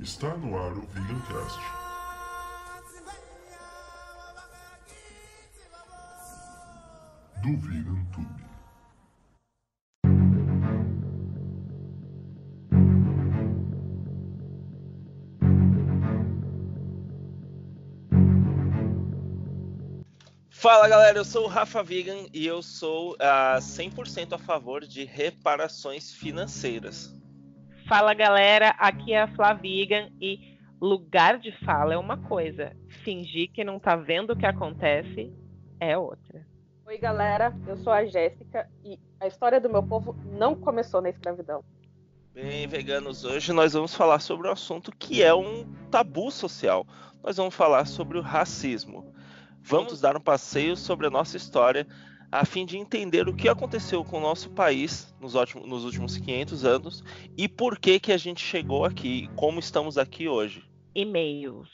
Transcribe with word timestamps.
Está 0.00 0.36
no 0.38 0.58
ar 0.58 0.72
o 0.72 0.84
Vegancast. 0.88 1.60
Do 7.40 7.56
Vegan 7.58 8.04
Tube. 8.12 8.48
Fala 20.50 20.88
galera, 20.88 21.18
eu 21.18 21.24
sou 21.24 21.44
o 21.44 21.48
Rafa 21.48 21.84
Vegan 21.84 22.26
e 22.34 22.44
eu 22.44 22.64
sou 22.64 23.12
uh, 23.12 23.60
100% 23.60 24.32
a 24.32 24.38
favor 24.38 24.84
de 24.84 25.04
reparações 25.04 26.10
financeiras. 26.10 27.16
Fala 27.88 28.12
galera, 28.12 28.74
aqui 28.78 29.14
é 29.14 29.22
a 29.22 29.28
Flavigan 29.28 30.10
e 30.20 30.58
lugar 30.78 31.38
de 31.38 31.50
fala 31.64 31.94
é 31.94 31.96
uma 31.96 32.18
coisa, 32.18 32.76
fingir 33.02 33.50
que 33.50 33.64
não 33.64 33.80
tá 33.80 33.96
vendo 33.96 34.34
o 34.34 34.36
que 34.36 34.44
acontece 34.44 35.32
é 35.80 35.96
outra. 35.96 36.46
Oi 36.84 36.98
galera, 36.98 37.56
eu 37.66 37.78
sou 37.78 37.90
a 37.90 38.04
Jéssica 38.04 38.68
e 38.84 39.00
a 39.18 39.26
história 39.26 39.58
do 39.58 39.70
meu 39.70 39.82
povo 39.82 40.14
não 40.38 40.54
começou 40.54 41.00
na 41.00 41.08
escravidão. 41.08 41.64
Bem, 42.34 42.66
veganos, 42.66 43.24
hoje 43.24 43.54
nós 43.54 43.72
vamos 43.72 43.94
falar 43.94 44.20
sobre 44.20 44.48
um 44.48 44.52
assunto 44.52 44.92
que 44.94 45.22
é 45.22 45.32
um 45.32 45.64
tabu 45.90 46.30
social. 46.30 46.86
Nós 47.24 47.38
vamos 47.38 47.54
falar 47.54 47.86
sobre 47.86 48.18
o 48.18 48.22
racismo. 48.22 49.14
Vamos 49.62 49.98
dar 49.98 50.14
um 50.14 50.20
passeio 50.20 50.76
sobre 50.76 51.06
a 51.06 51.10
nossa 51.10 51.38
história 51.38 51.86
a 52.30 52.44
fim 52.44 52.66
de 52.66 52.76
entender 52.76 53.26
o 53.26 53.34
que 53.34 53.48
aconteceu 53.48 54.04
com 54.04 54.18
o 54.18 54.20
nosso 54.20 54.50
país 54.50 55.14
nos, 55.18 55.34
ótimos, 55.34 55.66
nos 55.66 55.84
últimos 55.84 56.18
500 56.18 56.64
anos 56.64 57.04
e 57.36 57.48
por 57.48 57.78
que 57.78 57.98
que 57.98 58.12
a 58.12 58.18
gente 58.18 58.44
chegou 58.44 58.84
aqui, 58.84 59.30
como 59.34 59.58
estamos 59.58 59.96
aqui 59.96 60.28
hoje. 60.28 60.62
E-mails. 60.94 61.70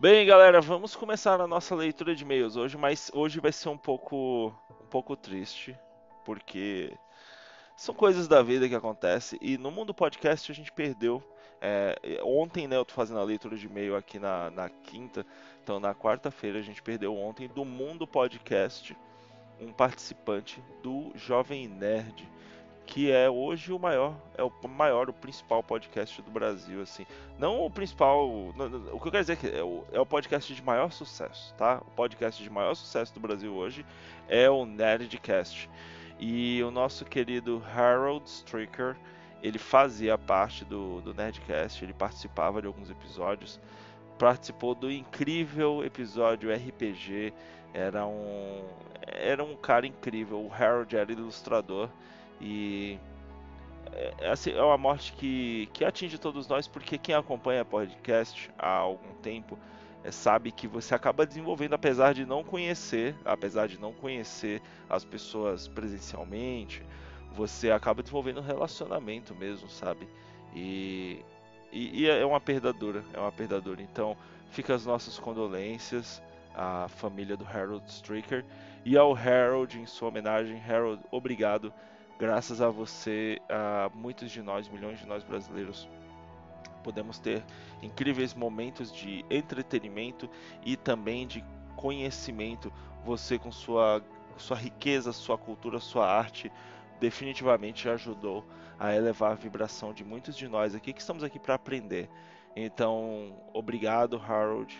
Bem, 0.00 0.26
galera, 0.26 0.60
vamos 0.60 0.96
começar 0.96 1.40
a 1.40 1.46
nossa 1.46 1.74
leitura 1.74 2.16
de 2.16 2.24
e-mails 2.24 2.56
hoje, 2.56 2.76
mas 2.76 3.12
hoje 3.14 3.38
vai 3.38 3.52
ser 3.52 3.68
um 3.68 3.76
pouco 3.76 4.46
um 4.82 4.86
pouco 4.86 5.14
triste, 5.14 5.78
porque 6.24 6.92
são 7.76 7.94
coisas 7.94 8.26
da 8.26 8.42
vida 8.42 8.68
que 8.68 8.74
acontecem 8.74 9.38
e 9.40 9.56
no 9.56 9.70
mundo 9.70 9.94
podcast 9.94 10.50
a 10.50 10.54
gente 10.54 10.72
perdeu 10.72 11.22
é, 11.60 12.20
ontem, 12.24 12.66
né, 12.66 12.76
eu 12.76 12.84
tô 12.84 12.94
fazendo 12.94 13.20
a 13.20 13.24
leitura 13.24 13.56
de 13.56 13.66
e-mail 13.66 13.96
aqui 13.96 14.18
na, 14.18 14.50
na 14.50 14.68
quinta, 14.68 15.26
então 15.62 15.78
na 15.78 15.94
quarta-feira 15.94 16.58
a 16.58 16.62
gente 16.62 16.82
perdeu 16.82 17.16
ontem 17.16 17.48
do 17.48 17.64
Mundo 17.64 18.06
Podcast 18.06 18.96
um 19.60 19.72
participante 19.72 20.62
do 20.82 21.12
Jovem 21.14 21.68
Nerd, 21.68 22.26
que 22.86 23.12
é 23.12 23.30
hoje 23.30 23.72
o 23.72 23.78
maior, 23.78 24.16
é 24.36 24.42
o 24.42 24.52
maior, 24.68 25.08
o 25.08 25.12
principal 25.12 25.62
podcast 25.62 26.20
do 26.22 26.30
Brasil, 26.30 26.82
assim. 26.82 27.06
Não 27.38 27.64
o 27.64 27.70
principal, 27.70 28.28
o 28.28 28.98
que 29.00 29.08
eu 29.08 29.12
quero 29.12 29.20
dizer 29.20 29.32
é 29.34 29.36
que 29.36 29.46
é 29.46 29.62
o, 29.62 29.84
é 29.92 30.00
o 30.00 30.06
podcast 30.06 30.52
de 30.52 30.62
maior 30.62 30.90
sucesso, 30.90 31.54
tá? 31.54 31.80
O 31.86 31.90
podcast 31.92 32.42
de 32.42 32.50
maior 32.50 32.74
sucesso 32.74 33.14
do 33.14 33.20
Brasil 33.20 33.54
hoje 33.54 33.86
é 34.28 34.50
o 34.50 34.64
Nerdcast. 34.64 35.70
E 36.18 36.62
o 36.64 36.70
nosso 36.70 37.04
querido 37.04 37.62
Harold 37.74 38.28
Stricker, 38.28 38.96
ele 39.42 39.58
fazia 39.58 40.18
parte 40.18 40.64
do, 40.64 41.00
do 41.00 41.14
Nerdcast, 41.14 41.84
ele 41.84 41.92
participava 41.92 42.60
de 42.60 42.66
alguns 42.66 42.90
episódios, 42.90 43.60
participou 44.18 44.74
do 44.74 44.90
incrível 44.90 45.84
episódio 45.84 46.54
RPG, 46.54 47.32
era 47.72 48.06
um, 48.06 48.64
era 49.06 49.42
um 49.42 49.56
cara 49.56 49.86
incrível, 49.86 50.40
o 50.44 50.52
Harold 50.52 50.94
era 50.96 51.10
ilustrador 51.10 51.88
e 52.40 52.98
é, 53.92 54.30
assim, 54.30 54.52
é 54.52 54.62
uma 54.62 54.78
morte 54.78 55.12
que, 55.14 55.68
que 55.72 55.84
atinge 55.84 56.18
todos 56.18 56.46
nós, 56.46 56.68
porque 56.68 56.98
quem 56.98 57.14
acompanha 57.14 57.64
podcast 57.64 58.50
há 58.58 58.70
algum 58.70 59.14
tempo 59.14 59.58
é, 60.04 60.10
sabe 60.10 60.50
que 60.50 60.66
você 60.66 60.94
acaba 60.94 61.26
desenvolvendo, 61.26 61.74
apesar 61.74 62.14
de 62.14 62.24
não 62.24 62.44
conhecer, 62.44 63.14
apesar 63.24 63.68
de 63.68 63.78
não 63.78 63.92
conhecer 63.92 64.62
as 64.88 65.04
pessoas 65.04 65.68
presencialmente, 65.68 66.82
você 67.34 67.70
acaba 67.70 68.02
desenvolvendo 68.02 68.38
um 68.38 68.44
relacionamento 68.44 69.34
mesmo, 69.34 69.68
sabe? 69.68 70.08
E, 70.54 71.24
e, 71.72 72.02
e, 72.02 72.08
é 72.08 72.24
uma 72.26 72.40
perda 72.40 72.72
dura, 72.72 73.04
é 73.12 73.18
uma 73.18 73.32
perda 73.32 73.60
dura. 73.60 73.82
Então, 73.82 74.16
fica 74.50 74.74
as 74.74 74.84
nossas 74.84 75.18
condolências 75.18 76.22
à 76.54 76.88
família 76.88 77.36
do 77.36 77.46
Harold 77.46 77.88
Stricker 77.88 78.44
e 78.84 78.96
ao 78.96 79.14
Harold 79.14 79.78
em 79.78 79.86
sua 79.86 80.08
homenagem. 80.08 80.60
Harold, 80.60 81.02
obrigado. 81.10 81.72
Graças 82.18 82.60
a 82.60 82.68
você, 82.68 83.38
a 83.48 83.90
muitos 83.94 84.30
de 84.30 84.42
nós, 84.42 84.68
milhões 84.68 84.98
de 84.98 85.06
nós 85.06 85.24
brasileiros, 85.24 85.88
podemos 86.82 87.18
ter 87.18 87.42
incríveis 87.82 88.34
momentos 88.34 88.92
de 88.92 89.24
entretenimento 89.30 90.28
e 90.64 90.76
também 90.76 91.26
de 91.26 91.44
conhecimento. 91.76 92.70
Você 93.04 93.38
com 93.38 93.50
sua 93.50 94.02
sua 94.40 94.56
riqueza, 94.56 95.12
sua 95.12 95.36
cultura, 95.36 95.78
sua 95.78 96.10
arte, 96.10 96.50
definitivamente 97.00 97.88
ajudou 97.88 98.46
a 98.78 98.94
elevar 98.94 99.32
a 99.32 99.34
vibração 99.34 99.92
de 99.92 100.04
muitos 100.04 100.36
de 100.36 100.46
nós 100.46 100.74
aqui 100.74 100.92
que 100.92 101.00
estamos 101.00 101.24
aqui 101.24 101.38
para 101.38 101.54
aprender. 101.54 102.08
Então, 102.54 103.42
obrigado, 103.52 104.20
Harold, 104.20 104.76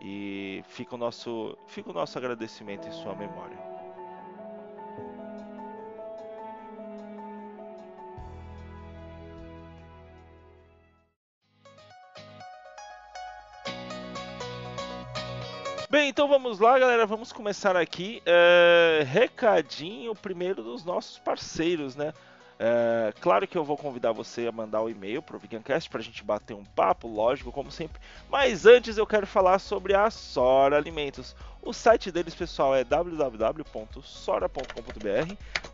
e 0.00 0.62
fica 0.68 0.94
o 0.94 0.98
nosso, 0.98 1.56
fica 1.66 1.90
o 1.90 1.92
nosso 1.92 2.16
agradecimento 2.16 2.88
em 2.88 2.92
sua 2.92 3.14
memória. 3.14 3.77
Bem, 15.90 16.10
então 16.10 16.28
vamos 16.28 16.58
lá, 16.58 16.78
galera. 16.78 17.06
Vamos 17.06 17.32
começar 17.32 17.74
aqui. 17.74 18.22
É, 18.26 19.02
recadinho 19.06 20.14
primeiro 20.14 20.62
dos 20.62 20.84
nossos 20.84 21.18
parceiros, 21.18 21.96
né? 21.96 22.12
É, 22.58 23.14
claro 23.22 23.48
que 23.48 23.56
eu 23.56 23.64
vou 23.64 23.74
convidar 23.74 24.12
você 24.12 24.46
a 24.46 24.52
mandar 24.52 24.82
o 24.82 24.84
um 24.84 24.90
e-mail 24.90 25.22
para 25.22 25.36
o 25.36 25.38
Vegancast 25.38 25.88
para 25.88 26.00
a 26.00 26.02
gente 26.02 26.22
bater 26.22 26.52
um 26.52 26.64
papo, 26.64 27.08
lógico, 27.08 27.50
como 27.50 27.70
sempre. 27.70 28.02
Mas 28.28 28.66
antes 28.66 28.98
eu 28.98 29.06
quero 29.06 29.26
falar 29.26 29.58
sobre 29.60 29.94
a 29.94 30.10
Sora 30.10 30.76
Alimentos. 30.76 31.34
O 31.62 31.72
site 31.72 32.12
deles, 32.12 32.34
pessoal, 32.34 32.74
é 32.74 32.84
www.sora.com.br. 32.84 34.02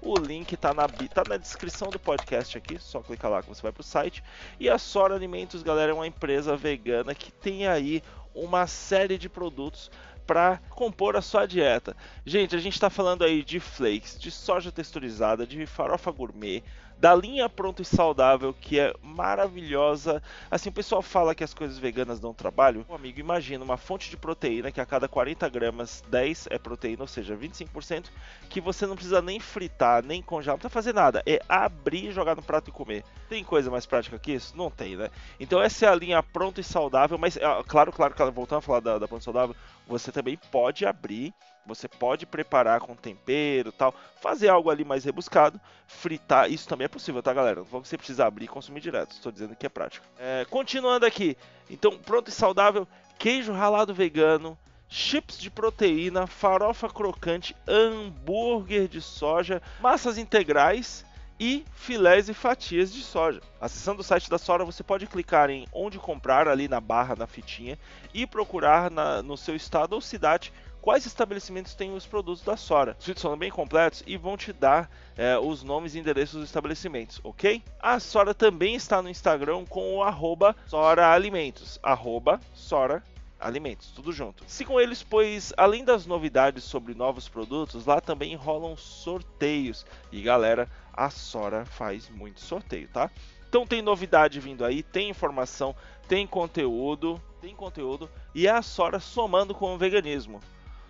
O 0.00 0.14
link 0.16 0.52
está 0.52 0.72
na, 0.72 0.86
tá 0.86 1.24
na 1.28 1.36
descrição 1.36 1.88
do 1.88 1.98
podcast 1.98 2.56
aqui, 2.56 2.78
só 2.78 3.00
clicar 3.00 3.30
lá 3.30 3.42
que 3.42 3.48
você 3.48 3.62
vai 3.62 3.72
para 3.72 3.80
o 3.80 3.84
site. 3.84 4.22
E 4.60 4.70
a 4.70 4.78
Sora 4.78 5.16
Alimentos, 5.16 5.62
galera, 5.62 5.90
é 5.90 5.94
uma 5.94 6.06
empresa 6.06 6.56
vegana 6.56 7.14
que 7.16 7.32
tem 7.32 7.66
aí 7.66 8.00
uma 8.34 8.66
série 8.66 9.16
de 9.16 9.28
produtos 9.28 9.90
para 10.26 10.58
compor 10.70 11.16
a 11.16 11.22
sua 11.22 11.46
dieta. 11.46 11.96
Gente, 12.24 12.56
a 12.56 12.58
gente 12.58 12.74
está 12.74 12.88
falando 12.88 13.24
aí 13.24 13.44
de 13.44 13.60
flakes, 13.60 14.18
de 14.18 14.30
soja 14.30 14.72
texturizada, 14.72 15.46
de 15.46 15.66
farofa 15.66 16.10
gourmet, 16.10 16.62
da 16.98 17.14
linha 17.14 17.48
pronto 17.48 17.82
e 17.82 17.84
saudável 17.84 18.54
que 18.54 18.78
é 18.78 18.92
maravilhosa. 19.02 20.22
Assim, 20.50 20.68
o 20.68 20.72
pessoal 20.72 21.02
fala 21.02 21.34
que 21.34 21.44
as 21.44 21.52
coisas 21.54 21.78
veganas 21.78 22.20
dão 22.20 22.32
trabalho. 22.32 22.84
Um 22.88 22.94
amigo, 22.94 23.20
imagina 23.20 23.64
uma 23.64 23.76
fonte 23.76 24.10
de 24.10 24.16
proteína 24.16 24.70
que 24.70 24.80
a 24.80 24.86
cada 24.86 25.08
40 25.08 25.48
gramas 25.48 26.02
10 26.08 26.48
é 26.50 26.58
proteína, 26.58 27.02
ou 27.02 27.06
seja, 27.06 27.36
25%, 27.36 28.10
que 28.48 28.60
você 28.60 28.86
não 28.86 28.94
precisa 28.94 29.20
nem 29.20 29.38
fritar, 29.40 30.04
nem 30.04 30.22
congelar, 30.22 30.54
não 30.54 30.58
precisa 30.60 30.72
fazer 30.74 30.94
nada. 30.94 31.22
É 31.26 31.40
abrir, 31.48 32.12
jogar 32.12 32.36
no 32.36 32.42
prato 32.42 32.70
e 32.70 32.72
comer. 32.72 33.04
Tem 33.28 33.44
coisa 33.44 33.70
mais 33.70 33.86
prática 33.86 34.18
que 34.18 34.32
isso? 34.32 34.56
Não 34.56 34.70
tem, 34.70 34.96
né? 34.96 35.10
Então 35.38 35.60
essa 35.60 35.86
é 35.86 35.88
a 35.88 35.94
linha 35.94 36.22
pronto 36.22 36.60
e 36.60 36.64
saudável, 36.64 37.18
mas 37.18 37.38
claro, 37.66 37.92
claro, 37.92 38.14
voltando 38.32 38.58
a 38.58 38.62
falar 38.62 38.80
da, 38.80 38.98
da 38.98 39.08
pronto 39.08 39.22
e 39.22 39.24
saudável, 39.24 39.56
você 39.86 40.10
também 40.10 40.38
pode 40.50 40.86
abrir 40.86 41.34
você 41.66 41.88
pode 41.88 42.26
preparar 42.26 42.80
com 42.80 42.94
tempero 42.94 43.72
tal, 43.72 43.94
fazer 44.20 44.48
algo 44.48 44.70
ali 44.70 44.84
mais 44.84 45.04
rebuscado, 45.04 45.60
fritar, 45.86 46.50
isso 46.50 46.68
também 46.68 46.84
é 46.84 46.88
possível, 46.88 47.22
tá 47.22 47.32
galera? 47.32 47.64
Não 47.70 47.84
você 47.84 47.96
precisa 47.96 48.26
abrir 48.26 48.44
e 48.44 48.48
consumir 48.48 48.80
direto, 48.80 49.12
estou 49.12 49.32
dizendo 49.32 49.56
que 49.56 49.66
é 49.66 49.68
prático. 49.68 50.06
É, 50.18 50.46
continuando 50.50 51.06
aqui, 51.06 51.36
então 51.68 51.98
pronto 51.98 52.28
e 52.28 52.32
saudável, 52.32 52.86
queijo 53.18 53.52
ralado 53.52 53.94
vegano, 53.94 54.58
chips 54.88 55.38
de 55.38 55.50
proteína, 55.50 56.26
farofa 56.26 56.88
crocante, 56.88 57.56
hambúrguer 57.66 58.88
de 58.88 59.00
soja, 59.00 59.60
massas 59.80 60.18
integrais 60.18 61.04
e 61.38 61.64
filés 61.74 62.28
e 62.28 62.34
fatias 62.34 62.92
de 62.92 63.02
soja. 63.02 63.40
Acessando 63.60 64.00
o 64.00 64.04
site 64.04 64.30
da 64.30 64.38
Sora, 64.38 64.64
você 64.64 64.82
pode 64.82 65.06
clicar 65.06 65.50
em 65.50 65.66
onde 65.72 65.98
comprar 65.98 66.46
ali 66.46 66.68
na 66.68 66.80
barra, 66.80 67.16
na 67.16 67.26
fitinha 67.26 67.78
e 68.12 68.26
procurar 68.26 68.90
na, 68.90 69.22
no 69.22 69.36
seu 69.36 69.56
estado 69.56 69.94
ou 69.94 70.00
cidade 70.00 70.52
quais 70.84 71.06
estabelecimentos 71.06 71.74
têm 71.74 71.94
os 71.94 72.04
produtos 72.04 72.44
da 72.44 72.58
Sora. 72.58 72.94
Os 73.00 73.06
vídeos 73.06 73.22
são 73.22 73.34
bem 73.38 73.50
completos 73.50 74.04
e 74.06 74.18
vão 74.18 74.36
te 74.36 74.52
dar 74.52 74.90
é, 75.16 75.38
os 75.38 75.62
nomes 75.62 75.94
e 75.94 75.98
endereços 75.98 76.40
dos 76.40 76.44
estabelecimentos, 76.44 77.18
ok? 77.24 77.62
A 77.80 77.98
Sora 77.98 78.34
também 78.34 78.74
está 78.74 79.00
no 79.00 79.08
Instagram 79.08 79.64
com 79.64 79.96
o 79.96 80.02
arroba 80.02 80.54
Sora 80.66 81.10
Alimentos, 81.10 81.80
arroba 81.82 82.38
Sora 82.52 83.02
alimentos, 83.40 83.92
tudo 83.92 84.12
junto. 84.12 84.44
Sigam 84.46 84.78
eles, 84.78 85.02
pois 85.02 85.54
além 85.56 85.86
das 85.86 86.04
novidades 86.04 86.64
sobre 86.64 86.92
novos 86.92 87.30
produtos, 87.30 87.86
lá 87.86 87.98
também 87.98 88.34
rolam 88.34 88.76
sorteios. 88.76 89.86
E 90.12 90.20
galera, 90.20 90.68
a 90.92 91.08
Sora 91.08 91.64
faz 91.64 92.10
muito 92.10 92.40
sorteio, 92.40 92.88
tá? 92.88 93.10
Então 93.48 93.66
tem 93.66 93.80
novidade 93.80 94.38
vindo 94.38 94.62
aí, 94.62 94.82
tem 94.82 95.08
informação, 95.08 95.74
tem 96.06 96.26
conteúdo, 96.26 97.18
tem 97.40 97.54
conteúdo 97.56 98.10
e 98.34 98.46
a 98.46 98.60
Sora 98.60 99.00
somando 99.00 99.54
com 99.54 99.74
o 99.74 99.78
veganismo. 99.78 100.42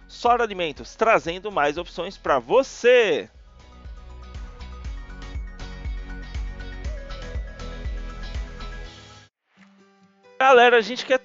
Sora 0.08 0.42
Alimentos 0.42 0.94
trazendo 0.94 1.50
mais 1.50 1.76
opções 1.78 2.16
para 2.16 2.38
você. 2.38 3.28
Galera, 10.38 10.76
a 10.76 10.80
gente 10.82 11.06
quer 11.06 11.18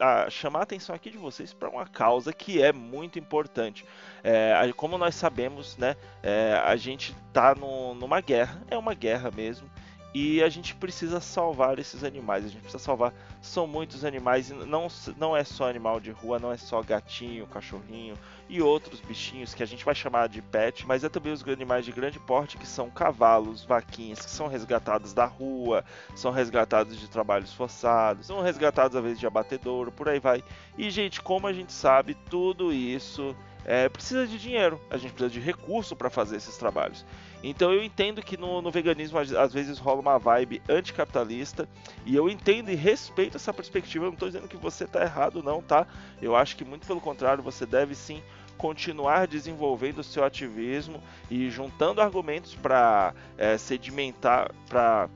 ah, 0.00 0.30
chamar 0.30 0.60
a 0.60 0.62
atenção 0.62 0.94
aqui 0.94 1.10
de 1.10 1.18
vocês 1.18 1.52
para 1.52 1.68
uma 1.68 1.86
causa 1.86 2.32
que 2.32 2.62
é 2.62 2.72
muito 2.72 3.18
importante. 3.18 3.84
É, 4.24 4.72
como 4.74 4.96
nós 4.96 5.14
sabemos, 5.14 5.76
né, 5.76 5.94
é, 6.22 6.58
a 6.64 6.74
gente 6.74 7.14
está 7.28 7.54
numa 7.54 8.20
guerra, 8.22 8.62
é 8.70 8.78
uma 8.78 8.94
guerra 8.94 9.30
mesmo, 9.30 9.68
e 10.14 10.42
a 10.42 10.48
gente 10.48 10.74
precisa 10.74 11.20
salvar 11.20 11.78
esses 11.78 12.04
animais. 12.04 12.44
A 12.44 12.48
gente 12.48 12.60
precisa 12.60 12.82
salvar. 12.82 13.14
São 13.40 13.66
muitos 13.66 14.04
animais. 14.04 14.50
Não, 14.50 14.88
não 15.16 15.36
é 15.36 15.42
só 15.42 15.68
animal 15.68 16.00
de 16.00 16.10
rua, 16.10 16.38
não 16.38 16.52
é 16.52 16.56
só 16.56 16.82
gatinho, 16.82 17.46
cachorrinho 17.46 18.16
e 18.52 18.60
outros 18.60 19.00
bichinhos 19.00 19.54
que 19.54 19.62
a 19.62 19.66
gente 19.66 19.82
vai 19.82 19.94
chamar 19.94 20.28
de 20.28 20.42
pet, 20.42 20.86
mas 20.86 21.02
é 21.02 21.08
também 21.08 21.32
os 21.32 21.42
animais 21.48 21.86
de 21.86 21.92
grande 21.92 22.18
porte 22.18 22.58
que 22.58 22.66
são 22.66 22.90
cavalos, 22.90 23.64
vaquinhas, 23.64 24.20
que 24.20 24.30
são 24.30 24.46
resgatados 24.46 25.14
da 25.14 25.24
rua, 25.24 25.82
são 26.14 26.30
resgatados 26.30 27.00
de 27.00 27.08
trabalhos 27.08 27.54
forçados, 27.54 28.26
são 28.26 28.42
resgatados 28.42 28.94
às 28.94 29.02
vezes 29.02 29.18
de 29.18 29.26
abatedouro, 29.26 29.90
por 29.90 30.06
aí 30.06 30.20
vai. 30.20 30.44
E 30.76 30.90
gente, 30.90 31.22
como 31.22 31.46
a 31.46 31.52
gente 31.52 31.72
sabe, 31.72 32.14
tudo 32.28 32.74
isso 32.74 33.34
é, 33.64 33.88
precisa 33.88 34.26
de 34.26 34.38
dinheiro, 34.38 34.78
a 34.90 34.98
gente 34.98 35.12
precisa 35.12 35.30
de 35.30 35.40
recurso 35.40 35.96
para 35.96 36.10
fazer 36.10 36.36
esses 36.36 36.56
trabalhos. 36.58 37.06
Então 37.42 37.72
eu 37.72 37.82
entendo 37.82 38.22
que 38.22 38.36
no, 38.36 38.62
no, 38.62 38.70
veganismo 38.70 39.18
às 39.18 39.52
vezes 39.52 39.78
rola 39.78 40.00
uma 40.00 40.18
vibe 40.18 40.62
anticapitalista 40.68 41.68
e 42.06 42.14
eu 42.14 42.28
entendo 42.28 42.70
e 42.70 42.74
respeito 42.74 43.36
essa 43.36 43.52
perspectiva. 43.52 44.04
Eu 44.04 44.08
não 44.08 44.14
estou 44.14 44.28
dizendo 44.28 44.48
que 44.48 44.56
você 44.56 44.84
está 44.84 45.02
errado, 45.02 45.42
não, 45.42 45.60
tá? 45.60 45.86
Eu 46.20 46.36
acho 46.36 46.56
que 46.56 46.64
muito 46.64 46.86
pelo 46.86 47.00
contrário, 47.00 47.42
você 47.42 47.66
deve 47.66 47.94
sim 47.94 48.22
continuar 48.56 49.26
desenvolvendo 49.26 49.98
o 49.98 50.04
seu 50.04 50.22
ativismo 50.24 51.02
e 51.28 51.50
juntando 51.50 52.00
argumentos 52.00 52.54
para 52.54 53.12
é, 53.36 53.58
sedimentar, 53.58 54.52
para 54.68 55.08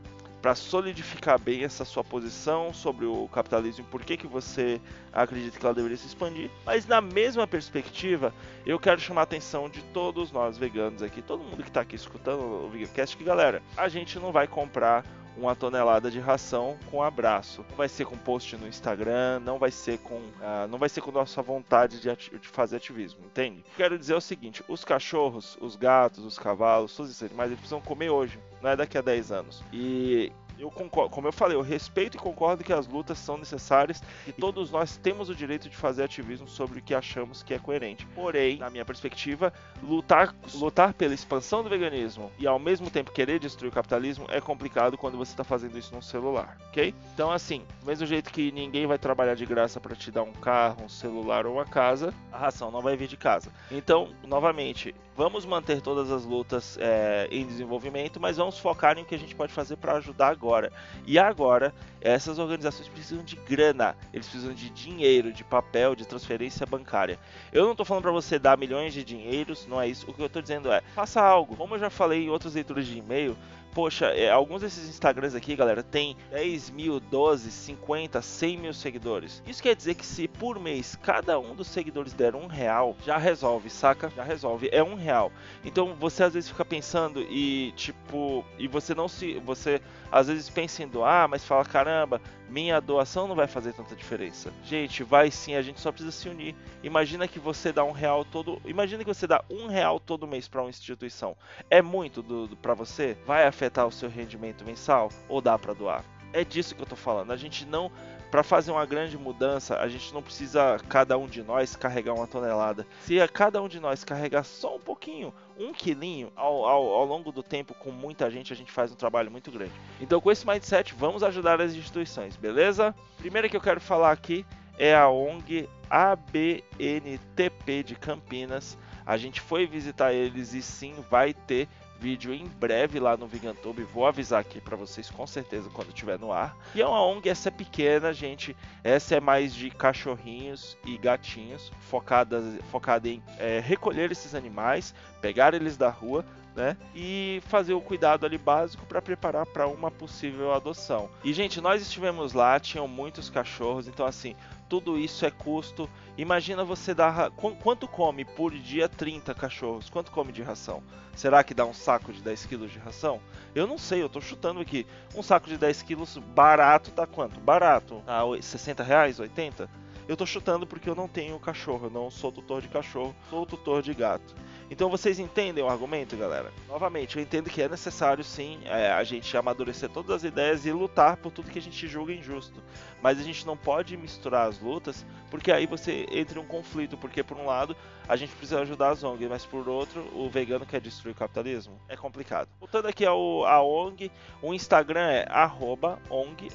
para 0.46 0.54
solidificar 0.54 1.40
bem 1.40 1.64
essa 1.64 1.84
sua 1.84 2.04
posição 2.04 2.72
sobre 2.72 3.04
o 3.04 3.26
capitalismo 3.26 3.84
e 3.84 3.90
por 3.90 4.04
que, 4.04 4.16
que 4.16 4.28
você 4.28 4.81
acredita 5.12 5.58
que 5.58 5.66
ela 5.66 5.75
deveria 5.75 5.96
se 5.96 6.06
expandir. 6.06 6.48
Mas 6.64 6.87
na 6.87 7.00
mesma 7.00 7.48
perspectiva, 7.48 8.32
eu 8.64 8.78
quero 8.78 9.00
chamar 9.00 9.22
a 9.22 9.25
atenção 9.25 9.69
de 9.69 9.82
todos 9.87 10.31
nós 10.31 10.56
veganos 10.56 11.02
aqui, 11.02 11.20
todo 11.20 11.43
mundo 11.43 11.64
que 11.64 11.69
está 11.69 11.81
aqui 11.81 11.96
escutando 11.96 12.64
o 12.64 12.69
VeganCast, 12.69 13.16
que 13.16 13.25
galera, 13.25 13.60
a 13.76 13.88
gente 13.88 14.20
não 14.20 14.31
vai 14.31 14.46
comprar 14.46 15.04
uma 15.36 15.54
tonelada 15.54 16.10
de 16.10 16.18
ração 16.18 16.76
com 16.90 17.02
abraço. 17.02 17.64
Não 17.70 17.76
vai 17.76 17.88
ser 17.88 18.06
com 18.06 18.16
post 18.16 18.56
no 18.56 18.66
Instagram, 18.66 19.40
não 19.40 19.58
vai 19.58 19.70
ser 19.70 19.98
com, 19.98 20.16
uh, 20.16 20.66
não 20.68 20.78
vai 20.78 20.88
ser 20.88 21.00
com 21.00 21.10
nossa 21.10 21.42
vontade 21.42 22.00
de, 22.00 22.14
de, 22.38 22.48
fazer 22.48 22.76
ativismo, 22.76 23.20
entende? 23.24 23.64
Quero 23.76 23.98
dizer 23.98 24.14
o 24.14 24.20
seguinte: 24.20 24.64
os 24.68 24.84
cachorros, 24.84 25.56
os 25.60 25.76
gatos, 25.76 26.24
os 26.24 26.38
cavalos, 26.38 26.94
todos 26.96 27.10
esses 27.10 27.22
animais, 27.22 27.50
eles 27.50 27.60
precisam 27.60 27.80
comer 27.80 28.10
hoje, 28.10 28.38
não 28.62 28.70
é 28.70 28.76
daqui 28.76 28.96
a 28.96 29.02
10 29.02 29.32
anos. 29.32 29.62
E 29.72 30.32
eu 30.58 30.70
concordo, 30.70 31.10
como 31.10 31.28
eu 31.28 31.32
falei, 31.32 31.56
eu 31.56 31.62
respeito 31.62 32.16
e 32.16 32.20
concordo 32.20 32.64
que 32.64 32.72
as 32.72 32.86
lutas 32.86 33.18
são 33.18 33.36
necessárias 33.36 34.02
e 34.26 34.32
todos 34.32 34.70
nós 34.70 34.96
temos 34.96 35.28
o 35.28 35.34
direito 35.34 35.68
de 35.68 35.76
fazer 35.76 36.04
ativismo 36.04 36.48
sobre 36.48 36.78
o 36.78 36.82
que 36.82 36.94
achamos 36.94 37.42
que 37.42 37.54
é 37.54 37.58
coerente. 37.58 38.06
Porém, 38.14 38.58
na 38.58 38.70
minha 38.70 38.84
perspectiva, 38.84 39.52
lutar, 39.82 40.34
lutar 40.54 40.94
pela 40.94 41.14
expansão 41.14 41.62
do 41.62 41.68
veganismo 41.68 42.30
e 42.38 42.46
ao 42.46 42.58
mesmo 42.58 42.90
tempo 42.90 43.12
querer 43.12 43.38
destruir 43.38 43.70
o 43.70 43.74
capitalismo 43.74 44.26
é 44.30 44.40
complicado 44.40 44.96
quando 44.96 45.18
você 45.18 45.32
está 45.32 45.44
fazendo 45.44 45.78
isso 45.78 45.94
num 45.94 46.02
celular, 46.02 46.56
ok? 46.68 46.94
Então, 47.14 47.30
assim, 47.30 47.64
do 47.80 47.86
mesmo 47.86 48.06
jeito 48.06 48.32
que 48.32 48.50
ninguém 48.52 48.86
vai 48.86 48.98
trabalhar 48.98 49.34
de 49.34 49.46
graça 49.46 49.80
para 49.80 49.94
te 49.94 50.10
dar 50.10 50.22
um 50.22 50.32
carro, 50.32 50.84
um 50.84 50.88
celular 50.88 51.46
ou 51.46 51.54
uma 51.54 51.64
casa, 51.64 52.12
a 52.32 52.38
ração 52.38 52.70
não 52.70 52.82
vai 52.82 52.96
vir 52.96 53.08
de 53.08 53.16
casa. 53.16 53.50
Então, 53.70 54.08
novamente, 54.26 54.94
vamos 55.16 55.46
manter 55.46 55.80
todas 55.80 56.10
as 56.10 56.24
lutas 56.24 56.76
é, 56.80 57.26
em 57.30 57.46
desenvolvimento, 57.46 58.20
mas 58.20 58.36
vamos 58.36 58.58
focar 58.58 58.98
em 58.98 59.02
o 59.02 59.04
que 59.04 59.14
a 59.14 59.18
gente 59.18 59.34
pode 59.34 59.52
fazer 59.52 59.76
para 59.76 59.94
ajudar 59.94 60.28
agora. 60.28 60.70
E 61.06 61.18
agora, 61.18 61.74
essas 62.00 62.38
organizações 62.38 62.88
precisam 62.88 63.24
de 63.24 63.36
grana, 63.36 63.96
eles 64.12 64.28
precisam 64.28 64.52
de 64.52 64.68
dinheiro, 64.70 65.32
de 65.32 65.42
papel, 65.42 65.94
de 65.94 66.06
transferência 66.06 66.66
bancária. 66.66 67.18
Eu 67.52 67.64
não 67.64 67.72
estou 67.72 67.86
falando 67.86 68.02
para 68.02 68.12
você 68.12 68.38
dar 68.38 68.58
milhões 68.58 68.92
de 68.92 69.02
dinheiros, 69.02 69.66
não 69.66 69.80
é 69.80 69.88
isso. 69.88 70.08
O 70.08 70.12
que 70.12 70.20
eu 70.20 70.26
estou 70.26 70.42
dizendo 70.42 70.70
é, 70.70 70.82
faça 70.94 71.22
algo. 71.22 71.56
Como 71.56 71.74
eu 71.74 71.78
já 71.78 71.88
falei 71.88 72.26
em 72.26 72.30
outras 72.30 72.54
leituras 72.54 72.86
de 72.86 72.98
e-mail, 72.98 73.36
poxa, 73.76 74.06
é, 74.06 74.31
alguns 74.31 74.62
desses 74.62 74.88
Instagrams 74.88 75.34
aqui, 75.34 75.55
galera, 75.55 75.82
tem 75.82 76.17
10 76.31 76.70
mil, 76.70 76.99
12, 76.99 77.50
50, 77.50 78.23
100 78.23 78.56
mil 78.56 78.73
seguidores. 78.73 79.43
Isso 79.46 79.62
quer 79.62 79.76
dizer 79.76 79.94
que 79.94 80.06
se 80.06 80.26
por 80.26 80.58
mês 80.58 80.96
cada 81.02 81.38
um 81.38 81.55
dos 81.55 81.67
seguidores 81.67 82.14
der 82.14 82.34
um 82.34 82.46
real, 82.46 82.96
já 83.05 83.19
resolve, 83.19 83.69
saca? 83.69 84.08
Já 84.17 84.25
resolve, 84.25 84.70
é 84.73 84.82
um 84.82 84.94
real. 84.94 85.31
Então 85.62 85.94
você 85.94 86.23
às 86.23 86.32
vezes 86.32 86.49
fica 86.49 86.64
pensando 86.64 87.20
e 87.20 87.73
tipo, 87.73 88.43
e 88.58 88.67
você 88.67 88.94
não 88.94 89.08
se, 89.08 89.34
você 89.40 89.82
às 90.10 90.28
vezes 90.28 90.48
pensa 90.48 90.82
em 90.82 90.88
doar, 90.88 91.28
mas 91.28 91.44
fala 91.44 91.64
caramba, 91.64 92.20
minha 92.48 92.80
doação 92.80 93.26
não 93.26 93.34
vai 93.34 93.46
fazer 93.46 93.72
tanta 93.72 93.94
diferença. 93.94 94.52
Gente, 94.64 95.02
vai 95.02 95.30
sim, 95.30 95.54
a 95.54 95.62
gente 95.62 95.80
só 95.80 95.90
precisa 95.90 96.12
se 96.12 96.28
unir. 96.28 96.54
Imagina 96.82 97.26
que 97.26 97.38
você 97.38 97.72
dá 97.72 97.84
um 97.84 97.92
real 97.92 98.24
todo, 98.24 98.60
imagina 98.64 99.04
que 99.04 99.12
você 99.12 99.26
dá 99.26 99.44
um 99.50 99.66
real 99.66 99.98
todo 99.98 100.26
mês 100.26 100.48
para 100.48 100.62
uma 100.62 100.70
instituição. 100.70 101.36
É 101.70 101.82
muito 101.82 102.22
do, 102.22 102.46
do 102.46 102.56
para 102.56 102.74
você? 102.74 103.16
Vai 103.26 103.46
afetar 103.46 103.86
o 103.86 103.92
seu 103.92 104.08
rendimento 104.08 104.64
mensal 104.64 105.10
ou 105.28 105.40
dá 105.40 105.58
para 105.58 105.74
doar? 105.74 106.04
É 106.32 106.44
disso 106.44 106.74
que 106.74 106.82
eu 106.82 106.86
tô 106.86 106.96
falando. 106.96 107.32
A 107.32 107.36
gente 107.36 107.64
não 107.64 107.90
para 108.31 108.43
fazer 108.43 108.70
uma 108.73 108.84
grande 108.84 109.17
mudança, 109.17 109.78
a 109.78 109.88
gente 109.88 110.12
não 110.12 110.23
precisa 110.23 110.78
cada 110.88 111.17
um 111.17 111.26
de 111.26 111.43
nós 111.43 111.76
carregar 111.76 112.14
uma 112.14 112.26
tonelada. 112.26 112.87
Se 113.02 113.20
a 113.20 113.28
cada 113.28 113.62
um 113.62 113.69
de 113.69 113.81
nós 113.81 114.05
carregar 114.05 114.44
só 114.44 114.76
um 114.76 114.81
pouquinho, 114.81 115.32
um 115.58 115.73
quilinho, 115.73 116.32
ao, 116.37 116.64
ao, 116.64 116.84
ao, 116.88 117.05
longo 117.05 117.32
do 117.32 117.43
tempo, 117.43 117.75
com 117.75 117.90
muita 117.90 118.31
gente, 118.31 118.52
a 118.52 118.56
gente 118.56 118.73
faz 118.73 118.93
um 118.93 118.96
trabalho 118.96 119.31
muito 119.31 119.50
grande. 119.50 119.73
Então, 120.00 120.20
com 120.20 120.31
esse 120.31 120.46
mindset, 120.46 120.94
vamos 120.94 121.23
ajudar 121.23 121.61
as 121.61 121.75
instituições, 121.75 122.37
beleza? 122.37 122.94
Primeiro 123.19 123.49
que 123.49 123.56
eu 123.56 123.61
quero 123.61 123.80
falar 123.80 124.12
aqui 124.12 124.45
é 124.78 124.95
a 124.95 125.09
ONG 125.09 125.68
ABNTP 125.88 127.83
de 127.83 127.95
Campinas. 127.95 128.76
A 129.04 129.16
gente 129.16 129.40
foi 129.40 129.66
visitar 129.66 130.12
eles 130.12 130.52
e 130.52 130.61
sim 130.61 130.95
vai 131.09 131.33
ter 131.33 131.68
vídeo 132.00 132.32
em 132.32 132.46
breve 132.46 133.00
lá 133.00 133.16
no 133.16 133.26
Vigantube. 133.26 133.82
Vou 133.82 134.06
avisar 134.06 134.40
aqui 134.40 134.60
para 134.60 134.76
vocês 134.76 135.10
com 135.10 135.26
certeza 135.26 135.70
quando 135.70 135.88
estiver 135.88 136.18
no 136.18 136.32
ar. 136.32 136.56
E 136.74 136.80
é 136.80 136.86
uma 136.86 137.04
ONG, 137.04 137.28
essa 137.28 137.48
é 137.48 137.52
pequena, 137.52 138.12
gente. 138.12 138.56
Essa 138.82 139.16
é 139.16 139.20
mais 139.20 139.54
de 139.54 139.70
cachorrinhos 139.70 140.76
e 140.84 140.96
gatinhos, 140.98 141.72
focada, 141.80 142.42
focada 142.70 143.08
em 143.08 143.22
é, 143.38 143.60
recolher 143.60 144.10
esses 144.12 144.34
animais, 144.34 144.94
pegar 145.20 145.54
eles 145.54 145.76
da 145.76 145.88
rua, 145.88 146.24
né? 146.56 146.76
E 146.94 147.42
fazer 147.46 147.74
o 147.74 147.80
cuidado 147.80 148.24
ali 148.24 148.38
básico 148.38 148.86
para 148.86 149.02
preparar 149.02 149.44
para 149.44 149.68
uma 149.68 149.90
possível 149.90 150.52
adoção. 150.52 151.10
E 151.22 151.32
gente, 151.32 151.60
nós 151.60 151.82
estivemos 151.82 152.32
lá, 152.32 152.58
tinham 152.58 152.88
muitos 152.88 153.28
cachorros, 153.28 153.86
então 153.86 154.06
assim, 154.06 154.34
tudo 154.68 154.99
isso 154.99 155.25
é 155.25 155.30
custo. 155.30 155.88
Imagina 156.16 156.64
você 156.64 156.94
dar. 156.94 157.30
Quanto 157.30 157.87
come 157.87 158.25
por 158.25 158.52
dia 158.52 158.88
30 158.88 159.35
cachorros? 159.35 159.88
Quanto 159.88 160.11
come 160.11 160.32
de 160.32 160.42
ração? 160.42 160.82
Será 161.14 161.42
que 161.42 161.54
dá 161.54 161.64
um 161.64 161.73
saco 161.73 162.12
de 162.12 162.20
10 162.20 162.46
quilos 162.46 162.70
de 162.70 162.78
ração? 162.78 163.20
Eu 163.54 163.66
não 163.66 163.78
sei, 163.78 164.02
eu 164.02 164.08
tô 164.08 164.20
chutando 164.20 164.61
aqui. 164.61 164.87
Um 165.14 165.23
saco 165.23 165.49
de 165.49 165.56
10 165.56 165.82
quilos 165.82 166.18
barato 166.18 166.90
tá 166.90 167.06
quanto? 167.06 167.40
Barato? 167.40 168.02
Ah, 168.06 168.23
60 168.40 168.82
reais? 168.82 169.18
80? 169.18 169.68
Eu 170.08 170.16
tô 170.16 170.25
chutando 170.25 170.66
porque 170.66 170.88
eu 170.88 170.94
não 170.94 171.08
tenho 171.08 171.38
cachorro, 171.40 171.87
eu 171.87 171.90
não 171.90 172.11
sou 172.11 172.30
tutor 172.30 172.62
de 172.62 172.68
cachorro, 172.68 173.14
sou 173.28 173.44
tutor 173.44 173.82
de 173.82 173.92
gato. 173.92 174.37
Então 174.68 174.90
vocês 174.90 175.18
entendem 175.18 175.62
o 175.62 175.68
argumento, 175.68 176.16
galera? 176.16 176.52
Novamente, 176.68 177.16
eu 177.16 177.23
entendo 177.23 177.49
que 177.49 177.62
é 177.62 177.68
necessário 177.68 178.25
sim 178.25 178.61
é, 178.64 178.90
a 178.90 179.04
gente 179.04 179.37
amadurecer 179.37 179.88
todas 179.88 180.11
as 180.16 180.25
ideias 180.25 180.66
e 180.66 180.73
lutar 180.73 181.16
por 181.16 181.30
tudo 181.30 181.50
que 181.50 181.58
a 181.58 181.62
gente 181.62 181.87
julga 181.87 182.12
injusto. 182.12 182.61
Mas 183.00 183.20
a 183.20 183.23
gente 183.23 183.46
não 183.46 183.56
pode 183.56 183.96
misturar 183.96 184.49
as 184.49 184.58
lutas, 184.58 185.06
porque 185.30 185.52
aí 185.52 185.66
você 185.66 186.04
entra 186.11 186.40
em 186.40 186.42
um 186.42 186.46
conflito, 186.46 186.96
porque 186.96 187.23
por 187.23 187.37
um 187.37 187.46
lado 187.46 187.76
a 188.08 188.16
gente 188.16 188.35
precisa 188.35 188.61
ajudar 188.61 188.90
as 188.90 189.04
ONGs, 189.04 189.28
mas 189.28 189.46
por 189.46 189.68
outro 189.68 190.00
o 190.12 190.28
vegano 190.28 190.66
quer 190.66 190.80
destruir 190.80 191.12
o 191.12 191.18
capitalismo. 191.18 191.78
É 191.88 191.96
complicado. 191.96 192.49
Voltando 192.58 192.88
aqui 192.88 193.06
ao 193.06 193.44
a 193.44 193.62
ONG, 193.62 194.11
o 194.42 194.52
Instagram 194.52 195.08
é 195.08 195.26
arroba 195.30 196.00
ONG 196.11 196.49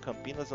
Campinas. 0.00 0.50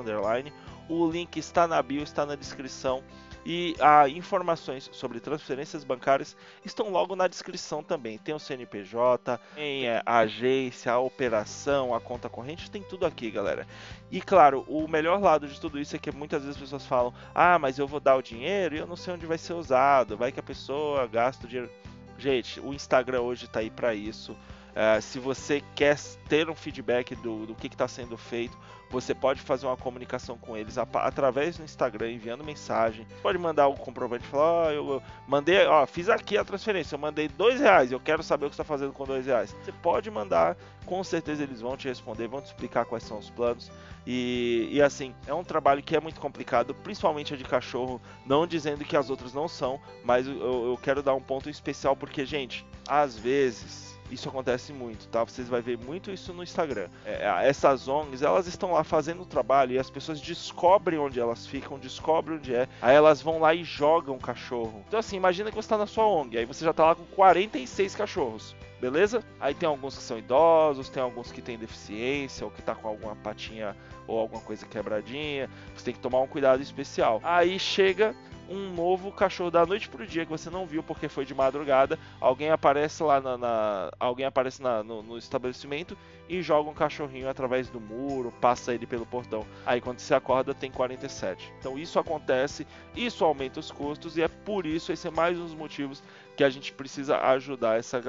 O 0.89 1.09
link 1.09 1.35
está 1.37 1.67
na 1.67 1.81
bio, 1.81 2.01
está 2.01 2.25
na 2.25 2.35
descrição. 2.35 3.03
E 3.49 3.77
as 3.79 4.11
informações 4.11 4.89
sobre 4.91 5.21
transferências 5.21 5.85
bancárias 5.85 6.35
estão 6.65 6.89
logo 6.89 7.15
na 7.15 7.29
descrição 7.29 7.81
também. 7.81 8.17
Tem 8.17 8.35
o 8.35 8.39
CNPJ, 8.39 9.39
tem 9.55 9.87
é, 9.87 10.03
a 10.05 10.17
agência, 10.17 10.91
a 10.91 10.99
operação, 10.99 11.95
a 11.95 12.01
conta 12.01 12.27
corrente, 12.27 12.69
tem 12.69 12.83
tudo 12.83 13.05
aqui, 13.05 13.31
galera. 13.31 13.65
E 14.11 14.19
claro, 14.19 14.65
o 14.67 14.85
melhor 14.85 15.21
lado 15.21 15.47
de 15.47 15.57
tudo 15.61 15.79
isso 15.79 15.95
é 15.95 15.99
que 15.99 16.11
muitas 16.11 16.41
vezes 16.41 16.57
as 16.57 16.61
pessoas 16.61 16.85
falam: 16.85 17.13
ah, 17.33 17.57
mas 17.57 17.79
eu 17.79 17.87
vou 17.87 18.01
dar 18.01 18.17
o 18.17 18.21
dinheiro 18.21 18.75
e 18.75 18.79
eu 18.79 18.85
não 18.85 18.97
sei 18.97 19.13
onde 19.13 19.25
vai 19.25 19.37
ser 19.37 19.53
usado, 19.53 20.17
vai 20.17 20.29
que 20.29 20.41
a 20.41 20.43
pessoa 20.43 21.07
gasta 21.07 21.45
o 21.45 21.49
dinheiro. 21.49 21.71
Gente, 22.17 22.59
o 22.59 22.73
Instagram 22.73 23.21
hoje 23.21 23.45
está 23.45 23.61
aí 23.61 23.69
para 23.69 23.95
isso. 23.95 24.35
Uh, 24.77 25.01
se 25.01 25.17
você 25.17 25.63
quer 25.75 25.97
ter 26.29 26.47
um 26.51 26.53
feedback 26.53 27.15
do, 27.15 27.47
do 27.47 27.55
que 27.55 27.65
está 27.65 27.87
sendo 27.87 28.15
feito, 28.15 28.55
você 28.91 29.15
pode 29.15 29.41
fazer 29.41 29.65
uma 29.65 29.75
comunicação 29.75 30.37
com 30.37 30.55
eles 30.55 30.77
através 30.77 31.57
do 31.57 31.63
Instagram, 31.63 32.11
enviando 32.11 32.43
mensagem. 32.43 33.07
Pode 33.23 33.39
mandar 33.39 33.69
o 33.69 33.73
comprovante 33.73 34.27
falar: 34.27 34.67
oh, 34.67 34.69
eu, 34.69 34.89
eu, 34.91 35.03
mandei, 35.27 35.65
ó, 35.65 35.83
fiz 35.87 36.09
aqui 36.09 36.37
a 36.37 36.43
transferência, 36.43 36.93
eu 36.93 36.99
mandei 36.99 37.27
dois 37.27 37.59
reais, 37.59 37.91
eu 37.91 37.99
quero 37.99 38.21
saber 38.21 38.45
o 38.45 38.49
que 38.49 38.53
está 38.53 38.63
fazendo 38.63 38.93
com 38.93 39.03
dois 39.03 39.25
reais. 39.25 39.55
Você 39.63 39.71
pode 39.71 40.11
mandar, 40.11 40.55
com 40.85 41.03
certeza 41.03 41.41
eles 41.41 41.59
vão 41.59 41.75
te 41.75 41.87
responder, 41.87 42.27
vão 42.27 42.39
te 42.39 42.45
explicar 42.45 42.85
quais 42.85 43.03
são 43.03 43.17
os 43.17 43.31
planos. 43.31 43.71
E, 44.05 44.69
e 44.71 44.79
assim, 44.79 45.15
é 45.25 45.33
um 45.33 45.43
trabalho 45.43 45.81
que 45.81 45.95
é 45.95 45.99
muito 45.99 46.19
complicado, 46.19 46.75
principalmente 46.75 47.33
a 47.33 47.37
de 47.37 47.43
cachorro, 47.43 47.99
não 48.27 48.45
dizendo 48.45 48.85
que 48.85 48.95
as 48.95 49.09
outras 49.09 49.33
não 49.33 49.47
são, 49.47 49.81
mas 50.03 50.27
eu, 50.27 50.69
eu 50.69 50.79
quero 50.81 51.01
dar 51.01 51.15
um 51.15 51.21
ponto 51.21 51.49
especial 51.49 51.95
porque, 51.95 52.27
gente, 52.27 52.63
às 52.87 53.17
vezes 53.17 53.96
isso 54.11 54.29
acontece 54.29 54.71
muito, 54.73 55.07
tá? 55.07 55.23
Vocês 55.23 55.47
vão 55.47 55.61
ver 55.61 55.77
muito 55.77 56.11
isso 56.11 56.33
no 56.33 56.43
Instagram. 56.43 56.87
É, 57.05 57.47
essas 57.47 57.87
ONGs, 57.87 58.21
elas 58.21 58.47
estão 58.47 58.71
lá 58.71 58.83
fazendo 58.83 59.23
o 59.23 59.25
trabalho 59.25 59.73
e 59.73 59.79
as 59.79 59.89
pessoas 59.89 60.21
descobrem 60.21 60.99
onde 60.99 61.19
elas 61.19 61.45
ficam, 61.45 61.77
descobrem 61.77 62.37
onde 62.37 62.53
é. 62.53 62.67
Aí 62.81 62.95
elas 62.95 63.21
vão 63.21 63.39
lá 63.39 63.53
e 63.53 63.63
jogam 63.63 64.15
o 64.15 64.19
cachorro. 64.19 64.83
Então 64.87 64.99
assim, 64.99 65.17
imagina 65.17 65.49
que 65.49 65.55
você 65.55 65.65
está 65.65 65.77
na 65.77 65.87
sua 65.87 66.05
ONG, 66.05 66.37
aí 66.37 66.45
você 66.45 66.63
já 66.63 66.71
está 66.71 66.85
lá 66.85 66.95
com 66.95 67.05
46 67.05 67.95
cachorros. 67.95 68.55
Beleza? 68.79 69.23
Aí 69.39 69.55
tem 69.55 69.67
alguns 69.67 69.97
que 69.97 70.03
são 70.03 70.19
idosos, 70.19 70.87
tem 70.87 71.01
alguns 71.01 71.31
que 71.31 71.41
têm 71.41 71.57
deficiência 71.57 72.45
ou 72.45 72.51
que 72.51 72.61
tá 72.61 72.75
com 72.75 72.87
alguma 72.87 73.15
patinha 73.15 73.75
ou 74.05 74.19
alguma 74.19 74.41
coisa 74.41 74.67
quebradinha. 74.67 75.49
Você 75.75 75.85
tem 75.85 75.93
que 75.95 75.99
tomar 75.99 76.19
um 76.21 76.27
cuidado 76.27 76.61
especial. 76.61 77.19
Aí 77.23 77.57
chega 77.59 78.15
um 78.49 78.73
novo 78.73 79.11
cachorro 79.11 79.51
da 79.51 79.65
noite 79.65 79.89
pro 79.89 80.05
dia 80.05 80.25
que 80.25 80.31
você 80.31 80.49
não 80.49 80.65
viu 80.65 80.81
porque 80.81 81.07
foi 81.07 81.25
de 81.25 81.33
madrugada. 81.33 81.99
Alguém 82.19 82.49
aparece 82.49 83.03
lá 83.03 83.19
na, 83.19 83.37
na 83.37 83.91
alguém 83.99 84.25
aparece 84.25 84.61
na, 84.61 84.83
no, 84.83 85.03
no, 85.03 85.17
estabelecimento 85.17 85.97
e 86.29 86.41
joga 86.41 86.69
um 86.69 86.73
cachorrinho 86.73 87.29
através 87.29 87.69
do 87.69 87.79
muro, 87.79 88.33
passa 88.41 88.73
ele 88.73 88.85
pelo 88.85 89.05
portão. 89.05 89.45
Aí 89.65 89.81
quando 89.81 89.99
você 89.99 90.13
acorda 90.13 90.53
tem 90.53 90.71
47. 90.71 91.53
Então 91.59 91.77
isso 91.77 91.99
acontece, 91.99 92.65
isso 92.95 93.23
aumenta 93.23 93.59
os 93.59 93.71
custos 93.71 94.17
e 94.17 94.21
é 94.21 94.27
por 94.27 94.65
isso 94.65 94.91
esse 94.91 95.07
é 95.07 95.11
mais 95.11 95.37
um 95.37 95.43
dos 95.43 95.53
motivos 95.53 96.01
que 96.35 96.43
a 96.43 96.49
gente 96.49 96.71
precisa 96.71 97.17
ajudar 97.17 97.79
essa 97.79 97.99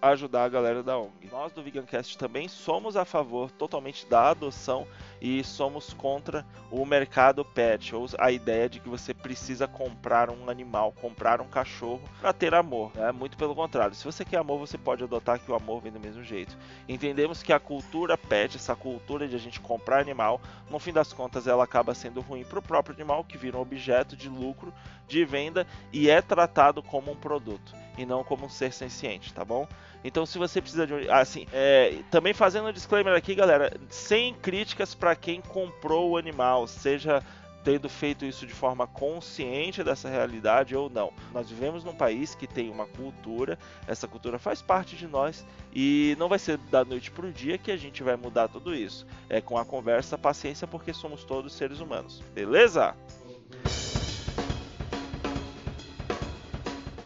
ajudar 0.00 0.44
a 0.44 0.48
galera 0.48 0.82
da 0.82 0.98
ONG. 0.98 1.28
Nós 1.30 1.52
do 1.52 1.62
Vegancast 1.62 2.16
também 2.16 2.48
somos 2.48 2.96
a 2.96 3.04
favor 3.04 3.50
totalmente 3.50 4.06
da 4.06 4.30
adoção 4.30 4.86
e 5.20 5.42
somos 5.42 5.92
contra 5.92 6.44
o 6.70 6.84
mercado 6.84 7.44
pet, 7.44 7.94
ou 7.94 8.06
a 8.18 8.30
ideia 8.30 8.68
de 8.68 8.80
que 8.80 8.88
você 8.88 9.14
precisa 9.14 9.66
comprar 9.66 10.30
um 10.30 10.50
animal, 10.50 10.92
comprar 10.92 11.40
um 11.40 11.46
cachorro 11.46 12.02
para 12.20 12.32
ter 12.32 12.54
amor. 12.54 12.92
É 12.96 13.12
muito 13.12 13.36
pelo 13.36 13.54
contrário. 13.54 13.94
Se 13.94 14.04
você 14.04 14.24
quer 14.24 14.38
amor, 14.38 14.58
você 14.58 14.76
pode 14.76 15.04
adotar 15.04 15.38
que 15.38 15.50
o 15.50 15.54
amor 15.54 15.80
vem 15.80 15.92
do 15.92 16.00
mesmo 16.00 16.22
jeito. 16.22 16.56
Entendemos 16.88 17.42
que 17.42 17.52
a 17.52 17.60
cultura 17.60 18.18
pet, 18.18 18.56
essa 18.56 18.74
cultura 18.74 19.28
de 19.28 19.36
a 19.36 19.38
gente 19.38 19.60
comprar 19.60 20.00
animal, 20.00 20.40
no 20.70 20.78
fim 20.78 20.92
das 20.92 21.12
contas 21.12 21.46
ela 21.46 21.64
acaba 21.64 21.94
sendo 21.94 22.20
ruim 22.20 22.44
para 22.44 22.58
o 22.58 22.62
próprio 22.62 22.94
animal 22.94 23.24
que 23.24 23.38
vira 23.38 23.56
um 23.56 23.60
objeto 23.60 24.16
de 24.16 24.28
lucro, 24.28 24.72
de 25.06 25.24
venda 25.24 25.66
e 25.92 26.10
é 26.10 26.20
tratado 26.20 26.82
como 26.82 27.12
um 27.12 27.16
produto 27.16 27.74
e 27.96 28.04
não 28.04 28.24
como 28.24 28.46
um 28.46 28.48
ser 28.48 28.72
senciente, 28.72 29.32
tá 29.32 29.44
bom? 29.44 29.68
Então, 30.04 30.26
se 30.26 30.36
você 30.36 30.60
precisa 30.60 30.86
de 30.86 30.92
um. 30.92 31.12
Assim, 31.12 31.46
é, 31.50 32.00
também 32.10 32.34
fazendo 32.34 32.68
um 32.68 32.72
disclaimer 32.72 33.14
aqui, 33.14 33.34
galera, 33.34 33.72
sem 33.88 34.34
críticas 34.34 34.94
para 34.94 35.16
quem 35.16 35.40
comprou 35.40 36.10
o 36.10 36.16
animal, 36.18 36.66
seja 36.66 37.24
tendo 37.64 37.88
feito 37.88 38.26
isso 38.26 38.46
de 38.46 38.52
forma 38.52 38.86
consciente 38.86 39.82
dessa 39.82 40.06
realidade 40.06 40.76
ou 40.76 40.90
não. 40.90 41.10
Nós 41.32 41.48
vivemos 41.48 41.82
num 41.82 41.94
país 41.94 42.34
que 42.34 42.46
tem 42.46 42.68
uma 42.68 42.84
cultura, 42.84 43.58
essa 43.86 44.06
cultura 44.06 44.38
faz 44.38 44.60
parte 44.60 44.94
de 44.94 45.08
nós 45.08 45.46
e 45.74 46.14
não 46.18 46.28
vai 46.28 46.38
ser 46.38 46.58
da 46.58 46.84
noite 46.84 47.10
para 47.10 47.24
o 47.24 47.32
dia 47.32 47.56
que 47.56 47.72
a 47.72 47.76
gente 47.78 48.02
vai 48.02 48.16
mudar 48.16 48.48
tudo 48.48 48.74
isso. 48.74 49.06
É 49.30 49.40
com 49.40 49.56
a 49.56 49.64
conversa, 49.64 50.18
paciência, 50.18 50.68
porque 50.68 50.92
somos 50.92 51.24
todos 51.24 51.54
seres 51.54 51.80
humanos, 51.80 52.22
beleza? 52.34 52.94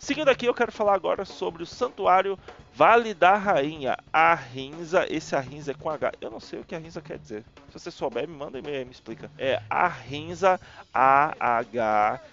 Seguindo 0.01 0.31
aqui, 0.31 0.47
eu 0.47 0.55
quero 0.55 0.73
falar 0.73 0.95
agora 0.95 1.25
sobre 1.25 1.63
o 1.63 1.67
Santuário 1.67 2.39
Vale 2.79 3.13
da 3.13 3.35
Rainha, 3.35 3.97
a 4.13 4.37
Rinza. 4.37 5.05
Esse 5.13 5.35
a 5.35 5.41
Rinza 5.41 5.73
é 5.73 5.75
com 5.75 5.91
H. 5.91 6.13
Eu 6.21 6.31
não 6.31 6.39
sei 6.39 6.61
o 6.61 6.65
que 6.65 6.77
a 6.77 6.79
Rinza 6.79 7.03
quer 7.03 7.19
dizer. 7.19 7.45
Se 7.67 7.73
você 7.73 7.91
souber, 7.91 8.29
me 8.29 8.37
manda 8.37 8.57
e-mail 8.57 8.87
me 8.87 8.93
explica. 8.93 9.29
É 9.37 9.61
a 9.69 9.89
Rinza, 9.89 10.61
A-H-I-M 10.95 12.31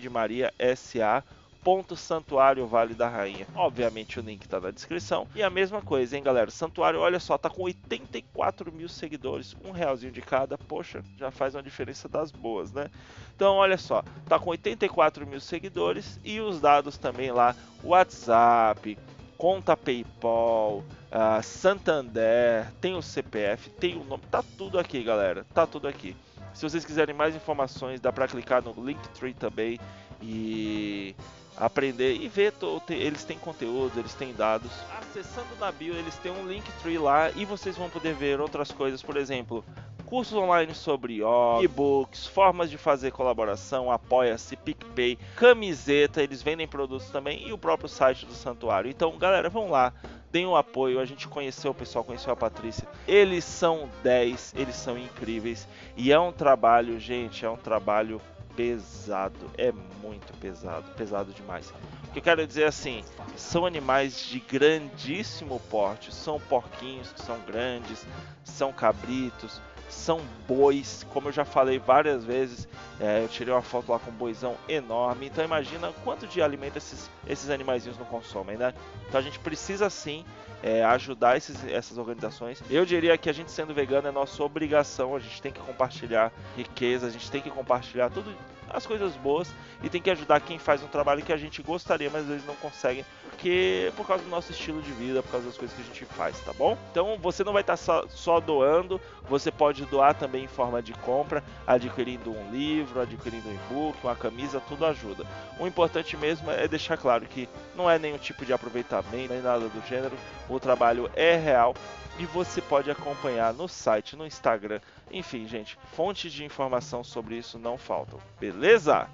de 0.00 0.10
Maria, 0.10 0.52
S-A 0.58 1.22
ponto 1.62 1.94
Santuário 1.94 2.66
Vale 2.66 2.94
da 2.94 3.08
Rainha. 3.08 3.46
Obviamente 3.54 4.18
o 4.18 4.22
link 4.22 4.42
está 4.42 4.58
na 4.58 4.72
descrição. 4.72 5.28
E 5.36 5.42
a 5.42 5.50
mesma 5.50 5.80
coisa, 5.82 6.16
hein, 6.16 6.22
galera? 6.22 6.50
Santuário, 6.50 6.98
olha 6.98 7.20
só, 7.20 7.38
tá 7.38 7.48
com 7.48 7.62
84 7.62 8.72
mil 8.72 8.88
seguidores, 8.88 9.54
um 9.64 9.70
realzinho 9.70 10.10
de 10.10 10.20
cada. 10.20 10.58
Poxa, 10.58 11.04
já 11.16 11.30
faz 11.30 11.54
uma 11.54 11.62
diferença 11.62 12.08
das 12.08 12.32
boas, 12.32 12.72
né? 12.72 12.90
Então, 13.36 13.54
olha 13.54 13.78
só, 13.78 14.02
tá 14.28 14.36
com 14.36 14.50
84 14.50 15.24
mil 15.24 15.40
seguidores 15.40 16.18
e 16.24 16.40
os 16.40 16.60
dados 16.60 16.98
também 16.98 17.30
lá, 17.30 17.54
WhatsApp, 17.84 18.98
conta 19.38 19.76
PayPal, 19.76 20.78
uh, 20.78 21.42
Santander, 21.42 22.66
tem 22.80 22.96
o 22.96 23.00
CPF, 23.00 23.70
tem 23.70 23.96
o 23.96 24.02
nome, 24.02 24.24
tá 24.28 24.42
tudo 24.58 24.78
aqui, 24.78 25.02
galera. 25.02 25.46
Tá 25.54 25.64
tudo 25.64 25.86
aqui. 25.86 26.16
Se 26.52 26.68
vocês 26.68 26.84
quiserem 26.84 27.14
mais 27.14 27.36
informações, 27.36 28.00
dá 28.00 28.12
para 28.12 28.26
clicar 28.26 28.60
no 28.60 28.74
Linktree 28.84 29.32
também 29.32 29.78
e 30.20 31.14
aprender 31.56 32.16
e 32.16 32.28
ver, 32.28 32.52
eles 32.90 33.22
têm 33.22 33.38
conteúdo, 33.38 33.98
eles 33.98 34.12
têm 34.14 34.34
dados. 34.34 34.72
Acessando 34.98 35.54
na 35.60 35.70
bio, 35.70 35.94
eles 35.94 36.16
têm 36.16 36.32
um 36.32 36.48
Linktree 36.48 36.98
lá 36.98 37.30
e 37.30 37.44
vocês 37.44 37.76
vão 37.76 37.88
poder 37.88 38.14
ver 38.14 38.40
outras 38.40 38.72
coisas, 38.72 39.02
por 39.02 39.16
exemplo, 39.16 39.64
cursos 40.08 40.38
online 40.38 40.74
sobre 40.74 41.20
e-books, 41.62 42.26
formas 42.26 42.70
de 42.70 42.78
fazer 42.78 43.10
colaboração, 43.10 43.92
apoia-se, 43.92 44.56
PicPay, 44.56 45.18
camiseta, 45.36 46.22
eles 46.22 46.40
vendem 46.40 46.66
produtos 46.66 47.10
também 47.10 47.46
e 47.46 47.52
o 47.52 47.58
próprio 47.58 47.90
site 47.90 48.24
do 48.24 48.32
santuário. 48.32 48.90
Então, 48.90 49.18
galera, 49.18 49.50
vão 49.50 49.70
lá, 49.70 49.92
deem 50.32 50.46
um 50.46 50.56
apoio. 50.56 50.98
A 50.98 51.04
gente 51.04 51.28
conheceu 51.28 51.72
o 51.72 51.74
pessoal, 51.74 52.02
conheceu 52.02 52.32
a 52.32 52.36
Patrícia. 52.36 52.88
Eles 53.06 53.44
são 53.44 53.86
10, 54.02 54.54
eles 54.56 54.76
são 54.76 54.96
incríveis 54.96 55.68
e 55.94 56.10
é 56.10 56.18
um 56.18 56.32
trabalho, 56.32 56.98
gente, 56.98 57.44
é 57.44 57.50
um 57.50 57.56
trabalho 57.56 58.18
pesado, 58.56 59.38
é 59.58 59.70
muito 60.02 60.32
pesado, 60.38 60.90
pesado 60.96 61.32
demais. 61.34 61.70
O 62.08 62.12
que 62.12 62.18
eu 62.18 62.22
quero 62.22 62.46
dizer 62.46 62.64
assim, 62.64 63.04
são 63.36 63.66
animais 63.66 64.24
de 64.24 64.40
grandíssimo 64.40 65.60
porte, 65.70 66.14
são 66.14 66.40
porquinhos 66.40 67.12
que 67.12 67.20
são 67.20 67.38
grandes, 67.46 68.06
são 68.42 68.72
cabritos, 68.72 69.60
são 69.88 70.20
bois, 70.46 71.06
como 71.10 71.28
eu 71.28 71.32
já 71.32 71.44
falei 71.44 71.78
várias 71.78 72.24
vezes, 72.24 72.68
é, 73.00 73.22
eu 73.22 73.28
tirei 73.28 73.52
uma 73.52 73.62
foto 73.62 73.90
lá 73.90 73.98
com 73.98 74.10
um 74.10 74.14
boizão 74.14 74.56
enorme, 74.68 75.26
então 75.26 75.44
imagina 75.44 75.92
quanto 76.04 76.26
de 76.26 76.42
alimento 76.42 76.76
esses, 76.76 77.10
esses 77.26 77.50
animaizinhos 77.50 77.98
não 77.98 78.06
consomem, 78.06 78.56
né? 78.56 78.74
Então 79.08 79.18
a 79.18 79.22
gente 79.22 79.38
precisa 79.38 79.88
sim 79.88 80.24
é, 80.62 80.84
ajudar 80.84 81.36
esses, 81.36 81.64
essas 81.64 81.96
organizações. 81.98 82.62
Eu 82.70 82.84
diria 82.84 83.16
que 83.16 83.30
a 83.30 83.32
gente 83.32 83.50
sendo 83.50 83.72
vegano 83.72 84.08
é 84.08 84.10
nossa 84.10 84.42
obrigação, 84.42 85.14
a 85.14 85.18
gente 85.18 85.40
tem 85.40 85.52
que 85.52 85.60
compartilhar 85.60 86.32
riqueza, 86.56 87.06
a 87.06 87.10
gente 87.10 87.30
tem 87.30 87.40
que 87.40 87.50
compartilhar 87.50 88.10
tudo 88.10 88.34
as 88.70 88.86
coisas 88.86 89.16
boas 89.16 89.48
e 89.82 89.88
tem 89.88 90.00
que 90.00 90.10
ajudar 90.10 90.40
quem 90.40 90.58
faz 90.58 90.82
um 90.82 90.88
trabalho 90.88 91.22
que 91.22 91.32
a 91.32 91.36
gente 91.36 91.62
gostaria, 91.62 92.10
mas 92.10 92.28
eles 92.28 92.44
não 92.44 92.54
conseguem, 92.56 93.04
porque 93.38 93.92
por 93.96 94.04
causa 94.04 94.24
do 94.24 94.30
nosso 94.30 94.50
estilo 94.50 94.82
de 94.82 94.90
vida, 94.90 95.22
por 95.22 95.30
causa 95.30 95.46
das 95.46 95.56
coisas 95.56 95.76
que 95.76 95.80
a 95.80 95.84
gente 95.84 96.04
faz, 96.04 96.40
tá 96.40 96.52
bom? 96.52 96.76
Então 96.90 97.16
você 97.20 97.44
não 97.44 97.52
vai 97.52 97.62
estar 97.62 97.76
só, 97.76 98.04
só 98.08 98.40
doando, 98.40 99.00
você 99.28 99.52
pode 99.52 99.84
doar 99.86 100.12
também 100.12 100.42
em 100.42 100.48
forma 100.48 100.82
de 100.82 100.92
compra, 100.92 101.44
adquirindo 101.64 102.32
um 102.32 102.50
livro, 102.50 103.00
adquirindo 103.00 103.48
um 103.48 103.54
e-book, 103.54 103.96
uma 104.02 104.16
camisa, 104.16 104.60
tudo 104.66 104.84
ajuda. 104.84 105.24
O 105.60 105.68
importante 105.68 106.16
mesmo 106.16 106.50
é 106.50 106.66
deixar 106.66 106.96
claro 106.96 107.26
que 107.26 107.48
não 107.76 107.88
é 107.88 107.96
nenhum 107.96 108.18
tipo 108.18 108.44
de 108.44 108.52
aproveitamento, 108.52 109.32
nem 109.32 109.40
nada 109.40 109.68
do 109.68 109.86
gênero, 109.86 110.16
o 110.48 110.58
trabalho 110.58 111.08
é 111.14 111.36
real 111.36 111.74
e 112.18 112.26
você 112.26 112.60
pode 112.60 112.90
acompanhar 112.90 113.54
no 113.54 113.68
site, 113.68 114.16
no 114.16 114.26
Instagram, 114.26 114.80
enfim, 115.12 115.46
gente, 115.46 115.78
fontes 115.94 116.32
de 116.32 116.44
informação 116.44 117.04
sobre 117.04 117.36
isso 117.36 117.56
não 117.56 117.78
faltam, 117.78 118.18
beleza? 118.40 119.08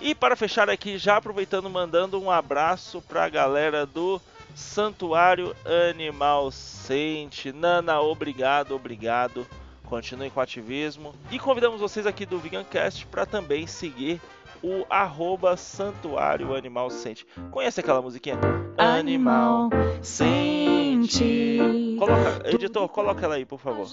E 0.00 0.14
para 0.14 0.36
fechar 0.36 0.70
aqui, 0.70 0.96
já 0.96 1.16
aproveitando, 1.16 1.68
mandando 1.68 2.20
um 2.20 2.30
abraço 2.30 3.02
para 3.02 3.24
a 3.24 3.28
galera 3.28 3.84
do 3.84 4.20
Santuário 4.54 5.54
Animal 5.90 6.52
Sente. 6.52 7.52
Nana, 7.52 8.00
obrigado, 8.00 8.76
obrigado. 8.76 9.46
continuem 9.84 10.30
com 10.30 10.38
o 10.38 10.42
ativismo. 10.42 11.14
E 11.30 11.38
convidamos 11.38 11.80
vocês 11.80 12.06
aqui 12.06 12.24
do 12.24 12.38
Vegancast 12.38 13.06
para 13.06 13.26
também 13.26 13.66
seguir 13.66 14.20
o 14.62 14.84
arroba 14.88 15.56
Santuário 15.56 16.54
Animal 16.54 16.90
Sente. 16.90 17.26
Conhece 17.50 17.80
aquela 17.80 18.02
musiquinha? 18.02 18.36
Animal 18.76 19.70
Sente. 20.02 21.58
Coloca, 21.98 22.48
editor, 22.48 22.88
coloca 22.88 23.24
ela 23.24 23.34
aí, 23.34 23.44
por 23.44 23.58
favor. 23.58 23.88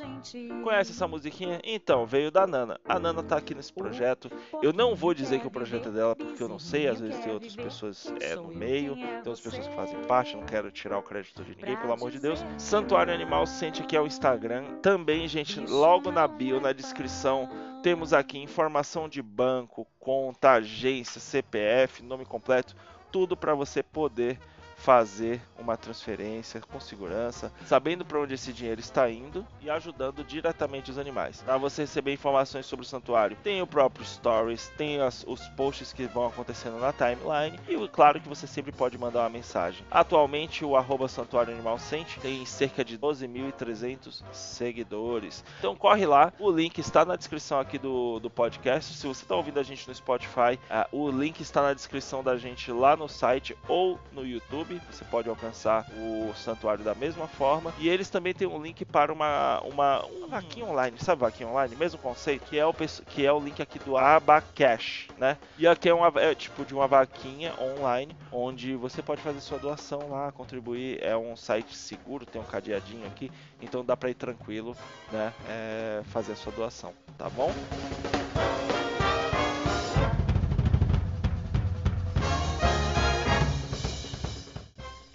Conhece 0.63 0.91
essa 0.91 1.07
musiquinha? 1.07 1.59
Então, 1.63 2.05
veio 2.05 2.29
da 2.29 2.45
Nana. 2.45 2.79
A 2.87 2.99
Nana 2.99 3.23
tá 3.23 3.37
aqui 3.37 3.55
nesse 3.55 3.73
projeto. 3.73 4.29
Eu 4.61 4.71
não 4.71 4.95
vou 4.95 5.13
dizer 5.13 5.39
que 5.39 5.47
o 5.47 5.51
projeto 5.51 5.89
é 5.89 5.91
dela, 5.91 6.15
porque 6.15 6.41
eu 6.41 6.47
não 6.47 6.59
sei. 6.59 6.87
Às 6.87 6.99
vezes 6.99 7.17
tem 7.19 7.33
outras 7.33 7.55
pessoas 7.55 8.13
é, 8.21 8.35
no 8.35 8.49
meio, 8.49 8.95
tem 8.95 9.17
outras 9.17 9.41
pessoas 9.41 9.67
que 9.67 9.75
fazem 9.75 9.99
parte. 10.03 10.35
Não 10.35 10.45
quero 10.45 10.71
tirar 10.71 10.99
o 10.99 11.03
crédito 11.03 11.43
de 11.43 11.55
ninguém, 11.55 11.77
pelo 11.77 11.93
amor 11.93 12.11
de 12.11 12.19
Deus. 12.19 12.43
Santuário 12.57 13.13
Animal 13.13 13.45
Sente 13.47 13.81
aqui 13.81 13.95
é 13.95 14.01
o 14.01 14.07
Instagram. 14.07 14.63
Também, 14.81 15.27
gente, 15.27 15.59
logo 15.59 16.11
na 16.11 16.27
bio, 16.27 16.61
na 16.61 16.71
descrição 16.71 17.49
temos 17.85 18.13
aqui 18.13 18.39
informação 18.39 19.07
de 19.07 19.21
banco, 19.21 19.85
conta, 19.99 20.53
agência, 20.53 21.21
CPF, 21.21 22.01
nome 22.01 22.25
completo, 22.25 22.75
tudo 23.11 23.37
para 23.37 23.53
você 23.53 23.83
poder 23.83 24.39
fazer 24.75 25.41
uma 25.57 25.77
transferência 25.77 26.61
com 26.61 26.79
segurança, 26.79 27.51
sabendo 27.65 28.05
para 28.05 28.19
onde 28.19 28.33
esse 28.33 28.53
dinheiro 28.53 28.79
está 28.79 29.09
indo 29.09 29.45
e 29.61 29.69
ajudando 29.69 30.23
diretamente 30.23 30.91
os 30.91 30.97
animais. 30.97 31.41
Para 31.41 31.57
você 31.57 31.83
receber 31.83 32.13
informações 32.13 32.65
sobre 32.65 32.85
o 32.85 32.87
santuário, 32.87 33.37
tem 33.43 33.61
o 33.61 33.67
próprio 33.67 34.05
Stories, 34.05 34.71
tem 34.77 35.01
as, 35.01 35.23
os 35.27 35.47
posts 35.49 35.93
que 35.93 36.05
vão 36.05 36.27
acontecendo 36.27 36.79
na 36.79 36.93
timeline 36.93 37.59
e 37.67 37.87
claro 37.87 38.19
que 38.19 38.29
você 38.29 38.45
sempre 38.45 38.71
pode 38.71 38.97
mandar 38.97 39.21
uma 39.21 39.29
mensagem. 39.29 39.85
Atualmente 39.89 40.63
o 40.63 40.75
arroba 40.75 41.07
Santuário 41.07 41.53
Animal 41.53 41.79
Sente 41.79 42.19
tem 42.19 42.45
cerca 42.45 42.83
de 42.83 42.97
12.300 42.97 44.23
seguidores. 44.31 45.43
Então 45.59 45.75
corre 45.75 46.05
lá, 46.05 46.31
o 46.39 46.51
link 46.51 46.77
está 46.79 47.05
na 47.05 47.15
descrição 47.15 47.59
aqui 47.59 47.77
do, 47.77 48.19
do 48.19 48.29
podcast. 48.29 48.93
Se 48.93 49.07
você 49.07 49.23
está 49.23 49.35
ouvindo 49.35 49.59
a 49.59 49.63
gente 49.63 49.87
no 49.87 49.95
Spotify, 49.95 50.59
uh, 50.69 50.87
o 50.91 51.09
link 51.09 51.39
está 51.39 51.61
na 51.61 51.73
descrição 51.73 52.23
da 52.23 52.37
gente 52.37 52.71
lá 52.71 52.95
no 52.95 53.07
site 53.07 53.57
ou 53.67 53.99
no 54.11 54.25
YouTube 54.25 54.64
você 54.89 55.05
pode 55.05 55.29
alcançar 55.29 55.85
o 55.97 56.33
santuário 56.33 56.83
da 56.83 56.95
mesma 56.95 57.27
forma. 57.27 57.73
E 57.77 57.87
eles 57.87 58.09
também 58.09 58.33
têm 58.33 58.47
um 58.47 58.61
link 58.61 58.83
para 58.85 59.11
uma, 59.11 59.61
uma, 59.61 60.03
uma 60.05 60.27
vaquinha 60.27 60.65
online, 60.65 60.97
sabe 60.99 61.21
vaquinha 61.21 61.49
online? 61.49 61.75
Mesmo 61.75 61.99
conceito, 61.99 62.45
que 62.45 62.57
é 62.57 62.65
o, 62.65 62.73
que 62.73 63.25
é 63.25 63.31
o 63.31 63.39
link 63.39 63.61
aqui 63.61 63.79
do 63.79 63.97
Abacash, 63.97 65.07
né? 65.17 65.37
E 65.57 65.67
aqui 65.67 65.89
é, 65.89 65.93
uma, 65.93 66.11
é 66.19 66.33
tipo 66.35 66.65
de 66.65 66.73
uma 66.73 66.87
vaquinha 66.87 67.53
online, 67.59 68.15
onde 68.31 68.75
você 68.75 69.01
pode 69.01 69.21
fazer 69.21 69.39
sua 69.41 69.59
doação 69.59 70.09
lá, 70.09 70.31
contribuir. 70.31 71.01
É 71.01 71.15
um 71.15 71.35
site 71.35 71.75
seguro, 71.75 72.25
tem 72.25 72.41
um 72.41 72.45
cadeadinho 72.45 73.05
aqui, 73.07 73.31
então 73.61 73.83
dá 73.83 73.95
para 73.95 74.09
ir 74.09 74.15
tranquilo, 74.15 74.75
né? 75.11 75.33
É, 75.47 76.01
fazer 76.05 76.33
a 76.33 76.35
sua 76.35 76.51
doação, 76.51 76.93
tá 77.17 77.29
bom? 77.29 77.53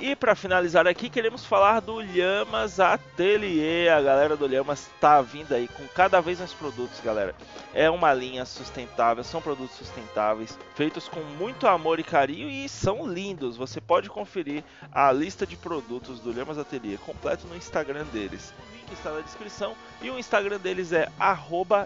E 0.01 0.17
para 0.17 0.35
finalizar 0.35 0.87
aqui, 0.87 1.11
queremos 1.11 1.45
falar 1.45 1.81
do 1.81 1.97
Lhamas 1.97 2.81
Atelier. 2.81 3.95
A 3.95 4.01
galera 4.01 4.35
do 4.35 4.47
Lhamas 4.47 4.89
está 4.95 5.21
vindo 5.21 5.55
aí 5.55 5.69
com 5.69 5.87
cada 5.89 6.23
vez 6.23 6.39
mais 6.39 6.55
produtos, 6.55 6.99
galera. 7.01 7.35
É 7.75 7.91
uma 7.91 8.15
linha 8.15 8.47
sustentável, 8.47 9.23
são 9.23 9.43
produtos 9.43 9.77
sustentáveis, 9.77 10.59
feitos 10.75 11.07
com 11.07 11.21
muito 11.21 11.67
amor 11.67 12.01
e 12.01 12.03
carinho 12.03 12.49
e 12.49 12.67
são 12.67 13.07
lindos. 13.07 13.59
Você 13.59 13.79
pode 13.79 14.09
conferir 14.09 14.65
a 14.91 15.13
lista 15.13 15.47
de 15.47 15.55
produtos 15.55 16.19
do 16.19 16.33
Lhamas 16.33 16.57
Atelier 16.57 16.99
completo 17.01 17.47
no 17.47 17.55
Instagram 17.55 18.07
deles. 18.07 18.55
O 18.59 18.63
link 18.75 18.91
está 18.95 19.13
na 19.13 19.21
descrição 19.21 19.77
e 20.01 20.11
o 20.11 20.19
Instagram 20.19 20.61
deles 20.61 20.93
é 20.93 21.13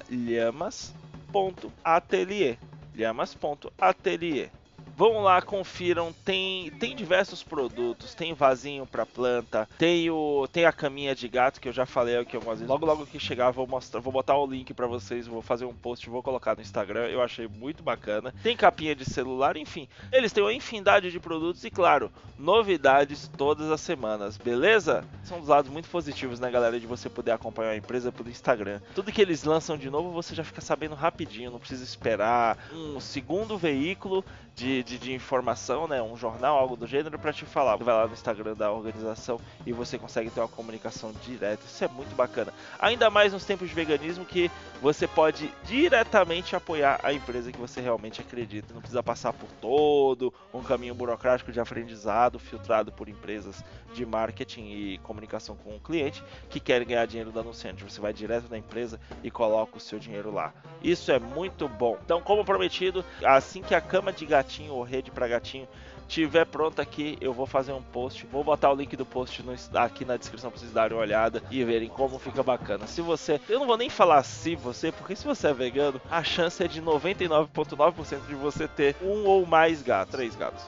lhamas.atelier. 0.09 2.59
lhamas.atelier. 2.95 4.53
Vão 4.97 5.23
lá, 5.23 5.41
confiram. 5.43 6.13
Tem, 6.25 6.71
tem 6.79 6.95
diversos 6.95 7.43
produtos. 7.43 8.15
Tem 8.15 8.33
vasinho 8.35 8.87
para 8.87 9.07
planta. 9.07 9.69
Tem 9.79 10.11
o 10.11 10.47
tem 10.53 10.65
a 10.65 10.73
caminha 10.73 11.15
de 11.15 11.29
gato 11.29 11.61
que 11.61 11.69
eu 11.69 11.73
já 11.73 11.87
falei 11.87 12.17
aqui 12.17 12.37
algumas 12.37 12.59
vezes. 12.59 12.71
Logo 12.71 12.87
logo 12.87 13.07
que 13.07 13.19
chegar 13.19 13.51
vou 13.51 13.67
mostrar, 13.67 14.01
vou 14.01 14.13
botar 14.13 14.37
o 14.37 14.47
link 14.47 14.73
para 14.75 14.87
vocês, 14.87 15.27
vou 15.27 15.43
fazer 15.43 15.65
um 15.65 15.75
post, 15.75 16.09
vou 16.09 16.23
colocar 16.23 16.55
no 16.55 16.63
Instagram. 16.63 17.07
Eu 17.07 17.23
achei 17.23 17.49
muito 17.49 17.83
bacana. 17.83 18.35
Tem 18.43 18.57
capinha 18.57 18.95
de 18.95 19.05
celular, 19.05 19.57
enfim. 19.57 19.89
Eles 20.13 20.33
têm 20.33 20.43
uma 20.43 20.53
infinidade 20.53 21.11
de 21.11 21.21
produtos 21.21 21.65
e 21.65 21.71
claro, 21.71 22.11
novidades 22.39 23.31
todas 23.37 23.71
as 23.71 23.81
semanas, 23.81 24.37
beleza? 24.37 25.05
São 25.23 25.39
dos 25.39 25.49
lados 25.49 25.71
muito 25.71 25.89
positivos, 25.89 26.41
né, 26.41 26.51
galera, 26.51 26.79
de 26.79 26.87
você 26.87 27.09
poder 27.09 27.31
acompanhar 27.33 27.71
a 27.71 27.77
empresa 27.77 28.13
pelo 28.13 28.29
Instagram. 28.29 28.81
Tudo 28.95 29.13
que 29.13 29.23
eles 29.23 29.45
lançam 29.45 29.77
de 29.77 29.91
novo, 29.91 30.11
você 30.11 30.35
já 30.35 30.45
fica 30.45 30.61
sabendo 30.61 30.95
rapidinho, 30.95 31.51
não 31.51 31.59
precisa 31.59 31.85
esperar 31.85 32.59
um 32.73 33.01
segundo 33.01 33.57
veículo 33.57 34.25
de, 34.55 34.74
de, 34.83 34.99
de, 34.99 35.13
informação, 35.13 35.87
né, 35.87 36.03
um 36.03 36.17
jornal, 36.17 36.59
algo 36.59 36.77
do 36.77 36.87
gênero, 36.87 37.19
para 37.19 37.33
te 37.33 37.45
falar. 37.45 37.77
Vai 37.77 37.95
lá 37.95 38.07
no 38.07 38.13
Instagram 38.13 38.55
da 38.55 38.71
organização 38.73 39.41
e 39.67 39.73
você 39.73 39.99
consegue 39.99 40.31
ter 40.31 40.41
uma 40.41 40.49
comunicação 40.49 41.13
direta. 41.25 41.63
Isso 41.65 41.85
é 41.85 41.89
muito 41.89 42.15
bacana. 42.15 42.53
Ainda 42.79 43.11
mais 43.11 43.33
nos 43.33 43.45
tempos 43.45 43.69
de 43.69 43.75
veganismo 43.75 44.25
que 44.25 44.51
você 44.81 45.07
pode 45.07 45.53
diretamente 45.65 46.57
apoiar 46.57 47.01
a 47.03 47.13
empresa 47.13 47.53
que 47.53 47.59
você 47.59 47.81
realmente 47.81 48.21
acredita. 48.21 48.73
Não 48.73 48.81
precisa 48.81 49.03
passar 49.03 49.33
por 49.33 49.49
todo 49.61 50.33
um 50.53 50.63
caminho 50.63 50.95
burocrático 50.95 51.53
de 51.53 51.61
aprendizado 51.61 52.39
filtrado 52.39 52.93
por 52.93 53.09
empresas 53.09 53.65
de 53.93 54.05
marketing 54.05 54.65
e 54.71 54.99
comunicação 54.99 55.57
com 55.57 55.77
o 55.77 55.81
cliente 55.81 56.23
que 56.49 56.61
querem 56.61 56.87
ganhar 56.87 57.07
dinheiro 57.07 57.31
do 57.31 57.41
anunciante. 57.41 57.85
Você 57.85 58.01
vai 58.01 58.13
direto 58.13 58.49
na 58.51 58.59
empresa 58.59 59.01
e 59.23 59.31
coloca 59.31 59.77
o 59.77 59.81
seu 59.81 59.99
dinheiro 59.99 60.33
lá. 60.33 60.53
Isso 60.83 61.11
é 61.11 61.19
muito 61.19 61.69
bom. 61.69 61.99
Então, 62.05 62.21
como 62.21 62.45
prometido, 62.45 63.05
assim 63.25 63.63
que 63.63 63.75
a 63.75 63.81
cama 63.81 64.13
de 64.13 64.27
gato 64.27 64.54
gatinho 64.55 64.75
ou 64.75 64.83
rede 64.83 65.11
para 65.11 65.27
gatinho 65.27 65.67
tiver 66.07 66.45
pronta 66.45 66.83
aqui, 66.83 67.17
eu 67.19 67.33
vou 67.33 67.47
fazer 67.47 67.73
um 67.73 67.83
post. 67.83 68.27
Vou 68.27 68.45
botar 68.45 68.71
o 68.71 68.75
link 68.75 68.95
do 68.95 69.07
post 69.07 69.43
no, 69.43 69.55
aqui 69.75 70.05
na 70.05 70.19
descrição 70.19 70.51
para 70.51 70.61
vocês 70.61 70.71
darem 70.71 70.95
uma 70.95 71.03
olhada 71.03 71.43
e 71.51 71.65
verem 71.65 71.89
como 71.89 72.19
fica 72.19 72.43
bacana. 72.43 72.87
Se 72.87 73.01
você, 73.01 73.41
eu 73.49 73.59
não 73.59 73.67
vou 73.67 73.79
nem 73.79 73.89
falar 73.89 74.23
se 74.23 74.55
você, 74.55 74.93
porque 74.93 75.17
se 75.17 75.25
você 75.25 75.49
é 75.49 75.55
vegano, 75.55 75.99
a 76.11 76.23
chance 76.23 76.63
é 76.63 76.69
de 76.69 76.83
99,9% 76.83 78.27
de 78.29 78.35
você 78.35 78.69
ter 78.69 78.95
um 79.03 79.25
ou 79.25 79.47
mais 79.47 79.81
gatos, 79.81 80.15
três 80.15 80.37
gatos. 80.37 80.63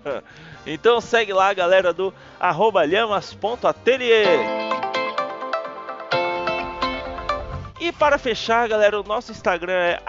então 0.66 1.00
segue 1.00 1.32
lá, 1.32 1.54
galera 1.54 1.94
do 1.94 2.12
@lhamas.atelier. 2.38 4.66
E 7.86 7.92
para 7.92 8.18
fechar, 8.18 8.68
galera, 8.68 8.98
o 8.98 9.04
nosso 9.04 9.30
Instagram 9.30 9.72
é 9.72 10.02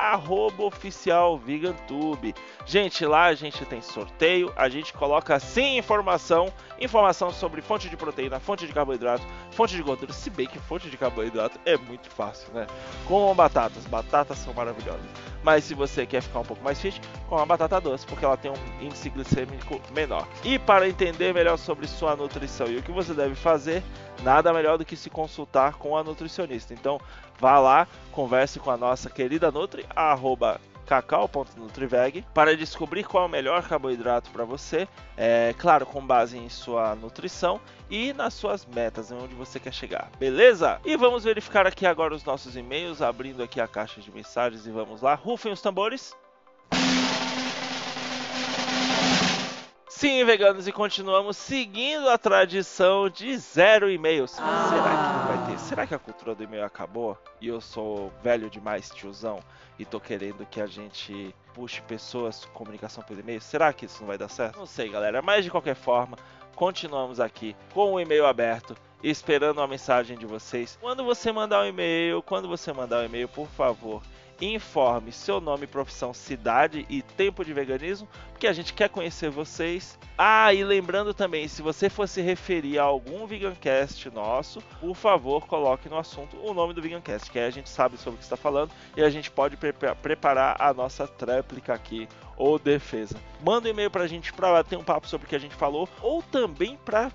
oficialvegantube. 0.57 2.33
Gente, 2.67 3.05
lá 3.05 3.27
a 3.27 3.33
gente 3.33 3.63
tem 3.63 3.81
sorteio, 3.81 4.51
a 4.53 4.67
gente 4.67 4.91
coloca 4.91 5.39
sem 5.39 5.77
informação, 5.77 6.51
informação 6.77 7.31
sobre 7.31 7.61
fonte 7.61 7.87
de 7.87 7.95
proteína, 7.95 8.41
fonte 8.41 8.67
de 8.67 8.73
carboidrato, 8.73 9.25
fonte 9.51 9.73
de 9.73 9.81
gordura, 9.81 10.11
se 10.11 10.29
bem 10.29 10.47
que 10.47 10.59
fonte 10.59 10.89
de 10.89 10.97
carboidrato 10.97 11.57
é 11.63 11.77
muito 11.77 12.09
fácil, 12.09 12.53
né? 12.53 12.67
Com 13.07 13.33
batatas, 13.33 13.85
batatas 13.85 14.37
são 14.39 14.53
maravilhosas. 14.53 14.99
Mas 15.45 15.63
se 15.63 15.73
você 15.73 16.05
quer 16.05 16.21
ficar 16.21 16.39
um 16.39 16.43
pouco 16.43 16.61
mais 16.61 16.77
fit, 16.77 16.99
com 17.29 17.37
a 17.37 17.45
batata 17.45 17.79
doce, 17.79 18.05
porque 18.05 18.25
ela 18.25 18.35
tem 18.35 18.51
um 18.51 18.83
índice 18.83 19.09
glicêmico 19.09 19.79
menor. 19.95 20.27
E 20.43 20.59
para 20.59 20.89
entender 20.89 21.33
melhor 21.33 21.57
sobre 21.57 21.87
sua 21.87 22.17
nutrição 22.17 22.67
e 22.67 22.75
o 22.75 22.83
que 22.83 22.91
você 22.91 23.13
deve 23.13 23.35
fazer, 23.35 23.81
nada 24.23 24.51
melhor 24.51 24.77
do 24.77 24.83
que 24.83 24.97
se 24.97 25.09
consultar 25.09 25.75
com 25.75 25.95
a 25.95 26.03
nutricionista. 26.03 26.73
Então, 26.73 26.99
vá 27.39 27.59
lá, 27.59 27.87
converse 28.11 28.59
com 28.59 28.69
a 28.69 28.75
nossa 28.75 29.09
querida 29.09 29.49
Nutri, 29.49 29.85
arroba 29.95 30.59
cacau.nutriveg 30.87 32.25
para 32.33 32.55
descobrir 32.55 33.03
qual 33.03 33.25
é 33.25 33.27
o 33.27 33.29
melhor 33.29 33.61
carboidrato 33.67 34.31
para 34.31 34.45
você, 34.45 34.87
é, 35.17 35.53
claro, 35.57 35.85
com 35.85 36.03
base 36.03 36.37
em 36.37 36.49
sua 36.49 36.95
nutrição 36.95 37.59
e 37.89 38.13
nas 38.13 38.33
suas 38.33 38.65
metas, 38.65 39.11
onde 39.11 39.35
você 39.35 39.59
quer 39.59 39.73
chegar, 39.73 40.09
beleza? 40.17 40.79
E 40.85 40.95
vamos 40.95 41.25
verificar 41.25 41.67
aqui 41.67 41.85
agora 41.85 42.15
os 42.15 42.23
nossos 42.23 42.55
e-mails, 42.55 43.01
abrindo 43.01 43.43
aqui 43.43 43.59
a 43.59 43.67
caixa 43.67 44.01
de 44.01 44.11
mensagens 44.11 44.65
e 44.65 44.71
vamos 44.71 45.01
lá, 45.01 45.13
rufem 45.13 45.51
os 45.51 45.61
tambores. 45.61 46.15
Sim, 49.97 50.23
veganos, 50.25 50.67
e 50.67 50.71
continuamos 50.71 51.37
seguindo 51.37 52.07
a 52.07 52.19
tradição 52.19 53.09
de 53.09 53.35
zero 53.35 53.89
e-mails. 53.89 54.37
Ah. 54.37 54.67
Será 54.69 54.89
que 54.91 55.11
não 55.11 55.25
vai 55.25 55.47
ter? 55.47 55.59
Será 55.59 55.87
que 55.87 55.95
a 55.95 55.97
cultura 55.97 56.35
do 56.35 56.43
e-mail 56.43 56.63
acabou? 56.63 57.17
E 57.41 57.47
eu 57.47 57.59
sou 57.59 58.13
velho 58.21 58.47
demais, 58.47 58.91
tiozão, 58.91 59.39
e 59.79 59.85
tô 59.85 59.99
querendo 59.99 60.45
que 60.45 60.61
a 60.61 60.67
gente 60.67 61.33
puxe 61.51 61.81
pessoas 61.81 62.45
com 62.45 62.51
comunicação 62.51 63.03
por 63.03 63.17
e-mail? 63.17 63.41
Será 63.41 63.73
que 63.73 63.85
isso 63.85 64.01
não 64.01 64.07
vai 64.07 64.19
dar 64.19 64.29
certo? 64.29 64.59
Não 64.59 64.67
sei, 64.67 64.87
galera. 64.87 65.19
Mas 65.23 65.43
de 65.43 65.49
qualquer 65.49 65.75
forma, 65.75 66.15
continuamos 66.55 67.19
aqui 67.19 67.55
com 67.73 67.93
o 67.93 67.99
e-mail 67.99 68.27
aberto 68.27 68.77
esperando 69.01 69.61
a 69.61 69.67
mensagem 69.67 70.15
de 70.15 70.27
vocês. 70.27 70.77
Quando 70.79 71.03
você 71.03 71.31
mandar 71.31 71.63
um 71.63 71.67
e-mail, 71.67 72.21
quando 72.21 72.47
você 72.47 72.71
mandar 72.71 73.01
um 73.01 73.05
e-mail, 73.05 73.27
por 73.27 73.47
favor, 73.47 74.03
informe 74.41 75.11
seu 75.11 75.41
nome, 75.41 75.67
profissão, 75.67 76.13
cidade 76.13 76.85
e 76.89 77.01
tempo 77.01 77.43
de 77.43 77.53
veganismo, 77.53 78.07
porque 78.31 78.47
a 78.47 78.53
gente 78.53 78.73
quer 78.73 78.89
conhecer 78.89 79.29
vocês. 79.29 79.97
Ah, 80.17 80.53
e 80.53 80.63
lembrando 80.63 81.13
também, 81.13 81.47
se 81.47 81.61
você 81.61 81.89
fosse 81.89 82.21
referir 82.21 82.79
a 82.79 82.83
algum 82.83 83.25
Vegancast 83.25 84.09
nosso, 84.09 84.61
por 84.79 84.95
favor, 84.95 85.45
coloque 85.47 85.89
no 85.89 85.97
assunto 85.97 86.37
o 86.37 86.53
nome 86.53 86.73
do 86.73 86.81
Vegancast, 86.81 87.29
que 87.29 87.39
aí 87.39 87.45
a 87.45 87.51
gente 87.51 87.69
sabe 87.69 87.97
sobre 87.97 88.15
o 88.15 88.17
que 88.17 88.23
está 88.23 88.37
falando 88.37 88.71
e 88.95 89.01
a 89.01 89.09
gente 89.09 89.29
pode 89.29 89.57
pre 89.57 89.73
preparar 90.01 90.55
a 90.59 90.73
nossa 90.73 91.07
tréplica 91.07 91.73
aqui 91.73 92.07
ou 92.37 92.59
defesa. 92.59 93.19
Manda 93.43 93.67
um 93.67 93.71
e-mail 93.71 93.91
pra 93.91 94.07
gente 94.07 94.31
pra 94.31 94.51
bater 94.51 94.77
um 94.77 94.83
papo 94.83 95.07
sobre 95.07 95.25
o 95.25 95.29
que 95.29 95.35
a 95.35 95.39
gente 95.39 95.55
falou 95.55 95.89
ou 96.01 96.21
também 96.21 96.77
pra 96.85 97.09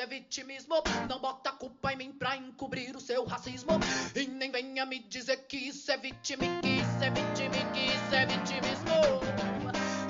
Isso 0.00 0.02
é 0.02 0.06
vitimismo. 0.06 0.82
Não 1.08 1.18
bota 1.20 1.52
culpa 1.52 1.92
em 1.92 1.96
mim 1.96 2.12
pra 2.12 2.36
encobrir 2.36 2.96
o 2.96 3.00
seu 3.00 3.24
racismo. 3.24 3.78
E 4.14 4.26
nem 4.26 4.50
venha 4.50 4.86
me 4.86 5.00
dizer 5.00 5.36
que 5.46 5.56
isso 5.56 5.90
é 5.90 5.96
vitimi, 5.98 6.46
que 6.62 6.68
isso 6.68 7.04
é 7.04 7.10
vitimi, 7.10 7.58
que 7.72 7.86
isso 7.86 8.14
é 8.14 8.26
vitimismo. 8.26 9.20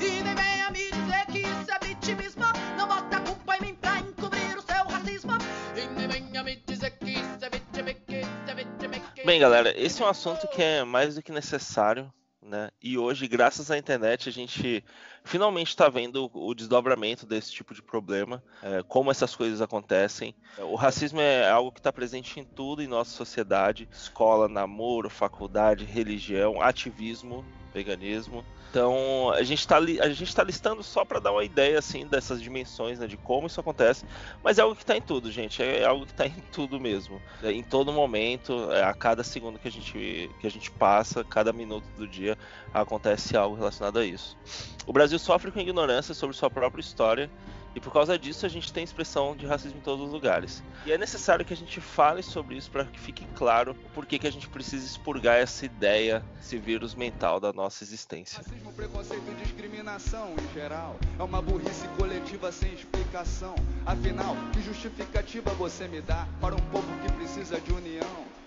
E 0.00 0.22
nem 0.22 0.34
venha 0.34 0.70
me 0.70 0.90
dizer 0.90 1.26
que 1.26 1.38
isso 1.40 1.70
é 1.70 1.78
vitimismo. 1.84 2.44
Não 2.76 2.86
bota 2.86 3.20
culpa 3.20 3.56
em 3.56 3.60
mim 3.60 3.74
pra 3.74 3.98
encobrir 3.98 4.56
o 4.56 4.62
seu 4.62 4.84
racismo. 4.84 5.32
E 5.76 5.86
nem 5.98 6.08
venha 6.08 6.44
me 6.44 6.56
dizer 6.56 6.90
que 6.90 7.10
isso 7.10 7.44
é 7.44 7.50
vitimi, 7.50 7.94
que 7.94 8.20
isso 8.20 8.30
é 8.46 8.54
vitimi. 8.54 9.02
Bem, 9.24 9.40
galera, 9.40 9.74
esse 9.76 10.02
é 10.02 10.04
um 10.04 10.08
assunto 10.08 10.46
que 10.48 10.62
é 10.62 10.84
mais 10.84 11.16
do 11.16 11.22
que 11.22 11.32
necessário 11.32 12.12
né? 12.50 12.70
E 12.82 12.98
hoje, 12.98 13.28
graças 13.28 13.70
à 13.70 13.78
internet, 13.78 14.28
a 14.28 14.32
gente 14.32 14.84
finalmente 15.24 15.68
está 15.68 15.88
vendo 15.88 16.28
o 16.34 16.52
desdobramento 16.52 17.24
desse 17.24 17.52
tipo 17.52 17.72
de 17.72 17.80
problema, 17.80 18.42
é, 18.62 18.82
como 18.82 19.10
essas 19.10 19.34
coisas 19.34 19.62
acontecem. 19.62 20.34
O 20.58 20.74
racismo 20.74 21.20
é 21.20 21.48
algo 21.48 21.70
que 21.70 21.78
está 21.78 21.92
presente 21.92 22.40
em 22.40 22.44
tudo 22.44 22.82
em 22.82 22.88
nossa 22.88 23.12
sociedade: 23.12 23.88
escola, 23.92 24.48
namoro, 24.48 25.08
faculdade, 25.08 25.84
religião, 25.84 26.60
ativismo, 26.60 27.44
veganismo. 27.72 28.44
Então 28.70 29.32
a 29.32 29.42
gente 29.42 29.58
está 29.58 29.78
a 29.78 30.08
gente 30.10 30.34
tá 30.34 30.44
listando 30.44 30.82
só 30.82 31.04
para 31.04 31.18
dar 31.18 31.32
uma 31.32 31.44
ideia 31.44 31.78
assim 31.78 32.06
dessas 32.06 32.40
dimensões, 32.40 33.00
né, 33.00 33.06
de 33.08 33.16
como 33.16 33.48
isso 33.48 33.60
acontece, 33.60 34.04
mas 34.44 34.58
é 34.58 34.62
algo 34.62 34.76
que 34.76 34.82
está 34.82 34.96
em 34.96 35.02
tudo, 35.02 35.30
gente, 35.30 35.60
é 35.60 35.84
algo 35.84 36.06
que 36.06 36.12
está 36.12 36.24
em 36.26 36.40
tudo 36.52 36.78
mesmo, 36.78 37.20
é, 37.42 37.50
em 37.50 37.64
todo 37.64 37.92
momento, 37.92 38.70
é, 38.70 38.84
a 38.84 38.94
cada 38.94 39.24
segundo 39.24 39.58
que 39.58 39.66
a 39.66 39.72
gente 39.72 40.30
que 40.40 40.46
a 40.46 40.50
gente 40.50 40.70
passa, 40.70 41.24
cada 41.24 41.52
minuto 41.52 41.84
do 41.96 42.06
dia 42.06 42.38
acontece 42.72 43.36
algo 43.36 43.56
relacionado 43.56 43.98
a 43.98 44.06
isso. 44.06 44.38
O 44.86 44.92
Brasil 44.92 45.18
sofre 45.18 45.50
com 45.50 45.58
ignorância 45.58 46.14
sobre 46.14 46.36
sua 46.36 46.48
própria 46.48 46.80
história 46.80 47.28
e 47.74 47.80
por 47.80 47.92
causa 47.92 48.18
disso 48.18 48.46
a 48.46 48.48
gente 48.48 48.72
tem 48.72 48.82
expressão 48.82 49.36
de 49.36 49.46
racismo 49.46 49.78
em 49.78 49.82
todos 49.82 50.06
os 50.06 50.12
lugares. 50.12 50.62
E 50.84 50.92
é 50.92 50.98
necessário 50.98 51.44
que 51.44 51.52
a 51.52 51.56
gente 51.56 51.80
fale 51.80 52.22
sobre 52.22 52.56
isso 52.56 52.70
para 52.70 52.84
que 52.84 52.98
fique 52.98 53.24
claro 53.34 53.72
o 53.72 53.90
porquê 53.90 54.18
que 54.18 54.26
a 54.26 54.32
gente 54.32 54.48
precisa 54.48 54.84
expurgar 54.84 55.36
essa 55.36 55.64
ideia, 55.64 56.24
esse 56.40 56.58
vírus 56.58 56.94
mental 56.94 57.38
da 57.38 57.52
nossa 57.52 57.84
existência. 57.84 58.38
Racismo, 58.38 58.72
preconceito 58.72 59.30
e 59.30 59.34
discriminação 59.42 60.34
em 60.34 60.54
geral 60.54 60.96
é 61.18 61.22
uma 61.22 61.40
burrice 61.40 61.86
coletiva 61.96 62.50
sem 62.50 62.72
explicação. 62.72 63.54
Afinal, 63.86 64.36
que 64.52 64.62
justificativa 64.62 65.50
você 65.54 65.86
me 65.86 66.00
dá 66.00 66.26
para 66.40 66.54
um 66.54 66.70
povo 66.70 66.86
que 67.02 67.12
precisa 67.12 67.60
de 67.60 67.72
união? 67.72 68.39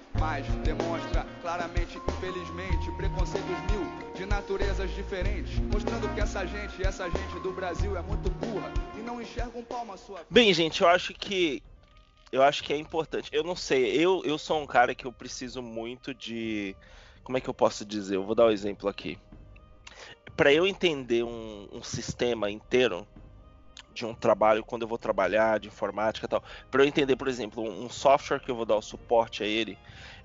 Demonstra 0.64 1.26
claramente, 1.42 1.98
infelizmente, 1.98 2.90
preconceitos 2.92 3.60
mil 3.70 3.84
de 4.16 4.26
naturezas 4.26 4.90
diferentes, 4.96 5.60
mostrando 5.60 6.14
que 6.14 6.22
essa 6.22 6.46
gente, 6.46 6.82
essa 6.82 7.10
gente 7.10 7.40
do 7.42 7.52
Brasil 7.52 7.98
é 7.98 8.02
muito 8.02 8.30
burra 8.30 8.72
e 8.98 9.02
não 9.02 9.22
enxerga 9.22 9.58
um 9.58 9.64
palmo 9.66 9.98
sua. 9.98 10.22
Bem, 10.30 10.54
gente, 10.54 10.82
eu 10.82 10.88
acho 10.88 11.14
que 11.14 11.62
eu 12.32 12.42
acho 12.42 12.64
que 12.64 12.72
é 12.72 12.78
importante. 12.78 13.30
Eu 13.34 13.44
não 13.44 13.56
sei, 13.56 13.98
eu 13.98 14.22
eu 14.24 14.38
sou 14.38 14.62
um 14.62 14.66
cara 14.66 14.96
que 14.96 15.06
eu 15.06 15.12
preciso 15.12 15.62
muito 15.62 16.14
de 16.14 16.74
como 17.22 17.38
é 17.38 17.42
que 17.42 17.50
eu 17.50 17.54
posso 17.54 17.84
dizer? 17.86 18.16
Eu 18.16 18.24
vou 18.24 18.34
dar 18.34 18.46
um 18.46 18.52
exemplo 18.52 18.88
aqui. 18.88 19.20
Para 20.38 20.54
eu 20.54 20.66
entender 20.66 21.24
um, 21.24 21.68
um 21.70 21.84
sistema 21.84 22.50
inteiro, 22.50 23.06
de 23.94 24.06
um 24.06 24.14
trabalho 24.14 24.64
quando 24.64 24.82
eu 24.82 24.88
vou 24.88 24.98
trabalhar 24.98 25.60
de 25.60 25.68
informática 25.68 26.26
e 26.26 26.30
tal. 26.30 26.44
Para 26.72 26.84
eu 26.84 26.88
entender, 26.88 27.16
por 27.16 27.28
exemplo, 27.28 27.64
um 27.64 27.90
software 27.90 28.40
que 28.40 28.50
eu 28.50 28.56
vou 28.56 28.66
dar 28.66 28.76
o 28.76 28.82
suporte 28.82 29.44
a 29.44 29.46
ele, 29.46 29.78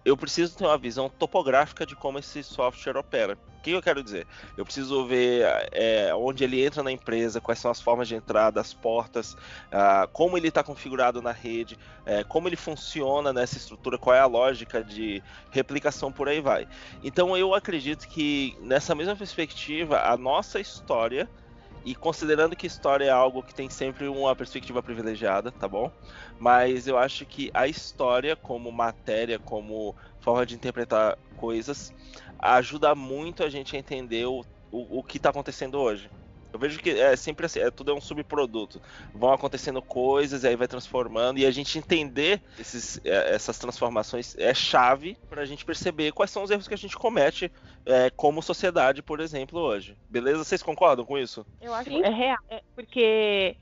eu 0.04 0.16
preciso 0.16 0.56
ter 0.56 0.64
uma 0.64 0.78
visão 0.78 1.08
topográfica 1.08 1.84
de 1.84 1.94
como 1.94 2.18
esse 2.18 2.42
software 2.42 2.96
opera. 2.96 3.38
O 3.58 3.60
que 3.60 3.72
eu 3.72 3.82
quero 3.82 4.02
dizer? 4.02 4.26
Eu 4.56 4.64
preciso 4.64 5.06
ver 5.06 5.44
é, 5.72 6.14
onde 6.14 6.44
ele 6.44 6.64
entra 6.64 6.82
na 6.82 6.92
empresa, 6.92 7.40
quais 7.40 7.58
são 7.58 7.70
as 7.70 7.80
formas 7.80 8.06
de 8.06 8.14
entrada, 8.14 8.60
as 8.60 8.72
portas, 8.72 9.34
uh, 9.34 10.08
como 10.12 10.36
ele 10.36 10.48
está 10.48 10.62
configurado 10.62 11.20
na 11.20 11.32
rede, 11.32 11.76
é, 12.06 12.22
como 12.22 12.48
ele 12.48 12.56
funciona 12.56 13.32
nessa 13.32 13.58
estrutura, 13.58 13.98
qual 13.98 14.14
é 14.14 14.20
a 14.20 14.26
lógica 14.26 14.82
de 14.82 15.22
replicação, 15.50 16.12
por 16.12 16.28
aí 16.28 16.40
vai. 16.40 16.68
Então 17.02 17.36
eu 17.36 17.52
acredito 17.52 18.08
que 18.08 18.56
nessa 18.60 18.94
mesma 18.94 19.16
perspectiva, 19.16 20.00
a 20.02 20.16
nossa 20.16 20.60
história 20.60 21.28
e 21.88 21.94
considerando 21.94 22.54
que 22.54 22.66
história 22.66 23.06
é 23.06 23.10
algo 23.10 23.42
que 23.42 23.54
tem 23.54 23.70
sempre 23.70 24.08
uma 24.08 24.36
perspectiva 24.36 24.82
privilegiada, 24.82 25.50
tá 25.50 25.66
bom? 25.66 25.90
Mas 26.38 26.86
eu 26.86 26.98
acho 26.98 27.24
que 27.24 27.50
a 27.54 27.66
história, 27.66 28.36
como 28.36 28.70
matéria, 28.70 29.38
como 29.38 29.96
forma 30.20 30.44
de 30.44 30.54
interpretar 30.54 31.16
coisas, 31.34 31.90
ajuda 32.38 32.94
muito 32.94 33.42
a 33.42 33.48
gente 33.48 33.74
a 33.74 33.78
entender 33.78 34.26
o, 34.26 34.44
o, 34.70 34.98
o 34.98 35.02
que 35.02 35.16
está 35.16 35.30
acontecendo 35.30 35.78
hoje. 35.78 36.10
Eu 36.52 36.58
vejo 36.58 36.78
que 36.80 36.90
é 36.90 37.14
sempre 37.16 37.46
assim, 37.46 37.60
é, 37.60 37.70
tudo 37.70 37.90
é 37.90 37.94
um 37.94 38.00
subproduto. 38.00 38.80
Vão 39.14 39.32
acontecendo 39.32 39.82
coisas 39.82 40.44
e 40.44 40.48
aí 40.48 40.56
vai 40.56 40.66
transformando. 40.66 41.38
E 41.38 41.46
a 41.46 41.50
gente 41.50 41.78
entender 41.78 42.40
esses, 42.58 43.00
é, 43.04 43.34
essas 43.34 43.58
transformações 43.58 44.36
é 44.38 44.54
chave 44.54 45.16
para 45.28 45.42
a 45.42 45.44
gente 45.44 45.64
perceber 45.64 46.12
quais 46.12 46.30
são 46.30 46.42
os 46.42 46.50
erros 46.50 46.66
que 46.66 46.74
a 46.74 46.78
gente 46.78 46.96
comete 46.96 47.52
é, 47.84 48.10
como 48.10 48.42
sociedade, 48.42 49.02
por 49.02 49.20
exemplo, 49.20 49.60
hoje. 49.60 49.96
Beleza? 50.08 50.44
Vocês 50.44 50.62
concordam 50.62 51.04
com 51.04 51.18
isso? 51.18 51.46
Eu 51.60 51.74
acho 51.74 51.90
que 51.90 52.02
é 52.02 52.10
real. 52.10 52.38
É 52.48 52.62
porque 52.74 53.56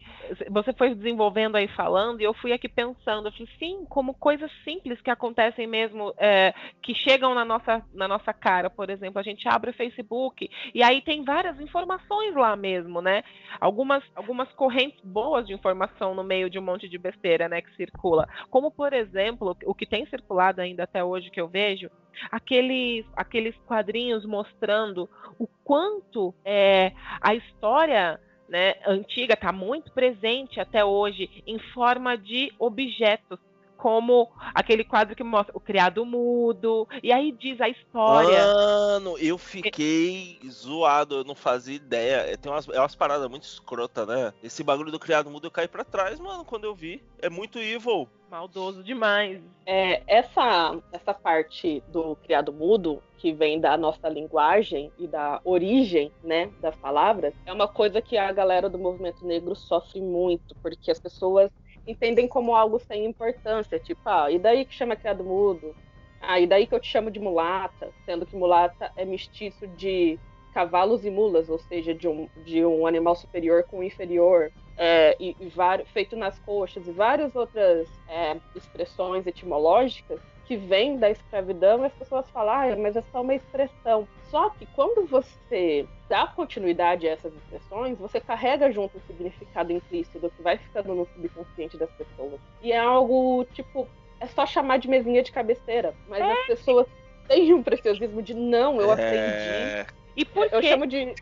você 0.50 0.72
foi 0.72 0.94
desenvolvendo 0.94 1.56
aí 1.56 1.68
falando 1.68 2.20
e 2.20 2.24
eu 2.24 2.34
fui 2.34 2.52
aqui 2.52 2.68
pensando. 2.68 3.28
Eu 3.28 3.32
falei, 3.32 3.48
sim, 3.58 3.84
como 3.88 4.14
coisas 4.14 4.50
simples 4.64 5.00
que 5.00 5.10
acontecem 5.10 5.66
mesmo, 5.66 6.14
é, 6.18 6.54
que 6.82 6.94
chegam 6.94 7.34
na 7.34 7.44
nossa, 7.44 7.84
na 7.92 8.06
nossa 8.06 8.32
cara. 8.32 8.70
Por 8.70 8.90
exemplo, 8.90 9.18
a 9.18 9.22
gente 9.22 9.48
abre 9.48 9.70
o 9.70 9.74
Facebook 9.74 10.48
e 10.74 10.82
aí 10.82 11.00
tem 11.00 11.24
várias 11.24 11.60
informações 11.60 12.34
lá 12.34 12.54
mesmo 12.56 12.85
mesmo, 12.86 13.02
né? 13.02 13.22
Algumas, 13.60 14.02
algumas 14.14 14.50
correntes 14.52 15.00
boas 15.04 15.46
de 15.46 15.52
informação 15.52 16.14
no 16.14 16.22
meio 16.22 16.48
de 16.48 16.58
um 16.58 16.62
monte 16.62 16.88
de 16.88 16.96
besteira, 16.96 17.48
né, 17.48 17.60
que 17.60 17.74
circula. 17.76 18.26
Como, 18.48 18.70
por 18.70 18.92
exemplo, 18.92 19.56
o 19.64 19.74
que 19.74 19.86
tem 19.86 20.06
circulado 20.06 20.60
ainda 20.60 20.84
até 20.84 21.02
hoje 21.02 21.30
que 21.30 21.40
eu 21.40 21.48
vejo 21.48 21.90
aqueles, 22.30 23.04
aqueles 23.14 23.56
quadrinhos 23.66 24.24
mostrando 24.24 25.08
o 25.38 25.46
quanto 25.64 26.34
é, 26.44 26.92
a 27.20 27.34
história 27.34 28.20
né, 28.48 28.74
antiga 28.86 29.34
está 29.34 29.52
muito 29.52 29.92
presente 29.92 30.60
até 30.60 30.84
hoje 30.84 31.42
em 31.46 31.58
forma 31.74 32.16
de 32.16 32.52
objetos 32.58 33.40
como 33.86 34.28
aquele 34.52 34.82
quadro 34.82 35.14
que 35.14 35.22
mostra 35.22 35.56
o 35.56 35.60
criado 35.60 36.04
mudo, 36.04 36.88
e 37.04 37.12
aí 37.12 37.30
diz 37.30 37.60
a 37.60 37.68
história. 37.68 38.52
Mano, 38.52 39.16
eu 39.16 39.38
fiquei 39.38 40.40
zoado, 40.44 41.18
eu 41.18 41.24
não 41.24 41.36
fazia 41.36 41.76
ideia. 41.76 42.36
Tem 42.36 42.50
umas, 42.50 42.68
é 42.68 42.80
umas 42.80 42.96
paradas 42.96 43.30
muito 43.30 43.44
escrota, 43.44 44.04
né? 44.04 44.32
Esse 44.42 44.64
bagulho 44.64 44.90
do 44.90 44.98
criado 44.98 45.30
mudo 45.30 45.46
eu 45.46 45.52
caí 45.52 45.68
pra 45.68 45.84
trás, 45.84 46.18
mano, 46.18 46.44
quando 46.44 46.64
eu 46.64 46.74
vi. 46.74 47.00
É 47.22 47.30
muito 47.30 47.60
evil. 47.60 48.08
Maldoso 48.28 48.82
demais. 48.82 49.40
É, 49.64 50.02
essa, 50.08 50.76
essa 50.90 51.14
parte 51.14 51.80
do 51.86 52.16
criado 52.16 52.52
mudo, 52.52 53.00
que 53.16 53.32
vem 53.32 53.60
da 53.60 53.76
nossa 53.76 54.08
linguagem 54.08 54.90
e 54.98 55.06
da 55.06 55.40
origem 55.44 56.10
né, 56.24 56.50
das 56.60 56.74
palavras, 56.74 57.32
é 57.46 57.52
uma 57.52 57.68
coisa 57.68 58.02
que 58.02 58.18
a 58.18 58.32
galera 58.32 58.68
do 58.68 58.80
movimento 58.80 59.24
negro 59.24 59.54
sofre 59.54 60.00
muito, 60.00 60.56
porque 60.56 60.90
as 60.90 60.98
pessoas 60.98 61.52
entendem 61.86 62.26
como 62.26 62.54
algo 62.54 62.78
sem 62.78 63.04
importância. 63.04 63.78
Tipo, 63.78 64.00
ah, 64.04 64.30
e 64.30 64.38
daí 64.38 64.64
que 64.64 64.74
chama 64.74 64.96
criado 64.96 65.24
mudo? 65.24 65.74
Ah, 66.20 66.40
e 66.40 66.46
daí 66.46 66.66
que 66.66 66.74
eu 66.74 66.80
te 66.80 66.88
chamo 66.88 67.10
de 67.10 67.20
mulata, 67.20 67.90
sendo 68.04 68.26
que 68.26 68.36
mulata 68.36 68.90
é 68.96 69.04
mestiço 69.04 69.66
de 69.68 70.18
cavalos 70.52 71.04
e 71.04 71.10
mulas, 71.10 71.50
ou 71.50 71.58
seja, 71.58 71.94
de 71.94 72.08
um, 72.08 72.28
de 72.44 72.64
um 72.64 72.86
animal 72.86 73.14
superior 73.14 73.64
com 73.64 73.82
inferior, 73.82 74.50
é, 74.78 75.14
e, 75.20 75.36
e 75.38 75.52
feito 75.92 76.16
nas 76.16 76.38
coxas, 76.40 76.86
e 76.88 76.92
várias 76.92 77.36
outras 77.36 77.88
é, 78.08 78.36
expressões 78.54 79.26
etimológicas 79.26 80.20
que 80.46 80.56
vêm 80.56 80.96
da 80.96 81.10
escravidão, 81.10 81.84
as 81.84 81.92
pessoas 81.92 82.28
falam, 82.30 82.54
ah, 82.54 82.76
mas 82.76 82.96
é 82.96 83.02
só 83.12 83.20
uma 83.20 83.34
expressão. 83.34 84.06
Só 84.30 84.50
que 84.50 84.66
quando 84.66 85.06
você 85.06 85.86
dá 86.08 86.26
continuidade 86.26 87.08
a 87.08 87.12
essas 87.12 87.34
expressões, 87.34 87.98
você 87.98 88.20
carrega 88.20 88.70
junto 88.70 88.96
o 88.96 89.00
significado 89.06 89.72
implícito 89.72 90.30
que 90.36 90.42
vai 90.42 90.56
ficando 90.56 90.94
no 90.94 91.06
subconsciente 91.14 91.76
das 91.76 91.90
pessoas. 91.90 92.40
E 92.62 92.72
é 92.72 92.78
algo, 92.78 93.44
tipo, 93.52 93.88
é 94.20 94.26
só 94.28 94.46
chamar 94.46 94.78
de 94.78 94.88
mesinha 94.88 95.22
de 95.22 95.32
cabeceira. 95.32 95.94
Mas 96.08 96.20
é. 96.20 96.32
as 96.32 96.46
pessoas 96.46 96.86
têm 97.26 97.52
um 97.52 97.62
preciosismo 97.62 98.22
de 98.22 98.34
não, 98.34 98.80
eu 98.80 98.90
aprendi. 98.92 99.16
É... 99.16 99.86
E 100.16 100.24
por 100.24 100.48
Eu 100.50 100.62
chamo 100.62 100.86
de. 100.86 101.12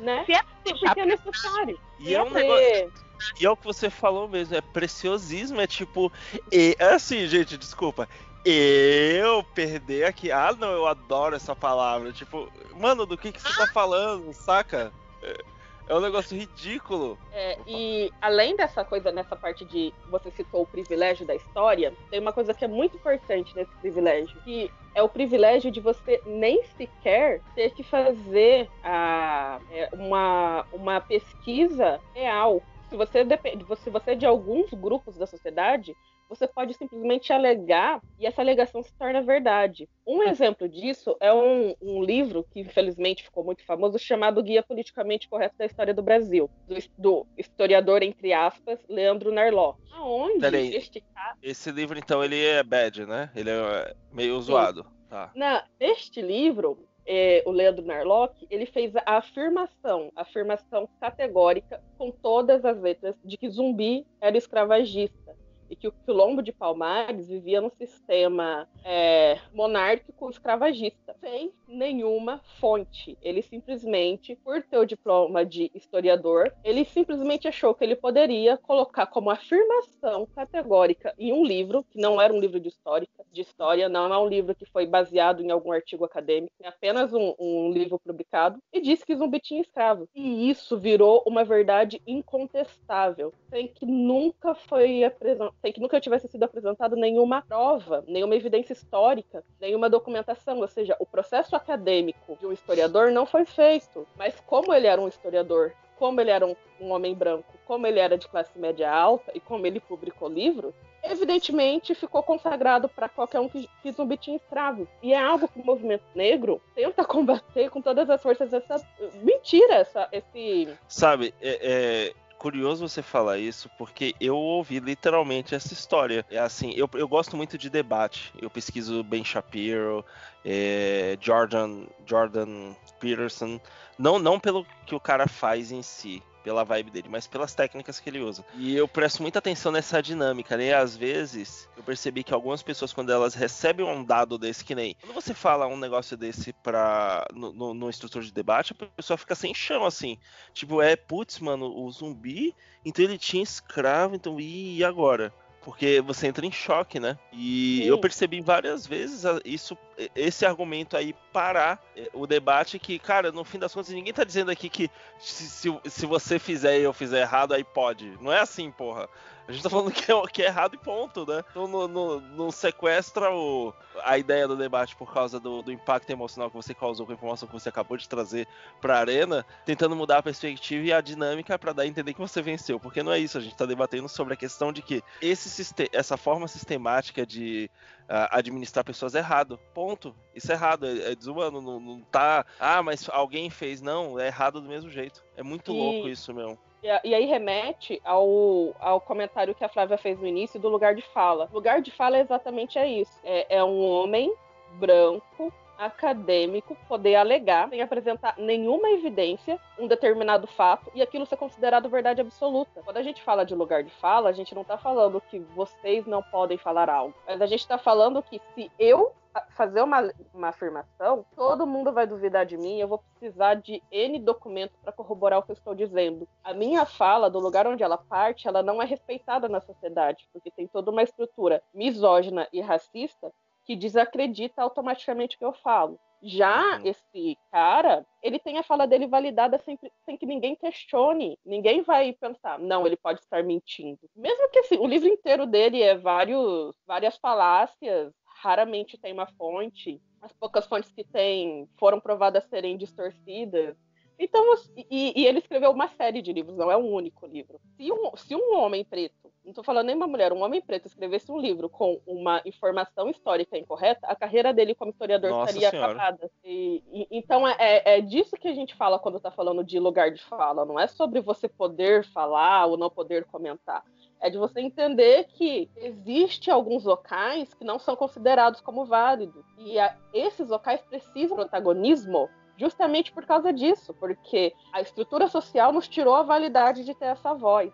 Né? 0.00 0.24
Se 0.26 0.32
é 0.32 0.42
porque 0.64 1.00
é 1.00 1.06
necessário. 1.06 1.80
E 2.00 2.14
é 2.14 2.22
um 2.22 2.30
negócio. 2.30 2.92
E 3.40 3.46
é 3.46 3.50
o 3.50 3.56
que 3.56 3.64
você 3.64 3.88
falou 3.88 4.28
mesmo, 4.28 4.54
é 4.54 4.60
preciosismo, 4.60 5.58
é 5.58 5.66
tipo. 5.66 6.12
E, 6.52 6.76
assim, 6.78 7.26
gente, 7.26 7.56
desculpa 7.56 8.06
eu 8.48 9.42
perder 9.42 10.04
aqui. 10.04 10.30
Ah, 10.30 10.54
não, 10.56 10.70
eu 10.70 10.86
adoro 10.86 11.34
essa 11.34 11.54
palavra. 11.54 12.12
Tipo, 12.12 12.48
mano, 12.76 13.04
do 13.04 13.18
que, 13.18 13.32
que 13.32 13.40
você 13.40 13.56
tá 13.56 13.66
falando, 13.66 14.32
saca? 14.32 14.92
É, 15.22 15.44
é 15.88 15.94
um 15.94 16.00
negócio 16.00 16.36
ridículo. 16.36 17.18
É, 17.32 17.58
e 17.66 18.10
além 18.20 18.56
dessa 18.56 18.84
coisa, 18.84 19.10
nessa 19.12 19.36
parte 19.36 19.64
de 19.64 19.92
você 20.10 20.30
citou 20.30 20.62
o 20.62 20.66
privilégio 20.66 21.26
da 21.26 21.34
história, 21.34 21.92
tem 22.10 22.20
uma 22.20 22.32
coisa 22.32 22.52
que 22.54 22.64
é 22.64 22.68
muito 22.68 22.96
importante 22.96 23.54
nesse 23.54 23.74
privilégio, 23.76 24.40
que 24.42 24.70
é 24.94 25.02
o 25.02 25.08
privilégio 25.08 25.70
de 25.70 25.80
você 25.80 26.20
nem 26.24 26.64
sequer 26.76 27.40
ter 27.54 27.70
que 27.70 27.82
fazer 27.82 28.68
a, 28.82 29.60
é, 29.70 29.88
uma, 29.92 30.66
uma 30.72 31.00
pesquisa 31.00 32.00
real. 32.14 32.62
Se 32.88 32.96
você, 32.96 33.24
depende, 33.24 33.64
se 33.76 33.90
você 33.90 34.12
é 34.12 34.14
de 34.14 34.26
alguns 34.26 34.72
grupos 34.72 35.16
da 35.16 35.26
sociedade, 35.26 35.96
você 36.28 36.46
pode 36.46 36.74
simplesmente 36.74 37.32
alegar 37.32 38.00
e 38.18 38.26
essa 38.26 38.42
alegação 38.42 38.82
se 38.82 38.92
torna 38.94 39.22
verdade. 39.22 39.88
Um 40.06 40.22
exemplo 40.22 40.68
disso 40.68 41.16
é 41.20 41.32
um, 41.32 41.74
um, 41.80 42.02
livro 42.02 42.44
que 42.50 42.60
infelizmente 42.60 43.24
ficou 43.24 43.44
muito 43.44 43.64
famoso 43.64 43.98
chamado 43.98 44.42
Guia 44.42 44.62
Politicamente 44.62 45.28
Correto 45.28 45.56
da 45.58 45.66
História 45.66 45.94
do 45.94 46.02
Brasil, 46.02 46.50
do, 46.66 46.76
do 46.98 47.26
historiador 47.36 48.02
entre 48.02 48.32
aspas 48.32 48.78
Leandro 48.88 49.32
Narlock. 49.32 49.80
Aonde 49.92 50.40
Peraí, 50.40 50.74
este 50.74 51.00
cara... 51.14 51.36
esse 51.42 51.70
livro 51.70 51.98
então 51.98 52.22
ele 52.22 52.44
é 52.44 52.62
bad, 52.62 53.06
né? 53.06 53.30
Ele 53.34 53.50
é 53.50 53.94
meio 54.12 54.40
zoado. 54.40 54.86
Tá. 55.08 55.30
Na, 55.34 55.64
neste 55.78 56.20
livro, 56.20 56.78
é, 57.06 57.42
o 57.46 57.50
Leandro 57.50 57.84
Narlock, 57.84 58.46
ele 58.50 58.66
fez 58.66 58.94
a 58.96 59.18
afirmação, 59.18 60.10
a 60.16 60.22
afirmação 60.22 60.88
categórica, 61.00 61.80
com 61.96 62.10
todas 62.10 62.64
as 62.64 62.80
letras, 62.80 63.14
de 63.24 63.36
que 63.36 63.48
zumbi 63.48 64.04
era 64.20 64.36
escravagista 64.36 65.25
e 65.70 65.76
que 65.76 65.88
o 65.88 65.92
quilombo 65.92 66.42
de 66.42 66.52
Palmares 66.52 67.28
vivia 67.28 67.60
num 67.60 67.70
sistema 67.70 68.68
é, 68.84 69.38
monárquico 69.52 70.30
escravagista, 70.30 71.14
sem 71.20 71.52
nenhuma 71.66 72.40
fonte. 72.60 73.18
Ele 73.22 73.42
simplesmente, 73.42 74.36
por 74.36 74.62
ter 74.62 74.78
o 74.78 74.86
diploma 74.86 75.44
de 75.44 75.70
historiador, 75.74 76.52
ele 76.64 76.84
simplesmente 76.84 77.48
achou 77.48 77.74
que 77.74 77.84
ele 77.84 77.96
poderia 77.96 78.56
colocar 78.56 79.06
como 79.06 79.30
afirmação 79.30 80.26
categórica 80.26 81.14
em 81.18 81.32
um 81.32 81.44
livro, 81.44 81.84
que 81.90 82.00
não 82.00 82.20
era 82.20 82.32
um 82.32 82.40
livro 82.40 82.60
de 82.60 82.68
história, 82.68 83.08
de 83.32 83.40
história, 83.40 83.88
não 83.88 84.12
é 84.12 84.18
um 84.18 84.28
livro 84.28 84.54
que 84.54 84.64
foi 84.64 84.86
baseado 84.86 85.42
em 85.42 85.50
algum 85.50 85.72
artigo 85.72 86.04
acadêmico, 86.04 86.54
é 86.62 86.68
apenas 86.68 87.12
um, 87.12 87.34
um 87.38 87.70
livro 87.70 87.98
publicado, 87.98 88.58
e 88.72 88.80
disse 88.80 89.04
que 89.04 89.16
zumbi 89.16 89.40
tinha 89.40 89.60
escravo. 89.60 90.08
E 90.14 90.48
isso 90.48 90.78
virou 90.78 91.22
uma 91.26 91.44
verdade 91.44 92.00
incontestável, 92.06 93.32
sem 93.50 93.68
que 93.68 93.84
nunca 93.84 94.54
foi 94.54 95.04
apresentado 95.04 95.55
sem 95.60 95.72
que 95.72 95.80
nunca 95.80 96.00
tivesse 96.00 96.28
sido 96.28 96.42
apresentado 96.42 96.96
nenhuma 96.96 97.42
prova, 97.42 98.04
nenhuma 98.06 98.36
evidência 98.36 98.72
histórica, 98.72 99.44
nenhuma 99.60 99.90
documentação, 99.90 100.58
ou 100.58 100.68
seja, 100.68 100.96
o 100.98 101.06
processo 101.06 101.56
acadêmico 101.56 102.36
de 102.38 102.46
um 102.46 102.52
historiador 102.52 103.10
não 103.10 103.26
foi 103.26 103.44
feito. 103.44 104.06
Mas 104.16 104.38
como 104.46 104.72
ele 104.72 104.86
era 104.86 105.00
um 105.00 105.08
historiador, 105.08 105.72
como 105.98 106.20
ele 106.20 106.30
era 106.30 106.46
um, 106.46 106.54
um 106.80 106.90
homem 106.90 107.14
branco, 107.14 107.54
como 107.64 107.86
ele 107.86 107.98
era 107.98 108.16
de 108.16 108.28
classe 108.28 108.56
média 108.58 108.90
alta 108.90 109.32
e 109.34 109.40
como 109.40 109.66
ele 109.66 109.80
publicou 109.80 110.28
livros, 110.28 110.74
evidentemente 111.02 111.94
ficou 111.94 112.22
consagrado 112.22 112.88
para 112.88 113.08
qualquer 113.08 113.40
um 113.40 113.48
que, 113.48 113.68
que 113.82 113.92
zumbi 113.92 114.16
tinha 114.16 114.36
escravo. 114.36 114.86
E 115.02 115.12
é 115.12 115.20
algo 115.20 115.48
que 115.48 115.60
o 115.60 115.64
movimento 115.64 116.04
negro 116.14 116.60
tenta 116.74 117.04
combater 117.04 117.70
com 117.70 117.80
todas 117.80 118.08
as 118.10 118.22
forças 118.22 118.52
essa 118.52 118.76
mentira, 119.22 119.74
essa, 119.74 120.08
esse. 120.12 120.68
Sabe, 120.88 121.34
é, 121.40 122.12
é 122.12 122.25
curioso 122.38 122.88
você 122.88 123.02
falar 123.02 123.38
isso, 123.38 123.70
porque 123.76 124.14
eu 124.20 124.36
ouvi 124.36 124.78
literalmente 124.78 125.54
essa 125.54 125.72
história. 125.72 126.24
É 126.30 126.38
assim, 126.38 126.72
eu, 126.76 126.88
eu 126.94 127.08
gosto 127.08 127.36
muito 127.36 127.58
de 127.58 127.68
debate. 127.68 128.32
Eu 128.40 128.50
pesquiso 128.50 129.02
Ben 129.02 129.24
Shapiro, 129.24 130.04
é, 130.44 131.16
Jordan, 131.20 131.86
Jordan 132.06 132.74
Peterson. 133.00 133.60
Não, 133.98 134.18
não 134.18 134.38
pelo 134.38 134.66
que 134.86 134.94
o 134.94 135.00
cara 135.00 135.26
faz 135.26 135.72
em 135.72 135.82
si, 135.82 136.22
pela 136.46 136.62
vibe 136.62 136.92
dele, 136.92 137.08
mas 137.10 137.26
pelas 137.26 137.56
técnicas 137.56 137.98
que 137.98 138.08
ele 138.08 138.20
usa. 138.20 138.44
E 138.54 138.76
eu 138.76 138.86
presto 138.86 139.20
muita 139.20 139.40
atenção 139.40 139.72
nessa 139.72 140.00
dinâmica, 140.00 140.56
né? 140.56 140.66
E 140.66 140.72
às 140.72 140.96
vezes 140.96 141.68
eu 141.76 141.82
percebi 141.82 142.22
que 142.22 142.32
algumas 142.32 142.62
pessoas, 142.62 142.92
quando 142.92 143.10
elas 143.10 143.34
recebem 143.34 143.84
um 143.84 144.04
dado 144.04 144.38
desse, 144.38 144.64
que 144.64 144.72
nem. 144.72 144.94
Quando 145.00 145.12
você 145.12 145.34
fala 145.34 145.66
um 145.66 145.76
negócio 145.76 146.16
desse 146.16 146.52
pra, 146.52 147.26
no, 147.34 147.52
no, 147.52 147.74
no 147.74 147.88
instrutor 147.88 148.22
de 148.22 148.32
debate, 148.32 148.72
a 148.80 148.86
pessoa 148.96 149.16
fica 149.16 149.34
sem 149.34 149.52
chão, 149.52 149.84
assim. 149.84 150.16
Tipo, 150.54 150.80
é, 150.80 150.94
putz, 150.94 151.40
mano, 151.40 151.66
o 151.66 151.90
zumbi, 151.90 152.54
então 152.84 153.04
ele 153.04 153.18
tinha 153.18 153.42
escravo, 153.42 154.14
então, 154.14 154.38
e 154.38 154.84
agora? 154.84 155.34
Porque 155.66 156.00
você 156.00 156.28
entra 156.28 156.46
em 156.46 156.52
choque, 156.52 157.00
né? 157.00 157.18
E 157.32 157.80
Sim. 157.82 157.88
eu 157.88 157.98
percebi 157.98 158.40
várias 158.40 158.86
vezes 158.86 159.24
isso, 159.44 159.76
esse 160.14 160.46
argumento 160.46 160.96
aí 160.96 161.12
parar 161.32 161.82
é, 161.96 162.08
o 162.14 162.24
debate 162.24 162.78
que, 162.78 163.00
cara, 163.00 163.32
no 163.32 163.42
fim 163.42 163.58
das 163.58 163.74
contas 163.74 163.92
ninguém 163.92 164.12
tá 164.12 164.22
dizendo 164.22 164.52
aqui 164.52 164.68
que 164.68 164.88
se, 165.18 165.50
se, 165.50 165.80
se 165.86 166.06
você 166.06 166.38
fizer 166.38 166.78
e 166.78 166.84
eu 166.84 166.92
fizer 166.92 167.22
errado 167.22 167.52
aí 167.52 167.64
pode. 167.64 168.16
Não 168.20 168.32
é 168.32 168.38
assim, 168.38 168.70
porra. 168.70 169.08
A 169.48 169.52
gente 169.52 169.62
tá 169.62 169.70
falando 169.70 169.92
que 169.92 170.10
é, 170.10 170.22
que 170.26 170.42
é 170.42 170.46
errado 170.46 170.74
e 170.74 170.78
ponto, 170.78 171.24
né? 171.24 171.44
Então 171.50 171.68
não, 171.68 171.86
não, 171.86 172.20
não 172.20 172.50
sequestra 172.50 173.30
o, 173.32 173.72
a 174.02 174.18
ideia 174.18 174.48
do 174.48 174.56
debate 174.56 174.96
por 174.96 175.12
causa 175.12 175.38
do, 175.38 175.62
do, 175.62 175.70
impacto 175.70 176.10
emocional 176.10 176.50
que 176.50 176.56
você 176.56 176.74
causou 176.74 177.06
com 177.06 177.12
a 177.12 177.14
informação 177.14 177.46
que 177.46 177.54
você 177.54 177.68
acabou 177.68 177.96
de 177.96 178.08
trazer 178.08 178.48
pra 178.80 178.98
arena, 178.98 179.46
tentando 179.64 179.94
mudar 179.94 180.18
a 180.18 180.22
perspectiva 180.22 180.84
e 180.84 180.92
a 180.92 181.00
dinâmica 181.00 181.58
para 181.58 181.72
dar 181.72 181.82
a 181.84 181.86
entender 181.86 182.12
que 182.12 182.20
você 182.20 182.42
venceu. 182.42 182.80
Porque 182.80 183.02
não 183.02 183.12
é 183.12 183.18
isso, 183.18 183.38
a 183.38 183.40
gente 183.40 183.56
tá 183.56 183.66
debatendo 183.66 184.08
sobre 184.08 184.34
a 184.34 184.36
questão 184.36 184.72
de 184.72 184.82
que 184.82 185.02
esse, 185.22 185.74
essa 185.92 186.16
forma 186.16 186.48
sistemática 186.48 187.24
de 187.24 187.70
uh, 188.08 188.28
administrar 188.30 188.84
pessoas 188.84 189.14
é 189.14 189.18
errado. 189.18 189.58
Ponto. 189.72 190.14
Isso 190.34 190.50
é 190.50 190.54
errado, 190.54 190.86
é, 190.86 191.12
é 191.12 191.14
desumano, 191.14 191.60
não, 191.60 191.78
não 191.78 192.00
tá. 192.00 192.44
Ah, 192.58 192.82
mas 192.82 193.08
alguém 193.08 193.48
fez. 193.50 193.80
Não, 193.80 194.18
é 194.18 194.26
errado 194.26 194.60
do 194.60 194.68
mesmo 194.68 194.90
jeito. 194.90 195.24
É 195.36 195.42
muito 195.42 195.72
e... 195.72 195.76
louco 195.76 196.08
isso, 196.08 196.32
meu. 196.34 196.58
E, 197.04 197.14
aí 197.14 197.24
remete 197.24 198.00
ao, 198.04 198.74
ao 198.78 199.00
comentário 199.00 199.54
que 199.54 199.64
a 199.64 199.68
Flávia 199.68 199.98
fez 199.98 200.18
no 200.18 200.26
início 200.26 200.60
do 200.60 200.68
lugar 200.68 200.94
de 200.94 201.02
fala. 201.02 201.48
O 201.50 201.54
lugar 201.54 201.80
de 201.80 201.90
fala 201.90 202.16
é 202.16 202.20
exatamente 202.20 202.78
é 202.78 202.88
isso. 202.88 203.20
É, 203.24 203.56
é 203.56 203.64
um 203.64 203.84
homem 203.84 204.32
branco 204.74 205.52
acadêmico 205.78 206.76
poder 206.88 207.16
alegar, 207.16 207.68
sem 207.68 207.80
apresentar 207.80 208.34
nenhuma 208.38 208.90
evidência, 208.90 209.60
um 209.78 209.86
determinado 209.86 210.46
fato 210.46 210.90
e 210.94 211.02
aquilo 211.02 211.26
ser 211.26 211.36
considerado 211.36 211.88
verdade 211.88 212.20
absoluta. 212.20 212.82
Quando 212.82 212.96
a 212.96 213.02
gente 213.02 213.22
fala 213.22 213.44
de 213.44 213.54
lugar 213.54 213.82
de 213.82 213.90
fala, 213.90 214.28
a 214.28 214.32
gente 214.32 214.54
não 214.54 214.62
está 214.62 214.78
falando 214.78 215.20
que 215.20 215.38
vocês 215.38 216.06
não 216.06 216.22
podem 216.22 216.58
falar 216.58 216.88
algo, 216.88 217.14
mas 217.26 217.40
a 217.40 217.46
gente 217.46 217.60
está 217.60 217.78
falando 217.78 218.22
que 218.22 218.40
se 218.54 218.70
eu 218.78 219.12
fazer 219.50 219.82
uma, 219.82 220.10
uma 220.32 220.48
afirmação, 220.48 221.24
todo 221.34 221.66
mundo 221.66 221.92
vai 221.92 222.06
duvidar 222.06 222.46
de 222.46 222.56
mim, 222.56 222.78
eu 222.78 222.88
vou 222.88 223.02
precisar 223.18 223.54
de 223.54 223.82
N 223.90 224.18
documentos 224.18 224.76
para 224.82 224.92
corroborar 224.92 225.38
o 225.38 225.42
que 225.42 225.50
eu 225.50 225.54
estou 225.54 225.74
dizendo. 225.74 226.28
A 226.42 226.54
minha 226.54 226.84
fala, 226.86 227.30
do 227.30 227.38
lugar 227.38 227.66
onde 227.66 227.82
ela 227.82 227.98
parte, 227.98 228.48
ela 228.48 228.62
não 228.62 228.80
é 228.80 228.86
respeitada 228.86 229.48
na 229.48 229.60
sociedade, 229.60 230.28
porque 230.32 230.50
tem 230.50 230.66
toda 230.66 230.90
uma 230.90 231.02
estrutura 231.02 231.62
misógina 231.74 232.48
e 232.52 232.60
racista 232.60 233.32
que 233.66 233.76
desacredita 233.76 234.62
automaticamente 234.62 235.36
o 235.36 235.38
que 235.38 235.44
eu 235.44 235.52
falo. 235.52 235.98
Já 236.22 236.78
uhum. 236.78 236.86
esse 236.86 237.38
cara, 237.50 238.06
ele 238.22 238.38
tem 238.38 238.56
a 238.58 238.62
fala 238.62 238.86
dele 238.86 239.06
validada 239.06 239.58
sem, 239.58 239.78
sem, 240.04 240.16
que 240.16 240.24
ninguém 240.24 240.56
questione. 240.56 241.38
Ninguém 241.44 241.82
vai 241.82 242.12
pensar, 242.12 242.58
não, 242.58 242.86
ele 242.86 242.96
pode 242.96 243.20
estar 243.20 243.42
mentindo. 243.44 244.00
Mesmo 244.14 244.48
que 244.50 244.60
assim, 244.60 244.78
o 244.78 244.86
livro 244.86 245.08
inteiro 245.08 245.46
dele 245.46 245.82
é 245.82 245.96
vários, 245.96 246.74
várias 246.86 247.16
falácias, 247.18 248.14
raramente 248.24 248.96
tem 248.96 249.12
uma 249.12 249.26
fonte. 249.26 250.00
As 250.22 250.32
poucas 250.32 250.66
fontes 250.66 250.90
que 250.90 251.04
tem 251.04 251.68
foram 251.78 252.00
provadas 252.00 252.44
serem 252.44 252.76
distorcidas. 252.76 253.76
Então, 254.18 254.42
e, 254.90 255.12
e, 255.20 255.26
ele 255.26 255.38
escreveu 255.38 255.70
uma 255.70 255.88
série 255.88 256.22
de 256.22 256.32
livros, 256.32 256.56
não 256.56 256.70
é 256.70 256.76
um 256.76 256.90
único 256.90 257.26
livro. 257.26 257.60
Se 257.76 257.92
um, 257.92 258.16
se 258.16 258.34
um 258.34 258.54
homem 258.56 258.82
preto, 258.82 259.25
não 259.46 259.52
estou 259.52 259.64
falando 259.64 259.86
nem 259.86 259.94
uma 259.94 260.08
mulher, 260.08 260.32
um 260.32 260.42
homem 260.42 260.60
preto 260.60 260.86
escrevesse 260.86 261.30
um 261.30 261.38
livro 261.38 261.68
com 261.68 262.00
uma 262.04 262.42
informação 262.44 263.08
histórica 263.08 263.56
incorreta, 263.56 264.04
a 264.08 264.16
carreira 264.16 264.52
dele 264.52 264.74
como 264.74 264.90
historiador 264.90 265.30
Nossa 265.30 265.52
estaria 265.52 265.70
senhora. 265.70 265.92
acabada. 265.92 266.30
E, 266.44 266.82
e, 266.92 267.06
então, 267.12 267.46
é, 267.46 267.54
é, 267.58 267.98
é 267.98 268.00
disso 268.00 268.36
que 268.36 268.48
a 268.48 268.54
gente 268.54 268.74
fala 268.74 268.98
quando 268.98 269.18
está 269.18 269.30
falando 269.30 269.62
de 269.62 269.78
lugar 269.78 270.10
de 270.10 270.20
fala. 270.24 270.64
Não 270.64 270.80
é 270.80 270.88
sobre 270.88 271.20
você 271.20 271.48
poder 271.48 272.04
falar 272.04 272.66
ou 272.66 272.76
não 272.76 272.90
poder 272.90 273.24
comentar. 273.24 273.84
É 274.20 274.28
de 274.28 274.36
você 274.36 274.60
entender 274.60 275.28
que 275.28 275.70
existe 275.76 276.50
alguns 276.50 276.84
locais 276.84 277.54
que 277.54 277.64
não 277.64 277.78
são 277.78 277.94
considerados 277.94 278.60
como 278.60 278.84
válidos. 278.84 279.44
E 279.58 279.78
a, 279.78 279.96
esses 280.12 280.48
locais 280.48 280.80
precisam 280.80 281.36
de 281.36 281.42
protagonismo 281.44 282.28
justamente 282.56 283.12
por 283.12 283.24
causa 283.24 283.52
disso, 283.52 283.94
porque 283.94 284.52
a 284.72 284.80
estrutura 284.80 285.28
social 285.28 285.72
nos 285.72 285.86
tirou 285.86 286.16
a 286.16 286.22
validade 286.22 286.84
de 286.84 286.94
ter 286.94 287.06
essa 287.06 287.32
voz. 287.32 287.72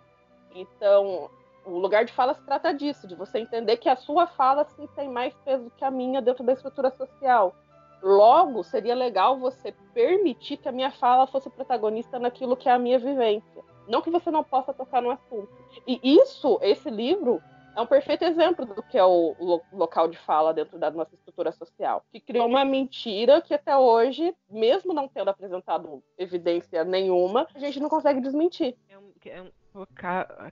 Então, 0.55 1.31
o 1.65 1.79
lugar 1.79 2.05
de 2.05 2.13
fala 2.13 2.35
se 2.35 2.43
trata 2.43 2.73
disso, 2.73 3.07
de 3.07 3.15
você 3.15 3.39
entender 3.39 3.77
que 3.77 3.89
a 3.89 3.97
sua 3.97 4.27
fala 4.27 4.65
sim 4.65 4.87
tem 4.95 5.09
mais 5.09 5.35
peso 5.45 5.71
que 5.77 5.85
a 5.85 5.91
minha 5.91 6.21
dentro 6.21 6.45
da 6.45 6.53
estrutura 6.53 6.91
social. 6.91 7.55
Logo, 8.03 8.65
seria 8.65 8.95
legal 8.95 9.39
você 9.39 9.73
permitir 9.95 10.57
que 10.57 10.69
a 10.69 10.73
minha 10.73 10.91
fala 10.91 11.27
fosse 11.27 11.49
protagonista 11.49 12.19
naquilo 12.19 12.57
que 12.57 12.69
é 12.69 12.73
a 12.73 12.79
minha 12.79 12.99
vivência. 12.99 13.63
Não 13.87 14.03
que 14.03 14.11
você 14.11 14.31
não 14.31 14.43
possa 14.43 14.73
tocar 14.73 15.01
no 15.01 15.11
assunto. 15.11 15.49
E 15.87 16.01
isso, 16.03 16.59
esse 16.63 16.91
livro, 16.91 17.41
é 17.77 17.81
um 17.81 17.87
perfeito 17.87 18.25
exemplo 18.25 18.67
do 18.67 18.83
que 18.83 18.99
é 18.99 19.05
o 19.05 19.63
local 19.73 20.09
de 20.09 20.19
fala 20.19 20.53
dentro 20.53 20.79
da 20.79 20.91
nossa 20.91 21.15
estrutura 21.15 21.53
social, 21.53 22.05
que 22.13 22.21
criou 22.21 22.47
uma 22.47 22.65
mentira 22.65 23.41
que 23.41 23.55
até 23.55 23.77
hoje, 23.77 24.35
mesmo 24.51 24.93
não 24.93 25.09
tendo 25.09 25.31
apresentado 25.31 26.03
evidência 26.19 26.85
nenhuma, 26.85 27.47
a 27.55 27.59
gente 27.59 27.81
não 27.81 27.89
consegue 27.89 28.21
desmentir. 28.21 28.77
É 28.91 28.99
um, 28.99 29.13
é 29.27 29.43
um 29.43 29.51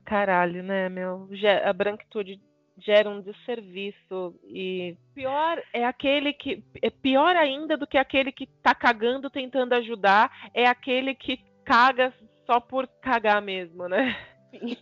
caralho, 0.05 0.63
né, 0.63 0.89
meu? 0.89 1.29
A 1.65 1.73
branquitude 1.73 2.41
gera 2.79 3.09
um 3.11 3.21
desserviço 3.21 4.35
e 4.45 4.97
pior 5.15 5.63
é 5.73 5.85
aquele 5.85 6.33
que 6.33 6.65
é 6.83 6.91
pior 6.91 7.37
ainda 7.37 7.77
do 7.77 7.87
que 7.87 7.99
aquele 7.99 8.33
que 8.33 8.47
tá 8.47 8.75
cagando 8.75 9.29
tentando 9.29 9.75
ajudar, 9.75 10.31
é 10.55 10.67
aquele 10.67 11.15
que 11.15 11.39
caga 11.65 12.13
só 12.47 12.59
por 12.59 12.87
cagar 13.01 13.43
mesmo, 13.43 13.87
né? 13.89 14.17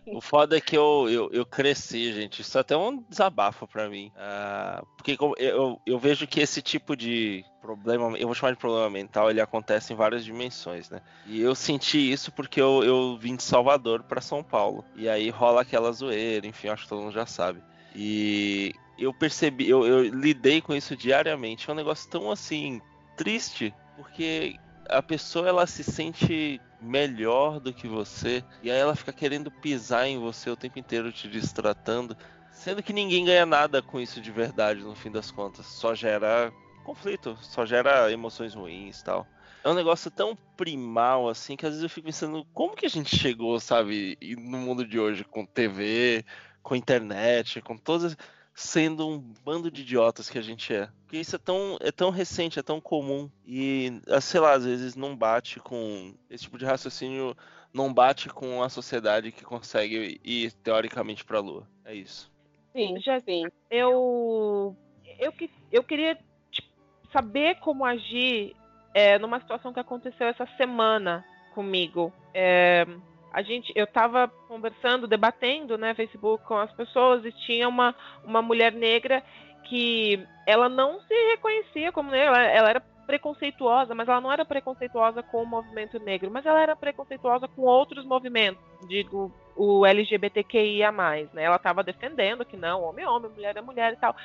O 0.07 0.21
foda 0.21 0.57
é 0.57 0.61
que 0.61 0.77
eu, 0.77 1.07
eu, 1.09 1.29
eu, 1.31 1.45
cresci, 1.45 2.13
gente. 2.13 2.41
Isso 2.41 2.57
é 2.57 2.61
até 2.61 2.75
um 2.75 3.03
desabafo 3.09 3.67
para 3.67 3.89
mim. 3.89 4.11
Uh, 4.15 4.85
porque 4.97 5.17
eu, 5.37 5.79
eu 5.85 5.99
vejo 5.99 6.27
que 6.27 6.39
esse 6.39 6.61
tipo 6.61 6.95
de 6.95 7.45
problema, 7.61 8.17
eu 8.17 8.27
vou 8.27 8.33
chamar 8.33 8.53
de 8.53 8.57
problema 8.57 8.89
mental, 8.89 9.29
ele 9.29 9.41
acontece 9.41 9.93
em 9.93 9.95
várias 9.95 10.25
dimensões, 10.25 10.89
né? 10.89 11.01
E 11.25 11.39
eu 11.41 11.53
senti 11.53 12.11
isso 12.11 12.31
porque 12.31 12.59
eu, 12.59 12.83
eu 12.83 13.17
vim 13.17 13.35
de 13.35 13.43
Salvador 13.43 14.03
para 14.03 14.21
São 14.21 14.43
Paulo. 14.43 14.83
E 14.95 15.07
aí 15.07 15.29
rola 15.29 15.61
aquela 15.61 15.91
zoeira, 15.91 16.47
enfim, 16.47 16.69
acho 16.69 16.83
que 16.83 16.89
todo 16.89 17.01
mundo 17.01 17.13
já 17.13 17.25
sabe. 17.25 17.61
E 17.95 18.73
eu 18.97 19.13
percebi, 19.13 19.69
eu, 19.69 19.85
eu 19.85 20.03
lidei 20.03 20.61
com 20.61 20.75
isso 20.75 20.95
diariamente. 20.95 21.69
É 21.69 21.73
um 21.73 21.75
negócio 21.75 22.09
tão 22.09 22.31
assim, 22.31 22.81
triste, 23.15 23.73
porque 23.95 24.55
a 24.89 25.01
pessoa 25.01 25.47
ela 25.47 25.67
se 25.67 25.83
sente 25.83 26.59
melhor 26.81 27.59
do 27.59 27.73
que 27.73 27.87
você 27.87 28.43
e 28.63 28.71
aí 28.71 28.77
ela 28.77 28.95
fica 28.95 29.11
querendo 29.13 29.51
pisar 29.51 30.07
em 30.07 30.17
você 30.17 30.49
o 30.49 30.55
tempo 30.55 30.79
inteiro 30.79 31.11
te 31.11 31.27
distratando, 31.27 32.15
sendo 32.51 32.81
que 32.81 32.93
ninguém 32.93 33.25
ganha 33.25 33.45
nada 33.45 33.81
com 33.81 33.99
isso 33.99 34.21
de 34.21 34.31
verdade 34.31 34.81
no 34.81 34.95
fim 34.95 35.11
das 35.11 35.31
contas, 35.31 35.65
só 35.65 35.93
gera 35.93 36.51
conflito, 36.83 37.37
só 37.41 37.65
gera 37.65 38.11
emoções 38.11 38.53
ruins, 38.53 39.03
tal. 39.03 39.27
É 39.63 39.69
um 39.69 39.73
negócio 39.73 40.09
tão 40.09 40.37
primal 40.55 41.27
assim 41.27 41.55
que 41.55 41.65
às 41.65 41.71
vezes 41.71 41.83
eu 41.83 41.89
fico 41.89 42.07
pensando 42.07 42.45
como 42.53 42.75
que 42.75 42.85
a 42.85 42.89
gente 42.89 43.15
chegou, 43.15 43.59
sabe, 43.59 44.17
no 44.37 44.57
mundo 44.57 44.85
de 44.87 44.97
hoje 44.97 45.23
com 45.23 45.45
TV, 45.45 46.23
com 46.63 46.75
internet, 46.75 47.61
com 47.61 47.77
todas 47.77 48.17
sendo 48.59 49.07
um 49.07 49.19
bando 49.43 49.71
de 49.71 49.81
idiotas 49.81 50.29
que 50.29 50.37
a 50.37 50.41
gente 50.41 50.73
é. 50.73 50.89
Porque 51.03 51.17
isso 51.17 51.35
é 51.35 51.39
tão, 51.39 51.77
é 51.79 51.91
tão 51.91 52.09
recente, 52.09 52.59
é 52.59 52.61
tão 52.61 52.81
comum. 52.81 53.29
E, 53.45 54.01
ah, 54.07 54.19
sei 54.19 54.39
lá, 54.41 54.51
às 54.51 54.65
vezes 54.65 54.95
não 54.95 55.15
bate 55.15 55.59
com. 55.61 56.13
Esse 56.29 56.43
tipo 56.43 56.57
de 56.57 56.65
raciocínio 56.65 57.35
não 57.73 57.93
bate 57.93 58.27
com 58.27 58.61
a 58.61 58.67
sociedade 58.67 59.31
que 59.31 59.45
consegue 59.45 60.19
ir 60.23 60.51
teoricamente 60.51 61.23
para 61.23 61.37
a 61.37 61.41
Lua. 61.41 61.67
É 61.85 61.95
isso. 61.95 62.29
Sim, 62.73 62.99
já 62.99 63.19
sim. 63.21 63.45
Eu, 63.71 64.75
eu, 65.17 65.33
eu 65.71 65.83
queria 65.83 66.17
tipo, 66.51 66.67
saber 67.13 67.55
como 67.61 67.85
agir 67.85 68.55
é, 68.93 69.17
numa 69.17 69.39
situação 69.39 69.71
que 69.71 69.79
aconteceu 69.79 70.27
essa 70.27 70.45
semana 70.57 71.25
comigo. 71.55 72.11
É, 72.33 72.85
a 73.31 73.41
gente, 73.41 73.71
eu 73.75 73.85
estava 73.85 74.27
conversando, 74.47 75.07
debatendo, 75.07 75.77
né, 75.77 75.93
Facebook 75.93 76.43
com 76.45 76.57
as 76.57 76.71
pessoas 76.73 77.23
e 77.25 77.31
tinha 77.31 77.67
uma, 77.67 77.95
uma 78.23 78.41
mulher 78.41 78.73
negra 78.73 79.23
que 79.65 80.25
ela 80.47 80.67
não 80.67 80.99
se 81.01 81.13
reconhecia 81.31 81.91
como 81.91 82.09
negra, 82.09 82.27
ela, 82.27 82.41
ela 82.41 82.69
era 82.69 82.79
preconceituosa, 83.09 83.95
mas 83.95 84.07
ela 84.07 84.21
não 84.21 84.31
era 84.31 84.45
preconceituosa 84.45 85.23
com 85.23 85.41
o 85.41 85.45
movimento 85.45 85.99
negro, 85.99 86.29
mas 86.31 86.45
ela 86.45 86.61
era 86.61 86.75
preconceituosa 86.75 87.47
com 87.47 87.63
outros 87.63 88.05
movimentos, 88.05 88.63
digo, 88.87 89.31
o 89.55 89.85
LGBTQIA+, 89.85 90.91
né? 90.91 91.43
Ela 91.43 91.55
estava 91.57 91.83
defendendo 91.83 92.45
que 92.45 92.55
não, 92.55 92.83
homem 92.83 93.03
é 93.03 93.09
homem, 93.09 93.31
mulher 93.31 93.57
é 93.57 93.61
mulher 93.61 93.93
e 93.93 93.95
tal. 93.97 94.15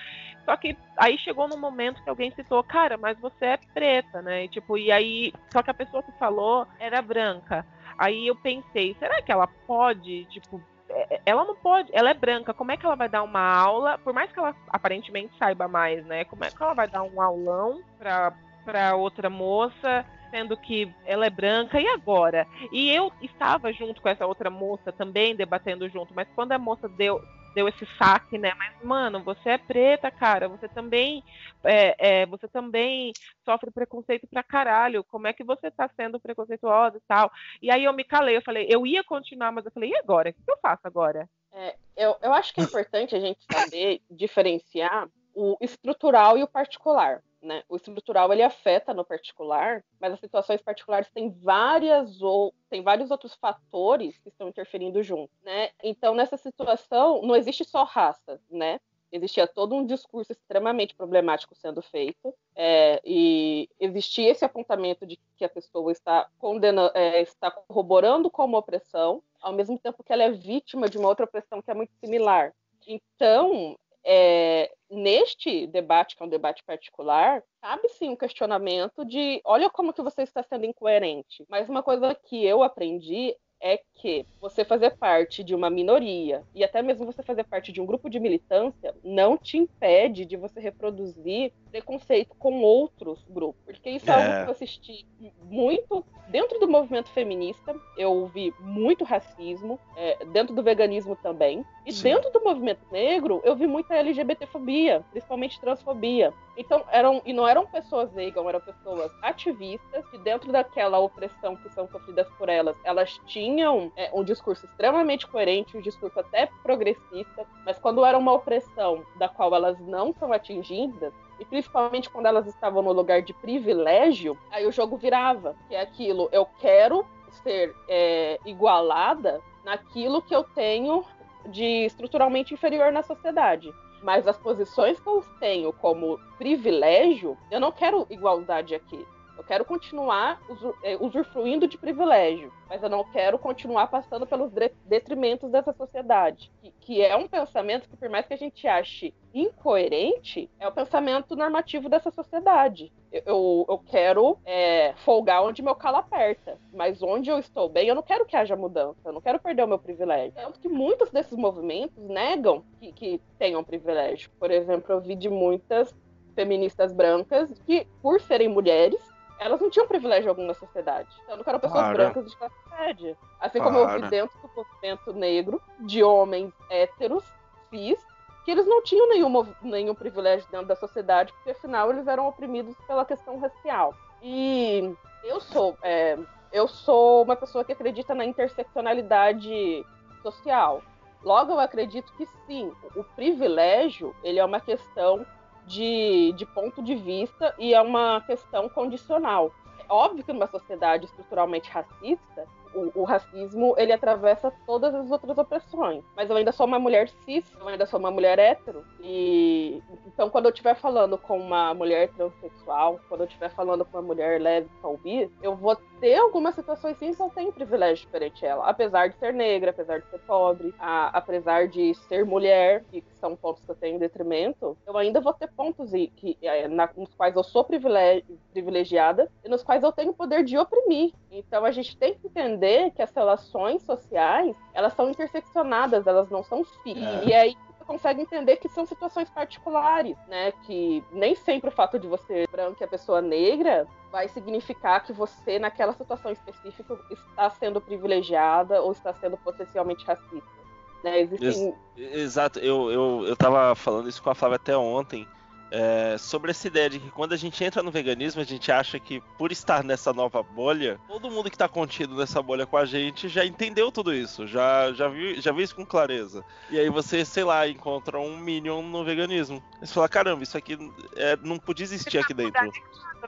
Só 0.45 0.57
que 0.57 0.77
aí 0.97 1.19
chegou 1.19 1.49
num 1.49 1.59
momento 1.59 2.03
que 2.05 2.11
alguém 2.11 2.31
citou, 2.33 2.62
cara, 2.62 2.97
mas 2.97 3.19
você 3.19 3.47
é 3.47 3.59
preta, 3.73 4.23
né? 4.23 4.45
E, 4.45 4.49
tipo, 4.49 4.77
e 4.77 4.93
aí, 4.93 5.33
só 5.51 5.62
que 5.62 5.71
a 5.71 5.75
pessoa 5.75 6.03
que 6.03 6.12
falou 6.19 6.67
era 6.79 7.03
branca. 7.03 7.67
Aí 7.99 8.27
eu 8.27 8.37
pensei, 8.37 8.97
será 8.99 9.23
que 9.23 9.33
ela 9.33 9.47
pode, 9.67 10.25
tipo, 10.27 10.61
é, 10.89 11.17
é, 11.17 11.21
ela 11.27 11.45
não 11.45 11.57
pode, 11.57 11.91
ela 11.93 12.11
é 12.11 12.15
branca, 12.15 12.55
como 12.55 12.73
é 12.73 12.77
que 12.77 12.85
ela 12.85 12.95
vai 12.95 13.09
dar 13.09 13.23
uma 13.23 13.41
aula, 13.41 13.99
por 13.99 14.13
mais 14.13 14.31
que 14.31 14.39
ela 14.39 14.55
aparentemente 14.69 15.37
saiba 15.39 15.67
mais, 15.67 16.05
né? 16.07 16.25
Como 16.25 16.45
é 16.45 16.51
que 16.51 16.63
ela 16.63 16.75
vai 16.75 16.89
dar 16.89 17.03
um 17.03 17.21
aulão 17.21 17.81
pra, 17.99 18.33
pra 18.65 18.95
outra 18.95 19.29
moça, 19.31 20.05
sendo 20.31 20.57
que 20.57 20.93
ela 21.05 21.27
é 21.27 21.31
branca, 21.31 21.81
e 21.81 21.87
agora? 21.89 22.47
E 22.73 22.91
eu 22.91 23.13
estava 23.23 23.73
junto 23.73 24.03
com 24.03 24.09
essa 24.09 24.27
outra 24.27 24.51
moça 24.51 24.93
também, 24.93 25.35
debatendo 25.35 25.89
junto, 25.89 26.15
mas 26.15 26.29
quando 26.35 26.53
a 26.53 26.59
moça 26.59 26.89
deu, 26.89 27.21
deu 27.55 27.69
esse 27.69 27.87
saque, 27.97 28.37
né? 28.37 28.53
Mas, 28.55 28.83
mano, 28.83 29.23
você 29.23 29.51
é 29.51 29.59
preta, 29.59 30.11
cara. 30.11 30.49
Você 30.49 30.69
também 30.69 31.23
é, 31.62 32.23
é, 32.23 32.27
você 32.27 32.49
também 32.49 33.12
sofre 33.45 33.71
preconceito 33.71 34.27
pra 34.27 34.43
caralho. 34.43 35.05
Como 35.05 35.27
é 35.27 35.33
que 35.33 35.45
você 35.45 35.71
tá 35.71 35.88
sendo 35.97 36.21
preconceituosa 36.21 36.99
e 36.99 37.03
tal? 37.07 37.31
E 37.62 37.71
aí 37.71 37.85
eu 37.85 37.93
me 37.93 38.05
calei, 38.05 38.37
eu 38.37 38.43
falei, 38.43 38.67
eu 38.69 38.87
ia 38.87 39.05
continuar, 39.05 39.53
mas 39.53 39.64
eu 39.64 39.73
falei, 39.73 39.90
e 39.90 39.97
agora? 39.97 40.31
O 40.31 40.33
que 40.33 40.51
eu 40.51 40.59
faço 40.61 40.83
agora? 40.85 41.29
É, 41.53 41.77
eu, 41.97 42.17
eu 42.21 42.33
acho 42.33 42.53
que 42.53 42.61
é 42.61 42.64
importante 42.64 43.14
a 43.14 43.21
gente 43.21 43.40
saber 43.51 44.03
diferenciar 44.11 45.09
o 45.35 45.57
estrutural 45.61 46.37
e 46.37 46.43
o 46.43 46.49
particular. 46.49 47.23
Né? 47.45 47.63
O 47.69 47.77
estrutural 47.77 48.33
ele 48.33 48.43
afeta 48.43 48.95
no 48.95 49.05
particular, 49.05 49.85
mas 50.01 50.15
as 50.15 50.21
situações 50.21 50.63
particulares 50.63 51.11
têm 51.11 51.29
várias 51.29 52.23
ou 52.23 52.55
tem 52.71 52.81
vários 52.81 53.11
outros 53.11 53.35
fatores 53.35 54.17
que 54.17 54.31
estão 54.31 54.49
interferindo 54.49 55.03
junto, 55.03 55.31
né? 55.43 55.69
Então 55.83 56.15
nessa 56.15 56.39
situação 56.39 57.21
não 57.21 57.37
existe 57.37 57.63
só 57.63 57.85
raça, 57.85 58.41
né? 58.51 58.81
Existia 59.13 59.47
todo 59.47 59.77
um 59.77 59.85
discurso 59.85 60.33
extremamente 60.33 60.95
problemático 60.95 61.55
sendo 61.55 61.83
feito 61.83 62.35
é, 62.57 63.01
e 63.05 63.69
existia 63.79 64.31
esse 64.31 64.45
apontamento 64.45 65.07
de 65.07 65.21
que 65.37 65.45
a 65.45 65.49
pessoa 65.49 65.93
está 65.93 66.29
condenando, 66.39 66.97
é, 66.97 67.21
está 67.21 67.51
corroborando 67.51 68.31
como 68.31 68.57
opressão, 68.57 69.23
ao 69.38 69.53
mesmo 69.53 69.79
tempo 69.79 70.03
que 70.03 70.13
ela 70.15 70.23
é 70.23 70.31
vítima 70.31 70.88
de 70.88 70.97
uma 70.97 71.09
outra 71.09 71.27
opressão 71.27 71.61
que 71.61 71.71
é 71.71 71.75
muito 71.75 71.92
similar. 72.01 72.55
Então, 72.87 73.77
é, 74.05 74.71
neste 74.90 75.67
debate, 75.67 76.17
que 76.17 76.23
é 76.23 76.27
um 76.27 76.29
debate 76.29 76.63
particular, 76.65 77.42
cabe 77.61 77.88
sim 77.88 78.11
um 78.11 78.17
questionamento 78.17 79.05
de 79.05 79.40
olha 79.44 79.71
como 79.71 79.92
que 79.92 80.02
você 80.02 80.23
está 80.23 80.42
sendo 80.42 80.67
incoerente. 80.67 81.44
Mas 81.48 81.69
uma 81.69 81.83
coisa 81.83 82.15
que 82.15 82.44
eu 82.44 82.63
aprendi 82.63 83.35
é 83.65 83.81
que 83.94 84.27
você 84.38 84.62
fazer 84.62 84.90
parte 84.90 85.42
de 85.42 85.54
uma 85.54 85.71
minoria 85.71 86.44
e 86.54 86.62
até 86.62 86.83
mesmo 86.83 87.06
você 87.06 87.23
fazer 87.23 87.44
parte 87.44 87.73
de 87.73 87.81
um 87.81 87.87
grupo 87.87 88.10
de 88.10 88.21
militância 88.21 88.94
não 89.02 89.38
te 89.38 89.56
impede 89.56 90.27
de 90.27 90.37
você 90.37 90.60
reproduzir 90.60 91.50
preconceito 91.71 92.37
com 92.38 92.60
outros 92.60 93.25
grupos. 93.29 93.62
Porque 93.65 93.88
isso 93.88 94.10
é, 94.10 94.12
é 94.12 94.17
algo 94.17 94.44
que 94.44 94.48
eu 94.48 94.52
assisti 94.52 95.06
muito 95.44 96.04
dentro 96.29 96.58
do 96.60 96.69
movimento 96.69 97.08
feminista. 97.10 97.75
Eu 97.96 98.27
vi 98.27 98.52
muito 98.60 99.02
racismo, 99.02 99.81
é, 99.96 100.25
dentro 100.27 100.54
do 100.54 100.62
veganismo 100.62 101.17
também. 101.17 101.65
E 101.87 101.92
Sim. 101.92 102.02
dentro 102.04 102.31
do 102.31 102.44
movimento 102.44 102.83
negro, 102.92 103.40
eu 103.44 103.56
vi 103.56 103.67
muita 103.67 103.96
LGBTfobia, 103.96 105.02
principalmente 105.10 105.58
transfobia. 105.60 106.33
Então, 106.56 106.85
eram, 106.92 107.21
e 107.25 107.33
não 107.33 107.48
eram 107.48 107.67
pessoas 107.67 108.12
vegan, 108.12 108.48
eram 108.48 108.60
pessoas 108.60 109.10
ativistas, 109.21 110.06
que 110.08 110.19
dentro 110.19 110.52
daquela 110.52 110.98
opressão 110.98 111.56
que 111.56 111.69
são 111.71 111.88
sofridas 111.88 112.29
por 112.38 112.48
elas, 112.48 112.77
elas 112.85 113.21
tinham 113.27 113.54
é, 113.63 114.11
um 114.13 114.25
discurso 114.25 114.67
extremamente 114.67 115.27
coerente, 115.27 115.77
um 115.77 115.81
discurso 115.81 116.19
até 116.19 116.48
progressista, 116.63 117.46
mas 117.65 117.79
quando 117.79 118.05
era 118.05 118.17
uma 118.17 118.33
opressão 118.33 119.05
da 119.17 119.29
qual 119.29 119.55
elas 119.55 119.79
não 119.81 120.13
são 120.15 120.33
atingidas, 120.33 121.13
e 121.38 121.44
principalmente 121.44 122.09
quando 122.11 122.27
elas 122.27 122.46
estavam 122.46 122.83
no 122.83 122.92
lugar 122.92 123.23
de 123.23 123.33
privilégio, 123.33 124.38
aí 124.50 124.67
o 124.67 124.73
jogo 124.73 124.96
virava, 124.96 125.57
que 125.69 125.75
é 125.75 125.81
aquilo, 125.81 126.29
eu 126.33 126.46
quero 126.61 127.05
ser 127.42 127.75
é, 127.88 128.38
igualada 128.44 129.40
naquilo 129.65 130.23
que 130.23 130.35
eu 130.35 130.44
tenho 130.44 131.05
de 131.46 131.85
estruturalmente 131.85 132.55
inferior 132.55 132.92
na 132.92 133.02
sociedade. 133.02 133.73
Mas 134.02 134.29
as 134.29 134.37
posições 134.37 135.00
que 135.00 135.09
eu 135.09 135.25
tenho 135.40 135.73
como 135.73 136.19
privilégio, 136.37 137.37
eu 137.50 137.59
não 137.59 137.73
quero 137.73 138.07
igualdade 138.11 138.75
aqui. 138.75 139.07
Eu 139.37 139.43
quero 139.45 139.65
continuar 139.65 140.41
é, 140.83 140.97
usufruindo 140.97 141.67
de 141.67 141.77
privilégio, 141.77 142.53
mas 142.69 142.83
eu 142.83 142.89
não 142.89 143.05
quero 143.05 143.39
continuar 143.39 143.89
passando 143.89 144.27
pelos 144.27 144.51
detrimentos 144.85 145.51
dessa 145.51 145.73
sociedade. 145.73 146.51
Que, 146.61 146.71
que, 146.81 147.03
é 147.03 147.17
um 147.17 147.27
pensamento 147.27 147.89
que, 147.89 147.97
por 147.97 148.09
mais 148.09 148.27
que 148.27 148.35
a 148.35 148.39
gente 148.39 148.67
ache 148.67 149.13
incoerente, 149.33 150.49
é 150.59 150.69
o 150.69 150.73
pensamento 150.73 151.35
normativo 151.35 151.89
dessa 151.89 152.11
sociedade. 152.11 152.93
Eu, 153.13 153.65
eu, 153.69 153.79
quero 153.79 154.39
é, 154.45 154.93
folgar 154.97 155.43
onde 155.43 155.63
meu 155.63 155.75
calo 155.75 155.99
aperta, 155.99 156.59
mas 156.73 157.03
onde 157.03 157.31
eu 157.31 157.39
estou 157.39 157.69
bem, 157.69 157.89
eu 157.89 157.95
não 157.95 158.03
quero 158.03 158.27
que 158.27 158.37
haja 158.37 158.57
mudança, 158.57 158.99
eu 159.05 159.13
não 159.13 159.21
quero 159.21 159.39
perder 159.39 159.65
o 159.65 159.69
meu 159.69 159.79
privilégio. 159.79 160.33
Tanto 160.33 160.59
que 160.59 160.69
muitos 160.69 161.11
desses 161.11 161.37
movimentos 161.37 162.03
negam 162.09 162.65
que, 162.79 162.93
que 162.93 163.21
tenham 163.39 163.63
privilégio. 163.63 164.31
Por 164.39 164.51
exemplo, 164.51 164.93
eu 164.93 165.01
vi 165.01 165.15
de 165.15 165.29
muitas 165.29 165.95
feministas 166.35 166.93
brancas 166.93 167.49
que, 167.67 167.87
por 168.03 168.21
serem 168.21 168.49
mulheres, 168.49 169.13
elas 169.39 169.61
não 169.61 169.71
tinham 169.71 169.87
privilégio 169.87 170.31
algum 170.31 170.47
na 170.47 170.55
sociedade. 170.55 171.09
Então, 171.25 171.37
não 171.37 171.45
eram 171.47 171.61
pessoas 171.61 171.83
Para. 171.83 171.95
brancas 171.95 172.31
de 172.31 172.37
classe 172.37 172.55
média. 172.71 173.17
Assim 173.41 173.59
Para. 173.59 173.71
como 173.71 173.79
eu 173.79 173.89
vi 173.89 174.09
dentro 174.09 174.39
do 174.41 174.51
movimento 174.55 175.13
negro, 175.13 175.63
de 175.81 176.03
homens 176.03 176.53
héteros, 176.71 177.25
cis, 177.71 177.99
que 178.45 178.51
eles 178.51 178.67
não 178.67 178.83
tinham 178.83 179.09
nenhum, 179.09 179.47
nenhum 179.63 179.95
privilégio 179.95 180.47
dentro 180.51 180.67
da 180.67 180.77
sociedade, 180.77 181.33
porque 181.33 181.51
afinal 181.51 181.91
eles 181.91 182.07
eram 182.07 182.29
oprimidos 182.29 182.77
pela 182.87 183.05
questão 183.05 183.39
racial. 183.39 183.95
E 184.23 184.95
eu 185.25 185.41
sou, 185.41 185.77
é, 185.83 186.19
eu 186.53 186.69
sou 186.69 187.23
uma 187.23 187.37
pessoa 187.37 187.65
que 187.65 187.73
acredita 187.73 188.15
na 188.15 188.25
interseccionalidade 188.25 189.85
social. 190.23 190.83
Logo, 191.23 191.53
eu 191.53 191.61
acredito 191.61 192.13
que 192.17 192.27
sim, 192.47 192.71
o 192.95 193.03
privilégio 193.03 194.15
ele 194.23 194.39
é 194.39 194.45
uma 194.45 194.61
questão 194.61 195.25
de, 195.67 196.33
de 196.37 196.46
ponto 196.46 196.83
de 196.83 196.94
vista 196.94 197.54
e 197.58 197.75
é 197.75 197.81
uma 197.81 198.21
questão 198.23 198.69
condicional. 198.69 199.52
É 199.88 199.92
óbvio 199.92 200.25
que 200.25 200.33
numa 200.33 200.46
sociedade 200.46 201.04
estruturalmente 201.04 201.71
racista, 201.71 202.46
o, 202.75 203.02
o, 203.02 203.04
racismo 203.04 203.75
ele 203.79 203.92
atravessa 203.92 204.52
todas 204.67 204.94
as 204.94 205.10
outras 205.10 205.38
opressões. 205.38 206.02
Mas 206.17 206.29
eu 206.29 206.37
ainda 206.37 206.52
sou 206.52 206.67
uma 206.67 206.79
mulher 206.79 207.08
cis, 207.25 207.44
eu 207.58 207.69
ainda 207.69 207.87
sou 207.87 208.00
uma 208.00 208.10
mulher 208.10 208.38
hétero. 208.38 208.85
E 209.00 209.83
então, 210.06 210.29
quando 210.29 210.46
eu 210.46 210.50
estiver 210.50 210.75
falando 210.75 211.17
com 211.17 211.38
uma 211.38 211.73
mulher 211.73 212.08
transexual, 212.10 213.00
quando 213.08 213.21
eu 213.23 213.27
estiver 213.27 213.50
falando 213.50 213.85
com 213.85 213.98
uma 213.98 214.02
mulher 214.02 214.40
lésbica 214.40 214.88
ou 214.88 214.98
bi, 214.98 215.31
eu 215.42 215.54
vou 215.54 215.77
ter 216.05 216.17
algumas 216.17 216.55
situações 216.55 216.98
sim 216.98 217.15
que 217.15 217.23
eu 217.23 217.31
tenho 217.31 217.50
privilégio 217.50 218.07
perante 218.11 218.44
ela. 218.44 218.69
Apesar 218.69 219.09
de 219.09 219.17
ser 219.17 219.33
negra, 219.33 219.71
apesar 219.71 220.00
de 220.00 220.11
ser 220.11 220.19
pobre, 220.19 220.75
a, 220.79 221.07
apesar 221.17 221.67
de 221.67 221.94
ser 221.94 222.27
mulher, 222.27 222.85
que 222.90 223.02
são 223.19 223.35
pontos 223.35 223.65
que 223.65 223.71
eu 223.71 223.75
tenho 223.75 223.96
em 223.96 223.98
detrimento, 223.98 224.77
eu 224.87 224.98
ainda 224.98 225.19
vou 225.19 225.33
ter 225.33 225.50
pontos 225.52 225.90
que, 226.15 226.37
é, 226.42 226.69
na, 226.69 226.90
nos 226.94 227.15
quais 227.15 227.35
eu 227.35 227.42
sou 227.42 227.65
privilegiada 227.65 229.33
e 229.42 229.48
nos 229.48 229.63
quais 229.63 229.83
eu 229.83 229.92
tenho 229.92 230.11
o 230.11 230.15
poder 230.15 230.44
de 230.44 230.59
oprimir. 230.59 231.15
Então 231.31 231.65
a 231.65 231.71
gente 231.71 231.96
tem 231.96 232.13
que 232.13 232.27
entender 232.27 232.90
que 232.90 233.00
as 233.00 233.11
relações 233.15 233.83
sociais, 233.83 234.55
elas 234.75 234.92
são 234.92 235.09
interseccionadas, 235.09 236.07
elas 236.07 236.29
não 236.29 236.42
são 236.42 236.65
fixas. 236.83 237.23
É. 237.23 237.25
E 237.25 237.33
aí 237.33 237.57
consegue 237.85 238.23
entender 238.23 238.57
que 238.57 238.69
são 238.69 238.85
situações 238.85 239.31
particulares, 239.31 240.17
né? 240.27 240.53
Que 240.65 241.05
nem 241.13 241.35
sempre 241.35 241.69
o 241.69 241.73
fato 241.73 241.99
de 241.99 242.07
você 242.07 242.25
ser 242.25 242.49
branco 242.49 242.77
e 242.81 242.85
a 242.85 242.89
pessoa 242.89 243.23
negra 243.23 243.87
vai 244.11 244.29
significar 244.29 245.05
que 245.05 245.13
você, 245.13 245.59
naquela 245.59 245.93
situação 245.93 246.33
específica, 246.33 246.99
está 247.11 247.49
sendo 247.51 247.81
privilegiada 247.81 248.83
ou 248.83 248.93
está 248.93 249.13
sendo 249.15 249.37
potencialmente 249.37 250.05
racista. 250.05 250.65
Né? 251.03 251.21
Existem... 251.21 251.75
Ex 251.97 252.15
exato, 252.15 252.59
eu, 252.59 252.91
eu, 252.91 253.25
eu 253.27 253.37
tava 253.37 253.75
falando 253.75 254.09
isso 254.09 254.23
com 254.23 254.31
a 254.31 254.35
Flávia 254.35 254.57
até 254.57 254.77
ontem 254.77 255.29
é, 255.75 256.16
sobre 256.16 256.52
essa 256.52 256.68
ideia 256.68 256.88
de 256.88 257.00
que 257.00 257.10
quando 257.10 257.33
a 257.33 257.37
gente 257.37 257.62
entra 257.64 257.83
no 257.83 257.90
veganismo, 257.90 258.40
a 258.40 258.44
gente 258.44 258.70
acha 258.70 259.00
que 259.00 259.20
por 259.37 259.50
estar 259.50 259.83
nessa 259.83 260.12
nova 260.12 260.40
bolha, 260.40 261.00
todo 261.08 261.29
mundo 261.29 261.50
que 261.50 261.56
está 261.56 261.66
contido 261.66 262.14
nessa 262.14 262.40
bolha 262.40 262.64
com 262.64 262.77
a 262.77 262.85
gente 262.85 263.29
já 263.29 263.44
entendeu 263.44 263.90
tudo 263.90 264.14
isso, 264.14 264.46
já, 264.46 264.92
já, 264.92 265.08
viu, 265.08 265.40
já 265.40 265.50
viu 265.50 265.64
isso 265.64 265.75
com 265.75 265.85
clareza. 265.85 266.44
E 266.70 266.79
aí 266.79 266.88
você, 266.88 267.25
sei 267.25 267.42
lá, 267.42 267.66
encontra 267.66 268.20
um 268.20 268.37
Minion 268.37 268.83
no 268.83 269.04
veganismo. 269.04 269.60
E 269.83 269.87
você 269.87 269.94
fala, 269.94 270.08
caramba, 270.08 270.44
isso 270.44 270.56
aqui 270.56 270.79
é, 271.16 271.37
não 271.42 271.58
podia 271.58 271.83
existir 271.83 272.18
aqui 272.18 272.33
dentro. 272.33 272.70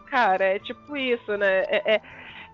Cara, 0.07 0.45
é 0.45 0.59
tipo 0.61 0.97
isso, 0.97 1.37
né? 1.37 1.65
É, 1.65 1.95
é 1.97 2.03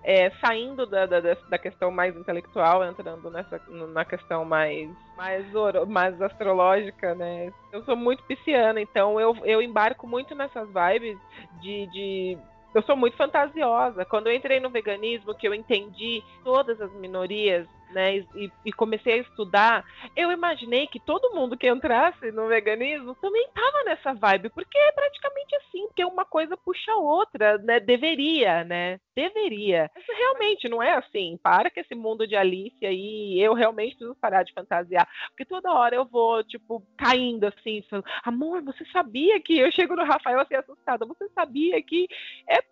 é, 0.05 0.31
saindo 0.45 0.85
da, 0.87 1.07
da, 1.07 1.21
da, 1.21 1.59
questão 1.59 1.91
mais 1.91 2.17
intelectual, 2.17 2.85
entrando 2.85 3.31
nessa, 3.31 3.61
na 3.69 4.05
questão 4.05 4.45
mais, 4.45 4.91
mais, 5.17 5.55
oro, 5.55 5.87
mais 5.87 6.21
astrológica, 6.21 7.15
né? 7.15 7.53
Eu 7.73 7.83
sou 7.85 7.97
muito 7.97 8.23
pisciana, 8.25 8.81
então 8.81 9.21
eu, 9.21 9.37
eu 9.45 9.63
embarco 9.63 10.07
muito 10.07 10.35
nessas 10.35 10.69
vibes 10.69 11.19
de, 11.61 11.87
de 11.87 12.39
eu 12.75 12.83
sou 12.83 12.97
muito 12.97 13.17
fantasiosa. 13.17 14.05
Quando 14.05 14.29
eu 14.29 14.35
entrei 14.35 14.59
no 14.59 14.71
veganismo, 14.71 15.35
que 15.35 15.47
eu 15.47 15.55
entendi 15.55 16.23
todas 16.43 16.81
as 16.81 16.93
minorias 16.95 17.67
né, 17.93 18.19
e, 18.35 18.51
e, 18.65 18.73
comecei 18.73 19.15
a 19.15 19.23
estudar, 19.23 19.85
eu 20.17 20.33
imaginei 20.33 20.87
que 20.87 21.01
todo 21.01 21.35
mundo 21.35 21.57
que 21.57 21.69
entrasse 21.69 22.31
no 22.33 22.49
veganismo 22.49 23.15
também 23.17 23.45
estava 23.45 23.85
nessa 23.85 24.13
vibe, 24.15 24.51
porque 24.51 24.79
é 24.79 24.93
praticamente 24.93 25.55
assim, 25.57 25.87
porque 25.87 26.05
uma 26.05 26.25
coisa 26.25 26.57
puxa 26.57 26.93
a 26.93 26.97
outra, 26.97 27.59
né? 27.59 27.81
Deveria, 27.81 28.65
né? 28.65 28.99
Deveria. 29.15 29.91
Mas 29.95 30.05
realmente 30.07 30.69
não 30.69 30.83
é 30.83 30.93
assim. 30.93 31.39
Para 31.43 31.71
que 31.71 31.81
esse 31.81 31.95
mundo 31.95 32.27
de 32.27 32.35
Alice 32.35 32.85
aí, 32.85 33.39
eu 33.41 33.55
realmente 33.55 33.97
preciso 33.97 34.17
parar 34.21 34.43
de 34.43 34.53
fantasiar, 34.53 35.09
porque 35.29 35.45
toda 35.45 35.73
hora 35.73 35.95
eu 35.97 36.05
vou, 36.05 36.43
tipo, 36.45 36.83
caindo 36.97 37.47
assim, 37.47 37.83
falando, 37.89 38.07
amor, 38.25 38.63
você 38.63 38.85
sabia 38.87 39.41
que 39.41 39.59
eu 39.59 39.71
chego 39.73 39.97
no 39.97 40.05
Rafael 40.05 40.41
assim 40.41 40.55
assustada, 40.55 41.07
você 41.07 41.29
sabia 41.31 41.83
que 41.83 42.07
é 42.49 42.63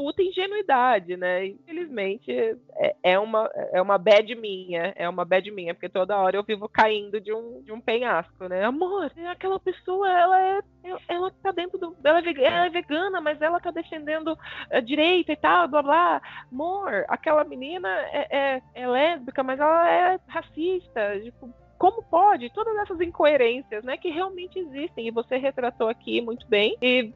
puta 0.00 0.22
ingenuidade, 0.22 1.14
né? 1.14 1.44
Infelizmente 1.44 2.32
é, 2.74 2.96
é, 3.02 3.18
uma, 3.18 3.50
é 3.70 3.82
uma 3.82 3.98
bad 3.98 4.34
minha, 4.34 4.94
é 4.96 5.06
uma 5.06 5.26
bad 5.26 5.50
minha, 5.50 5.74
porque 5.74 5.90
toda 5.90 6.16
hora 6.16 6.38
eu 6.38 6.42
vivo 6.42 6.66
caindo 6.66 7.20
de 7.20 7.30
um, 7.34 7.60
de 7.60 7.70
um 7.70 7.78
penhasco, 7.78 8.48
né? 8.48 8.64
Amor, 8.64 9.12
aquela 9.30 9.60
pessoa, 9.60 10.10
ela 10.10 10.40
é. 10.40 10.60
Ela 11.06 11.30
tá 11.42 11.52
dentro 11.52 11.78
do. 11.78 11.94
É, 12.02 12.22
vegana, 12.22 12.48
ela 12.48 12.66
é 12.66 12.70
vegana 12.70 13.20
mas 13.20 13.42
ela 13.42 13.60
tá 13.60 13.70
defendendo 13.70 14.38
a 14.70 14.80
direita 14.80 15.32
e 15.32 15.36
tal, 15.36 15.68
blá 15.68 15.82
blá. 15.82 16.22
Amor, 16.50 17.04
aquela 17.06 17.44
menina 17.44 17.86
é, 18.10 18.54
é, 18.54 18.62
é 18.74 18.88
lésbica, 18.88 19.42
mas 19.42 19.60
ela 19.60 19.90
é 19.90 20.18
racista. 20.28 21.20
Tipo, 21.20 21.52
como 21.80 22.02
pode? 22.02 22.50
Todas 22.50 22.76
essas 22.76 23.00
incoerências, 23.00 23.82
né, 23.82 23.96
que 23.96 24.10
realmente 24.10 24.58
existem 24.58 25.08
e 25.08 25.10
você 25.10 25.38
retratou 25.38 25.88
aqui 25.88 26.20
muito 26.20 26.46
bem. 26.46 26.76
E, 26.82 27.10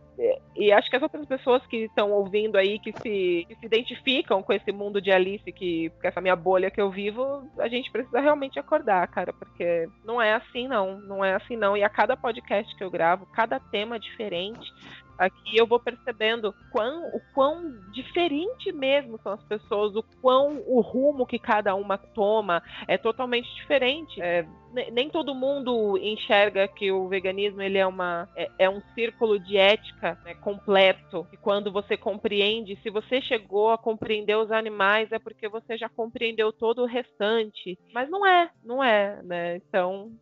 e 0.56 0.72
acho 0.72 0.88
que 0.88 0.96
as 0.96 1.02
outras 1.02 1.26
pessoas 1.26 1.64
que 1.66 1.84
estão 1.84 2.10
ouvindo 2.10 2.56
aí, 2.56 2.78
que 2.78 2.90
se, 2.92 3.44
que 3.46 3.56
se 3.56 3.66
identificam 3.66 4.42
com 4.42 4.54
esse 4.54 4.72
mundo 4.72 5.02
de 5.02 5.12
Alice, 5.12 5.52
que 5.52 5.90
com 6.00 6.08
essa 6.08 6.18
minha 6.18 6.34
bolha 6.34 6.70
que 6.70 6.80
eu 6.80 6.90
vivo, 6.90 7.46
a 7.58 7.68
gente 7.68 7.92
precisa 7.92 8.20
realmente 8.20 8.58
acordar, 8.58 9.06
cara, 9.08 9.34
porque 9.34 9.86
não 10.02 10.20
é 10.20 10.32
assim 10.32 10.66
não, 10.66 10.98
não 10.98 11.22
é 11.22 11.34
assim 11.34 11.58
não. 11.58 11.76
E 11.76 11.84
a 11.84 11.90
cada 11.90 12.16
podcast 12.16 12.74
que 12.74 12.82
eu 12.82 12.90
gravo, 12.90 13.26
cada 13.34 13.60
tema 13.60 14.00
diferente, 14.00 14.72
aqui, 15.18 15.56
eu 15.56 15.66
vou 15.66 15.78
percebendo 15.78 16.54
quão, 16.70 17.08
o 17.08 17.20
quão 17.32 17.72
diferente 17.92 18.72
mesmo 18.72 19.18
são 19.22 19.32
as 19.32 19.42
pessoas, 19.44 19.94
o 19.94 20.02
quão 20.20 20.62
o 20.66 20.80
rumo 20.80 21.26
que 21.26 21.38
cada 21.38 21.74
uma 21.74 21.96
toma 21.96 22.62
é 22.86 22.98
totalmente 22.98 23.52
diferente. 23.54 24.20
É, 24.20 24.46
nem 24.92 25.08
todo 25.08 25.34
mundo 25.34 25.96
enxerga 25.98 26.66
que 26.66 26.90
o 26.90 27.08
veganismo 27.08 27.62
ele 27.62 27.78
é, 27.78 27.86
uma, 27.86 28.28
é, 28.34 28.50
é 28.58 28.70
um 28.70 28.82
círculo 28.94 29.38
de 29.38 29.56
ética 29.56 30.18
né, 30.24 30.34
completo. 30.34 31.26
E 31.32 31.36
quando 31.36 31.70
você 31.70 31.96
compreende, 31.96 32.78
se 32.82 32.90
você 32.90 33.20
chegou 33.20 33.70
a 33.70 33.78
compreender 33.78 34.36
os 34.36 34.50
animais, 34.50 35.12
é 35.12 35.18
porque 35.18 35.48
você 35.48 35.78
já 35.78 35.88
compreendeu 35.88 36.52
todo 36.52 36.82
o 36.82 36.86
restante. 36.86 37.78
Mas 37.92 38.10
não 38.10 38.26
é, 38.26 38.50
não 38.64 38.82
é, 38.82 39.22
né? 39.22 39.56
Então. 39.56 40.12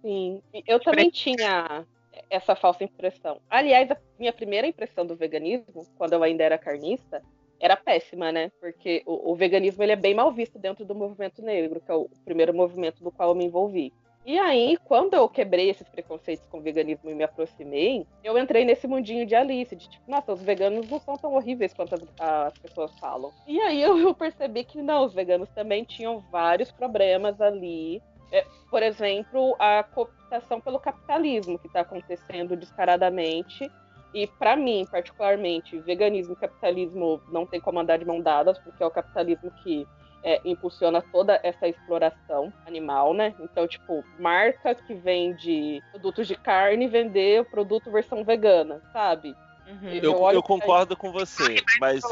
Sim, 0.00 0.42
eu 0.66 0.80
também 0.80 1.10
tinha 1.10 1.84
essa 2.28 2.54
falsa 2.54 2.84
impressão. 2.84 3.40
Aliás, 3.48 3.90
a 3.90 3.96
minha 4.18 4.32
primeira 4.32 4.66
impressão 4.66 5.06
do 5.06 5.16
veganismo, 5.16 5.86
quando 5.96 6.12
eu 6.12 6.22
ainda 6.22 6.44
era 6.44 6.58
carnista, 6.58 7.22
era 7.60 7.76
péssima, 7.76 8.32
né? 8.32 8.50
Porque 8.60 9.02
o, 9.06 9.32
o, 9.32 9.34
veganismo 9.34 9.82
ele 9.82 9.92
é 9.92 9.96
bem 9.96 10.14
mal 10.14 10.32
visto 10.32 10.58
dentro 10.58 10.84
do 10.84 10.94
movimento 10.94 11.42
negro, 11.42 11.80
que 11.80 11.90
é 11.90 11.94
o 11.94 12.08
primeiro 12.24 12.54
movimento 12.54 13.04
do 13.04 13.12
qual 13.12 13.28
eu 13.28 13.34
me 13.34 13.44
envolvi. 13.44 13.92
E 14.24 14.38
aí, 14.38 14.76
quando 14.84 15.14
eu 15.14 15.28
quebrei 15.28 15.70
esses 15.70 15.88
preconceitos 15.88 16.46
com 16.50 16.58
o 16.58 16.62
veganismo 16.62 17.10
e 17.10 17.14
me 17.14 17.24
aproximei, 17.24 18.06
eu 18.22 18.38
entrei 18.38 18.66
nesse 18.66 18.86
mundinho 18.86 19.24
de 19.24 19.34
Alice, 19.34 19.74
de 19.74 19.88
tipo, 19.88 20.10
nossa, 20.10 20.32
os 20.32 20.42
veganos 20.42 20.88
não 20.90 21.00
são 21.00 21.16
tão 21.16 21.34
horríveis 21.34 21.72
quanto 21.72 21.94
as, 21.94 22.02
as 22.18 22.58
pessoas 22.58 22.98
falam. 22.98 23.32
E 23.46 23.58
aí 23.60 23.80
eu, 23.80 23.98
eu 23.98 24.14
percebi 24.14 24.62
que 24.64 24.82
não, 24.82 25.06
os 25.06 25.14
veganos 25.14 25.48
também 25.50 25.84
tinham 25.84 26.18
vários 26.30 26.70
problemas 26.70 27.40
ali 27.40 28.02
é, 28.32 28.46
por 28.70 28.82
exemplo, 28.82 29.56
a 29.58 29.82
cooptação 29.82 30.60
pelo 30.60 30.78
capitalismo 30.78 31.58
que 31.58 31.66
está 31.66 31.80
acontecendo 31.80 32.56
descaradamente. 32.56 33.70
E 34.12 34.26
para 34.26 34.56
mim, 34.56 34.86
particularmente, 34.90 35.78
veganismo 35.78 36.34
e 36.34 36.36
capitalismo 36.36 37.20
não 37.30 37.46
tem 37.46 37.60
como 37.60 37.78
andar 37.78 37.96
de 37.98 38.04
mão 38.04 38.20
dadas, 38.20 38.58
porque 38.58 38.82
é 38.82 38.86
o 38.86 38.90
capitalismo 38.90 39.50
que 39.62 39.86
é, 40.22 40.40
impulsiona 40.44 41.00
toda 41.00 41.40
essa 41.42 41.66
exploração 41.68 42.52
animal, 42.66 43.14
né? 43.14 43.34
Então, 43.40 43.66
tipo, 43.66 44.04
marca 44.18 44.74
que 44.74 44.94
vende 44.94 45.80
produtos 45.90 46.26
de 46.26 46.34
carne 46.34 46.88
vender 46.88 47.40
o 47.40 47.44
produto 47.44 47.90
versão 47.90 48.24
vegana, 48.24 48.80
sabe? 48.92 49.34
Uhum. 49.66 49.88
Eu, 49.88 50.02
eu, 50.02 50.30
eu 50.32 50.42
concordo 50.42 50.96
com 50.96 51.12
você, 51.12 51.62
mas 51.80 52.02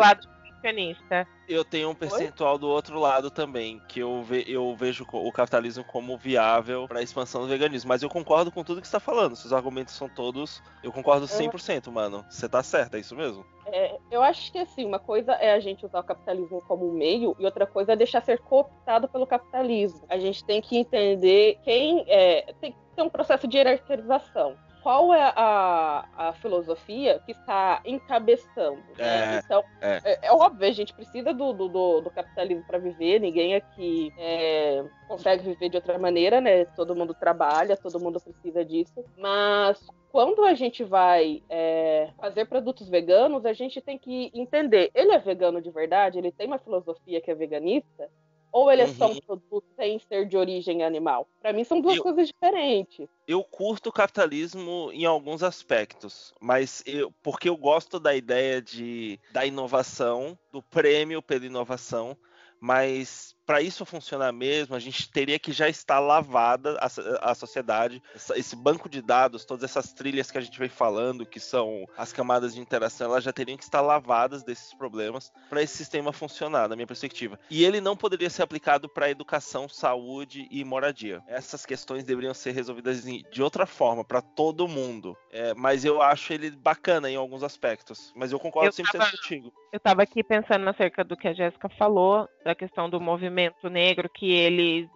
Eu 1.48 1.64
tenho 1.64 1.90
um 1.90 1.94
percentual 1.94 2.54
Oi? 2.54 2.58
do 2.58 2.68
outro 2.68 2.98
lado 2.98 3.30
também, 3.30 3.80
que 3.88 4.00
eu, 4.00 4.22
ve 4.22 4.44
eu 4.46 4.74
vejo 4.76 5.06
o 5.10 5.32
capitalismo 5.32 5.82
como 5.84 6.16
viável 6.18 6.86
para 6.86 6.98
a 6.98 7.02
expansão 7.02 7.42
do 7.42 7.48
veganismo. 7.48 7.88
Mas 7.88 8.02
eu 8.02 8.08
concordo 8.08 8.52
com 8.52 8.62
tudo 8.62 8.80
que 8.80 8.86
você 8.86 8.96
está 8.96 9.00
falando. 9.00 9.34
Seus 9.36 9.52
argumentos 9.52 9.94
são 9.94 10.08
todos. 10.08 10.62
Eu 10.82 10.92
concordo 10.92 11.26
100%, 11.26 11.86
eu... 11.86 11.92
mano. 11.92 12.24
Você 12.28 12.48
tá 12.48 12.62
certo, 12.62 12.96
é 12.96 13.00
isso 13.00 13.16
mesmo? 13.16 13.46
É, 13.66 13.98
eu 14.10 14.22
acho 14.22 14.50
que 14.50 14.58
assim, 14.58 14.84
uma 14.84 14.98
coisa 14.98 15.32
é 15.32 15.52
a 15.52 15.60
gente 15.60 15.84
usar 15.84 16.00
o 16.00 16.04
capitalismo 16.04 16.62
como 16.62 16.90
meio 16.92 17.36
e 17.38 17.44
outra 17.44 17.66
coisa 17.66 17.92
é 17.92 17.96
deixar 17.96 18.22
ser 18.22 18.38
cooptado 18.38 19.08
pelo 19.08 19.26
capitalismo. 19.26 20.02
A 20.08 20.18
gente 20.18 20.44
tem 20.44 20.60
que 20.60 20.76
entender 20.76 21.58
quem 21.62 22.04
é, 22.08 22.52
tem 22.60 22.72
que 22.72 22.78
ter 22.96 23.02
um 23.02 23.10
processo 23.10 23.46
de 23.46 23.56
hierarquização 23.56 24.56
qual 24.88 25.12
é 25.12 25.34
a, 25.36 26.08
a 26.16 26.32
filosofia 26.32 27.20
que 27.26 27.32
está 27.32 27.82
encabeçando. 27.84 28.80
Né? 28.96 29.36
É, 29.36 29.42
então, 29.44 29.62
é. 29.82 30.00
É, 30.02 30.18
é. 30.28 30.32
óbvio, 30.32 30.66
a 30.66 30.72
gente 30.72 30.94
precisa 30.94 31.34
do, 31.34 31.52
do, 31.52 32.00
do 32.00 32.10
capitalismo 32.10 32.64
para 32.66 32.78
viver, 32.78 33.20
ninguém 33.20 33.54
aqui 33.54 34.10
é, 34.16 34.82
consegue 35.06 35.44
viver 35.44 35.68
de 35.68 35.76
outra 35.76 35.98
maneira, 35.98 36.40
né? 36.40 36.64
Todo 36.74 36.96
mundo 36.96 37.12
trabalha, 37.12 37.76
todo 37.76 38.00
mundo 38.00 38.18
precisa 38.18 38.64
disso. 38.64 39.04
Mas 39.18 39.78
quando 40.10 40.42
a 40.42 40.54
gente 40.54 40.82
vai 40.82 41.42
é, 41.50 42.08
fazer 42.18 42.46
produtos 42.46 42.88
veganos, 42.88 43.44
a 43.44 43.52
gente 43.52 43.82
tem 43.82 43.98
que 43.98 44.30
entender: 44.32 44.90
ele 44.94 45.12
é 45.12 45.18
vegano 45.18 45.60
de 45.60 45.70
verdade? 45.70 46.16
Ele 46.16 46.32
tem 46.32 46.46
uma 46.46 46.58
filosofia 46.58 47.20
que 47.20 47.30
é 47.30 47.34
veganista? 47.34 48.08
Ou 48.50 48.70
ele 48.70 48.82
é 48.82 48.86
só 48.86 49.06
um 49.06 49.12
uhum. 49.12 49.20
produto 49.20 49.66
sem 49.76 49.98
ser 49.98 50.26
de 50.26 50.36
origem 50.36 50.82
animal? 50.82 51.28
Para 51.40 51.52
mim 51.52 51.64
são 51.64 51.80
duas 51.80 51.96
eu, 51.96 52.02
coisas 52.02 52.28
diferentes. 52.28 53.08
Eu 53.26 53.44
curto 53.44 53.90
o 53.90 53.92
capitalismo 53.92 54.90
em 54.92 55.04
alguns 55.04 55.42
aspectos, 55.42 56.34
mas 56.40 56.82
eu, 56.86 57.12
porque 57.22 57.48
eu 57.48 57.56
gosto 57.56 58.00
da 58.00 58.14
ideia 58.14 58.62
de 58.62 59.20
da 59.32 59.44
inovação, 59.44 60.38
do 60.50 60.62
prêmio 60.62 61.20
pela 61.20 61.44
inovação, 61.44 62.16
mas 62.60 63.36
para 63.48 63.62
isso 63.62 63.86
funcionar 63.86 64.30
mesmo, 64.30 64.76
a 64.76 64.78
gente 64.78 65.10
teria 65.10 65.38
que 65.38 65.52
já 65.52 65.70
estar 65.70 65.98
lavada 66.00 66.78
a, 66.82 67.30
a 67.30 67.34
sociedade, 67.34 68.02
esse 68.36 68.54
banco 68.54 68.90
de 68.90 69.00
dados, 69.00 69.46
todas 69.46 69.64
essas 69.64 69.90
trilhas 69.90 70.30
que 70.30 70.36
a 70.36 70.40
gente 70.42 70.58
vem 70.58 70.68
falando, 70.68 71.24
que 71.24 71.40
são 71.40 71.86
as 71.96 72.12
camadas 72.12 72.54
de 72.54 72.60
interação, 72.60 73.10
elas 73.10 73.24
já 73.24 73.32
teriam 73.32 73.56
que 73.56 73.64
estar 73.64 73.80
lavadas 73.80 74.42
desses 74.44 74.74
problemas 74.74 75.32
para 75.48 75.62
esse 75.62 75.78
sistema 75.78 76.12
funcionar, 76.12 76.68
na 76.68 76.76
minha 76.76 76.86
perspectiva. 76.86 77.40
E 77.48 77.64
ele 77.64 77.80
não 77.80 77.96
poderia 77.96 78.28
ser 78.28 78.42
aplicado 78.42 78.86
para 78.86 79.08
educação, 79.08 79.66
saúde 79.66 80.46
e 80.50 80.62
moradia. 80.62 81.22
Essas 81.26 81.64
questões 81.64 82.04
deveriam 82.04 82.34
ser 82.34 82.50
resolvidas 82.52 83.02
de 83.02 83.42
outra 83.42 83.64
forma, 83.64 84.04
para 84.04 84.20
todo 84.20 84.68
mundo. 84.68 85.16
É, 85.32 85.54
mas 85.54 85.86
eu 85.86 86.02
acho 86.02 86.34
ele 86.34 86.50
bacana 86.50 87.10
em 87.10 87.16
alguns 87.16 87.42
aspectos. 87.42 88.12
Mas 88.14 88.30
eu 88.30 88.38
concordo 88.38 88.68
eu 88.68 88.84
100% 88.84 88.92
tava, 88.92 89.10
contigo. 89.10 89.52
Eu 89.72 89.78
estava 89.78 90.02
aqui 90.02 90.22
pensando 90.22 90.68
acerca 90.68 91.02
do 91.02 91.16
que 91.16 91.28
a 91.28 91.32
Jéssica 91.32 91.70
falou, 91.70 92.28
da 92.44 92.54
questão 92.54 92.90
do 92.90 93.00
movimento 93.00 93.37
movimento 93.38 93.70
negro 93.70 94.10
que 94.12 94.32
ele 94.32 94.90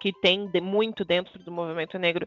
que 0.00 0.10
tem 0.22 0.46
de, 0.48 0.60
muito 0.60 1.04
dentro 1.04 1.38
do 1.38 1.52
movimento 1.52 1.98
negro 1.98 2.26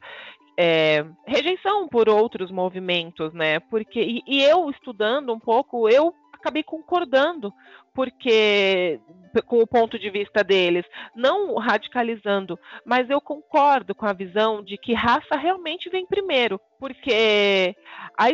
é, 0.58 1.04
rejeição 1.26 1.88
por 1.88 2.10
outros 2.10 2.52
movimentos, 2.52 3.34
né? 3.34 3.60
Porque 3.60 4.00
e, 4.00 4.24
e, 4.28 4.44
eu 4.44 4.70
estudando 4.70 5.34
um 5.34 5.40
pouco, 5.40 5.90
eu 5.90 6.14
acabei 6.34 6.64
concordando, 6.64 7.52
porque 7.94 9.00
com 9.46 9.60
o 9.60 9.68
ponto 9.68 9.98
de 9.98 10.10
vista 10.10 10.44
deles, 10.44 10.86
não 11.16 11.56
radicalizando, 11.56 12.58
mas 12.86 13.10
eu 13.10 13.20
concordo 13.20 13.96
com 13.96 14.06
a 14.06 14.14
visão 14.14 14.64
de 14.64 14.78
que 14.78 14.94
raça 14.94 15.36
realmente 15.38 15.90
vem 15.90 16.06
primeiro, 16.06 16.60
porque 16.80 17.76
a, 18.18 18.26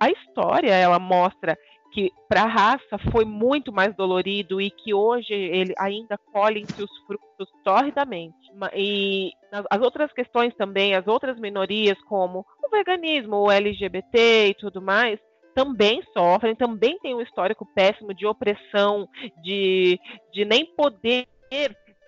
a 0.00 0.10
história 0.10 0.72
ela 0.74 0.98
mostra 0.98 1.56
que 1.92 2.12
para 2.28 2.42
a 2.42 2.48
raça 2.48 2.98
foi 3.10 3.24
muito 3.24 3.72
mais 3.72 3.94
dolorido 3.96 4.60
e 4.60 4.70
que 4.70 4.94
hoje 4.94 5.32
ele 5.32 5.74
ainda 5.78 6.16
colhem-se 6.32 6.82
os 6.82 6.90
frutos 7.06 7.48
torridamente. 7.64 8.36
E 8.74 9.32
as 9.68 9.80
outras 9.80 10.12
questões 10.12 10.54
também, 10.54 10.94
as 10.94 11.06
outras 11.06 11.38
minorias, 11.38 12.00
como 12.02 12.46
o 12.62 12.68
veganismo, 12.70 13.36
o 13.36 13.50
LGBT 13.50 14.48
e 14.48 14.54
tudo 14.54 14.80
mais, 14.80 15.18
também 15.54 16.02
sofrem, 16.12 16.54
também 16.54 16.98
tem 17.00 17.14
um 17.14 17.20
histórico 17.20 17.66
péssimo 17.74 18.14
de 18.14 18.26
opressão, 18.26 19.08
de, 19.42 19.98
de 20.32 20.44
nem 20.44 20.64
poder 20.64 21.26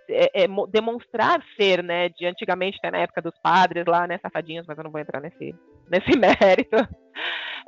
é, 0.08 0.44
é, 0.44 0.46
demonstrar 0.68 1.42
ser, 1.56 1.82
né? 1.82 2.08
De 2.10 2.26
antigamente, 2.26 2.78
até 2.78 2.90
na 2.90 2.98
época 2.98 3.22
dos 3.22 3.36
padres 3.42 3.84
lá, 3.86 4.06
né? 4.06 4.18
Safadinhos, 4.18 4.66
mas 4.66 4.78
eu 4.78 4.84
não 4.84 4.90
vou 4.90 5.00
entrar 5.00 5.20
nesse, 5.20 5.54
nesse 5.90 6.12
mérito. 6.16 6.76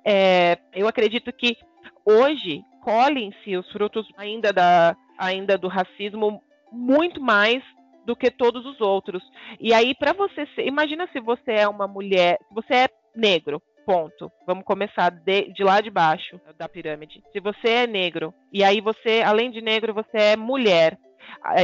É, 0.04 0.58
eu 0.74 0.86
acredito 0.86 1.32
que 1.32 1.56
hoje 2.04 2.62
colhem-se 2.82 3.56
os 3.56 3.70
frutos 3.72 4.06
ainda, 4.16 4.52
da, 4.52 4.96
ainda 5.18 5.56
do 5.56 5.68
racismo 5.68 6.42
muito 6.70 7.20
mais 7.20 7.62
do 8.04 8.14
que 8.14 8.30
todos 8.30 8.64
os 8.66 8.80
outros. 8.80 9.22
E 9.58 9.72
aí, 9.72 9.94
para 9.94 10.12
você 10.12 10.46
ser. 10.54 10.66
Imagina 10.66 11.08
se 11.12 11.20
você 11.20 11.52
é 11.52 11.68
uma 11.68 11.88
mulher. 11.88 12.38
Se 12.48 12.54
você 12.54 12.74
é 12.74 12.88
negro, 13.16 13.62
ponto. 13.86 14.30
Vamos 14.46 14.64
começar 14.64 15.10
de, 15.10 15.52
de 15.52 15.62
lá 15.62 15.80
de 15.80 15.90
baixo 15.90 16.40
da 16.58 16.68
pirâmide. 16.68 17.22
Se 17.32 17.40
você 17.40 17.68
é 17.68 17.86
negro, 17.86 18.34
e 18.52 18.62
aí 18.62 18.80
você, 18.80 19.22
além 19.24 19.50
de 19.50 19.60
negro, 19.60 19.94
você 19.94 20.16
é 20.16 20.36
mulher. 20.36 20.98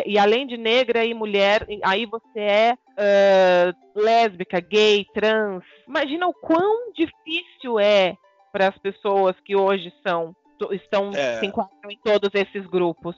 E 0.07 0.19
além 0.19 0.47
de 0.47 0.57
negra 0.57 1.05
e 1.05 1.15
mulher, 1.15 1.67
aí 1.85 2.07
você 2.07 2.41
é 2.41 2.75
uh, 2.75 4.01
lésbica, 4.01 4.61
gay, 4.61 5.07
trans. 5.15 5.63
Imagina 5.87 6.27
o 6.27 6.35
quão 6.35 6.93
difícil 6.93 7.79
é 7.79 8.17
para 8.53 8.69
as 8.69 8.79
pessoas 8.79 9.39
que 9.41 9.57
hoje 9.57 9.93
são 10.07 10.35
estão 10.73 11.11
é. 11.15 11.39
se 11.39 11.47
enquadram 11.47 11.91
em 11.91 11.99
todos 12.05 12.31
esses 12.35 12.67
grupos. 12.67 13.17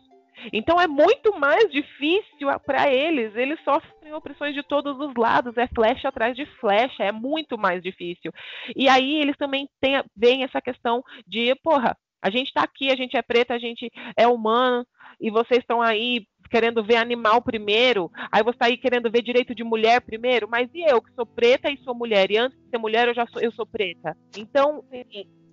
Então 0.53 0.81
é 0.81 0.87
muito 0.87 1.39
mais 1.39 1.71
difícil 1.71 2.49
para 2.65 2.93
eles, 2.93 3.35
eles 3.37 3.59
sofrem 3.65 4.13
opressões 4.15 4.55
de 4.55 4.63
todos 4.63 4.99
os 4.99 5.15
lados, 5.17 5.57
é 5.57 5.67
flecha 5.69 6.09
atrás 6.09 6.35
de 6.35 6.47
flecha, 6.61 7.05
é 7.05 7.13
muito 7.13 7.59
mais 7.59 7.83
difícil. 7.83 8.33
E 8.75 8.89
aí 8.89 9.21
eles 9.21 9.37
também 9.37 9.69
têm, 9.81 10.03
veem 10.17 10.43
essa 10.43 10.61
questão 10.61 11.03
de, 11.27 11.55
porra, 11.57 11.97
a 12.23 12.31
gente 12.31 12.49
está 12.49 12.63
aqui, 12.63 12.91
a 12.91 12.97
gente 12.97 13.17
é 13.17 13.23
preta, 13.23 13.55
a 13.55 13.59
gente 13.59 13.91
é 14.17 14.27
humano, 14.27 14.87
e 15.21 15.31
vocês 15.31 15.61
estão 15.61 15.83
aí 15.83 16.27
querendo 16.53 16.85
ver 16.85 16.97
animal 16.97 17.41
primeiro, 17.41 18.11
aí 18.31 18.43
você 18.43 18.51
está 18.51 18.67
aí 18.67 18.77
querendo 18.77 19.11
ver 19.11 19.23
direito 19.23 19.55
de 19.55 19.65
mulher 19.65 20.03
primeiro, 20.03 20.47
mas 20.47 20.69
e 20.75 20.83
eu 20.83 21.01
que 21.01 21.11
sou 21.15 21.25
preta 21.25 21.71
e 21.71 21.79
sou 21.79 21.95
mulher, 21.95 22.31
e 22.31 22.37
antes 22.37 22.59
de 22.59 22.69
ser 22.69 22.77
mulher 22.77 23.09
eu 23.09 23.15
já 23.15 23.27
sou, 23.27 23.41
eu 23.41 23.51
sou 23.53 23.65
preta. 23.65 24.15
Então, 24.37 24.85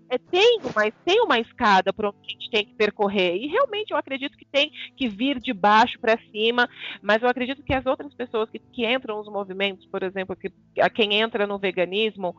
é, 0.09 0.17
tem, 0.17 0.59
uma, 0.59 0.91
tem 1.05 1.21
uma 1.21 1.39
escada 1.39 1.93
para 1.93 2.09
onde 2.09 2.17
a 2.25 2.31
gente 2.31 2.49
tem 2.49 2.65
que 2.65 2.73
percorrer. 2.73 3.37
E 3.37 3.47
realmente 3.47 3.91
eu 3.91 3.97
acredito 3.97 4.37
que 4.37 4.45
tem 4.45 4.71
que 4.97 5.07
vir 5.07 5.39
de 5.39 5.53
baixo 5.53 5.97
para 5.99 6.19
cima, 6.31 6.67
mas 7.01 7.21
eu 7.21 7.29
acredito 7.29 7.63
que 7.63 7.73
as 7.73 7.85
outras 7.85 8.13
pessoas 8.13 8.49
que, 8.49 8.59
que 8.59 8.85
entram 8.85 9.17
nos 9.17 9.31
movimentos, 9.31 9.85
por 9.85 10.03
exemplo, 10.03 10.35
que, 10.35 10.51
a 10.81 10.89
quem 10.89 11.13
entra 11.13 11.47
no 11.47 11.59
veganismo, 11.59 12.29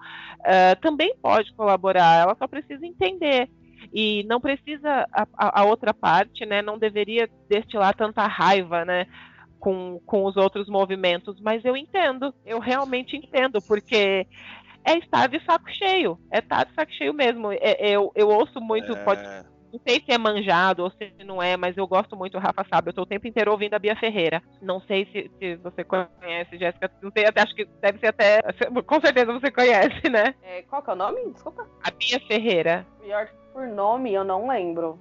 uh, 0.41 0.81
também 0.83 1.15
pode 1.23 1.55
colaborar, 1.55 2.21
ela 2.21 2.37
só 2.37 2.47
precisa 2.47 2.85
entender 2.85 3.49
e 3.93 4.25
não 4.25 4.41
precisa 4.41 5.07
a, 5.13 5.61
a, 5.61 5.65
outra 5.65 5.93
parte, 5.93 6.45
né? 6.47 6.63
Não 6.63 6.79
deveria 6.79 7.29
destilar 7.49 7.95
tanta 7.95 8.27
raiva, 8.27 8.85
né? 8.85 9.07
Com, 9.59 10.01
com 10.07 10.25
os 10.25 10.37
outros 10.37 10.69
movimentos, 10.69 11.39
mas 11.41 11.63
eu 11.65 11.77
entendo, 11.77 12.35
eu 12.47 12.59
realmente 12.59 13.15
entendo, 13.15 13.61
porque 13.61 14.27
é 14.85 14.99
estar 14.99 15.29
de 15.29 15.43
saco 15.45 15.71
cheio. 15.71 16.19
É 16.31 16.39
estar 16.39 16.65
de 16.65 16.75
saco 16.75 16.93
cheio 16.93 17.13
mesmo. 17.13 17.53
É, 17.53 17.77
eu, 17.81 18.11
eu 18.15 18.29
ouço 18.29 18.61
muito. 18.61 18.93
É... 18.93 19.05
Pode, 19.05 19.23
não 19.73 19.81
sei 19.87 20.03
se 20.05 20.13
é 20.13 20.19
manjado 20.19 20.83
ou 20.83 20.91
se 20.91 21.13
não 21.25 21.41
é, 21.41 21.57
mas 21.57 21.77
eu 21.77 21.87
gosto 21.87 22.17
muito 22.17 22.39
Rafa 22.39 22.67
Sábio. 22.69 22.91
Eu 22.91 22.95
tô 22.95 23.03
o 23.03 23.07
tempo 23.07 23.27
inteiro 23.27 23.53
ouvindo 23.53 23.75
a 23.75 23.79
Bia 23.79 23.95
Ferreira. 23.95 24.43
Não 24.61 24.81
sei 24.81 25.07
se, 25.07 25.31
se 25.39 25.57
você 25.57 25.85
conhece, 25.85 26.59
Jéssica. 26.59 26.91
Não 27.01 27.11
sei, 27.13 27.27
até, 27.27 27.43
acho 27.43 27.55
que 27.55 27.65
deve 27.81 27.99
ser 27.99 28.09
até. 28.09 28.41
Com 28.87 29.01
certeza 29.01 29.33
você 29.33 29.51
conhece, 29.51 30.09
né? 30.09 30.35
É, 30.43 30.63
qual 30.63 30.83
que 30.83 30.91
é 30.91 30.93
o 30.93 30.97
nome? 30.97 31.33
Desculpa. 31.33 31.67
A 31.85 31.91
Bia 31.91 32.21
Ferreira. 32.27 32.87
Pior 33.01 33.29
por 33.53 33.67
nome, 33.67 34.13
eu 34.13 34.25
não 34.25 34.49
lembro. 34.49 34.99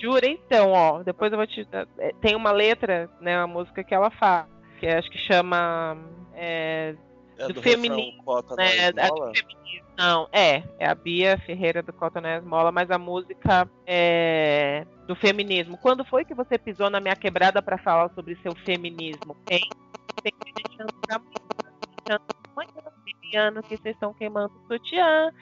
Jura 0.00 0.26
então, 0.26 0.72
ó. 0.72 1.02
Depois 1.02 1.32
eu 1.32 1.38
vou 1.38 1.46
te. 1.46 1.66
É, 1.98 2.12
tem 2.20 2.36
uma 2.36 2.52
letra, 2.52 3.10
né? 3.20 3.38
Uma 3.38 3.46
música 3.46 3.82
que 3.82 3.94
ela 3.94 4.10
fala. 4.10 4.48
Que 4.78 4.86
acho 4.86 5.10
que 5.10 5.18
chama. 5.18 5.98
É, 6.34 6.94
é 7.38 7.46
do, 7.48 7.54
do 7.54 7.62
feminismo, 7.62 8.22
né? 8.56 8.92
Do 8.92 9.34
feminismo. 9.34 9.90
Não, 9.98 10.28
é, 10.32 10.62
é 10.78 10.86
a 10.86 10.94
Bia 10.94 11.38
Ferreira 11.44 11.82
do 11.82 11.92
Cotonés 11.92 12.42
Mola, 12.42 12.72
mas 12.72 12.90
a 12.90 12.98
música 12.98 13.68
é 13.86 14.86
do 15.06 15.14
feminismo. 15.14 15.76
Quando 15.76 16.04
foi 16.06 16.24
que 16.24 16.34
você 16.34 16.56
pisou 16.56 16.88
na 16.88 17.00
minha 17.00 17.16
quebrada 17.16 17.60
para 17.60 17.76
falar 17.76 18.10
sobre 18.14 18.36
seu 18.36 18.54
feminismo? 18.54 19.36
Tem, 19.44 19.60
tem 20.22 20.32
que 20.32 20.52
deixando 20.54 20.94
pra 21.06 21.20
anos 23.36 23.66
que 23.66 23.76
vocês 23.76 23.94
estão 23.94 24.12
queimando 24.14 24.52
o 24.54 24.72
sutiã. 24.72 25.32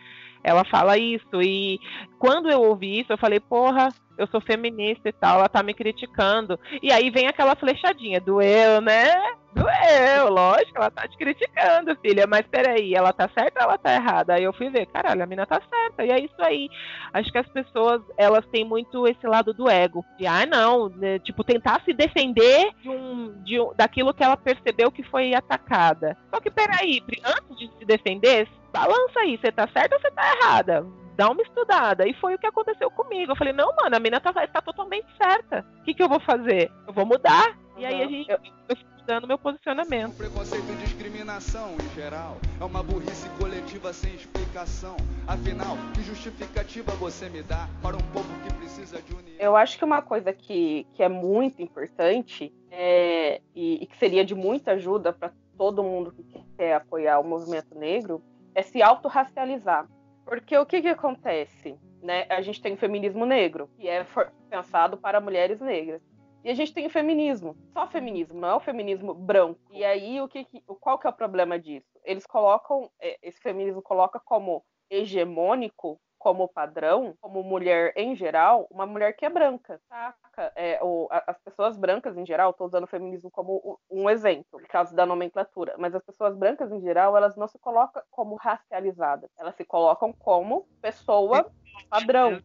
Ela 0.42 0.64
fala 0.64 0.98
isso. 0.98 1.42
E 1.42 1.78
quando 2.18 2.50
eu 2.50 2.62
ouvi 2.62 3.00
isso, 3.00 3.12
eu 3.12 3.18
falei, 3.18 3.40
porra, 3.40 3.88
eu 4.18 4.26
sou 4.26 4.40
feminista 4.40 5.08
e 5.08 5.12
tal, 5.12 5.38
ela 5.38 5.48
tá 5.48 5.62
me 5.62 5.72
criticando. 5.72 6.58
E 6.82 6.92
aí 6.92 7.08
vem 7.08 7.28
aquela 7.28 7.54
flechadinha, 7.54 8.20
doeu, 8.20 8.80
né? 8.80 9.14
Doeu, 9.54 10.28
lógico, 10.28 10.76
ela 10.76 10.90
tá 10.90 11.06
te 11.08 11.16
criticando, 11.16 11.96
filha. 12.02 12.26
Mas 12.26 12.42
peraí, 12.46 12.94
ela 12.94 13.12
tá 13.12 13.30
certa 13.32 13.60
ou 13.60 13.68
ela 13.68 13.78
tá 13.78 13.94
errada? 13.94 14.34
Aí 14.34 14.42
eu 14.42 14.52
fui 14.52 14.68
ver, 14.68 14.86
caralho, 14.86 15.22
a 15.22 15.26
mina 15.26 15.46
tá 15.46 15.60
certa. 15.70 16.04
E 16.04 16.10
é 16.10 16.18
isso 16.18 16.34
aí. 16.40 16.68
Acho 17.12 17.30
que 17.30 17.38
as 17.38 17.48
pessoas, 17.48 18.02
elas 18.16 18.44
têm 18.46 18.64
muito 18.64 19.06
esse 19.06 19.26
lado 19.26 19.54
do 19.54 19.70
ego. 19.70 20.04
De, 20.18 20.26
ah, 20.26 20.44
não, 20.44 20.88
né? 20.88 21.18
tipo, 21.20 21.44
tentar 21.44 21.80
se 21.84 21.92
defender 21.92 22.72
de 22.82 22.90
um, 22.90 23.42
de 23.42 23.60
um, 23.60 23.72
daquilo 23.74 24.12
que 24.12 24.24
ela 24.24 24.36
percebeu 24.36 24.90
que 24.90 25.02
foi 25.04 25.32
atacada. 25.32 26.16
Só 26.34 26.40
que 26.40 26.50
peraí, 26.50 27.02
antes 27.24 27.56
de 27.56 27.70
se 27.78 27.84
defender, 27.84 28.48
balança 28.72 29.20
aí, 29.20 29.38
você 29.38 29.52
tá 29.52 29.68
certa 29.72 29.94
ou 29.94 30.00
você 30.02 30.10
tá 30.10 30.36
errada? 30.36 30.86
Dá 31.18 31.28
uma 31.28 31.42
estudada. 31.42 32.06
E 32.06 32.14
foi 32.14 32.36
o 32.36 32.38
que 32.38 32.46
aconteceu 32.46 32.88
comigo. 32.92 33.32
Eu 33.32 33.36
falei, 33.36 33.52
não, 33.52 33.74
mano, 33.74 33.96
a 33.96 33.98
mina 33.98 34.20
tá, 34.20 34.32
tá 34.32 34.62
totalmente 34.62 35.08
certa. 35.20 35.66
O 35.80 35.82
que, 35.82 35.92
que 35.92 36.02
eu 36.02 36.08
vou 36.08 36.20
fazer? 36.20 36.70
Eu 36.86 36.92
vou 36.92 37.04
mudar. 37.04 37.48
Uhum. 37.48 37.78
E 37.78 37.84
aí 37.86 38.02
a 38.02 38.06
gente. 38.06 38.30
Eu, 38.30 38.38
eu 38.68 38.76
dando 39.04 39.26
meu 39.26 39.38
posicionamento. 39.38 40.16
Preconceito 40.18 40.70
e 40.70 40.76
discriminação 40.84 41.74
em 41.82 41.94
geral 41.94 42.36
é 42.60 42.64
uma 42.64 42.82
burrice 42.82 43.26
coletiva 43.40 43.90
sem 43.90 44.14
explicação. 44.14 44.96
Afinal, 45.26 45.78
que 45.94 46.02
justificativa 46.02 46.92
você 46.92 47.30
me 47.30 47.42
dá 47.42 47.66
para 47.82 47.96
um 47.96 48.02
povo 48.12 48.28
que 48.44 48.52
precisa 48.54 49.00
de 49.00 49.14
união? 49.14 49.36
Eu 49.40 49.56
acho 49.56 49.78
que 49.78 49.84
uma 49.84 50.02
coisa 50.02 50.30
que, 50.30 50.86
que 50.92 51.02
é 51.02 51.08
muito 51.08 51.62
importante 51.62 52.52
é, 52.70 53.40
e, 53.56 53.82
e 53.82 53.86
que 53.86 53.96
seria 53.96 54.26
de 54.26 54.34
muita 54.34 54.72
ajuda 54.72 55.10
para 55.10 55.32
todo 55.56 55.82
mundo 55.82 56.12
que 56.12 56.44
quer 56.58 56.74
apoiar 56.74 57.18
o 57.18 57.24
movimento 57.24 57.74
negro 57.74 58.22
é 58.54 58.62
se 58.62 58.82
autorracializar. 58.82 59.88
Porque 60.28 60.58
o 60.58 60.66
que, 60.66 60.82
que 60.82 60.88
acontece? 60.88 61.78
Né? 62.02 62.26
A 62.28 62.42
gente 62.42 62.60
tem 62.60 62.74
o 62.74 62.76
feminismo 62.76 63.24
negro, 63.24 63.70
que 63.74 63.88
é 63.88 64.06
pensado 64.50 64.98
para 64.98 65.22
mulheres 65.22 65.58
negras. 65.58 66.02
E 66.44 66.50
a 66.50 66.54
gente 66.54 66.72
tem 66.72 66.86
o 66.86 66.90
feminismo, 66.90 67.56
só 67.72 67.88
feminismo, 67.88 68.38
não 68.38 68.48
é 68.48 68.54
o 68.54 68.60
feminismo 68.60 69.14
branco. 69.14 69.58
E 69.72 69.82
aí, 69.82 70.20
o 70.20 70.28
que, 70.28 70.44
que 70.44 70.62
qual 70.80 70.98
que 70.98 71.06
é 71.06 71.10
o 71.10 71.14
problema 71.14 71.58
disso? 71.58 71.98
Eles 72.04 72.26
colocam, 72.26 72.90
é, 73.00 73.18
esse 73.22 73.40
feminismo 73.40 73.80
coloca 73.80 74.20
como 74.20 74.62
hegemônico 74.90 75.98
como 76.28 76.46
padrão, 76.46 77.14
como 77.22 77.42
mulher 77.42 77.90
em 77.96 78.14
geral, 78.14 78.66
uma 78.70 78.84
mulher 78.84 79.14
que 79.14 79.24
é 79.24 79.30
branca, 79.30 79.80
saca? 79.88 80.52
É, 80.54 80.78
o, 80.82 81.08
as 81.10 81.38
pessoas 81.38 81.78
brancas 81.78 82.18
em 82.18 82.26
geral, 82.26 82.50
estou 82.50 82.66
usando 82.66 82.84
o 82.84 82.88
feminismo 82.88 83.30
como 83.30 83.80
um 83.90 84.10
exemplo, 84.10 84.44
por 84.50 84.62
causa 84.66 84.94
da 84.94 85.06
nomenclatura, 85.06 85.74
mas 85.78 85.94
as 85.94 86.02
pessoas 86.02 86.36
brancas 86.36 86.70
em 86.70 86.82
geral, 86.82 87.16
elas 87.16 87.34
não 87.34 87.48
se 87.48 87.58
colocam 87.58 88.02
como 88.10 88.34
racializadas, 88.34 89.30
elas 89.38 89.56
se 89.56 89.64
colocam 89.64 90.12
como 90.12 90.68
pessoa 90.82 91.50
padrão. 91.88 92.42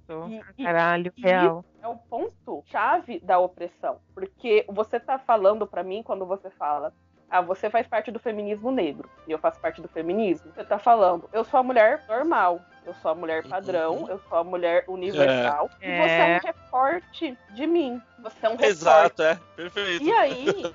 E, 0.57 0.63
Caralho, 0.63 1.11
e, 1.17 1.21
real. 1.21 1.65
é 1.81 1.88
o 1.89 1.97
ponto 1.97 2.63
chave 2.67 3.19
da 3.19 3.38
opressão, 3.38 3.99
porque 4.13 4.65
você 4.69 4.95
está 4.95 5.19
falando 5.19 5.67
para 5.67 5.84
mim 5.84 6.01
quando 6.03 6.25
você 6.25 6.49
fala 6.51 6.93
ah, 7.34 7.41
você 7.41 7.67
faz 7.67 7.88
parte 7.88 8.11
do 8.11 8.19
feminismo 8.19 8.69
negro 8.69 9.09
e 9.27 9.31
eu 9.31 9.39
faço 9.39 9.59
parte 9.59 9.81
do 9.81 9.88
feminismo. 9.88 10.51
Você 10.53 10.63
tá 10.63 10.77
falando, 10.77 11.27
eu 11.34 11.43
sou 11.43 11.59
a 11.59 11.63
mulher 11.63 12.05
normal, 12.07 12.61
eu 12.86 12.93
sou 13.01 13.11
a 13.11 13.15
mulher 13.15 13.43
padrão, 13.47 13.97
uhum. 13.97 14.09
eu 14.09 14.21
sou 14.29 14.38
a 14.38 14.43
mulher 14.43 14.84
universal. 14.88 15.69
É. 15.81 15.88
E 15.88 16.01
você 16.01 16.13
é 16.13 16.36
um 16.36 16.47
recorte 16.47 17.38
de 17.55 17.67
mim. 17.67 18.01
Você 18.19 18.45
é 18.45 18.49
um 18.49 18.51
recorte. 18.51 18.71
Exato, 18.71 19.23
é. 19.23 19.39
Perfeito. 19.55 20.03
E 20.03 20.11
aí, 20.11 20.45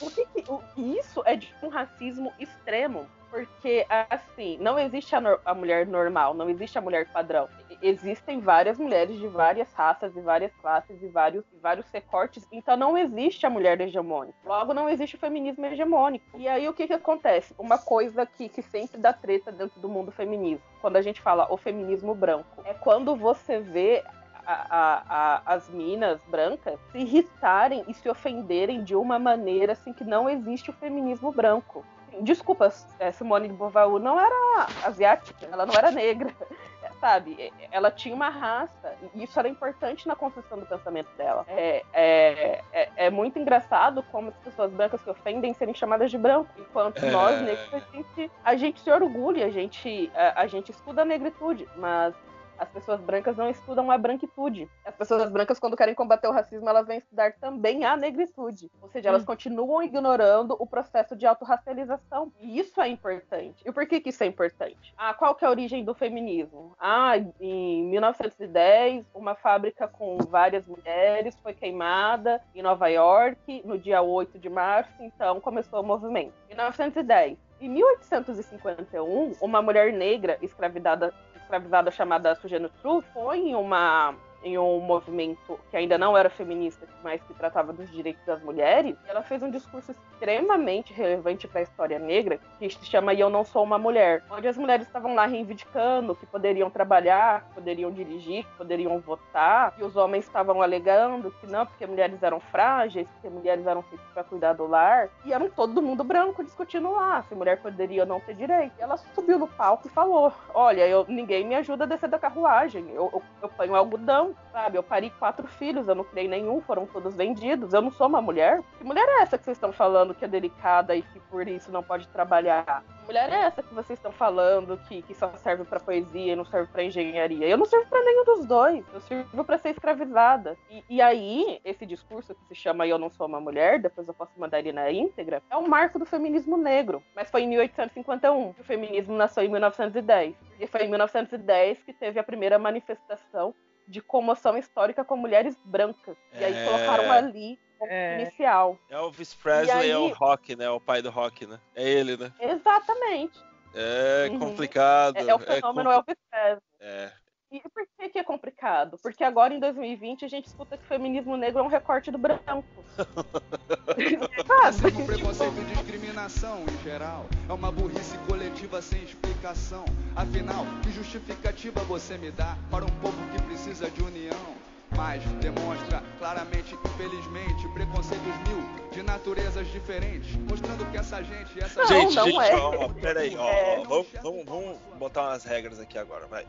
o 0.00 0.10
que, 0.10 0.26
o, 0.48 0.62
isso 0.76 1.22
é 1.24 1.36
de 1.36 1.54
um 1.62 1.68
racismo 1.68 2.32
extremo. 2.38 3.06
Porque, 3.32 3.86
assim, 4.10 4.58
não 4.60 4.78
existe 4.78 5.16
a, 5.16 5.20
no, 5.20 5.40
a, 5.42 5.54
mulher 5.54 5.86
normal, 5.86 6.34
não 6.34 6.50
existe 6.50 6.76
a 6.76 6.82
mulher 6.82 7.10
padrão. 7.10 7.48
Existem 7.80 8.40
várias 8.40 8.78
mulheres 8.78 9.18
de 9.18 9.26
várias 9.26 9.72
raças, 9.72 10.12
de 10.12 10.20
várias 10.20 10.54
classes, 10.56 11.02
e 11.02 11.08
vários, 11.08 11.42
vários 11.62 11.88
recortes. 11.88 12.46
Então, 12.52 12.76
não 12.76 12.96
existe 12.96 13.46
a 13.46 13.50
mulher 13.50 13.80
hegemônica. 13.80 14.36
Logo, 14.44 14.74
não 14.74 14.86
existe 14.86 15.16
o 15.16 15.18
feminismo 15.18 15.64
hegemônico. 15.64 16.38
E 16.38 16.46
aí, 16.46 16.68
o 16.68 16.74
que, 16.74 16.86
que 16.86 16.92
acontece? 16.92 17.54
Uma 17.58 17.78
coisa 17.78 18.26
que, 18.26 18.50
que 18.50 18.60
sempre 18.60 19.00
dá 19.00 19.14
treta 19.14 19.50
dentro 19.50 19.80
do 19.80 19.88
mundo 19.88 20.12
feminismo, 20.12 20.66
quando 20.82 20.96
a 20.96 21.02
gente 21.02 21.22
fala 21.22 21.50
o 21.50 21.56
feminismo 21.56 22.14
branco, 22.14 22.60
é 22.66 22.74
quando 22.74 23.16
você 23.16 23.60
vê 23.60 24.04
a, 24.46 25.02
a, 25.08 25.54
as 25.54 25.68
minas 25.68 26.20
brancas 26.24 26.78
se 26.90 26.98
irritarem 26.98 27.84
e 27.88 27.94
se 27.94 28.08
ofenderem 28.08 28.82
de 28.82 28.94
uma 28.94 29.18
maneira 29.18 29.72
assim 29.72 29.92
que 29.92 30.04
não 30.04 30.28
existe 30.28 30.70
o 30.70 30.74
feminismo 30.74 31.32
branco. 31.32 31.84
Desculpa, 32.20 32.70
é, 32.98 33.10
Simone 33.10 33.48
de 33.48 33.54
Beauvoir 33.54 33.88
não 33.98 34.20
era 34.20 34.66
asiática, 34.84 35.48
ela 35.50 35.64
não 35.64 35.74
era 35.74 35.90
negra, 35.90 36.30
sabe? 37.00 37.52
Ela 37.70 37.90
tinha 37.90 38.14
uma 38.14 38.28
raça 38.28 38.94
e 39.14 39.24
isso 39.24 39.38
era 39.38 39.48
importante 39.48 40.06
na 40.06 40.14
construção 40.14 40.58
do 40.58 40.66
pensamento 40.66 41.08
dela. 41.16 41.44
É, 41.48 41.82
é, 41.92 42.64
é, 42.72 42.90
é 42.96 43.10
muito 43.10 43.38
engraçado 43.38 44.02
como 44.12 44.28
as 44.28 44.36
pessoas 44.36 44.70
brancas 44.72 45.00
se 45.00 45.08
ofendem 45.08 45.54
serem 45.54 45.74
chamadas 45.74 46.10
de 46.10 46.18
branco, 46.18 46.50
enquanto 46.58 47.02
é... 47.02 47.10
nós 47.10 47.40
negros 47.40 47.72
a 47.72 47.96
gente, 47.96 48.30
a 48.44 48.56
gente 48.56 48.80
se 48.80 48.90
orgulha, 48.90 49.46
a 49.46 49.50
gente, 49.50 50.12
a, 50.14 50.42
a 50.42 50.46
gente 50.46 50.70
estuda 50.70 51.02
a 51.02 51.04
negritude, 51.06 51.66
mas 51.76 52.14
as 52.62 52.68
pessoas 52.68 53.00
brancas 53.00 53.36
não 53.36 53.50
estudam 53.50 53.90
a 53.90 53.98
branquitude. 53.98 54.70
As 54.84 54.94
pessoas 54.94 55.28
brancas, 55.28 55.58
quando 55.58 55.76
querem 55.76 55.94
combater 55.94 56.28
o 56.28 56.32
racismo, 56.32 56.68
elas 56.68 56.86
vêm 56.86 56.98
estudar 56.98 57.32
também 57.32 57.84
a 57.84 57.96
negritude. 57.96 58.70
Ou 58.80 58.88
seja, 58.88 59.08
elas 59.08 59.22
hum. 59.22 59.26
continuam 59.26 59.82
ignorando 59.82 60.56
o 60.58 60.66
processo 60.66 61.16
de 61.16 61.26
autorracialização. 61.26 62.32
E 62.40 62.60
isso 62.60 62.80
é 62.80 62.88
importante. 62.88 63.64
E 63.66 63.72
por 63.72 63.84
que, 63.84 64.00
que 64.00 64.10
isso 64.10 64.22
é 64.22 64.26
importante? 64.26 64.94
Ah, 64.96 65.12
qual 65.12 65.34
que 65.34 65.44
é 65.44 65.48
a 65.48 65.50
origem 65.50 65.84
do 65.84 65.92
feminismo? 65.92 66.72
Ah, 66.78 67.14
em 67.40 67.84
1910, 67.86 69.04
uma 69.12 69.34
fábrica 69.34 69.88
com 69.88 70.18
várias 70.18 70.66
mulheres 70.66 71.36
foi 71.42 71.54
queimada 71.54 72.40
em 72.54 72.62
Nova 72.62 72.86
York 72.86 73.62
no 73.64 73.76
dia 73.76 74.00
8 74.02 74.38
de 74.38 74.48
março, 74.48 74.92
então 75.00 75.40
começou 75.40 75.80
o 75.80 75.84
movimento. 75.84 76.32
1910. 76.48 77.38
Em 77.60 77.68
1851, 77.68 79.36
uma 79.40 79.62
mulher 79.62 79.92
negra 79.92 80.36
escravidada 80.42 81.14
escravizada 81.52 81.90
chamada 81.90 82.34
Sujano 82.34 82.70
Tru 82.80 83.02
foi 83.12 83.54
uma 83.54 84.14
em 84.44 84.58
um 84.58 84.80
movimento 84.80 85.58
que 85.70 85.76
ainda 85.76 85.96
não 85.98 86.16
era 86.16 86.30
feminista, 86.30 86.86
mas 87.02 87.22
que 87.22 87.34
tratava 87.34 87.72
dos 87.72 87.90
direitos 87.90 88.24
das 88.24 88.42
mulheres. 88.42 88.96
Ela 89.06 89.22
fez 89.22 89.42
um 89.42 89.50
discurso 89.50 89.92
extremamente 89.92 90.92
relevante 90.92 91.48
para 91.48 91.60
a 91.60 91.62
história 91.62 91.98
negra, 91.98 92.38
que 92.58 92.70
se 92.70 92.84
chama 92.86 93.14
Eu 93.14 93.30
Não 93.30 93.44
Sou 93.44 93.62
Uma 93.62 93.78
Mulher, 93.78 94.22
onde 94.30 94.48
as 94.48 94.56
mulheres 94.56 94.86
estavam 94.86 95.14
lá 95.14 95.26
reivindicando 95.26 96.14
que 96.14 96.26
poderiam 96.26 96.70
trabalhar, 96.70 97.42
que 97.46 97.54
poderiam 97.54 97.90
dirigir, 97.90 98.44
que 98.44 98.56
poderiam 98.56 98.98
votar, 99.00 99.74
e 99.78 99.84
os 99.84 99.96
homens 99.96 100.24
estavam 100.24 100.62
alegando 100.62 101.34
que 101.40 101.46
não, 101.46 101.66
porque 101.66 101.86
mulheres 101.86 102.22
eram 102.22 102.40
frágeis, 102.40 103.06
porque 103.14 103.28
mulheres 103.28 103.66
eram 103.66 103.82
feitas 103.82 104.06
para 104.12 104.24
cuidar 104.24 104.52
do 104.52 104.66
lar, 104.66 105.08
e 105.24 105.32
eram 105.32 105.48
todo 105.48 105.82
mundo 105.82 106.04
branco 106.04 106.44
discutindo 106.44 106.90
lá 106.92 107.22
se 107.22 107.34
mulher 107.34 107.60
poderia 107.60 108.02
ou 108.02 108.08
não 108.08 108.20
ter 108.20 108.34
direito. 108.34 108.72
E 108.78 108.82
ela 108.82 108.96
subiu 108.96 109.38
no 109.38 109.46
palco 109.46 109.86
e 109.86 109.90
falou: 109.90 110.32
Olha, 110.54 110.86
eu, 110.86 111.04
ninguém 111.08 111.46
me 111.46 111.54
ajuda 111.54 111.84
a 111.84 111.86
descer 111.86 112.08
da 112.08 112.18
carruagem, 112.18 112.88
eu, 112.90 113.10
eu, 113.12 113.22
eu 113.42 113.48
ponho 113.48 113.74
algodão, 113.74 114.31
sabe? 114.50 114.78
Eu 114.78 114.82
pari 114.82 115.10
quatro 115.10 115.46
filhos, 115.46 115.88
eu 115.88 115.94
não 115.94 116.04
criei 116.04 116.28
nenhum, 116.28 116.60
foram 116.60 116.86
todos 116.86 117.14
vendidos, 117.14 117.72
eu 117.72 117.82
não 117.82 117.90
sou 117.90 118.06
uma 118.06 118.20
mulher. 118.20 118.62
Que 118.78 118.84
mulher 118.84 119.06
é 119.08 119.22
essa 119.22 119.38
que 119.38 119.44
vocês 119.44 119.56
estão 119.56 119.72
falando 119.72 120.14
que 120.14 120.24
é 120.24 120.28
delicada 120.28 120.94
e 120.94 121.02
que 121.02 121.20
por 121.20 121.46
isso 121.48 121.70
não 121.70 121.82
pode 121.82 122.08
trabalhar? 122.08 122.84
Que 123.00 123.06
mulher 123.06 123.30
é 123.30 123.42
essa 123.46 123.62
que 123.62 123.74
vocês 123.74 123.98
estão 123.98 124.12
falando 124.12 124.78
que, 124.88 125.02
que 125.02 125.14
só 125.14 125.28
serve 125.36 125.64
para 125.64 125.80
poesia 125.80 126.32
e 126.32 126.36
não 126.36 126.44
serve 126.44 126.70
para 126.72 126.84
engenharia? 126.84 127.46
Eu 127.46 127.56
não 127.56 127.64
sirvo 127.64 127.88
para 127.88 128.02
nenhum 128.04 128.24
dos 128.24 128.46
dois, 128.46 128.84
eu 128.92 129.00
sirvo 129.00 129.44
para 129.44 129.58
ser 129.58 129.70
escravizada. 129.70 130.56
E, 130.70 130.84
e 130.88 131.02
aí, 131.02 131.60
esse 131.64 131.84
discurso 131.84 132.34
que 132.34 132.44
se 132.46 132.54
chama 132.54 132.86
Eu 132.86 132.98
Não 132.98 133.10
Sou 133.10 133.26
Uma 133.26 133.40
Mulher, 133.40 133.80
depois 133.80 134.06
eu 134.06 134.14
posso 134.14 134.32
mandar 134.38 134.58
ele 134.58 134.72
na 134.72 134.90
íntegra, 134.90 135.42
é 135.50 135.56
um 135.56 135.68
marco 135.68 135.98
do 135.98 136.06
feminismo 136.06 136.56
negro. 136.56 137.02
Mas 137.14 137.30
foi 137.30 137.42
em 137.42 137.48
1851 137.48 138.52
que 138.52 138.60
o 138.60 138.64
feminismo 138.64 139.16
nasceu 139.16 139.42
em 139.42 139.48
1910. 139.48 140.34
E 140.60 140.66
foi 140.66 140.84
em 140.84 140.88
1910 140.88 141.82
que 141.82 141.92
teve 141.92 142.18
a 142.18 142.22
primeira 142.22 142.58
manifestação 142.58 143.54
de 143.92 144.00
comoção 144.00 144.56
histórica 144.56 145.04
com 145.04 145.16
mulheres 145.16 145.56
brancas. 145.64 146.16
E 146.32 146.42
aí 146.44 146.54
É. 146.56 146.64
colocaram 146.64 147.12
ali 147.12 147.58
É. 147.82 148.20
inicial. 148.22 148.78
Elvis 148.88 149.34
Presley 149.34 149.70
aí- 149.76 149.90
é 149.90 149.98
o 149.98 150.08
rock, 150.08 150.56
né? 150.56 150.68
O 150.70 150.80
pai 150.80 151.02
do 151.02 151.10
rock, 151.10 151.46
né? 151.46 151.60
É 151.74 151.88
ele, 151.88 152.16
né? 152.16 152.32
Exatamente. 152.40 153.38
É 153.74 154.28
Uhum. 154.30 154.38
complicado. 154.38 155.16
É, 155.18 155.28
é 155.28 155.34
o 155.34 155.38
fenômeno 155.38 155.90
compli- 155.90 155.94
Elvis 155.94 156.16
Presley. 156.30 156.62
É. 156.80 157.12
E 157.52 157.60
por 157.68 157.86
que, 157.98 158.08
que 158.08 158.18
é 158.18 158.24
complicado? 158.24 158.98
Porque 159.02 159.22
agora, 159.22 159.52
em 159.52 159.60
2020, 159.60 160.24
a 160.24 160.28
gente 160.28 160.46
escuta 160.46 160.78
que 160.78 160.84
o 160.84 160.86
feminismo 160.86 161.36
negro 161.36 161.60
é 161.60 161.62
um 161.62 161.66
recorte 161.68 162.10
do 162.10 162.16
branco. 162.16 162.64
Racismo, 162.96 164.26
Sabe? 164.72 165.04
preconceito 165.04 165.58
e 165.60 165.64
discriminação 165.74 166.64
em 166.64 166.82
geral 166.82 167.26
É 167.48 167.52
uma 167.52 167.70
burrice 167.72 168.16
coletiva 168.26 168.80
sem 168.82 169.02
explicação 169.02 169.84
Afinal, 170.14 170.64
que 170.82 170.90
justificativa 170.92 171.80
você 171.84 172.18
me 172.18 172.30
dá 172.30 172.56
Para 172.70 172.84
um 172.84 172.88
povo 173.00 173.16
que 173.32 173.42
precisa 173.42 173.90
de 173.90 174.02
união 174.02 174.62
mas 174.94 175.22
demonstra 175.40 176.02
claramente, 176.18 176.74
infelizmente, 176.74 177.66
preconceitos 177.72 178.26
mil 178.46 178.90
de 178.90 179.02
naturezas 179.02 179.66
diferentes, 179.68 180.36
mostrando 180.36 180.84
que 180.90 180.98
essa 180.98 181.22
gente, 181.22 181.58
essa 181.62 181.80
Não, 181.80 181.86
gente, 181.86 182.14
não 182.14 182.24
gente, 182.26 182.40
é. 182.40 182.56
ó, 182.56 182.84
ó, 182.84 182.88
peraí, 182.90 183.34
ó, 183.34 183.42
É. 183.42 183.78
ó, 183.78 183.84
vamos, 183.84 184.06
vamos, 184.22 184.44
vamos 184.44 184.78
botar 184.98 185.22
umas 185.22 185.44
regras 185.44 185.80
aqui 185.80 185.96
agora, 185.96 186.26
vai. 186.26 186.46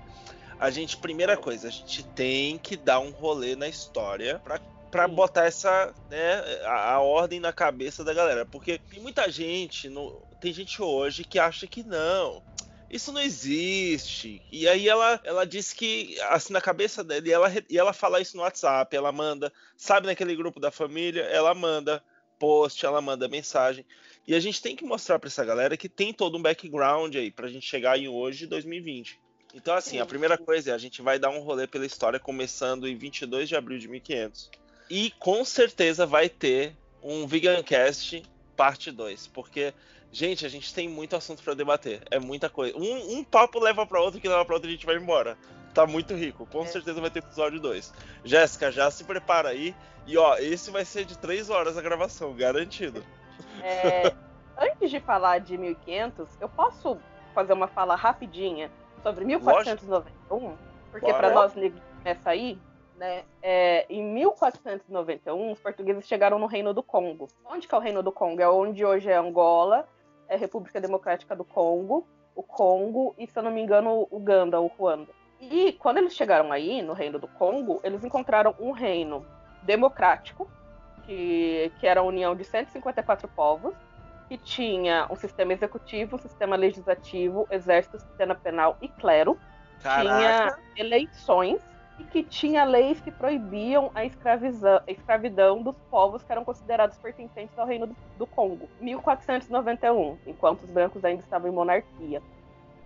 A 0.63 0.69
gente, 0.69 0.95
primeira 0.95 1.35
coisa, 1.35 1.67
a 1.67 1.69
gente 1.69 2.03
tem 2.15 2.57
que 2.57 2.77
dar 2.77 3.01
um 3.01 3.09
rolê 3.09 3.53
na 3.53 3.67
história 3.67 4.39
pra, 4.89 5.09
Sim. 5.09 5.13
botar 5.13 5.43
essa, 5.43 5.93
né, 6.09 6.35
a, 6.63 6.93
a 6.93 7.01
ordem 7.01 7.37
na 7.37 7.51
cabeça 7.51 8.01
da 8.01 8.13
galera, 8.13 8.45
porque 8.45 8.77
tem 8.77 9.01
muita 9.01 9.29
gente, 9.29 9.89
no, 9.89 10.25
tem 10.39 10.53
gente 10.53 10.81
hoje 10.81 11.25
que 11.25 11.37
acha 11.37 11.67
que 11.67 11.83
não, 11.83 12.41
isso 12.89 13.11
não 13.11 13.19
existe. 13.19 14.41
E 14.49 14.65
aí 14.65 14.87
ela, 14.87 15.19
ela 15.25 15.45
disse 15.45 15.75
que, 15.75 16.17
assim, 16.29 16.53
na 16.53 16.61
cabeça 16.61 17.03
dela, 17.03 17.27
e 17.27 17.31
ela, 17.33 17.51
e 17.69 17.77
ela 17.77 17.91
fala 17.91 18.21
isso 18.21 18.37
no 18.37 18.43
WhatsApp, 18.43 18.95
ela 18.95 19.11
manda, 19.11 19.51
sabe 19.75 20.07
naquele 20.07 20.33
grupo 20.33 20.61
da 20.61 20.71
família, 20.71 21.23
ela 21.23 21.53
manda 21.53 22.01
post, 22.39 22.85
ela 22.85 23.01
manda 23.01 23.27
mensagem. 23.27 23.85
E 24.25 24.33
a 24.33 24.39
gente 24.39 24.61
tem 24.61 24.77
que 24.77 24.85
mostrar 24.85 25.19
pra 25.19 25.27
essa 25.27 25.43
galera 25.43 25.75
que 25.75 25.89
tem 25.89 26.13
todo 26.13 26.37
um 26.37 26.41
background 26.41 27.13
aí 27.15 27.29
pra 27.29 27.49
gente 27.49 27.67
chegar 27.67 27.99
em 27.99 28.07
hoje, 28.07 28.47
2020. 28.47 29.21
Então, 29.53 29.75
assim, 29.75 29.99
a 29.99 30.03
Sim. 30.03 30.09
primeira 30.09 30.37
coisa 30.37 30.71
é 30.71 30.73
a 30.73 30.77
gente 30.77 31.01
vai 31.01 31.19
dar 31.19 31.29
um 31.29 31.39
rolê 31.39 31.67
pela 31.67 31.85
história 31.85 32.19
começando 32.19 32.87
em 32.87 32.95
22 32.95 33.47
de 33.47 33.55
abril 33.55 33.77
de 33.77 33.87
1500. 33.87 34.49
E 34.89 35.11
com 35.19 35.45
certeza 35.45 36.05
vai 36.05 36.27
ter 36.27 36.75
um 37.01 37.27
Vegancast 37.27 38.23
parte 38.55 38.91
2, 38.91 39.27
porque 39.27 39.73
gente, 40.11 40.45
a 40.45 40.49
gente 40.49 40.73
tem 40.73 40.87
muito 40.87 41.15
assunto 41.15 41.43
pra 41.43 41.53
debater, 41.53 42.01
é 42.09 42.19
muita 42.19 42.49
coisa. 42.49 42.77
Um, 42.77 43.17
um 43.17 43.23
papo 43.23 43.59
leva 43.59 43.85
pra 43.85 44.01
outro, 44.01 44.19
que 44.19 44.27
leva 44.27 44.45
pra 44.45 44.55
outro 44.55 44.69
a 44.69 44.71
gente 44.71 44.85
vai 44.85 44.95
embora. 44.95 45.37
Tá 45.73 45.87
muito 45.87 46.13
rico, 46.13 46.45
com 46.45 46.63
É. 46.63 46.67
certeza 46.67 47.01
vai 47.01 47.09
ter 47.09 47.19
episódio 47.19 47.59
2. 47.59 47.93
Jéssica, 48.23 48.71
já 48.71 48.89
se 48.91 49.03
prepara 49.03 49.49
aí. 49.49 49.75
E 50.05 50.17
ó, 50.17 50.37
esse 50.37 50.69
vai 50.69 50.85
ser 50.85 51.05
de 51.05 51.17
3 51.17 51.49
horas 51.49 51.77
a 51.77 51.81
gravação, 51.81 52.33
garantido. 52.35 53.03
É, 53.61 54.13
antes 54.57 54.91
de 54.91 54.99
falar 54.99 55.39
de 55.39 55.57
1500, 55.57 56.27
eu 56.39 56.49
posso 56.49 56.97
fazer 57.33 57.53
uma 57.53 57.67
fala 57.67 57.95
rapidinha 57.95 58.69
sobre 59.03 59.25
1491? 59.25 60.55
Porque 60.91 61.13
para 61.13 61.31
nós 61.31 61.53
negros 61.53 61.81
começa 61.97 62.29
aí, 62.29 62.57
né? 62.97 63.23
É, 63.41 63.85
em 63.89 64.03
1491, 64.03 65.51
os 65.51 65.59
portugueses 65.59 66.07
chegaram 66.07 66.39
no 66.39 66.45
Reino 66.45 66.73
do 66.73 66.81
Congo. 66.81 67.27
Onde 67.45 67.67
que 67.67 67.75
é 67.75 67.77
o 67.77 67.81
Reino 67.81 68.01
do 68.01 68.11
Congo? 68.11 68.41
É 68.41 68.49
onde 68.49 68.85
hoje 68.85 69.09
é 69.09 69.15
Angola, 69.15 69.87
é 70.27 70.37
República 70.37 70.79
Democrática 70.79 71.35
do 71.35 71.43
Congo, 71.43 72.07
o 72.35 72.41
Congo 72.41 73.13
e, 73.17 73.27
se 73.27 73.37
eu 73.37 73.43
não 73.43 73.51
me 73.51 73.61
engano, 73.61 74.07
Uganda 74.09 74.59
ou 74.59 74.67
Ruanda. 74.67 75.11
E 75.39 75.73
quando 75.73 75.97
eles 75.97 76.15
chegaram 76.15 76.51
aí, 76.51 76.81
no 76.81 76.93
Reino 76.93 77.19
do 77.19 77.27
Congo, 77.27 77.79
eles 77.83 78.03
encontraram 78.03 78.55
um 78.59 78.71
reino 78.71 79.25
democrático, 79.63 80.49
que, 81.05 81.71
que 81.79 81.87
era 81.87 81.99
a 81.99 82.03
união 82.03 82.35
de 82.35 82.43
154 82.45 83.27
povos, 83.29 83.75
que 84.33 84.37
tinha 84.39 85.05
um 85.11 85.15
sistema 85.15 85.53
executivo, 85.53 86.15
um 86.15 86.19
sistema 86.19 86.55
legislativo, 86.55 87.47
exército, 87.51 87.99
sistema 87.99 88.33
penal 88.33 88.75
e 88.81 88.87
clero. 88.87 89.37
Caraca, 89.79 90.57
Tinha 90.73 90.85
eleições 90.87 91.61
e 91.99 92.03
que 92.05 92.23
tinha 92.23 92.63
leis 92.63 92.99
que 92.99 93.11
proibiam 93.11 93.91
a, 93.93 93.99
a 93.99 94.91
escravidão 94.91 95.61
dos 95.61 95.77
povos 95.91 96.23
que 96.23 96.31
eram 96.31 96.43
considerados 96.43 96.97
pertencentes 96.97 97.57
ao 97.59 97.67
Reino 97.67 97.85
do, 97.85 97.95
do 98.17 98.25
Congo. 98.25 98.67
1491, 98.81 100.17
enquanto 100.25 100.63
os 100.63 100.71
brancos 100.71 101.05
ainda 101.05 101.21
estavam 101.21 101.51
em 101.51 101.53
monarquia. 101.53 102.19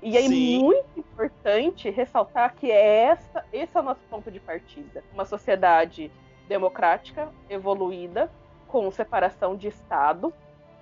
E 0.04 0.18
aí, 0.18 0.28
Sim. 0.28 0.60
muito 0.60 1.00
importante 1.00 1.90
ressaltar 1.90 2.56
que 2.56 2.70
é 2.70 3.06
essa, 3.06 3.46
esse 3.54 3.78
é 3.78 3.80
o 3.80 3.84
nosso 3.84 4.02
ponto 4.10 4.30
de 4.30 4.42
partida. 4.42 5.02
Uma 5.14 5.24
sociedade 5.24 6.12
democrática, 6.46 7.30
evoluída, 7.50 8.30
com 8.68 8.92
separação 8.92 9.56
de 9.56 9.70
Estado, 9.70 10.34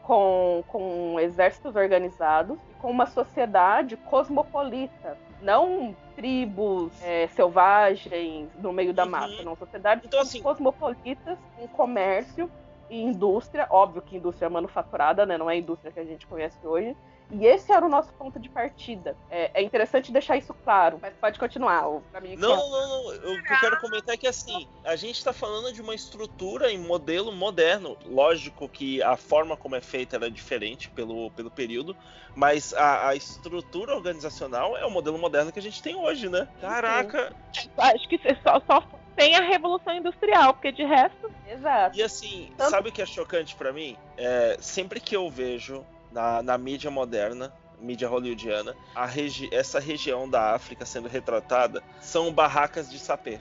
com, 0.05 0.63
com 0.67 1.19
exércitos 1.19 1.75
organizados, 1.75 2.59
com 2.79 2.91
uma 2.91 3.07
sociedade 3.07 3.97
cosmopolita, 3.97 5.17
não 5.41 5.95
tribos 6.15 6.93
é, 7.01 7.27
selvagens 7.29 8.49
no 8.59 8.71
meio 8.71 8.93
da 8.93 9.03
Uhum. 9.03 9.09
mata, 9.09 9.43
não. 9.43 9.55
Sociedades 9.55 10.05
Então, 10.05 10.19
assim- 10.21 10.41
cosmopolitas, 10.41 11.39
com 11.57 11.67
comércio 11.69 12.49
e 12.87 13.01
indústria, 13.01 13.65
óbvio 13.71 14.01
que 14.03 14.15
indústria 14.15 14.47
manufaturada, 14.49 15.25
né, 15.25 15.37
não 15.39 15.49
é 15.49 15.53
a 15.53 15.57
indústria 15.57 15.91
que 15.91 15.99
a 15.99 16.05
gente 16.05 16.27
conhece 16.27 16.65
hoje. 16.65 16.95
E 17.31 17.45
esse 17.45 17.71
era 17.71 17.85
o 17.85 17.89
nosso 17.89 18.11
ponto 18.13 18.39
de 18.39 18.49
partida. 18.49 19.17
É, 19.29 19.61
é 19.61 19.63
interessante 19.63 20.11
deixar 20.11 20.37
isso 20.37 20.53
claro, 20.63 20.99
mas 21.01 21.13
pode 21.15 21.39
continuar. 21.39 21.83
Pra 22.11 22.21
mim, 22.21 22.35
Não, 22.35 22.55
não, 22.55 22.87
não. 22.89 23.33
O 23.33 23.43
que 23.43 23.53
eu 23.53 23.59
quero 23.59 23.79
comentar 23.79 24.15
é 24.15 24.17
que 24.17 24.27
assim, 24.27 24.67
a 24.83 24.95
gente 24.95 25.23
tá 25.23 25.33
falando 25.33 25.73
de 25.73 25.81
uma 25.81 25.95
estrutura 25.95 26.71
em 26.71 26.77
modelo 26.77 27.31
moderno. 27.31 27.97
Lógico 28.05 28.69
que 28.69 29.01
a 29.01 29.17
forma 29.17 29.57
como 29.57 29.75
é 29.75 29.81
feita 29.81 30.15
era 30.15 30.29
diferente 30.29 30.89
pelo, 30.89 31.31
pelo 31.31 31.49
período, 31.49 31.95
mas 32.35 32.73
a, 32.73 33.09
a 33.09 33.15
estrutura 33.15 33.95
organizacional 33.95 34.77
é 34.77 34.85
o 34.85 34.91
modelo 34.91 35.17
moderno 35.17 35.51
que 35.51 35.59
a 35.59 35.63
gente 35.63 35.81
tem 35.81 35.95
hoje, 35.95 36.29
né? 36.29 36.47
Caraca! 36.61 37.33
Acho 37.77 38.07
que 38.07 38.19
só, 38.43 38.61
só 38.67 38.87
tem 39.15 39.35
a 39.35 39.41
Revolução 39.41 39.95
Industrial, 39.95 40.53
porque 40.53 40.71
de 40.71 40.83
resto. 40.83 41.31
Exato. 41.47 41.97
E 41.97 42.03
assim, 42.03 42.51
Tanto- 42.57 42.69
sabe 42.69 42.89
o 42.89 42.91
que 42.91 43.01
é 43.01 43.05
chocante 43.05 43.55
pra 43.55 43.71
mim? 43.71 43.97
É, 44.17 44.57
sempre 44.59 44.99
que 44.99 45.15
eu 45.15 45.29
vejo 45.29 45.85
na, 46.15 46.41
na 46.41 46.57
mídia 46.57 46.89
moderna, 46.89 47.53
mídia 47.77 48.07
hollywoodiana, 48.07 48.73
a 48.95 49.05
regi 49.05 49.49
essa 49.51 49.81
região 49.81 50.29
da 50.29 50.55
África 50.55 50.85
sendo 50.85 51.09
retratada 51.09 51.83
são 51.99 52.31
barracas 52.31 52.89
de 52.89 52.97
sapê. 52.97 53.37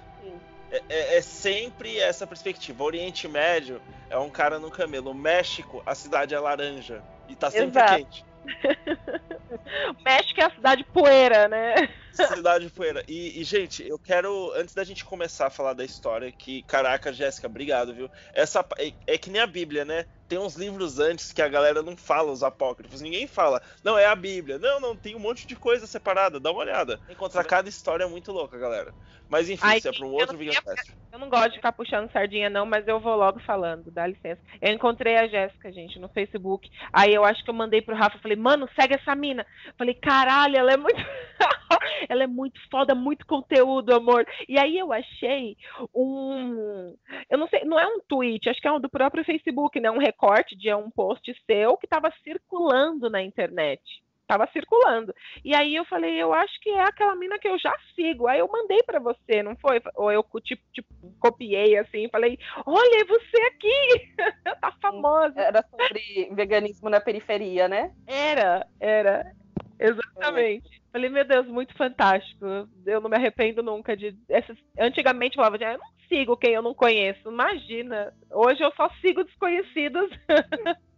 É, 0.70 0.82
é- 0.88 1.16
é 1.18 1.22
sempre 1.22 1.98
essa 1.98 2.26
perspectiva. 2.26 2.82
O 2.82 2.86
Oriente 2.86 3.28
Médio 3.28 3.80
é 4.10 4.18
um 4.18 4.28
cara 4.28 4.58
no 4.58 4.72
camelo. 4.72 5.12
O 5.12 5.14
México, 5.14 5.80
a 5.86 5.94
cidade 5.94 6.34
é 6.34 6.38
laranja. 6.40 7.00
E 7.28 7.36
tá 7.36 7.48
sempre 7.48 7.68
Exato. 7.68 7.94
quente. 7.94 8.24
México 10.04 10.40
é 10.40 10.44
a 10.44 10.50
cidade 10.50 10.84
poeira, 10.92 11.48
né? 11.48 11.88
Cidade 12.12 12.68
poeira. 12.70 13.04
E, 13.08 13.40
e, 13.40 13.44
gente, 13.44 13.86
eu 13.86 13.98
quero, 13.98 14.52
antes 14.56 14.74
da 14.74 14.84
gente 14.84 15.04
começar 15.04 15.46
a 15.46 15.50
falar 15.50 15.74
da 15.74 15.84
história, 15.84 16.30
que, 16.30 16.62
caraca, 16.64 17.12
Jéssica, 17.12 17.46
obrigado, 17.46 17.94
viu? 17.94 18.10
Essa, 18.34 18.66
é, 18.78 18.92
é 19.06 19.18
que 19.18 19.30
nem 19.30 19.40
a 19.40 19.46
Bíblia, 19.46 19.84
né? 19.84 20.04
Tem 20.28 20.38
uns 20.38 20.56
livros 20.56 20.98
antes 20.98 21.32
que 21.32 21.42
a 21.42 21.48
galera 21.48 21.82
não 21.82 21.96
fala 21.96 22.32
os 22.32 22.42
apócrifos. 22.42 23.00
Ninguém 23.00 23.26
fala, 23.26 23.62
não, 23.82 23.98
é 23.98 24.06
a 24.06 24.14
Bíblia. 24.14 24.58
Não, 24.58 24.80
não, 24.80 24.96
tem 24.96 25.14
um 25.14 25.18
monte 25.18 25.46
de 25.46 25.54
coisa 25.54 25.86
separada. 25.86 26.40
Dá 26.40 26.50
uma 26.50 26.60
olhada. 26.60 27.00
Encontrar 27.08 27.44
cada 27.44 27.68
história 27.68 28.04
é 28.04 28.08
muito 28.08 28.32
louca, 28.32 28.58
galera. 28.58 28.94
Mas 29.28 29.48
enfim, 29.48 29.66
Ai, 29.66 29.78
isso 29.78 29.88
é 29.88 29.92
para 29.92 30.06
um 30.06 30.12
outro 30.12 30.36
Vegancast. 30.36 30.94
Eu 31.12 31.18
não 31.18 31.28
gosto 31.28 31.50
de 31.50 31.56
ficar 31.56 31.72
puxando 31.72 32.10
sardinha, 32.10 32.50
não, 32.50 32.66
mas 32.66 32.86
eu 32.86 33.00
vou 33.00 33.16
logo 33.16 33.40
falando, 33.40 33.90
dá 33.90 34.06
licença. 34.06 34.40
Eu 34.60 34.72
encontrei 34.72 35.16
a 35.16 35.26
Jéssica, 35.26 35.72
gente, 35.72 35.98
no 35.98 36.08
Facebook. 36.08 36.68
Aí 36.92 37.14
eu 37.14 37.24
acho 37.24 37.42
que 37.42 37.50
eu 37.50 37.54
mandei 37.54 37.80
pro 37.80 37.94
Rafa, 37.94 38.18
falei, 38.18 38.36
mano, 38.36 38.68
segue 38.78 38.94
essa 38.94 39.14
mina. 39.14 39.46
Falei, 39.78 39.94
caralho, 39.94 40.56
ela 40.56 40.72
é 40.72 40.76
muito. 40.76 40.96
ela 42.08 42.24
é 42.24 42.26
muito 42.26 42.60
foda, 42.70 42.94
muito 42.94 43.26
conteúdo, 43.26 43.94
amor. 43.94 44.26
E 44.48 44.58
aí 44.58 44.78
eu 44.78 44.92
achei 44.92 45.56
um. 45.94 46.94
Eu 47.30 47.38
não 47.38 47.48
sei, 47.48 47.64
não 47.64 47.78
é 47.78 47.86
um 47.86 48.00
tweet, 48.00 48.48
acho 48.48 48.60
que 48.60 48.68
é 48.68 48.72
um 48.72 48.80
do 48.80 48.88
próprio 48.88 49.24
Facebook, 49.24 49.78
né? 49.80 49.90
Um 49.90 49.98
recorte 50.14 50.56
de 50.56 50.72
um 50.74 50.90
post 50.90 51.34
seu 51.46 51.76
que 51.76 51.86
tava 51.86 52.12
circulando 52.22 53.10
na 53.10 53.22
internet. 53.22 53.82
Tava 54.26 54.48
circulando. 54.52 55.14
E 55.44 55.54
aí 55.54 55.74
eu 55.74 55.84
falei, 55.84 56.14
eu 56.14 56.32
acho 56.32 56.58
que 56.60 56.70
é 56.70 56.80
aquela 56.80 57.14
mina 57.14 57.38
que 57.38 57.46
eu 57.46 57.58
já 57.58 57.74
sigo. 57.94 58.26
Aí 58.26 58.38
eu 58.38 58.48
mandei 58.48 58.82
pra 58.82 58.98
você, 58.98 59.42
não 59.42 59.54
foi? 59.56 59.82
Ou 59.96 60.10
eu 60.10 60.24
tipo, 60.42 60.62
tipo 60.72 60.88
copiei 61.20 61.76
assim, 61.76 62.08
falei, 62.08 62.38
olha, 62.64 63.02
é 63.02 63.04
você 63.04 63.36
aqui! 63.48 64.14
tá 64.62 64.72
famosa. 64.80 65.38
Era 65.38 65.62
sobre 65.68 66.30
veganismo 66.32 66.88
na 66.88 67.00
periferia, 67.00 67.68
né? 67.68 67.92
Era, 68.06 68.66
era. 68.80 69.30
Exatamente. 69.78 70.83
Falei, 70.94 71.10
meu 71.10 71.24
Deus, 71.24 71.48
muito 71.48 71.76
fantástico. 71.76 72.46
Eu 72.86 73.00
não 73.00 73.10
me 73.10 73.16
arrependo 73.16 73.64
nunca 73.64 73.96
de. 73.96 74.16
Essas... 74.28 74.56
Antigamente 74.78 75.34
falava, 75.34 75.56
"Ah, 75.60 75.72
eu 75.72 75.78
não 75.78 75.86
sigo 76.08 76.36
quem 76.36 76.52
eu 76.52 76.62
não 76.62 76.72
conheço. 76.72 77.28
Imagina. 77.28 78.14
Hoje 78.30 78.62
eu 78.62 78.72
só 78.76 78.88
sigo 79.00 79.24
desconhecidos. 79.24 80.08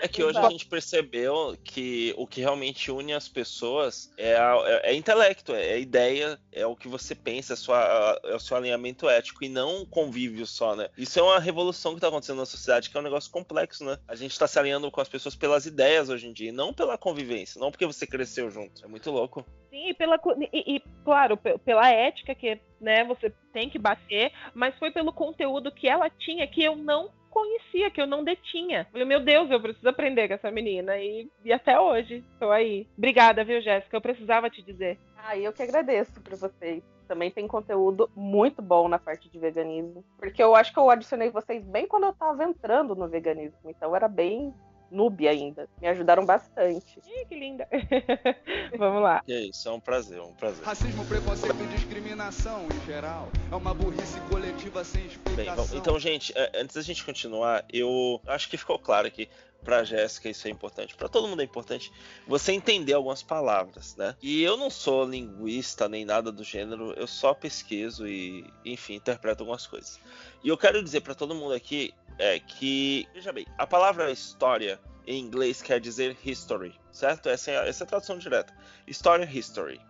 É 0.00 0.08
que 0.08 0.22
hoje 0.22 0.38
a 0.38 0.48
gente 0.50 0.66
percebeu 0.66 1.56
que 1.64 2.14
o 2.16 2.26
que 2.26 2.40
realmente 2.40 2.90
une 2.90 3.12
as 3.14 3.28
pessoas 3.28 4.10
é, 4.16 4.36
a- 4.36 4.62
é, 4.84 4.92
é 4.92 4.94
intelecto, 4.94 5.54
é 5.54 5.72
a 5.72 5.78
ideia, 5.78 6.38
é 6.52 6.66
o 6.66 6.76
que 6.76 6.88
você 6.88 7.14
pensa, 7.14 7.52
é, 7.54 7.56
sua- 7.56 8.20
é 8.24 8.34
o 8.34 8.38
seu 8.40 8.56
alinhamento 8.56 9.08
ético 9.08 9.44
e 9.44 9.48
não 9.48 9.82
um 9.82 9.86
convívio 9.86 10.46
só, 10.46 10.74
né? 10.76 10.88
Isso 10.96 11.18
é 11.18 11.22
uma 11.22 11.38
revolução 11.38 11.94
que 11.94 12.00
tá 12.00 12.08
acontecendo 12.08 12.38
na 12.38 12.46
sociedade, 12.46 12.90
que 12.90 12.96
é 12.96 13.00
um 13.00 13.04
negócio 13.04 13.30
complexo, 13.30 13.84
né? 13.84 13.98
A 14.08 14.14
gente 14.14 14.38
tá 14.38 14.46
se 14.46 14.58
alinhando 14.58 14.90
com 14.90 15.00
as 15.00 15.08
pessoas 15.08 15.34
pelas 15.34 15.66
ideias 15.66 16.08
hoje 16.08 16.26
em 16.26 16.32
dia, 16.32 16.48
e 16.48 16.52
não 16.52 16.72
pela 16.72 16.96
convivência, 16.98 17.58
não 17.60 17.70
porque 17.70 17.86
você 17.86 18.06
cresceu 18.06 18.50
junto. 18.50 18.84
É 18.84 18.88
muito 18.88 19.10
louco. 19.10 19.44
Sim, 19.70 19.88
e, 19.90 19.94
pela, 19.94 20.18
e, 20.52 20.76
e, 20.76 20.82
claro, 21.04 21.36
pe- 21.36 21.58
pela 21.58 21.88
ética 21.90 22.34
que 22.34 22.58
né, 22.80 23.04
você 23.04 23.30
tem 23.52 23.68
que 23.68 23.78
bater, 23.78 24.32
mas 24.54 24.78
foi 24.78 24.90
pelo 24.90 25.12
conteúdo 25.12 25.72
que 25.72 25.88
ela 25.88 26.08
tinha 26.10 26.46
que 26.46 26.62
eu 26.62 26.76
não 26.76 27.10
conhecia, 27.36 27.90
que 27.90 28.00
eu 28.00 28.06
não 28.06 28.24
detinha. 28.24 28.86
Falei, 28.90 29.06
meu 29.06 29.20
Deus, 29.20 29.50
eu 29.50 29.60
preciso 29.60 29.86
aprender 29.86 30.26
com 30.26 30.34
essa 30.34 30.50
menina. 30.50 30.96
E, 30.96 31.28
e 31.44 31.52
até 31.52 31.78
hoje, 31.78 32.24
estou 32.32 32.50
aí. 32.50 32.88
Obrigada, 32.96 33.44
viu, 33.44 33.60
Jéssica? 33.60 33.94
Eu 33.94 34.00
precisava 34.00 34.48
te 34.48 34.62
dizer. 34.62 34.98
Ah, 35.18 35.36
eu 35.36 35.52
que 35.52 35.62
agradeço 35.62 36.18
pra 36.22 36.34
vocês. 36.34 36.82
Também 37.06 37.30
tem 37.30 37.46
conteúdo 37.46 38.10
muito 38.16 38.62
bom 38.62 38.88
na 38.88 38.98
parte 38.98 39.28
de 39.28 39.38
veganismo. 39.38 40.02
Porque 40.16 40.42
eu 40.42 40.56
acho 40.56 40.72
que 40.72 40.78
eu 40.78 40.88
adicionei 40.88 41.28
vocês 41.30 41.62
bem 41.62 41.86
quando 41.86 42.04
eu 42.04 42.14
tava 42.14 42.42
entrando 42.42 42.96
no 42.96 43.06
veganismo. 43.06 43.58
Então 43.66 43.94
era 43.94 44.08
bem 44.08 44.54
noob 44.90 45.26
ainda. 45.26 45.68
Me 45.80 45.88
ajudaram 45.88 46.24
bastante. 46.24 47.00
Ih, 47.06 47.26
que 47.26 47.34
linda. 47.34 47.66
Vamos 48.78 49.02
lá. 49.02 49.22
E 49.26 49.32
é 49.32 49.40
isso, 49.46 49.68
é 49.68 49.72
um 49.72 49.80
prazer, 49.80 50.18
é 50.18 50.22
um 50.22 50.32
prazer. 50.34 50.64
Racismo, 50.64 51.04
preconceito 51.04 51.62
e 51.62 51.66
discriminação 51.66 52.66
em 52.68 52.84
geral 52.84 53.28
é 53.50 53.56
uma 53.56 53.74
burrice 53.74 54.20
coletiva 54.20 54.84
sem 54.84 55.02
Bem, 55.02 55.10
explicação. 55.10 55.56
vamos- 55.64 55.72
então, 55.72 55.98
gente, 55.98 56.32
é, 56.36 56.52
antes 56.60 56.76
da 56.76 56.82
gente 56.82 57.04
continuar, 57.04 57.64
eu 57.72 58.20
acho 58.26 58.48
que 58.48 58.56
ficou 58.56 58.78
claro 58.78 59.06
aqui 59.06 59.28
pra 59.66 59.82
Jéssica 59.82 60.28
isso 60.30 60.46
é 60.46 60.50
importante, 60.50 60.94
Pra 60.94 61.08
todo 61.08 61.26
mundo 61.26 61.40
é 61.42 61.44
importante 61.44 61.92
você 62.26 62.52
entender 62.52 62.92
algumas 62.92 63.20
palavras, 63.22 63.96
né? 63.96 64.14
E 64.22 64.40
eu 64.42 64.56
não 64.56 64.70
sou 64.70 65.04
linguista 65.04 65.88
nem 65.88 66.04
nada 66.04 66.30
do 66.30 66.44
gênero, 66.44 66.92
eu 66.96 67.06
só 67.06 67.34
pesquiso 67.34 68.06
e, 68.06 68.48
enfim, 68.64 68.94
interpreto 68.94 69.42
algumas 69.42 69.66
coisas. 69.66 70.00
E 70.44 70.48
eu 70.48 70.56
quero 70.56 70.80
dizer 70.82 71.00
pra 71.00 71.14
todo 71.16 71.34
mundo 71.34 71.52
aqui 71.52 71.92
é 72.16 72.38
que, 72.38 73.08
veja 73.12 73.32
bem, 73.32 73.44
a 73.58 73.66
palavra 73.66 74.10
história 74.12 74.80
em 75.04 75.18
inglês 75.20 75.60
quer 75.60 75.80
dizer 75.80 76.16
history, 76.24 76.72
certo? 76.92 77.28
Essa 77.28 77.50
é, 77.50 77.58
a- 77.58 77.66
essa 77.66 77.82
é 77.82 77.84
a 77.84 77.88
tradução 77.88 78.18
direta. 78.18 78.56
História, 78.86 79.24
history. 79.30 79.80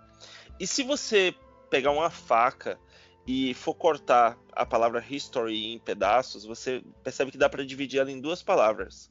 E 0.58 0.66
se 0.66 0.82
você 0.82 1.34
pegar 1.68 1.90
uma 1.90 2.08
faca 2.08 2.80
e 3.26 3.52
for 3.52 3.74
cortar 3.74 4.38
a 4.52 4.64
palavra 4.64 5.04
history 5.06 5.74
em 5.74 5.78
pedaços, 5.78 6.44
você 6.46 6.82
percebe 7.04 7.30
que 7.30 7.36
dá 7.38 7.48
para 7.48 7.64
dividir 7.64 8.00
ela 8.00 8.10
em 8.10 8.20
duas 8.20 8.42
palavras. 8.42 9.10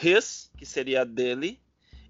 His, 0.00 0.50
que 0.56 0.66
seria 0.66 1.04
dele, 1.04 1.60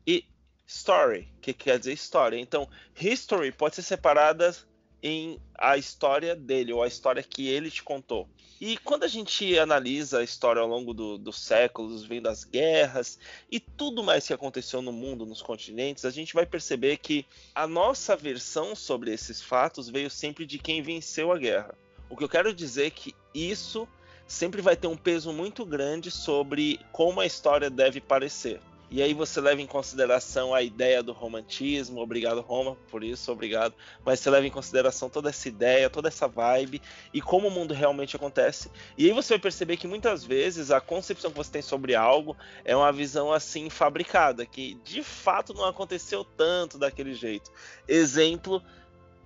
e 0.07 0.25
story, 0.67 1.29
que 1.41 1.53
quer 1.53 1.79
dizer 1.79 1.93
história. 1.93 2.39
Então, 2.39 2.69
history 3.01 3.53
pode 3.53 3.77
ser 3.77 3.83
separada 3.83 4.55
em 5.03 5.41
a 5.59 5.77
história 5.77 6.35
dele, 6.37 6.73
ou 6.73 6.83
a 6.83 6.87
história 6.87 7.23
que 7.23 7.49
ele 7.49 7.71
te 7.71 7.83
contou. 7.83 8.29
E 8.61 8.77
quando 8.79 9.03
a 9.03 9.09
gente 9.09 9.59
analisa 9.59 10.21
a 10.21 10.23
história 10.23 10.63
ao 10.63 10.69
longo 10.69 10.95
do- 10.95 11.19
dos 11.19 11.41
séculos, 11.41 12.05
vendo 12.05 12.29
as 12.29 12.45
guerras 12.45 13.19
e 13.51 13.59
tudo 13.59 14.05
mais 14.05 14.25
que 14.25 14.33
aconteceu 14.33 14.81
no 14.81 14.93
mundo, 14.93 15.27
nos 15.27 15.43
continentes, 15.43 16.05
a 16.05 16.11
gente 16.11 16.33
vai 16.33 16.47
perceber 16.47 16.99
que 16.99 17.27
a 17.53 17.67
nossa 17.67 18.15
versão 18.15 18.77
sobre 18.77 19.13
esses 19.13 19.43
fatos 19.43 19.89
veio 19.89 20.09
sempre 20.09 20.47
de 20.47 20.61
quem 20.61 20.81
venceu 20.81 21.33
a 21.33 21.39
guerra. 21.39 21.75
O 22.09 22.17
que 22.17 22.23
eu 22.23 22.29
quero 22.29 22.55
dizer 22.55 22.87
é 22.87 22.91
que 22.91 23.13
isso 23.35 23.89
sempre 24.33 24.63
vai 24.63 24.75
ter 24.75 24.87
um 24.87 24.97
peso 24.97 25.31
muito 25.31 25.63
grande 25.63 26.11
sobre 26.11 26.81
como 26.91 27.21
a 27.21 27.27
história 27.27 27.69
deve 27.69 28.01
parecer. 28.01 28.61
E 28.91 29.03
aí 29.03 29.13
você 29.13 29.41
leva 29.43 29.61
em 29.61 29.67
consideração 29.67 30.55
a 30.55 30.63
ideia 30.63 31.03
do 31.03 31.13
romantismo, 31.13 32.01
obrigado 32.01 32.41
Roma 32.41 32.77
por 32.91 33.05
isso, 33.05 33.31
obrigado. 33.31 33.75
Mas 34.05 34.21
você 34.21 34.31
leva 34.31 34.47
em 34.47 34.51
consideração 34.51 35.11
toda 35.11 35.29
essa 35.29 35.49
ideia, 35.49 35.91
toda 35.91 36.09
essa 36.09 36.27
vibe 36.27 36.81
e 37.13 37.21
como 37.21 37.49
o 37.49 37.51
mundo 37.51 37.75
realmente 37.75 38.17
acontece. 38.17 38.71
E 38.97 39.07
aí 39.07 39.13
você 39.13 39.35
vai 39.35 39.39
perceber 39.39 39.77
que 39.77 39.87
muitas 39.87 40.25
vezes 40.25 40.71
a 40.71 40.81
concepção 40.81 41.31
que 41.31 41.37
você 41.37 41.51
tem 41.51 41.63
sobre 41.63 41.95
algo 41.95 42.35
é 42.65 42.75
uma 42.75 42.93
visão 42.93 43.33
assim 43.33 43.69
fabricada, 43.69 44.47
que 44.47 44.75
de 44.83 45.03
fato 45.03 45.53
não 45.53 45.67
aconteceu 45.67 46.25
tanto 46.25 46.79
daquele 46.79 47.15
jeito. 47.15 47.51
Exemplo, 47.87 48.63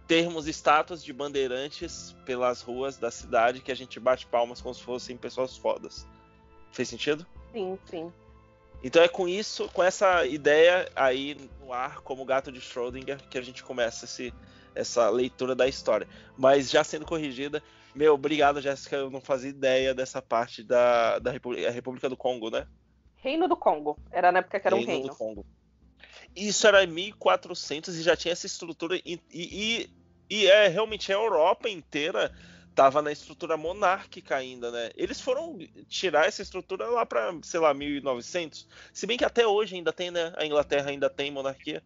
termos 0.07 0.47
estátuas 0.47 1.03
de 1.03 1.13
bandeirantes 1.13 2.15
pelas 2.25 2.63
ruas 2.63 2.97
da 2.97 3.11
cidade 3.11 3.61
que 3.61 3.73
a 3.73 3.75
gente 3.75 3.99
bate 3.99 4.27
palmas 4.27 4.61
como 4.61 4.75
se 4.75 4.83
fossem 4.83 5.17
pessoas 5.17 5.57
fodas. 5.57 6.07
Fez 6.71 6.89
sentido? 6.89 7.27
Sim, 7.53 7.79
sim. 7.85 8.13
Então 8.83 9.03
é 9.03 9.09
com 9.09 9.27
isso, 9.27 9.69
com 9.73 9.83
essa 9.83 10.25
ideia 10.27 10.89
aí 10.95 11.37
no 11.61 11.73
ar, 11.73 12.01
como 12.03 12.23
o 12.23 12.27
gato 12.27 12.53
de 12.53 12.61
Schrödinger, 12.61 13.19
que 13.29 13.39
a 13.39 13.43
gente 13.43 13.65
começa 13.65 14.05
esse, 14.05 14.33
essa 14.75 15.09
leitura 15.09 15.55
da 15.55 15.67
história. 15.67 16.07
Mas 16.37 16.71
já 16.71 16.85
sendo 16.85 17.07
corrigida, 17.07 17.63
meu, 17.95 18.15
obrigado, 18.15 18.61
Jéssica. 18.61 18.97
Eu 18.97 19.11
não 19.11 19.21
fazia 19.21 19.51
ideia 19.51 19.95
dessa 19.95 20.21
parte 20.21 20.63
da, 20.63 21.19
da 21.19 21.31
República, 21.31 21.71
República 21.71 22.09
do 22.09 22.17
Congo, 22.17 22.51
né? 22.51 22.67
Reino 23.17 23.49
do 23.49 23.57
Congo. 23.57 23.99
Era 24.13 24.31
na 24.31 24.41
época 24.41 24.61
que 24.61 24.67
era 24.67 24.77
um 24.77 24.85
reino. 24.85 25.09
do 25.09 25.17
Congo. 25.17 25.47
Isso 26.37 26.67
era 26.67 26.85
em 26.85 26.87
1400 26.87 27.97
e 27.97 28.03
já 28.03 28.17
tinha 28.17 28.33
essa 28.33 28.47
estrutura. 28.47 28.97
E, 29.05 29.21
e, 29.33 29.91
e 30.31 30.47
é 30.47 30.69
realmente 30.69 31.11
a 31.13 31.17
Europa 31.17 31.69
inteira 31.69 32.31
tava 32.75 33.01
na 33.01 33.11
estrutura 33.11 33.57
monárquica 33.57 34.37
ainda, 34.37 34.71
né? 34.71 34.91
Eles 34.95 35.19
foram 35.21 35.59
tirar 35.89 36.27
essa 36.27 36.43
estrutura 36.43 36.87
lá 36.89 37.07
para, 37.07 37.33
sei 37.43 37.59
lá, 37.59 37.73
1900. 37.73 38.69
Se 38.93 39.07
bem 39.07 39.17
que 39.17 39.25
até 39.25 39.47
hoje 39.47 39.75
ainda 39.77 39.93
tem, 39.93 40.11
né? 40.11 40.33
A 40.37 40.45
Inglaterra 40.45 40.91
ainda 40.91 41.09
tem 41.09 41.31
monarquia. 41.31 41.83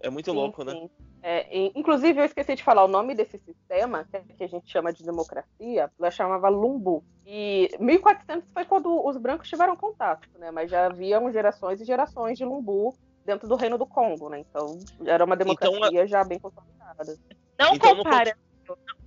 É 0.00 0.08
muito 0.08 0.30
Sim, 0.30 0.36
louco, 0.36 0.64
né? 0.64 0.72
sim. 0.72 0.90
É, 1.22 1.54
e- 1.54 1.72
inclusive, 1.74 2.18
eu 2.18 2.24
esqueci 2.24 2.54
de 2.54 2.64
falar 2.64 2.82
o 2.84 2.88
nome 2.88 3.14
desse 3.14 3.36
sistema, 3.38 4.06
que, 4.10 4.16
é- 4.16 4.24
que 4.38 4.44
a 4.44 4.48
gente 4.48 4.70
chama 4.70 4.90
de 4.90 5.04
democracia, 5.04 5.90
ela 5.98 6.10
chamava 6.10 6.48
Lumbu. 6.48 7.04
E 7.26 7.68
1400 7.78 8.50
foi 8.52 8.64
quando 8.64 9.06
os 9.06 9.18
brancos 9.18 9.46
tiveram 9.46 9.76
contato, 9.76 10.26
né? 10.38 10.50
Mas 10.50 10.70
já 10.70 10.86
haviam 10.86 11.30
gerações 11.30 11.80
e 11.82 11.84
gerações 11.84 12.38
de 12.38 12.44
Lumbu 12.46 12.94
dentro 13.24 13.48
do 13.48 13.56
Reino 13.56 13.78
do 13.78 13.86
Congo, 13.86 14.28
né? 14.28 14.40
Então, 14.40 14.78
era 15.04 15.24
uma 15.24 15.36
democracia 15.36 16.06
já 16.06 16.24
bem 16.24 16.38
consolidada. 16.38 17.18
Não 17.58 17.74
Então, 17.74 17.94
no 17.94 18.04
comparando, 18.04 18.38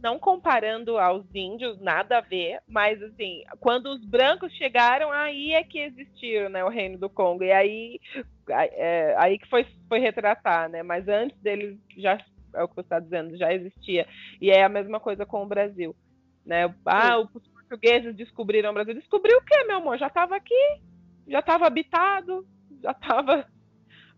não 0.01 0.20
comparando 0.20 0.97
aos 0.97 1.26
índios, 1.34 1.80
nada 1.80 2.18
a 2.18 2.22
ver, 2.22 2.59
mas 2.68 3.01
assim, 3.01 3.43
quando 3.59 3.88
os 3.88 4.03
brancos 4.05 4.51
chegaram, 4.53 5.11
aí 5.11 5.53
é 5.53 5.64
que 5.64 5.80
existiu, 5.80 6.49
né, 6.49 6.64
o 6.64 6.70
reino 6.70 6.97
do 6.97 7.09
Congo. 7.09 7.43
E 7.43 7.51
aí, 7.51 7.99
é, 8.49 9.16
aí 9.18 9.39
que 9.39 9.49
foi, 9.49 9.66
foi 9.88 9.99
retratar, 9.99 10.70
né? 10.70 10.84
Mas 10.84 11.07
antes 11.07 11.38
deles 11.39 11.78
já 11.97 12.18
é 12.53 12.64
o 12.64 12.68
que 12.68 12.76
você 12.76 12.82
está 12.82 12.99
dizendo, 12.99 13.38
já 13.38 13.53
existia. 13.53 14.07
E 14.39 14.51
é 14.51 14.64
a 14.64 14.70
mesma 14.70 14.99
coisa 14.99 15.26
com 15.26 15.43
o 15.43 15.47
Brasil. 15.47 15.95
Né? 16.45 16.74
Ah, 16.86 17.20
os 17.20 17.47
portugueses 17.47 18.16
descobriram 18.16 18.70
o 18.70 18.74
Brasil. 18.74 18.93
Descobriu 18.93 19.38
o 19.38 19.43
quê, 19.43 19.64
meu 19.64 19.78
amor? 19.78 19.97
Já 19.97 20.07
estava 20.07 20.36
aqui, 20.36 20.82
já 21.28 21.39
estava 21.39 21.66
habitado, 21.66 22.45
já 22.82 22.91
estava. 22.91 23.47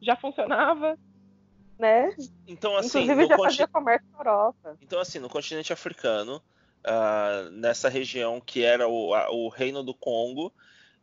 Já 0.02 0.16
funcionava. 0.16 0.98
Né? 1.78 2.16
Então, 2.48 2.78
assim, 2.78 3.00
Inclusive, 3.02 3.24
no 3.24 3.28
já 3.28 3.38
fazia 3.38 3.68
comércio 3.68 4.08
na 4.14 4.20
Europa. 4.20 4.78
Então, 4.82 5.00
assim, 5.00 5.20
no 5.20 5.30
continente 5.30 5.74
africano, 5.74 6.42
ah, 6.86 7.50
nessa 7.52 7.90
região 7.90 8.40
que 8.40 8.64
era 8.64 8.88
o, 8.88 9.14
a- 9.14 9.30
o 9.30 9.50
Reino 9.50 9.84
do 9.84 9.94
Congo, 9.94 10.54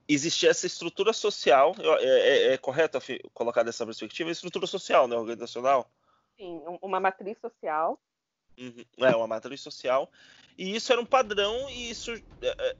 existia 0.09 0.51
essa 0.51 0.67
estrutura 0.67 1.13
social, 1.13 1.75
é, 2.01 2.05
é, 2.05 2.53
é 2.55 2.59
correto 2.59 2.99
colocar 3.35 3.63
dessa 3.63 3.85
perspectiva, 3.85 4.31
estrutura 4.31 4.67
social, 4.67 5.07
né, 5.07 5.17
organizacional? 5.17 5.91
Sim, 6.37 6.63
uma 6.81 6.99
matriz 6.99 7.39
social. 7.39 8.01
Uhum. 8.59 8.85
É, 8.99 9.15
uma 9.15 9.27
matriz 9.27 9.61
social. 9.61 10.11
E 10.57 10.75
isso 10.75 10.93
era 10.93 11.01
um 11.01 11.07
padrão 11.07 11.69
e 11.71 11.91
isso 11.91 12.13
é, 12.13 12.23
é, 12.43 12.77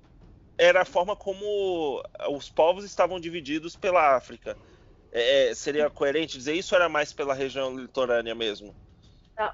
era 0.59 0.83
a 0.83 0.87
forma 0.87 1.17
como 1.17 2.03
os 2.31 2.49
povos 2.49 2.85
estavam 2.85 3.19
divididos 3.19 3.77
pela 3.77 4.17
África. 4.17 4.57
É, 5.13 5.53
seria 5.55 5.91
coerente 5.91 6.39
dizer 6.39 6.55
isso 6.55 6.75
ou 6.75 6.81
era 6.81 6.89
mais 6.89 7.13
pela 7.13 7.35
região 7.35 7.77
litorânea 7.77 8.35
mesmo? 8.35 8.75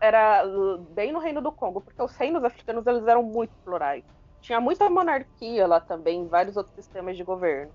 Era 0.01 0.45
bem 0.91 1.13
no 1.13 1.19
Reino 1.19 1.41
do 1.41 1.51
Congo, 1.51 1.81
porque 1.81 2.01
os 2.01 2.15
reinos 2.15 2.45
africanos 2.45 2.87
eles 2.87 3.07
eram 3.07 3.23
muito 3.23 3.53
plurais. 3.65 4.05
Tinha 4.41 4.61
muita 4.61 4.89
monarquia 4.89 5.67
lá 5.67 5.81
também, 5.81 6.27
vários 6.29 6.57
outros 6.57 6.75
sistemas 6.75 7.17
de 7.17 7.25
governo. 7.25 7.73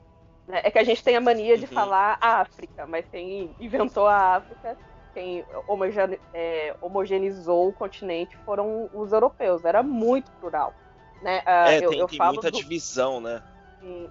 Né? 0.48 0.62
É 0.64 0.72
que 0.72 0.80
a 0.80 0.84
gente 0.84 1.04
tem 1.04 1.16
a 1.16 1.22
mania 1.22 1.58
de 1.58 1.66
uhum. 1.66 1.72
falar 1.72 2.18
África, 2.22 2.86
mas 2.86 3.06
quem 3.10 3.54
inventou 3.60 4.08
a 4.08 4.36
África, 4.36 4.78
quem 5.14 5.46
homogene, 5.68 6.20
é, 6.34 6.76
homogeneizou 6.82 7.70
o 7.70 7.74
continente 7.74 8.38
foram 8.46 8.90
os 8.94 9.12
europeus. 9.12 9.66
Era 9.66 9.84
muito 9.84 10.32
plural. 10.34 10.74
Né? 11.22 11.40
Uh, 11.40 11.70
é, 11.70 11.78
eu, 11.78 11.90
tem, 11.90 12.00
eu 12.00 12.08
tem 12.08 12.20
muita 12.20 12.52
do, 12.52 12.58
divisão, 12.58 13.20
né? 13.20 13.42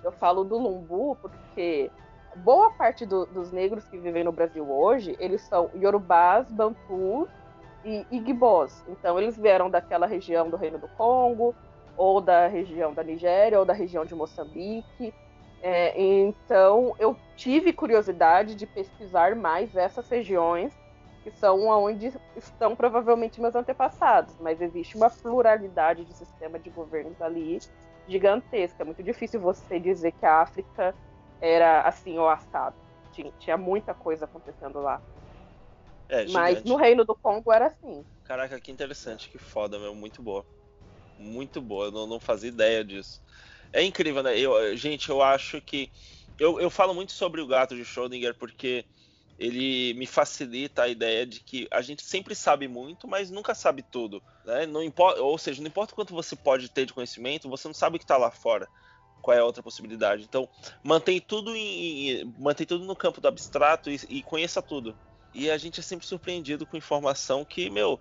Eu 0.05 0.13
falo 0.13 0.45
do 0.45 0.59
Lumbu 0.59 1.17
porque 1.17 1.91
boa 2.37 2.71
parte 2.71 3.05
do, 3.07 3.27
dos 3.27 3.53
negros 3.53 3.85
que 3.87 3.99
vivem 3.99 4.25
no 4.25 4.33
Brasil 4.33 4.69
hoje, 4.71 5.17
eles 5.19 5.43
são 5.43 5.71
Yorubás, 5.75 6.51
Bantus 6.51 7.29
e 7.85 8.07
Igbós. 8.11 8.85
Então, 8.89 9.19
eles 9.19 9.37
vieram 9.37 9.71
daquela 9.71 10.07
região 10.07 10.49
do 10.49 10.57
Reino 10.57 10.79
do 10.79 10.89
Congo, 10.89 11.55
ou 11.97 12.21
da 12.21 12.47
região 12.47 12.93
da 12.93 13.03
Nigéria, 13.03 13.59
ou 13.59 13.65
da 13.65 13.73
região 13.73 14.05
de 14.05 14.15
Moçambique. 14.15 15.13
É, 15.63 16.01
então, 16.01 16.95
eu 16.99 17.17
tive 17.37 17.73
curiosidade 17.73 18.55
de 18.55 18.67
pesquisar 18.67 19.37
mais 19.37 19.77
essas 19.77 20.09
regiões, 20.09 20.73
que 21.23 21.31
são 21.31 21.69
onde 21.69 22.13
estão 22.37 22.75
provavelmente 22.75 23.41
meus 23.41 23.55
antepassados, 23.55 24.35
mas 24.41 24.61
existe 24.61 24.97
uma 24.97 25.09
pluralidade 25.09 26.05
de 26.05 26.13
sistema 26.15 26.59
de 26.59 26.69
governos 26.71 27.21
ali 27.23 27.61
gigantesca. 28.09 28.83
É 28.83 28.85
muito 28.85 29.03
difícil 29.03 29.41
você 29.41 29.79
dizer 29.79 30.11
que 30.13 30.27
a 30.27 30.41
África 30.41 30.93
era 31.43 31.83
assim 31.83 32.17
ou 32.19 32.29
assado. 32.29 32.77
Tinha, 33.13 33.31
tinha 33.39 33.57
muita 33.59 33.93
coisa 33.93 34.25
acontecendo 34.25 34.81
lá. 34.81 35.03
É, 36.09 36.27
Mas 36.29 36.65
no 36.65 36.77
Reino 36.77 37.05
do 37.05 37.15
Congo 37.15 37.53
era 37.53 37.67
assim. 37.67 38.05
Caraca, 38.25 38.59
que 38.59 38.73
interessante, 38.73 39.29
que 39.29 39.37
foda, 39.37 39.79
meu. 39.79 39.95
Muito 39.95 40.23
boa 40.23 40.47
muito 41.23 41.61
boa, 41.61 41.87
eu 41.87 41.93
não, 41.93 42.07
não 42.07 42.21
fazia 42.21 42.49
ideia 42.49 42.85
disso. 42.85 43.21
É 43.73 43.83
incrível, 43.83 44.23
né? 44.23 44.39
Eu, 44.39 44.77
gente, 44.77 45.09
eu 45.09 45.23
acho 45.23 45.61
que. 45.63 45.91
Eu, 46.39 46.61
eu 46.61 46.71
falo 46.71 46.95
muito 46.95 47.13
sobre 47.13 47.41
o 47.41 47.47
gato 47.47 47.77
de 47.77 47.85
Schrödinger 47.85 48.35
porque 48.35 48.85
ele 49.39 49.95
me 49.95 50.07
facilita 50.07 50.83
a 50.83 50.89
ideia 50.89 51.25
de 51.25 51.41
que 51.41 51.69
a 51.71 51.81
gente 51.81 52.03
sempre 52.03 52.35
sabe 52.35 52.69
muito, 52.69 53.07
mas 53.07 53.31
nunca 53.31 53.55
sabe 53.55 53.83
tudo. 53.83 54.23
Né? 54.45 54.67
Não 54.67 54.83
importa, 54.83 55.23
ou 55.23 55.39
seja, 55.39 55.61
não 55.61 55.69
importa 55.69 55.95
quanto 55.95 56.15
você 56.15 56.37
pode 56.37 56.69
ter 56.69 56.87
de 56.87 56.93
conhecimento, 56.93 57.49
você 57.49 57.69
não 57.69 57.75
sabe 57.75 57.97
o 57.97 57.99
que 57.99 58.05
está 58.05 58.17
lá 58.17 58.31
fora. 58.31 58.69
Qual 59.23 59.35
é 59.37 59.41
a 59.41 59.45
outra 59.45 59.63
possibilidade? 59.63 60.25
Então, 60.25 60.49
mantém 60.83 61.21
tudo 61.21 61.55
em, 61.57 62.31
mantém 62.39 62.67
tudo 62.67 62.85
no 62.85 62.97
campo 62.97 63.21
do 63.21 63.29
abstrato 63.29 63.89
e, 63.89 63.99
e 64.09 64.23
conheça 64.23 64.61
tudo. 64.61 64.95
E 65.33 65.51
a 65.51 65.57
gente 65.57 65.81
é 65.81 65.83
sempre 65.83 66.07
surpreendido 66.07 66.67
com 66.67 66.77
informação 66.77 67.45
que, 67.45 67.71
meu, 67.71 67.99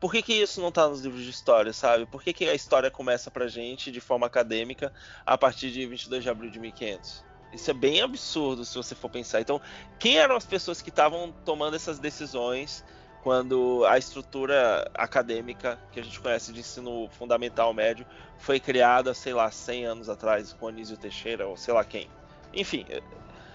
por 0.00 0.10
que, 0.10 0.22
que 0.22 0.32
isso 0.32 0.60
não 0.60 0.70
está 0.70 0.88
nos 0.88 1.02
livros 1.02 1.22
de 1.22 1.30
história, 1.30 1.72
sabe? 1.72 2.06
Por 2.06 2.22
que, 2.22 2.32
que 2.32 2.48
a 2.48 2.54
história 2.54 2.90
começa 2.90 3.30
pra 3.30 3.46
gente 3.46 3.92
de 3.92 4.00
forma 4.00 4.26
acadêmica 4.26 4.92
a 5.24 5.38
partir 5.38 5.70
de 5.70 5.86
22 5.86 6.24
de 6.24 6.30
abril 6.30 6.50
de 6.50 6.58
1500? 6.58 7.24
Isso 7.52 7.70
é 7.70 7.74
bem 7.74 8.00
absurdo 8.00 8.64
se 8.64 8.74
você 8.74 8.94
for 8.94 9.10
pensar. 9.10 9.40
Então, 9.40 9.60
quem 9.98 10.18
eram 10.18 10.34
as 10.34 10.46
pessoas 10.46 10.80
que 10.80 10.88
estavam 10.88 11.32
tomando 11.44 11.76
essas 11.76 11.98
decisões 11.98 12.82
quando 13.22 13.84
a 13.86 13.96
estrutura 13.96 14.90
acadêmica 14.94 15.78
que 15.92 16.00
a 16.00 16.02
gente 16.02 16.20
conhece 16.20 16.52
de 16.52 16.60
ensino 16.60 17.08
fundamental 17.08 17.72
médio 17.72 18.04
foi 18.36 18.58
criada, 18.58 19.14
sei 19.14 19.32
lá, 19.32 19.50
100 19.50 19.86
anos 19.86 20.08
atrás 20.08 20.52
com 20.52 20.68
Anísio 20.68 20.96
Teixeira 20.96 21.46
ou 21.46 21.56
sei 21.56 21.72
lá 21.72 21.84
quem? 21.84 22.08
Enfim, 22.52 22.84
eh, 22.90 23.00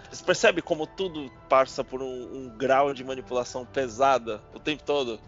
você 0.10 0.24
percebe 0.24 0.62
como 0.62 0.88
tudo 0.88 1.30
passa 1.50 1.84
por 1.84 2.02
um, 2.02 2.06
um 2.06 2.50
grau 2.58 2.94
de 2.94 3.04
manipulação 3.04 3.66
pesada 3.66 4.42
o 4.56 4.60
tempo 4.60 4.84
todo? 4.84 5.20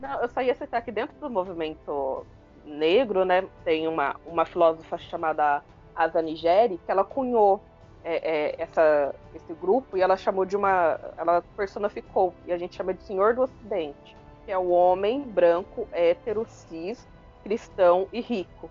Não, 0.00 0.20
eu 0.22 0.28
só 0.28 0.42
ia 0.42 0.54
citar 0.54 0.82
que 0.82 0.90
dentro 0.90 1.16
do 1.20 1.30
movimento 1.30 2.26
negro, 2.64 3.24
né, 3.24 3.46
tem 3.64 3.86
uma, 3.86 4.16
uma 4.26 4.44
filósofa 4.44 4.98
chamada 4.98 5.62
Asa 5.94 6.20
Nigeri, 6.20 6.80
que 6.84 6.90
ela 6.90 7.04
cunhou 7.04 7.62
é, 8.08 8.16
é, 8.16 8.62
essa, 8.62 9.14
esse 9.34 9.52
grupo 9.52 9.94
e 9.94 10.00
ela 10.00 10.16
chamou 10.16 10.46
de 10.46 10.56
uma. 10.56 10.98
Ela 11.18 11.42
personificou, 11.54 12.32
e 12.46 12.52
a 12.52 12.56
gente 12.56 12.74
chama 12.74 12.94
de 12.94 13.02
Senhor 13.02 13.34
do 13.34 13.42
Ocidente, 13.42 14.16
que 14.46 14.50
é 14.50 14.56
o 14.56 14.70
homem 14.70 15.20
branco, 15.20 15.86
hétero, 15.92 16.46
cis, 16.48 17.06
cristão 17.42 18.08
e 18.10 18.22
rico. 18.22 18.70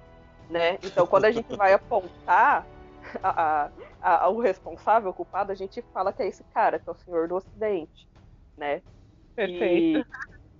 Né? 0.50 0.80
Então, 0.84 1.06
quando 1.06 1.26
a 1.26 1.32
gente 1.32 1.56
vai 1.56 1.72
apontar 1.72 2.66
a, 3.22 3.70
a, 4.02 4.26
a, 4.26 4.30
o 4.30 4.40
responsável, 4.40 5.12
o 5.12 5.14
culpado, 5.14 5.52
a 5.52 5.56
gente 5.56 5.84
fala 5.94 6.12
que 6.12 6.24
é 6.24 6.28
esse 6.28 6.44
cara, 6.46 6.80
que 6.80 6.90
é 6.90 6.92
o 6.92 6.96
Senhor 6.96 7.28
do 7.28 7.36
Ocidente. 7.36 8.08
Né? 8.58 8.82
Perfeito. 9.36 10.08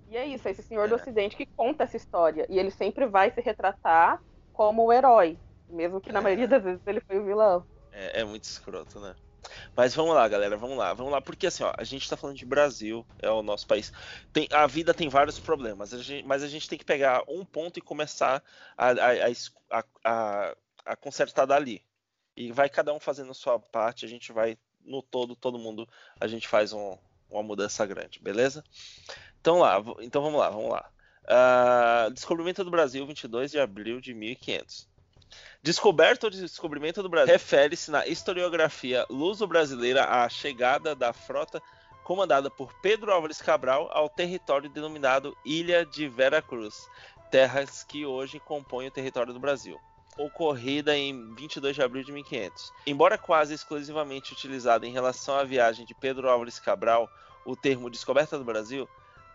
E, 0.08 0.14
e 0.14 0.16
é 0.16 0.24
isso, 0.24 0.46
é 0.46 0.52
esse 0.52 0.62
senhor 0.62 0.88
do 0.88 0.94
Ocidente 0.94 1.36
que 1.36 1.46
conta 1.46 1.82
essa 1.82 1.96
história. 1.96 2.46
E 2.48 2.58
ele 2.60 2.70
sempre 2.70 3.06
vai 3.06 3.32
se 3.32 3.40
retratar 3.40 4.22
como 4.52 4.84
o 4.84 4.92
herói, 4.92 5.36
mesmo 5.68 6.00
que 6.00 6.12
na 6.12 6.20
maioria 6.20 6.46
das 6.46 6.62
vezes 6.62 6.86
ele 6.86 7.00
foi 7.00 7.18
o 7.18 7.24
vilão. 7.24 7.64
É, 7.92 8.20
é, 8.20 8.24
muito 8.24 8.44
escroto, 8.44 9.00
né? 9.00 9.14
Mas 9.76 9.94
vamos 9.94 10.14
lá, 10.14 10.26
galera, 10.28 10.56
vamos 10.56 10.76
lá, 10.76 10.92
vamos 10.92 11.12
lá, 11.12 11.20
porque 11.20 11.46
assim, 11.46 11.62
ó, 11.62 11.72
a 11.76 11.84
gente 11.84 12.08
tá 12.08 12.16
falando 12.16 12.36
de 12.36 12.44
Brasil, 12.44 13.06
é 13.20 13.30
o 13.30 13.42
nosso 13.42 13.66
país. 13.66 13.92
Tem, 14.32 14.48
a 14.52 14.66
vida 14.66 14.92
tem 14.92 15.08
vários 15.08 15.38
problemas, 15.38 15.94
a 15.94 16.02
gente, 16.02 16.26
mas 16.26 16.42
a 16.42 16.48
gente 16.48 16.68
tem 16.68 16.78
que 16.78 16.84
pegar 16.84 17.22
um 17.28 17.44
ponto 17.44 17.78
e 17.78 17.82
começar 17.82 18.42
a, 18.76 18.90
a, 18.90 19.82
a, 20.04 20.54
a, 20.84 20.96
consertar 20.96 21.46
dali. 21.46 21.84
E 22.36 22.52
vai 22.52 22.68
cada 22.68 22.92
um 22.92 23.00
fazendo 23.00 23.30
a 23.30 23.34
sua 23.34 23.58
parte, 23.58 24.04
a 24.04 24.08
gente 24.08 24.32
vai, 24.32 24.58
no 24.84 25.02
todo, 25.02 25.34
todo 25.34 25.58
mundo, 25.58 25.88
a 26.20 26.26
gente 26.26 26.46
faz 26.46 26.72
um, 26.72 26.96
uma 27.30 27.42
mudança 27.42 27.86
grande, 27.86 28.20
beleza? 28.20 28.62
Então 29.40 29.58
lá, 29.58 29.82
então 30.00 30.22
vamos 30.22 30.38
lá, 30.38 30.50
vamos 30.50 30.70
lá. 30.70 30.90
Uh, 31.24 32.10
descobrimento 32.12 32.64
do 32.64 32.70
Brasil, 32.70 33.06
22 33.06 33.50
de 33.50 33.60
abril 33.60 34.00
de 34.00 34.14
1500. 34.14 34.87
Descoberto 35.62 36.24
ou 36.24 36.30
descobrimento 36.30 37.02
do 37.02 37.08
Brasil 37.08 37.32
refere-se 37.32 37.90
na 37.90 38.06
historiografia 38.06 39.04
luso-brasileira 39.10 40.04
à 40.04 40.28
chegada 40.28 40.94
da 40.94 41.12
frota 41.12 41.62
comandada 42.04 42.50
por 42.50 42.72
Pedro 42.80 43.12
Álvares 43.12 43.42
Cabral 43.42 43.90
ao 43.92 44.08
território 44.08 44.70
denominado 44.70 45.36
Ilha 45.44 45.84
de 45.84 46.08
Vera 46.08 46.40
Cruz, 46.40 46.88
terras 47.30 47.84
que 47.84 48.06
hoje 48.06 48.40
compõem 48.40 48.88
o 48.88 48.90
território 48.90 49.34
do 49.34 49.38
Brasil. 49.38 49.78
Ocorrida 50.16 50.96
em 50.96 51.34
22 51.34 51.76
de 51.76 51.82
abril 51.82 52.02
de 52.02 52.10
1500. 52.10 52.72
Embora 52.86 53.18
quase 53.18 53.52
exclusivamente 53.52 54.32
utilizada 54.32 54.86
em 54.86 54.92
relação 54.92 55.36
à 55.36 55.44
viagem 55.44 55.84
de 55.84 55.94
Pedro 55.94 56.30
Álvares 56.30 56.58
Cabral, 56.58 57.08
o 57.44 57.54
termo 57.54 57.90
descoberta 57.90 58.38
do 58.38 58.44
Brasil 58.44 58.88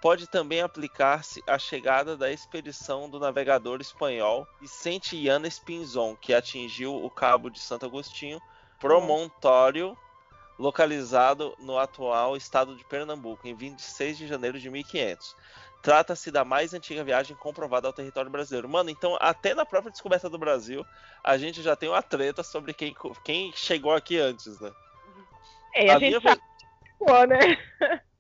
pode 0.03 0.27
também 0.27 0.59
aplicar-se 0.59 1.41
à 1.47 1.57
chegada 1.57 2.17
da 2.17 2.29
expedição 2.29 3.09
do 3.09 3.17
navegador 3.17 3.79
espanhol 3.79 4.45
Vicente 4.59 5.15
Yanes 5.15 5.59
Pinzon, 5.59 6.13
que 6.17 6.33
atingiu 6.33 6.93
o 6.93 7.09
Cabo 7.09 7.49
de 7.49 7.57
Santo 7.57 7.85
Agostinho, 7.85 8.41
promontório 8.81 9.97
localizado 10.59 11.55
no 11.57 11.77
atual 11.77 12.35
estado 12.35 12.75
de 12.75 12.83
Pernambuco, 12.83 13.47
em 13.47 13.55
26 13.55 14.17
de 14.17 14.27
janeiro 14.27 14.59
de 14.59 14.69
1500. 14.69 15.37
Trata-se 15.81 16.29
da 16.31 16.43
mais 16.43 16.73
antiga 16.73 17.01
viagem 17.01 17.33
comprovada 17.37 17.87
ao 17.87 17.93
território 17.93 18.29
brasileiro. 18.29 18.67
Mano, 18.67 18.89
então 18.89 19.17
até 19.21 19.55
na 19.55 19.65
própria 19.65 19.91
descoberta 19.91 20.29
do 20.29 20.37
Brasil, 20.37 20.85
a 21.23 21.37
gente 21.37 21.61
já 21.61 21.77
tem 21.77 21.87
uma 21.87 22.01
treta 22.01 22.43
sobre 22.43 22.73
quem, 22.73 22.93
quem 23.23 23.53
chegou 23.53 23.93
aqui 23.93 24.19
antes, 24.19 24.59
né? 24.59 24.69
É, 25.73 25.91
a, 25.91 25.95
a 25.95 25.99
gente 25.99 26.19
minha... 26.19 26.21
sabe, 26.21 26.41
né? 27.29 27.57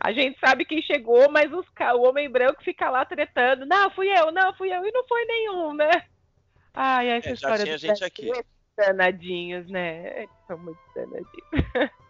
A 0.00 0.12
gente 0.12 0.38
sabe 0.38 0.64
quem 0.64 0.82
chegou, 0.82 1.30
mas 1.30 1.52
os, 1.52 1.66
o 1.94 2.02
homem 2.02 2.28
branco 2.28 2.62
fica 2.62 2.90
lá 2.90 3.04
tretando. 3.04 3.66
Não, 3.66 3.90
fui 3.90 4.08
eu, 4.08 4.30
não, 4.30 4.54
fui 4.54 4.72
eu. 4.72 4.84
E 4.84 4.92
não 4.92 5.06
foi 5.06 5.24
nenhum, 5.24 5.74
né? 5.74 6.04
Ai, 6.74 7.08
essa 7.08 7.30
é, 7.30 7.32
história 7.32 7.64
tinha 7.64 7.78
gente 7.78 8.04
aqui. 8.04 8.30
danadinhos, 8.76 9.68
né? 9.68 10.26
São 10.46 10.58
muito 10.58 10.80
danadinhos. 10.94 11.90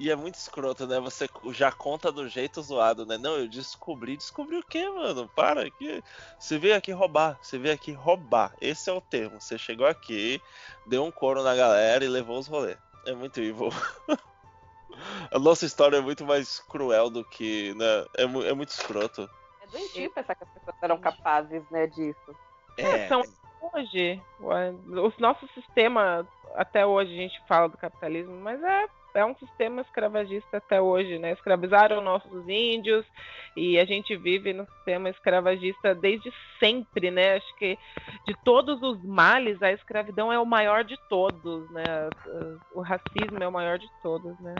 E 0.00 0.10
é 0.10 0.16
muito 0.16 0.36
escroto, 0.36 0.86
né? 0.86 0.98
Você 0.98 1.28
já 1.50 1.70
conta 1.70 2.10
do 2.10 2.26
jeito 2.26 2.62
zoado, 2.62 3.04
né? 3.04 3.18
Não, 3.18 3.36
eu 3.36 3.46
descobri. 3.46 4.16
Descobri 4.16 4.56
o 4.56 4.62
quê, 4.62 4.88
mano? 4.88 5.28
Para 5.36 5.66
aqui. 5.66 6.02
Você 6.38 6.56
veio 6.56 6.74
aqui 6.74 6.90
roubar. 6.90 7.38
Você 7.42 7.58
veio 7.58 7.74
aqui 7.74 7.92
roubar. 7.92 8.54
Esse 8.62 8.88
é 8.88 8.94
o 8.94 9.00
termo. 9.02 9.38
Você 9.38 9.58
chegou 9.58 9.86
aqui, 9.86 10.40
deu 10.86 11.04
um 11.04 11.10
coro 11.10 11.42
na 11.42 11.54
galera 11.54 12.02
e 12.02 12.08
levou 12.08 12.38
os 12.38 12.46
rolês. 12.46 12.78
É 13.04 13.12
muito 13.12 13.42
evil. 13.42 13.68
A 15.30 15.38
nossa 15.38 15.64
história 15.66 15.96
é 15.96 16.00
muito 16.00 16.24
mais 16.24 16.60
cruel 16.60 17.10
do 17.10 17.24
que, 17.24 17.74
né? 17.74 18.04
É, 18.16 18.22
é 18.22 18.54
muito 18.54 18.70
escroto. 18.70 19.28
É 19.62 19.66
doentio 19.66 20.10
pensar 20.10 20.34
que 20.34 20.44
as 20.44 20.50
pessoas 20.50 20.76
eram 20.82 20.98
capazes, 20.98 21.62
né, 21.70 21.86
disso. 21.86 22.36
É. 22.76 22.82
é. 22.82 23.08
São 23.08 23.22
hoje, 23.74 24.20
o 24.40 25.12
nosso 25.18 25.46
sistema 25.48 26.26
até 26.54 26.84
hoje 26.84 27.12
a 27.12 27.16
gente 27.16 27.40
fala 27.46 27.68
do 27.68 27.76
capitalismo, 27.76 28.34
mas 28.40 28.62
é 28.62 28.88
é 29.14 29.24
um 29.24 29.34
sistema 29.36 29.80
escravagista 29.82 30.56
até 30.58 30.80
hoje, 30.80 31.18
né? 31.18 31.32
Escravizaram 31.32 32.00
nossos 32.00 32.48
índios 32.48 33.04
e 33.56 33.78
a 33.78 33.84
gente 33.84 34.16
vive 34.16 34.52
no 34.52 34.66
sistema 34.66 35.08
escravagista 35.10 35.94
desde 35.94 36.32
sempre, 36.58 37.10
né? 37.10 37.36
Acho 37.36 37.56
que 37.56 37.78
de 38.26 38.34
todos 38.44 38.82
os 38.82 39.02
males, 39.04 39.60
a 39.62 39.72
escravidão 39.72 40.32
é 40.32 40.38
o 40.38 40.46
maior 40.46 40.84
de 40.84 40.96
todos, 41.08 41.70
né? 41.70 41.84
O 42.74 42.80
racismo 42.80 43.42
é 43.42 43.48
o 43.48 43.52
maior 43.52 43.78
de 43.78 43.88
todos, 44.02 44.38
né? 44.40 44.54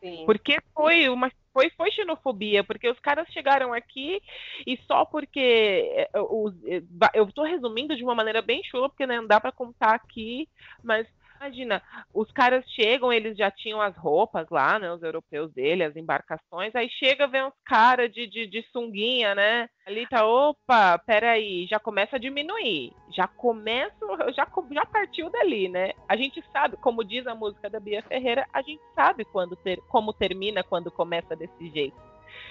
Sim. 0.00 0.24
Porque 0.26 0.58
foi 0.74 1.08
uma 1.08 1.30
foi, 1.52 1.70
foi 1.70 1.90
xenofobia, 1.90 2.62
porque 2.62 2.86
os 2.86 3.00
caras 3.00 3.26
chegaram 3.32 3.72
aqui 3.72 4.20
e 4.66 4.76
só 4.86 5.06
porque 5.06 5.40
é, 5.40 6.02
é, 6.02 7.10
eu 7.14 7.24
estou 7.24 7.44
resumindo 7.44 7.96
de 7.96 8.04
uma 8.04 8.14
maneira 8.14 8.42
bem 8.42 8.62
chula, 8.64 8.90
porque 8.90 9.06
né, 9.06 9.16
não 9.16 9.26
dá 9.26 9.40
para 9.40 9.50
contar 9.50 9.94
aqui, 9.94 10.46
mas 10.84 11.06
Imagina, 11.40 11.82
os 12.14 12.30
caras 12.32 12.64
chegam, 12.70 13.12
eles 13.12 13.36
já 13.36 13.50
tinham 13.50 13.80
as 13.80 13.96
roupas 13.96 14.48
lá, 14.50 14.78
né? 14.78 14.92
Os 14.92 15.02
europeus 15.02 15.52
dele, 15.52 15.84
as 15.84 15.94
embarcações, 15.96 16.74
aí 16.74 16.88
chega, 16.90 17.26
vem 17.26 17.44
uns 17.44 17.54
caras 17.64 18.12
de, 18.12 18.26
de, 18.26 18.46
de, 18.46 18.62
sunguinha, 18.72 19.34
né? 19.34 19.68
Ali 19.86 20.06
tá, 20.08 20.26
opa, 20.26 20.98
peraí, 20.98 21.66
já 21.66 21.78
começa 21.78 22.16
a 22.16 22.18
diminuir. 22.18 22.92
Já 23.14 23.26
começa, 23.26 23.94
já, 24.34 24.46
já 24.70 24.86
partiu 24.86 25.30
dali, 25.30 25.68
né? 25.68 25.92
A 26.08 26.16
gente 26.16 26.42
sabe, 26.52 26.76
como 26.78 27.04
diz 27.04 27.26
a 27.26 27.34
música 27.34 27.68
da 27.68 27.78
Bia 27.78 28.02
Ferreira, 28.02 28.46
a 28.52 28.62
gente 28.62 28.82
sabe 28.94 29.24
quando 29.24 29.56
ter, 29.56 29.80
como 29.88 30.12
termina 30.12 30.62
quando 30.62 30.90
começa 30.90 31.36
desse 31.36 31.70
jeito. 31.70 31.96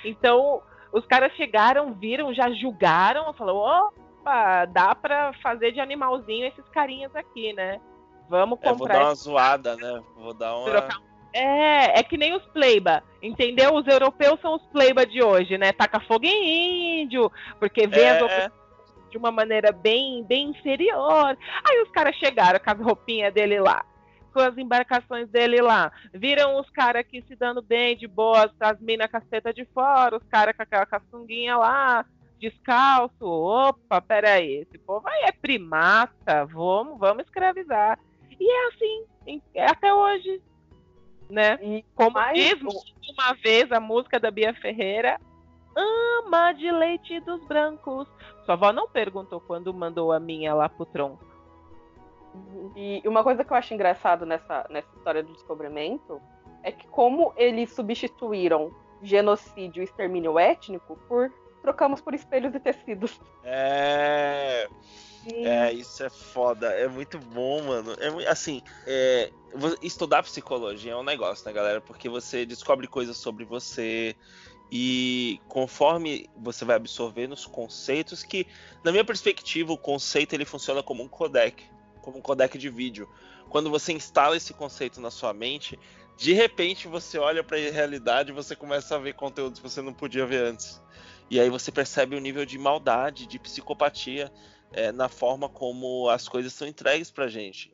Então, 0.04 0.62
os 0.92 1.06
caras 1.06 1.34
chegaram, 1.34 1.94
viram, 1.94 2.34
já 2.34 2.50
julgaram, 2.52 3.34
falou, 3.34 3.58
opa, 3.58 4.66
dá 4.66 4.96
pra 4.96 5.34
fazer 5.42 5.72
de 5.72 5.80
animalzinho 5.80 6.48
esses 6.48 6.68
carinhas 6.70 7.14
aqui, 7.16 7.52
né? 7.54 7.82
Vamos 8.30 8.60
comprar. 8.60 8.72
É, 8.72 8.78
vou 8.78 8.88
dar 8.88 9.04
uma 9.06 9.16
zoada, 9.16 9.76
né? 9.76 10.04
Vou 10.16 10.34
dar 10.34 10.56
uma. 10.56 11.06
É, 11.34 12.00
é 12.00 12.04
que 12.04 12.18
nem 12.18 12.34
os 12.34 12.46
pleiba, 12.46 13.04
entendeu? 13.22 13.76
Os 13.76 13.86
europeus 13.86 14.40
são 14.40 14.56
os 14.56 14.64
pleiba 14.68 15.06
de 15.06 15.22
hoje, 15.22 15.58
né? 15.58 15.74
Taca 15.74 16.00
fogo 16.00 16.26
em 16.26 17.02
índio, 17.02 17.30
porque 17.60 17.86
vê 17.86 18.04
é, 18.04 18.10
as 18.12 18.52
de 19.16 19.18
uma 19.18 19.32
maneira 19.32 19.72
bem, 19.72 20.24
bem 20.24 20.50
inferior. 20.50 21.38
Aí 21.64 21.82
os 21.82 21.92
caras 21.92 22.16
chegaram 22.16 22.60
com 22.60 22.70
as 22.70 22.80
roupinhas 22.80 23.34
dele 23.34 23.60
lá, 23.60 23.84
com 24.34 24.40
as 24.40 24.58
embarcações 24.58 25.30
dele 25.30 25.62
lá. 25.62 25.92
Viram 26.14 26.60
os 26.60 26.70
caras 26.70 27.02
aqui 27.02 27.22
se 27.28 27.36
dando 27.36 27.62
bem, 27.62 27.98
de 27.98 28.08
boas, 28.08 28.52
as 28.60 28.80
minas 28.80 29.12
caceta 29.12 29.54
de 29.54 29.66
fora, 29.74 30.18
os 30.18 30.24
caras 30.30 30.56
com 30.56 30.64
aquela 30.64 30.86
caçunguinha 30.86 31.58
lá, 31.58 32.06
descalço. 32.40 33.26
Opa, 33.26 34.02
peraí, 34.02 34.62
esse 34.62 34.78
povo 34.78 35.08
aí 35.08 35.24
é 35.24 35.32
primata, 35.32 36.46
vamos, 36.46 37.00
vamos 37.00 37.24
escravizar. 37.24 38.00
E 38.40 38.50
é 38.50 38.68
assim, 38.68 39.42
é 39.54 39.66
até 39.66 39.94
hoje. 39.94 40.42
Né? 41.30 41.58
E 41.62 41.86
Como 41.96 42.12
mais... 42.12 42.38
diz 42.38 42.62
uma 43.10 43.34
vez 43.34 43.72
a 43.72 43.80
música 43.80 44.20
da 44.20 44.30
Bia 44.30 44.54
Ferreira, 44.54 45.20
ama 45.76 46.54
de 46.54 46.72
leite 46.72 47.20
dos 47.22 47.44
brancos. 47.46 48.08
Sua 48.46 48.54
avó 48.54 48.72
não 48.72 48.88
perguntou 48.88 49.42
quando 49.42 49.74
mandou 49.74 50.12
a 50.12 50.20
minha 50.20 50.54
lá 50.54 50.70
pro 50.70 50.86
tronco. 50.86 51.26
E 52.76 53.02
uma 53.06 53.24
coisa 53.24 53.44
que 53.44 53.52
eu 53.52 53.58
acho 53.58 53.74
engraçado 53.74 54.26
nessa, 54.26 54.68
nessa 54.70 54.94
história 54.96 55.24
do 55.24 55.34
descobrimento 55.34 56.22
é 56.64 56.72
que 56.72 56.88
como 56.88 57.34
eles 57.38 57.72
substituíram 57.72 58.74
genocídio 59.02 59.82
e 59.82 59.86
extermínio 59.86 60.38
étnico 60.38 60.98
por 61.08 61.32
trocamos 61.66 62.00
por 62.00 62.14
espelhos 62.14 62.54
e 62.54 62.60
tecidos. 62.60 63.20
É. 63.44 64.68
É, 65.28 65.74
isso 65.74 66.04
é 66.04 66.10
foda. 66.10 66.68
É 66.68 66.88
muito 66.88 67.18
bom, 67.18 67.64
mano. 67.64 67.96
É 68.00 68.28
assim, 68.28 68.62
é, 68.86 69.32
estudar 69.82 70.22
psicologia 70.22 70.92
é 70.92 70.96
um 70.96 71.04
negócio, 71.04 71.44
né, 71.48 71.52
galera? 71.52 71.82
Porque 71.82 72.08
você 72.08 72.46
descobre 72.46 72.88
coisas 72.88 73.18
sobre 73.18 73.44
você 73.44 74.16
e 74.72 75.42
conforme 75.48 76.30
você 76.38 76.64
vai 76.64 76.76
absorvendo 76.76 77.34
os 77.34 77.48
conceitos 77.48 78.22
que, 78.22 78.46
na 78.84 78.92
minha 78.92 79.04
perspectiva, 79.04 79.74
o 79.74 79.78
conceito 79.78 80.34
ele 80.34 80.46
funciona 80.46 80.84
como 80.84 81.02
um 81.02 81.08
codec, 81.08 81.64
como 82.04 82.20
um 82.20 82.22
codec 82.22 82.56
de 82.60 82.70
vídeo. 82.70 83.10
Quando 83.50 83.72
você 83.72 83.94
instala 83.94 84.38
esse 84.38 84.54
conceito 84.54 85.02
na 85.02 85.10
sua 85.10 85.34
mente, 85.34 85.80
de 86.18 86.34
repente 86.34 86.88
você 86.88 87.18
olha 87.18 87.44
para 87.44 87.58
a 87.58 87.72
realidade 87.72 88.30
e 88.30 88.34
você 88.34 88.56
começa 88.56 88.96
a 88.96 89.00
ver 89.00 89.16
conteúdos 89.16 89.60
que 89.60 89.68
você 89.68 89.82
não 89.82 89.94
podia 89.94 90.26
ver 90.28 90.44
antes. 90.44 90.80
E 91.30 91.40
aí 91.40 91.50
você 91.50 91.72
percebe 91.72 92.16
o 92.16 92.20
nível 92.20 92.46
de 92.46 92.58
maldade, 92.58 93.28
de 93.28 93.40
psicopatia 93.40 94.32
é, 94.72 94.92
na 94.92 95.10
forma 95.10 95.50
como 95.50 96.10
as 96.10 96.28
coisas 96.28 96.54
são 96.54 96.68
entregues 96.68 97.10
pra 97.10 97.28
gente. 97.28 97.74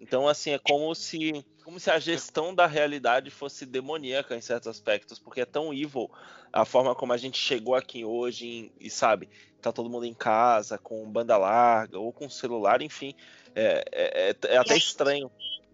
Então, 0.00 0.26
assim, 0.26 0.52
é 0.52 0.58
como 0.58 0.94
se, 0.94 1.44
como 1.62 1.78
se 1.78 1.90
a 1.90 1.98
gestão 1.98 2.54
da 2.54 2.66
realidade 2.66 3.30
fosse 3.30 3.66
demoníaca 3.66 4.34
em 4.34 4.40
certos 4.40 4.68
aspectos, 4.68 5.18
porque 5.18 5.42
é 5.42 5.46
tão 5.46 5.74
evil 5.74 6.10
a 6.50 6.64
forma 6.64 6.94
como 6.94 7.12
a 7.12 7.18
gente 7.18 7.36
chegou 7.36 7.74
aqui 7.74 8.02
hoje 8.04 8.72
e, 8.80 8.88
sabe, 8.88 9.28
tá 9.60 9.70
todo 9.70 9.90
mundo 9.90 10.06
em 10.06 10.14
casa, 10.14 10.78
com 10.78 11.08
banda 11.10 11.36
larga 11.36 11.98
ou 11.98 12.12
com 12.12 12.30
celular, 12.30 12.80
enfim, 12.80 13.14
é, 13.54 13.84
é, 13.92 14.30
é, 14.30 14.54
é 14.54 14.56
até 14.56 14.76
estranho. 14.76 15.30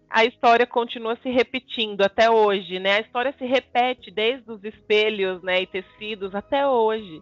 A 0.09 0.23
história 0.23 0.65
continua 0.65 1.17
se 1.21 1.29
repetindo 1.29 2.01
até 2.01 2.29
hoje, 2.29 2.79
né? 2.79 2.97
A 2.97 3.01
história 3.01 3.35
se 3.37 3.45
repete 3.45 4.09
desde 4.09 4.49
os 4.49 4.63
espelhos, 4.63 5.43
né, 5.43 5.61
e 5.61 5.67
tecidos 5.67 6.33
até 6.33 6.65
hoje. 6.65 7.21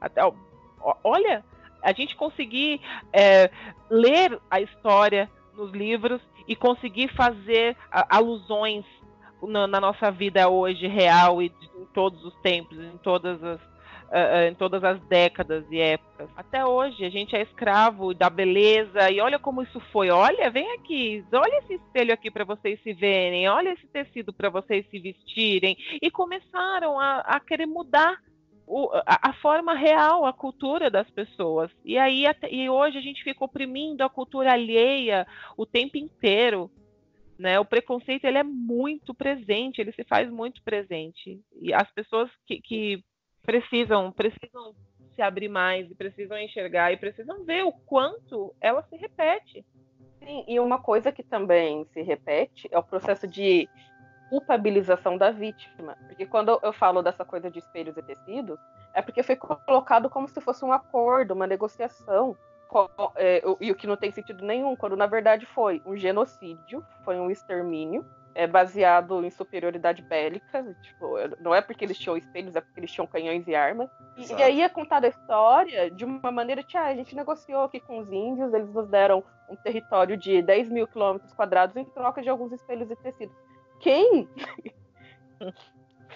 Até, 0.00 0.20
olha, 1.02 1.42
a 1.82 1.92
gente 1.92 2.14
conseguir 2.14 2.80
é, 3.12 3.50
ler 3.90 4.38
a 4.50 4.60
história 4.60 5.30
nos 5.54 5.72
livros 5.72 6.20
e 6.46 6.54
conseguir 6.54 7.08
fazer 7.14 7.76
alusões 7.90 8.84
na, 9.42 9.66
na, 9.66 9.80
nossa 9.80 10.10
vida 10.10 10.48
hoje 10.48 10.86
real 10.86 11.40
e 11.40 11.46
em 11.76 11.86
todos 11.94 12.22
os 12.24 12.34
tempos, 12.40 12.78
em 12.78 12.98
todas 12.98 13.42
as 13.42 13.60
uh, 14.08 14.48
em 14.48 14.54
todas 14.54 14.82
as 14.84 15.00
décadas 15.02 15.64
e 15.70 15.80
épocas. 15.80 16.28
Até 16.36 16.64
hoje 16.64 17.04
a 17.04 17.10
gente 17.10 17.34
é 17.34 17.42
escravo 17.42 18.14
da 18.14 18.30
beleza 18.30 19.10
e 19.10 19.20
olha 19.20 19.38
como 19.38 19.62
isso 19.62 19.80
foi. 19.92 20.10
Olha, 20.10 20.50
vem 20.50 20.70
aqui, 20.72 21.24
olha 21.32 21.58
esse 21.58 21.74
espelho 21.74 22.12
aqui 22.12 22.30
para 22.30 22.44
vocês 22.44 22.80
se 22.82 22.92
verem, 22.92 23.48
olha 23.48 23.72
esse 23.72 23.86
tecido 23.88 24.32
para 24.32 24.48
vocês 24.48 24.86
se 24.90 24.98
vestirem 24.98 25.76
e 26.00 26.10
começaram 26.10 26.98
a, 26.98 27.18
a 27.20 27.40
querer 27.40 27.66
mudar 27.66 28.16
o, 28.66 28.90
a, 29.06 29.30
a, 29.30 29.32
forma 29.34 29.74
real, 29.74 30.26
a 30.26 30.32
cultura 30.32 30.90
das 30.90 31.08
pessoas. 31.10 31.70
E 31.84 31.96
aí 31.96 32.26
até, 32.26 32.52
e 32.52 32.68
hoje 32.68 32.98
a 32.98 33.00
gente 33.00 33.22
fica 33.22 33.44
oprimindo 33.44 34.02
a 34.02 34.10
cultura 34.10 34.52
alheia 34.52 35.26
o 35.56 35.64
tempo 35.64 35.96
inteiro. 35.96 36.70
Né? 37.38 37.60
O 37.60 37.64
preconceito 37.64 38.24
ele 38.24 38.38
é 38.38 38.42
muito 38.42 39.14
presente, 39.14 39.80
ele 39.80 39.92
se 39.92 40.04
faz 40.04 40.30
muito 40.30 40.62
presente. 40.62 41.40
E 41.60 41.72
as 41.72 41.88
pessoas 41.92 42.30
que, 42.46 42.60
que 42.60 43.04
precisam, 43.46 44.12
precisam 44.12 44.74
se 45.14 45.22
abrir 45.22 45.48
mais, 45.48 45.90
e 45.90 45.94
precisam 45.94 46.36
enxergar 46.38 46.92
e 46.92 46.98
precisam 46.98 47.44
ver 47.44 47.64
o 47.64 47.72
quanto 47.72 48.54
ela 48.60 48.82
se 48.82 48.96
repete. 48.96 49.64
Sim, 50.18 50.44
e 50.46 50.60
uma 50.60 50.78
coisa 50.78 51.10
que 51.10 51.22
também 51.22 51.86
se 51.86 52.02
repete 52.02 52.68
é 52.70 52.78
o 52.78 52.82
processo 52.82 53.26
de 53.26 53.68
culpabilização 54.28 55.16
da 55.16 55.30
vítima. 55.30 55.96
Porque 56.06 56.26
quando 56.26 56.58
eu 56.62 56.72
falo 56.72 57.00
dessa 57.00 57.24
coisa 57.24 57.50
de 57.50 57.60
espelhos 57.60 57.96
e 57.96 58.02
tecidos, 58.02 58.58
é 58.92 59.00
porque 59.00 59.22
foi 59.22 59.36
colocado 59.36 60.10
como 60.10 60.28
se 60.28 60.40
fosse 60.40 60.64
um 60.64 60.72
acordo, 60.72 61.32
uma 61.32 61.46
negociação, 61.46 62.36
é, 63.14 63.42
e 63.60 63.70
o 63.70 63.74
que 63.74 63.86
não 63.86 63.96
tem 63.96 64.10
sentido 64.10 64.44
nenhum, 64.44 64.74
quando 64.74 64.96
na 64.96 65.06
verdade 65.06 65.46
foi 65.46 65.80
um 65.86 65.96
genocídio, 65.96 66.84
foi 67.04 67.18
um 67.18 67.30
extermínio, 67.30 68.04
é 68.36 68.46
baseado 68.46 69.24
em 69.24 69.30
superioridade 69.30 70.02
bélica, 70.02 70.76
tipo, 70.82 71.16
não 71.40 71.54
é 71.54 71.60
porque 71.60 71.84
eles 71.84 71.98
tinham 71.98 72.16
espelhos, 72.16 72.54
é 72.54 72.60
porque 72.60 72.80
eles 72.80 72.92
tinham 72.92 73.06
canhões 73.06 73.46
e 73.48 73.54
armas. 73.54 73.90
E, 74.16 74.32
e 74.32 74.42
aí 74.42 74.62
é 74.62 74.68
contada 74.68 75.06
a 75.06 75.10
história 75.10 75.90
de 75.90 76.04
uma 76.04 76.30
maneira 76.30 76.62
que 76.62 76.76
ah, 76.76 76.86
a 76.86 76.94
gente 76.94 77.16
negociou 77.16 77.64
aqui 77.64 77.80
com 77.80 77.98
os 77.98 78.12
índios, 78.12 78.52
eles 78.52 78.72
nos 78.72 78.88
deram 78.88 79.24
um 79.48 79.56
território 79.56 80.16
de 80.16 80.42
10 80.42 80.68
mil 80.70 80.86
quilômetros 80.86 81.32
quadrados 81.32 81.76
em 81.76 81.84
troca 81.84 82.22
de 82.22 82.28
alguns 82.28 82.52
espelhos 82.52 82.90
e 82.90 82.96
tecidos 82.96 83.36
quem? 83.80 84.28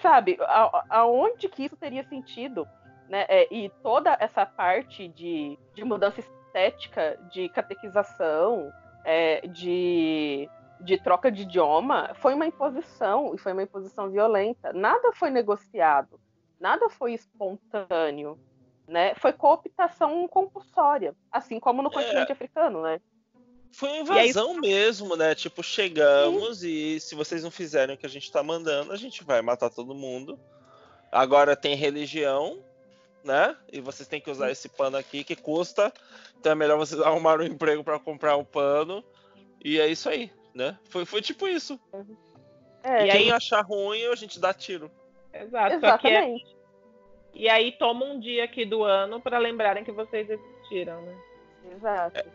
Sabe, 0.01 0.37
a, 0.41 0.85
aonde 0.89 1.47
que 1.47 1.65
isso 1.65 1.75
teria 1.75 2.03
sentido? 2.03 2.67
Né? 3.07 3.25
É, 3.27 3.53
e 3.53 3.69
toda 3.83 4.17
essa 4.19 4.45
parte 4.45 5.07
de, 5.09 5.57
de 5.75 5.83
mudança 5.83 6.19
estética, 6.19 7.19
de 7.31 7.49
catequização, 7.49 8.71
é, 9.03 9.47
de, 9.47 10.49
de 10.83 11.01
troca 11.01 11.31
de 11.31 11.43
idioma, 11.43 12.13
foi 12.15 12.33
uma 12.33 12.45
imposição, 12.45 13.33
e 13.33 13.37
foi 13.37 13.53
uma 13.53 13.63
imposição 13.63 14.09
violenta. 14.09 14.73
Nada 14.73 15.11
foi 15.13 15.29
negociado, 15.29 16.19
nada 16.59 16.89
foi 16.89 17.13
espontâneo. 17.13 18.39
Né? 18.87 19.15
Foi 19.15 19.31
cooptação 19.31 20.27
compulsória, 20.27 21.15
assim 21.31 21.59
como 21.59 21.81
no 21.81 21.89
é. 21.89 21.93
continente 21.93 22.31
africano, 22.31 22.81
né? 22.81 22.99
Foi 23.71 23.89
uma 23.89 23.99
invasão 23.99 24.51
aí... 24.51 24.59
mesmo, 24.59 25.15
né? 25.15 25.33
Tipo, 25.33 25.63
chegamos 25.63 26.59
Sim. 26.59 26.67
e 26.67 26.99
se 26.99 27.15
vocês 27.15 27.41
não 27.43 27.51
fizerem 27.51 27.95
o 27.95 27.97
que 27.97 28.05
a 28.05 28.09
gente 28.09 28.29
tá 28.29 28.43
mandando, 28.43 28.91
a 28.91 28.97
gente 28.97 29.23
vai 29.23 29.41
matar 29.41 29.69
todo 29.69 29.95
mundo. 29.95 30.37
Agora 31.09 31.55
tem 31.55 31.75
religião, 31.75 32.61
né? 33.23 33.55
E 33.71 33.79
vocês 33.79 34.09
têm 34.09 34.19
que 34.19 34.29
usar 34.29 34.51
esse 34.51 34.67
pano 34.67 34.97
aqui 34.97 35.23
que 35.23 35.35
custa. 35.35 35.93
Então 36.37 36.51
é 36.51 36.55
melhor 36.55 36.77
vocês 36.77 36.99
arrumar 37.01 37.39
um 37.39 37.43
emprego 37.43 37.83
para 37.83 37.99
comprar 37.99 38.35
o 38.35 38.41
um 38.41 38.45
pano. 38.45 39.03
E 39.63 39.79
é 39.79 39.87
isso 39.87 40.09
aí. 40.09 40.31
Né? 40.53 40.77
Foi, 40.89 41.05
foi 41.05 41.21
tipo 41.21 41.47
isso. 41.47 41.79
É, 42.83 43.05
e 43.07 43.11
quem 43.11 43.21
aí- 43.23 43.31
achar 43.31 43.61
ruim, 43.61 44.05
a 44.07 44.15
gente 44.15 44.39
dá 44.39 44.53
tiro. 44.53 44.91
Exato. 45.33 45.79
Só 45.79 45.97
que 45.97 46.07
é- 46.07 46.11
exatamente. 46.11 46.55
E 47.33 47.47
aí 47.47 47.71
toma 47.73 48.05
um 48.05 48.19
dia 48.19 48.43
aqui 48.43 48.65
do 48.65 48.83
ano 48.83 49.21
pra 49.21 49.37
lembrarem 49.37 49.83
que 49.83 49.91
vocês 49.91 50.29
existiram, 50.29 51.01
né? 51.01 51.17
Exato. 51.75 52.29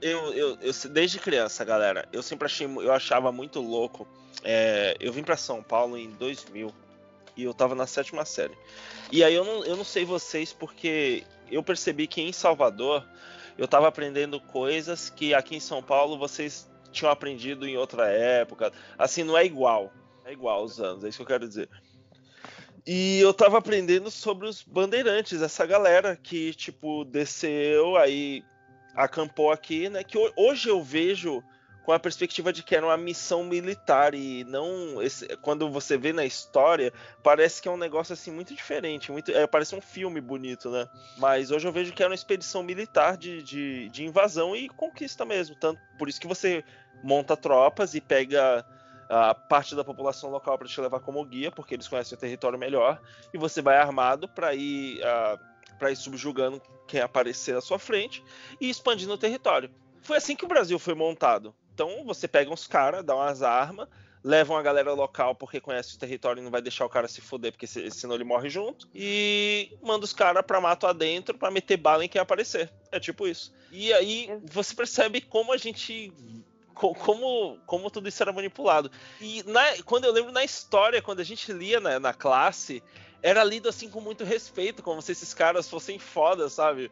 Eu, 0.00 0.32
eu, 0.32 0.58
eu- 0.60 0.72
desde 0.90 1.18
criança, 1.18 1.62
galera, 1.64 2.08
eu 2.10 2.22
sempre 2.22 2.46
achei, 2.46 2.66
eu 2.66 2.92
achava 2.92 3.30
muito 3.30 3.60
louco. 3.60 4.08
É, 4.42 4.96
eu 4.98 5.12
vim 5.12 5.22
pra 5.22 5.36
São 5.36 5.62
Paulo 5.62 5.98
em 5.98 6.08
2000 6.10 6.72
e 7.36 7.42
eu 7.44 7.52
tava 7.52 7.74
na 7.74 7.86
sétima 7.86 8.24
série. 8.24 8.56
E 9.12 9.22
aí 9.22 9.34
eu 9.34 9.44
não, 9.44 9.62
eu 9.64 9.76
não 9.76 9.84
sei 9.84 10.06
vocês 10.06 10.52
porque 10.54 11.24
eu 11.50 11.62
percebi 11.62 12.06
que 12.06 12.22
em 12.22 12.32
Salvador 12.32 13.06
eu 13.58 13.68
tava 13.68 13.88
aprendendo 13.88 14.40
coisas 14.40 15.10
que 15.10 15.34
aqui 15.34 15.56
em 15.56 15.60
São 15.60 15.82
Paulo 15.82 16.16
vocês 16.16 16.69
tinham 16.92 17.10
aprendido 17.10 17.66
em 17.66 17.76
outra 17.76 18.08
época. 18.08 18.72
Assim, 18.98 19.22
não 19.22 19.36
é 19.36 19.44
igual. 19.44 19.92
É 20.24 20.32
igual 20.32 20.62
os 20.64 20.80
anos, 20.80 21.04
é 21.04 21.08
isso 21.08 21.18
que 21.18 21.22
eu 21.22 21.26
quero 21.26 21.48
dizer. 21.48 21.68
E 22.86 23.20
eu 23.20 23.34
tava 23.34 23.58
aprendendo 23.58 24.10
sobre 24.10 24.48
os 24.48 24.62
bandeirantes, 24.62 25.42
essa 25.42 25.66
galera 25.66 26.16
que, 26.16 26.54
tipo, 26.54 27.04
desceu, 27.04 27.96
aí 27.96 28.42
acampou 28.94 29.50
aqui, 29.52 29.88
né? 29.88 30.02
Que 30.02 30.16
ho- 30.18 30.32
hoje 30.36 30.68
eu 30.68 30.82
vejo 30.82 31.42
com 31.90 31.94
a 31.94 31.98
perspectiva 31.98 32.52
de 32.52 32.62
que 32.62 32.76
era 32.76 32.86
uma 32.86 32.96
missão 32.96 33.42
militar 33.42 34.14
e 34.14 34.44
não 34.44 35.02
esse- 35.02 35.26
quando 35.38 35.68
você 35.68 35.98
vê 35.98 36.12
na 36.12 36.24
história 36.24 36.92
parece 37.20 37.60
que 37.60 37.66
é 37.66 37.70
um 37.70 37.76
negócio 37.76 38.12
assim 38.12 38.30
muito 38.30 38.54
diferente, 38.54 39.10
muito 39.10 39.32
é, 39.32 39.44
parece 39.44 39.74
um 39.74 39.80
filme 39.80 40.20
bonito, 40.20 40.70
né? 40.70 40.88
Mas 41.18 41.50
hoje 41.50 41.66
eu 41.66 41.72
vejo 41.72 41.92
que 41.92 42.00
era 42.00 42.08
uma 42.08 42.14
expedição 42.14 42.62
militar 42.62 43.16
de, 43.16 43.42
de, 43.42 43.88
de 43.88 44.04
invasão 44.04 44.54
e 44.54 44.68
conquista 44.68 45.24
mesmo, 45.24 45.56
tanto 45.56 45.80
por 45.98 46.08
isso 46.08 46.20
que 46.20 46.28
você 46.28 46.64
monta 47.02 47.36
tropas 47.36 47.92
e 47.92 48.00
pega 48.00 48.64
a 49.08 49.34
parte 49.34 49.74
da 49.74 49.82
população 49.82 50.30
local 50.30 50.56
para 50.56 50.68
te 50.68 50.80
levar 50.80 51.00
como 51.00 51.24
guia, 51.24 51.50
porque 51.50 51.74
eles 51.74 51.88
conhecem 51.88 52.14
o 52.14 52.20
território 52.20 52.56
melhor, 52.56 53.00
e 53.34 53.36
você 53.38 53.60
vai 53.60 53.76
armado 53.76 54.28
para 54.28 54.54
ir 54.54 55.00
para 55.76 55.90
ir 55.90 55.96
subjugando 55.96 56.62
quem 56.86 57.00
aparecer 57.00 57.56
à 57.56 57.60
sua 57.60 57.80
frente 57.80 58.22
e 58.60 58.70
expandindo 58.70 59.12
o 59.14 59.18
território. 59.18 59.68
Foi 60.02 60.16
assim 60.16 60.36
que 60.36 60.44
o 60.44 60.48
Brasil 60.48 60.78
foi 60.78 60.94
montado. 60.94 61.54
Então 61.82 62.04
você 62.04 62.28
pega 62.28 62.52
uns 62.52 62.66
caras, 62.66 63.02
dá 63.02 63.16
umas 63.16 63.42
armas, 63.42 63.88
leva 64.22 64.52
uma 64.52 64.62
galera 64.62 64.92
local 64.92 65.34
porque 65.34 65.58
conhece 65.62 65.96
o 65.96 65.98
território 65.98 66.38
e 66.38 66.44
não 66.44 66.50
vai 66.50 66.60
deixar 66.60 66.84
o 66.84 66.90
cara 66.90 67.08
se 67.08 67.22
fuder, 67.22 67.52
porque 67.52 67.66
se- 67.66 67.90
senão 67.90 68.14
ele 68.16 68.24
morre 68.24 68.50
junto. 68.50 68.86
E 68.94 69.78
manda 69.82 70.04
os 70.04 70.12
caras 70.12 70.44
pra 70.46 70.60
mato 70.60 70.86
adentro 70.86 71.38
pra 71.38 71.50
meter 71.50 71.78
bala 71.78 72.04
em 72.04 72.08
quem 72.08 72.20
aparecer. 72.20 72.70
É 72.92 73.00
tipo 73.00 73.26
isso. 73.26 73.50
E 73.72 73.94
aí 73.94 74.28
você 74.44 74.74
percebe 74.74 75.22
como 75.22 75.54
a 75.54 75.56
gente. 75.56 76.12
co- 76.74 76.94
Como, 76.94 77.58
como 77.64 77.90
tudo 77.90 78.10
isso 78.10 78.22
era 78.22 78.30
manipulado. 78.32 78.90
E 79.18 79.42
na- 79.44 79.82
quando 79.86 80.04
eu 80.04 80.12
lembro 80.12 80.32
na 80.32 80.44
história, 80.44 81.00
quando 81.00 81.20
a 81.20 81.24
gente 81.24 81.50
lia 81.50 81.80
na, 81.80 81.98
na 81.98 82.12
classe, 82.12 82.82
era 83.22 83.42
lido 83.42 83.70
assim 83.70 83.88
com 83.88 84.02
muito 84.02 84.22
respeito, 84.22 84.82
como 84.82 85.00
se 85.00 85.12
esses 85.12 85.32
caras 85.32 85.66
fossem 85.66 85.98
foda, 85.98 86.46
sabe? 86.50 86.90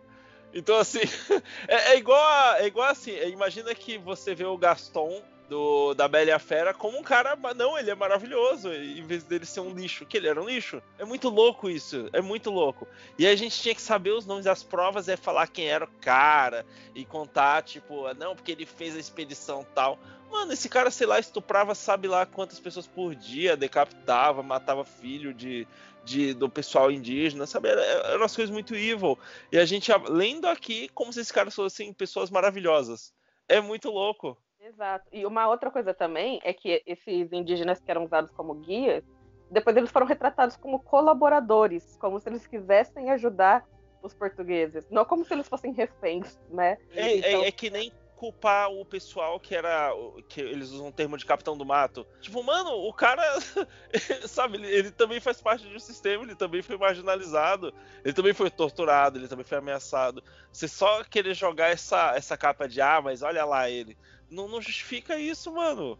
Então, 0.52 0.76
assim, 0.76 1.00
é, 1.68 1.92
é 1.92 1.98
igual 1.98 2.54
é 2.54 2.66
igual 2.66 2.88
assim, 2.88 3.12
é, 3.12 3.28
imagina 3.28 3.74
que 3.74 3.98
você 3.98 4.34
vê 4.34 4.44
o 4.44 4.56
Gaston 4.56 5.22
do, 5.48 5.94
da 5.94 6.06
Bela 6.06 6.28
e 6.28 6.32
a 6.32 6.38
Fera 6.38 6.74
como 6.74 6.98
um 6.98 7.02
cara, 7.02 7.36
não, 7.56 7.78
ele 7.78 7.90
é 7.90 7.94
maravilhoso, 7.94 8.72
em 8.72 9.02
vez 9.02 9.24
dele 9.24 9.46
ser 9.46 9.60
um 9.60 9.72
lixo, 9.72 10.04
que 10.04 10.16
ele 10.16 10.28
era 10.28 10.40
um 10.40 10.46
lixo. 10.46 10.82
É 10.98 11.04
muito 11.04 11.28
louco 11.28 11.70
isso, 11.70 12.08
é 12.12 12.20
muito 12.20 12.50
louco. 12.50 12.86
E 13.18 13.26
a 13.26 13.34
gente 13.34 13.60
tinha 13.60 13.74
que 13.74 13.80
saber 13.80 14.10
os 14.10 14.26
nomes 14.26 14.44
das 14.44 14.62
provas, 14.62 15.08
é 15.08 15.16
falar 15.16 15.48
quem 15.48 15.66
era 15.66 15.84
o 15.84 16.00
cara, 16.00 16.66
e 16.94 17.04
contar, 17.04 17.62
tipo, 17.62 18.12
não, 18.14 18.36
porque 18.36 18.52
ele 18.52 18.66
fez 18.66 18.94
a 18.94 19.00
expedição 19.00 19.66
tal. 19.74 19.98
Mano, 20.30 20.52
esse 20.52 20.68
cara, 20.68 20.90
sei 20.90 21.06
lá, 21.06 21.18
estuprava 21.18 21.74
sabe 21.74 22.06
lá 22.06 22.26
quantas 22.26 22.60
pessoas 22.60 22.86
por 22.86 23.14
dia, 23.14 23.56
decapitava, 23.56 24.42
matava 24.42 24.84
filho 24.84 25.32
de, 25.32 25.66
de, 26.09 26.32
do 26.35 26.48
pessoal 26.48 26.90
indígena, 26.90 27.47
sabe? 27.47 27.68
Era- 27.68 27.82
Eram 27.82 28.18
umas 28.22 28.35
coisas 28.35 28.52
muito 28.52 28.74
evil. 28.74 29.18
E 29.52 29.59
a 29.59 29.64
gente 29.64 29.90
lendo 30.09 30.47
aqui 30.47 30.89
como 30.90 31.12
se 31.12 31.20
esses 31.20 31.32
caras 31.32 31.55
fossem 31.55 31.93
pessoas 31.93 32.30
maravilhosas. 32.30 33.12
É 33.48 33.60
muito 33.60 33.90
louco. 33.90 34.36
Exato. 34.60 35.06
E 35.12 35.24
uma 35.24 35.48
outra 35.48 35.70
coisa 35.70 35.94
também 35.94 36.40
é 36.43 36.52
que 36.52 36.82
esses 36.86 37.32
indígenas 37.32 37.80
que 37.80 37.90
eram 37.90 38.05
usados 38.05 38.30
como 38.32 38.55
guias, 38.55 39.05
depois 39.51 39.76
eles 39.76 39.90
foram 39.90 40.06
retratados 40.06 40.56
como 40.56 40.80
colaboradores, 40.80 41.97
como 42.01 42.18
se 42.20 42.28
eles 42.28 42.47
quisessem 42.47 43.10
ajudar 43.10 43.64
os 44.02 44.14
portugueses, 44.14 44.89
não 44.90 45.05
como 45.05 45.24
se 45.24 45.32
eles 45.35 45.48
fossem 45.48 45.72
reféns, 45.72 46.39
né? 46.51 46.76
É, 46.94 47.16
Então, 47.16 47.43
é- 47.44 47.48
é 47.48 47.52
que 47.52 47.70
nem 47.70 47.93
culpar 48.18 48.68
o 48.68 48.84
pessoal 48.84 49.38
que 49.38 49.54
era. 49.54 49.92
que 50.28 50.40
eles 50.40 50.70
usam 50.70 50.88
o 50.88 50.92
termo 50.92 51.16
de 51.16 51.24
capitão 51.24 51.56
do 51.56 51.64
mato. 51.64 52.04
Tipo, 52.20 52.42
mano, 52.42 52.70
o 52.70 52.92
cara. 52.92 53.22
sabe, 54.26 54.56
ele, 54.56 54.66
ele 54.66 54.90
também 54.90 55.20
faz 55.20 55.40
parte 55.40 55.68
de 55.68 55.76
um 55.76 55.78
sistema, 55.78 56.24
ele 56.24 56.34
também 56.34 56.60
foi 56.60 56.76
marginalizado, 56.76 57.72
ele 58.04 58.12
também 58.12 58.34
foi 58.34 58.50
torturado, 58.50 59.18
ele 59.18 59.28
também 59.28 59.44
foi 59.44 59.58
ameaçado. 59.58 60.22
Você 60.52 60.66
só 60.66 61.04
querer 61.04 61.32
jogar 61.32 61.68
essa, 61.68 62.12
essa 62.16 62.36
capa 62.36 62.66
de 62.68 62.80
ah, 62.80 63.00
mas 63.00 63.22
olha 63.22 63.44
lá 63.44 63.70
ele. 63.70 63.96
Não, 64.28 64.48
não 64.48 64.60
justifica 64.60 65.16
isso, 65.16 65.54
mano. 65.54 65.96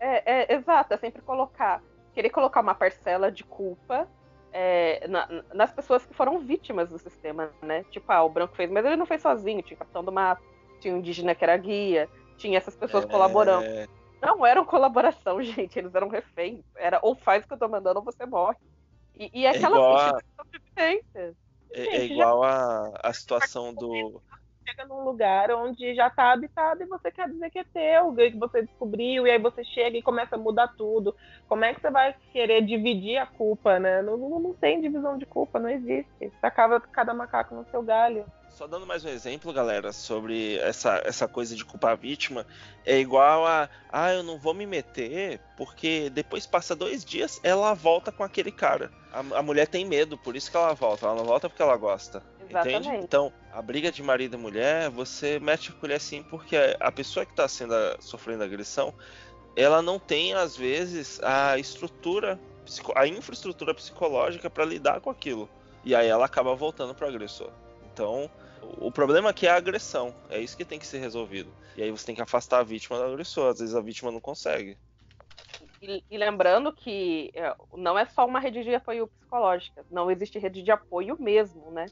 É, 0.00 0.52
é, 0.52 0.54
exato, 0.56 0.92
é 0.92 0.96
sempre 0.96 1.22
colocar, 1.22 1.82
querer 2.14 2.30
colocar 2.30 2.60
uma 2.60 2.74
parcela 2.74 3.30
de 3.30 3.44
culpa 3.44 4.08
é, 4.52 5.06
na- 5.06 5.28
nas 5.54 5.70
pessoas 5.72 6.04
que 6.04 6.14
foram 6.14 6.40
vítimas 6.40 6.90
do 6.90 6.98
sistema, 6.98 7.52
né? 7.62 7.84
Tipo, 7.90 8.10
ah, 8.10 8.24
o 8.24 8.28
branco 8.28 8.56
fez, 8.56 8.68
mas 8.70 8.84
ele 8.84 8.96
não 8.96 9.06
fez 9.06 9.22
sozinho, 9.22 9.62
tinha 9.62 9.76
capitão 9.76 10.04
do 10.04 10.12
mato, 10.12 10.42
tinha 10.78 10.94
o 10.94 10.98
indígena 10.98 11.34
que 11.34 11.44
era 11.44 11.56
guia, 11.56 12.08
tinha 12.36 12.58
essas 12.58 12.76
pessoas 12.76 13.04
colaborando. 13.04 13.64
É, 13.66 13.86
Não 14.22 14.44
eram 14.44 14.64
colaboração, 14.64 15.40
gente, 15.42 15.78
eles 15.78 15.94
eram 15.94 16.08
reféns. 16.08 16.64
Era 16.76 16.98
ou 17.02 17.14
faz 17.14 17.44
o 17.44 17.48
que 17.48 17.54
eu 17.54 17.58
tô 17.58 17.68
mandando 17.68 17.98
ou 17.98 18.04
você 18.04 18.24
morre. 18.26 18.56
E, 19.14 19.30
e 19.42 19.46
aquela 19.46 19.76
igual 19.76 19.96
a- 19.96 20.20
evidência. 20.54 21.34
é, 21.72 21.80
é 21.80 21.84
Gente, 21.84 22.08
já- 22.08 22.14
igual 22.14 22.42
a, 22.44 22.92
a 23.02 23.12
situação 23.12 23.74
do. 23.74 24.22
chega 24.68 24.84
num 24.86 25.02
lugar 25.02 25.50
onde 25.50 25.94
já 25.94 26.08
tá 26.10 26.32
habitado 26.32 26.82
e 26.82 26.86
você 26.86 27.10
quer 27.10 27.28
dizer 27.28 27.50
que 27.50 27.58
é 27.58 27.64
teu, 27.64 28.14
que 28.14 28.36
você 28.36 28.62
descobriu, 28.62 29.26
e 29.26 29.30
aí 29.30 29.38
você 29.38 29.64
chega 29.64 29.96
e 29.96 30.02
começa 30.02 30.36
a 30.36 30.38
mudar 30.38 30.68
tudo. 30.76 31.14
Como 31.48 31.64
é 31.64 31.74
que 31.74 31.80
você 31.80 31.90
vai 31.90 32.14
querer 32.32 32.62
dividir 32.62 33.16
a 33.16 33.26
culpa, 33.26 33.78
né? 33.78 34.02
Não, 34.02 34.16
não, 34.16 34.38
não 34.38 34.54
tem 34.54 34.80
divisão 34.80 35.16
de 35.18 35.26
culpa, 35.26 35.58
não 35.58 35.68
existe. 35.70 36.32
Acaba 36.42 36.80
cada 36.80 37.12
macaco 37.14 37.54
no 37.54 37.64
seu 37.70 37.82
galho. 37.82 38.24
Só 38.50 38.66
dando 38.66 38.86
mais 38.86 39.04
um 39.04 39.08
exemplo, 39.08 39.52
galera, 39.52 39.92
sobre 39.92 40.56
essa, 40.58 41.00
essa 41.04 41.28
coisa 41.28 41.54
de 41.54 41.64
culpar 41.64 41.92
a 41.92 41.94
vítima, 41.94 42.44
é 42.84 42.98
igual 42.98 43.46
a, 43.46 43.68
ah, 43.88 44.12
eu 44.12 44.22
não 44.24 44.36
vou 44.36 44.52
me 44.52 44.66
meter, 44.66 45.40
porque 45.56 46.10
depois 46.10 46.44
passa 46.44 46.74
dois 46.74 47.04
dias, 47.04 47.38
ela 47.44 47.72
volta 47.72 48.10
com 48.10 48.24
aquele 48.24 48.50
cara. 48.50 48.90
A, 49.12 49.20
a 49.38 49.42
mulher 49.42 49.68
tem 49.68 49.84
medo, 49.84 50.18
por 50.18 50.34
isso 50.34 50.50
que 50.50 50.56
ela 50.56 50.74
volta, 50.74 51.06
ela 51.06 51.14
não 51.14 51.24
volta 51.24 51.48
porque 51.48 51.62
ela 51.62 51.76
gosta. 51.76 52.20
Entende? 52.50 52.68
Exatamente. 52.78 53.04
Então, 53.04 53.32
a 53.52 53.62
briga 53.62 53.92
de 53.92 54.02
marido 54.02 54.34
e 54.34 54.40
mulher, 54.40 54.90
você 54.90 55.38
mete 55.38 55.70
a 55.70 55.74
colher 55.74 55.96
assim, 55.96 56.24
porque 56.24 56.56
a 56.80 56.90
pessoa 56.90 57.24
que 57.24 57.32
está 57.32 57.46
sendo 57.46 57.74
a- 57.74 57.96
sofrendo 58.00 58.42
agressão, 58.42 58.92
ela 59.54 59.80
não 59.80 60.00
tem, 60.00 60.34
às 60.34 60.56
vezes, 60.56 61.20
a 61.22 61.56
estrutura, 61.58 62.40
a 62.96 63.06
infraestrutura 63.06 63.72
psicológica 63.72 64.50
para 64.50 64.64
lidar 64.64 65.00
com 65.00 65.10
aquilo. 65.10 65.48
E 65.84 65.94
aí 65.94 66.08
ela 66.08 66.26
acaba 66.26 66.54
voltando 66.54 66.94
pro 66.94 67.06
agressor. 67.06 67.50
Então, 67.98 68.30
o 68.78 68.92
problema 68.92 69.30
aqui 69.30 69.48
é 69.48 69.50
a 69.50 69.56
agressão. 69.56 70.14
É 70.30 70.38
isso 70.38 70.56
que 70.56 70.64
tem 70.64 70.78
que 70.78 70.86
ser 70.86 70.98
resolvido. 70.98 71.52
E 71.76 71.82
aí 71.82 71.90
você 71.90 72.06
tem 72.06 72.14
que 72.14 72.22
afastar 72.22 72.60
a 72.60 72.62
vítima 72.62 72.96
do 72.96 73.02
agressor. 73.02 73.50
Às 73.50 73.58
vezes 73.58 73.74
a 73.74 73.80
vítima 73.80 74.12
não 74.12 74.20
consegue. 74.20 74.78
E, 75.82 76.04
e 76.08 76.16
lembrando 76.16 76.72
que 76.72 77.32
é, 77.34 77.52
não 77.72 77.98
é 77.98 78.06
só 78.06 78.24
uma 78.24 78.38
rede 78.38 78.62
de 78.62 78.72
apoio 78.72 79.08
psicológica, 79.08 79.84
não 79.90 80.10
existe 80.10 80.38
rede 80.38 80.62
de 80.62 80.70
apoio 80.70 81.16
mesmo, 81.20 81.72
né? 81.72 81.86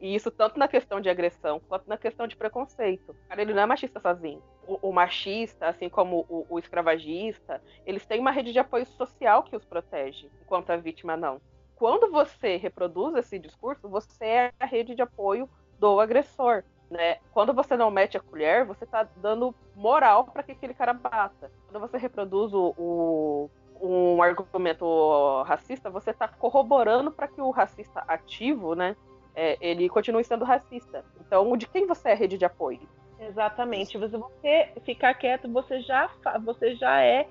E 0.00 0.14
isso 0.14 0.30
tanto 0.30 0.60
na 0.60 0.68
questão 0.68 1.00
de 1.00 1.08
agressão 1.08 1.60
quanto 1.68 1.88
na 1.88 1.96
questão 1.96 2.28
de 2.28 2.36
preconceito. 2.36 3.16
Cara, 3.28 3.42
ele 3.42 3.54
não 3.54 3.62
é 3.62 3.66
machista 3.66 3.98
sozinho. 3.98 4.40
O, 4.64 4.90
o 4.90 4.92
machista, 4.92 5.68
assim 5.68 5.88
como 5.88 6.24
o, 6.28 6.46
o 6.48 6.58
escravagista, 6.58 7.60
eles 7.84 8.06
têm 8.06 8.20
uma 8.20 8.30
rede 8.30 8.52
de 8.52 8.60
apoio 8.60 8.86
social 8.86 9.42
que 9.42 9.56
os 9.56 9.64
protege, 9.64 10.30
enquanto 10.40 10.70
a 10.70 10.76
vítima 10.76 11.16
não. 11.16 11.40
Quando 11.78 12.10
você 12.10 12.56
reproduz 12.56 13.14
esse 13.14 13.38
discurso, 13.38 13.88
você 13.88 14.24
é 14.24 14.52
a 14.58 14.66
rede 14.66 14.94
de 14.96 15.02
apoio 15.02 15.48
do 15.78 16.00
agressor. 16.00 16.64
Né? 16.90 17.18
Quando 17.32 17.52
você 17.52 17.76
não 17.76 17.90
mete 17.90 18.16
a 18.16 18.20
colher, 18.20 18.64
você 18.64 18.84
está 18.84 19.02
dando 19.16 19.54
moral 19.76 20.24
para 20.24 20.42
que 20.42 20.52
aquele 20.52 20.74
cara 20.74 20.92
bata. 20.92 21.52
Quando 21.68 21.80
você 21.80 21.98
reproduz 21.98 22.52
o, 22.52 22.74
o- 22.78 23.50
um 23.80 24.20
argumento 24.22 25.42
racista, 25.46 25.90
você 25.90 26.10
está 26.10 26.26
corroborando 26.26 27.12
para 27.12 27.28
que 27.28 27.40
o 27.40 27.50
racista 27.50 28.02
ativo, 28.08 28.74
né, 28.74 28.96
é, 29.34 29.56
ele 29.60 29.88
continue 29.88 30.24
sendo 30.24 30.44
racista. 30.44 31.04
Então, 31.20 31.56
de 31.56 31.66
quem 31.68 31.86
você 31.86 32.08
é 32.08 32.14
rede 32.14 32.36
de 32.38 32.44
apoio? 32.44 32.80
Exatamente. 33.20 33.92
Se 33.92 33.98
você 33.98 34.72
ficar 34.84 35.14
quieto, 35.14 35.48
você 35.52 35.80
já, 35.82 36.10
você 36.44 36.74
já 36.74 37.02
é 37.02 37.28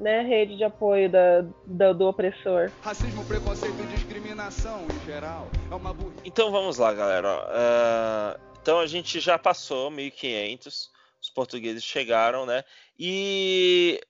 né, 0.00 0.22
rede 0.22 0.56
de 0.56 0.64
apoio 0.64 1.10
da, 1.10 1.42
da- 1.66 1.92
do 1.92 2.06
opressor. 2.08 2.72
Racismo, 2.82 3.24
preconceito 3.24 3.82
e 3.82 3.86
discriminação 3.86 4.86
em 4.86 5.04
geral 5.04 5.50
é 5.70 5.74
uma 5.74 5.92
burrice. 5.92 6.22
Então 6.24 6.50
vamos 6.50 6.78
lá, 6.78 6.92
galera. 6.92 7.28
Ah, 7.48 8.40
então 8.60 8.80
a 8.80 8.86
gente 8.86 9.20
já 9.20 9.38
passou 9.38 9.90
1500. 9.90 10.90
os 11.22 11.28
portugueses 11.30 11.84
chegaram, 11.84 12.46
né? 12.46 12.64
E 12.98 14.00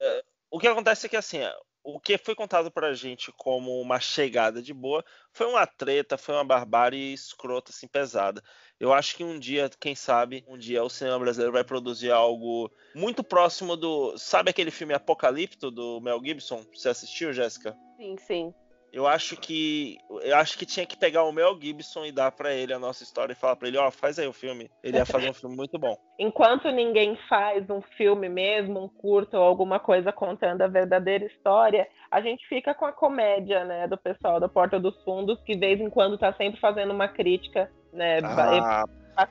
uh, 0.00 0.22
o 0.50 0.58
que 0.58 0.66
acontece 0.66 1.06
é 1.06 1.08
que 1.10 1.16
assim, 1.16 1.40
o 1.82 2.00
que 2.00 2.16
foi 2.16 2.34
contado 2.34 2.70
pra 2.70 2.94
gente 2.94 3.30
como 3.36 3.78
uma 3.80 4.00
chegada 4.00 4.62
de 4.62 4.72
boa 4.72 5.04
foi 5.34 5.46
uma 5.46 5.66
treta, 5.66 6.16
foi 6.16 6.34
uma 6.34 6.44
barbárie 6.44 7.12
escrota, 7.12 7.72
assim, 7.72 7.88
pesada. 7.88 8.40
Eu 8.78 8.92
acho 8.92 9.16
que 9.16 9.24
um 9.24 9.38
dia, 9.38 9.68
quem 9.80 9.94
sabe, 9.94 10.44
um 10.46 10.56
dia 10.56 10.82
o 10.82 10.88
cinema 10.88 11.18
brasileiro 11.18 11.52
vai 11.52 11.64
produzir 11.64 12.12
algo 12.12 12.70
muito 12.94 13.22
próximo 13.22 13.76
do. 13.76 14.16
Sabe 14.16 14.50
aquele 14.50 14.70
filme 14.70 14.94
Apocalipto 14.94 15.70
do 15.70 16.00
Mel 16.00 16.20
Gibson? 16.24 16.64
Você 16.72 16.88
assistiu, 16.88 17.32
Jéssica? 17.32 17.76
Sim, 17.96 18.16
sim. 18.16 18.54
Eu 18.94 19.08
acho 19.08 19.36
que 19.36 19.98
eu 20.22 20.36
acho 20.36 20.56
que 20.56 20.64
tinha 20.64 20.86
que 20.86 20.96
pegar 20.96 21.24
o 21.24 21.32
Mel 21.32 21.58
Gibson 21.60 22.04
e 22.04 22.12
dar 22.12 22.30
para 22.30 22.54
ele 22.54 22.72
a 22.72 22.78
nossa 22.78 23.02
história 23.02 23.32
e 23.32 23.36
falar 23.36 23.56
para 23.56 23.66
ele, 23.66 23.76
ó, 23.76 23.88
oh, 23.88 23.90
faz 23.90 24.20
aí 24.20 24.26
o 24.28 24.32
filme. 24.32 24.70
Ele 24.84 24.98
ia 24.98 25.04
fazer 25.04 25.28
um 25.28 25.34
filme 25.34 25.56
muito 25.56 25.76
bom. 25.80 25.96
Enquanto 26.16 26.70
ninguém 26.70 27.18
faz 27.28 27.68
um 27.68 27.82
filme 27.96 28.28
mesmo, 28.28 28.84
um 28.84 28.88
curto 28.88 29.36
ou 29.36 29.42
alguma 29.42 29.80
coisa 29.80 30.12
contando 30.12 30.62
a 30.62 30.68
verdadeira 30.68 31.24
história, 31.24 31.88
a 32.08 32.20
gente 32.20 32.46
fica 32.46 32.72
com 32.72 32.86
a 32.86 32.92
comédia, 32.92 33.64
né, 33.64 33.88
do 33.88 33.98
pessoal 33.98 34.38
da 34.38 34.48
Porta 34.48 34.78
dos 34.78 35.02
Fundos, 35.02 35.42
que 35.42 35.54
de 35.54 35.60
vez 35.60 35.80
em 35.80 35.90
quando 35.90 36.16
tá 36.16 36.32
sempre 36.34 36.60
fazendo 36.60 36.92
uma 36.92 37.08
crítica, 37.08 37.68
né, 37.92 38.20
ah, 38.22 38.84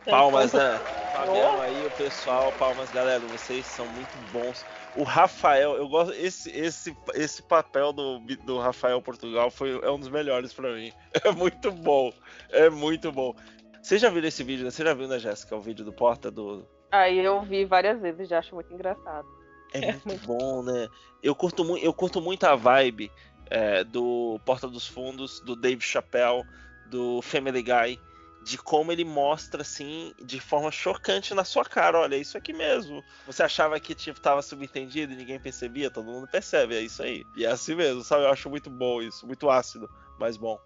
palmas, 0.09 0.53
né? 0.53 0.79
Fabiano 1.11 1.61
aí, 1.61 1.85
o 1.85 1.91
pessoal, 1.91 2.51
palmas, 2.53 2.91
galera, 2.91 3.19
vocês 3.19 3.65
são 3.65 3.85
muito 3.87 4.17
bons 4.31 4.65
o 4.95 5.03
Rafael, 5.03 5.75
eu 5.75 5.87
gosto 5.87 6.13
esse 6.13 6.49
esse 6.51 6.95
esse 7.15 7.41
papel 7.41 7.91
do, 7.91 8.19
do 8.45 8.59
Rafael 8.59 9.01
Portugal 9.01 9.49
foi 9.49 9.79
é 9.81 9.89
um 9.89 9.99
dos 9.99 10.09
melhores 10.09 10.53
para 10.53 10.73
mim. 10.73 10.91
É 11.23 11.31
muito 11.31 11.71
bom. 11.71 12.11
É 12.49 12.69
muito 12.69 13.11
bom. 13.11 13.35
Você 13.81 13.97
já 13.97 14.09
viu 14.09 14.23
esse 14.23 14.43
vídeo? 14.43 14.65
Né? 14.65 14.71
Você 14.71 14.83
já 14.83 14.93
viu, 14.93 15.07
né, 15.07 15.19
Jéssica, 15.19 15.55
o 15.55 15.61
vídeo 15.61 15.85
do 15.85 15.93
Porta 15.93 16.31
do 16.31 16.65
Aí 16.91 17.19
eu 17.19 17.41
vi 17.41 17.65
várias 17.65 17.99
vezes, 17.99 18.29
já 18.29 18.39
acho 18.39 18.53
muito 18.53 18.73
engraçado. 18.73 19.27
É, 19.73 19.89
é 19.89 19.99
muito 20.05 20.25
bom, 20.25 20.63
né? 20.63 20.87
Eu 21.21 21.35
curto 21.35 21.63
muito, 21.63 21.83
eu 21.83 21.93
curto 21.93 22.21
muito 22.21 22.43
a 22.45 22.55
vibe 22.55 23.11
é, 23.49 23.83
do 23.83 24.39
Porta 24.45 24.67
dos 24.67 24.87
Fundos, 24.87 25.39
do 25.39 25.55
Dave 25.55 25.81
Chappelle, 25.81 26.43
do 26.89 27.21
Family 27.21 27.63
Guy 27.63 27.99
de 28.43 28.57
como 28.57 28.91
ele 28.91 29.05
mostra 29.05 29.61
assim 29.61 30.13
de 30.23 30.39
forma 30.39 30.71
chocante 30.71 31.33
na 31.33 31.43
sua 31.43 31.63
cara, 31.63 31.99
olha, 31.99 32.15
é 32.15 32.19
isso 32.19 32.37
aqui 32.37 32.53
mesmo. 32.53 33.03
Você 33.25 33.43
achava 33.43 33.79
que 33.79 33.95
tipo 33.95 34.19
tava 34.19 34.41
subentendido 34.41 35.13
e 35.13 35.15
ninguém 35.15 35.39
percebia, 35.39 35.89
todo 35.89 36.11
mundo 36.11 36.27
percebe, 36.27 36.75
é 36.75 36.81
isso 36.81 37.01
aí. 37.01 37.23
E 37.35 37.45
é 37.45 37.49
assim 37.49 37.75
mesmo, 37.75 38.01
sabe? 38.01 38.23
Eu 38.23 38.29
acho 38.29 38.49
muito 38.49 38.69
bom 38.69 39.01
isso, 39.01 39.25
muito 39.25 39.49
ácido, 39.49 39.89
mas 40.19 40.37
bom. 40.37 40.59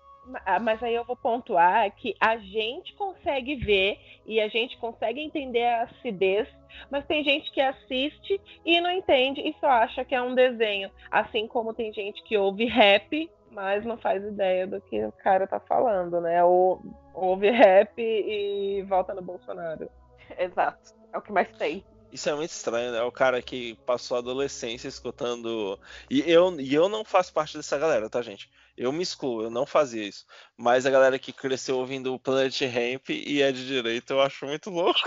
Ah, 0.45 0.59
mas 0.59 0.83
aí 0.83 0.93
eu 0.93 1.05
vou 1.05 1.15
pontuar 1.15 1.89
que 1.95 2.15
a 2.19 2.37
gente 2.37 2.93
consegue 2.95 3.55
ver 3.55 3.97
e 4.25 4.41
a 4.41 4.47
gente 4.49 4.77
consegue 4.77 5.21
entender 5.21 5.63
a 5.63 5.83
acidez, 5.83 6.47
mas 6.91 7.05
tem 7.05 7.23
gente 7.23 7.49
que 7.51 7.61
assiste 7.61 8.41
e 8.65 8.81
não 8.81 8.91
entende 8.91 9.39
e 9.39 9.55
só 9.59 9.67
acha 9.67 10.03
que 10.03 10.13
é 10.13 10.21
um 10.21 10.35
desenho. 10.35 10.91
Assim 11.09 11.47
como 11.47 11.73
tem 11.73 11.93
gente 11.93 12.21
que 12.23 12.37
ouve 12.37 12.65
rap, 12.65 13.29
mas 13.51 13.85
não 13.85 13.97
faz 13.97 14.23
ideia 14.23 14.67
do 14.67 14.81
que 14.81 15.03
o 15.05 15.11
cara 15.11 15.47
tá 15.47 15.59
falando, 15.59 16.19
né? 16.19 16.43
Ou 16.43 16.81
ouve 17.17 17.49
rap 17.49 17.93
e 17.97 18.83
volta 18.83 19.13
no 19.13 19.21
Bolsonaro. 19.21 19.89
Exato. 20.37 20.93
É 21.11 21.17
o 21.17 21.21
que 21.21 21.31
mais 21.31 21.49
tem. 21.57 21.83
Isso 22.11 22.29
é 22.29 22.35
muito 22.35 22.51
estranho, 22.51 22.91
né? 22.91 23.01
O 23.01 23.11
cara 23.11 23.41
que 23.41 23.75
passou 23.85 24.15
a 24.15 24.19
adolescência 24.19 24.87
escutando. 24.87 25.77
E 26.09 26.19
eu, 26.31 26.57
e 26.59 26.73
eu 26.73 26.87
não 26.87 27.03
faço 27.03 27.33
parte 27.33 27.57
dessa 27.57 27.77
galera, 27.77 28.09
tá, 28.09 28.21
gente? 28.21 28.49
Eu 28.77 28.93
me 28.93 29.03
excluo, 29.03 29.43
eu 29.43 29.49
não 29.49 29.65
fazia 29.65 30.03
isso. 30.07 30.25
Mas 30.55 30.85
a 30.85 30.91
galera 30.91 31.19
que 31.19 31.33
cresceu 31.33 31.77
ouvindo 31.77 32.13
o 32.13 32.19
Planet 32.19 32.61
Ramp 32.61 33.09
e 33.09 33.41
é 33.41 33.51
de 33.51 33.65
direito, 33.65 34.11
eu 34.11 34.21
acho 34.21 34.45
muito 34.45 34.69
louco. 34.69 34.99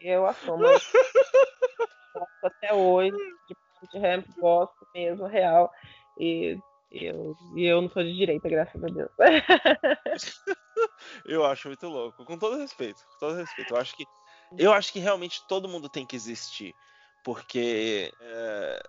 Eu 0.00 0.26
assumo. 0.26 0.62
gosto 0.62 2.44
até 2.44 2.72
hoje 2.72 3.16
de 3.48 3.54
Planet 3.90 4.24
Ramp, 4.24 4.26
gosto 4.38 4.86
mesmo, 4.94 5.26
real. 5.26 5.70
E 6.18 6.58
eu, 6.90 7.36
e 7.54 7.64
eu 7.64 7.80
não 7.80 7.88
sou 7.88 8.02
de 8.02 8.14
direita, 8.14 8.48
graças 8.48 8.82
a 8.82 8.86
Deus. 8.86 9.10
eu 11.24 11.44
acho 11.44 11.68
muito 11.68 11.88
louco, 11.88 12.24
com 12.24 12.38
todo 12.38 12.58
respeito, 12.58 13.04
com 13.12 13.18
todo 13.18 13.36
respeito. 13.36 13.74
Eu 13.74 13.80
acho 13.80 13.96
que, 13.96 14.04
eu 14.58 14.72
acho 14.72 14.92
que 14.92 14.98
realmente 14.98 15.46
todo 15.46 15.68
mundo 15.68 15.88
tem 15.88 16.04
que 16.04 16.16
existir, 16.16 16.74
porque 17.22 18.12
é, 18.20 18.82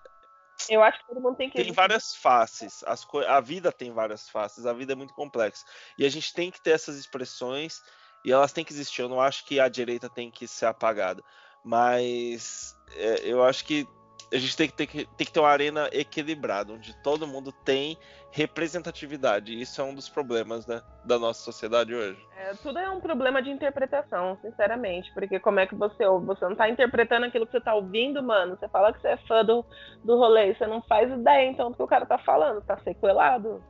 eu 0.69 0.83
acho 0.83 0.99
que 0.99 1.07
todo 1.07 1.21
mundo 1.21 1.35
tem 1.35 1.49
que 1.49 1.55
tem 1.55 1.61
existir. 1.61 1.75
várias 1.75 2.15
faces. 2.15 2.83
As 2.85 3.05
a 3.27 3.39
vida 3.39 3.71
tem 3.71 3.91
várias 3.91 4.29
faces, 4.29 4.65
a 4.65 4.73
vida 4.73 4.93
é 4.93 4.95
muito 4.95 5.13
complexa 5.13 5.65
e 5.97 6.05
a 6.05 6.09
gente 6.09 6.33
tem 6.33 6.51
que 6.51 6.61
ter 6.61 6.71
essas 6.71 6.97
expressões 6.97 7.81
e 8.23 8.31
elas 8.31 8.53
têm 8.53 8.63
que 8.63 8.73
existir. 8.73 9.01
Eu 9.01 9.09
não 9.09 9.21
acho 9.21 9.45
que 9.45 9.59
a 9.59 9.67
direita 9.67 10.09
tem 10.09 10.29
que 10.29 10.47
ser 10.47 10.65
apagada, 10.65 11.23
mas 11.63 12.75
é, 12.95 13.21
eu 13.23 13.43
acho 13.43 13.65
que 13.65 13.87
a 14.33 14.37
gente 14.37 14.55
tem 14.55 14.67
que, 14.67 14.73
ter, 14.73 14.87
tem 14.87 15.27
que 15.27 15.31
ter 15.31 15.39
uma 15.39 15.49
arena 15.49 15.89
equilibrada, 15.91 16.73
onde 16.73 16.95
todo 17.01 17.27
mundo 17.27 17.51
tem 17.51 17.97
representatividade. 18.31 19.59
Isso 19.59 19.81
é 19.81 19.83
um 19.83 19.93
dos 19.93 20.07
problemas 20.07 20.65
né, 20.65 20.81
da 21.03 21.19
nossa 21.19 21.41
sociedade 21.43 21.93
hoje. 21.93 22.25
É, 22.37 22.53
tudo 22.55 22.79
é 22.79 22.89
um 22.89 23.01
problema 23.01 23.41
de 23.41 23.49
interpretação, 23.49 24.37
sinceramente. 24.41 25.13
Porque 25.13 25.39
como 25.39 25.59
é 25.59 25.67
que 25.67 25.75
você 25.75 26.05
ouve? 26.05 26.27
Você 26.27 26.47
não 26.47 26.55
tá 26.55 26.69
interpretando 26.69 27.25
aquilo 27.25 27.45
que 27.45 27.51
você 27.51 27.61
tá 27.61 27.75
ouvindo, 27.75 28.23
mano. 28.23 28.57
Você 28.57 28.69
fala 28.69 28.93
que 28.93 29.01
você 29.01 29.09
é 29.09 29.17
fã 29.17 29.43
do, 29.43 29.65
do 30.03 30.17
rolê, 30.17 30.53
você 30.55 30.65
não 30.65 30.81
faz 30.83 31.11
ideia 31.11 31.49
então 31.49 31.69
do 31.69 31.75
que 31.75 31.83
o 31.83 31.87
cara 31.87 32.05
tá 32.05 32.17
falando, 32.17 32.61
tá 32.61 32.77
sequelado. 32.77 33.61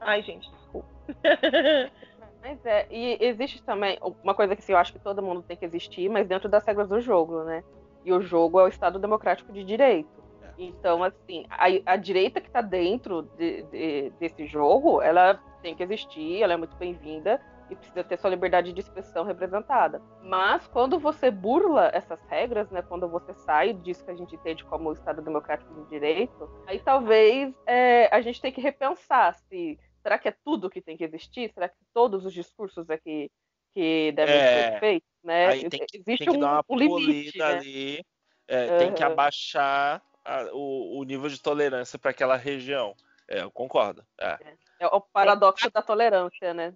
Ai, 0.00 0.22
gente, 0.22 0.50
desculpa. 0.50 0.88
Mas 2.42 2.64
é, 2.64 2.86
e 2.90 3.18
existe 3.20 3.60
também 3.62 3.98
uma 4.22 4.34
coisa 4.34 4.54
que 4.54 4.62
assim, 4.62 4.72
eu 4.72 4.78
acho 4.78 4.92
que 4.92 5.00
todo 5.00 5.22
mundo 5.22 5.42
tem 5.42 5.56
que 5.56 5.64
existir, 5.64 6.08
mas 6.08 6.28
dentro 6.28 6.48
das 6.48 6.64
regras 6.64 6.88
do 6.88 7.00
jogo, 7.00 7.42
né? 7.42 7.64
E 8.06 8.12
o 8.12 8.20
jogo 8.22 8.60
é 8.60 8.62
o 8.62 8.68
Estado 8.68 9.00
Democrático 9.00 9.52
de 9.52 9.64
Direito. 9.64 10.22
É. 10.40 10.52
Então, 10.56 11.02
assim, 11.02 11.44
a, 11.50 11.92
a 11.92 11.96
direita 11.96 12.40
que 12.40 12.46
está 12.46 12.60
dentro 12.60 13.22
de, 13.36 13.62
de, 13.64 14.10
desse 14.20 14.46
jogo, 14.46 15.02
ela 15.02 15.34
tem 15.60 15.74
que 15.74 15.82
existir, 15.82 16.40
ela 16.40 16.52
é 16.52 16.56
muito 16.56 16.76
bem-vinda 16.76 17.40
e 17.68 17.74
precisa 17.74 18.04
ter 18.04 18.16
sua 18.16 18.30
liberdade 18.30 18.72
de 18.72 18.80
expressão 18.80 19.24
representada. 19.24 20.00
Mas 20.22 20.68
quando 20.68 21.00
você 21.00 21.32
burla 21.32 21.90
essas 21.92 22.20
regras, 22.28 22.70
né, 22.70 22.80
quando 22.80 23.08
você 23.08 23.34
sai 23.34 23.74
disso 23.74 24.04
que 24.04 24.12
a 24.12 24.16
gente 24.16 24.36
entende 24.36 24.64
como 24.64 24.92
Estado 24.92 25.20
Democrático 25.20 25.74
de 25.74 25.90
Direito, 25.90 26.48
aí 26.64 26.78
talvez 26.78 27.52
é, 27.66 28.08
a 28.14 28.20
gente 28.20 28.40
tem 28.40 28.52
que 28.52 28.60
repensar 28.60 29.34
se 29.34 29.76
será 30.00 30.18
que 30.18 30.28
é 30.28 30.36
tudo 30.44 30.70
que 30.70 30.80
tem 30.80 30.96
que 30.96 31.02
existir? 31.02 31.50
Será 31.52 31.68
que 31.68 31.74
todos 31.92 32.24
os 32.24 32.32
discursos 32.32 32.88
é 32.88 32.96
que, 32.96 33.28
que 33.76 34.12
devem 34.12 34.34
é. 34.34 34.72
ser 34.72 34.80
feitos? 34.80 35.16
né? 35.26 35.48
Aí 35.48 35.68
tem 35.68 35.84
que, 35.84 35.98
Existe 35.98 36.24
tem 36.24 36.32
que 36.32 36.38
um, 36.38 36.40
dar 36.40 36.52
uma 36.52 36.64
um 36.70 36.76
limite, 36.78 37.36
né? 37.36 37.44
ali, 37.44 38.06
é, 38.48 38.70
uhum. 38.70 38.78
tem 38.78 38.94
que 38.94 39.02
abaixar 39.02 40.00
a, 40.24 40.44
o, 40.52 41.00
o, 41.00 41.04
nível 41.04 41.28
de 41.28 41.42
tolerância 41.42 41.98
para 41.98 42.12
aquela 42.12 42.36
região. 42.36 42.94
É, 43.28 43.42
eu 43.42 43.50
concordo. 43.50 44.06
É. 44.18 44.38
é, 44.40 44.56
é 44.80 44.86
o 44.86 45.00
paradoxo 45.00 45.68
da 45.70 45.82
tolerância, 45.82 46.54
né? 46.54 46.72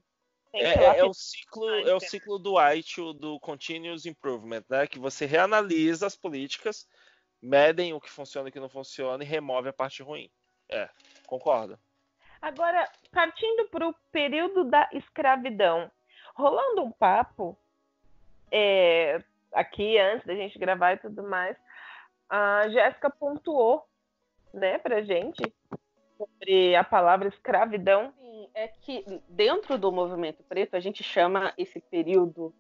É, 0.52 0.64
é, 0.64 0.98
é, 0.98 1.05
o 1.05 1.14
ciclo, 1.14 1.70
é 1.70 1.94
o 1.94 2.01
ciclo 2.01 2.36
do 2.36 2.59
White, 2.59 3.01
do 3.14 3.39
Continuous 3.39 4.05
Improvement, 4.05 4.64
né? 4.68 4.85
Que 4.89 4.98
você 4.98 5.24
reanalisa 5.24 6.09
as 6.09 6.16
políticas, 6.16 6.89
medem 7.40 7.93
o 7.93 8.01
que 8.01 8.10
funciona 8.10 8.48
e 8.48 8.51
o 8.51 8.52
que 8.52 8.59
não 8.59 8.68
funciona 8.68 9.22
e 9.22 9.27
remove 9.27 9.68
a 9.68 9.72
parte 9.72 10.02
ruim. 10.02 10.28
É, 10.68 10.90
concordo. 11.24 11.78
Agora, 12.43 12.90
partindo 13.12 13.68
para 13.68 13.86
o 13.86 13.94
período 14.10 14.64
da 14.64 14.89
escravidão, 14.93 15.90
rolando 16.35 16.82
um 16.82 16.90
papo 16.90 17.57
é, 18.51 19.23
aqui 19.52 19.98
antes 19.98 20.27
da 20.27 20.35
gente 20.35 20.59
gravar 20.59 20.94
e 20.94 20.98
tudo 20.98 21.23
mais, 21.23 21.57
a 22.28 22.69
Jéssica 22.69 23.11
pontuou, 23.11 23.86
né, 24.52 24.78
pra 24.78 25.02
gente 25.02 25.43
sobre 26.16 26.74
a 26.77 26.85
palavra 26.85 27.28
escravidão. 27.28 28.12
Sim, 28.20 28.48
é 28.55 28.69
que 28.69 29.05
dentro 29.28 29.78
do 29.78 29.90
movimento 29.90 30.43
preto 30.44 30.77
a 30.77 30.81
gente 30.81 31.02
chama 31.02 31.52
esse 31.57 31.81
período 31.81 32.55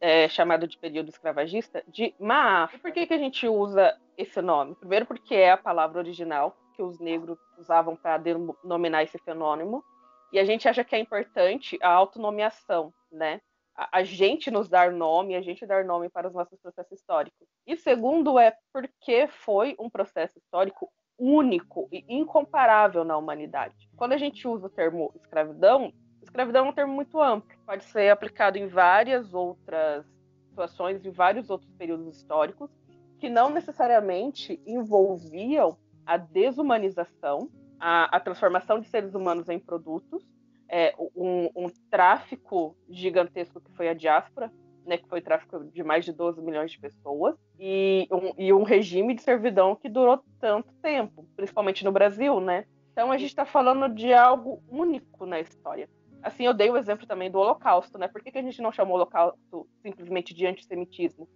é, 0.00 0.28
chamado 0.28 0.66
de 0.66 0.78
período 0.78 1.08
escravagista 1.08 1.82
de 1.88 2.14
Maaf. 2.20 2.78
por 2.78 2.92
que, 2.92 3.06
que 3.06 3.14
a 3.14 3.18
gente 3.18 3.48
usa 3.48 3.98
esse 4.16 4.40
nome? 4.40 4.74
Primeiro 4.76 5.06
porque 5.06 5.34
é 5.34 5.50
a 5.50 5.56
palavra 5.56 5.98
original 5.98 6.56
que 6.74 6.82
os 6.82 7.00
negros 7.00 7.38
usavam 7.58 7.96
para 7.96 8.18
denominar 8.18 9.02
esse 9.02 9.18
fenômeno. 9.18 9.82
E 10.32 10.38
a 10.38 10.44
gente 10.44 10.68
acha 10.68 10.84
que 10.84 10.94
é 10.94 10.98
importante 10.98 11.78
a 11.82 11.90
autonomiação, 11.90 12.92
né? 13.10 13.40
a, 13.76 14.02
gente 14.02 14.50
nos 14.50 14.68
dar 14.68 14.90
nome, 14.90 15.36
a 15.36 15.42
gente 15.42 15.66
dar 15.66 15.84
nome 15.84 16.08
para 16.08 16.26
os 16.26 16.34
nossos 16.34 16.58
processos 16.58 16.98
históricos. 16.98 17.46
E 17.66 17.76
segundo 17.76 18.38
é 18.38 18.56
porque 18.72 19.26
foi 19.26 19.76
um 19.78 19.90
processo 19.90 20.38
histórico 20.38 20.90
único 21.18 21.88
e 21.92 22.04
incomparável 22.08 23.04
na 23.04 23.16
humanidade. 23.16 23.88
Quando 23.96 24.12
a 24.12 24.18
gente 24.18 24.48
usa 24.48 24.66
o 24.66 24.70
termo 24.70 25.12
escravidão, 25.14 25.92
escravidão 26.22 26.66
é 26.66 26.68
um 26.70 26.72
termo 26.72 26.94
muito 26.94 27.20
amplo, 27.20 27.56
pode 27.66 27.84
ser 27.84 28.10
aplicado 28.10 28.58
em 28.58 28.66
várias 28.66 29.34
outras 29.34 30.06
situações, 30.48 31.04
em 31.04 31.10
vários 31.10 31.50
outros 31.50 31.72
períodos 31.74 32.16
históricos, 32.16 32.70
que 33.18 33.28
não 33.28 33.50
necessariamente 33.50 34.60
envolviam 34.66 35.76
a 36.04 36.16
desumanização, 36.16 37.50
a, 37.80 38.16
a 38.16 38.20
transformação 38.20 38.80
de 38.80 38.88
seres 38.88 39.14
humanos 39.14 39.48
em 39.48 39.58
produtos, 39.58 40.24
é, 40.68 40.94
um, 41.14 41.48
um, 41.54 41.70
tráfico 41.90 42.76
gigantesco 42.88 43.60
que 43.60 43.72
foi 43.72 43.88
a 43.88 43.94
diáspora, 43.94 44.52
né, 44.84 44.96
que 44.96 45.08
foi 45.08 45.20
tráfico 45.20 45.64
de 45.64 45.82
mais 45.82 46.04
de 46.04 46.12
12 46.12 46.40
milhões 46.42 46.70
de 46.70 46.78
pessoas, 46.78 47.36
e 47.58 48.08
um, 48.10 48.32
e 48.38 48.52
um 48.52 48.62
regime 48.62 49.14
de 49.14 49.22
servidão 49.22 49.74
que 49.74 49.88
durou 49.88 50.22
tanto 50.40 50.72
tempo, 50.82 51.26
principalmente 51.36 51.84
no 51.84 51.92
Brasil, 51.92 52.40
né? 52.40 52.66
Então 52.92 53.12
a 53.12 53.18
gente 53.18 53.28
está 53.28 53.44
falando 53.44 53.92
de 53.92 54.12
algo 54.12 54.62
único 54.68 55.26
na 55.26 55.40
história. 55.40 55.88
Assim, 56.22 56.44
eu 56.44 56.54
dei 56.54 56.70
o 56.70 56.76
exemplo 56.76 57.06
também 57.06 57.30
do 57.30 57.38
Holocausto, 57.38 57.98
né? 57.98 58.08
Por 58.08 58.22
que, 58.22 58.32
que 58.32 58.38
a 58.38 58.42
gente 58.42 58.62
não 58.62 58.72
chamou 58.72 58.94
o 58.94 58.96
Holocausto 58.96 59.68
simplesmente 59.82 60.34
de 60.34 60.46
antissemitismo? 60.46 61.28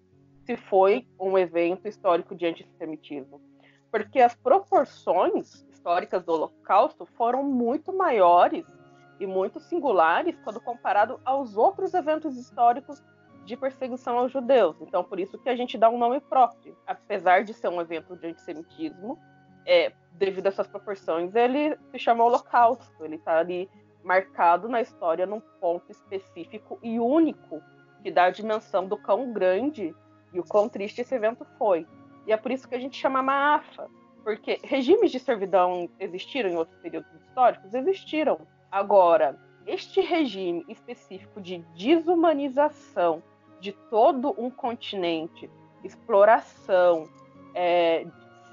Se 0.45 0.57
foi 0.57 1.07
um 1.19 1.37
evento 1.37 1.87
histórico 1.87 2.35
de 2.35 2.47
antissemitismo. 2.47 3.41
Porque 3.91 4.21
as 4.21 4.35
proporções 4.35 5.67
históricas 5.81 6.23
do 6.23 6.33
Holocausto 6.33 7.07
foram 7.17 7.43
muito 7.43 7.91
maiores 7.91 8.67
e 9.19 9.27
muito 9.27 9.59
singulares 9.59 10.39
quando 10.45 10.61
comparado 10.61 11.19
aos 11.25 11.57
outros 11.57 11.95
eventos 11.95 12.37
históricos 12.37 13.03
de 13.47 13.57
perseguição 13.57 14.19
aos 14.19 14.31
judeus. 14.31 14.77
Então, 14.81 15.03
por 15.03 15.19
isso 15.19 15.39
que 15.39 15.49
a 15.49 15.57
gente 15.57 15.79
dá 15.79 15.89
um 15.89 15.99
nome 15.99 16.21
próprio. 16.21 16.77
Apesar 16.87 17.45
de 17.45 17.55
ser 17.55 17.69
um 17.69 17.81
evento 17.81 18.15
de 18.15 18.27
antissemitismo, 18.27 19.19
é, 19.67 19.93
devido 20.13 20.47
a 20.47 20.49
essas 20.51 20.67
proporções, 20.67 21.35
ele 21.35 21.77
se 21.91 21.99
chama 21.99 22.25
Holocausto. 22.25 23.03
Ele 23.03 23.17
está 23.17 23.39
ali 23.39 23.69
marcado 24.05 24.69
na 24.69 24.83
história 24.83 25.27
num 25.27 25.41
ponto 25.61 25.91
específico 25.91 26.79
e 26.83 27.01
único 27.01 27.63
que 28.03 28.11
dá 28.11 28.25
a 28.25 28.31
dimensão 28.31 28.87
do 28.87 28.99
quão 28.99 29.33
grande 29.33 29.95
e 30.33 30.41
o 30.41 30.45
quão 30.45 30.69
triste 30.69 31.01
esse 31.01 31.15
evento 31.15 31.47
foi. 31.59 31.87
E 32.27 32.33
é 32.33 32.37
por 32.37 32.51
isso 32.51 32.69
que 32.69 32.75
a 32.75 32.79
gente 32.79 32.97
chama 32.97 33.23
Maafa, 33.23 33.89
porque 34.21 34.61
regimes 34.63 35.11
de 35.11 35.19
servidão 35.19 35.89
existiram 35.99 36.51
em 36.51 36.57
outros 36.57 36.79
períodos 36.79 37.11
históricos? 37.15 37.75
Existiram. 37.75 38.41
Agora, 38.71 39.39
este 39.67 40.01
regime 40.01 40.65
específico 40.69 41.41
de 41.41 41.59
desumanização 41.75 43.23
de 43.61 43.73
todo 43.91 44.35
um 44.39 44.51
continente, 44.51 45.51
exploração, 45.85 47.09
é, 47.55 48.07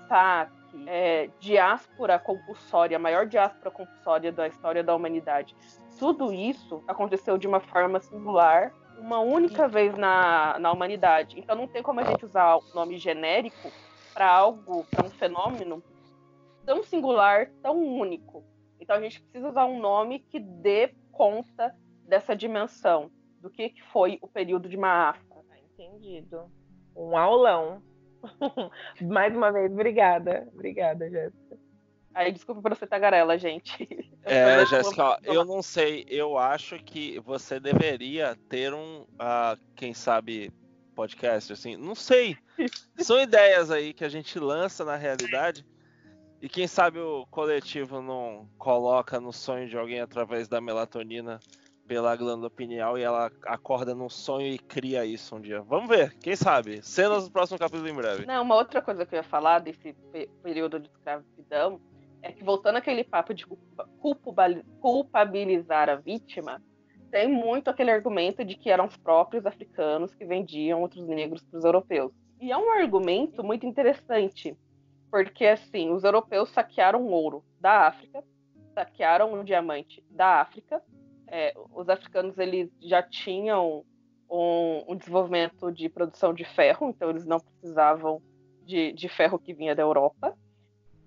saque, 0.07 0.57
é, 0.85 1.29
diáspora 1.39 2.19
compulsória, 2.19 2.97
a 2.97 2.99
maior 2.99 3.25
diáspora 3.25 3.71
compulsória 3.71 4.31
da 4.31 4.47
história 4.47 4.83
da 4.83 4.93
humanidade, 4.95 5.55
tudo 5.97 6.31
isso 6.31 6.83
aconteceu 6.87 7.37
de 7.37 7.47
uma 7.47 7.59
forma 7.59 7.99
singular, 7.99 8.71
uma 8.99 9.19
única 9.19 9.67
vez 9.67 9.95
na, 9.95 10.57
na 10.59 10.71
humanidade. 10.71 11.39
Então 11.39 11.55
não 11.55 11.67
tem 11.67 11.81
como 11.81 11.99
a 11.99 12.03
gente 12.03 12.25
usar 12.25 12.57
o 12.57 12.63
nome 12.73 12.97
genérico 12.97 13.71
para 14.17 14.31
algo, 14.31 14.83
para 14.89 15.05
um 15.05 15.11
fenômeno 15.11 15.83
tão 16.65 16.81
singular, 16.81 17.51
tão 17.61 17.77
único. 17.77 18.43
Então 18.79 18.95
a 18.95 18.99
gente 18.99 19.21
precisa 19.21 19.47
usar 19.47 19.65
um 19.65 19.79
nome 19.79 20.17
que 20.17 20.39
dê 20.39 20.91
conta 21.11 21.75
dessa 22.01 22.35
dimensão, 22.35 23.11
do 23.39 23.47
que, 23.47 23.69
que 23.69 23.83
foi 23.83 24.17
o 24.19 24.27
período 24.27 24.67
de 24.67 24.75
Maafa. 24.75 25.21
Ah, 25.51 25.59
entendido. 25.59 26.51
Um 26.95 27.15
aulão. 27.15 27.83
Mais 28.99 29.35
uma 29.35 29.51
vez, 29.51 29.71
obrigada. 29.71 30.49
Obrigada, 30.51 31.07
Jéssica. 31.07 31.59
Aí, 32.15 32.31
desculpa 32.31 32.59
por 32.59 32.75
você 32.75 32.87
tagarela, 32.87 33.37
gente. 33.37 33.87
É, 34.29 34.65
Jéssica, 34.65 35.17
eu 35.23 35.45
não 35.45 35.61
sei. 35.61 36.05
Eu 36.09 36.37
acho 36.37 36.77
que 36.83 37.17
você 37.21 37.61
deveria 37.61 38.35
ter 38.49 38.73
um, 38.73 39.03
uh, 39.03 39.57
quem 39.73 39.93
sabe, 39.93 40.51
podcast, 40.97 41.53
assim. 41.53 41.77
Não 41.77 41.93
sei. 41.93 42.35
São 42.97 43.21
ideias 43.21 43.69
aí 43.69 43.93
que 43.93 44.03
a 44.03 44.09
gente 44.09 44.39
lança 44.39 44.83
na 44.83 44.95
realidade. 44.95 45.63
E 46.41 46.49
quem 46.49 46.65
sabe 46.65 46.97
o 46.97 47.27
coletivo 47.27 48.01
não 48.01 48.49
coloca 48.57 49.19
no 49.19 49.31
sonho 49.31 49.69
de 49.69 49.77
alguém 49.77 50.01
através 50.01 50.47
da 50.47 50.59
melatonina 50.59 51.39
pela 51.87 52.15
glândula 52.15 52.49
pineal 52.49 52.97
e 52.97 53.03
ela 53.03 53.31
acorda 53.45 53.95
num 53.95 54.09
sonho 54.09 54.47
e 54.47 54.57
cria 54.57 55.05
isso 55.05 55.35
um 55.35 55.39
dia. 55.39 55.61
Vamos 55.61 55.87
ver, 55.87 56.13
quem 56.17 56.35
sabe? 56.35 56.81
Cenas 56.81 57.25
do 57.25 57.31
próximo 57.31 57.57
capítulo 57.57 57.87
em 57.87 57.93
breve. 57.93 58.25
Não, 58.25 58.43
uma 58.43 58.55
outra 58.55 58.81
coisa 58.81 59.05
que 59.05 59.15
eu 59.15 59.17
ia 59.17 59.23
falar 59.23 59.59
desse 59.59 59.95
período 60.43 60.79
de 60.79 60.89
escravidão 60.89 61.79
é 62.21 62.31
que 62.31 62.43
voltando 62.43 62.75
àquele 62.77 63.03
papo 63.03 63.33
de 63.33 63.45
culpabilizar 64.81 65.89
a 65.89 65.95
vítima, 65.95 66.61
tem 67.11 67.27
muito 67.27 67.69
aquele 67.69 67.91
argumento 67.91 68.43
de 68.43 68.55
que 68.55 68.69
eram 68.69 68.85
os 68.85 68.97
próprios 68.97 69.45
africanos 69.45 70.13
que 70.13 70.25
vendiam 70.25 70.81
outros 70.81 71.07
negros 71.07 71.41
para 71.43 71.57
os 71.57 71.65
europeus. 71.65 72.11
E 72.39 72.51
é 72.51 72.57
um 72.57 72.71
argumento 72.71 73.43
muito 73.43 73.65
interessante, 73.65 74.55
porque 75.09 75.45
assim, 75.45 75.91
os 75.91 76.03
europeus 76.03 76.49
saquearam 76.49 77.05
ouro 77.07 77.43
da 77.59 77.87
África, 77.87 78.23
saquearam 78.73 79.33
um 79.33 79.43
diamante 79.43 80.03
da 80.11 80.41
África 80.41 80.83
é, 81.27 81.53
os 81.73 81.89
africanos 81.89 82.37
eles 82.37 82.69
já 82.81 83.03
tinham 83.03 83.83
um, 84.29 84.83
um, 84.87 84.95
desenvolvimento 84.95 85.71
de 85.71 85.89
produção 85.89 86.33
de 86.33 86.45
ferro, 86.45 86.89
então 86.89 87.09
eles 87.09 87.25
não 87.25 87.39
precisavam 87.39 88.21
de, 88.65 88.93
de, 88.93 89.09
ferro 89.09 89.37
que 89.37 89.53
vinha 89.53 89.75
da 89.75 89.83
Europa. 89.83 90.37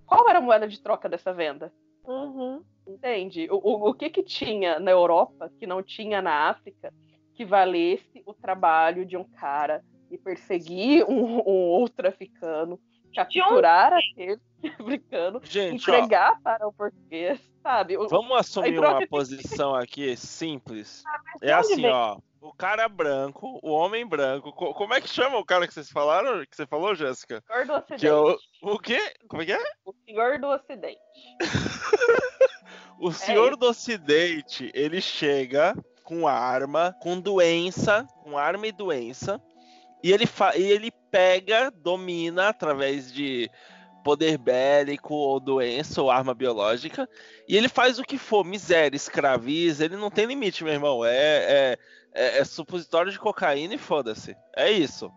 Qual 0.07 0.29
era 0.29 0.39
a 0.39 0.43
moeda 0.43 0.69
de 0.69 0.81
troca 0.81 1.09
dessa 1.09 1.33
venda? 1.33 1.73
Uhum. 2.05 2.63
Entende? 2.91 3.49
O, 3.51 3.57
o, 3.57 3.91
o, 3.91 3.95
que, 3.95 4.11
que 4.11 4.23
tinha 4.23 4.79
na 4.81 4.91
Europa 4.91 5.51
que 5.59 5.67
não 5.67 5.83
tinha 5.83 6.21
na 6.21 6.49
África 6.51 6.93
que 7.35 7.45
valesse 7.45 8.23
o 8.27 8.35
trabalho 8.35 9.07
de 9.07 9.17
um 9.17 9.25
cara 9.25 9.83
e 10.11 10.19
perseguir 10.19 11.05
um, 11.09 11.39
um 11.39 11.69
outro 11.69 12.09
africano, 12.09 12.79
capturar 13.15 13.93
aquele 13.93 14.39
africano, 14.79 15.41
Gente, 15.45 15.77
entregar 15.77 16.33
ó, 16.33 16.43
para 16.43 16.67
o 16.67 16.73
português, 16.73 17.41
sabe? 17.63 17.97
Vamos 17.97 18.37
assumir 18.37 18.79
uma 18.79 19.07
posição 19.07 19.75
aqui 19.75 20.17
simples. 20.17 21.03
Ah, 21.07 21.21
é 21.43 21.53
assim, 21.53 21.83
vem? 21.83 21.91
ó. 21.91 22.19
O 22.41 22.55
cara 22.55 22.89
branco, 22.89 23.61
o 23.63 23.71
homem 23.71 24.07
branco. 24.07 24.51
Como 24.53 24.95
é 24.95 25.01
que 25.01 25.09
chama 25.09 25.37
o 25.37 25.45
cara 25.45 25.69
que 25.69 25.75
vocês 25.75 25.91
falaram? 25.91 26.45
Que 26.47 26.57
você 26.57 26.67
falou, 26.67 26.95
Jéssica? 26.95 27.45
Senhor 27.47 27.67
do 27.67 27.75
Ocidente. 27.75 28.01
Que 28.01 28.07
é 28.07 28.15
o... 28.15 28.39
o 28.63 28.79
quê? 28.79 29.15
Como 29.29 29.43
é 29.43 29.47
que 29.47 29.53
é? 29.53 29.63
O 29.85 29.95
Senhor 30.07 30.39
do 30.39 30.47
Ocidente. 30.49 30.99
o 33.01 33.09
é 33.09 33.13
Senhor 33.13 33.53
é 33.53 33.57
do 33.57 33.67
Ocidente, 33.67 34.71
ele 34.75 35.01
chega 35.01 35.75
com 36.05 36.29
arma, 36.29 36.95
com 37.01 37.19
doença, 37.21 38.07
com 38.23 38.37
arma 38.37 38.67
e 38.67 38.73
doença, 38.73 39.41
e 40.03 40.13
ele, 40.13 40.25
e 40.57 40.63
ele 40.63 40.91
pega, 41.11 41.71
domina 41.71 42.49
através 42.49 43.13
de 43.13 43.51
poder 44.03 44.39
bélico 44.39 45.15
ou 45.15 45.39
doença 45.39 46.01
ou 46.03 46.11
arma 46.11 46.35
biológica 46.35 47.09
e 47.47 47.57
ele 47.57 47.69
faz 47.69 47.99
o 47.99 48.03
que 48.03 48.17
for, 48.17 48.45
miséria, 48.45 48.97
escraviza, 48.97 49.85
ele 49.85 49.97
não 49.97 50.11
tem 50.11 50.27
limite, 50.27 50.65
meu 50.65 50.73
irmão. 50.73 51.05
É, 51.05 51.11
é, 51.13 51.79
é, 52.15 52.39
é 52.39 52.45
supositório 52.45 53.11
de 53.13 53.19
cocaína 53.19 53.75
e 53.75 53.79
foda-se. 53.79 54.37
É 54.57 54.71
isso. 54.71 55.13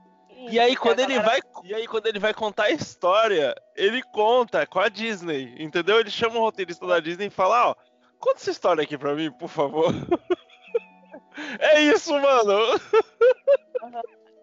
E 0.50 0.60
aí 0.60 0.76
quando 0.76 1.00
ele 1.00 1.20
vai, 1.20 1.40
e 1.64 1.74
aí 1.74 1.88
quando 1.88 2.08
ele 2.08 2.20
vai 2.20 2.34
contar 2.34 2.66
a 2.66 2.72
história, 2.72 3.56
ele 3.76 4.02
conta 4.04 4.66
com 4.66 4.80
a 4.80 4.90
Disney, 4.90 5.56
entendeu? 5.60 6.00
Ele 6.00 6.10
chama 6.10 6.38
o 6.38 6.42
roteirista 6.42 6.86
da 6.86 7.00
Disney 7.00 7.28
e 7.28 7.30
fala, 7.30 7.70
ó, 7.70 7.76
conta 8.20 8.40
essa 8.40 8.52
história 8.52 8.84
aqui 8.84 8.98
pra 8.98 9.16
mim, 9.16 9.32
por 9.32 9.50
favor. 9.50 9.94
é 11.60 11.82
isso, 11.82 12.12
mano. 12.14 12.80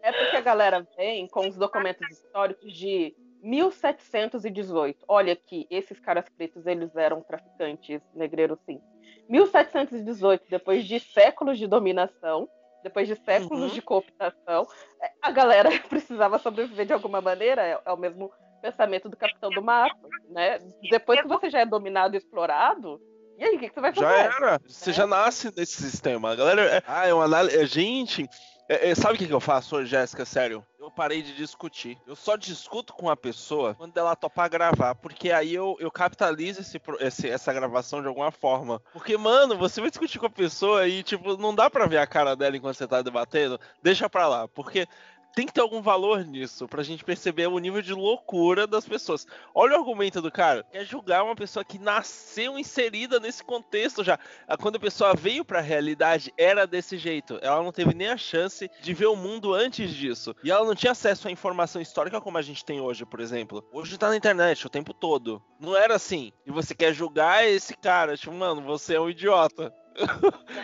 É 0.03 0.13
porque 0.13 0.37
a 0.37 0.41
galera 0.41 0.87
vem 0.97 1.29
com 1.29 1.49
os 1.49 1.57
documentos 1.57 2.09
históricos 2.11 2.73
de 2.73 3.15
1718. 3.43 5.05
Olha 5.09 5.33
aqui, 5.33 5.67
esses 5.71 5.99
caras 6.01 6.25
pretos, 6.37 6.67
eles 6.67 6.95
eram 6.97 7.23
traficantes 7.23 8.01
negreiros, 8.15 8.59
sim. 8.65 8.81
1718, 9.29 10.45
depois 10.49 10.85
de 10.85 10.99
séculos 10.99 11.59
de 11.59 11.67
dominação, 11.67 12.49
depois 12.83 13.07
de 13.07 13.17
séculos 13.17 13.63
uhum. 13.63 13.69
de 13.69 13.83
cooptação, 13.83 14.67
é, 15.03 15.11
a 15.23 15.31
galera 15.31 15.71
precisava 15.89 16.39
sobreviver 16.39 16.87
de 16.87 16.93
alguma 16.93 17.21
maneira. 17.21 17.63
É, 17.63 17.81
é 17.85 17.93
o 17.93 17.97
mesmo 17.97 18.31
pensamento 18.61 19.09
do 19.09 19.17
capitão 19.17 19.51
do 19.51 19.63
mato, 19.63 20.09
né? 20.29 20.59
Depois 20.91 21.21
que 21.21 21.29
você 21.29 21.49
já 21.49 21.61
é 21.61 21.67
dominado 21.67 22.15
e 22.15 22.19
explorado, 22.19 23.01
e 23.41 23.45
aí, 23.45 23.57
o 23.57 23.59
que, 23.59 23.69
que, 23.69 23.75
você 23.75 23.81
vai 23.81 23.95
fazer? 23.95 24.07
Já 24.07 24.19
era. 24.19 24.61
Você 24.69 24.91
é. 24.91 24.93
já 24.93 25.07
nasce 25.07 25.51
nesse 25.57 25.83
sistema. 25.83 26.33
A 26.33 26.37
galera. 26.37 26.63
É, 26.63 26.83
ah, 26.87 27.07
é 27.07 27.15
uma 27.15 27.25
análise. 27.25 27.65
Gente, 27.65 28.29
é, 28.71 28.91
é, 28.91 28.95
sabe 28.95 29.15
o 29.15 29.19
que, 29.19 29.27
que 29.27 29.35
eu 29.35 29.41
faço 29.41 29.75
hoje, 29.75 29.91
Jéssica? 29.91 30.25
Sério? 30.25 30.65
Eu 30.79 30.93
parei 30.93 31.23
de 31.23 31.35
discutir. 31.35 31.99
Eu 32.07 32.15
só 32.15 32.37
discuto 32.37 32.93
com 32.93 33.11
a 33.11 33.17
pessoa 33.17 33.75
quando 33.75 33.97
ela 33.99 34.15
topar 34.15 34.49
gravar. 34.49 34.95
Porque 34.95 35.33
aí 35.33 35.53
eu, 35.53 35.77
eu 35.81 35.91
capitalizo 35.91 36.61
esse, 36.61 36.81
esse, 37.01 37.29
essa 37.29 37.53
gravação 37.53 38.01
de 38.01 38.07
alguma 38.07 38.31
forma. 38.31 38.81
Porque, 38.93 39.17
mano, 39.17 39.59
você 39.59 39.81
vai 39.81 39.91
discutir 39.91 40.21
com 40.21 40.27
a 40.27 40.31
pessoa 40.31 40.87
e, 40.87 41.03
tipo, 41.03 41.37
não 41.37 41.53
dá 41.53 41.69
pra 41.69 41.87
ver 41.87 41.99
a 41.99 42.07
cara 42.07 42.37
dela 42.37 42.57
enquanto 42.57 42.77
você 42.77 42.87
tá 42.87 43.03
debatendo. 43.03 43.59
Deixa 43.83 44.09
pra 44.09 44.29
lá. 44.29 44.47
Porque 44.47 44.87
tem 45.35 45.47
que 45.47 45.53
ter 45.53 45.61
algum 45.61 45.81
valor 45.81 46.25
nisso 46.25 46.67
pra 46.69 46.83
gente 46.83 47.05
perceber 47.05 47.47
o 47.47 47.59
nível 47.59 47.83
de 47.83 47.93
loucura 47.93 48.67
das 48.67 48.87
pessoas. 48.87 49.27
Olha 49.55 49.77
o 49.77 49.81
argumento 49.81 50.21
do 50.21 50.31
cara. 50.31 50.65
Quer 50.71 50.85
julgar 50.85 51.25
uma 51.25 51.37
pessoa 51.37 51.65
que 51.65 51.79
nasceu 51.79 52.59
inserida 52.59 53.21
nesse 53.21 53.43
contexto 53.43 54.03
já. 54.03 54.19
Ah, 54.47 54.57
quando 54.57 54.77
a 54.77 54.81
pessoa 54.81 55.15
veio 55.15 55.45
pra 55.45 55.61
realidade, 55.61 56.33
era 56.37 56.67
desse 56.67 56.99
jeito. 56.99 57.39
Ela 57.43 57.63
não 57.63 57.73
teve 57.73 57.95
nem 57.95 58.09
a 58.09 58.17
chance 58.17 58.71
de 58.81 58.95
ver 58.95 59.07
o 59.07 59.17
mundo 59.17 59.55
antes 59.55 59.93
disso. 59.95 60.35
E 60.43 60.51
ela 60.51 60.65
não 60.65 60.75
tinha 60.75 60.93
acesso 60.93 61.29
à 61.29 61.31
informação 61.31 61.81
histórica 61.81 62.21
como 62.21 62.39
a 62.39 62.43
gente 62.43 62.65
tem 62.65 62.81
hoje, 62.81 63.05
por 63.05 63.21
exemplo. 63.21 63.67
Hoje 63.73 63.99
tá 63.99 64.09
na 64.09 64.17
internet 64.17 64.67
o 64.67 64.71
tempo 64.71 64.93
todo. 64.93 65.43
Não 65.59 65.77
era 65.77 65.95
assim. 65.95 66.33
E 66.47 66.51
você 66.51 66.75
quer 66.75 66.93
julgar 66.93 67.47
esse 67.47 67.77
cara, 67.77 68.17
tipo, 68.17 68.35
mano, 68.35 68.63
você 68.63 68.95
é 68.95 69.01
um 69.01 69.11
idiota. 69.11 69.73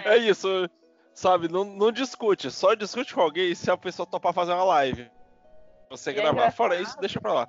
É, 0.04 0.14
é 0.16 0.18
isso. 0.18 0.48
Sabe, 1.16 1.48
não, 1.48 1.64
não 1.64 1.90
discute, 1.90 2.50
só 2.50 2.74
discute 2.74 3.14
com 3.14 3.22
alguém 3.22 3.54
se 3.54 3.70
a 3.70 3.76
pessoa 3.76 4.06
topar 4.06 4.34
fazer 4.34 4.52
uma 4.52 4.64
live. 4.64 5.10
Você 5.88 6.10
E 6.10 6.12
é 6.12 6.16
gravar. 6.16 6.32
engraçado. 6.32 6.56
Fora 6.56 6.76
isso, 6.78 6.94
deixa 7.00 7.18
pra 7.18 7.32
lá. 7.32 7.48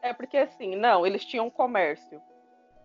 É 0.00 0.12
porque 0.12 0.36
assim, 0.36 0.76
não, 0.76 1.04
eles 1.04 1.24
tinham 1.24 1.50
comércio. 1.50 2.22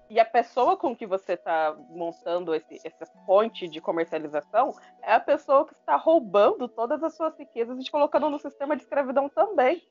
E 0.09 0.19
a 0.19 0.25
pessoa 0.25 0.75
com 0.75 0.95
que 0.95 1.05
você 1.05 1.33
está 1.33 1.77
montando 1.91 2.55
esse, 2.55 2.81
essa 2.83 3.05
ponte 3.27 3.67
de 3.67 3.79
comercialização 3.79 4.73
é 5.03 5.13
a 5.13 5.19
pessoa 5.19 5.67
que 5.67 5.75
está 5.75 5.95
roubando 5.95 6.67
todas 6.67 7.03
as 7.03 7.15
suas 7.15 7.37
riquezas 7.37 7.77
e 7.77 7.83
te 7.83 7.91
colocando 7.91 8.31
no 8.31 8.39
sistema 8.39 8.75
de 8.75 8.81
escravidão 8.81 9.29
também. 9.29 9.87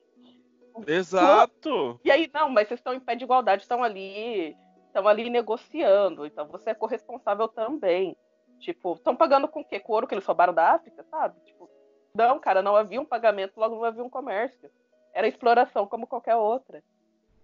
Exato! 0.85 2.01
E 2.05 2.11
aí, 2.11 2.29
não, 2.35 2.49
mas 2.51 2.67
vocês 2.67 2.81
estão 2.81 2.93
em 2.93 2.99
pé 2.99 3.15
de 3.15 3.23
igualdade, 3.23 3.63
estão 3.63 3.85
ali, 3.85 4.57
estão 4.89 5.07
ali 5.07 5.31
negociando, 5.31 6.27
então 6.27 6.49
você 6.49 6.71
é 6.71 6.75
corresponsável 6.75 7.47
também. 7.47 8.17
Tipo, 8.61 8.95
estão 8.95 9.15
pagando 9.17 9.49
com 9.49 9.61
o 9.61 9.65
quê? 9.65 9.79
Com 9.81 9.93
o 9.93 9.95
ouro 9.95 10.07
que 10.07 10.15
eles 10.15 10.25
roubaram 10.25 10.53
da 10.53 10.73
África, 10.73 11.05
sabe? 11.11 11.41
Tipo, 11.45 11.71
não, 12.15 12.39
cara, 12.39 12.63
não 12.63 12.75
havia 12.77 13.01
um 13.01 13.05
pagamento, 13.05 13.59
logo 13.59 13.77
não 13.77 13.85
havia 13.85 14.03
um 14.03 14.11
comércio. 14.11 14.71
Era 15.15 15.29
exploração 15.29 15.87
como 15.87 16.07
qualquer 16.07 16.37
outra. 16.37 16.83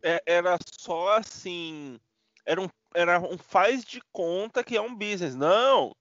É- 0.02 0.22
era 0.26 0.56
só 0.78 1.16
assim. 1.16 1.98
Era 2.44 2.60
um, 2.60 2.68
era 2.94 3.20
um 3.20 3.38
faz 3.38 3.84
de 3.84 4.00
conta 4.12 4.62
que 4.62 4.76
é 4.76 4.80
um 4.80 4.94
business. 4.94 5.34
Não! 5.34 5.92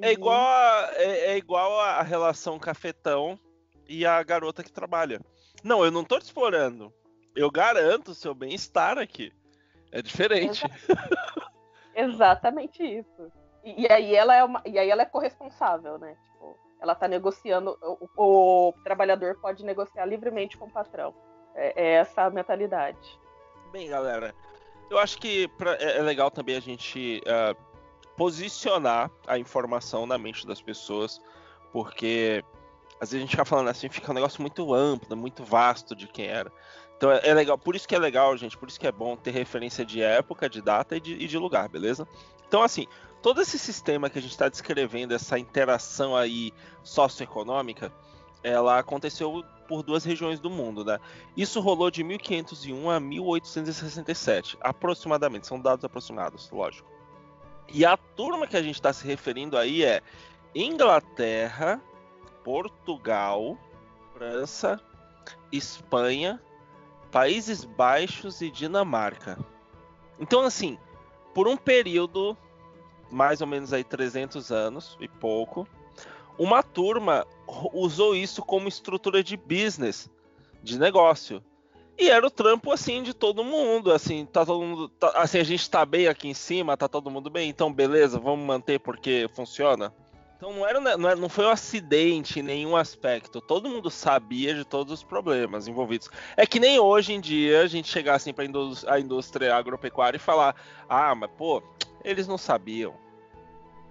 É 0.00 0.06
Uhum. 0.08 0.12
igual, 0.12 0.40
a, 0.40 0.90
é, 0.94 1.32
é 1.32 1.36
igual 1.36 1.80
a, 1.80 1.96
a 1.96 2.02
relação 2.02 2.58
cafetão 2.58 3.38
e 3.88 4.04
a 4.04 4.22
garota 4.22 4.62
que 4.62 4.72
trabalha. 4.72 5.20
Não, 5.64 5.84
eu 5.84 5.90
não 5.90 6.04
tô 6.04 6.18
te 6.18 6.24
explorando. 6.24 6.92
Eu 7.34 7.50
garanto 7.50 8.08
o 8.08 8.14
seu 8.14 8.34
bem-estar 8.34 8.98
aqui. 8.98 9.32
É 9.90 10.02
diferente. 10.02 10.62
Exatamente 11.94 12.82
isso. 12.82 13.32
E, 13.66 13.92
aí 13.92 14.14
ela 14.14 14.34
é 14.36 14.44
uma, 14.44 14.62
e 14.64 14.78
aí 14.78 14.88
ela 14.88 15.02
é 15.02 15.06
corresponsável, 15.06 15.98
né? 15.98 16.16
Tipo, 16.22 16.56
ela 16.80 16.94
tá 16.94 17.08
negociando, 17.08 17.76
o, 17.82 18.68
o 18.68 18.72
trabalhador 18.84 19.36
pode 19.40 19.64
negociar 19.64 20.06
livremente 20.06 20.56
com 20.56 20.66
o 20.66 20.70
patrão. 20.70 21.12
É, 21.54 21.82
é 21.82 21.92
essa 21.94 22.22
a 22.22 22.30
mentalidade. 22.30 23.18
Bem, 23.72 23.88
galera, 23.88 24.32
eu 24.88 24.98
acho 24.98 25.18
que 25.18 25.48
pra- 25.48 25.74
é 25.80 25.98
é 25.98 26.02
legal 26.02 26.30
também 26.30 26.56
a 26.56 26.60
gente 26.60 27.20
ah, 27.26 27.56
posicionar 28.16 29.10
a 29.26 29.36
informação 29.36 30.06
na 30.06 30.16
mente 30.16 30.46
das 30.46 30.62
pessoas, 30.62 31.20
porque 31.72 32.44
às 33.00 33.10
vezes 33.10 33.16
a 33.16 33.20
gente 33.20 33.30
fica 33.30 33.44
falando 33.44 33.68
assim, 33.68 33.88
fica 33.88 34.10
um 34.12 34.14
negócio 34.14 34.40
muito 34.40 34.72
amplo, 34.72 35.16
muito 35.16 35.42
vasto 35.42 35.94
de 35.96 36.06
quem 36.06 36.26
era. 36.26 36.52
Então 36.96 37.10
é, 37.10 37.20
é 37.24 37.34
legal, 37.34 37.58
por 37.58 37.74
isso 37.74 37.86
que 37.88 37.94
é 37.94 37.98
legal, 37.98 38.36
gente, 38.36 38.56
por 38.56 38.68
isso 38.68 38.78
que 38.78 38.86
é 38.86 38.92
bom 38.92 39.16
ter 39.16 39.32
referência 39.32 39.84
de 39.84 40.00
época, 40.00 40.48
de 40.48 40.62
data 40.62 40.96
e 40.96 41.00
de, 41.00 41.14
e 41.14 41.26
de 41.26 41.36
lugar, 41.36 41.68
beleza? 41.68 42.06
Então, 42.46 42.62
assim, 42.62 42.86
todo 43.26 43.42
esse 43.42 43.58
sistema 43.58 44.08
que 44.08 44.20
a 44.20 44.22
gente 44.22 44.30
está 44.30 44.48
descrevendo, 44.48 45.12
essa 45.12 45.36
interação 45.36 46.14
aí 46.14 46.52
socioeconômica, 46.84 47.92
ela 48.40 48.78
aconteceu 48.78 49.44
por 49.66 49.82
duas 49.82 50.04
regiões 50.04 50.38
do 50.38 50.48
mundo, 50.48 50.84
né? 50.84 51.00
Isso 51.36 51.60
rolou 51.60 51.90
de 51.90 52.04
1501 52.04 52.88
a 52.88 53.00
1867, 53.00 54.56
aproximadamente, 54.60 55.44
são 55.44 55.58
dados 55.58 55.84
aproximados, 55.84 56.48
lógico. 56.52 56.88
E 57.66 57.84
a 57.84 57.96
turma 57.96 58.46
que 58.46 58.56
a 58.56 58.62
gente 58.62 58.76
está 58.76 58.92
se 58.92 59.04
referindo 59.04 59.58
aí 59.58 59.82
é 59.82 60.02
Inglaterra, 60.54 61.82
Portugal, 62.44 63.58
França, 64.12 64.80
Espanha, 65.50 66.40
Países 67.10 67.64
Baixos 67.64 68.40
e 68.40 68.52
Dinamarca. 68.52 69.36
Então, 70.20 70.42
assim, 70.42 70.78
por 71.34 71.48
um 71.48 71.56
período, 71.56 72.38
mais 73.16 73.40
ou 73.40 73.46
menos 73.46 73.72
aí 73.72 73.82
300 73.82 74.52
anos 74.52 74.96
e 75.00 75.08
pouco, 75.08 75.66
uma 76.38 76.62
turma 76.62 77.26
usou 77.72 78.14
isso 78.14 78.42
como 78.42 78.68
estrutura 78.68 79.24
de 79.24 79.38
business, 79.38 80.10
de 80.62 80.78
negócio. 80.78 81.42
E 81.98 82.10
era 82.10 82.26
o 82.26 82.30
trampo 82.30 82.70
assim 82.70 83.02
de 83.02 83.14
todo 83.14 83.42
mundo, 83.42 83.90
assim, 83.90 84.26
tá 84.26 84.44
todo 84.44 84.62
mundo, 84.62 84.88
tá- 84.90 85.12
assim 85.16 85.38
a 85.38 85.44
gente 85.44 85.68
tá 85.70 85.86
bem 85.86 86.08
aqui 86.08 86.28
em 86.28 86.34
cima, 86.34 86.76
tá 86.76 86.86
todo 86.86 87.10
mundo 87.10 87.30
bem, 87.30 87.48
então 87.48 87.72
beleza, 87.72 88.18
vamos 88.18 88.44
manter 88.44 88.78
porque 88.80 89.30
funciona. 89.34 89.94
Então 90.36 90.52
não 90.52 90.66
era, 90.66 90.78
não, 90.78 91.08
era- 91.08 91.18
não 91.18 91.30
foi 91.30 91.46
um 91.46 91.50
acidente 91.50 92.40
em 92.40 92.42
nenhum 92.42 92.76
aspecto. 92.76 93.40
Todo 93.40 93.70
mundo 93.70 93.90
sabia 93.90 94.54
de 94.54 94.66
todos 94.66 94.92
os 94.92 95.02
problemas 95.02 95.66
envolvidos. 95.66 96.10
É 96.36 96.46
que 96.46 96.60
nem 96.60 96.78
hoje 96.78 97.14
em 97.14 97.20
dia 97.20 97.62
a 97.62 97.66
gente 97.66 97.88
chegar 97.88 98.16
assim 98.16 98.34
para 98.34 98.44
a 98.88 99.00
indústria 99.00 99.56
agropecuária 99.56 100.18
e 100.18 100.20
falar: 100.20 100.54
"Ah, 100.86 101.14
mas 101.14 101.30
pô, 101.30 101.62
eles 102.04 102.28
não 102.28 102.36
sabiam". 102.36 103.05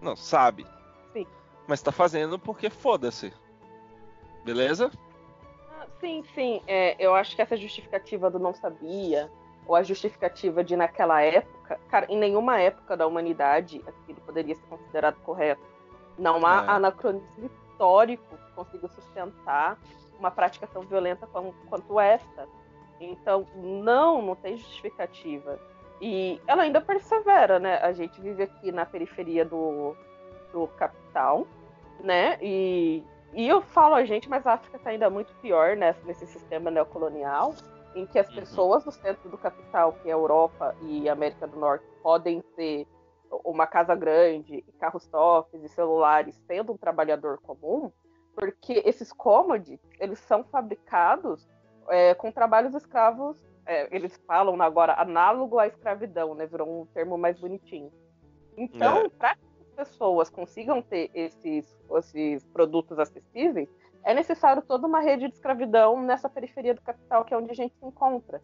Não 0.06 0.16
sabe. 0.16 0.68
Sim. 1.12 1.26
Mas 1.68 1.82
tá 1.82 1.92
fazendo 1.92 2.38
porque 2.38 2.70
foda-se. 2.70 3.34
Beleza? 4.44 4.92
Ah, 5.72 5.88
Sim, 6.00 6.24
sim. 6.36 6.62
É, 6.68 6.96
eu 7.04 7.16
acho 7.16 7.36
que 7.36 7.42
essa 7.42 7.58
justificativa 7.58 8.30
do 8.30 8.38
não 8.38 8.54
sabia, 8.54 9.32
ou 9.66 9.76
a 9.76 9.82
justificativa 9.82 10.64
de 10.64 10.76
naquela 10.76 11.24
época, 11.24 11.80
cara, 11.90 12.06
em 12.08 12.18
nenhuma 12.20 12.60
época 12.62 12.96
da 12.96 13.08
humanidade 13.08 13.84
aquilo 13.88 14.22
poderia 14.22 14.54
ser 14.54 14.66
considerado 14.68 15.16
correto. 15.24 15.64
Não 16.20 16.46
há 16.46 16.64
É. 16.66 16.70
anacronismo 16.70 17.50
histórico 17.72 18.38
que 18.38 18.52
consiga 18.54 18.88
sustentar 18.90 19.80
uma 20.20 20.30
prática 20.30 20.68
tão 20.68 20.84
violenta 20.84 21.26
como- 21.26 21.54
quanto 21.68 22.00
esta. 22.00 22.48
Então, 23.02 23.48
não, 23.56 24.22
não 24.22 24.36
tem 24.36 24.56
justificativa. 24.56 25.60
E 26.02 26.42
ela 26.48 26.64
ainda 26.64 26.82
persevera, 26.82 27.60
né? 27.60 27.78
A 27.78 27.92
gente 27.94 28.20
vive 28.20 28.44
aqui 28.44 28.72
na 28.72 28.86
periferia 28.86 29.46
do, 29.46 29.96
do 30.52 30.68
capital, 30.70 31.48
né? 32.02 32.38
E, 32.42 33.04
e 33.34 33.48
eu 33.48 33.62
falo 33.62 33.96
a 33.96 34.04
gente, 34.04 34.30
mas 34.30 34.46
a 34.46 34.54
África 34.54 34.78
está 34.78 34.90
ainda 34.90 35.10
muito 35.10 35.34
pior 35.36 35.76
nesse, 35.76 36.06
nesse 36.06 36.28
sistema 36.28 36.70
neocolonial, 36.70 37.54
em 37.96 38.06
que 38.06 38.20
as 38.20 38.28
Uhum. 38.30 38.36
pessoas 38.36 38.84
do 38.84 38.92
centro 38.92 39.30
do 39.30 39.38
capital, 39.38 39.94
que 39.94 40.10
é 40.10 40.12
a 40.12 40.16
Europa 40.16 40.76
e 40.82 41.08
a 41.08 41.14
América 41.14 41.48
do 41.48 41.58
Norte, 41.58 41.86
podem 42.04 42.42
ter 42.56 42.86
uma 43.44 43.66
casa 43.66 43.96
grande, 43.96 44.64
e 44.68 44.72
carros 44.74 45.06
tops 45.08 45.64
e 45.64 45.70
celulares, 45.70 46.36
sendo 46.46 46.74
um 46.74 46.78
trabalhador 46.78 47.40
comum, 47.40 47.92
porque 48.36 48.84
esses 48.86 49.12
commodities, 49.12 49.80
eles 50.00 50.20
são 50.20 50.44
fabricados 50.44 51.48
é, 51.90 52.14
com 52.14 52.32
trabalhos 52.32 52.74
escravos, 52.76 53.38
é, 53.66 53.96
eles 53.96 54.16
falam 54.28 54.62
agora 54.62 54.94
análogo 54.94 55.60
à 55.60 55.68
escravidão, 55.68 56.36
né? 56.36 56.46
Virou 56.46 56.82
um 56.82 56.86
termo 56.88 57.18
mais 57.18 57.40
bonitinho. 57.40 57.92
Então, 58.58 58.98
É. 58.98 59.10
para 59.10 59.36
que 59.36 59.42
as 59.62 59.88
pessoas 59.90 60.30
consigam 60.30 60.82
ter 60.82 61.10
esses, 61.14 61.78
esses 61.98 62.46
produtos 62.46 62.98
acessíveis, 63.00 63.70
é 64.04 64.14
necessário 64.14 64.62
toda 64.62 64.88
uma 64.88 65.02
rede 65.02 65.28
de 65.28 65.34
escravidão 65.34 66.02
nessa 66.02 66.30
periferia 66.30 66.74
do 66.74 66.82
capital, 66.82 67.26
que 67.26 67.34
é 67.34 67.38
onde 67.38 67.52
a 67.52 67.56
gente 67.56 67.76
se 67.76 67.86
encontra. 67.86 68.42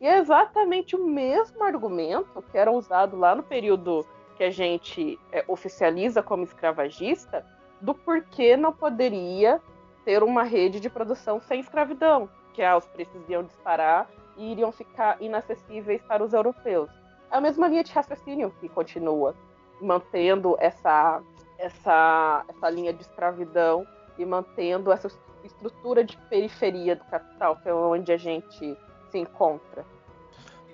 E 0.00 0.06
é 0.06 0.18
exatamente 0.18 0.96
o 0.96 1.04
mesmo 1.04 1.62
argumento 1.62 2.40
que 2.50 2.56
era 2.56 2.70
usado 2.70 3.18
lá 3.18 3.34
no 3.34 3.42
período 3.42 4.06
que 4.36 4.44
a 4.44 4.50
gente 4.50 5.18
é, 5.32 5.44
oficializa 5.48 6.22
como 6.22 6.44
escravagista, 6.44 7.44
do 7.80 7.94
porquê 7.94 8.56
não 8.56 8.72
poderia 8.72 9.60
ter 10.04 10.22
uma 10.22 10.42
rede 10.42 10.80
de 10.80 10.88
produção 10.88 11.40
sem 11.40 11.60
escravidão, 11.60 12.28
que 12.54 12.62
ah, 12.62 12.76
os 12.76 12.86
preços 12.86 13.28
iam 13.28 13.42
disparar 13.42 14.08
iriam 14.40 14.72
ficar 14.72 15.20
inacessíveis 15.20 16.00
para 16.02 16.24
os 16.24 16.32
europeus. 16.32 16.90
É 17.30 17.36
a 17.36 17.40
mesma 17.40 17.68
linha 17.68 17.84
de 17.84 17.92
raciocínio 17.92 18.52
que 18.60 18.68
continua 18.68 19.34
mantendo 19.80 20.56
essa, 20.58 21.22
essa, 21.58 22.44
essa 22.48 22.70
linha 22.70 22.92
de 22.92 23.02
escravidão 23.02 23.86
e 24.18 24.24
mantendo 24.24 24.92
essa 24.92 25.08
estrutura 25.44 26.04
de 26.04 26.16
periferia 26.28 26.96
do 26.96 27.04
capital, 27.04 27.56
que 27.56 27.68
é 27.68 27.74
onde 27.74 28.12
a 28.12 28.16
gente 28.16 28.76
se 29.10 29.18
encontra. 29.18 29.84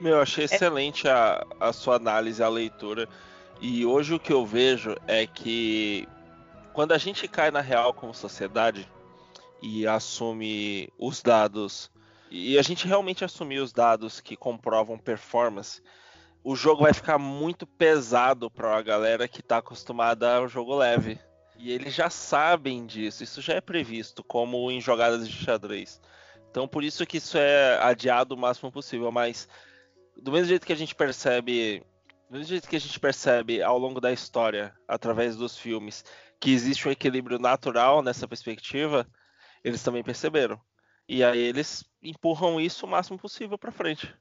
Meu, 0.01 0.17
eu 0.17 0.23
achei 0.23 0.45
excelente 0.45 1.09
a, 1.09 1.45
a 1.59 1.73
sua 1.73 1.97
análise, 1.97 2.43
a 2.43 2.49
leitura. 2.49 3.09
E 3.61 3.87
hoje 3.87 4.15
o 4.15 4.21
que 4.21 4.33
eu 4.33 4.45
vejo 4.45 4.95
é 5.07 5.27
que 5.27 6.07
quando 6.73 6.93
a 6.93 6.99
gente 6.99 7.27
cai 7.27 7.51
na 7.51 7.61
real 7.61 7.95
como 7.95 8.13
sociedade 8.13 8.87
e 9.63 9.87
assume 9.87 10.91
os 10.99 11.23
dados, 11.23 11.91
e 12.31 12.59
a 12.59 12.63
gente 12.63 12.87
realmente 12.87 13.25
assumir 13.25 13.61
os 13.61 13.73
dados 13.73 14.21
que 14.21 14.37
comprovam 14.37 14.99
performance, 14.99 15.83
o 16.43 16.55
jogo 16.55 16.83
vai 16.83 16.93
ficar 16.93 17.19
muito 17.19 17.67
pesado 17.67 18.51
para 18.51 18.77
a 18.77 18.83
galera 18.83 19.29
que 19.29 19.41
está 19.41 19.59
acostumada 19.59 20.37
ao 20.37 20.49
jogo 20.49 20.77
leve. 20.77 21.19
E 21.59 21.73
eles 21.73 21.95
já 21.95 22.11
sabem 22.11 22.87
disso, 22.87 23.25
isso 23.25 23.41
já 23.41 23.55
é 23.55 23.61
previsto, 23.61 24.23
como 24.23 24.71
em 24.71 24.81
jogadas 24.81 25.27
de 25.27 25.35
xadrez. 25.35 26.01
Então 26.51 26.69
por 26.69 26.85
isso 26.85 27.07
que 27.07 27.17
isso 27.17 27.39
é 27.39 27.79
adiado 27.83 28.35
o 28.35 28.39
máximo 28.39 28.71
possível, 28.71 29.11
mas 29.11 29.49
do 30.17 30.33
mesmo 30.33 30.49
jeito 30.49 30.67
que 30.67 30.73
a 30.73 30.77
gente 30.77 30.95
percebe, 30.95 31.83
do 32.29 32.39
mesmo 32.39 32.49
jeito 32.49 32.69
que 32.69 32.77
a 32.77 32.81
gente 32.81 32.99
percebe 32.99 33.63
ao 33.63 33.79
longo 33.79 34.01
da 34.01 34.13
história, 34.13 34.75
através 34.87 35.37
dos 35.37 35.57
filmes, 35.57 36.05
que 36.41 36.51
existe 36.51 36.87
um 36.87 36.91
equilíbrio 36.91 37.39
natural 37.39 38.03
nessa 38.03 38.29
perspectiva, 38.29 39.07
eles 39.65 39.83
também 39.83 40.03
perceberam. 40.03 40.61
E 41.09 41.23
aí 41.23 41.39
eles 41.39 41.85
empurram 42.03 42.61
isso 42.61 42.87
o 42.87 42.89
máximo 42.89 43.19
possível 43.19 43.57
para 43.59 43.73
frente. 43.73 44.13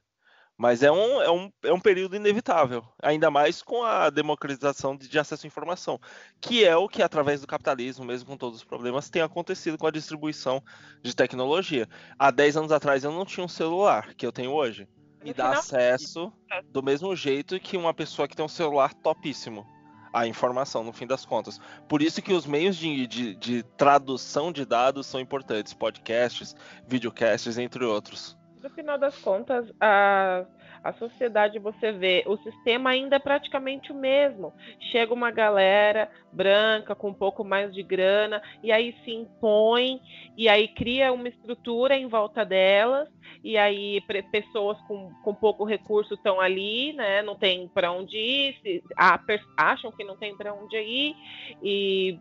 Mas 0.56 0.82
é 0.82 0.90
um, 0.90 1.20
é, 1.20 1.30
um, 1.30 1.52
é 1.64 1.72
um 1.72 1.80
período 1.80 2.16
inevitável, 2.16 2.82
ainda 3.02 3.30
mais 3.30 3.60
com 3.60 3.82
a 3.82 4.08
democratização 4.08 4.96
de, 4.96 5.06
de, 5.06 5.18
acesso 5.18 5.44
à 5.44 5.48
informação, 5.48 6.00
que 6.40 6.64
é 6.64 6.74
o 6.74 6.88
que, 6.88 7.02
através 7.02 7.42
do 7.42 7.46
capitalismo, 7.46 8.06
mesmo 8.06 8.26
com 8.26 8.38
todos 8.38 8.60
os 8.60 8.64
problemas, 8.64 9.10
tem 9.10 9.20
acontecido 9.20 9.76
com 9.76 9.86
a 9.86 9.90
distribuição 9.90 10.62
de 11.02 11.14
tecnologia. 11.14 11.86
Há 12.18 12.30
10 12.30 12.56
anos 12.56 12.72
atrás 12.72 13.04
eu 13.04 13.12
não 13.12 13.26
tinha 13.26 13.44
um 13.44 13.48
celular 13.48 14.14
que 14.14 14.24
eu 14.24 14.32
tenho 14.32 14.50
hoje. 14.50 14.88
Me 15.22 15.34
dá 15.34 15.50
acesso 15.50 16.32
do 16.70 16.82
mesmo 16.82 17.14
jeito 17.14 17.60
que 17.60 17.76
uma 17.76 17.92
pessoa 17.92 18.26
que 18.26 18.36
tem 18.36 18.44
um 18.44 18.48
celular 18.48 18.94
topíssimo 18.94 19.75
à 20.16 20.26
informação, 20.26 20.82
no 20.82 20.92
fim 20.92 21.06
das 21.06 21.26
contas. 21.26 21.60
Por 21.86 22.00
isso 22.00 22.22
que 22.22 22.32
os 22.32 22.46
meios 22.46 22.76
de, 22.76 23.06
de, 23.06 23.34
de 23.34 23.62
tradução 23.76 24.50
de 24.50 24.64
dados 24.64 25.06
são 25.06 25.20
importantes, 25.20 25.74
podcasts, 25.74 26.56
videocasts, 26.86 27.58
entre 27.58 27.84
outros 27.84 28.36
no 28.66 28.70
final 28.70 28.98
das 28.98 29.16
contas, 29.18 29.72
a, 29.80 30.44
a 30.86 30.92
sociedade, 30.92 31.58
você 31.58 31.90
vê, 31.90 32.22
o 32.26 32.36
sistema 32.38 32.90
ainda 32.90 33.16
é 33.16 33.18
praticamente 33.18 33.90
o 33.90 33.94
mesmo. 33.94 34.52
Chega 34.92 35.12
uma 35.12 35.32
galera 35.32 36.08
branca 36.32 36.94
com 36.94 37.08
um 37.08 37.14
pouco 37.14 37.42
mais 37.42 37.74
de 37.74 37.82
grana, 37.82 38.40
e 38.62 38.70
aí 38.70 38.94
se 39.04 39.10
impõe, 39.10 40.00
e 40.36 40.48
aí 40.48 40.68
cria 40.68 41.12
uma 41.12 41.28
estrutura 41.28 41.96
em 41.96 42.06
volta 42.06 42.44
delas, 42.44 43.08
e 43.42 43.58
aí 43.58 44.00
pessoas 44.30 44.80
com, 44.82 45.10
com 45.24 45.34
pouco 45.34 45.64
recurso 45.64 46.14
estão 46.14 46.40
ali, 46.40 46.92
né? 46.92 47.20
Não 47.22 47.34
tem 47.34 47.66
para 47.68 47.90
onde 47.90 48.16
ir, 48.16 48.56
se, 48.62 48.84
a, 48.96 49.20
acham 49.56 49.90
que 49.90 50.04
não 50.04 50.16
tem 50.16 50.36
para 50.36 50.54
onde 50.54 50.76
ir, 50.76 51.16
e, 51.62 52.18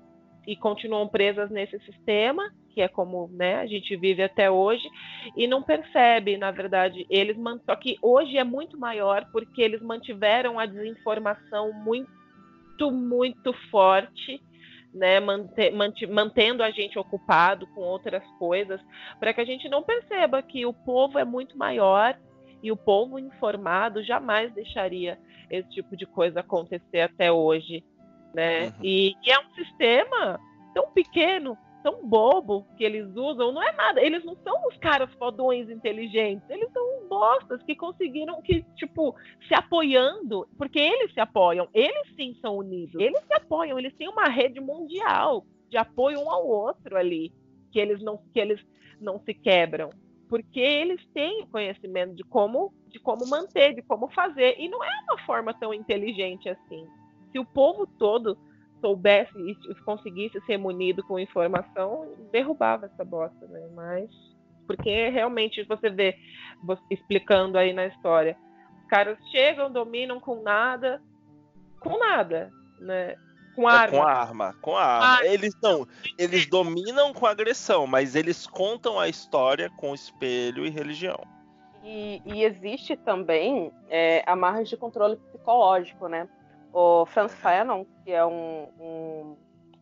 e 0.47 0.55
continuam 0.55 1.07
presas 1.07 1.49
nesse 1.49 1.79
sistema 1.79 2.51
que 2.75 2.81
é 2.81 2.89
como 2.89 3.29
né, 3.31 3.55
a 3.55 3.65
gente 3.65 3.95
vive 3.95 4.21
até 4.21 4.51
hoje, 4.51 4.85
e 5.35 5.47
não 5.47 5.63
percebe, 5.63 6.37
na 6.37 6.51
verdade, 6.51 7.07
eles 7.09 7.37
só 7.65 7.73
que 7.73 7.97
hoje 8.01 8.37
é 8.37 8.43
muito 8.43 8.77
maior 8.77 9.25
porque 9.31 9.61
eles 9.61 9.81
mantiveram 9.81 10.59
a 10.59 10.65
desinformação 10.65 11.71
muito, 11.71 12.91
muito 12.91 13.53
forte, 13.71 14.43
né, 14.93 15.21
mantendo 16.11 16.61
a 16.61 16.69
gente 16.69 16.99
ocupado 16.99 17.65
com 17.67 17.79
outras 17.79 18.23
coisas, 18.37 18.81
para 19.21 19.33
que 19.33 19.39
a 19.39 19.45
gente 19.45 19.69
não 19.69 19.81
perceba 19.81 20.43
que 20.43 20.65
o 20.65 20.73
povo 20.73 21.17
é 21.17 21.23
muito 21.23 21.57
maior 21.57 22.17
e 22.61 22.73
o 22.73 22.77
povo 22.77 23.17
informado 23.17 24.03
jamais 24.03 24.53
deixaria 24.53 25.17
esse 25.49 25.69
tipo 25.69 25.95
de 25.95 26.05
coisa 26.05 26.41
acontecer 26.41 27.01
até 27.01 27.31
hoje, 27.31 27.83
né? 28.35 28.67
Uhum. 28.67 28.73
E, 28.83 29.15
e 29.23 29.31
é 29.31 29.39
um 29.39 29.53
sistema 29.55 30.39
tão 30.73 30.91
pequeno 30.91 31.57
tão 31.85 32.03
bobo 32.03 32.65
que 32.75 32.83
eles 32.83 33.15
usam, 33.15 33.51
não 33.51 33.61
é 33.61 33.71
nada. 33.73 34.01
Eles 34.01 34.25
não 34.25 34.35
são 34.37 34.67
os 34.67 34.75
caras 34.77 35.07
fodões 35.19 35.69
inteligentes. 35.69 36.49
Eles 36.49 36.67
são 36.73 37.07
bostas 37.07 37.61
que 37.61 37.75
conseguiram 37.75 38.41
que, 38.41 38.63
tipo, 38.75 39.15
se 39.47 39.53
apoiando, 39.53 40.47
porque 40.57 40.79
eles 40.79 41.13
se 41.13 41.19
apoiam. 41.19 41.69
Eles 41.75 42.11
sim 42.15 42.35
são 42.41 42.57
unidos. 42.57 42.99
Eles 42.99 43.23
se 43.27 43.33
apoiam, 43.35 43.77
eles 43.77 43.93
têm 43.93 44.09
uma 44.09 44.27
rede 44.27 44.59
mundial 44.59 45.45
de 45.69 45.77
apoio 45.77 46.19
um 46.19 46.31
ao 46.31 46.47
outro 46.47 46.97
ali, 46.97 47.31
que 47.71 47.79
eles 47.79 48.01
não, 48.01 48.17
que 48.33 48.39
eles 48.39 48.59
não 48.99 49.19
se 49.19 49.35
quebram. 49.35 49.91
Porque 50.27 50.59
eles 50.59 51.05
têm 51.13 51.45
conhecimento 51.51 52.15
de 52.15 52.23
como, 52.23 52.73
de 52.87 52.99
como 52.99 53.29
manter, 53.29 53.75
de 53.75 53.83
como 53.83 54.07
fazer. 54.07 54.55
E 54.57 54.67
não 54.67 54.83
é 54.83 54.89
uma 55.03 55.19
forma 55.19 55.53
tão 55.53 55.71
inteligente 55.71 56.49
assim. 56.49 56.87
Se 57.35 57.39
o 57.39 57.43
povo 57.43 57.85
todo 57.85 58.37
soubesse 58.79 59.37
e 59.37 59.75
conseguisse 59.83 60.39
ser 60.45 60.57
munido 60.57 61.03
com 61.03 61.19
informação, 61.19 62.07
derrubava 62.31 62.85
essa 62.85 63.03
bosta, 63.03 63.45
né? 63.47 63.67
Mas 63.75 64.09
porque 64.65 65.09
realmente 65.09 65.61
você 65.65 65.89
vê 65.89 66.17
explicando 66.89 67.57
aí 67.57 67.73
na 67.73 67.87
história, 67.87 68.37
os 68.79 68.87
caras 68.87 69.17
chegam, 69.31 69.69
dominam 69.69 70.17
com 70.17 70.41
nada, 70.41 71.01
com 71.81 71.99
nada, 71.99 72.53
né? 72.79 73.15
Com 73.53 73.67
arma. 73.67 73.97
É, 73.97 73.99
com 73.99 74.07
arma, 74.07 74.55
com 74.61 74.77
arma. 74.77 75.17
Ah, 75.19 75.25
eles 75.25 75.53
não, 75.61 75.85
eles 76.17 76.45
dominam 76.45 77.13
com 77.13 77.25
agressão, 77.25 77.85
mas 77.85 78.15
eles 78.15 78.47
contam 78.47 78.97
a 78.97 79.09
história 79.09 79.69
com 79.71 79.93
espelho 79.93 80.65
e 80.65 80.69
religião. 80.69 81.19
E, 81.83 82.21
e 82.25 82.45
existe 82.45 82.95
também 82.95 83.73
é, 83.89 84.23
a 84.25 84.37
margem 84.37 84.63
de 84.63 84.77
controle 84.77 85.17
psicológico, 85.17 86.07
né? 86.07 86.29
O 86.77 87.05
Franz 87.05 87.33
Fanon, 87.33 87.85
que 88.03 88.11
é 88.11 88.25
um, 88.25 88.67
um, 88.77 89.37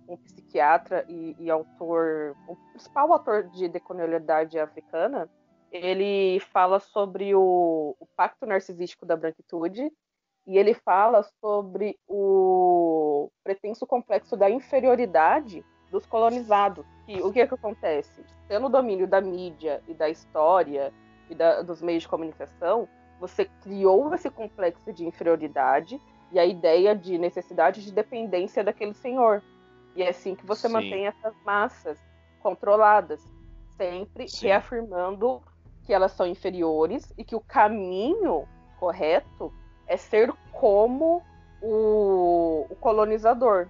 um 0.09 0.17
psiquiatra 0.17 1.03
e, 1.09 1.35
e, 1.39 1.49
autor, 1.49 2.35
o 2.47 2.55
principal 2.55 3.11
autor 3.11 3.49
de 3.49 3.67
decolonialidade 3.67 4.59
africana, 4.59 5.27
ele 5.71 6.39
fala 6.51 6.79
sobre 6.79 7.33
o, 7.33 7.95
o 7.99 8.05
pacto 8.15 8.45
narcisístico 8.45 9.07
da 9.07 9.17
branquitude 9.17 9.91
e 10.45 10.55
ele 10.55 10.75
fala 10.75 11.23
sobre 11.41 11.97
o 12.07 13.31
pretenso 13.43 13.87
complexo 13.87 14.37
da 14.37 14.47
inferioridade 14.47 15.65
dos 15.89 16.05
colonizados. 16.05 16.85
E 17.07 17.19
o 17.23 17.33
que, 17.33 17.41
é 17.41 17.47
que 17.47 17.55
acontece? 17.55 18.23
Pelo 18.47 18.69
domínio 18.69 19.07
da 19.07 19.19
mídia 19.19 19.81
e 19.87 19.95
da 19.95 20.09
história 20.09 20.93
e 21.27 21.33
da, 21.33 21.63
dos 21.63 21.81
meios 21.81 22.03
de 22.03 22.09
comunicação, 22.09 22.87
você 23.19 23.45
criou 23.63 24.13
esse 24.13 24.29
complexo 24.29 24.93
de 24.93 25.07
inferioridade 25.07 25.99
e 26.33 26.39
a 26.39 26.45
ideia 26.45 26.95
de 26.95 27.17
necessidade 27.17 27.83
de 27.83 27.91
dependência 27.91 28.63
daquele 28.63 28.93
senhor. 28.95 29.41
E 29.95 30.01
é 30.01 30.09
assim 30.09 30.35
que 30.35 30.45
você 30.45 30.67
Sim. 30.67 30.73
mantém 30.73 31.05
essas 31.05 31.33
massas 31.45 31.99
controladas, 32.39 33.21
sempre 33.77 34.27
Sim. 34.27 34.47
reafirmando 34.47 35.41
que 35.83 35.93
elas 35.93 36.11
são 36.13 36.25
inferiores 36.25 37.13
e 37.17 37.23
que 37.23 37.35
o 37.35 37.39
caminho 37.39 38.47
correto 38.79 39.53
é 39.85 39.95
ser 39.95 40.33
como 40.51 41.21
o, 41.61 42.65
o 42.69 42.75
colonizador. 42.77 43.67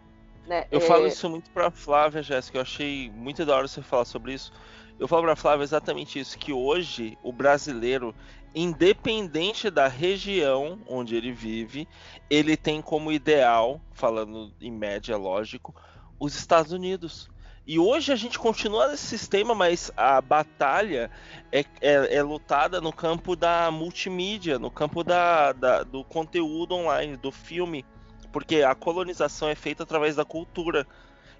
Né? 0.48 0.66
Eu 0.72 0.80
é... 0.80 0.82
falo 0.82 1.06
isso 1.06 1.30
muito 1.30 1.50
para 1.52 1.70
Flávia, 1.70 2.24
Jéssica. 2.24 2.58
Eu 2.58 2.62
achei 2.62 3.12
muito 3.12 3.46
da 3.46 3.58
hora 3.58 3.68
você 3.68 3.82
falar 3.82 4.06
sobre 4.06 4.34
isso. 4.34 4.54
Eu 4.98 5.08
falo 5.08 5.24
para 5.24 5.36
Flávia 5.36 5.64
exatamente 5.64 6.20
isso, 6.20 6.38
que 6.38 6.54
hoje 6.54 7.18
o 7.22 7.34
brasileiro 7.34 8.16
independente 8.56 9.70
da 9.70 9.88
região 9.88 10.80
onde 10.88 11.16
ele 11.16 11.32
vive, 11.32 11.88
ele 12.30 12.56
tem 12.56 12.82
como 12.82 13.12
ideal, 13.12 13.82
falando 13.94 14.54
em 14.62 14.72
média, 14.72 15.18
lógico, 15.18 15.76
os 16.20 16.36
Estados 16.36 16.72
Unidos. 16.72 17.30
E 17.66 17.80
hoje 17.80 18.12
a 18.12 18.16
gente 18.16 18.38
continua 18.38 18.90
nesse 18.90 19.06
sistema, 19.06 19.56
mas 19.56 19.92
a 19.96 20.20
batalha 20.20 21.10
é, 21.52 21.62
é, 21.82 22.16
é 22.18 22.22
lutada 22.22 22.82
no 22.82 22.92
campo 22.92 23.36
da 23.36 23.72
multimídia, 23.72 24.60
no 24.60 24.70
campo 24.70 25.04
da, 25.04 25.54
da, 25.54 25.84
do 25.84 26.04
conteúdo 26.04 26.76
online, 26.76 27.16
do 27.16 27.32
filme, 27.32 27.86
porque 28.34 28.64
a 28.64 28.76
colonização 28.76 29.48
é 29.48 29.56
feita 29.56 29.84
através 29.84 30.16
da 30.16 30.26
cultura 30.26 30.86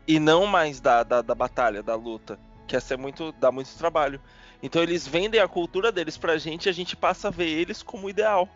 e 0.08 0.18
não 0.18 0.46
mais 0.46 0.80
da, 0.80 1.04
da, 1.04 1.22
da 1.22 1.36
batalha, 1.36 1.84
da 1.84 1.96
luta, 1.96 2.40
que 2.68 2.76
essa 2.76 2.94
é 2.94 2.98
muito 2.98 3.34
dá 3.34 3.52
muito 3.52 3.76
trabalho. 3.78 4.22
Então 4.64 4.82
eles 4.82 5.06
vendem 5.06 5.42
a 5.42 5.48
cultura 5.48 5.92
deles 5.92 6.18
pra 6.18 6.38
gente 6.38 6.66
e 6.66 6.70
a 6.70 6.74
gente 6.74 6.96
passa 6.96 7.28
a 7.28 7.32
ver 7.32 7.50
eles 7.50 7.84
como 7.84 8.10
ideal. 8.10 8.48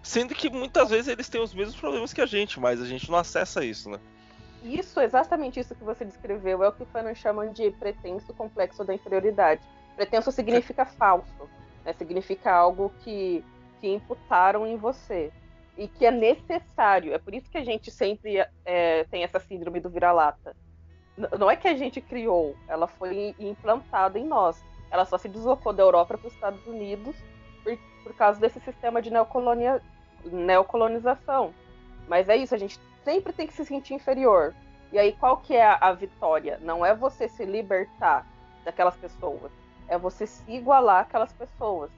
Sendo 0.00 0.32
que 0.32 0.48
muitas 0.48 0.90
vezes 0.90 1.08
eles 1.08 1.28
têm 1.28 1.40
os 1.40 1.52
mesmos 1.52 1.74
problemas 1.74 2.12
que 2.12 2.20
a 2.20 2.26
gente, 2.26 2.60
mas 2.60 2.80
a 2.80 2.86
gente 2.86 3.10
não 3.10 3.18
acessa 3.18 3.64
isso, 3.64 3.90
né? 3.90 3.98
Isso, 4.62 5.00
exatamente 5.00 5.58
isso 5.58 5.74
que 5.74 5.82
você 5.82 6.04
descreveu, 6.04 6.62
é 6.62 6.68
o 6.68 6.72
que 6.72 6.84
o 6.84 6.86
Fanon 6.86 7.14
chamam 7.16 7.52
de 7.52 7.72
pretenso 7.72 8.32
complexo 8.32 8.84
da 8.84 8.94
inferioridade. 8.94 9.60
Pretenso 9.96 10.30
significa 10.30 10.86
falso, 10.86 11.50
né? 11.84 11.92
significa 11.92 12.52
algo 12.52 12.92
que, 13.02 13.44
que 13.80 13.88
imputaram 13.88 14.64
em 14.64 14.76
você 14.76 15.32
e 15.76 15.88
que 15.88 16.06
é 16.06 16.12
necessário. 16.12 17.12
É 17.12 17.18
por 17.18 17.34
isso 17.34 17.50
que 17.50 17.58
a 17.58 17.64
gente 17.64 17.90
sempre 17.90 18.44
é, 18.64 19.04
tem 19.04 19.24
essa 19.24 19.40
síndrome 19.40 19.80
do 19.80 19.90
vira-lata. 19.90 20.54
Não 21.36 21.50
é 21.50 21.56
que 21.56 21.66
a 21.66 21.76
gente 21.76 22.00
criou, 22.00 22.54
ela 22.68 22.86
foi 22.86 23.34
implantada 23.40 24.16
em 24.16 24.24
nós. 24.24 24.62
Ela 24.90 25.04
só 25.04 25.18
se 25.18 25.28
deslocou 25.28 25.72
da 25.72 25.82
Europa 25.82 26.16
para 26.16 26.26
os 26.26 26.34
Estados 26.34 26.66
Unidos 26.66 27.16
por, 27.62 27.76
por 28.02 28.14
causa 28.14 28.40
desse 28.40 28.60
sistema 28.60 29.02
de 29.02 29.10
neocolonia, 29.10 29.82
neocolonização. 30.24 31.52
Mas 32.08 32.28
é 32.28 32.36
isso, 32.36 32.54
a 32.54 32.58
gente 32.58 32.78
sempre 33.04 33.32
tem 33.32 33.46
que 33.46 33.52
se 33.52 33.64
sentir 33.64 33.94
inferior. 33.94 34.54
E 34.92 34.98
aí, 34.98 35.12
qual 35.12 35.38
que 35.38 35.54
é 35.54 35.64
a, 35.64 35.78
a 35.80 35.92
vitória? 35.92 36.58
Não 36.62 36.86
é 36.86 36.94
você 36.94 37.28
se 37.28 37.44
libertar 37.44 38.26
daquelas 38.64 38.96
pessoas, 38.96 39.50
é 39.88 39.96
você 39.96 40.26
se 40.26 40.42
igualar 40.50 41.02
àquelas 41.02 41.32
pessoas, 41.32 41.90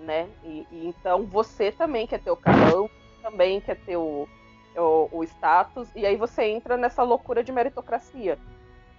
né? 0.00 0.28
E, 0.42 0.66
e 0.70 0.86
então 0.88 1.24
você 1.24 1.70
também 1.70 2.06
quer 2.06 2.20
ter 2.20 2.30
o 2.30 2.36
carão, 2.36 2.90
também 3.22 3.60
quer 3.60 3.76
ter 3.76 3.96
o, 3.96 4.28
o, 4.76 5.08
o, 5.12 5.24
status, 5.24 5.88
e 5.94 6.04
aí 6.04 6.16
você 6.16 6.44
entra 6.44 6.76
nessa 6.76 7.02
loucura 7.02 7.44
de 7.44 7.52
meritocracia, 7.52 8.38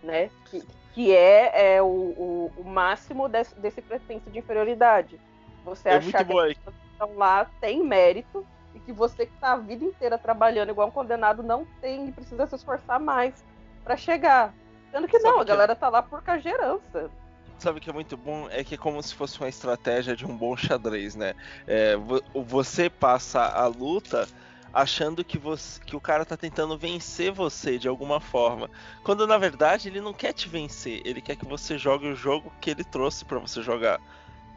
né? 0.02 0.30
Que, 0.46 0.64
que 0.96 1.14
é, 1.14 1.76
é 1.76 1.82
o, 1.82 1.86
o, 1.86 2.52
o, 2.56 2.64
máximo 2.64 3.28
desse, 3.28 3.54
desse 3.60 3.82
pretenso 3.82 4.32
de 4.32 4.40
inferioridade. 4.40 5.20
Você 5.66 5.90
é 5.90 5.96
achar 5.96 6.24
que 6.24 6.40
as 6.40 6.48
pessoas 6.56 6.76
que 6.76 6.92
estão 6.94 7.18
lá 7.18 7.46
têm 7.60 7.84
mérito 7.84 8.48
e 8.74 8.80
que 8.80 8.94
você 8.94 9.26
que 9.26 9.34
está 9.34 9.52
a 9.52 9.58
vida 9.58 9.84
inteira 9.84 10.18
trabalhando 10.18 10.70
igual 10.70 10.88
um 10.88 10.92
condenado 10.92 11.44
não 11.44 11.66
tem 11.82 12.08
e 12.08 12.12
precisa 12.14 12.48
se 12.48 12.56
esforçar 12.56 12.98
mais 12.98 13.44
para 13.84 13.98
chegar. 13.98 14.54
Sendo 14.90 15.06
que 15.06 15.20
Sabe 15.20 15.34
não, 15.34 15.42
a 15.42 15.44
galera 15.44 15.76
tá 15.76 15.90
lá 15.90 16.02
por 16.02 16.24
cagerança. 16.24 17.12
sabe 17.58 17.80
o 17.80 17.82
que 17.82 17.90
é 17.90 17.94
muito 17.94 18.16
bom? 18.16 18.48
É 18.50 18.64
que 18.64 18.76
é 18.76 18.78
como 18.78 19.04
se 19.04 19.14
fosse 19.14 19.38
uma 19.38 19.50
estratégia 19.50 20.16
de 20.16 20.26
um 20.26 20.38
bom 20.38 20.56
xadrez, 20.56 21.14
né? 21.14 21.36
É, 21.68 21.98
você 22.34 22.90
passa 22.90 23.44
a 23.44 23.68
luta 23.68 24.30
achando 24.76 25.24
que, 25.24 25.38
você, 25.38 25.80
que 25.80 25.96
o 25.96 26.02
cara 26.02 26.26
tá 26.26 26.36
tentando 26.36 26.78
vencer 26.78 27.32
você 27.32 27.80
de 27.80 27.88
alguma 27.88 28.20
forma. 28.20 28.70
Quando 29.06 29.26
na 29.26 29.38
verdade 29.38 29.88
ele 29.88 30.02
não 30.02 30.14
quer 30.14 30.34
te 30.34 30.50
vencer, 30.50 31.02
ele 31.06 31.22
quer 31.22 31.38
que 31.38 31.46
você 31.46 31.78
jogue 31.78 32.08
o 32.08 32.16
jogo 32.16 32.52
que 32.60 32.72
ele 32.72 32.84
trouxe 32.84 33.24
para 33.24 33.40
você 33.40 33.62
jogar. 33.62 34.02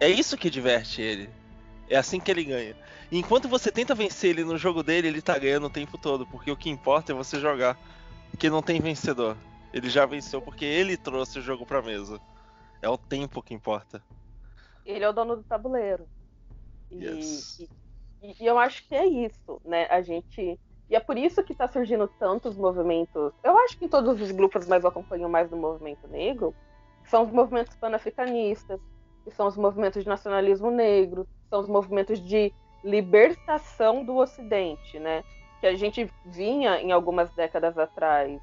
É 0.01 0.09
isso 0.09 0.36
que 0.36 0.51
diverte 0.51 1.01
ele. 1.01 1.31
É 1.89 1.97
assim 1.97 2.19
que 2.19 2.32
ele 2.32 2.43
ganha. 2.43 2.74
E 3.12 3.16
enquanto 3.16 3.49
você 3.49 3.70
tenta 3.70 3.95
vencer 3.95 4.31
ele 4.31 4.45
no 4.45 4.59
jogo 4.59 4.82
dele, 4.82 5.07
ele 5.07 5.23
tá 5.23 5.39
ganhando 5.39 5.69
o 5.69 5.70
tempo 5.70 5.97
todo, 5.97 6.27
porque 6.27 6.51
o 6.51 6.57
que 6.57 6.69
importa 6.69 7.12
é 7.12 7.15
você 7.15 7.39
jogar. 7.39 7.78
Que 8.36 8.51
não 8.51 8.61
tem 8.61 8.81
vencedor. 8.81 9.36
Ele 9.73 9.89
já 9.89 10.05
venceu 10.05 10.43
porque 10.43 10.65
ele 10.65 10.97
trouxe 10.97 11.39
o 11.39 11.43
jogo 11.43 11.65
pra 11.65 11.81
mesa. 11.81 12.20
É 12.82 12.89
o 12.89 12.99
tempo 12.99 13.40
que 13.40 13.55
importa. 13.55 14.03
Ele 14.85 15.05
é 15.05 15.09
o 15.09 15.12
dono 15.12 15.36
do 15.36 15.45
tabuleiro. 15.45 16.09
E, 16.90 17.05
yes. 17.05 17.61
e, 17.61 17.69
e, 18.23 18.45
eu 18.45 18.59
acho 18.59 18.86
que 18.86 18.95
é 18.95 19.07
isso, 19.07 19.61
né? 19.65 19.86
A 19.90 20.01
gente. 20.01 20.59
E 20.90 20.97
é 20.97 21.01
por 21.01 21.19
isso 21.19 21.43
que 21.43 21.53
está 21.53 21.69
surgindo 21.69 22.09
tantos 22.19 22.57
movimentos. 22.57 23.32
Eu 23.45 23.59
acho 23.59 23.77
que 23.78 23.85
em 23.85 23.89
todos 23.89 24.20
os 24.20 24.31
grupos, 24.31 24.66
mas 24.66 24.82
eu 24.82 24.89
acompanho 24.89 25.28
mais 25.28 25.51
do 25.51 25.57
movimento 25.57 26.09
negro, 26.09 26.55
são 27.05 27.24
os 27.24 27.31
movimentos 27.31 27.77
panafricanistas, 27.77 28.81
que 29.24 29.31
são 29.31 29.47
os 29.47 29.57
movimentos 29.57 30.03
de 30.03 30.09
nacionalismo 30.09 30.70
negro, 30.70 31.28
são 31.51 31.61
os 31.61 31.69
movimentos 31.69 32.19
de 32.20 32.53
libertação 32.82 34.05
do 34.05 34.16
Ocidente, 34.16 34.99
né? 34.99 35.23
Que 35.61 35.66
a 35.66 35.74
gente 35.74 36.11
vinha 36.24 36.81
em 36.81 36.90
algumas 36.90 37.31
décadas 37.35 37.77
atrás 37.77 38.40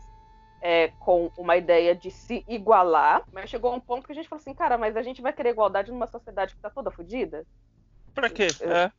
é, 0.62 0.90
com 1.00 1.32
uma 1.38 1.58
ideia 1.58 1.96
de 1.96 2.12
se 2.12 2.44
igualar, 2.48 3.24
mas 3.32 3.50
chegou 3.50 3.72
a 3.72 3.76
um 3.76 3.80
ponto 3.80 4.06
que 4.06 4.12
a 4.12 4.16
gente 4.16 4.28
falou 4.28 4.42
assim, 4.42 4.54
cara, 4.54 4.78
mas 4.78 4.96
a 4.98 5.02
gente 5.02 5.22
vai 5.22 5.34
querer 5.34 5.50
igualdade 5.50 5.92
numa 5.92 6.08
sociedade 6.08 6.54
que 6.54 6.60
está 6.60 6.70
toda 6.70 6.92
fodida? 6.92 7.46
Pra 8.14 8.30
quê? 8.30 8.48
É. 8.62 8.92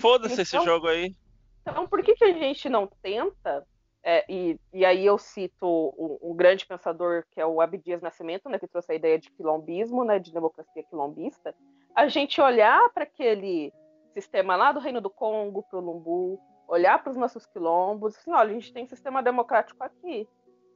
Foda-se 0.00 0.40
esse 0.40 0.56
então, 0.56 0.64
jogo 0.64 0.86
aí. 0.88 1.14
Então, 1.62 1.86
por 1.86 2.02
que, 2.02 2.14
que 2.14 2.24
a 2.24 2.32
gente 2.32 2.68
não 2.68 2.86
tenta? 3.02 3.66
É, 4.06 4.24
e, 4.28 4.60
e 4.72 4.84
aí 4.84 5.06
eu 5.06 5.16
cito 5.16 5.66
um, 5.66 6.30
um, 6.30 6.34
grande 6.34 6.66
pensador 6.66 7.24
que 7.30 7.40
é 7.40 7.46
o 7.46 7.58
Abdias 7.58 8.02
Nascimento, 8.02 8.50
né, 8.50 8.58
que 8.58 8.68
trouxe 8.68 8.92
a 8.92 8.94
ideia 8.94 9.18
de 9.18 9.30
quilombismo, 9.30 10.04
né, 10.04 10.18
de 10.18 10.30
democracia 10.30 10.82
quilombista, 10.82 11.54
a 11.94 12.06
gente 12.06 12.38
olhar 12.38 12.90
para 12.90 13.04
aquele 13.04 13.72
sistema 14.12 14.56
lá 14.56 14.72
do 14.72 14.80
Reino 14.80 15.00
do 15.00 15.08
Congo, 15.08 15.62
para 15.62 15.78
o 15.78 15.82
Lumbu, 15.82 16.38
olhar 16.68 17.02
para 17.02 17.12
os 17.12 17.16
nossos 17.16 17.46
quilombos, 17.46 18.14
assim, 18.14 18.30
olha, 18.30 18.50
a 18.50 18.52
gente 18.52 18.74
tem 18.74 18.84
um 18.84 18.88
sistema 18.88 19.22
democrático 19.22 19.82
aqui, 19.82 20.28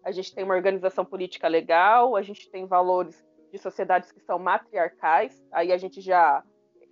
a 0.03 0.11
gente 0.11 0.35
tem 0.35 0.43
uma 0.43 0.55
organização 0.55 1.05
política 1.05 1.49
legal, 1.49 2.17
a 2.17 2.23
gente 2.23 2.51
tem 2.51 2.67
valores 2.67 3.23
de 3.53 3.59
sociedades 3.59 4.11
que 4.11 4.21
são 4.21 4.39
matriarcais, 4.39 5.45
aí 5.53 5.71
a 5.71 5.77
gente 5.77 6.01
já 6.01 6.43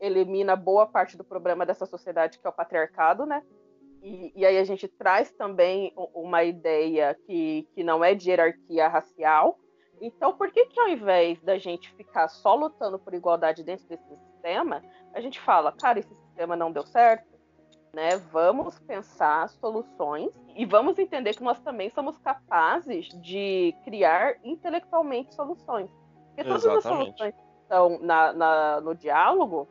elimina 0.01 0.57
boa 0.57 0.87
parte 0.87 1.17
do 1.17 1.25
problema 1.25 1.65
dessa 1.65 1.87
sociedade 1.87 2.39
que 2.39 2.47
é 2.47 2.51
o 2.51 2.53
patriarcado, 2.53 3.25
né? 3.27 3.43
E, 4.03 4.33
e, 4.37 4.47
aí 4.47 4.59
a 4.59 4.65
gente 4.65 4.87
traz 4.87 5.33
também 5.33 5.93
uma 6.15 6.45
ideia 6.45 7.17
que, 7.27 7.69
que 7.75 7.83
não 7.83 8.05
é 8.05 8.15
de 8.15 8.31
hierarquia 8.31 8.87
racial. 8.87 9.59
Então, 10.01 10.37
por 10.37 10.51
que 10.53 10.67
que 10.67 10.79
ao 10.79 10.89
invés 10.89 11.41
da 11.43 11.59
gente 11.59 11.91
ficar 11.95 12.29
só 12.29 12.55
lutando 12.55 12.99
por 12.99 13.15
igualdade 13.15 13.65
dentro 13.65 13.87
desse 13.89 14.07
sistema, 14.07 14.83
a 15.13 15.21
gente 15.21 15.41
fala, 15.41 15.73
cara, 15.73 15.99
esse 15.99 16.15
sistema 16.15 16.55
não 16.55 16.71
deu 16.71 16.87
certo, 16.87 17.27
né? 17.93 18.17
Vamos 18.31 18.79
pensar 18.79 19.49
soluções 19.49 20.31
e 20.55 20.67
vamos 20.67 20.99
entender 20.99 21.35
que 21.35 21.43
nós 21.43 21.59
também 21.61 21.91
somos 21.91 22.19
capazes 22.19 23.09
de 23.23 23.75
criar 23.85 24.37
intelectualmente 24.45 25.35
soluções. 25.35 25.91
Porque 26.29 26.45
todas 26.45 26.65
Exatamente. 26.65 26.77
as 26.77 26.85
soluções 26.85 27.35
que 27.35 27.63
estão 27.63 27.99
na, 28.01 28.33
na, 28.35 28.81
no 28.83 28.95
diálogo, 28.95 29.67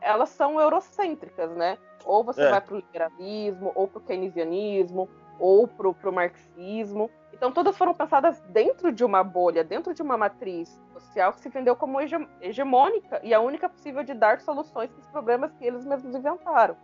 elas 0.00 0.30
são 0.30 0.60
eurocêntricas, 0.60 1.50
né? 1.52 1.78
Ou 2.04 2.24
você 2.24 2.42
é. 2.42 2.50
vai 2.50 2.60
para 2.60 2.74
o 2.74 2.76
liberalismo, 2.78 3.72
ou 3.74 3.86
para 3.86 3.98
o 3.98 4.02
keynesianismo, 4.02 5.08
ou 5.38 5.66
para 5.66 5.88
o 5.88 6.12
marxismo. 6.12 7.10
Então, 7.32 7.50
todas 7.50 7.76
foram 7.76 7.94
pensadas 7.94 8.40
dentro 8.48 8.92
de 8.92 9.04
uma 9.04 9.24
bolha, 9.24 9.64
dentro 9.64 9.94
de 9.94 10.02
uma 10.02 10.16
matriz 10.16 10.78
social 10.92 11.32
que 11.32 11.40
se 11.40 11.48
vendeu 11.48 11.74
como 11.74 11.98
hegemônica 12.40 13.20
e 13.22 13.32
a 13.32 13.40
única 13.40 13.68
possível 13.68 14.02
de 14.02 14.12
dar 14.12 14.40
soluções 14.40 14.90
para 14.90 15.00
os 15.00 15.06
problemas 15.06 15.52
que 15.54 15.64
eles 15.64 15.84
mesmos 15.86 16.14
inventaram. 16.14 16.76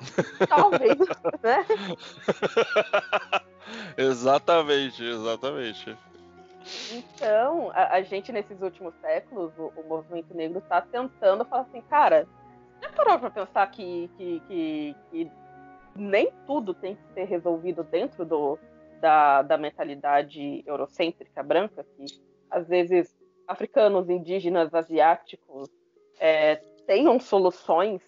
Talvez, 0.48 0.98
né? 1.42 1.64
exatamente, 3.96 5.04
exatamente. 5.04 5.96
Então, 6.92 7.70
a, 7.74 7.96
a, 7.96 8.02
gente 8.02 8.32
nesses 8.32 8.60
últimos 8.60 8.94
séculos, 9.00 9.52
o, 9.58 9.72
o 9.76 9.88
movimento 9.88 10.34
negro 10.34 10.58
está 10.58 10.80
tentando 10.80 11.44
falar 11.44 11.62
assim, 11.62 11.80
cara, 11.82 12.26
já 12.82 12.90
parou 12.90 13.18
para 13.18 13.30
pensar 13.30 13.66
que, 13.70 14.10
que, 14.16 14.40
que, 14.48 14.96
que, 15.10 15.30
nem 15.94 16.32
tudo 16.46 16.74
tem 16.74 16.96
que 16.96 17.14
ser 17.14 17.24
resolvido 17.24 17.84
dentro 17.84 18.24
do, 18.24 18.58
da, 19.00 19.42
da 19.42 19.56
mentalidade 19.56 20.62
eurocêntrica 20.66 21.42
branca, 21.42 21.84
que 21.96 22.06
às 22.50 22.66
vezes 22.66 23.14
africanos, 23.46 24.08
indígenas, 24.08 24.74
asiáticos 24.74 25.68
é, 26.18 26.56
tenham 26.86 27.20
soluções. 27.20 28.02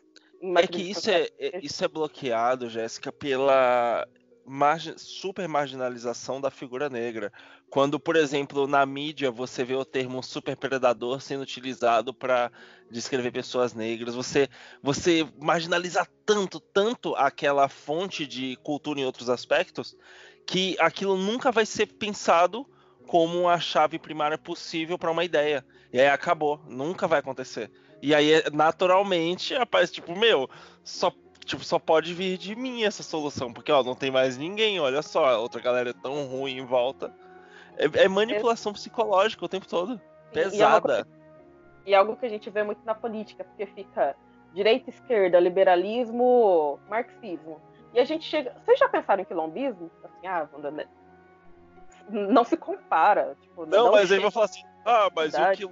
É 0.57 0.67
que 0.67 0.91
isso 0.91 1.11
é, 1.11 1.29
é, 1.39 1.59
isso 1.63 1.85
é 1.85 1.89
bloqueado, 1.89 2.69
Jéssica, 2.69 3.13
pela 3.13 4.07
margin, 4.45 4.95
super 4.99 5.49
marginalização 5.49 6.41
da 6.41 6.51
figura 6.51 6.91
negra. 6.91 7.33
Quando, 7.70 7.99
por 7.99 8.15
exemplo, 8.15 8.66
na 8.66 8.86
mídia 8.86 9.31
você 9.31 9.65
vê 9.65 9.74
o 9.74 9.85
termo 9.85 10.23
super 10.23 10.57
predador 10.57 11.20
sendo 11.20 11.43
utilizado 11.43 12.15
para 12.15 12.53
descrever 12.91 13.32
pessoas 13.32 13.74
negras, 13.74 14.15
você 14.15 14.49
você 14.81 15.27
marginaliza 15.41 16.07
tanto, 16.24 16.61
tanto 16.61 17.16
aquela 17.16 17.69
fonte 17.69 18.27
de 18.27 18.57
cultura 18.62 19.01
em 19.01 19.05
outros 19.05 19.28
aspectos 19.28 19.97
que 20.47 20.77
aquilo 20.78 21.16
nunca 21.16 21.51
vai 21.51 21.66
ser 21.66 21.86
pensado 21.86 22.65
como 23.07 23.49
a 23.49 23.59
chave 23.59 23.99
primária 23.99 24.39
possível 24.39 24.99
para 24.99 25.11
uma 25.11 25.24
ideia. 25.24 25.65
E 25.93 26.01
aí 26.01 26.09
acabou, 26.09 26.61
nunca 26.69 27.07
vai 27.07 27.19
acontecer. 27.19 27.70
E 28.01 28.15
aí, 28.15 28.43
naturalmente, 28.53 29.55
aparece 29.55 29.93
tipo, 29.95 30.16
meu, 30.16 30.49
só 30.82 31.12
tipo, 31.45 31.65
só 31.65 31.78
pode 31.78 32.15
vir 32.15 32.39
de 32.39 32.57
mim 32.57 32.85
essa 32.85 33.03
solução, 33.03 33.53
porque 33.53 33.70
ó, 33.70 33.82
não 33.82 33.95
tem 33.95 34.11
mais 34.11 34.36
ninguém, 34.36 34.81
olha 34.81 35.03
só, 35.03 35.27
a 35.27 35.39
outra 35.39 35.61
galera 35.61 35.91
é 35.91 35.93
tão 35.93 36.27
ruim 36.27 36.59
em 36.59 36.65
volta. 36.65 37.15
É, 37.77 38.05
é 38.05 38.09
manipulação 38.09 38.71
é... 38.71 38.75
psicológica 38.75 39.45
o 39.45 39.49
tempo 39.49 39.67
todo. 39.67 40.01
Pesada. 40.33 41.07
E, 41.87 41.93
é 41.93 41.97
algo 41.97 42.17
que 42.17 42.27
a 42.27 42.29
gente 42.29 42.49
vê 42.51 42.63
muito 42.63 42.81
na 42.85 42.95
política, 42.95 43.45
porque 43.45 43.67
fica 43.67 44.17
direita, 44.53 44.91
esquerda, 44.91 45.39
liberalismo, 45.39 46.79
marxismo. 46.89 47.61
E 47.93 48.01
a 48.01 48.05
gente 48.05 48.25
chega. 48.25 48.55
Vocês 48.65 48.79
já 48.79 48.89
pensaram 48.89 49.23
em 49.23 49.25
quilombismo? 49.25 49.91
Assim, 50.03 50.27
ah, 50.27 50.49
não 52.09 52.45
se 52.45 52.57
compara. 52.57 53.37
Tipo, 53.41 53.67
não, 53.67 53.87
não, 53.87 53.93
mas 53.93 54.11
aí 54.11 54.19
vai 54.19 54.31
falar 54.31 54.47
assim, 54.47 54.63
ah, 54.85 55.09
mas 55.15 55.35
o, 55.35 55.53
quil... 55.53 55.71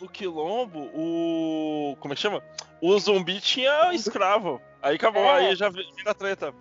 o 0.00 0.08
quilombo, 0.08 0.90
o. 0.94 1.96
Como 2.00 2.12
é 2.12 2.16
que 2.16 2.22
chama? 2.22 2.42
O 2.80 2.98
zumbi 2.98 3.40
tinha 3.40 3.92
escravo. 3.92 4.60
Aí 4.80 4.96
acabou, 4.96 5.22
é. 5.22 5.48
aí 5.48 5.56
já 5.56 5.68
vira 5.68 6.14
treta. 6.14 6.54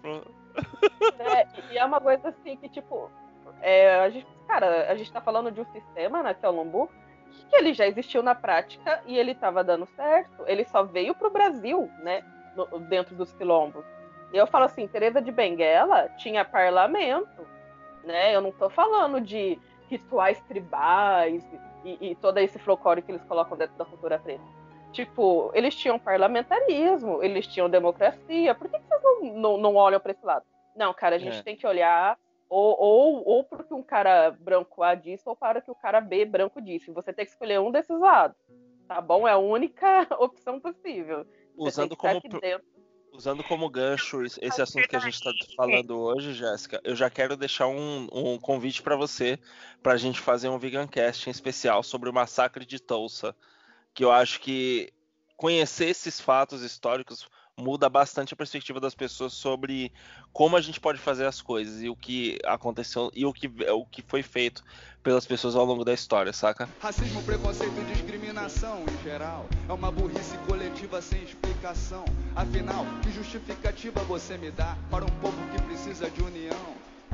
É, 1.20 1.48
e 1.72 1.78
é 1.78 1.86
uma 1.86 2.02
coisa 2.02 2.30
assim 2.30 2.58
que, 2.58 2.68
tipo, 2.68 3.12
é, 3.62 4.00
a 4.00 4.10
gente, 4.10 4.28
cara, 4.48 4.92
a 4.92 4.96
gente 4.96 5.12
tá 5.12 5.22
falando 5.22 5.52
de 5.52 5.62
um 5.62 5.66
sistema, 5.66 6.24
né, 6.24 6.34
que 6.34 6.46
é 6.46 6.50
o 6.50 6.52
Lombu, 6.52 6.90
que 7.50 7.56
ele 7.56 7.74
já 7.74 7.88
existiu 7.88 8.22
na 8.24 8.36
prática 8.36 9.02
e 9.06 9.18
ele 9.18 9.36
tava 9.36 9.64
dando 9.64 9.86
certo. 9.86 10.44
Ele 10.46 10.64
só 10.66 10.84
veio 10.84 11.16
pro 11.16 11.30
Brasil, 11.30 11.90
né, 12.00 12.24
no, 12.56 12.80
dentro 12.80 13.16
dos 13.16 13.32
quilombos. 13.34 13.86
E 14.34 14.38
eu 14.38 14.48
falo 14.48 14.66
assim, 14.66 14.88
Teresa 14.88 15.22
de 15.22 15.32
Benguela 15.32 16.10
tinha 16.18 16.44
parlamento, 16.44 17.48
né? 18.04 18.36
Eu 18.36 18.42
não 18.42 18.52
tô 18.52 18.70
falando 18.70 19.22
de 19.22 19.58
rituais 19.90 20.42
tribais 20.42 21.46
e, 21.86 22.12
e 22.12 22.16
todo 22.16 22.38
esse 22.40 22.60
folclore 22.60 23.02
que 23.02 23.12
eles 23.12 23.24
colocam 23.24 23.58
dentro 23.58 23.78
da 23.78 23.86
cultura 23.86 24.20
preta 24.20 24.44
Tipo, 24.92 25.52
eles 25.54 25.76
tinham 25.76 26.00
parlamentarismo, 26.00 27.22
eles 27.22 27.46
tinham 27.46 27.70
democracia. 27.70 28.56
Por 28.56 28.70
que, 28.70 28.80
vocês 28.80 29.02
não, 29.04 29.34
não, 29.34 29.58
não 29.58 29.76
olham 29.76 30.00
para 30.00 30.12
esse 30.12 30.26
lado? 30.26 30.46
Não, 30.76 30.94
cara, 30.94 31.16
a 31.16 31.20
gente 31.20 31.38
é. 31.38 31.44
tem 31.44 31.56
que 31.56 31.68
olhar 31.68 32.18
ou, 32.50 32.76
ou, 32.80 33.28
ou 33.28 33.44
porque 33.44 33.74
um 33.74 33.84
cara 33.84 34.32
branco 34.32 34.84
A 34.84 34.96
disse, 34.96 35.24
ou 35.28 35.36
para 35.36 35.62
que 35.62 35.72
o 35.72 35.76
cara 35.76 36.02
B 36.02 36.26
branco 36.26 36.62
disse. 36.62 36.92
Você 36.92 37.12
tem 37.12 37.26
que 37.26 37.32
escolher 37.32 37.60
um 37.60 37.72
desses 37.72 38.00
lados. 38.00 38.38
Tá 38.88 39.02
bom? 39.02 39.28
É 39.28 39.32
a 39.32 39.38
única 39.38 40.08
opção 40.20 40.60
possível. 40.60 41.26
Usando 41.56 41.96
como, 41.96 42.22
usando 43.12 43.44
como 43.44 43.70
gancho 43.70 44.24
esse 44.24 44.62
assunto 44.62 44.88
que 44.88 44.96
a 44.96 45.00
gente 45.00 45.16
está 45.16 45.32
falando 45.56 46.00
hoje, 46.00 46.34
Jéssica, 46.34 46.80
eu 46.84 46.96
já 46.96 47.10
quero 47.10 47.36
deixar 47.36 47.68
um, 47.68 48.08
um 48.12 48.40
convite 48.40 48.82
para 48.82 48.96
você 48.96 49.40
para 49.82 49.94
a 49.94 49.98
gente 49.98 50.20
fazer 50.20 50.50
um 50.50 50.60
Vegancast 50.60 51.28
em 51.28 51.32
especial 51.32 51.82
sobre 51.84 52.10
o 52.10 52.14
massacre 52.14 52.66
de 52.66 52.80
Tulsa 52.80 53.36
que 53.98 54.04
eu 54.04 54.12
acho 54.12 54.40
que 54.40 54.94
conhecer 55.36 55.86
esses 55.86 56.22
fatos 56.22 56.62
históricos 56.62 57.28
muda 57.58 57.90
bastante 57.90 58.34
a 58.34 58.38
perspectiva 58.38 58.80
das 58.80 58.94
pessoas 58.94 59.34
sobre 59.34 59.92
como 60.32 60.56
a 60.56 60.62
gente 60.62 60.80
pode 60.80 61.00
fazer 61.00 61.26
as 61.26 61.42
coisas 61.42 61.82
e 61.82 61.90
o 61.90 61.96
que 61.96 62.38
aconteceu 62.46 63.12
e 63.16 63.26
o 63.26 63.34
que, 63.34 63.52
o 63.72 63.86
que 63.86 64.04
foi 64.08 64.22
feito 64.22 64.64
pelas 65.02 65.26
pessoas 65.26 65.56
ao 65.56 65.66
longo 65.66 65.84
da 65.84 65.94
história, 65.94 66.32
saca? 66.32 66.70
Racismo, 66.80 67.24
preconceito 67.24 67.80
e 67.82 67.94
discriminação 67.94 68.84
em 68.84 69.04
geral 69.04 69.48
é 69.68 69.74
uma 69.74 69.92
burrice 69.92 70.38
coletiva 70.46 71.02
sem 71.02 71.24
explicação. 71.24 72.06
Afinal, 72.36 72.86
que 73.02 73.12
justificativa 73.12 74.04
você 74.04 74.38
me 74.38 74.52
dá 74.52 74.78
para 74.92 75.04
um 75.04 75.20
povo 75.20 75.38
que 75.50 75.62
precisa 75.64 76.10
de 76.12 76.22
união? 76.22 76.67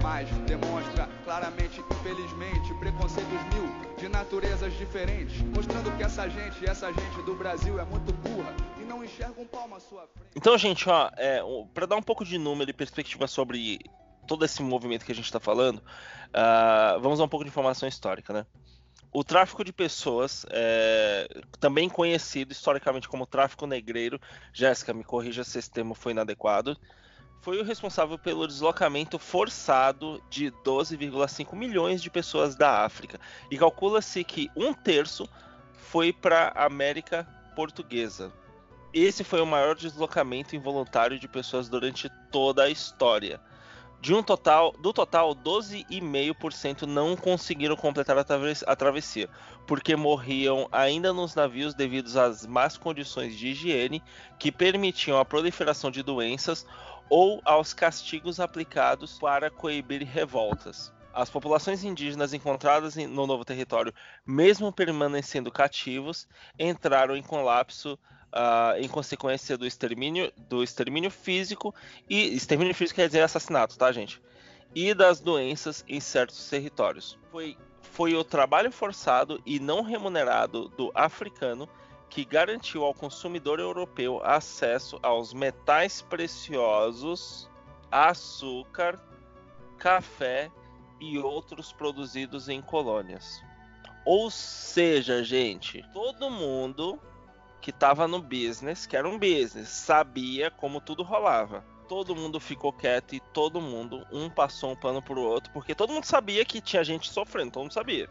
Mas 0.04 0.28
demonstra 0.46 1.08
claramente, 1.24 1.80
infelizmente, 1.80 2.74
preconceitos 2.74 3.42
mil 3.54 3.66
de 3.98 4.10
naturezas 4.10 4.74
diferentes, 4.74 5.42
mostrando 5.56 5.90
que 5.96 6.04
essa 6.04 6.28
gente, 6.30 6.66
essa 6.66 6.92
gente 6.92 7.22
do 7.22 7.34
Brasil 7.34 7.80
é 7.80 7.86
muito 7.86 8.12
burra 8.12 8.54
e 8.82 8.84
não 8.84 9.02
enxerga 9.02 9.40
um 9.40 9.48
palmo 9.48 9.76
à 9.76 9.80
sua 9.80 10.06
frente. 10.08 10.32
Então, 10.36 10.58
gente, 10.58 10.90
ó, 10.90 11.10
é, 11.16 11.40
para 11.74 11.86
dar 11.86 11.96
um 11.96 12.02
pouco 12.02 12.26
de 12.26 12.38
número 12.38 12.70
e 12.70 12.74
perspectiva 12.74 13.28
sobre 13.28 13.80
todo 14.28 14.44
esse 14.44 14.62
movimento 14.62 15.06
que 15.06 15.14
a 15.14 15.16
gente 15.16 15.24
está 15.24 15.40
falando, 15.40 15.78
uh, 15.78 17.00
vamos 17.00 17.22
a 17.22 17.24
um 17.24 17.30
pouco 17.30 17.46
de 17.46 17.50
informação 17.50 17.88
histórica, 17.88 18.34
né? 18.34 18.46
O 19.14 19.24
tráfico 19.24 19.64
de 19.64 19.72
pessoas, 19.72 20.46
é, 20.50 21.30
também 21.62 21.88
conhecido 21.88 22.52
historicamente 22.52 23.08
como 23.08 23.26
tráfico 23.26 23.66
negreiro, 23.66 24.20
Jéssica, 24.52 24.94
me 24.94 25.04
corrija 25.04 25.46
se 25.46 25.60
esse 25.60 25.72
termo 25.72 25.94
foi 25.94 26.12
inadequado, 26.12 26.76
foi 27.44 27.60
o 27.60 27.64
responsável 27.64 28.18
pelo 28.18 28.48
deslocamento 28.48 29.20
forçado 29.20 30.24
de 30.30 30.50
12,5 30.66 31.54
milhões 31.58 32.02
de 32.02 32.10
pessoas 32.10 32.56
da 32.56 32.86
África. 32.86 33.20
E 33.52 33.58
calcula-se 33.58 34.24
que 34.24 34.50
um 34.56 34.74
terço 34.74 35.28
foi 35.74 36.14
para 36.14 36.54
a 36.56 36.66
América 36.66 37.28
Portuguesa. 37.54 38.32
Esse 38.94 39.26
foi 39.26 39.42
o 39.42 39.46
maior 39.46 39.76
deslocamento 39.76 40.56
involuntário 40.56 41.20
de 41.20 41.28
pessoas 41.28 41.68
durante 41.68 42.10
toda 42.32 42.64
a 42.64 42.70
história. 42.70 43.42
De 44.00 44.14
um 44.14 44.24
total, 44.24 44.74
do 44.80 44.94
total, 44.94 45.36
12,5% 45.36 46.84
não 46.84 47.16
conseguiram 47.16 47.76
completar 47.76 48.18
a 48.18 48.76
travessia, 48.76 49.30
porque 49.68 49.96
morriam 49.96 50.68
ainda 50.72 51.12
nos 51.12 51.36
navios 51.36 51.74
devido 51.74 52.08
às 52.18 52.46
más 52.46 52.78
condições 52.78 53.38
de 53.38 53.50
higiene 53.50 54.04
que 54.40 54.52
permitiam 54.52 55.18
a 55.18 55.26
proliferação 55.26 55.90
de 55.90 56.04
doenças 56.04 56.66
ou 57.16 57.40
aos 57.46 57.76
castigos 57.76 58.40
aplicados 58.40 59.20
para 59.20 59.52
coibir 59.52 60.04
revoltas. 60.04 60.92
As 61.14 61.30
populações 61.30 61.84
indígenas 61.84 62.34
encontradas 62.34 62.96
no 62.96 63.28
novo 63.28 63.46
território, 63.46 63.94
mesmo 64.26 64.74
permanecendo 64.74 65.52
cativos, 65.52 66.28
entraram 66.58 67.16
em 67.16 67.22
colapso 67.22 68.00
uh, 68.34 68.80
em 68.80 68.88
consequência 68.88 69.56
do 69.56 69.68
extermínio, 69.68 70.34
do 70.50 70.64
extermínio 70.64 71.12
físico 71.12 71.72
e 72.10 72.36
extermínio 72.36 72.74
físico 72.74 72.96
quer 72.96 73.06
dizer 73.06 73.22
assassinato, 73.22 73.78
tá, 73.78 73.92
gente? 73.92 74.20
E 74.74 74.92
das 74.96 75.20
doenças 75.20 75.86
em 75.88 76.00
certos 76.00 76.50
territórios. 76.50 77.20
Foi, 77.30 77.56
foi 77.80 78.16
o 78.16 78.24
trabalho 78.24 78.72
forçado 78.72 79.40
e 79.46 79.60
não 79.60 79.84
remunerado 79.84 80.68
do 80.70 80.92
africano 80.96 81.70
que 82.14 82.24
garantiu 82.24 82.86
ao 82.86 82.94
consumidor 82.94 83.60
europeu 83.60 84.22
acesso 84.24 85.00
aos 85.02 85.34
metais 85.34 86.04
preciosos, 86.04 87.50
açúcar, 87.92 89.00
café 89.80 90.52
e 91.02 91.18
outros 91.18 91.74
produzidos 91.74 92.50
em 92.50 92.62
colônias. 92.62 93.42
Ou 94.06 94.30
seja, 94.30 95.24
gente, 95.24 95.84
todo 95.92 96.30
mundo 96.30 97.00
que 97.60 97.72
estava 97.72 98.08
no 98.08 98.22
business, 98.22 98.86
que 98.86 98.96
era 98.96 99.10
um 99.10 99.18
business, 99.18 99.70
sabia 99.70 100.52
como 100.52 100.80
tudo 100.80 101.02
rolava. 101.02 101.66
Todo 101.90 102.16
mundo 102.16 102.40
ficou 102.40 102.72
quieto 102.72 103.16
e 103.16 103.20
todo 103.20 103.60
mundo, 103.60 104.06
um 104.12 104.30
passou 104.30 104.72
um 104.72 104.76
pano 104.76 105.02
pro 105.02 105.20
outro, 105.20 105.52
porque 105.52 105.74
todo 105.74 105.92
mundo 105.92 106.06
sabia 106.06 106.46
que 106.46 106.62
tinha 106.62 106.84
gente 106.84 107.12
sofrendo, 107.12 107.54
todo 107.54 107.64
mundo 107.64 107.74
sabia. 107.74 108.08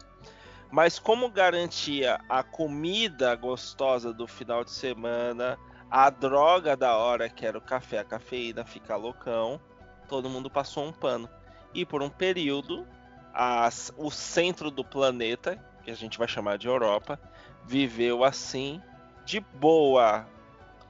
Mas 0.73 0.97
como 0.97 1.29
garantia 1.29 2.19
a 2.27 2.41
comida 2.41 3.35
gostosa 3.35 4.11
do 4.11 4.25
final 4.25 4.63
de 4.63 4.71
semana, 4.71 5.55
a 5.87 6.09
droga 6.09 6.75
da 6.75 6.97
hora, 6.97 7.29
que 7.29 7.45
era 7.45 7.55
o 7.55 7.61
café, 7.61 7.99
a 7.99 8.03
cafeína, 8.03 8.65
ficar 8.65 8.95
loucão, 8.95 9.61
todo 10.09 10.31
mundo 10.31 10.49
passou 10.49 10.83
um 10.83 10.91
pano. 10.91 11.29
E 11.75 11.85
por 11.85 12.01
um 12.01 12.09
período, 12.09 12.87
as, 13.31 13.93
o 13.95 14.09
centro 14.09 14.71
do 14.71 14.83
planeta, 14.83 15.63
que 15.83 15.91
a 15.91 15.95
gente 15.95 16.17
vai 16.17 16.27
chamar 16.27 16.57
de 16.57 16.67
Europa, 16.67 17.19
viveu 17.67 18.23
assim, 18.23 18.81
de 19.23 19.39
boa, 19.39 20.25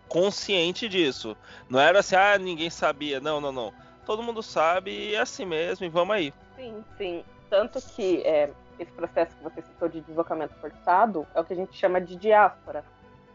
consciente 0.07 0.87
disso. 0.87 1.35
Não 1.69 1.77
era 1.77 1.99
assim, 1.99 2.15
ah, 2.15 2.37
ninguém 2.37 2.69
sabia. 2.69 3.19
Não, 3.19 3.41
não, 3.41 3.51
não. 3.51 3.73
Todo 4.05 4.23
mundo 4.23 4.41
sabe 4.41 4.91
e 4.91 5.15
é 5.15 5.19
assim 5.19 5.45
mesmo, 5.45 5.85
e 5.85 5.89
vamos 5.89 6.15
aí. 6.15 6.33
Sim, 6.55 6.85
sim. 6.97 7.25
Tanto 7.49 7.81
que 7.81 8.21
é, 8.25 8.49
esse 8.79 8.91
processo 8.91 9.35
que 9.35 9.43
você 9.43 9.61
citou 9.61 9.87
de 9.87 10.01
deslocamento 10.01 10.53
forçado 10.55 11.27
é 11.33 11.39
o 11.39 11.45
que 11.45 11.53
a 11.53 11.55
gente 11.55 11.75
chama 11.75 12.01
de 12.01 12.15
diáspora. 12.15 12.83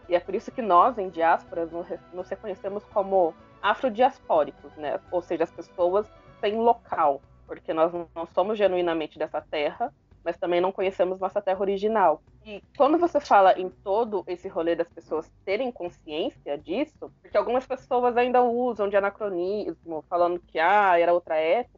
E 0.09 0.15
é 0.15 0.21
por 0.21 0.35
isso 0.35 0.51
que 0.51 0.63
nós, 0.63 0.97
em 0.99 1.11
diásporas, 1.11 1.71
nos 2.13 2.29
reconhecemos 2.29 2.85
como 2.87 3.35
afrodiaspóricos, 3.63 4.75
né? 4.77 4.99
Ou 5.11 5.21
seja, 5.21 5.45
as 5.45 5.51
pessoas 5.51 6.07
sem 6.41 6.57
local, 6.57 7.21
porque 7.47 7.75
nós 7.75 7.93
não 7.93 8.27
somos 8.27 8.57
genuinamente 8.57 9.19
dessa 9.19 9.41
terra, 9.41 9.93
mas 10.25 10.37
também 10.37 10.61
não 10.61 10.73
conhecemos 10.73 11.19
nossa 11.19 11.41
terra 11.41 11.61
original. 11.61 12.23
E 12.45 12.63
quando 12.77 12.99
você 12.99 13.21
fala 13.21 13.59
em 13.59 13.69
todo 13.69 14.25
esse 14.27 14.49
rolê 14.49 14.75
das 14.75 14.89
pessoas 14.89 15.31
terem 15.45 15.71
consciência 15.71 16.57
disso, 16.57 17.13
porque 17.21 17.37
algumas 17.37 17.67
pessoas 17.67 18.17
ainda 18.17 18.43
usam 18.43 18.89
de 18.89 18.97
anacronismo, 18.97 20.05
falando 20.09 20.41
que 20.41 20.59
ah, 20.59 20.99
era 20.99 21.13
outra 21.13 21.37
época, 21.37 21.78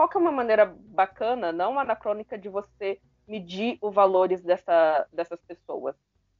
qual 0.00 0.08
que 0.08 0.16
é 0.16 0.20
uma 0.20 0.32
maneira 0.32 0.64
bacana, 0.64 1.52
não 1.52 1.78
anacrônica, 1.78 2.38
de 2.38 2.48
você 2.48 2.98
medir 3.28 3.76
os 3.82 3.94
valores 3.94 4.42
dessa, 4.42 5.06
dessas 5.12 5.38
pessoas? 5.42 5.94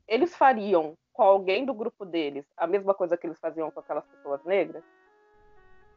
Eles 0.09 0.35
fariam 0.35 0.97
com 1.13 1.23
alguém 1.23 1.67
do 1.67 1.75
grupo 1.75 2.07
deles 2.07 2.47
a 2.57 2.67
mesma 2.67 2.95
coisa 2.95 3.19
que 3.19 3.27
eles 3.27 3.39
faziam 3.39 3.71
com 3.71 3.81
aquelas 3.81 4.07
pessoas 4.07 4.43
negras? 4.47 4.83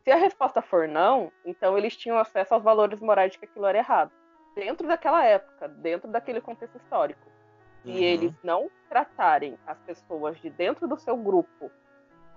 Se 0.03 0.11
a 0.11 0.17
resposta 0.17 0.61
for 0.61 0.89
não, 0.89 1.31
então 1.45 1.77
eles 1.77 1.95
tinham 1.95 2.17
acesso 2.17 2.53
aos 2.53 2.61
valores 2.61 2.99
morais 2.99 3.31
de 3.31 3.39
que 3.39 3.45
aquilo 3.45 3.65
era 3.65 3.77
errado. 3.77 4.11
Dentro 4.53 4.85
daquela 4.85 5.23
época, 5.23 5.69
dentro 5.69 6.11
daquele 6.11 6.41
contexto 6.41 6.75
histórico. 6.75 7.31
Se 7.81 7.91
uhum. 7.91 7.97
eles 7.97 8.33
não 8.43 8.69
tratarem 8.89 9.57
as 9.65 9.79
pessoas 9.83 10.37
de 10.41 10.49
dentro 10.49 10.85
do 10.85 10.97
seu 10.97 11.15
grupo, 11.15 11.71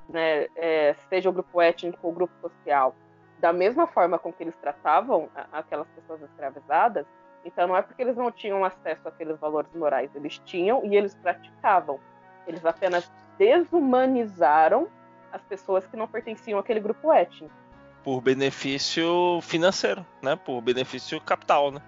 né, 0.09 0.47
é, 0.55 0.95
seja 1.09 1.29
o 1.29 1.33
grupo 1.33 1.61
étnico 1.61 1.99
ou 2.07 2.13
o 2.13 2.15
grupo 2.15 2.33
social, 2.41 2.95
da 3.39 3.53
mesma 3.53 3.87
forma 3.87 4.19
com 4.19 4.33
que 4.33 4.43
eles 4.43 4.57
tratavam 4.57 5.29
aquelas 5.53 5.87
pessoas 5.89 6.23
escravizadas, 6.23 7.07
então 7.45 7.69
não 7.69 7.77
é 7.77 7.83
porque 7.83 8.03
eles 8.03 8.17
não 8.17 8.31
tinham 8.33 8.65
acesso 8.65 9.07
àqueles 9.07 9.39
valores 9.39 9.71
morais, 9.75 10.11
eles 10.15 10.39
tinham 10.45 10.85
e 10.85 10.97
eles 10.97 11.15
praticavam. 11.15 12.01
Eles 12.47 12.65
apenas 12.65 13.11
desumanizaram 13.39 14.89
as 15.33 15.43
pessoas 15.43 15.87
que 15.87 15.97
não 15.97 16.09
pertenciam 16.09 16.59
àquele 16.59 16.81
grupo 16.81 17.13
étnico. 17.13 17.55
Por 18.03 18.21
benefício 18.21 19.41
financeiro, 19.43 20.05
né? 20.23 20.37
Por 20.37 20.61
benefício 20.61 21.21
capital, 21.21 21.71
né? 21.71 21.83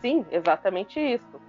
Sim, 0.00 0.26
exatamente 0.30 1.00
isso. 1.00 1.40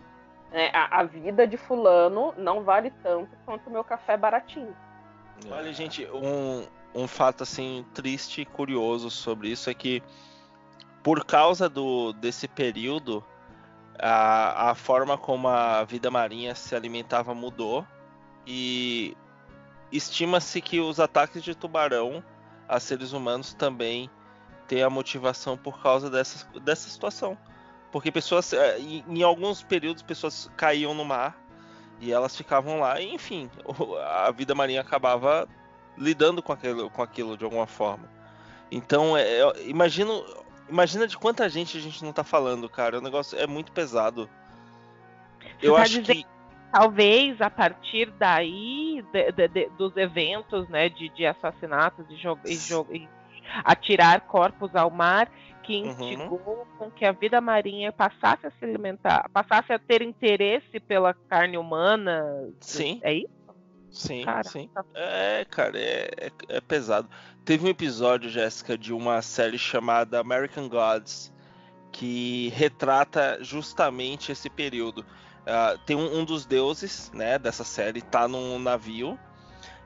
É, 0.51 0.69
a, 0.75 0.99
a, 0.99 1.03
vida 1.03 1.47
de 1.47 1.57
fulano 1.57 2.33
não 2.37 2.61
vale 2.63 2.91
tanto 3.01 3.35
quanto 3.45 3.67
o 3.67 3.71
meu 3.71 3.83
café 3.83 4.15
baratinho. 4.15 4.75
Olha, 5.49 5.73
gente, 5.73 6.05
um, 6.11 6.63
um 6.93 7.07
fato 7.07 7.43
assim 7.43 7.85
triste 7.93 8.41
e 8.41 8.45
curioso 8.45 9.09
sobre 9.09 9.49
isso 9.49 9.69
é 9.69 9.73
que 9.73 10.03
por 11.01 11.25
causa 11.25 11.67
do 11.67 12.13
desse 12.13 12.47
período 12.47 13.23
a, 13.99 14.71
a 14.71 14.75
forma 14.75 15.17
como 15.17 15.47
a 15.47 15.83
vida 15.83 16.09
marinha 16.11 16.55
se 16.55 16.75
alimentava 16.75 17.33
mudou 17.33 17.85
e 18.45 19.15
estima-se 19.91 20.61
que 20.61 20.79
os 20.79 20.99
ataques 20.99 21.43
de 21.43 21.55
tubarão 21.55 22.23
a 22.67 22.79
seres 22.79 23.13
humanos 23.13 23.53
também 23.53 24.09
têm 24.67 24.83
a 24.83 24.89
motivação 24.89 25.57
por 25.57 25.81
causa 25.81 26.09
dessa, 26.09 26.47
dessa 26.59 26.89
situação. 26.89 27.37
Porque 27.91 28.11
pessoas, 28.11 28.53
é, 28.53 28.79
em, 28.79 29.21
alguns 29.21 29.61
períodos, 29.61 30.01
pessoas 30.01 30.49
caíam 30.57 30.93
no 30.95 31.05
mar 31.05 31.37
e 31.99 32.11
elas 32.11 32.35
ficavam 32.35 32.79
lá, 32.79 32.99
e, 32.99 33.13
enfim, 33.13 33.49
a 34.25 34.31
vida 34.31 34.55
marinha 34.55 34.81
acabava 34.81 35.47
lidando 35.97 36.41
com 36.41 36.53
aquilo, 36.53 36.89
com 36.89 37.01
aquilo 37.01 37.37
de 37.37 37.43
alguma 37.43 37.67
forma. 37.67 38.09
Então, 38.71 39.15
é, 39.15 39.23
é, 39.23 39.67
imagino, 39.67 40.25
imagina 40.69 41.07
de 41.07 41.17
quanta 41.17 41.47
gente 41.47 41.77
a 41.77 41.81
gente 41.81 42.03
não 42.03 42.11
tá 42.11 42.23
falando, 42.23 42.67
cara. 42.67 42.97
O 42.97 43.01
negócio 43.01 43.37
é 43.37 43.45
muito 43.45 43.71
pesado. 43.71 44.29
Você 45.59 45.67
Eu 45.67 45.75
tá 45.75 45.81
acho 45.81 46.01
que 46.01 46.25
talvez 46.71 47.39
a 47.39 47.49
partir 47.49 48.11
daí 48.17 49.03
de, 49.13 49.31
de, 49.31 49.47
de, 49.47 49.69
dos 49.77 49.95
eventos, 49.95 50.67
né, 50.69 50.89
de, 50.89 51.09
de 51.09 51.25
assassinatos 51.25 52.05
e, 52.09 52.15
e, 52.51 52.97
e 52.97 53.09
atirar 53.63 54.21
corpos 54.21 54.75
ao 54.75 54.89
mar, 54.89 55.29
que 55.61 55.81
uhum. 55.81 55.89
instigou 55.89 56.39
uhum. 56.47 56.77
com 56.77 56.91
que 56.91 57.05
a 57.05 57.11
vida 57.11 57.39
marinha 57.39 57.91
passasse 57.91 58.47
a 58.47 58.51
se 58.51 58.65
alimentar, 58.65 59.29
passasse 59.31 59.71
a 59.71 59.79
ter 59.79 60.01
interesse 60.01 60.79
pela 60.79 61.13
carne 61.13 61.57
humana. 61.57 62.49
Sim. 62.59 62.99
É 63.03 63.13
isso? 63.13 63.42
Sim, 63.93 64.25
Cara, 64.25 64.43
sim. 64.43 64.69
tá- 64.73 64.83
É, 64.95 65.45
cara, 65.45 65.77
é, 65.79 66.09
é, 66.17 66.31
é 66.49 66.61
pesado. 66.61 67.07
Teve 67.45 67.65
um 67.65 67.69
episódio, 67.69 68.29
Jéssica, 68.29 68.77
de 68.77 68.91
uma 68.91 69.21
série 69.21 69.57
chamada 69.57 70.19
American 70.19 70.67
Gods, 70.67 71.31
que 71.91 72.49
retrata 72.49 73.37
justamente 73.41 74.31
esse 74.31 74.49
período. 74.49 75.05
Ah, 75.45 75.77
tem 75.85 75.95
um, 75.95 76.19
um 76.21 76.25
dos 76.25 76.45
deuses, 76.45 77.11
né, 77.13 77.37
dessa 77.37 77.63
série, 77.63 78.01
tá 78.01 78.27
num 78.27 78.57
navio, 78.57 79.19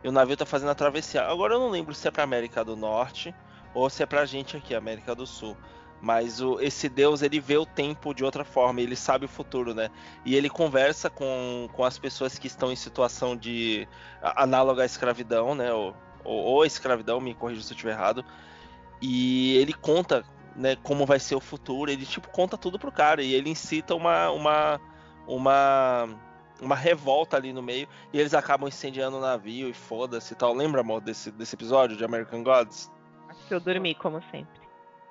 e 0.03 0.07
o 0.07 0.11
navio 0.11 0.38
tá 0.38 0.45
fazendo 0.45 0.69
a 0.69 0.75
travessia. 0.75 1.23
Agora 1.23 1.55
eu 1.55 1.59
não 1.59 1.69
lembro 1.69 1.93
se 1.93 2.07
é 2.07 2.11
pra 2.11 2.23
América 2.23 2.63
do 2.63 2.75
Norte 2.77 3.35
ou 3.73 3.89
se 3.89 4.01
é 4.03 4.05
pra 4.05 4.25
gente 4.25 4.55
aqui, 4.55 4.73
América 4.73 5.13
do 5.13 5.27
Sul. 5.27 5.57
Mas 6.01 6.41
o, 6.41 6.59
esse 6.59 6.87
deus, 6.87 7.21
ele 7.21 7.39
vê 7.39 7.57
o 7.57 7.65
tempo 7.65 8.13
de 8.13 8.23
outra 8.23 8.45
forma, 8.45 8.81
ele 8.81 8.95
sabe 8.95 9.25
o 9.25 9.29
futuro, 9.29 9.73
né? 9.73 9.89
E 10.23 10.35
ele 10.35 10.49
conversa 10.49 11.09
com, 11.09 11.67
com 11.73 11.83
as 11.83 11.97
pessoas 11.97 12.37
que 12.37 12.47
estão 12.47 12.71
em 12.71 12.75
situação 12.75 13.35
de 13.35 13.87
análoga 14.21 14.83
à 14.83 14.85
escravidão, 14.85 15.55
né? 15.55 15.73
Ou, 15.73 15.95
ou, 16.23 16.43
ou 16.43 16.65
escravidão, 16.65 17.19
me 17.19 17.33
corrija 17.33 17.61
se 17.61 17.71
eu 17.71 17.75
estiver 17.75 17.93
errado. 17.93 18.23
E 19.01 19.57
ele 19.57 19.73
conta, 19.73 20.23
né, 20.55 20.75
como 20.83 21.05
vai 21.05 21.19
ser 21.19 21.35
o 21.35 21.39
futuro. 21.39 21.89
Ele 21.89 22.05
tipo 22.05 22.29
conta 22.29 22.57
tudo 22.57 22.77
pro 22.77 22.91
cara 22.91 23.23
e 23.23 23.33
ele 23.33 23.49
incita 23.49 23.95
uma 23.95 24.29
uma 24.29 24.81
uma 25.27 26.07
uma 26.61 26.75
revolta 26.75 27.37
ali 27.37 27.53
no 27.53 27.61
meio 27.61 27.87
e 28.11 28.19
eles 28.19 28.33
acabam 28.33 28.67
incendiando 28.67 29.17
o 29.17 29.21
navio 29.21 29.69
e 29.69 29.73
foda-se 29.73 30.33
e 30.33 30.35
tal. 30.35 30.53
Lembra, 30.53 30.81
amor, 30.81 31.01
desse, 31.01 31.31
desse 31.31 31.55
episódio 31.55 31.95
de 31.95 32.03
American 32.03 32.43
Gods? 32.43 32.91
Acho 33.29 33.47
que 33.47 33.53
eu 33.53 33.59
dormi, 33.59 33.93
como 33.95 34.21
sempre. 34.31 34.56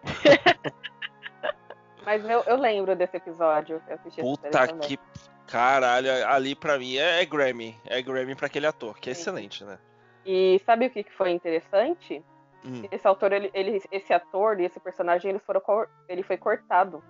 Mas 2.05 2.25
eu, 2.25 2.41
eu 2.45 2.57
lembro 2.57 2.95
desse 2.95 3.17
episódio. 3.17 3.83
Eu 3.89 3.95
assisti 3.97 4.21
Puta 4.21 4.69
que 4.79 4.99
caralho, 5.47 6.09
ali 6.29 6.55
pra 6.55 6.79
mim 6.79 6.97
é, 6.97 7.23
é 7.23 7.25
Grammy, 7.27 7.79
é 7.85 8.01
Grammy 8.03 8.35
pra 8.35 8.47
aquele 8.47 8.67
ator, 8.67 8.99
que 8.99 9.11
é 9.11 9.15
Sim. 9.15 9.21
excelente, 9.23 9.65
né? 9.65 9.79
E 10.25 10.61
sabe 10.65 10.87
o 10.87 10.91
que 10.91 11.05
que 11.05 11.13
foi 11.13 11.31
interessante? 11.31 12.25
Hum. 12.65 12.83
Esse 12.91 13.07
autor, 13.07 13.33
ele, 13.33 13.51
ele- 13.55 13.81
esse 13.93 14.13
ator 14.13 14.59
e 14.61 14.65
esse 14.65 14.81
personagem, 14.81 15.31
eles 15.31 15.43
foram, 15.45 15.63
ele 16.09 16.23
foi 16.25 16.37
cortado 16.37 17.03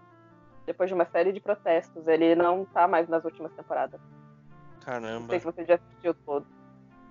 depois 0.66 0.89
de 0.90 0.94
uma 0.94 1.06
série 1.06 1.32
de 1.32 1.40
protestos. 1.40 2.06
Ele 2.09 2.35
não 2.35 2.64
tá 2.66 2.86
mais 2.86 3.09
nas 3.09 3.24
últimas 3.24 3.52
temporadas. 3.52 4.01
Não 4.01 4.81
Caramba. 4.81 5.28
sei 5.31 5.40
se 5.40 5.44
você 5.47 5.64
já 5.64 5.74
assistiu 5.77 6.14
todo. 6.27 6.47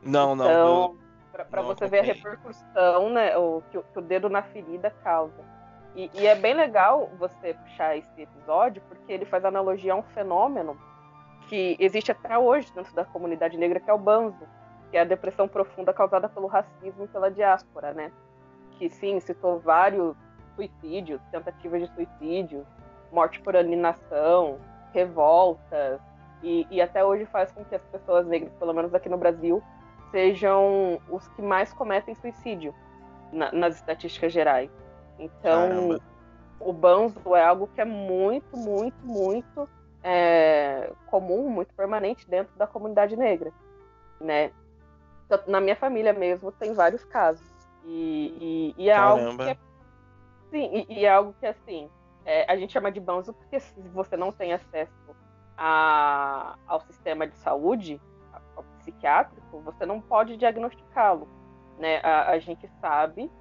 Não, 0.04 0.36
não. 0.36 0.46
Então, 0.46 0.68
eu- 0.68 0.98
pra, 1.32 1.46
pra 1.46 1.62
não 1.62 1.70
você 1.70 1.88
ver 1.88 1.98
a 2.00 2.02
acompanhei. 2.02 2.22
repercussão, 2.24 3.10
né, 3.10 3.36
o, 3.38 3.64
que, 3.72 3.82
que 3.82 4.00
o 4.00 4.02
dedo 4.02 4.30
na 4.30 4.44
ferida 4.44 4.92
causa. 5.04 5.55
E, 5.96 6.12
e 6.14 6.28
é 6.28 6.36
bem 6.36 6.54
legal 6.54 7.10
você 7.18 7.54
puxar 7.54 7.96
esse 7.98 8.22
episódio, 8.22 8.82
porque 8.90 9.14
ele 9.14 9.26
faz 9.26 9.46
analogia 9.46 9.94
a 9.94 9.96
um 9.96 10.04
fenômeno 10.04 10.78
que 11.48 11.78
existe 11.80 12.12
até 12.12 12.38
hoje 12.38 12.72
dentro 12.74 12.94
da 12.94 13.06
comunidade 13.06 13.58
negra, 13.58 13.80
que 13.80 13.90
é 13.90 13.94
o 13.94 13.98
banzo, 13.98 14.46
que 14.92 14.98
é 14.98 15.02
a 15.02 15.06
depressão 15.06 15.48
profunda 15.48 15.94
causada 15.94 16.28
pelo 16.28 16.48
racismo 16.48 17.06
e 17.06 17.08
pela 17.08 17.32
diáspora, 17.32 17.94
né? 17.94 18.12
Que 18.72 18.90
sim, 18.90 19.20
citou 19.20 19.60
vários 19.60 20.16
suicídios, 20.56 21.22
tentativas 21.32 21.82
de 21.82 21.94
suicídio, 21.96 22.66
morte 23.12 23.40
por 23.40 23.56
alienação, 23.56 24.58
revoltas, 24.94 26.02
e, 26.44 26.68
e 26.70 26.82
até 26.82 27.04
hoje 27.06 27.26
faz 27.26 27.52
com 27.52 27.64
que 27.64 27.76
as 27.76 27.84
pessoas 27.86 28.26
negras, 28.28 28.52
pelo 28.54 28.74
menos 28.74 28.94
aqui 28.94 29.08
no 29.08 29.18
Brasil, 29.18 29.64
sejam 30.12 31.00
os 31.10 31.28
que 31.30 31.42
mais 31.42 31.72
cometem 31.74 32.16
suicídio 32.16 32.74
na- 33.32 33.52
nas 33.52 33.76
estatísticas 33.76 34.34
gerais. 34.34 34.70
Então, 35.20 35.60
Caramba. 35.70 36.02
o 36.60 36.74
banzo 36.74 37.36
é 37.36 37.44
algo 37.44 37.68
que 37.68 37.82
é 37.82 37.86
muito, 37.86 38.58
muito, 38.58 38.98
muito 39.06 39.70
é, 40.04 40.92
comum, 41.08 41.50
muito 41.50 41.74
permanente 41.74 42.30
dentro 42.30 42.56
da 42.58 42.68
comunidade 42.68 43.16
negra, 43.16 43.52
né? 44.20 44.52
Tanto 45.28 45.50
Na 45.50 45.60
minha 45.60 45.76
família 45.76 46.14
mesmo 46.14 46.52
tem 46.52 46.74
vários 46.74 47.04
casos 47.06 47.46
e, 47.86 48.74
e- 48.78 48.84
e 48.84 48.90
é 48.90 48.96
algo 48.96 49.38
que 49.38 49.50
é, 49.50 49.58
sim, 50.52 50.86
e, 50.90 51.00
e 51.00 51.06
é 51.06 51.10
algo 51.10 51.34
que 51.40 51.46
assim 51.46 51.90
é, 52.26 52.52
a 52.52 52.56
gente 52.56 52.74
chama 52.74 52.92
de 52.92 53.00
banzo 53.00 53.34
porque 53.34 53.60
se 53.60 53.82
você 53.90 54.16
não 54.18 54.32
tem 54.32 54.54
acesso 54.54 55.16
a- 55.58 56.56
ao 56.68 56.82
sistema 56.82 57.26
de 57.28 57.36
saúde, 57.38 58.00
ao 58.56 58.64
psiquiátrico, 58.80 59.62
você 59.62 59.86
não 59.86 60.00
pode 60.02 60.38
diagnosticá-lo, 60.38 61.28
né? 61.80 62.00
A, 62.04 62.32
a 62.32 62.40
gente 62.40 62.68
sabe 62.80 63.32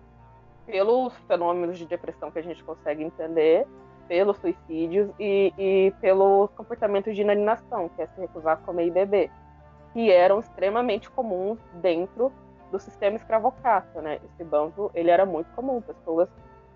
pelos 0.66 1.14
fenômenos 1.26 1.78
de 1.78 1.86
depressão 1.86 2.30
que 2.30 2.38
a 2.38 2.42
gente 2.42 2.62
consegue 2.64 3.02
entender, 3.02 3.66
pelos 4.08 4.36
suicídios 4.38 5.10
e, 5.18 5.52
e 5.58 5.94
pelos 6.00 6.50
comportamentos 6.52 7.14
de 7.14 7.22
inanimação, 7.22 7.88
que 7.90 8.02
é 8.02 8.06
se 8.06 8.20
recusar 8.20 8.54
a 8.54 8.56
comer 8.56 8.86
e 8.86 8.90
beber, 8.90 9.30
que 9.92 10.10
eram 10.10 10.40
extremamente 10.40 11.10
comuns 11.10 11.58
dentro 11.74 12.32
do 12.70 12.78
sistema 12.78 13.16
escravocrata, 13.16 14.02
né? 14.02 14.18
Esse 14.24 14.44
banzo, 14.44 14.90
ele 14.94 15.10
era 15.10 15.24
muito 15.24 15.50
comum, 15.54 15.80
pessoas 15.80 16.28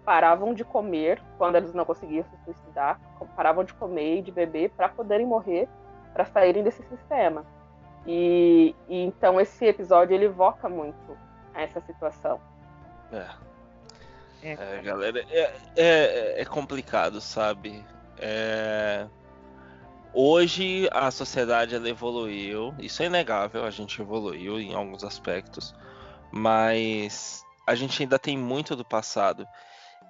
paravam 0.04 0.54
de 0.54 0.64
comer 0.64 1.20
quando 1.36 1.56
eles 1.56 1.74
não 1.74 1.84
conseguiam 1.84 2.24
se 2.24 2.44
suicidar, 2.44 2.98
paravam 3.36 3.64
de 3.64 3.74
comer 3.74 4.18
e 4.18 4.22
de 4.22 4.32
beber 4.32 4.70
para 4.70 4.88
poderem 4.88 5.26
morrer, 5.26 5.68
para 6.14 6.24
saírem 6.24 6.62
desse 6.62 6.82
sistema. 6.84 7.44
E, 8.06 8.74
e 8.88 9.04
então 9.04 9.38
esse 9.38 9.66
episódio 9.66 10.14
ele 10.14 10.24
evoca 10.24 10.68
muito 10.68 11.16
essa 11.52 11.80
situação. 11.80 12.40
É. 13.12 13.47
É, 14.42 14.52
É, 14.52 14.82
galera, 14.82 15.24
é, 15.30 15.52
é, 15.76 16.42
é 16.42 16.44
complicado, 16.44 17.20
sabe? 17.20 17.84
É, 18.18 19.06
Hoje 20.12 20.88
a 20.90 21.10
sociedade 21.10 21.74
ela 21.74 21.88
evoluiu, 21.88 22.74
isso 22.78 23.02
é 23.02 23.06
inegável, 23.06 23.64
a 23.64 23.70
gente 23.70 24.00
evoluiu 24.00 24.58
em 24.58 24.74
alguns 24.74 25.04
aspectos, 25.04 25.74
mas 26.32 27.44
a 27.66 27.74
gente 27.74 28.02
ainda 28.02 28.18
tem 28.18 28.36
muito 28.36 28.74
do 28.74 28.84
passado. 28.84 29.46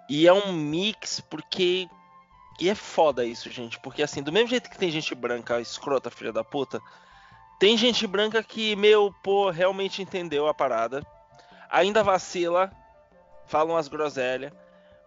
E 0.08 0.26
é 0.26 0.32
um 0.32 0.52
mix 0.52 1.20
porque. 1.20 1.88
E 2.60 2.70
é 2.70 2.74
foda 2.74 3.24
isso, 3.24 3.50
gente, 3.50 3.78
porque 3.80 4.02
assim, 4.02 4.22
do 4.22 4.32
mesmo 4.32 4.48
jeito 4.48 4.70
que 4.70 4.78
tem 4.78 4.90
gente 4.90 5.14
branca 5.14 5.60
escrota, 5.60 6.10
filha 6.10 6.32
da 6.32 6.42
puta, 6.42 6.80
tem 7.60 7.76
gente 7.76 8.06
branca 8.06 8.42
que, 8.42 8.74
meu, 8.74 9.14
pô, 9.22 9.50
realmente 9.50 10.02
entendeu 10.02 10.48
a 10.48 10.54
parada, 10.54 11.06
ainda 11.70 12.02
vacila, 12.02 12.72
fala 13.48 13.72
umas 13.72 13.88
groselhas, 13.88 14.52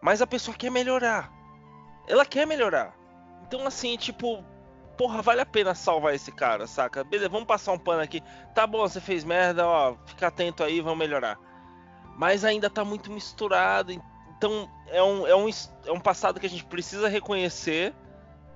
mas 0.02 0.22
a 0.22 0.28
pessoa 0.28 0.58
quer 0.58 0.70
melhorar. 0.70 1.32
Ela 2.08 2.26
quer 2.26 2.46
melhorar. 2.46 2.94
Então, 3.44 3.66
assim, 3.66 3.96
tipo, 3.96 4.44
porra, 4.98 5.22
vale 5.22 5.42
a 5.42 5.46
pena 5.46 5.74
salvar 5.74 6.14
esse 6.14 6.32
cara, 6.32 6.68
saca? 6.68 7.04
Beleza, 7.04 7.30
vamos 7.30 7.48
passar 7.48 7.72
um 7.72 7.80
pano 7.80 8.02
aqui. 8.02 8.22
Tá 8.54 8.68
bom, 8.68 8.80
você 8.80 9.00
fez 9.00 9.24
merda, 9.24 9.66
ó, 9.66 9.96
fica 10.06 10.28
atento 10.28 10.64
aí, 10.64 10.82
vamos 10.82 11.00
melhorar. 11.00 11.38
Mas 12.18 12.44
ainda 12.44 12.70
tá 12.70 12.84
muito 12.84 13.12
misturado, 13.12 13.92
então 14.38 14.70
é 14.88 15.02
um, 15.02 15.28
é 15.28 15.36
um, 15.36 15.50
é 15.86 15.92
um 15.92 16.00
passado 16.00 16.40
que 16.40 16.46
a 16.46 16.50
gente 16.50 16.66
precisa 16.66 17.08
reconhecer, 17.08 17.94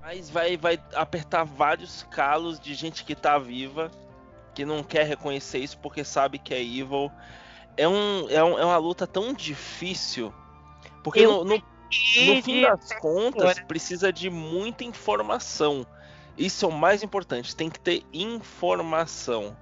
mas 0.02 0.28
vai, 0.28 0.56
vai 0.56 0.80
apertar 0.94 1.44
vários 1.44 2.02
calos 2.04 2.60
de 2.60 2.74
gente 2.74 3.04
que 3.04 3.14
tá 3.14 3.38
viva, 3.38 3.90
que 4.54 4.64
não 4.64 4.82
quer 4.82 5.04
reconhecer 5.04 5.58
isso 5.58 5.78
porque 5.78 6.04
sabe 6.04 6.38
que 6.38 6.54
é 6.54 6.62
evil. 6.62 7.10
É, 7.76 7.86
um, 7.88 8.28
é, 8.30 8.42
um, 8.42 8.58
é 8.58 8.64
uma 8.64 8.76
luta 8.78 9.06
tão 9.06 9.32
difícil, 9.34 10.32
porque 11.02 11.20
Eu 11.20 11.44
no, 11.44 11.44
no 11.44 11.62
no 12.26 12.42
fim 12.42 12.62
das 12.62 12.92
contas, 12.98 13.60
precisa 13.60 14.12
de 14.12 14.28
muita 14.28 14.84
informação. 14.84 15.86
Isso 16.36 16.64
é 16.64 16.68
o 16.68 16.72
mais 16.72 17.02
importante, 17.02 17.54
tem 17.54 17.70
que 17.70 17.80
ter 17.80 18.04
informação. 18.12 19.56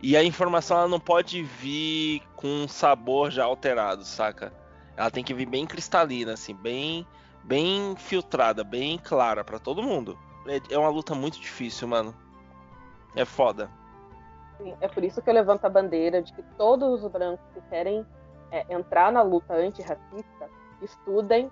E 0.00 0.16
a 0.16 0.22
informação 0.22 0.78
ela 0.78 0.88
não 0.88 1.00
pode 1.00 1.42
vir 1.42 2.22
com 2.36 2.46
um 2.46 2.68
sabor 2.68 3.30
já 3.30 3.44
alterado, 3.44 4.04
saca? 4.04 4.52
Ela 4.96 5.10
tem 5.10 5.22
que 5.22 5.34
vir 5.34 5.46
bem 5.46 5.66
cristalina, 5.66 6.32
assim, 6.32 6.54
bem, 6.54 7.06
bem 7.44 7.94
filtrada, 7.96 8.64
bem 8.64 8.98
clara 8.98 9.44
pra 9.44 9.58
todo 9.58 9.82
mundo. 9.82 10.18
É, 10.46 10.74
é 10.74 10.78
uma 10.78 10.88
luta 10.88 11.14
muito 11.14 11.40
difícil, 11.40 11.86
mano. 11.86 12.14
É 13.14 13.24
foda. 13.24 13.70
É 14.80 14.88
por 14.88 15.04
isso 15.04 15.22
que 15.22 15.30
eu 15.30 15.34
levanto 15.34 15.64
a 15.64 15.68
bandeira 15.68 16.22
de 16.22 16.32
que 16.32 16.42
todos 16.56 17.02
os 17.02 17.10
brancos 17.10 17.44
que 17.54 17.60
querem 17.68 18.04
é, 18.50 18.64
entrar 18.72 19.12
na 19.12 19.22
luta 19.22 19.54
antirracista 19.54 20.48
estudem 20.82 21.50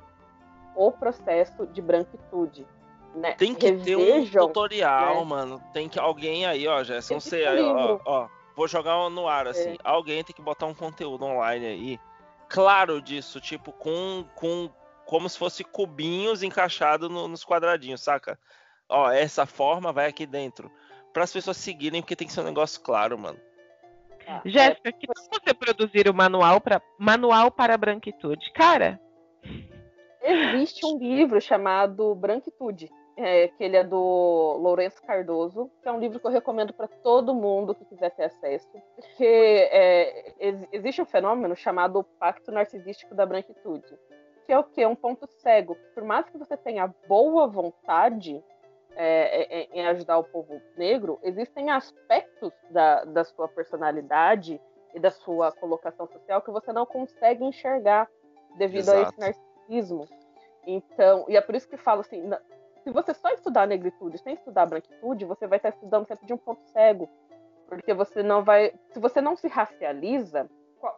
o 0.75 0.91
processo 0.93 1.67
de 1.67 1.81
branquitude. 1.81 2.67
Né? 3.15 3.33
Tem 3.33 3.55
que 3.55 3.73
ter 3.73 3.97
um 3.97 4.01
Revejam, 4.01 4.47
tutorial, 4.47 5.17
né? 5.17 5.25
mano. 5.25 5.63
Tem 5.73 5.89
que 5.89 5.99
alguém 5.99 6.45
aí, 6.45 6.67
ó, 6.69 6.77
não 6.77 6.81
Existe 6.81 7.21
sei, 7.21 7.47
aí, 7.47 7.63
ó, 7.63 7.99
ó, 8.05 8.29
vou 8.55 8.69
jogar 8.69 9.09
no 9.09 9.27
ar 9.27 9.47
assim. 9.47 9.71
É. 9.73 9.79
Alguém 9.83 10.23
tem 10.23 10.35
que 10.37 10.43
botar 10.43 10.67
um 10.67 10.75
conteúdo 10.75 11.25
online 11.25 11.67
aí, 11.67 12.01
claro 12.49 13.01
disso, 13.01 13.41
tipo 13.41 13.73
com 13.73 14.25
com 14.35 14.71
como 15.07 15.29
se 15.29 15.39
fosse 15.39 15.63
cubinhos 15.65 16.43
encaixados 16.43 17.09
no- 17.09 17.29
nos 17.29 17.45
quadradinhos, 17.45 18.03
saca? 18.03 18.39
Ó, 18.89 19.11
essa 19.11 19.47
forma 19.47 19.93
vai 19.93 20.07
aqui 20.09 20.27
dentro. 20.27 20.71
Para 21.17 21.25
as 21.25 21.33
pessoas 21.33 21.57
seguirem, 21.57 22.03
porque 22.03 22.15
tem 22.15 22.27
que 22.27 22.33
ser 22.35 22.43
um 22.43 22.45
negócio 22.45 22.79
claro, 22.83 23.19
mano. 23.19 23.39
Ah, 24.29 24.43
Jéssica, 24.45 24.93
que 24.93 25.07
tal 25.07 25.41
você 25.43 25.55
produzir 25.55 26.11
o 26.11 26.13
manual 26.13 26.61
para 26.61 26.83
manual 26.99 27.51
para 27.51 27.73
a 27.73 27.79
branquitude? 27.79 28.53
Cara, 28.53 29.01
é, 30.21 30.55
existe 30.55 30.85
um 30.85 30.99
livro 30.99 31.41
chamado 31.41 32.15
Branquitude, 32.15 32.91
é, 33.17 33.49
que 33.49 33.65
ele 33.65 33.79
é 33.79 33.83
do 33.83 34.59
Lourenço 34.61 35.03
Cardoso, 35.07 35.71
que 35.83 35.89
é 35.89 35.93
um 35.93 35.99
livro 35.99 36.21
que 36.21 36.27
eu 36.27 36.31
recomendo 36.31 36.75
para 36.75 36.87
todo 36.87 37.35
mundo 37.35 37.75
que 37.75 37.87
quiser 37.87 38.11
ter 38.11 38.25
acesso, 38.25 38.69
porque 38.95 39.71
é, 39.73 40.35
existe 40.71 41.01
um 41.01 41.07
fenômeno 41.07 41.57
chamado 41.57 42.05
pacto 42.21 42.53
narcisístico 42.53 43.15
da 43.15 43.25
branquitude, 43.25 43.99
que 44.45 44.53
é 44.53 44.59
o 44.59 44.65
que? 44.65 44.85
Um 44.85 44.95
ponto 44.95 45.27
cego. 45.27 45.79
Por 45.95 46.05
mais 46.05 46.29
que 46.29 46.37
você 46.37 46.59
tenha 46.59 46.93
boa 47.09 47.47
vontade 47.47 48.45
é, 48.97 49.43
é, 49.43 49.61
é, 49.61 49.69
em 49.73 49.87
ajudar 49.89 50.19
o 50.19 50.25
povo 50.25 50.61
negro, 50.77 51.19
existem 51.23 51.71
aspectos 51.71 52.53
da, 52.71 53.05
da 53.05 53.25
sua 53.25 53.47
personalidade 53.47 54.61
e 54.95 54.99
da 54.99 55.11
sua 55.11 55.53
colocação 55.53 56.07
social 56.07 56.41
que 56.41 56.51
você 56.51 56.73
não 56.73 56.87
consegue 56.87 57.45
enxergar 57.45 58.09
devido 58.57 58.89
Exato. 58.89 58.99
a 58.99 59.03
esse 59.03 59.21
narcisismo. 59.21 60.09
Então, 60.67 61.27
e 61.29 61.37
é 61.37 61.41
por 61.41 61.55
isso 61.55 61.69
que 61.69 61.77
falo 61.77 62.01
assim, 62.01 62.23
se 62.83 62.91
você 62.91 63.13
só 63.13 63.29
estudar 63.31 63.67
negritude 63.67 64.19
sem 64.19 64.35
estudar 64.35 64.67
branquitude, 64.67 65.25
você 65.25 65.47
vai 65.47 65.59
estar 65.59 65.69
estudando 65.69 66.07
sempre 66.07 66.27
de 66.27 66.33
um 66.33 66.39
ponto 66.39 66.65
cego. 66.71 67.09
Porque 67.69 67.93
você 67.93 68.23
não 68.23 68.45
vai. 68.45 68.73
Se 68.93 69.01
você 69.01 69.21
não 69.21 69.37
se 69.37 69.49
racializa, 69.49 70.49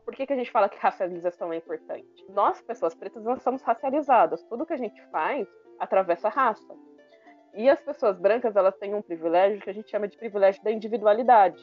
por 0.05 0.15
que, 0.15 0.27
que 0.27 0.33
a 0.33 0.37
gente 0.37 0.51
fala 0.51 0.69
que 0.69 0.79
racialização 0.79 1.53
é 1.53 1.57
importante? 1.57 2.27
Nós, 2.29 2.61
pessoas 2.61 2.95
pretas, 2.95 3.25
nós 3.25 3.43
somos 3.43 3.63
racializadas. 3.63 4.43
Tudo 4.45 4.67
que 4.67 4.75
a 4.75 4.79
gente 4.79 5.03
faz 5.07 5.49
atravessa 5.79 6.29
a 6.29 6.31
raça. 6.31 6.77
E 7.59 7.69
as 7.69 7.81
pessoas 7.81 8.17
brancas, 8.17 8.55
elas 8.55 8.77
têm 8.77 8.95
um 8.95 9.03
privilégio 9.03 9.61
que 9.61 9.69
a 9.69 9.73
gente 9.73 9.91
chama 9.91 10.07
de 10.07 10.17
privilégio 10.17 10.63
da 10.63 10.71
individualidade. 10.71 11.59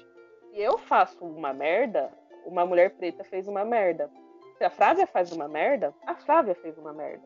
Se 0.49 0.59
eu 0.59 0.77
faço 0.77 1.23
uma 1.23 1.53
merda, 1.53 2.11
uma 2.45 2.65
mulher 2.65 2.89
preta 2.97 3.23
fez 3.23 3.47
uma 3.47 3.63
merda. 3.63 4.11
Se 4.57 4.65
a 4.65 4.69
Flávia 4.69 5.07
faz 5.07 5.31
uma 5.31 5.47
merda, 5.47 5.95
a 6.05 6.13
Flávia 6.13 6.53
fez 6.55 6.77
uma 6.77 6.91
merda. 6.91 7.23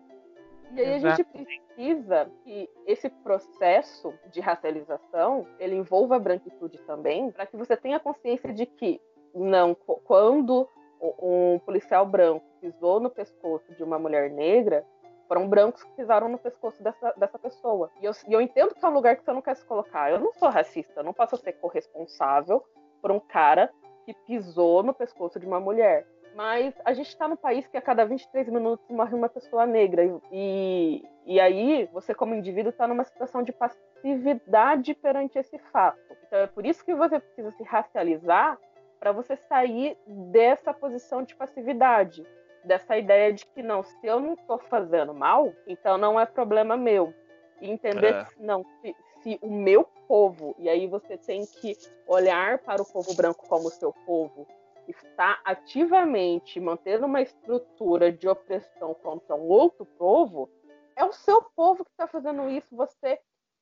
E 0.75 0.81
aí 0.81 0.97
Exato. 0.97 1.07
a 1.07 1.15
gente 1.15 1.47
precisa 1.47 2.31
que 2.43 2.69
esse 2.85 3.09
processo 3.09 4.13
de 4.31 4.39
racialização 4.39 5.47
ele 5.57 5.75
envolva 5.75 6.17
a 6.17 6.19
branquitude 6.19 6.77
também, 6.83 7.31
para 7.31 7.47
que 7.47 7.57
você 7.57 7.75
tenha 7.75 7.99
consciência 7.99 8.53
de 8.53 8.67
que 8.67 9.01
não 9.33 9.73
quando 9.73 10.69
um 11.01 11.57
policial 11.65 12.05
branco 12.05 12.45
pisou 12.61 12.99
no 12.99 13.09
pescoço 13.09 13.73
de 13.73 13.83
uma 13.83 13.97
mulher 13.97 14.29
negra, 14.29 14.85
foram 15.30 15.47
brancos 15.47 15.84
que 15.84 15.91
pisaram 15.91 16.27
no 16.27 16.39
pescoço 16.39 16.81
dessa, 16.81 17.14
dessa 17.15 17.38
pessoa. 17.38 17.91
E 18.01 18.06
eu, 18.06 18.11
e 18.27 18.34
eu 18.34 18.41
entendo 18.41 18.73
que 18.73 18.84
é 18.84 18.89
um 18.89 18.93
lugar 18.93 19.15
que 19.15 19.23
você 19.23 19.31
não 19.31 19.43
quer 19.43 19.56
se 19.56 19.64
colocar. 19.64 20.11
Eu 20.11 20.19
não 20.19 20.34
sou 20.34 20.49
racista, 20.49 20.99
eu 20.99 21.03
não 21.03 21.14
posso 21.14 21.38
ser 21.38 21.53
corresponsável 21.53 22.65
por 22.99 23.11
um 23.11 23.19
cara 23.19 23.72
que 24.06 24.14
pisou 24.26 24.81
no 24.81 24.91
pescoço 24.91 25.39
de 25.39 25.45
uma 25.45 25.60
mulher. 25.60 26.07
Mas 26.35 26.73
a 26.84 26.93
gente 26.93 27.10
está 27.10 27.27
num 27.27 27.35
país 27.35 27.68
que 27.68 27.77
a 27.77 27.81
cada 27.81 28.06
23 28.06 28.49
minutos 28.49 28.84
morre 28.89 29.15
uma 29.15 29.30
pessoa 29.30 29.68
negra. 29.68 30.03
E, 30.31 31.03
e 31.27 31.39
aí, 31.39 31.88
você, 31.93 32.15
como 32.15 32.34
indivíduo, 32.34 32.72
está 32.72 32.88
numa 32.88 33.03
situação 33.03 33.43
de 33.43 33.51
passividade 33.51 34.95
perante 34.95 35.38
esse 35.38 35.60
fato. 35.72 35.99
Então, 36.26 36.39
é 36.39 36.47
por 36.47 36.65
isso 36.65 36.84
que 36.84 36.95
você 36.95 37.19
precisa 37.19 37.51
se 37.51 37.61
racializar 37.64 38.57
para 38.99 39.11
você 39.11 39.35
sair 39.35 39.95
dessa 40.07 40.73
posição 40.73 41.23
de 41.23 41.35
passividade. 41.35 42.26
Dessa 42.64 42.98
ideia 42.98 43.31
de 43.31 43.45
que, 43.45 43.64
não, 43.64 43.84
se 43.84 44.06
eu 44.06 44.19
não 44.19 44.34
estou 44.34 44.57
fazendo 44.57 45.14
mal, 45.14 45.53
então 45.65 45.98
não 45.98 46.19
é 46.19 46.26
problema 46.26 46.76
meu. 46.76 47.14
E 47.61 47.69
entender 47.69 48.14
é. 48.14 48.26
que, 48.26 48.41
não, 48.41 48.65
se, 48.81 48.95
se 49.22 49.40
o 49.41 49.49
meu 49.49 49.84
povo, 50.07 50.56
e 50.57 50.69
aí 50.69 50.88
você 50.88 51.18
tem 51.18 51.45
que 51.45 51.77
olhar 52.07 52.60
para 52.60 52.81
o 52.81 52.86
povo 52.86 53.14
branco 53.15 53.48
como 53.48 53.69
seu 53.69 53.94
povo, 54.06 54.48
está 54.88 55.40
ativamente 55.45 56.60
mantendo 56.60 57.06
uma 57.06 57.22
estrutura 57.22 58.11
de 58.11 58.27
opressão 58.27 58.94
contra 58.94 59.36
um 59.36 59.48
outro 59.48 59.86
povo, 59.86 60.49
é 60.95 61.06
o 61.06 61.14
seu 61.14 61.41
povo 61.56 61.86
que 61.86 61.91
está 61.91 62.07
fazendo 62.07 62.49
isso. 62.49 62.76
Você 62.76 63.19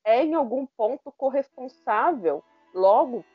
é, 0.07 0.23
em 0.23 0.33
algum 0.33 0.65
ponto, 0.65 1.11
corresponsável. 1.11 2.41
Logo, 2.73 3.25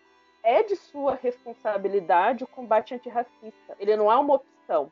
é 0.43 0.63
de 0.63 0.75
sua 0.75 1.15
responsabilidade 1.15 2.45
o 2.45 2.49
combate 2.49 2.95
antirracista. 2.95 3.77
Ele 3.79 3.95
não 3.95 4.11
é 4.11 4.17
uma 4.17 4.35
opção. 4.35 4.91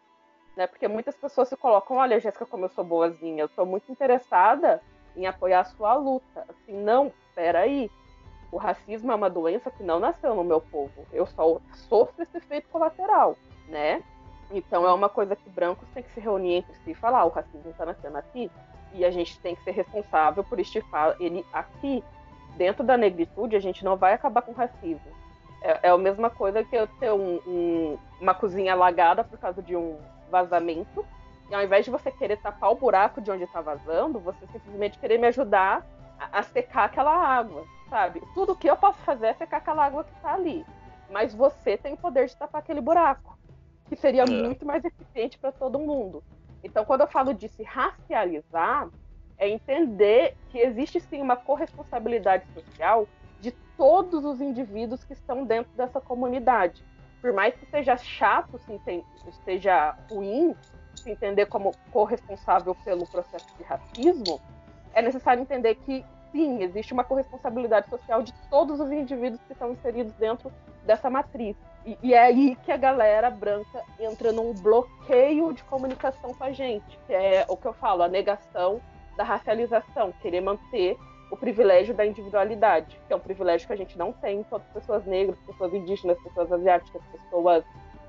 Né? 0.60 0.66
Porque 0.66 0.86
muitas 0.86 1.16
pessoas 1.16 1.48
se 1.48 1.56
colocam: 1.56 1.96
olha, 1.96 2.20
Jéssica, 2.20 2.44
como 2.44 2.66
eu 2.66 2.68
sou 2.68 2.84
boazinha, 2.84 3.42
eu 3.42 3.46
estou 3.46 3.64
muito 3.64 3.90
interessada 3.90 4.82
em 5.16 5.26
apoiar 5.26 5.60
a 5.60 5.64
sua 5.64 5.94
luta. 5.94 6.44
Assim, 6.46 6.74
não, 6.74 7.10
peraí. 7.34 7.90
O 8.52 8.58
racismo 8.58 9.10
é 9.10 9.14
uma 9.14 9.30
doença 9.30 9.70
que 9.70 9.82
não 9.82 9.98
nasceu 9.98 10.34
no 10.34 10.44
meu 10.44 10.60
povo. 10.60 11.06
Eu 11.12 11.24
só 11.24 11.58
sofro 11.88 12.22
esse 12.22 12.36
efeito 12.36 12.68
colateral, 12.68 13.36
né? 13.68 14.02
Então 14.50 14.84
é 14.84 14.92
uma 14.92 15.08
coisa 15.08 15.34
que 15.34 15.48
brancos 15.48 15.88
têm 15.94 16.02
que 16.02 16.10
se 16.10 16.20
reunir 16.20 16.56
entre 16.56 16.74
si 16.84 16.90
e 16.90 16.94
falar: 16.94 17.24
o 17.24 17.30
racismo 17.30 17.70
está 17.70 17.86
nascendo 17.86 18.18
aqui 18.18 18.50
e 18.92 19.02
a 19.02 19.10
gente 19.10 19.38
tem 19.38 19.56
que 19.56 19.64
ser 19.64 19.70
responsável 19.70 20.44
por 20.44 20.60
estifar 20.60 21.16
ele 21.18 21.42
aqui. 21.54 22.04
Dentro 22.58 22.84
da 22.84 22.98
negritude, 22.98 23.56
a 23.56 23.60
gente 23.60 23.82
não 23.82 23.96
vai 23.96 24.12
acabar 24.12 24.42
com 24.42 24.52
o 24.52 24.54
racismo. 24.54 25.10
É, 25.62 25.88
é 25.88 25.88
a 25.88 25.96
mesma 25.96 26.28
coisa 26.28 26.62
que 26.62 26.76
eu 26.76 26.86
ter 26.86 27.12
um, 27.12 27.40
um, 27.46 27.98
uma 28.20 28.34
cozinha 28.34 28.74
alagada 28.74 29.24
por 29.24 29.38
causa 29.38 29.62
de 29.62 29.74
um 29.74 29.98
vazamento. 30.30 31.04
E 31.50 31.54
ao 31.54 31.62
invés 31.62 31.84
de 31.84 31.90
você 31.90 32.10
querer 32.10 32.36
tapar 32.38 32.70
o 32.70 32.76
buraco 32.76 33.20
de 33.20 33.30
onde 33.30 33.44
está 33.44 33.60
vazando, 33.60 34.20
você 34.20 34.46
simplesmente 34.46 34.98
querer 34.98 35.18
me 35.18 35.26
ajudar 35.26 35.84
a, 36.18 36.38
a 36.38 36.42
secar 36.42 36.84
aquela 36.84 37.12
água 37.12 37.66
sabe? 37.90 38.22
Tudo 38.32 38.56
que 38.56 38.70
eu 38.70 38.76
posso 38.76 38.98
fazer 39.00 39.26
é 39.26 39.34
secar 39.34 39.58
aquela 39.58 39.84
água 39.84 40.04
que 40.04 40.12
está 40.12 40.32
ali. 40.32 40.64
Mas 41.10 41.34
você 41.34 41.76
tem 41.76 41.94
o 41.94 41.96
poder 41.96 42.26
de 42.26 42.36
tapar 42.36 42.60
aquele 42.60 42.80
buraco, 42.80 43.36
que 43.88 43.96
seria 43.96 44.22
é. 44.22 44.26
muito 44.26 44.64
mais 44.64 44.84
eficiente 44.84 45.36
para 45.36 45.50
todo 45.50 45.78
mundo. 45.78 46.22
Então, 46.62 46.84
quando 46.84 47.00
eu 47.00 47.08
falo 47.08 47.34
de 47.34 47.48
se 47.48 47.64
racializar, 47.64 48.88
é 49.36 49.48
entender 49.48 50.36
que 50.50 50.58
existe 50.58 51.00
sim 51.00 51.20
uma 51.20 51.36
corresponsabilidade 51.36 52.46
social 52.54 53.08
de 53.40 53.50
todos 53.76 54.24
os 54.24 54.40
indivíduos 54.40 55.02
que 55.02 55.14
estão 55.14 55.44
dentro 55.44 55.72
dessa 55.72 56.00
comunidade. 56.00 56.84
Por 57.20 57.32
mais 57.32 57.54
que 57.54 57.66
seja 57.66 57.96
chato, 57.96 58.58
se 58.58 58.80
seja 59.44 59.96
ruim 60.10 60.54
se 60.94 61.10
entender 61.10 61.46
como 61.46 61.72
corresponsável 61.90 62.74
pelo 62.84 63.06
processo 63.06 63.46
de 63.56 63.62
racismo, 63.64 64.40
é 64.92 65.02
necessário 65.02 65.42
entender 65.42 65.76
que 65.76 66.04
sim, 66.32 66.62
existe 66.62 66.92
uma 66.92 67.04
corresponsabilidade 67.04 67.88
social 67.88 68.22
de 68.22 68.32
todos 68.48 68.80
os 68.80 68.90
indivíduos 68.90 69.40
que 69.44 69.52
estão 69.52 69.72
inseridos 69.72 70.12
dentro 70.14 70.52
dessa 70.84 71.10
matriz. 71.10 71.56
E, 71.84 71.98
e, 72.02 72.14
é 72.14 72.20
aí 72.20 72.56
que 72.56 72.70
a 72.70 72.76
galera 72.76 73.30
branca 73.30 73.82
entra 73.98 74.32
num 74.32 74.52
bloqueio 74.52 75.52
de 75.52 75.62
comunicação 75.64 76.34
com 76.34 76.44
a 76.44 76.52
gente, 76.52 76.98
que 77.06 77.12
é 77.12 77.44
o 77.48 77.56
que 77.56 77.66
eu 77.66 77.72
falo, 77.72 78.02
a 78.02 78.08
negação 78.08 78.80
da 79.16 79.24
racialização, 79.24 80.12
querer 80.20 80.40
manter 80.40 80.98
o 81.30 81.36
privilégio 81.36 81.94
da 81.94 82.04
individualidade, 82.04 82.98
que 83.06 83.12
é 83.12 83.16
um 83.16 83.20
privilégio 83.20 83.66
que 83.66 83.72
a 83.72 83.76
gente 83.76 83.96
não 83.96 84.12
tem 84.12 84.40
enquanto 84.40 84.64
pessoas 84.72 85.04
negras, 85.06 85.38
pessoas 85.46 85.72
indígenas, 85.72 86.18
pessoas 86.22 86.52
asiáticas, 86.52 87.02
pessoas 87.12 87.64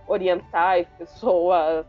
orientais, 0.08 0.88
pessoas 0.98 1.86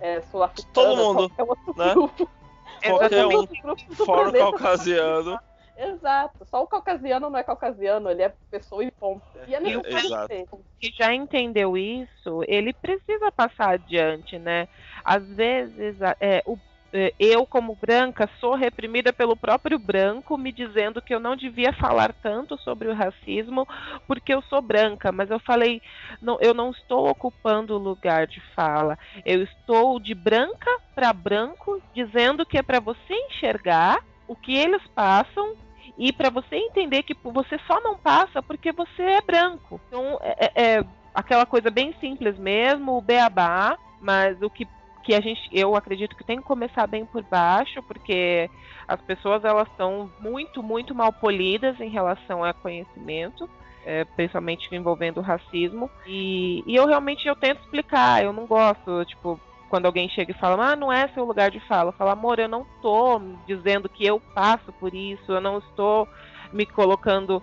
é, 0.00 0.20
sul-africanas, 0.22 0.72
todo 0.72 0.96
mundo, 0.96 1.32
né? 1.76 1.92
grupo. 1.92 2.28
Qualquer 2.82 3.26
um, 3.26 3.46
fora 3.94 4.28
o 4.28 4.32
caucasiano. 4.32 5.38
Exato. 5.76 6.44
Só 6.46 6.62
o 6.62 6.66
caucasiano 6.66 7.30
não 7.30 7.38
é 7.38 7.42
caucasiano, 7.42 8.10
ele 8.10 8.22
é 8.22 8.32
pessoa 8.50 8.84
e 8.84 8.90
ponto. 8.90 9.22
E, 9.46 9.54
é 9.54 9.62
e 9.62 9.76
o 9.76 9.82
que 9.82 10.90
já 10.96 11.14
entendeu 11.14 11.76
isso, 11.76 12.42
ele 12.46 12.72
precisa 12.72 13.30
passar 13.30 13.70
adiante, 13.70 14.38
né? 14.38 14.68
Às 15.04 15.26
vezes, 15.28 15.96
é, 16.20 16.42
o 16.46 16.54
é, 16.54 16.71
eu, 17.18 17.46
como 17.46 17.74
branca, 17.74 18.28
sou 18.38 18.54
reprimida 18.54 19.12
pelo 19.12 19.36
próprio 19.36 19.78
branco, 19.78 20.36
me 20.36 20.52
dizendo 20.52 21.00
que 21.00 21.14
eu 21.14 21.20
não 21.20 21.34
devia 21.34 21.72
falar 21.72 22.12
tanto 22.12 22.58
sobre 22.58 22.88
o 22.88 22.94
racismo 22.94 23.66
porque 24.06 24.34
eu 24.34 24.42
sou 24.42 24.60
branca. 24.60 25.10
Mas 25.10 25.30
eu 25.30 25.40
falei, 25.40 25.80
não, 26.20 26.38
eu 26.40 26.52
não 26.52 26.70
estou 26.70 27.08
ocupando 27.08 27.74
o 27.74 27.82
lugar 27.82 28.26
de 28.26 28.40
fala. 28.54 28.98
Eu 29.24 29.42
estou 29.42 29.98
de 29.98 30.14
branca 30.14 30.70
para 30.94 31.12
branco, 31.12 31.80
dizendo 31.94 32.44
que 32.44 32.58
é 32.58 32.62
para 32.62 32.80
você 32.80 33.14
enxergar 33.30 33.98
o 34.28 34.36
que 34.36 34.54
eles 34.54 34.82
passam 34.94 35.56
e 35.96 36.12
para 36.12 36.30
você 36.30 36.56
entender 36.56 37.02
que 37.02 37.14
você 37.22 37.58
só 37.66 37.80
não 37.80 37.96
passa 37.96 38.42
porque 38.42 38.70
você 38.72 39.02
é 39.02 39.20
branco. 39.20 39.80
Então 39.88 40.18
é, 40.22 40.50
é, 40.54 40.76
é 40.76 40.84
aquela 41.14 41.46
coisa 41.46 41.70
bem 41.70 41.94
simples 42.00 42.38
mesmo, 42.38 42.96
o 42.96 43.00
beabá, 43.00 43.76
mas 44.00 44.40
o 44.42 44.50
que 44.50 44.66
que 45.02 45.14
a 45.14 45.20
gente, 45.20 45.40
eu 45.52 45.74
acredito 45.74 46.16
que 46.16 46.24
tem 46.24 46.38
que 46.38 46.44
começar 46.44 46.86
bem 46.86 47.04
por 47.04 47.22
baixo, 47.22 47.82
porque 47.82 48.48
as 48.86 49.00
pessoas 49.00 49.44
elas 49.44 49.68
são 49.76 50.10
muito, 50.20 50.62
muito 50.62 50.94
mal 50.94 51.12
polidas 51.12 51.80
em 51.80 51.88
relação 51.88 52.44
a 52.44 52.52
conhecimento, 52.52 53.48
é, 53.84 54.04
principalmente 54.04 54.72
envolvendo 54.74 55.18
o 55.18 55.22
racismo. 55.22 55.90
E, 56.06 56.62
e 56.66 56.76
eu 56.76 56.86
realmente 56.86 57.26
eu 57.26 57.34
tento 57.34 57.60
explicar, 57.60 58.22
eu 58.22 58.32
não 58.32 58.46
gosto, 58.46 59.04
tipo, 59.04 59.40
quando 59.68 59.86
alguém 59.86 60.08
chega 60.08 60.32
e 60.32 60.38
fala, 60.38 60.72
ah, 60.72 60.76
não 60.76 60.92
é 60.92 61.08
seu 61.08 61.24
lugar 61.24 61.50
de 61.50 61.58
fala, 61.60 61.88
eu 61.88 61.94
falo, 61.94 62.10
amor, 62.10 62.38
eu 62.38 62.48
não 62.48 62.62
estou 62.76 63.20
dizendo 63.46 63.88
que 63.88 64.04
eu 64.04 64.20
passo 64.34 64.72
por 64.74 64.94
isso, 64.94 65.32
eu 65.32 65.40
não 65.40 65.58
estou 65.58 66.06
me 66.52 66.66
colocando 66.66 67.42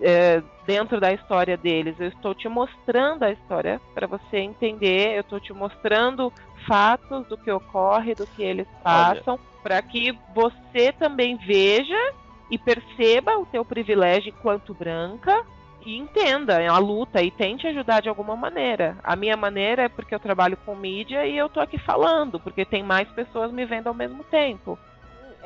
é, 0.00 0.42
dentro 0.66 1.00
da 1.00 1.12
história 1.12 1.56
deles, 1.56 1.98
eu 1.98 2.08
estou 2.08 2.34
te 2.34 2.48
mostrando 2.48 3.24
a 3.24 3.30
história 3.30 3.80
para 3.94 4.06
você 4.06 4.38
entender, 4.38 5.14
eu 5.14 5.20
estou 5.20 5.40
te 5.40 5.52
mostrando 5.52 6.32
fatos 6.66 7.26
do 7.26 7.36
que 7.36 7.50
ocorre, 7.50 8.14
do 8.14 8.26
que 8.26 8.42
eles 8.42 8.66
passam, 8.82 9.38
para 9.62 9.80
que 9.82 10.16
você 10.34 10.92
também 10.92 11.36
veja 11.36 12.12
e 12.50 12.58
perceba 12.58 13.38
o 13.38 13.46
teu 13.46 13.64
privilégio 13.64 14.30
enquanto 14.30 14.74
branca 14.74 15.44
e 15.84 15.96
entenda 15.96 16.58
a 16.70 16.78
luta 16.78 17.22
e 17.22 17.30
tente 17.30 17.66
ajudar 17.66 18.02
de 18.02 18.08
alguma 18.08 18.36
maneira. 18.36 18.98
A 19.02 19.16
minha 19.16 19.36
maneira 19.36 19.84
é 19.84 19.88
porque 19.88 20.14
eu 20.14 20.20
trabalho 20.20 20.56
com 20.64 20.74
mídia 20.74 21.26
e 21.26 21.36
eu 21.36 21.48
tô 21.48 21.60
aqui 21.60 21.78
falando, 21.78 22.38
porque 22.38 22.64
tem 22.64 22.82
mais 22.82 23.08
pessoas 23.10 23.52
me 23.52 23.64
vendo 23.64 23.86
ao 23.86 23.94
mesmo 23.94 24.22
tempo. 24.24 24.78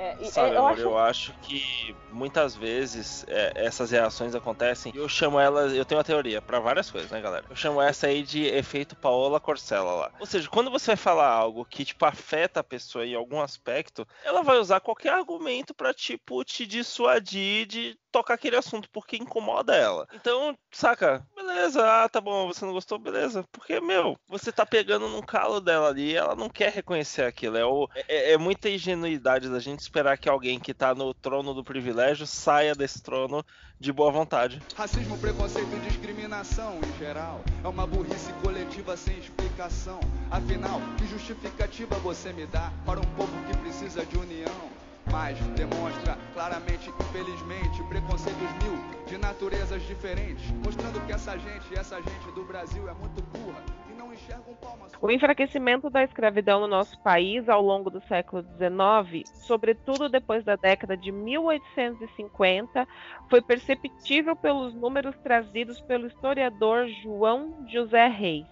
É, 0.02 0.24
Sabe, 0.24 0.50
é, 0.50 0.54
eu, 0.54 0.58
amor, 0.58 0.72
acho... 0.72 0.80
eu, 0.80 0.98
acho... 0.98 1.32
que 1.42 1.96
muitas 2.10 2.56
vezes 2.56 3.24
é, 3.28 3.52
essas 3.54 3.92
reações 3.92 4.34
acontecem. 4.34 4.92
Eu 4.94 5.08
chamo 5.08 5.38
elas, 5.38 5.72
eu 5.72 5.84
tenho 5.84 5.98
uma 5.98 6.04
teoria 6.04 6.42
para 6.42 6.58
várias 6.58 6.90
coisas, 6.90 7.08
né, 7.10 7.20
galera? 7.20 7.44
Eu 7.48 7.54
chamo 7.54 7.80
essa 7.80 8.08
aí 8.08 8.24
de 8.24 8.44
efeito 8.46 8.96
Paola 8.96 9.38
Corcella 9.38 9.92
lá. 9.92 10.12
Ou 10.18 10.26
seja, 10.26 10.48
quando 10.48 10.72
você 10.72 10.88
vai 10.88 10.96
falar 10.96 11.28
algo 11.28 11.64
que 11.64 11.84
tipo 11.84 12.04
afeta 12.04 12.60
a 12.60 12.64
pessoa 12.64 13.06
em 13.06 13.14
algum 13.14 13.40
aspecto, 13.40 14.06
ela 14.24 14.42
vai 14.42 14.58
usar 14.58 14.80
qualquer 14.80 15.12
argumento 15.12 15.72
para 15.72 15.94
tipo 15.94 16.44
te 16.44 16.66
dissuadir 16.66 17.66
de 17.66 17.98
tocar 18.12 18.34
aquele 18.34 18.56
assunto 18.56 18.88
porque 18.90 19.16
incomoda 19.16 19.74
ela. 19.74 20.06
Então, 20.12 20.56
saca? 20.70 21.26
Beleza, 21.34 21.82
ah, 21.84 22.08
tá 22.08 22.20
bom, 22.20 22.46
você 22.46 22.64
não 22.64 22.72
gostou, 22.72 22.98
beleza. 22.98 23.44
Porque, 23.50 23.80
meu, 23.80 24.16
você 24.28 24.52
tá 24.52 24.66
pegando 24.66 25.08
num 25.08 25.22
calo 25.22 25.60
dela 25.60 25.88
ali 25.88 26.12
e 26.12 26.16
ela 26.16 26.36
não 26.36 26.48
quer 26.48 26.70
reconhecer 26.70 27.24
aquilo. 27.24 27.56
É, 27.56 27.64
o, 27.64 27.88
é, 28.06 28.32
é, 28.32 28.38
muita 28.38 28.68
ingenuidade 28.68 29.48
da 29.48 29.58
gente 29.58 29.80
esperar 29.80 30.18
que 30.18 30.28
alguém 30.28 30.60
que 30.60 30.74
tá 30.74 30.94
no 30.94 31.14
trono 31.14 31.54
do 31.54 31.64
privilégio 31.64 32.26
saia 32.26 32.74
desse 32.74 33.02
trono 33.02 33.44
de 33.80 33.92
boa 33.92 34.12
vontade. 34.12 34.62
Racismo, 34.76 35.18
preconceito 35.18 35.74
e 35.74 35.80
discriminação 35.88 36.78
em 36.78 36.98
geral 36.98 37.40
é 37.64 37.68
uma 37.68 37.86
burrice 37.86 38.32
coletiva 38.42 38.96
sem 38.96 39.18
explicação. 39.18 39.98
Afinal, 40.30 40.80
que 40.98 41.06
justificativa 41.06 41.96
você 41.96 42.32
me 42.32 42.46
dá 42.46 42.72
para 42.86 43.00
um 43.00 43.14
povo 43.16 43.32
que 43.46 43.56
precisa 43.58 44.04
de 44.06 44.16
união? 44.16 44.71
Mas 45.12 45.38
demonstra 45.54 46.16
claramente, 46.32 46.88
infelizmente, 46.88 47.82
preconceitos 47.84 48.50
mil 48.64 48.78
de 49.06 49.18
naturezas 49.18 49.82
diferentes, 49.82 50.50
mostrando 50.64 51.04
que 51.06 51.12
essa 51.12 51.38
gente, 51.38 51.78
essa 51.78 52.00
gente 52.00 52.32
do 52.34 52.42
Brasil 52.44 52.88
é 52.88 52.94
muito 52.94 53.22
burra 53.24 53.62
e 53.90 53.92
não 53.92 54.10
enxerga 54.10 54.42
um. 54.50 54.56
O 55.02 55.10
enfraquecimento 55.10 55.90
da 55.90 56.02
escravidão 56.02 56.60
no 56.60 56.66
nosso 56.66 56.98
país 57.02 57.46
ao 57.46 57.60
longo 57.60 57.90
do 57.90 58.00
século 58.06 58.42
XIX, 58.56 59.28
sobretudo 59.46 60.08
depois 60.08 60.44
da 60.44 60.56
década 60.56 60.96
de 60.96 61.12
1850, 61.12 62.88
foi 63.28 63.42
perceptível 63.42 64.34
pelos 64.34 64.74
números 64.74 65.14
trazidos 65.18 65.78
pelo 65.82 66.06
historiador 66.06 66.88
João 67.02 67.66
José 67.68 68.06
Reis, 68.06 68.46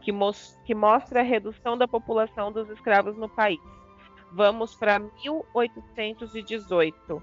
que, 0.00 0.12
que 0.64 0.74
mostra 0.74 1.20
a 1.20 1.24
redução 1.24 1.76
da 1.76 1.88
população 1.88 2.52
dos 2.52 2.70
escravos 2.70 3.16
no 3.16 3.28
país. 3.28 3.73
Vamos 4.34 4.74
para 4.74 4.98
1818. 4.98 7.22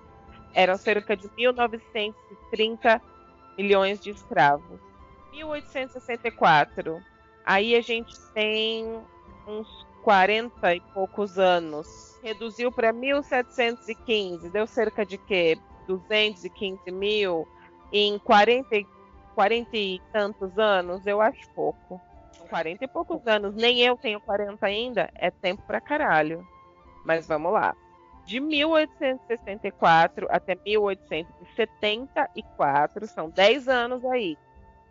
Eram 0.54 0.78
cerca 0.78 1.18
de 1.18 1.30
1930 1.36 3.02
milhões 3.58 4.02
de 4.02 4.12
escravos. 4.12 4.80
1864. 5.34 7.04
Aí 7.46 7.76
a 7.76 7.82
gente 7.82 8.18
tem 8.34 9.02
uns 9.46 9.68
40 10.04 10.74
e 10.74 10.80
poucos 10.94 11.38
anos. 11.38 12.18
Reduziu 12.24 12.72
para 12.72 12.94
1715. 12.94 14.50
Deu 14.50 14.66
cerca 14.66 15.06
de 15.06 15.18
quê? 15.18 15.58
215 15.88 16.90
mil 16.92 17.46
em 17.92 18.18
40, 18.20 18.70
40 19.36 19.76
e 19.76 20.00
tantos 20.14 20.58
anos? 20.58 21.06
Eu 21.06 21.20
acho 21.20 21.50
pouco. 21.50 22.00
São 22.32 22.48
40 22.48 22.86
e 22.86 22.88
poucos 22.88 23.28
anos. 23.28 23.54
Nem 23.54 23.82
eu 23.82 23.98
tenho 23.98 24.22
40 24.22 24.66
ainda. 24.66 25.10
É 25.14 25.30
tempo 25.30 25.62
pra 25.64 25.82
caralho. 25.82 26.48
Mas 27.06 27.28
vamos 27.28 27.52
lá. 27.52 27.76
De 28.26 28.40
1864 28.40 30.28
até 30.30 30.56
1874, 30.56 33.08
são 33.08 33.30
10 33.30 33.68
anos 33.68 34.06
aí, 34.06 34.38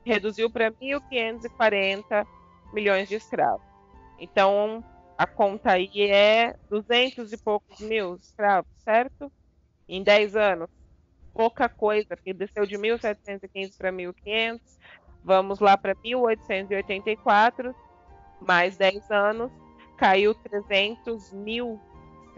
reduziu 0.04 0.50
para 0.50 0.70
1.540 0.72 2.26
milhões 2.72 3.08
de 3.08 3.14
escravos. 3.14 3.64
Então, 4.18 4.84
a 5.16 5.24
conta 5.26 5.70
aí 5.72 6.10
é 6.10 6.54
200 6.68 7.32
e 7.32 7.38
poucos 7.38 7.80
mil 7.80 8.16
escravos, 8.16 8.70
certo? 8.78 9.32
Em 9.88 10.02
10 10.02 10.36
anos. 10.36 10.68
Pouca 11.32 11.68
coisa, 11.68 12.16
porque 12.16 12.34
desceu 12.34 12.66
de 12.66 12.76
1.715 12.76 13.78
para 13.78 13.92
1.500. 13.92 14.60
Vamos 15.22 15.60
lá 15.60 15.76
para 15.76 15.94
1884, 16.02 17.74
mais 18.40 18.76
10 18.76 19.08
anos, 19.10 19.52
caiu 19.96 20.34
300 20.34 21.32
mil 21.32 21.80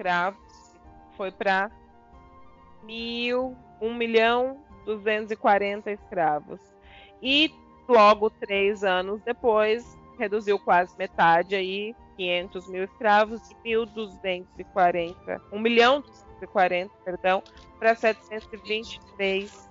escravos 0.02 0.80
foi 1.16 1.30
para 1.30 1.70
mil, 2.82 3.56
1 3.80 3.94
milhão 3.94 4.58
240 4.84 5.92
escravos. 5.92 6.60
E 7.22 7.54
logo 7.88 8.28
três 8.28 8.82
anos 8.82 9.22
depois 9.22 9.96
reduziu 10.18 10.58
quase 10.58 10.96
metade 10.98 11.54
aí 11.54 11.94
500 12.16 12.68
mil 12.68 12.84
escravos 12.84 13.40
de 13.48 13.54
1.240, 13.54 15.40
1 15.52 15.58
milhão 15.60 16.00
240, 16.00 16.92
perdão, 17.04 17.42
para 17.78 17.94
723 17.94 19.70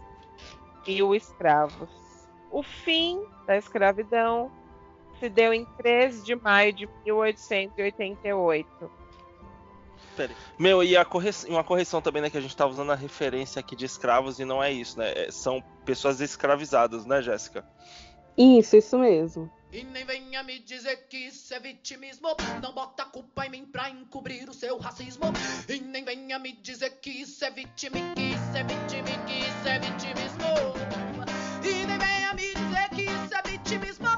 mil 0.88 1.14
escravos. 1.14 1.90
O 2.50 2.64
fim 2.64 3.22
da 3.46 3.58
escravidão 3.58 4.50
se 5.20 5.28
deu 5.30 5.54
em 5.54 5.66
3 5.78 6.24
de 6.24 6.36
maio 6.36 6.72
de 6.74 6.90
1888 7.06 9.01
meu, 10.58 10.84
e 10.84 10.96
a 10.96 11.06
correção, 11.06 11.50
uma 11.50 11.64
correção 11.64 12.02
também, 12.02 12.22
né? 12.22 12.30
Que 12.30 12.38
a 12.38 12.42
gente 12.42 12.56
tá 12.56 12.66
usando 12.66 12.92
a 12.92 12.96
referência 12.96 13.60
aqui 13.60 13.76
de 13.76 13.86
escravos 13.86 14.40
e 14.40 14.46
não 14.46 14.64
é 14.64 14.72
isso, 14.72 14.98
né? 14.98 15.12
É, 15.16 15.32
são 15.32 15.64
pessoas 15.86 16.22
escravizadas, 16.22 17.06
né, 17.06 17.22
Jéssica? 17.22 17.66
Isso, 18.38 18.76
isso 18.76 18.98
mesmo. 18.98 19.52
E 19.72 19.84
nem 19.84 20.04
venha 20.04 20.44
me 20.44 20.60
dizer 20.60 21.08
que 21.08 21.18
isso 21.18 21.54
é 21.54 21.60
vitimismo. 21.60 22.28
Não 22.62 22.74
bota 22.74 23.04
a 23.04 23.06
culpa 23.06 23.46
em 23.46 23.50
mim 23.50 23.66
pra 23.66 23.90
encobrir 23.90 24.50
o 24.50 24.54
seu 24.54 24.78
racismo. 24.78 25.32
E 25.70 25.80
nem 25.80 26.04
venha 26.04 26.38
me 26.40 26.52
dizer 26.52 27.00
que 27.00 27.10
isso 27.10 27.44
é 27.46 27.52
vitimismo, 27.52 28.14
que 28.16 28.22
isso 28.22 28.58
é 28.58 28.64
vitimismo, 28.64 29.26
que 29.26 29.40
isso 29.40 29.68
é 29.68 29.80
vitimismo. 29.80 30.46
E 31.64 31.86
nem 31.86 31.98
venha 31.98 32.34
me 32.34 32.54
dizer 32.54 32.90
que 32.90 33.04
isso 33.04 33.34
é 33.34 33.42
vitimismo. 33.50 34.11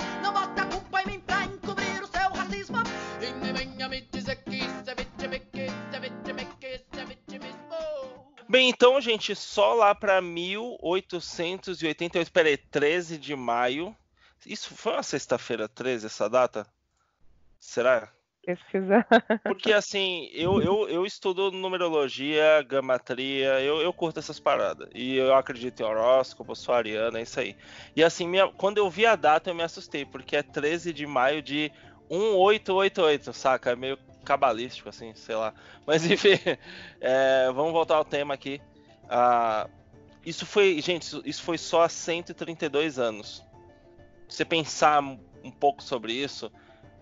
Bem, 8.53 8.69
então, 8.69 9.01
gente, 9.01 9.35
só 9.35 9.73
lá 9.73 9.95
para 9.95 10.21
1888, 10.21 12.31
peraí, 12.31 12.55
13 12.55 13.17
de 13.17 13.35
maio. 13.35 13.97
Isso 14.45 14.75
foi 14.75 14.93
uma 14.93 15.01
sexta-feira 15.01 15.67
13, 15.67 16.05
essa 16.05 16.30
data? 16.30 16.67
Será? 17.59 18.13
Pesquisar. 18.45 19.07
Porque 19.41 19.73
assim, 19.73 20.30
eu, 20.34 20.61
eu, 20.61 20.88
eu 20.88 21.03
estudo 21.03 21.49
numerologia, 21.49 22.61
gamatria, 22.61 23.59
eu, 23.59 23.81
eu 23.81 23.91
curto 23.91 24.19
essas 24.19 24.39
paradas. 24.39 24.88
E 24.93 25.15
eu 25.15 25.34
acredito 25.34 25.80
em 25.80 25.84
horóscopo, 25.84 26.55
sou 26.55 26.75
ariana, 26.75 27.17
é 27.17 27.23
isso 27.23 27.39
aí. 27.39 27.57
E 27.95 28.03
assim, 28.03 28.27
minha, 28.27 28.49
quando 28.49 28.77
eu 28.77 28.88
vi 28.88 29.07
a 29.07 29.15
data, 29.15 29.49
eu 29.49 29.55
me 29.55 29.63
assustei, 29.63 30.05
porque 30.05 30.35
é 30.35 30.43
13 30.43 30.93
de 30.93 31.07
maio 31.07 31.41
de 31.41 31.71
1888, 32.09 33.34
saca? 33.34 33.71
É 33.71 33.75
meio 33.75 33.97
cabalístico, 34.23 34.89
assim, 34.89 35.13
sei 35.15 35.35
lá. 35.35 35.53
Mas 35.85 36.05
enfim, 36.05 36.39
é, 37.01 37.51
vamos 37.53 37.71
voltar 37.71 37.95
ao 37.95 38.05
tema 38.05 38.34
aqui. 38.34 38.61
Ah, 39.09 39.69
isso 40.25 40.45
foi, 40.45 40.81
gente, 40.81 41.21
isso 41.25 41.43
foi 41.43 41.57
só 41.57 41.84
há 41.84 41.89
132 41.89 42.97
anos. 42.97 43.43
Você 44.27 44.45
pensar 44.45 45.01
um 45.01 45.51
pouco 45.51 45.84
sobre 45.84 46.13
isso, 46.13 46.51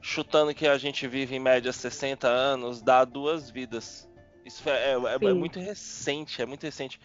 chutando 0.02 0.53
que 0.53 0.68
a 0.68 0.78
gente 0.78 1.07
vive 1.07 1.36
em 1.36 1.40
média 1.40 1.72
60 1.72 2.28
anos, 2.28 2.82
dá 2.82 3.06
duas 3.06 3.49
vidas. 3.49 4.10
Isso 4.44 4.68
é, 4.68 4.94
é, 4.94 4.95
é, 4.95 5.26
é 5.30 5.34
muito 5.34 5.60
recente, 5.60 6.41
é 6.41 6.45
muito 6.45 6.64
recente. 6.64 6.99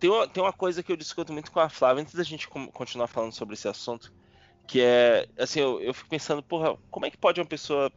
Tem 0.00 0.10
uma, 0.10 0.26
tem 0.26 0.42
uma 0.42 0.52
coisa 0.52 0.82
que 0.82 0.90
eu 0.90 0.96
discuto 0.96 1.32
muito 1.32 1.52
com 1.52 1.60
a 1.60 1.68
Flávia, 1.68 2.02
antes 2.02 2.14
da 2.14 2.22
gente 2.22 2.48
continuar 2.48 3.06
falando 3.06 3.32
sobre 3.32 3.54
esse 3.54 3.68
assunto, 3.68 4.12
que 4.66 4.80
é, 4.80 5.28
assim, 5.38 5.60
eu, 5.60 5.80
eu 5.80 5.94
fico 5.94 6.08
pensando, 6.08 6.42
porra, 6.42 6.76
como 6.90 7.06
é 7.06 7.10
que 7.10 7.16
pode 7.16 7.40
uma 7.40 7.46
pessoa 7.46 7.92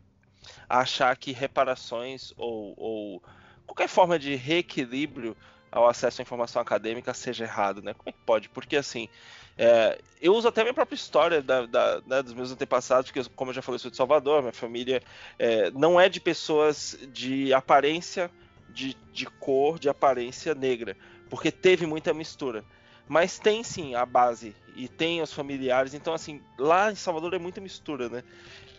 achar 0.69 1.15
que 1.15 1.31
reparações 1.31 2.33
ou, 2.37 2.73
ou 2.77 3.23
qualquer 3.65 3.87
forma 3.87 4.17
de 4.17 4.35
reequilíbrio 4.35 5.35
ao 5.71 5.87
acesso 5.87 6.21
à 6.21 6.23
informação 6.23 6.61
acadêmica 6.61 7.13
seja 7.13 7.43
errado, 7.43 7.81
né? 7.81 7.93
Como 7.93 8.09
é 8.09 8.11
que 8.11 8.19
pode? 8.25 8.49
Porque 8.49 8.77
assim, 8.77 9.09
é, 9.57 9.99
eu 10.21 10.33
uso 10.33 10.47
até 10.47 10.61
a 10.61 10.63
minha 10.63 10.73
própria 10.73 10.95
história 10.95 11.41
da, 11.41 11.65
da, 11.65 12.01
né, 12.05 12.21
dos 12.21 12.33
meus 12.33 12.51
antepassados, 12.51 13.11
porque 13.11 13.29
como 13.35 13.51
eu 13.51 13.55
já 13.55 13.61
falei, 13.61 13.79
sou 13.79 13.91
de 13.91 13.97
Salvador, 13.97 14.41
minha 14.41 14.53
família 14.53 15.01
é, 15.37 15.71
não 15.71 15.99
é 15.99 16.07
de 16.07 16.19
pessoas 16.19 16.97
de 17.11 17.53
aparência, 17.53 18.31
de, 18.69 18.95
de 19.11 19.25
cor, 19.25 19.79
de 19.79 19.89
aparência 19.89 20.53
negra, 20.53 20.95
porque 21.29 21.51
teve 21.51 21.85
muita 21.85 22.13
mistura. 22.13 22.63
Mas 23.07 23.39
tem 23.39 23.63
sim 23.63 23.95
a 23.95 24.05
base 24.05 24.55
e 24.75 24.87
tem 24.87 25.21
os 25.21 25.31
familiares, 25.31 25.93
então 25.93 26.13
assim, 26.13 26.41
lá 26.57 26.91
em 26.91 26.95
Salvador 26.95 27.33
é 27.33 27.39
muita 27.39 27.61
mistura, 27.61 28.09
né? 28.09 28.23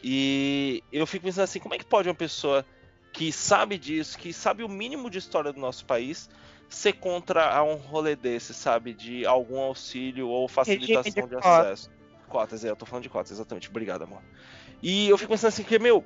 E 0.02 0.82
eu 0.92 1.06
fico 1.06 1.24
pensando 1.24 1.44
assim, 1.44 1.58
como 1.58 1.74
é 1.74 1.78
que 1.78 1.84
pode 1.84 2.08
uma 2.08 2.14
pessoa 2.14 2.64
que 3.12 3.32
sabe 3.32 3.78
disso, 3.78 4.18
que 4.18 4.32
sabe 4.32 4.62
o 4.62 4.68
mínimo 4.68 5.10
de 5.10 5.18
história 5.18 5.52
do 5.52 5.58
nosso 5.58 5.84
país, 5.84 6.28
ser 6.68 6.94
contra 6.94 7.62
um 7.64 7.74
rolê 7.74 8.14
desse, 8.14 8.52
sabe? 8.52 8.92
De 8.92 9.24
algum 9.26 9.58
auxílio 9.58 10.28
ou 10.28 10.46
facilitação 10.46 11.26
de, 11.26 11.28
de 11.28 11.36
acesso. 11.36 11.90
Cotas, 12.28 12.64
é, 12.64 12.70
eu 12.70 12.76
tô 12.76 12.84
falando 12.84 13.04
de 13.04 13.08
cotas, 13.08 13.32
exatamente. 13.32 13.70
Obrigado, 13.70 14.02
amor. 14.02 14.22
E 14.82 15.08
eu 15.08 15.16
fico 15.16 15.32
pensando 15.32 15.48
assim 15.48 15.64
que, 15.64 15.78
meu, 15.78 16.04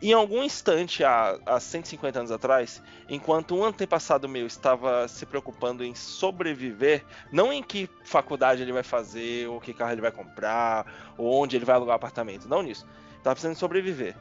em 0.00 0.12
algum 0.12 0.42
instante, 0.42 1.02
há, 1.02 1.38
há 1.46 1.58
150 1.58 2.18
anos 2.18 2.30
atrás, 2.30 2.82
enquanto 3.08 3.56
um 3.56 3.64
antepassado 3.64 4.28
meu 4.28 4.46
estava 4.46 5.08
se 5.08 5.24
preocupando 5.24 5.82
em 5.82 5.94
sobreviver, 5.94 7.02
não 7.32 7.52
em 7.52 7.62
que 7.62 7.88
faculdade 8.04 8.60
ele 8.60 8.72
vai 8.72 8.82
fazer, 8.82 9.48
ou 9.48 9.60
que 9.60 9.72
carro 9.72 9.92
ele 9.92 10.02
vai 10.02 10.12
comprar, 10.12 11.14
ou 11.16 11.42
onde 11.42 11.56
ele 11.56 11.64
vai 11.64 11.76
alugar 11.76 11.96
apartamento, 11.96 12.46
não 12.46 12.62
nisso. 12.62 12.86
Estava 13.16 13.34
precisando 13.34 13.56
sobreviver. 13.56 14.14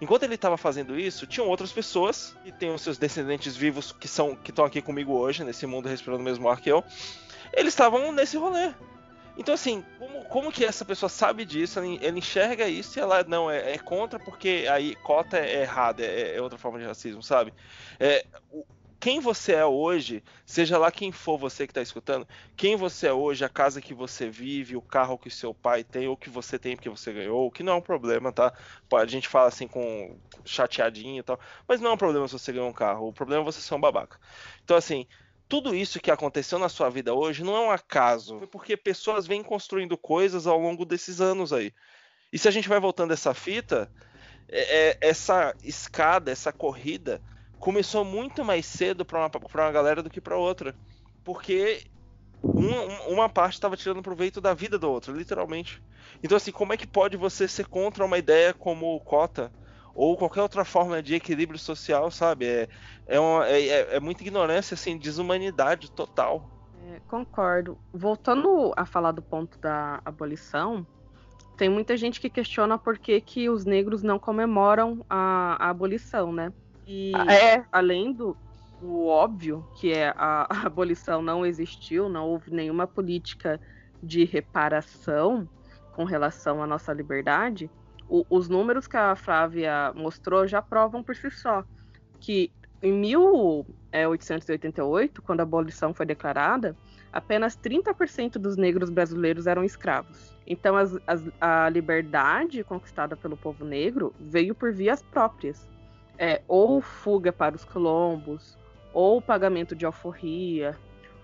Enquanto 0.00 0.24
ele 0.24 0.34
estava 0.34 0.56
fazendo 0.56 0.98
isso, 0.98 1.26
tinham 1.26 1.46
outras 1.46 1.70
pessoas 1.72 2.34
que 2.42 2.50
têm 2.50 2.74
os 2.74 2.82
seus 2.82 2.98
descendentes 2.98 3.54
vivos 3.54 3.92
que 3.92 4.08
são 4.08 4.34
que 4.34 4.50
estão 4.50 4.64
aqui 4.64 4.80
comigo 4.82 5.12
hoje, 5.12 5.44
nesse 5.44 5.66
mundo 5.66 5.88
respirando 5.88 6.22
o 6.22 6.24
mesmo 6.24 6.48
ar 6.48 6.60
que 6.60 6.70
eu. 6.70 6.82
Eles 7.52 7.72
estavam 7.72 8.10
nesse 8.10 8.36
rolê. 8.36 8.72
Então, 9.40 9.54
assim, 9.54 9.86
como, 9.96 10.26
como 10.26 10.52
que 10.52 10.64
essa 10.66 10.84
pessoa 10.84 11.08
sabe 11.08 11.46
disso? 11.46 11.78
Ela, 11.78 11.88
ela 12.02 12.18
enxerga 12.18 12.68
isso 12.68 12.98
e 12.98 13.02
ela 13.02 13.24
não 13.24 13.50
é, 13.50 13.72
é 13.74 13.78
contra 13.78 14.20
porque 14.20 14.66
aí 14.70 14.94
cota 14.96 15.38
é 15.38 15.62
errada, 15.62 16.04
é, 16.04 16.36
é 16.36 16.42
outra 16.42 16.58
forma 16.58 16.78
de 16.78 16.84
racismo, 16.84 17.22
sabe? 17.22 17.54
É, 17.98 18.26
o- 18.50 18.66
quem 19.00 19.18
você 19.18 19.54
é 19.54 19.64
hoje, 19.64 20.22
seja 20.44 20.76
lá 20.76 20.92
quem 20.92 21.10
for 21.10 21.38
você 21.38 21.66
que 21.66 21.70
está 21.70 21.80
escutando, 21.80 22.28
quem 22.54 22.76
você 22.76 23.06
é 23.08 23.12
hoje, 23.14 23.42
a 23.42 23.48
casa 23.48 23.80
que 23.80 23.94
você 23.94 24.28
vive, 24.28 24.76
o 24.76 24.82
carro 24.82 25.18
que 25.18 25.30
seu 25.30 25.54
pai 25.54 25.82
tem, 25.82 26.06
ou 26.06 26.18
que 26.18 26.28
você 26.28 26.58
tem 26.58 26.76
porque 26.76 26.90
você 26.90 27.10
ganhou, 27.12 27.50
que 27.50 27.62
não 27.62 27.72
é 27.74 27.76
um 27.76 27.80
problema, 27.82 28.30
tá? 28.32 28.52
A 28.92 29.06
gente 29.06 29.26
fala 29.28 29.48
assim 29.48 29.66
com 29.66 30.20
chateadinho 30.44 31.20
e 31.20 31.22
tal, 31.22 31.40
mas 31.66 31.80
não 31.80 31.90
é 31.92 31.94
um 31.94 31.96
problema 31.96 32.28
se 32.28 32.34
você 32.38 32.52
ganhou 32.52 32.68
um 32.68 32.72
carro, 32.74 33.08
o 33.08 33.12
problema 33.12 33.42
é 33.42 33.44
você 33.46 33.60
ser 33.62 33.74
um 33.74 33.80
babaca. 33.80 34.18
Então, 34.64 34.76
assim, 34.76 35.06
tudo 35.50 35.74
isso 35.74 36.00
que 36.00 36.12
aconteceu 36.12 36.60
na 36.60 36.68
sua 36.68 36.88
vida 36.88 37.12
hoje 37.12 37.42
não 37.42 37.56
é 37.56 37.60
um 37.60 37.70
acaso, 37.72 38.38
foi 38.38 38.46
porque 38.46 38.76
pessoas 38.76 39.26
vêm 39.26 39.42
construindo 39.42 39.98
coisas 39.98 40.46
ao 40.46 40.60
longo 40.60 40.84
desses 40.86 41.20
anos 41.20 41.52
aí. 41.52 41.74
E 42.32 42.38
se 42.38 42.48
a 42.48 42.52
gente 42.52 42.68
vai 42.68 42.80
voltando 42.80 43.12
essa 43.12 43.34
fita, 43.34 43.90
é- 44.48 44.90
é- 44.90 44.98
essa 45.02 45.54
escada, 45.62 46.30
essa 46.30 46.52
corrida, 46.52 47.22
começou 47.58 48.04
muito 48.04 48.44
mais 48.44 48.66
cedo 48.66 49.04
para 49.04 49.18
uma, 49.18 49.30
uma 49.54 49.72
galera 49.72 50.02
do 50.02 50.10
que 50.10 50.20
para 50.20 50.36
outra. 50.38 50.76
Porque 51.24 51.84
um- 52.56 52.64
um- 52.64 53.14
uma 53.14 53.28
parte 53.28 53.54
estava 53.54 53.76
tirando 53.76 54.02
proveito 54.02 54.40
da 54.40 54.54
vida 54.54 54.78
da 54.78 54.88
outra, 54.88 55.12
literalmente. 55.12 55.82
Então, 56.22 56.36
assim, 56.36 56.52
como 56.52 56.72
é 56.72 56.76
que 56.76 56.86
pode 56.86 57.16
você 57.16 57.48
ser 57.48 57.66
contra 57.66 58.04
uma 58.04 58.18
ideia 58.18 58.54
como 58.54 59.00
cota? 59.00 59.52
Ou 60.00 60.16
qualquer 60.16 60.40
outra 60.40 60.64
forma 60.64 61.02
de 61.02 61.14
equilíbrio 61.14 61.58
social, 61.58 62.10
sabe? 62.10 62.46
É, 62.46 62.68
é, 63.06 63.20
uma- 63.20 63.46
é- 63.46 63.66
é- 63.68 63.96
é 63.96 64.00
muita 64.00 64.22
ignorância, 64.22 64.72
assim, 64.72 64.96
desumanidade 64.96 65.90
total. 65.92 66.42
É, 66.94 67.00
concordo. 67.06 67.76
Voltando 67.92 68.72
a 68.78 68.86
falar 68.86 69.12
do 69.12 69.20
ponto 69.20 69.58
da 69.60 70.00
abolição, 70.02 70.86
tem 71.58 71.68
muita 71.68 71.98
gente 71.98 72.18
que 72.18 72.30
questiona 72.30 72.78
por 72.78 72.98
que, 72.98 73.20
que 73.20 73.50
os 73.50 73.66
negros 73.66 74.02
não 74.02 74.18
comemoram 74.18 75.04
a, 75.06 75.66
a 75.66 75.68
abolição, 75.68 76.32
né? 76.32 76.50
E 76.86 77.12
É, 77.28 77.62
além 77.70 78.14
do, 78.14 78.34
do 78.80 79.04
óbvio, 79.04 79.62
que 79.78 79.92
é 79.92 80.14
a, 80.16 80.46
a 80.64 80.66
abolição 80.66 81.20
não 81.20 81.44
existiu, 81.44 82.08
não 82.08 82.26
houve 82.26 82.50
nenhuma 82.50 82.86
política 82.86 83.60
de 84.02 84.24
reparação 84.24 85.46
com 85.94 86.04
relação 86.04 86.62
à 86.62 86.66
nossa 86.66 86.90
liberdade, 86.94 87.70
o- 88.10 88.26
os 88.28 88.48
números 88.48 88.86
que 88.86 88.96
a 88.96 89.14
Flávia 89.14 89.92
mostrou 89.94 90.46
já 90.46 90.60
provam 90.60 91.02
por 91.02 91.14
si 91.14 91.30
só 91.30 91.64
que 92.18 92.50
em 92.82 92.92
1888, 92.92 95.22
quando 95.22 95.40
a 95.40 95.42
abolição 95.42 95.94
foi 95.94 96.06
declarada, 96.06 96.76
apenas 97.12 97.56
30% 97.56 98.38
dos 98.38 98.56
negros 98.56 98.90
brasileiros 98.90 99.46
eram 99.46 99.64
escravos. 99.64 100.34
Então, 100.46 100.76
as- 100.76 100.98
as- 101.06 101.30
a 101.40 101.68
liberdade 101.68 102.62
conquistada 102.64 103.16
pelo 103.16 103.36
povo 103.36 103.64
negro 103.64 104.14
veio 104.18 104.54
por 104.54 104.72
vias 104.72 105.02
próprias. 105.02 105.68
É, 106.18 106.42
ou 106.46 106.82
fuga 106.82 107.32
para 107.32 107.56
os 107.56 107.64
quilombos, 107.64 108.58
ou 108.92 109.22
pagamento 109.22 109.74
de 109.74 109.86
alforria, 109.86 110.76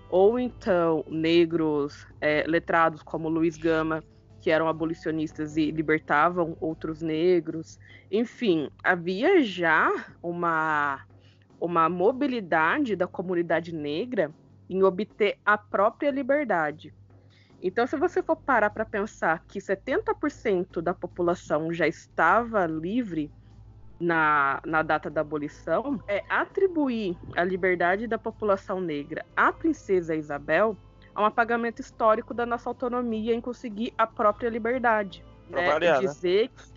ou 0.09 0.39
então 0.39 1.05
negros 1.09 2.07
é, 2.21 2.45
letrados 2.47 3.03
como 3.03 3.29
Luiz 3.29 3.59
Gama, 3.59 4.03
que 4.47 4.51
eram 4.53 4.69
abolicionistas 4.69 5.57
e 5.57 5.73
libertavam 5.73 6.57
outros 6.61 7.03
negros. 7.03 7.81
Enfim, 8.09 8.71
havia 8.81 9.43
já 9.43 9.91
uma, 10.23 11.05
uma 11.61 11.89
mobilidade 11.89 12.95
da 12.95 13.09
comunidade 13.09 13.75
negra 13.75 14.31
em 14.71 14.85
obter 14.85 15.37
a 15.45 15.59
própria 15.59 16.13
liberdade. 16.13 16.95
Então, 17.61 17.89
se 17.89 17.97
você 17.97 18.23
for 18.23 18.37
parar 18.37 18.71
para 18.71 18.85
pensar 18.85 19.43
que 19.49 19.59
70% 19.59 20.81
da 20.81 20.95
população 20.95 21.73
já 21.73 21.89
estava 21.89 22.67
livre 22.67 23.33
na, 23.99 24.61
na 24.65 24.81
data 24.81 25.11
da 25.11 25.23
abolição, 25.23 26.01
é 26.07 26.23
atribuir 26.29 27.19
a 27.37 27.43
liberdade 27.43 28.07
da 28.07 28.17
população 28.17 28.81
negra 28.81 29.27
à 29.35 29.51
princesa 29.51 30.15
Isabel 30.15 30.77
a 31.17 31.23
um 31.23 31.25
apagamento 31.25 31.81
histórico 31.81 32.35
da 32.35 32.45
nossa 32.45 32.69
autonomia 32.69 33.35
em 33.35 33.41
conseguir 33.41 33.93
a 33.97 34.07
própria 34.07 34.51
liberdade. 34.51 35.25
Pra 35.51 35.63
né? 35.63 35.69
variar, 35.73 36.03
né? 36.03 36.09
Dizer 36.09 36.49
que- 36.51 36.77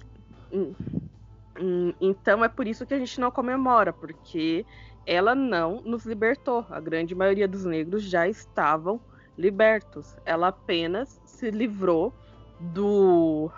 Hum, 0.51 0.73
hum, 1.59 1.93
então 2.01 2.43
é 2.43 2.49
por 2.49 2.65
isso 2.65 2.85
que 2.85 2.93
a 2.93 2.97
gente 2.97 3.19
não 3.19 3.29
comemora, 3.29 3.93
porque 3.93 4.65
ela 5.05 5.35
não 5.35 5.81
nos 5.81 6.05
libertou. 6.05 6.65
A 6.69 6.79
grande 6.79 7.13
maioria 7.13 7.47
dos 7.47 7.65
negros 7.65 8.03
já 8.03 8.27
estavam 8.27 8.99
libertos. 9.37 10.15
Ela 10.25 10.47
apenas 10.47 11.21
se 11.25 11.51
livrou 11.51 12.13
do 12.73 13.51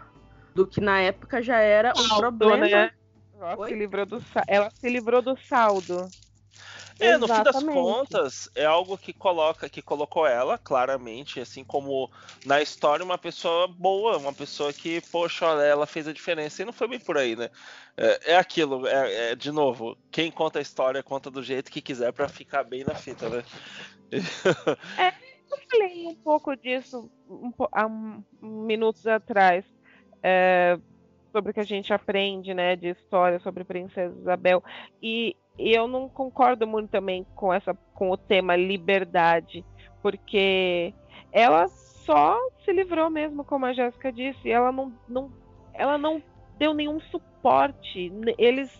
do 0.54 0.68
que 0.68 0.82
na 0.82 1.00
época 1.00 1.42
já 1.42 1.60
era 1.60 1.94
um 1.98 2.08
Saldo, 2.08 2.38
problema. 2.38 2.68
né? 2.68 2.92
Ela 3.34 3.56
Oi? 3.56 3.70
se, 3.70 3.76
livrou 3.76 4.06
do, 4.06 4.18
ela 4.48 4.70
se 4.70 4.90
livrou 4.90 5.22
do 5.22 5.38
saldo. 5.38 6.12
É, 7.02 7.18
no 7.18 7.28
fim 7.28 7.44
das 7.44 7.64
contas, 7.64 8.50
é 8.56 8.66
algo 8.66 8.98
que 8.98 9.12
coloca, 9.12 9.68
que 9.70 9.82
colocou 9.82 10.26
ela 10.26 10.58
claramente, 10.58 11.40
assim 11.40 11.64
como 11.64 12.10
na 12.46 12.62
história, 12.62 13.04
uma 13.04 13.18
pessoa 13.18 13.68
boa, 13.68 14.18
uma 14.18 14.34
pessoa 14.34 14.72
que, 14.72 15.02
poxa, 15.12 15.46
olha, 15.48 15.64
ela 15.64 15.86
fez 15.86 16.08
a 16.08 16.14
diferença. 16.14 16.62
E 16.62 16.66
não 16.66 16.74
foi 16.74 16.88
bem 16.88 17.00
por 17.00 17.18
aí, 17.18 17.36
né? 17.36 17.50
É, 17.98 18.34
é 18.34 18.38
aquilo, 18.38 18.88
é, 18.88 19.32
é, 19.32 19.36
de 19.36 19.52
novo, 19.52 19.98
quem 20.12 20.32
conta 20.32 20.60
a 20.60 20.62
história 20.62 21.02
conta 21.04 21.30
do 21.32 21.44
jeito 21.44 21.72
que 21.72 21.82
quiser 21.82 22.14
pra 22.14 22.28
ficar 22.28 22.64
bem 22.64 22.84
na 22.84 22.96
fita, 22.96 23.30
né? 23.30 23.44
Eu 25.52 25.58
falei 25.70 26.08
um 26.08 26.16
pouco 26.16 26.56
disso 26.56 27.12
um 27.28 27.52
há 27.74 27.86
um- 27.86 28.24
minutos 28.42 29.06
atrás, 29.06 29.66
é, 30.24 30.78
sobre 31.32 31.52
o 31.52 31.54
que 31.54 31.60
a 31.60 31.66
gente 31.66 31.94
aprende, 31.94 32.54
né, 32.54 32.76
de 32.76 32.90
história 32.90 33.40
sobre 33.40 33.64
Princesa 33.64 34.18
Isabel. 34.18 34.64
E, 35.02 35.36
e 35.58 35.74
eu 35.74 35.88
não 35.88 36.10
concordo 36.10 36.66
muito 36.66 36.90
também 36.90 37.26
com 37.36 37.54
essa, 37.54 37.74
com 37.94 38.10
o 38.10 38.18
tema 38.18 38.56
liberdade, 38.56 39.66
porque 40.02 40.94
ela 41.32 41.68
só 41.68 42.38
se 42.64 42.72
livrou 42.72 43.10
mesmo, 43.10 43.44
como 43.44 43.66
a 43.66 43.74
Jéssica 43.74 44.12
disse. 44.12 44.50
Ela 44.50 44.72
não, 44.72 44.94
não, 45.08 45.32
ela 45.74 45.98
não 45.98 46.22
deu 46.58 46.74
nenhum 46.74 47.00
suporte. 47.00 48.12
Eles 48.38 48.72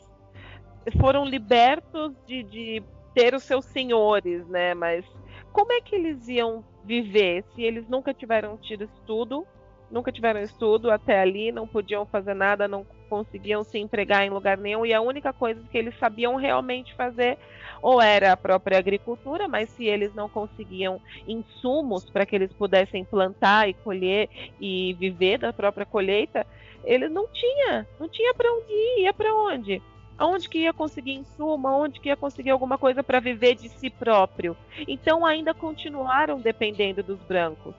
foram 1.00 1.26
libertos 1.26 2.14
de, 2.26 2.44
de 2.44 2.84
ter 3.14 3.34
os 3.36 3.44
seus 3.44 3.66
senhores, 3.66 4.48
né? 4.48 4.74
Mas 4.74 5.06
como 5.52 5.72
é 5.74 5.82
que 5.82 5.96
eles 5.96 6.28
iam 6.28 6.64
viver 6.84 7.44
se 7.54 7.62
eles 7.62 7.88
nunca 7.88 8.14
tiveram 8.14 8.58
tido 8.58 8.86
estudo, 8.86 9.46
nunca 9.92 10.12
tiveram 10.12 10.42
estudo 10.42 10.90
até 10.90 11.20
ali, 11.20 11.52
não 11.52 11.68
podiam 11.68 12.06
fazer 12.06 12.34
nada, 12.34 12.68
não 12.68 12.86
conseguiam 13.10 13.64
se 13.64 13.78
empregar 13.78 14.26
em 14.26 14.30
lugar 14.30 14.58
nenhum 14.58 14.86
e 14.86 14.94
a 14.94 15.02
única 15.02 15.34
coisa 15.34 15.62
que 15.70 15.78
eles 15.78 15.98
sabiam 16.00 16.36
realmente 16.36 16.96
fazer 16.96 17.38
ou 17.82 18.02
era 18.02 18.32
a 18.32 18.38
própria 18.38 18.78
agricultura, 18.78 19.48
mas 19.48 19.70
se 19.70 19.86
eles 19.86 20.14
não 20.14 20.30
conseguiam 20.30 21.02
insumos 21.28 22.10
para 22.10 22.26
que 22.26 22.36
eles 22.36 22.54
pudessem 22.54 23.04
plantar 23.04 23.68
e 23.68 23.74
colher 23.74 24.30
e 24.60 24.94
viver 24.94 25.40
da 25.40 25.52
própria 25.52 25.86
colheita, 25.86 26.46
eles 26.84 27.12
não 27.12 27.28
tinha, 27.28 27.88
não 28.00 28.08
tinha 28.08 28.34
para 28.34 28.52
onde 28.52 28.72
ir, 28.72 29.04
ia 29.04 29.14
para 29.14 29.34
onde? 29.34 29.82
Aonde 30.18 30.48
que 30.48 30.60
ia 30.60 30.74
conseguir 30.74 31.14
insumo? 31.14 31.68
Aonde 31.68 32.00
que 32.00 32.10
ia 32.10 32.16
conseguir 32.16 32.52
alguma 32.52 32.78
coisa 32.78 33.04
para 33.04 33.20
viver 33.20 33.56
de 33.56 33.68
si 33.70 33.90
próprio? 33.90 34.56
Então 34.88 35.26
ainda 35.26 35.54
continuaram 35.54 36.40
dependendo 36.40 37.02
dos 37.02 37.20
brancos. 37.24 37.74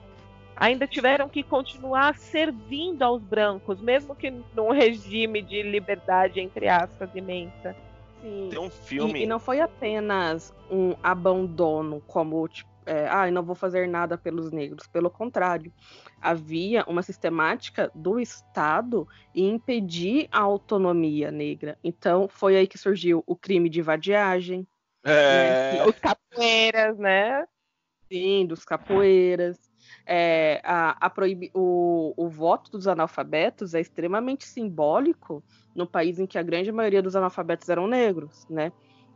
Ainda 0.63 0.87
tiveram 0.87 1.27
que 1.27 1.43
continuar 1.43 2.17
servindo 2.17 3.01
aos 3.03 3.21
brancos, 3.21 3.81
mesmo 3.81 4.15
que 4.15 4.31
num 4.55 4.71
regime 4.71 5.41
de 5.41 5.61
liberdade, 5.61 6.39
entre 6.39 6.69
aspas, 6.69 7.09
imensa. 7.13 7.75
Sim. 8.21 8.47
Tem 8.49 8.59
um 8.59 8.67
E, 8.67 8.71
filme. 8.71 9.23
e 9.23 9.25
não 9.25 9.41
foi 9.41 9.59
apenas 9.59 10.53
um 10.71 10.95
abandono, 11.03 12.01
como 12.07 12.47
tipo, 12.47 12.69
é, 12.85 13.09
ah, 13.09 13.29
não 13.29 13.43
vou 13.43 13.55
fazer 13.55 13.89
nada 13.89 14.17
pelos 14.17 14.51
negros. 14.53 14.87
Pelo 14.87 15.09
contrário, 15.09 15.69
havia 16.21 16.85
uma 16.87 17.01
sistemática 17.01 17.91
do 17.93 18.17
Estado 18.17 19.05
em 19.35 19.49
impedir 19.49 20.29
a 20.31 20.39
autonomia 20.39 21.29
negra. 21.29 21.77
Então, 21.83 22.29
foi 22.29 22.55
aí 22.55 22.67
que 22.67 22.77
surgiu 22.77 23.21
o 23.27 23.35
crime 23.35 23.67
de 23.67 23.81
vadiagem, 23.81 24.65
É. 25.05 25.83
Os 25.85 25.99
capoeiras, 25.99 26.97
né? 26.97 27.45
Sim, 28.09 28.45
dos 28.45 28.63
capoeiras. 28.63 29.72
É, 30.05 30.59
a, 30.63 31.07
a 31.07 31.11
o, 31.53 32.13
o 32.17 32.27
voto 32.27 32.71
dos 32.71 32.87
analfabetos 32.87 33.73
é 33.73 33.79
extremamente 33.79 34.45
simbólico 34.45 35.43
no 35.73 35.87
país 35.87 36.19
em 36.19 36.25
que 36.25 36.37
a 36.37 36.43
grande 36.43 36.71
maioria 36.71 37.01
dos 37.01 37.15
analfabetos 37.15 37.69
eram 37.69 37.87
negros, 37.87 38.45
né? 38.49 38.71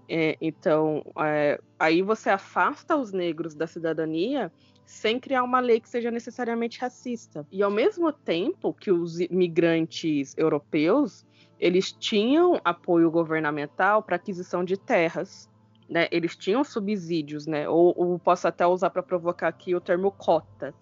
É, 0.10 0.38
então, 0.40 1.04
é, 1.20 1.60
aí 1.78 2.02
você 2.02 2.30
afasta 2.30 2.96
os 2.96 3.12
negros 3.12 3.54
da 3.54 3.68
cidadania 3.68 4.52
sem 4.86 5.20
criar 5.20 5.44
uma 5.44 5.60
lei 5.60 5.82
que 5.82 5.90
seja 5.90 6.10
necessariamente 6.10 6.80
racista. 6.80 7.46
E 7.52 7.62
ao 7.62 7.70
mesmo 7.70 8.12
tempo 8.14 8.74
que 8.74 8.90
os 8.90 9.20
imigrantes 9.20 10.34
europeus, 10.38 11.26
eles 11.60 11.92
tinham 11.92 12.60
apoio 12.64 13.12
governamental 13.12 14.02
para 14.02 14.16
aquisição 14.16 14.64
de 14.64 14.78
terras, 14.78 15.50
né? 15.90 16.08
Eles 16.12 16.36
tinham 16.36 16.64
subsídios, 16.64 17.46
né? 17.46 17.68
Ou, 17.70 17.94
ou 17.96 18.20
posso 18.20 18.48
até 18.48 18.66
usar 18.66 18.90
para 18.90 19.04
provocar 19.04 19.48
aqui 19.48 19.76
o 19.76 19.82
termo 19.82 20.12
cota. 20.12 20.74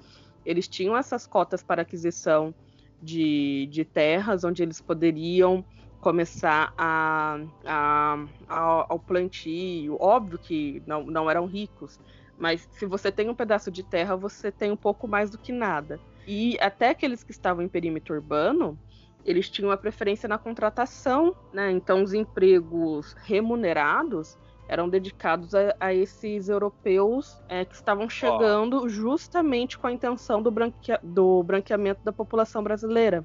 Eles 0.45 0.67
tinham 0.67 0.95
essas 0.95 1.25
cotas 1.25 1.63
para 1.63 1.81
aquisição 1.81 2.53
de, 3.01 3.67
de 3.71 3.85
terras, 3.85 4.43
onde 4.43 4.63
eles 4.63 4.81
poderiam 4.81 5.63
começar 5.99 6.73
a, 6.77 7.39
a, 7.65 8.25
a, 8.47 8.85
ao 8.89 8.99
plantio. 8.99 9.97
Óbvio 9.99 10.37
que 10.37 10.81
não, 10.85 11.03
não 11.03 11.29
eram 11.29 11.45
ricos, 11.45 11.99
mas 12.37 12.67
se 12.71 12.85
você 12.85 13.11
tem 13.11 13.29
um 13.29 13.35
pedaço 13.35 13.71
de 13.71 13.83
terra, 13.83 14.15
você 14.15 14.51
tem 14.51 14.71
um 14.71 14.77
pouco 14.77 15.07
mais 15.07 15.29
do 15.29 15.37
que 15.37 15.51
nada. 15.51 15.99
E 16.27 16.57
até 16.59 16.89
aqueles 16.89 17.23
que 17.23 17.31
estavam 17.31 17.63
em 17.63 17.67
perímetro 17.67 18.15
urbano, 18.15 18.77
eles 19.23 19.49
tinham 19.49 19.71
a 19.71 19.77
preferência 19.77 20.29
na 20.29 20.37
contratação, 20.37 21.35
né? 21.51 21.71
Então 21.71 22.03
os 22.03 22.13
empregos 22.13 23.15
remunerados 23.23 24.37
eram 24.67 24.89
dedicados 24.89 25.53
a, 25.53 25.75
a 25.79 25.93
esses 25.93 26.49
europeus 26.49 27.41
é, 27.47 27.65
que 27.65 27.75
estavam 27.75 28.09
chegando 28.09 28.83
oh. 28.83 28.89
justamente 28.89 29.77
com 29.77 29.87
a 29.87 29.91
intenção 29.91 30.41
do, 30.41 30.49
branquea, 30.49 30.99
do 31.03 31.43
branqueamento 31.43 32.01
da 32.03 32.11
população 32.11 32.63
brasileira. 32.63 33.23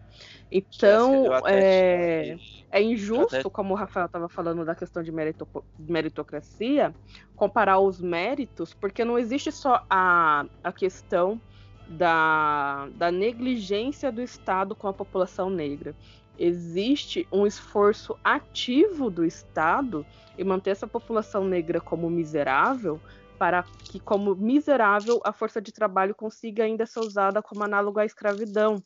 Então, 0.51 1.25
é, 1.47 2.37
é, 2.71 2.83
injusto, 2.83 3.37
até... 3.37 3.51
como 3.51 3.75
o 3.75 3.77
Rafael 3.77 4.07
estava 4.07 4.29
falando 4.29 4.65
da 4.65 4.75
questão 4.75 5.03
de 5.03 5.11
merito, 5.11 5.47
meritocracia, 5.79 6.95
comparar 7.35 7.79
os 7.79 8.01
méritos, 8.01 8.75
porque 8.75 9.05
não 9.05 9.19
existe 9.19 9.51
só 9.51 9.85
a, 9.89 10.45
a 10.63 10.73
questão 10.73 11.41
da, 11.89 12.89
da 12.95 13.11
negligência 13.11 14.13
do 14.13 14.23
Estado 14.23 14.75
com 14.77 14.87
a 14.87 14.93
população 14.93 15.51
negra 15.51 15.95
existe 16.39 17.27
um 17.31 17.47
esforço 17.47 18.17
ativo 18.25 19.11
do 19.11 19.25
Estado 19.25 20.07
em 20.39 20.45
manter 20.45 20.71
essa 20.71 20.87
população 20.87 21.45
negra 21.45 21.81
como 21.81 22.09
miserável, 22.09 23.01
para 23.39 23.63
que, 23.63 23.99
como 23.99 24.35
miserável, 24.35 25.21
a 25.25 25.33
força 25.33 25.61
de 25.61 25.73
trabalho 25.73 26.15
consiga 26.15 26.65
ainda 26.65 26.87
ser 26.87 27.01
usada 27.01 27.43
como 27.43 27.65
análogo 27.65 27.99
à 27.99 28.05
escravidão. 28.05 28.83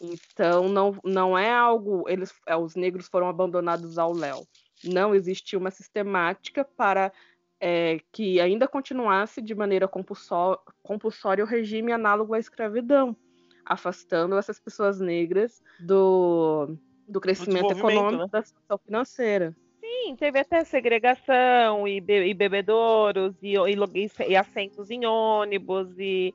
Então, 0.00 0.68
não, 0.68 0.98
não 1.04 1.38
é 1.38 1.52
algo. 1.52 2.08
Eles, 2.08 2.32
é, 2.46 2.56
os 2.56 2.74
negros 2.74 3.06
foram 3.06 3.28
abandonados 3.28 3.98
ao 3.98 4.12
léu. 4.12 4.46
Não 4.84 5.14
existia 5.14 5.58
uma 5.58 5.70
sistemática 5.70 6.64
para 6.64 7.12
é, 7.60 8.00
que 8.10 8.40
ainda 8.40 8.66
continuasse 8.66 9.40
de 9.40 9.54
maneira 9.54 9.88
compulsória 9.88 11.44
o 11.44 11.46
regime 11.46 11.92
análogo 11.92 12.34
à 12.34 12.38
escravidão, 12.40 13.16
afastando 13.64 14.36
essas 14.36 14.58
pessoas 14.58 15.00
negras 15.00 15.62
do, 15.80 16.76
do 17.08 17.20
crescimento 17.20 17.72
econômico, 17.72 18.22
né? 18.22 18.28
da 18.30 18.42
situação 18.42 18.78
financeira. 18.78 19.56
Sim, 19.80 20.16
teve 20.16 20.38
até 20.38 20.64
segregação 20.64 21.86
e, 21.86 22.00
be 22.00 22.26
e 22.26 22.34
bebedouros 22.34 23.34
e, 23.42 23.54
e, 23.54 24.10
e, 24.28 24.36
assentos 24.36 24.90
em 24.90 25.06
ônibus 25.06 25.88
e 25.98 26.34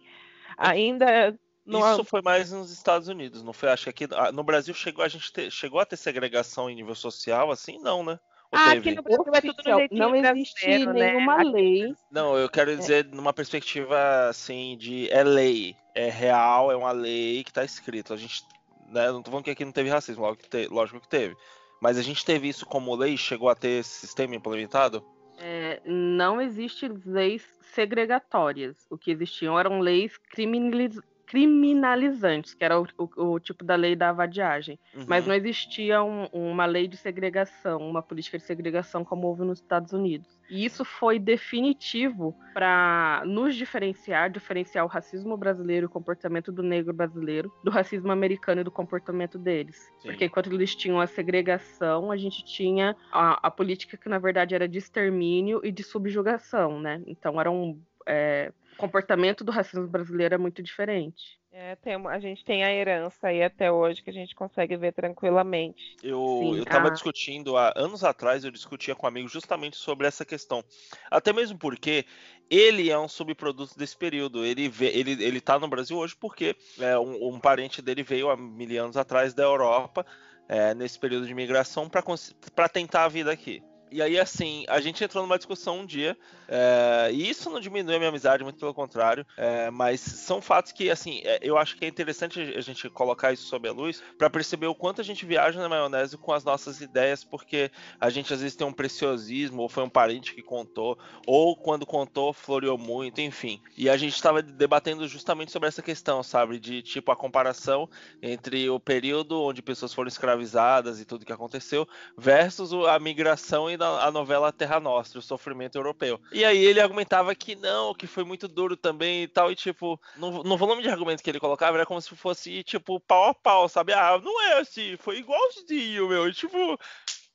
ainda 0.58 1.38
no... 1.68 1.80
Isso 1.80 2.06
foi 2.06 2.22
mais 2.22 2.50
nos 2.54 2.72
Estados 2.72 3.10
Unidos, 3.10 3.44
não 3.44 3.52
foi? 3.52 3.68
Acho 3.68 3.84
que 3.84 4.06
aqui 4.06 4.16
ah, 4.16 4.32
no 4.32 4.42
Brasil 4.42 4.74
chegou 4.74 5.04
a 5.04 5.08
gente 5.10 5.34
ter, 5.34 5.52
chegou 5.52 5.82
a 5.82 5.86
ter 5.86 5.98
segregação 5.98 6.70
em 6.70 6.76
nível 6.76 6.96
social, 6.96 7.52
assim, 7.52 7.78
não, 7.80 8.06
né? 8.06 8.18
Ah, 8.58 8.72
teve? 8.74 8.90
aqui 8.90 8.96
no 8.96 9.04
Brasil 9.04 9.32
é 9.34 9.42
tudo 9.42 9.90
no 9.92 9.98
Não 9.98 10.16
existe 10.16 10.86
né? 10.86 10.94
nenhuma 10.94 11.44
lei. 11.44 11.94
Não, 12.12 12.38
eu 12.38 12.50
quero 12.50 12.72
é. 12.72 12.76
dizer 12.76 13.06
é. 13.06 13.16
numa 13.16 13.34
perspectiva 13.34 14.28
assim 14.30 14.78
de 14.78 15.10
é 15.12 15.24
lei, 15.24 15.76
é 15.94 16.10
real, 16.10 16.72
é 16.72 16.76
uma 16.76 16.92
lei 16.92 17.44
que 17.44 17.52
está 17.52 17.64
escrito. 17.64 18.14
A 18.14 18.18
gente 18.18 18.44
né? 18.90 19.12
Não 19.12 19.22
tô 19.22 19.32
falando 19.32 19.46
que 19.46 19.52
aqui 19.52 19.66
não 19.66 19.72
teve 19.72 19.90
racismo, 19.90 20.24
lógico 20.24 20.44
que, 20.44 20.50
te, 20.50 20.68
lógico 20.68 21.00
que 21.00 21.08
teve. 21.08 21.36
Mas 21.82 21.98
a 21.98 22.02
gente 22.02 22.26
teve 22.26 22.48
isso 22.48 22.66
como 22.66 22.96
lei, 22.96 23.18
chegou 23.18 23.50
a 23.50 23.56
ter 23.56 23.80
esse 23.80 24.00
sistema 24.00 24.36
implementado? 24.36 25.04
É, 25.40 25.80
não 25.86 26.42
existe 26.42 26.92
leis 27.06 27.44
segregatórias. 27.74 28.76
O 28.90 28.98
que 28.98 29.12
existiam 29.12 29.60
eram 29.60 29.80
leis 29.80 30.18
criminaliz 30.32 31.00
criminalizantes, 31.28 32.54
que 32.54 32.64
era 32.64 32.80
o, 32.80 32.88
o, 32.98 33.34
o, 33.34 33.40
tipo 33.40 33.64
da 33.64 33.76
lei 33.76 33.96
da 33.96 34.14
vadiagem. 34.14 34.80
Uhum. 34.96 35.06
Mas 35.08 35.28
não 35.28 35.36
existia 35.36 36.02
um, 36.02 36.26
uma 36.32 36.66
lei 36.66 36.88
de 36.88 36.96
segregação, 36.96 37.80
uma 37.80 38.02
política 38.02 38.38
de 38.38 38.46
segregação 38.46 39.04
como 39.04 39.28
houve 39.28 39.44
nos 39.44 39.60
Estados 39.60 39.92
Unidos. 39.92 40.40
E 40.50 40.64
isso 40.64 40.86
foi 40.86 41.20
definitivo 41.20 42.34
para 42.54 43.24
nos 43.26 43.56
diferenciar, 43.56 44.30
diferenciar 44.30 44.86
o 44.86 44.88
racismo 44.88 45.36
brasileiro 45.36 45.86
e 45.86 45.88
o 45.88 45.90
comportamento 45.90 46.50
do 46.50 46.64
negro 46.64 46.94
brasileiro 46.94 47.52
do 47.62 47.70
racismo 47.70 48.12
americano 48.12 48.62
e 48.62 48.64
do 48.64 48.72
comportamento 48.72 49.38
deles. 49.38 49.92
Sim. 50.00 50.08
Porque 50.08 50.26
enquanto 50.26 50.52
eles 50.54 50.74
tinham 50.74 51.02
a 51.02 51.08
segregação, 51.08 52.10
a 52.10 52.16
gente 52.16 52.44
tinha 52.46 52.96
a, 53.12 53.48
a 53.48 53.52
política 53.52 53.98
que 53.98 54.08
na 54.08 54.18
verdade 54.18 54.56
era 54.56 54.68
de 54.68 54.78
extermínio 54.78 55.60
e 55.62 55.74
de 55.74 55.84
subjugação, 55.84 56.80
né? 56.80 57.02
Então 57.06 57.40
eram 57.42 57.78
é, 58.08 58.54
comportamento 58.78 59.44
do 59.44 59.52
racismo 59.52 59.88
brasileiro 59.88 60.36
é 60.36 60.38
muito 60.38 60.64
diferente. 60.64 61.38
É, 61.52 61.76
tem, 61.76 61.96
a 61.96 62.20
gente 62.20 62.46
tem 62.46 62.64
a 62.64 62.72
herança 62.72 63.28
aí 63.28 63.44
até 63.44 63.72
hoje 63.72 64.04
que 64.04 64.10
a 64.12 64.14
gente 64.14 64.36
consegue 64.36 64.78
ver 64.78 64.94
tranquilamente. 64.94 65.96
Eu, 66.04 66.54
eu 66.56 66.64
tava 66.64 66.88
ah. 66.88 66.92
discutindo 66.92 67.58
há 67.58 67.74
anos 67.76 68.04
atrás, 68.04 68.44
eu 68.44 68.52
discutia 68.52 68.94
com 68.94 69.08
um 69.08 69.10
amigo 69.10 69.28
justamente 69.28 69.76
sobre 69.76 70.06
essa 70.06 70.24
questão. 70.24 70.64
Até 71.10 71.34
mesmo 71.34 71.58
porque 71.58 72.06
ele 72.50 72.92
é 72.92 73.00
um 73.00 73.08
subproduto 73.08 73.78
desse 73.78 73.98
período. 73.98 74.46
Ele, 74.46 74.70
vê, 74.70 74.88
ele, 74.88 75.24
ele 75.24 75.42
tá 75.42 75.58
no 75.58 75.68
Brasil 75.68 75.98
hoje 75.98 76.16
porque 76.16 76.56
é, 76.80 76.98
um, 77.00 77.34
um 77.34 77.40
parente 77.40 77.82
dele 77.82 78.04
veio 78.04 78.30
há 78.30 78.38
mil 78.38 78.84
anos 78.84 78.96
atrás 78.96 79.34
da 79.34 79.44
Europa, 79.44 80.06
é, 80.48 80.76
nesse 80.76 81.00
período 81.00 81.26
de 81.26 81.34
migração, 81.34 81.90
para 81.90 82.70
tentar 82.70 83.06
a 83.06 83.10
vida 83.10 83.32
aqui. 83.32 83.64
E 83.92 84.02
aí, 84.02 84.20
assim, 84.20 84.66
a 84.68 84.80
gente 84.80 85.04
entrou 85.04 85.24
numa 85.24 85.38
discussão 85.38 85.80
um 85.80 85.86
dia, 85.86 86.18
é, 86.48 87.10
e 87.12 87.30
isso 87.30 87.50
não 87.50 87.60
diminui 87.60 87.96
a 87.96 87.98
minha 87.98 88.10
amizade, 88.10 88.44
muito 88.44 88.60
pelo 88.60 88.74
contrário, 88.74 89.26
é, 89.38 89.70
mas 89.70 90.02
são 90.02 90.42
fatos 90.42 90.72
que, 90.72 90.90
assim, 90.90 91.22
é, 91.24 91.40
eu 91.42 91.58
acho 91.58 91.78
que 91.78 91.86
é 91.86 91.88
interessante 91.88 92.40
a 92.56 92.62
gente 92.62 92.90
colocar 92.90 93.32
isso 93.32 93.48
sob 93.48 93.68
a 93.68 93.72
luz 93.72 94.04
para 94.18 94.30
perceber 94.30 94.68
o 94.68 94.76
quanto 94.76 95.02
a 95.02 95.04
gente 95.04 95.26
viaja 95.26 95.60
na 95.62 95.70
maionese 95.70 96.18
com 96.18 96.34
as 96.34 96.44
nossas 96.44 96.82
ideias, 96.82 97.24
porque 97.24 97.72
a 98.00 98.10
gente 98.10 98.34
às 98.34 98.42
vezes 98.42 98.56
tem 98.56 98.68
um 98.68 98.74
preciosismo, 98.74 99.62
ou 99.62 99.70
foi 99.70 99.84
um 99.84 99.90
parente 99.90 100.34
que 100.34 100.42
contou, 100.42 100.98
ou 101.26 101.56
quando 101.56 101.86
contou, 101.86 102.34
floreou 102.34 102.78
muito, 102.78 103.22
enfim. 103.22 103.62
E 103.78 103.90
a 103.90 103.96
gente 103.96 104.16
estava 104.16 104.42
debatendo 104.42 105.08
justamente 105.08 105.52
sobre 105.52 105.70
essa 105.70 105.82
questão, 105.82 106.22
sabe, 106.24 106.60
de 106.60 106.82
tipo 106.82 107.12
a 107.12 107.16
comparação 107.16 107.90
entre 108.22 108.70
o 108.70 108.80
período 108.80 109.42
onde 109.42 109.62
pessoas 109.62 109.94
foram 109.94 110.08
escravizadas 110.08 111.00
e 111.00 111.06
tudo 111.06 111.26
que 111.26 111.34
aconteceu, 111.34 111.88
versus 112.18 112.74
a 112.74 113.00
migração 113.00 113.70
e 113.70 113.77
a 113.86 114.12
novela 114.12 114.52
Terra 114.52 114.80
Nostra, 114.80 115.20
o 115.20 115.22
sofrimento 115.22 115.78
europeu. 115.78 116.20
E 116.32 116.44
aí 116.44 116.64
ele 116.64 116.80
argumentava 116.80 117.34
que 117.36 117.56
não, 117.56 117.94
que 117.94 118.08
foi 118.08 118.24
muito 118.24 118.48
duro 118.48 118.76
também 118.76 119.24
e 119.24 119.28
tal, 119.28 119.52
e 119.52 119.56
tipo, 119.56 120.00
no, 120.16 120.44
no 120.44 120.58
volume 120.58 120.82
de 120.82 120.90
argumentos 120.90 121.22
que 121.22 121.30
ele 121.30 121.40
colocava 121.40 121.78
era 121.78 121.86
como 121.86 122.02
se 122.02 122.16
fosse, 122.16 122.64
tipo, 122.64 123.00
pau 123.00 123.30
a 123.30 123.34
pau, 123.34 123.68
sabe? 123.70 123.94
Ah, 123.94 124.20
não 124.24 124.42
é 124.44 124.60
assim, 124.60 124.98
foi 124.98 125.20
igualzinho, 125.20 126.08
meu, 126.10 126.28
e, 126.28 126.34
tipo, 126.34 126.80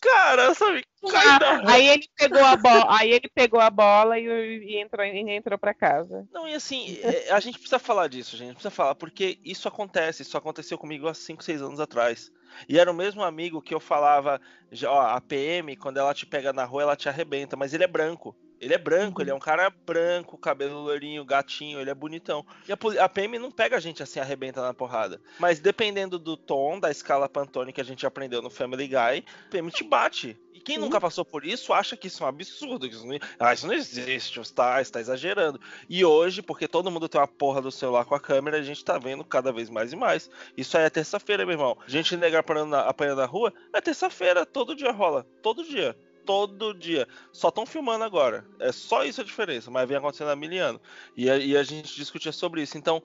cara, 0.03 0.55
sabe? 0.55 0.85
Ah, 1.15 1.73
aí 1.73 1.89
ele 1.89 2.09
pegou 2.17 2.45
a 2.45 2.57
bola, 2.57 2.87
aí 2.89 3.11
ele 3.11 3.29
pegou 3.33 3.61
a 3.61 3.71
bola 3.71 4.19
e, 4.19 4.25
e 4.25 4.81
entrou, 4.81 5.05
e 5.05 5.31
entrou 5.31 5.59
para 5.59 5.73
casa. 5.73 6.27
Não, 6.33 6.47
e 6.47 6.55
assim, 6.55 6.99
é, 7.03 7.31
a 7.33 7.41
gente 7.41 7.59
precisa 7.59 7.79
falar 7.79 8.09
disso, 8.09 8.37
gente, 8.37 8.55
precisa 8.55 8.71
falar, 8.71 8.95
porque 8.95 9.39
isso 9.45 9.67
acontece, 9.67 10.23
isso 10.23 10.37
aconteceu 10.37 10.77
comigo 10.77 11.09
há 11.09 11.15
5, 11.15 11.43
6 11.43 11.63
anos 11.63 11.81
atrás. 11.81 12.31
E 12.69 12.79
era 12.79 12.91
o 12.91 12.95
mesmo 12.95 13.23
amigo 13.23 13.63
que 13.63 13.75
eu 13.75 13.81
falava, 13.81 14.41
ó, 14.87 15.01
a 15.01 15.21
PM, 15.21 15.75
quando 15.77 15.97
ela 15.97 16.13
te 16.13 16.27
pega 16.27 16.53
na 16.53 16.65
rua, 16.65 16.83
ela 16.83 16.97
te 16.97 17.09
arrebenta, 17.09 17.57
mas 17.57 17.73
ele 17.73 17.85
é 17.85 17.89
branco. 17.89 18.37
Ele 18.63 18.75
é 18.75 18.79
branco, 18.79 19.19
uhum. 19.19 19.25
ele 19.25 19.31
é 19.33 19.35
um 19.35 19.41
cara 19.41 19.69
branco, 19.69 20.39
cabelo 20.39 20.83
loirinho, 20.83 21.25
gatinho, 21.25 21.81
ele 21.81 21.91
é 21.91 21.95
bonitão. 21.95 22.47
E 22.69 22.73
a, 22.73 23.05
a, 23.05 23.09
PM 23.09 23.37
não 23.37 23.51
pega 23.51 23.77
a 23.77 23.81
gente 23.81 24.05
assim, 24.05 24.21
arrebenta 24.21 24.63
na 24.63 24.73
porrada. 24.73 25.21
Mas 25.41 25.59
dependendo 25.59 26.17
do 26.17 26.37
tom, 26.37 26.79
da 26.79 26.89
escala 26.89 27.29
Pantone 27.29 27.73
que 27.73 27.81
a 27.81 27.85
gente 27.85 28.07
aprendeu 28.07 28.41
no 28.41 28.49
Family 28.49 28.87
Guy, 28.87 28.97
a 28.97 29.51
PM 29.51 29.69
te 29.69 29.83
bate. 29.83 30.39
E 30.55 30.61
quem 30.61 30.77
uhum. 30.77 30.85
nunca 30.85 31.01
passou 31.01 31.25
por 31.25 31.45
isso 31.45 31.73
acha 31.73 31.97
que 31.97 32.07
isso 32.07 32.23
é 32.23 32.27
um 32.27 32.29
absurdo. 32.29 32.89
Que 32.89 32.95
isso 32.95 33.05
não, 33.05 33.19
ah, 33.41 33.53
isso 33.53 33.67
não 33.67 33.75
existe, 33.75 34.39
está, 34.39 34.81
está 34.81 35.01
exagerando. 35.01 35.61
E 35.89 36.05
hoje, 36.05 36.41
porque 36.41 36.69
todo 36.69 36.89
mundo 36.89 37.09
tem 37.09 37.21
uma 37.21 37.27
porra 37.27 37.61
do 37.61 37.73
celular 37.73 38.05
com 38.05 38.15
a 38.15 38.21
câmera, 38.21 38.59
a 38.59 38.63
gente 38.63 38.85
tá 38.85 38.97
vendo 38.97 39.25
cada 39.25 39.53
vez 39.53 39.69
mais 39.69 39.93
e 39.93 39.97
mais. 39.97 40.31
Isso 40.57 40.79
aí 40.79 40.85
é 40.85 40.91
terça-feira, 40.91 41.45
meu 41.45 41.55
irmão. 41.55 41.77
Gente 41.89 42.17
negra 42.17 42.39
apanhando 42.39 42.71
na, 42.71 42.83
apanhando 42.83 43.19
na 43.19 43.27
rua, 43.27 43.53
é 43.73 43.81
terça-feira, 43.81 44.47
todo 44.47 44.77
dia 44.77 44.93
rola. 44.93 45.27
Todo 45.43 45.65
dia. 45.65 45.97
Todo 46.25 46.75
dia. 46.75 47.07
Só 47.33 47.49
estão 47.49 47.67
filmando 47.67 48.05
agora. 48.05 48.47
É 48.59 48.73
só 48.73 49.05
isso 49.05 49.21
a 49.21 49.25
diferença, 49.25 49.71
mas 49.71 49.89
vem 49.89 49.97
acontecendo 49.97 50.31
há 50.31 50.37
mil 50.37 50.65
anos. 50.65 50.81
E 51.17 51.31
a, 51.31 51.37
e 51.37 51.57
a 51.57 51.63
gente 51.63 51.95
discutia 51.95 52.33
sobre 52.33 52.63
isso. 52.63 52.79
Então, 52.79 53.03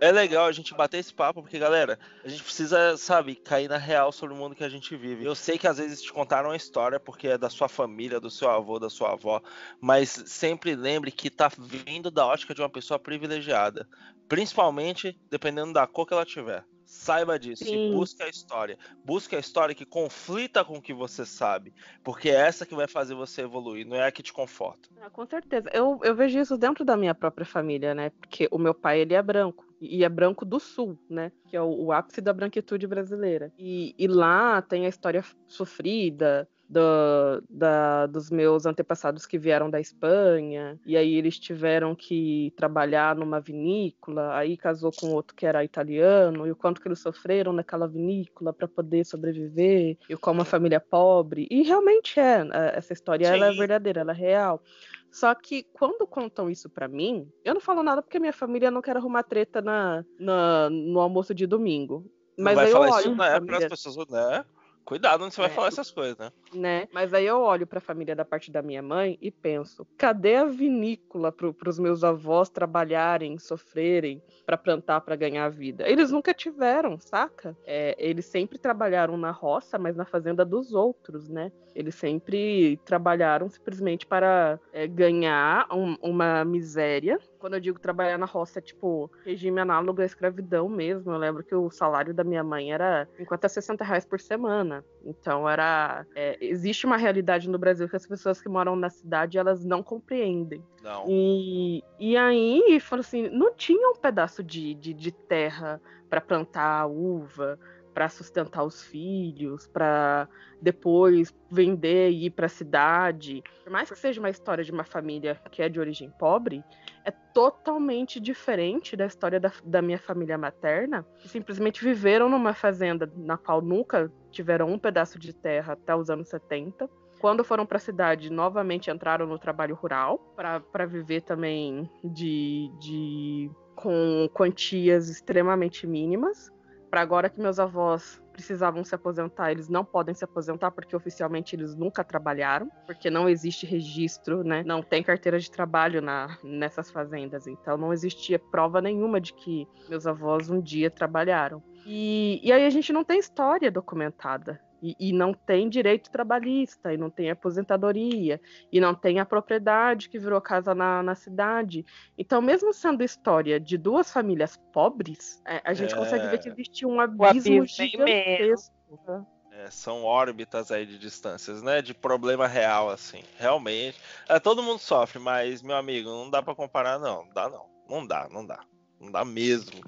é 0.00 0.10
legal 0.10 0.46
a 0.46 0.52
gente 0.52 0.74
bater 0.74 0.96
esse 0.96 1.12
papo, 1.12 1.42
porque, 1.42 1.58
galera, 1.58 1.98
a 2.24 2.28
gente 2.28 2.42
precisa, 2.42 2.96
sabe, 2.96 3.34
cair 3.34 3.68
na 3.68 3.76
real 3.76 4.10
sobre 4.10 4.34
o 4.34 4.38
mundo 4.38 4.54
que 4.54 4.64
a 4.64 4.68
gente 4.68 4.96
vive. 4.96 5.26
Eu 5.26 5.34
sei 5.34 5.58
que 5.58 5.68
às 5.68 5.76
vezes 5.76 6.00
te 6.00 6.10
contaram 6.10 6.50
a 6.50 6.56
história 6.56 6.98
porque 6.98 7.28
é 7.28 7.38
da 7.38 7.50
sua 7.50 7.68
família, 7.68 8.18
do 8.18 8.30
seu 8.30 8.48
avô, 8.48 8.78
da 8.78 8.88
sua 8.88 9.12
avó, 9.12 9.42
mas 9.78 10.08
sempre 10.26 10.74
lembre 10.74 11.12
que 11.12 11.28
tá 11.28 11.50
vindo 11.58 12.10
da 12.10 12.26
ótica 12.26 12.54
de 12.54 12.62
uma 12.62 12.70
pessoa 12.70 12.98
privilegiada. 12.98 13.86
Principalmente 14.26 15.18
dependendo 15.28 15.74
da 15.74 15.86
cor 15.86 16.06
que 16.06 16.14
ela 16.14 16.24
tiver. 16.24 16.64
Saiba 16.90 17.38
disso 17.38 17.64
Sim. 17.64 17.92
e 17.92 17.94
busque 17.94 18.20
a 18.20 18.28
história. 18.28 18.76
Busque 19.04 19.36
a 19.36 19.38
história 19.38 19.76
que 19.76 19.86
conflita 19.86 20.64
com 20.64 20.78
o 20.78 20.82
que 20.82 20.92
você 20.92 21.24
sabe. 21.24 21.72
Porque 22.02 22.28
é 22.28 22.34
essa 22.34 22.66
que 22.66 22.74
vai 22.74 22.88
fazer 22.88 23.14
você 23.14 23.42
evoluir, 23.42 23.86
não 23.86 23.94
é 23.94 24.08
a 24.08 24.10
que 24.10 24.24
te 24.24 24.32
conforta. 24.32 24.88
Ah, 25.00 25.08
com 25.08 25.24
certeza. 25.24 25.70
Eu, 25.72 26.00
eu 26.02 26.16
vejo 26.16 26.40
isso 26.40 26.58
dentro 26.58 26.84
da 26.84 26.96
minha 26.96 27.14
própria 27.14 27.46
família, 27.46 27.94
né? 27.94 28.10
Porque 28.10 28.48
o 28.50 28.58
meu 28.58 28.74
pai, 28.74 28.98
ele 28.98 29.14
é 29.14 29.22
branco. 29.22 29.64
E 29.80 30.02
é 30.02 30.08
branco 30.08 30.44
do 30.44 30.58
sul, 30.58 30.98
né? 31.08 31.30
Que 31.46 31.56
é 31.56 31.62
o, 31.62 31.70
o 31.70 31.92
ápice 31.92 32.20
da 32.20 32.32
branquitude 32.32 32.88
brasileira. 32.88 33.52
E, 33.56 33.94
e 33.96 34.08
lá 34.08 34.60
tem 34.60 34.84
a 34.84 34.88
história 34.88 35.24
sofrida 35.46 36.48
do- 36.70 37.42
da- 37.50 38.06
dos 38.06 38.30
meus 38.30 38.64
antepassados 38.64 39.26
que 39.26 39.36
vieram 39.36 39.68
da 39.68 39.80
Espanha. 39.80 40.78
E 40.86 40.96
aí 40.96 41.14
eles 41.14 41.36
tiveram 41.38 41.94
que 41.96 42.52
trabalhar 42.56 43.16
numa 43.16 43.40
vinícola. 43.40 44.36
Aí 44.36 44.56
casou 44.56 44.92
com 44.92 45.12
outro 45.12 45.34
que 45.34 45.44
era 45.44 45.64
italiano. 45.64 46.46
E 46.46 46.52
o 46.52 46.56
quanto 46.56 46.80
que 46.80 46.86
eles 46.86 47.00
sofreram 47.00 47.52
naquela 47.52 47.88
vinícola 47.88 48.52
para 48.52 48.68
poder 48.68 49.04
sobreviver. 49.04 49.98
E 50.08 50.16
como 50.16 50.42
a 50.42 50.44
família 50.44 50.76
é 50.76 50.80
pobre. 50.80 51.48
E 51.50 51.62
realmente 51.62 52.20
é. 52.20 52.46
é, 52.52 52.78
Essa 52.78 52.92
história 52.92 53.26
ela 53.26 53.46
é 53.46 53.52
verdadeira, 53.52 54.00
ela 54.02 54.12
é 54.12 54.14
real. 54.14 54.62
Só 55.10 55.34
que 55.34 55.64
quando 55.72 56.06
contam 56.06 56.48
isso 56.48 56.70
pra 56.70 56.86
mim, 56.86 57.28
eu 57.44 57.52
não 57.52 57.60
falo 57.60 57.82
nada 57.82 58.00
porque 58.00 58.20
minha 58.20 58.32
família 58.32 58.70
não 58.70 58.80
quer 58.80 58.96
arrumar 58.96 59.24
treta 59.24 59.60
na, 59.60 60.04
na- 60.20 60.70
no 60.70 61.00
almoço 61.00 61.34
de 61.34 61.48
domingo. 61.48 62.04
Não 62.38 62.44
Mas 62.44 62.54
vai 62.54 62.66
aí 62.66 62.70
eu 62.70 62.76
falar 62.76 62.92
olho 62.94 63.00
isso, 63.00 63.16
né? 63.16 63.40
Para 63.40 63.58
as 63.58 63.64
pessoas, 63.66 64.08
né? 64.08 64.44
Cuidado 64.90 65.22
onde 65.24 65.32
você 65.32 65.40
vai 65.40 65.50
É. 65.50 65.54
falar 65.54 65.68
essas 65.68 65.88
coisas, 65.88 66.18
né? 66.18 66.32
né? 66.52 66.88
Mas 66.92 67.14
aí 67.14 67.24
eu 67.24 67.38
olho 67.40 67.64
pra 67.64 67.78
família 67.80 68.16
da 68.16 68.24
parte 68.24 68.50
da 68.50 68.60
minha 68.60 68.82
mãe 68.82 69.16
e 69.20 69.30
penso: 69.30 69.86
cadê 69.96 70.34
a 70.34 70.44
vinícola 70.44 71.30
para 71.30 71.68
os 71.70 71.78
meus 71.78 72.02
avós 72.02 72.48
trabalharem, 72.50 73.38
sofrerem 73.38 74.20
pra 74.44 74.56
plantar 74.58 75.00
pra 75.02 75.14
ganhar 75.14 75.44
a 75.44 75.48
vida? 75.48 75.88
Eles 75.88 76.10
nunca 76.10 76.34
tiveram, 76.34 76.98
saca? 76.98 77.56
É, 77.64 77.94
eles 78.00 78.26
sempre 78.26 78.58
trabalharam 78.58 79.16
na 79.16 79.30
roça, 79.30 79.78
mas 79.78 79.94
na 79.94 80.04
fazenda 80.04 80.44
dos 80.44 80.72
outros, 80.72 81.28
né? 81.28 81.52
Eles 81.74 81.94
sempre 81.94 82.78
trabalharam 82.84 83.48
simplesmente 83.48 84.06
para 84.06 84.58
é, 84.72 84.86
ganhar 84.86 85.66
um- 85.72 85.96
uma 86.02 86.44
miséria. 86.44 87.18
Quando 87.38 87.54
eu 87.54 87.60
digo 87.60 87.78
trabalhar 87.78 88.18
na 88.18 88.26
roça, 88.26 88.58
é 88.58 88.62
tipo 88.62 89.10
regime 89.24 89.60
análogo 89.60 90.02
à 90.02 90.04
escravidão 90.04 90.68
mesmo. 90.68 91.12
Eu 91.12 91.18
lembro 91.18 91.42
que 91.44 91.54
o 91.54 91.70
salário 91.70 92.12
da 92.12 92.22
minha 92.24 92.42
mãe 92.44 92.72
era 92.72 93.08
50 93.16 93.46
a 93.46 93.50
60 93.50 93.84
reais 93.84 94.04
por 94.04 94.20
semana. 94.20 94.84
Então 95.04 95.48
era. 95.48 96.06
é, 96.14 96.36
existe 96.40 96.84
uma 96.86 96.96
realidade 96.96 97.48
no 97.48 97.58
Brasil 97.58 97.88
que 97.88 97.96
as 97.96 98.06
pessoas 98.06 98.40
que 98.42 98.48
moram 98.48 98.76
na 98.76 98.90
cidade 98.90 99.38
elas 99.38 99.64
não 99.64 99.82
compreendem. 99.82 100.62
Não. 100.82 101.04
E, 101.08 101.82
e 101.98 102.16
aí, 102.16 102.78
falou 102.80 103.00
assim, 103.00 103.28
não 103.30 103.54
tinha 103.54 103.88
um 103.90 103.96
pedaço 103.96 104.42
de, 104.42 104.74
de, 104.74 104.92
de 104.92 105.12
terra 105.12 105.80
para 106.08 106.20
plantar 106.20 106.86
uva, 106.86 107.58
para 107.92 108.08
sustentar 108.08 108.64
os 108.64 108.82
filhos, 108.82 109.66
para 109.66 110.28
depois 110.60 111.34
vender 111.50 112.10
e 112.10 112.26
ir 112.26 112.30
para 112.30 112.46
a 112.46 112.48
cidade. 112.48 113.42
Por 113.64 113.72
mais 113.72 113.90
que 113.90 113.98
seja 113.98 114.20
uma 114.20 114.30
história 114.30 114.64
de 114.64 114.72
uma 114.72 114.84
família 114.84 115.40
que 115.50 115.62
é 115.62 115.68
de 115.68 115.80
origem 115.80 116.10
pobre, 116.18 116.64
é 117.04 117.10
totalmente 117.10 118.20
diferente 118.20 118.96
da 118.96 119.06
história 119.06 119.40
da, 119.40 119.52
da 119.64 119.82
minha 119.82 119.98
família 119.98 120.36
materna, 120.36 121.06
que 121.18 121.28
simplesmente 121.28 121.82
viveram 121.82 122.28
numa 122.28 122.54
fazenda 122.54 123.10
na 123.16 123.36
qual 123.36 123.60
nunca 123.60 124.10
tiveram 124.30 124.70
um 124.70 124.78
pedaço 124.78 125.18
de 125.18 125.32
terra 125.32 125.72
até 125.72 125.94
os 125.94 126.10
anos 126.10 126.28
70 126.28 126.88
quando 127.20 127.44
foram 127.44 127.66
para 127.66 127.76
a 127.76 127.80
cidade, 127.80 128.32
novamente 128.32 128.90
entraram 128.90 129.26
no 129.26 129.38
trabalho 129.38 129.74
rural 129.74 130.18
para 130.34 130.86
viver 130.86 131.20
também 131.20 131.88
de, 132.02 132.70
de 132.80 133.50
com 133.76 134.28
quantias 134.32 135.08
extremamente 135.08 135.86
mínimas. 135.86 136.50
Para 136.90 137.02
agora 137.02 137.30
que 137.30 137.40
meus 137.40 137.60
avós 137.60 138.20
precisavam 138.32 138.82
se 138.82 138.94
aposentar, 138.94 139.52
eles 139.52 139.68
não 139.68 139.84
podem 139.84 140.14
se 140.14 140.24
aposentar 140.24 140.70
porque 140.70 140.96
oficialmente 140.96 141.54
eles 141.54 141.76
nunca 141.76 142.02
trabalharam, 142.02 142.70
porque 142.86 143.08
não 143.08 143.28
existe 143.28 143.64
registro, 143.64 144.42
né? 144.42 144.64
Não 144.64 144.82
tem 144.82 145.02
carteira 145.02 145.38
de 145.38 145.50
trabalho 145.50 146.02
na, 146.02 146.36
nessas 146.42 146.90
fazendas, 146.90 147.46
então 147.46 147.76
não 147.76 147.92
existia 147.92 148.38
prova 148.38 148.80
nenhuma 148.80 149.20
de 149.20 149.32
que 149.32 149.68
meus 149.88 150.06
avós 150.06 150.50
um 150.50 150.60
dia 150.60 150.90
trabalharam. 150.90 151.62
E, 151.86 152.40
e 152.42 152.52
aí 152.52 152.66
a 152.66 152.70
gente 152.70 152.92
não 152.92 153.04
tem 153.04 153.18
história 153.18 153.70
documentada. 153.70 154.60
E, 154.82 154.96
e 154.98 155.12
não 155.12 155.34
tem 155.34 155.68
direito 155.68 156.10
trabalhista, 156.10 156.92
e 156.92 156.96
não 156.96 157.10
tem 157.10 157.30
aposentadoria, 157.30 158.40
e 158.72 158.80
não 158.80 158.94
tem 158.94 159.20
a 159.20 159.26
propriedade 159.26 160.08
que 160.08 160.18
virou 160.18 160.40
casa 160.40 160.74
na, 160.74 161.02
na 161.02 161.14
cidade. 161.14 161.84
Então, 162.16 162.40
mesmo 162.40 162.72
sendo 162.72 163.02
história 163.02 163.60
de 163.60 163.76
duas 163.76 164.10
famílias 164.12 164.56
pobres, 164.72 165.42
é, 165.46 165.60
a 165.64 165.74
gente 165.74 165.92
É. 165.94 165.96
consegue 165.96 166.28
ver 166.28 166.38
que 166.38 166.48
existe 166.48 166.86
um 166.86 167.00
abismo 167.00 167.26
abismo 167.26 167.52
é 167.52 167.56
imenso. 167.56 167.76
gigantesco. 167.76 168.74
né? 169.06 169.26
É, 169.52 169.70
são 169.70 170.04
órbitas 170.04 170.70
aí 170.70 170.86
de 170.86 170.96
distâncias, 170.98 171.60
né? 171.60 171.82
De 171.82 171.92
problema 171.92 172.46
real, 172.46 172.88
assim. 172.88 173.22
Realmente. 173.36 173.98
É, 174.28 174.38
todo 174.38 174.62
mundo 174.62 174.78
sofre, 174.78 175.18
mas, 175.18 175.60
meu 175.60 175.76
amigo, 175.76 176.08
não 176.08 176.30
dá 176.30 176.40
pra 176.42 176.54
comparar, 176.54 176.98
não. 176.98 177.24
Não 177.26 177.32
dá, 177.34 177.48
não. 177.50 177.66
Não 177.88 178.06
dá, 178.06 178.28
não 178.30 178.46
dá. 178.46 178.60
Não 179.00 179.10
dá 179.10 179.24
mesmo. 179.24 179.80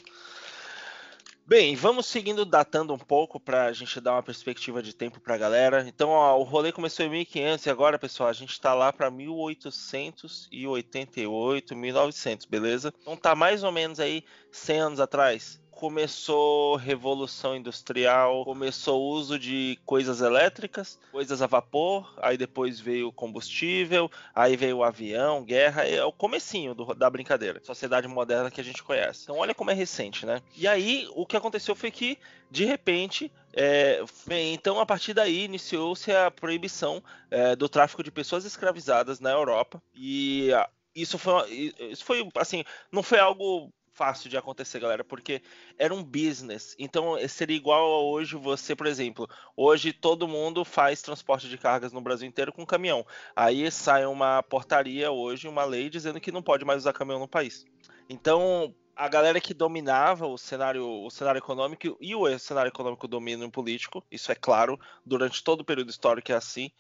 Bem, 1.45 1.75
vamos 1.75 2.07
seguindo, 2.07 2.45
datando 2.45 2.95
um 2.95 2.99
pouco 2.99 3.41
para 3.41 3.65
a 3.67 3.73
gente 3.73 4.01
dar 4.01 4.13
uma 4.13 4.23
perspectiva 4.23 4.81
de 4.83 4.95
tempo 4.95 5.21
para 5.21 5.35
a 5.35 5.39
galera. 5.39 5.85
Então, 5.87 6.09
ó, 6.11 6.39
o 6.39 6.43
rolê 6.45 6.71
começou 6.73 7.05
em 7.05 7.11
1500 7.11 7.67
e 7.67 7.71
agora, 7.71 7.99
pessoal, 7.99 8.29
a 8.29 8.33
gente 8.33 8.53
está 8.53 8.73
lá 8.75 8.93
para 8.93 9.11
1888, 9.11 11.77
1900, 11.77 12.47
beleza? 12.47 12.95
Então 13.01 13.17
tá 13.17 13.35
mais 13.35 13.65
ou 13.65 13.73
menos 13.73 13.99
aí 13.99 14.25
100 14.53 14.81
anos 14.81 15.01
atrás. 15.01 15.61
Começou 15.83 16.77
revolução 16.77 17.57
industrial, 17.57 18.45
começou 18.45 19.03
o 19.03 19.09
uso 19.17 19.37
de 19.37 19.77
coisas 19.85 20.21
elétricas, 20.21 20.97
coisas 21.11 21.43
a 21.43 21.47
vapor, 21.49 22.15
aí 22.19 22.39
depois 22.39 22.79
veio 22.79 23.11
combustível, 23.11 24.09
aí 24.33 24.57
veio 24.57 24.77
o 24.77 24.85
avião, 24.85 25.43
guerra, 25.43 25.83
é 25.85 26.05
o 26.05 26.13
comecinho 26.13 26.73
do- 26.73 26.95
da 26.95 27.11
brincadeira. 27.11 27.61
Sociedade 27.65 28.07
moderna 28.07 28.49
que 28.49 28.61
a 28.61 28.65
gente 28.65 28.81
conhece. 28.81 29.25
Então 29.25 29.39
olha 29.39 29.57
como 29.57 29.73
é 29.73 29.75
recente, 29.75 30.25
né? 30.25 30.41
E 30.57 30.69
aí 30.69 31.09
o 31.17 31.27
que 31.27 31.37
aconteceu 31.37 31.75
foi 31.75 31.91
que, 31.91 32.17
de 32.49 32.65
repente, 32.65 33.33
é, 33.53 34.05
então 34.53 34.79
a 34.79 34.87
partir 34.87 35.13
daí 35.13 35.43
iniciou-se 35.43 36.13
a 36.13 36.31
proibição 36.31 37.03
é, 37.29 37.57
do 37.57 37.69
tráfico 37.69 38.05
de 38.05 38.13
pessoas 38.13 38.45
escravizadas 38.45 39.19
na 39.19 39.33
Europa. 39.33 39.83
E 39.93 40.53
ah, 40.53 40.71
isso 40.95 41.19
foi, 41.19 41.75
isso 41.91 42.05
foi 42.05 42.25
assim, 42.37 42.63
não 42.93 43.03
foi 43.03 43.19
algo 43.19 43.73
fácil 43.93 44.29
de 44.29 44.37
acontecer, 44.37 44.81
galera, 44.81 45.05
porque 45.05 45.43
era 45.79 45.95
um 45.95 46.03
business. 46.03 46.75
Então 46.79 47.17
seria 47.29 47.57
igual 47.57 47.93
a 47.93 48.03
hoje 48.03 48.37
você, 48.37 48.75
por 48.75 48.87
exemplo, 48.87 49.29
hoje 49.57 49.93
todo 49.93 50.29
mundo 50.29 50.65
faz 50.65 51.03
transporte 51.03 51.49
de 51.49 51.59
cargas 51.59 51.93
no 51.93 52.01
Brasil 52.01 52.29
inteiro 52.29 52.53
com 52.53 52.67
caminhão. 52.67 53.07
Aí 53.37 53.71
sai 53.71 54.07
uma 54.07 54.43
portaria 54.43 55.11
hoje, 55.11 55.49
uma 55.49 55.65
lei 55.65 55.89
dizendo 55.89 56.21
que 56.21 56.33
não 56.33 56.43
pode 56.43 56.65
mais 56.65 56.83
usar 56.83 56.93
caminhão 56.93 57.21
no 57.21 57.29
país. 57.29 57.65
Então, 58.09 58.75
a 58.95 59.09
galera 59.09 59.41
que 59.41 59.55
dominava 59.55 60.27
o 60.27 60.37
cenário, 60.37 60.87
o 60.87 61.11
cenário 61.11 61.39
econômico 61.39 61.97
e 62.01 62.15
o 62.15 62.39
cenário 62.39 62.69
econômico 62.69 63.09
domina 63.09 63.45
o 63.45 63.51
político, 63.51 64.05
isso 64.11 64.31
é 64.31 64.35
claro, 64.35 64.79
durante 65.05 65.43
todo 65.43 65.61
o 65.61 65.65
período 65.65 65.91
histórico 65.91 66.33
é 66.33 66.35
assim. 66.35 66.71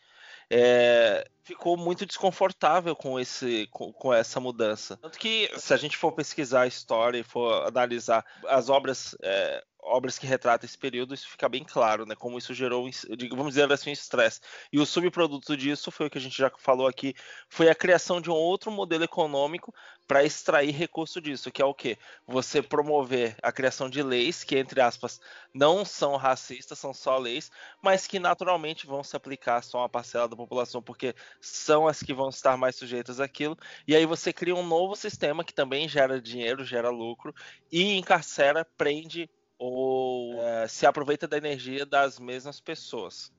É, 0.50 1.24
ficou 1.42 1.76
muito 1.76 2.06
desconfortável 2.06 2.94
com, 2.94 3.18
esse, 3.18 3.68
com, 3.70 3.92
com 3.92 4.12
essa 4.12 4.40
mudança. 4.40 4.96
Tanto 4.96 5.18
que, 5.18 5.50
se 5.56 5.74
a 5.74 5.76
gente 5.76 5.96
for 5.96 6.12
pesquisar 6.12 6.62
a 6.62 6.66
história 6.66 7.18
e 7.18 7.24
for 7.24 7.66
analisar 7.66 8.24
as 8.46 8.68
obras, 8.68 9.16
é, 9.22 9.62
obras 9.82 10.18
que 10.18 10.26
retratam 10.26 10.64
esse 10.64 10.78
período, 10.78 11.12
isso 11.12 11.28
fica 11.28 11.48
bem 11.48 11.64
claro, 11.64 12.06
né? 12.06 12.14
Como 12.14 12.38
isso 12.38 12.54
gerou, 12.54 12.88
vamos 13.30 13.54
dizer 13.54 13.70
assim, 13.72 13.90
estresse. 13.90 14.40
E 14.72 14.78
o 14.78 14.86
subproduto 14.86 15.56
disso 15.56 15.90
foi 15.90 16.06
o 16.06 16.10
que 16.10 16.18
a 16.18 16.20
gente 16.20 16.38
já 16.38 16.50
falou 16.56 16.86
aqui, 16.86 17.14
foi 17.48 17.68
a 17.68 17.74
criação 17.74 18.20
de 18.20 18.30
um 18.30 18.34
outro 18.34 18.70
modelo 18.70 19.04
econômico 19.04 19.74
para 20.06 20.24
extrair 20.24 20.70
recurso 20.72 21.20
disso, 21.20 21.50
que 21.50 21.60
é 21.60 21.64
o 21.64 21.74
quê? 21.74 21.98
Você 22.26 22.62
promover 22.62 23.36
a 23.42 23.50
criação 23.50 23.88
de 23.88 24.02
leis 24.02 24.44
que, 24.44 24.56
entre 24.56 24.80
aspas, 24.80 25.20
não 25.52 25.84
são 25.84 26.16
racistas, 26.16 26.78
são 26.78 26.94
só 26.94 27.18
leis, 27.18 27.50
mas 27.82 28.06
que 28.06 28.18
naturalmente 28.18 28.86
vão 28.86 29.02
se 29.02 29.16
aplicar 29.16 29.62
só 29.62 29.78
a 29.78 29.82
uma 29.82 29.88
parcela 29.88 30.28
da 30.28 30.36
população, 30.36 30.82
porque 30.82 31.14
são 31.40 31.88
as 31.88 32.02
que 32.02 32.14
vão 32.14 32.28
estar 32.28 32.56
mais 32.56 32.76
sujeitas 32.76 33.20
àquilo. 33.20 33.56
E 33.86 33.96
aí 33.96 34.06
você 34.06 34.32
cria 34.32 34.54
um 34.54 34.66
novo 34.66 34.94
sistema 34.94 35.44
que 35.44 35.54
também 35.54 35.88
gera 35.88 36.20
dinheiro, 36.20 36.64
gera 36.64 36.90
lucro 36.90 37.34
e 37.70 37.96
encarcera, 37.96 38.64
prende 38.76 39.28
ou 39.64 40.42
eh, 40.42 40.66
se 40.66 40.84
aproveita 40.84 41.28
da 41.28 41.36
energia 41.36 41.86
das 41.86 42.18
mesmas 42.18 42.58
pessoas. 42.58 43.32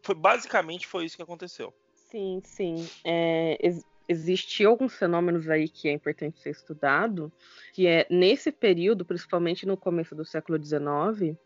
Foi, 0.00 0.14
basicamente 0.14 0.86
foi 0.86 1.04
isso 1.04 1.16
que 1.16 1.22
aconteceu. 1.22 1.74
Sim, 1.92 2.40
sim. 2.44 2.88
É, 3.04 3.58
ex 3.60 3.84
existiam 4.08 4.70
alguns 4.70 4.94
fenômenos 4.94 5.48
aí 5.48 5.68
que 5.68 5.88
é 5.88 5.92
importante 5.92 6.40
ser 6.40 6.50
estudado, 6.50 7.32
que 7.72 7.86
é 7.86 8.06
nesse 8.10 8.52
período, 8.52 9.04
principalmente 9.04 9.64
no 9.64 9.76
começo 9.76 10.14
do 10.14 10.24
século 10.24 10.62
XIX, 10.62 11.36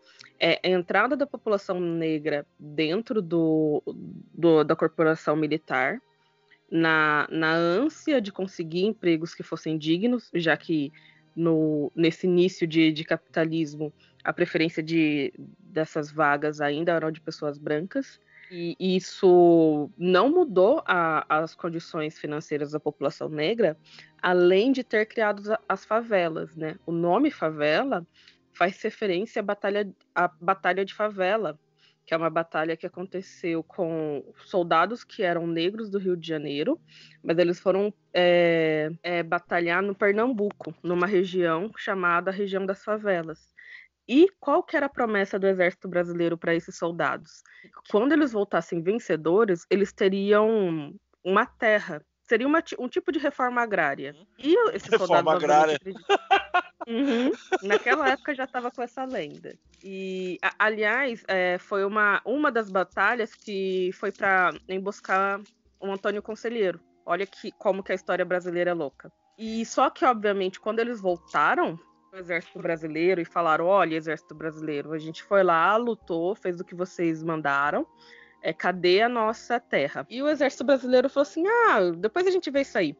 é, 0.40 0.58
a 0.62 0.68
entrada 0.68 1.16
da 1.16 1.26
população 1.26 1.78
negra 1.78 2.46
dentro 2.58 3.22
do, 3.22 3.82
do 4.34 4.64
da 4.64 4.74
corporação 4.74 5.36
militar, 5.36 6.02
na, 6.70 7.28
na 7.30 7.54
ânsia 7.54 8.20
de 8.20 8.32
conseguir 8.32 8.84
empregos 8.84 9.34
que 9.34 9.42
fossem 9.42 9.78
dignos, 9.78 10.28
já 10.34 10.56
que 10.56 10.92
no, 11.36 11.92
nesse 11.94 12.26
início 12.26 12.66
de, 12.66 12.90
de 12.90 13.04
capitalismo 13.04 13.92
a 14.24 14.32
preferência 14.32 14.82
de, 14.82 15.32
dessas 15.60 16.10
vagas 16.10 16.60
ainda 16.60 16.92
eram 16.92 17.12
de 17.12 17.20
pessoas 17.20 17.58
brancas, 17.58 18.18
e 18.50 18.96
isso 18.96 19.90
não 19.98 20.30
mudou 20.30 20.82
a, 20.86 21.26
as 21.28 21.54
condições 21.54 22.18
financeiras 22.18 22.70
da 22.72 22.80
população 22.80 23.28
negra, 23.28 23.76
além 24.22 24.72
de 24.72 24.84
ter 24.84 25.06
criado 25.06 25.42
as 25.68 25.84
favelas. 25.84 26.56
Né? 26.56 26.76
O 26.86 26.92
nome 26.92 27.30
favela 27.30 28.06
faz 28.52 28.80
referência 28.82 29.40
à 29.40 29.42
batalha, 29.42 29.92
à 30.14 30.28
batalha 30.28 30.84
de 30.84 30.94
favela, 30.94 31.58
que 32.06 32.14
é 32.14 32.16
uma 32.16 32.30
batalha 32.30 32.76
que 32.76 32.86
aconteceu 32.86 33.64
com 33.64 34.24
soldados 34.44 35.02
que 35.02 35.24
eram 35.24 35.44
negros 35.46 35.90
do 35.90 35.98
Rio 35.98 36.16
de 36.16 36.26
Janeiro, 36.26 36.80
mas 37.22 37.36
eles 37.36 37.58
foram 37.58 37.92
é, 38.14 38.90
é, 39.02 39.22
batalhar 39.24 39.82
no 39.82 39.94
Pernambuco, 39.94 40.72
numa 40.84 41.06
região 41.06 41.70
chamada 41.76 42.30
região 42.30 42.64
das 42.64 42.84
favelas. 42.84 43.52
E 44.08 44.28
qual 44.38 44.62
que 44.62 44.76
era 44.76 44.86
a 44.86 44.90
promessa 44.90 45.36
do 45.36 45.48
exército 45.48 45.88
brasileiro 45.88 46.38
para 46.38 46.54
esses 46.54 46.76
soldados? 46.76 47.42
Quando 47.90 48.12
eles 48.12 48.32
voltassem 48.32 48.80
vencedores, 48.80 49.66
eles 49.68 49.92
teriam 49.92 50.94
uma 51.24 51.44
terra. 51.44 52.00
Seria 52.22 52.46
uma, 52.46 52.62
um 52.78 52.88
tipo 52.88 53.10
de 53.10 53.18
reforma 53.18 53.62
agrária. 53.62 54.14
E 54.38 54.54
esses 54.70 54.88
reforma 54.88 55.16
soldados 55.16 55.42
agrária. 55.42 55.78
Uhum. 56.86 57.32
Naquela 57.62 58.08
época 58.10 58.34
já 58.34 58.44
estava 58.44 58.70
com 58.70 58.82
essa 58.82 59.04
lenda. 59.04 59.58
E, 59.82 60.38
a, 60.42 60.66
aliás, 60.66 61.24
é, 61.28 61.58
foi 61.58 61.84
uma, 61.84 62.20
uma 62.24 62.50
das 62.50 62.70
batalhas 62.70 63.34
que 63.34 63.90
foi 63.94 64.12
para 64.12 64.52
emboscar 64.68 65.40
o 65.80 65.90
Antônio 65.90 66.22
Conselheiro. 66.22 66.80
Olha 67.04 67.26
que, 67.26 67.52
como 67.52 67.82
que 67.82 67.92
a 67.92 67.94
história 67.94 68.24
brasileira 68.24 68.70
é 68.70 68.74
louca. 68.74 69.12
E 69.38 69.64
só 69.66 69.90
que, 69.90 70.04
obviamente, 70.04 70.58
quando 70.58 70.80
eles 70.80 71.00
voltaram 71.00 71.78
o 72.12 72.16
exército 72.16 72.58
brasileiro 72.58 73.20
e 73.20 73.24
falaram: 73.24 73.66
olha, 73.66 73.94
exército 73.94 74.34
brasileiro, 74.34 74.92
a 74.92 74.98
gente 74.98 75.22
foi 75.22 75.42
lá, 75.42 75.76
lutou, 75.76 76.34
fez 76.34 76.58
o 76.60 76.64
que 76.64 76.74
vocês 76.74 77.22
mandaram. 77.22 77.86
É, 78.42 78.52
cadê 78.52 79.02
a 79.02 79.08
nossa 79.08 79.58
terra? 79.58 80.06
E 80.08 80.22
o 80.22 80.28
exército 80.28 80.64
brasileiro 80.64 81.08
falou 81.08 81.22
assim: 81.22 81.46
ah, 81.46 81.92
depois 81.96 82.26
a 82.26 82.30
gente 82.30 82.50
vê 82.50 82.62
isso 82.62 82.78
aí. 82.78 82.96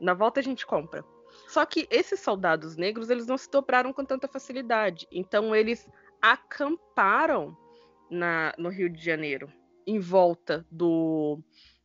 Na 0.00 0.14
volta 0.14 0.40
a 0.40 0.42
gente 0.42 0.66
compra. 0.66 1.04
Só 1.50 1.66
que 1.66 1.88
esses 1.90 2.20
soldados 2.20 2.76
negros, 2.76 3.10
eles 3.10 3.26
não 3.26 3.36
se 3.36 3.50
dobraram 3.50 3.92
com 3.92 4.04
tanta 4.04 4.28
facilidade. 4.28 5.08
Então 5.10 5.52
eles 5.52 5.84
acamparam 6.22 7.56
na, 8.08 8.54
no 8.56 8.68
Rio 8.68 8.88
de 8.88 9.04
Janeiro, 9.04 9.52
em 9.84 9.98
volta 9.98 10.64
do, 10.70 11.40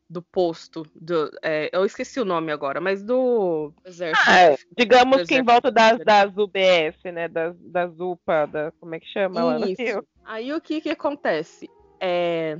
do 0.07 0.21
posto. 0.21 0.85
Do, 0.93 1.31
é, 1.41 1.71
eu 1.73 1.83
esqueci 1.83 2.19
o 2.19 2.25
nome 2.25 2.51
agora, 2.51 2.79
mas 2.79 3.01
do 3.01 3.73
exército. 3.83 4.29
Ah, 4.29 4.39
é, 4.39 4.57
digamos 4.77 5.21
do 5.23 5.27
que 5.27 5.33
em 5.33 5.43
volta 5.43 5.71
das, 5.71 5.97
das 5.97 6.31
UBS, 6.37 7.03
né? 7.11 7.27
Das, 7.27 7.57
das 7.57 7.99
UPA, 7.99 8.45
da, 8.45 8.71
como 8.73 8.93
é 8.93 8.99
que 8.99 9.07
chama 9.07 9.43
lá 9.43 9.57
no 9.57 9.65
Isso. 9.65 9.81
Rio? 9.81 10.07
Aí 10.23 10.53
o 10.53 10.61
que 10.61 10.79
que 10.79 10.91
acontece? 10.91 11.67
É, 11.99 12.59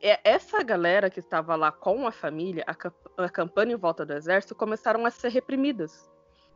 é, 0.00 0.18
essa 0.24 0.64
galera 0.64 1.08
que 1.08 1.20
estava 1.20 1.54
lá 1.54 1.70
com 1.70 2.08
a 2.08 2.10
família, 2.10 2.64
acamp- 2.66 3.06
acampando 3.16 3.70
em 3.70 3.76
volta 3.76 4.04
do 4.04 4.14
exército, 4.14 4.56
começaram 4.56 5.06
a 5.06 5.12
ser 5.12 5.28
reprimidas. 5.28 6.10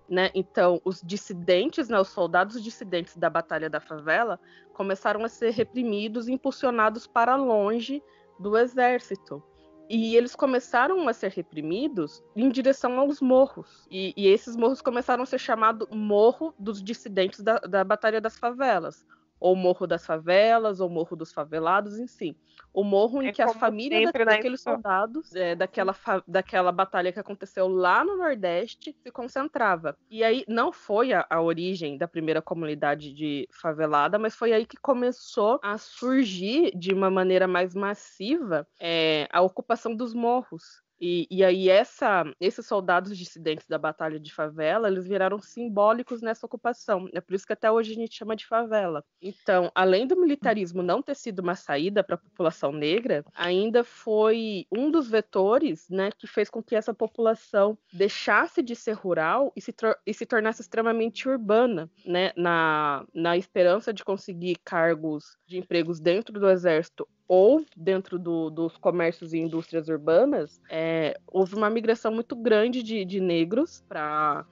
Né? 0.09 0.31
Então, 0.35 0.81
os 0.85 1.01
dissidentes, 1.03 1.89
né, 1.89 1.99
os 1.99 2.09
soldados 2.09 2.63
dissidentes 2.63 3.17
da 3.17 3.31
Batalha 3.31 3.71
da 3.71 3.81
Favela, 3.81 4.39
começaram 4.75 5.25
a 5.25 5.29
ser 5.29 5.51
reprimidos 5.51 6.29
e 6.29 6.33
impulsionados 6.33 7.07
para 7.07 7.37
longe 7.37 8.03
do 8.39 8.57
exército. 8.57 9.43
E 9.89 10.17
eles 10.17 10.35
começaram 10.35 11.07
a 11.09 11.13
ser 11.13 11.31
reprimidos 11.31 12.23
em 12.35 12.49
direção 12.49 12.99
aos 12.99 13.21
morros. 13.21 13.87
E, 13.91 14.15
e 14.17 14.27
esses 14.29 14.57
morros 14.57 14.81
começaram 14.81 15.23
a 15.23 15.27
ser 15.27 15.39
chamados 15.39 15.89
Morro 15.91 16.55
dos 16.59 16.83
Dissidentes 16.83 17.41
da, 17.41 17.59
da 17.59 17.85
Batalha 17.85 18.21
das 18.21 18.39
Favelas. 18.39 19.07
Ou 19.45 19.55
Morro 19.55 19.87
das 19.87 20.07
Favelas, 20.07 20.81
ou 20.81 20.89
Morro 20.89 21.17
dos 21.17 21.33
Favelados, 21.33 21.99
em 21.99 22.07
si. 22.07 22.35
O 22.73 22.83
morro 22.83 23.23
em 23.23 23.29
É 23.29 23.33
que 23.33 23.43
as 23.43 23.55
famílias 23.55 24.11
da- 24.13 24.25
na 24.25 24.25
daqueles 24.33 24.61
soldados, 24.63 25.35
é, 25.35 25.55
daquela, 25.55 25.95
daquela 26.27 26.73
batalha 26.73 27.13
que 27.13 27.21
aconteceu 27.21 27.69
lá 27.69 28.05
no 28.05 28.17
Nordeste, 28.17 28.97
se 29.03 29.13
concentrava. 29.13 29.95
E 30.11 30.25
aí 30.25 30.45
não 30.49 30.73
foi 30.73 31.13
a, 31.13 31.27
a 31.29 31.43
origem 31.43 31.99
da 31.99 32.09
primeira 32.09 32.41
comunidade 32.41 33.13
de 33.13 33.47
favelada, 33.53 34.19
mas 34.19 34.35
foi 34.35 34.53
aí 34.53 34.65
que 34.67 34.77
começou 34.81 35.59
a 35.63 35.77
surgir 35.79 36.73
de 36.77 36.95
uma 36.95 37.11
maneira 37.11 37.47
mais 37.47 37.75
massiva 37.75 38.67
é, 38.81 39.29
a 39.33 39.43
ocupação 39.43 39.95
dos 39.95 40.15
morros. 40.15 40.84
E, 41.01 41.27
e 41.31 41.45
aí 41.45 41.69
essa, 41.69 42.25
esses 42.41 42.67
soldados 42.67 43.17
dissidentes 43.17 43.67
da 43.67 43.79
Batalha 43.79 44.19
de 44.19 44.33
Favela, 44.33 44.89
eles 44.89 45.07
viraram 45.07 45.39
simbólicos 45.39 46.23
nessa 46.23 46.47
ocupação. 46.47 47.09
É 47.13 47.21
por 47.21 47.35
isso 47.35 47.47
que 47.47 47.53
até 47.53 47.71
hoje 47.71 47.93
a 47.93 47.95
gente 47.95 48.17
chama 48.17 48.37
de 48.37 48.47
favela. 48.47 49.05
Então, 49.21 49.71
além 49.75 50.07
do 50.07 50.19
militarismo 50.19 50.83
não 50.83 51.03
ter 51.03 51.17
sido 51.17 51.41
uma 51.41 51.55
saída 51.55 52.03
para 52.03 52.15
a 52.15 52.19
população 52.19 52.73
negra, 52.73 53.25
ainda 53.35 53.83
foi 53.85 54.67
um 54.71 54.91
dos 54.91 55.09
vetores 55.09 55.89
né, 55.89 56.11
que 56.17 56.27
fez 56.27 56.49
com 56.49 56.63
que 56.63 56.77
essa 56.77 56.95
população 56.95 57.77
deixasse 57.93 58.63
de 58.63 58.77
ser 58.77 58.93
rural 58.93 59.53
e 59.57 59.61
se, 59.61 59.75
e 60.07 60.15
se 60.15 60.27
tornasse 60.27 60.63
extremamente 60.63 61.29
urbana, 61.29 61.91
né, 62.05 62.33
na, 62.37 63.05
na 63.15 63.37
esperança 63.37 63.93
de 63.93 64.05
conseguir 64.05 64.57
cargos 64.65 65.37
de 65.47 65.59
empregos 65.59 66.01
dentro 66.01 66.39
do 66.39 66.49
exército 66.49 67.09
ou 67.27 67.65
dentro 67.77 68.19
do- 68.19 68.51
dos 68.51 68.77
comércios 68.77 69.33
e 69.33 69.39
indústrias 69.39 69.89
urbanas, 69.89 70.61
é, 70.71 71.19
houve 71.27 71.55
uma 71.55 71.71
migração 71.71 72.13
muito 72.13 72.37
grande 72.37 72.83
de, 72.83 73.05
de 73.05 73.21
negros 73.21 73.83
para 73.89 74.45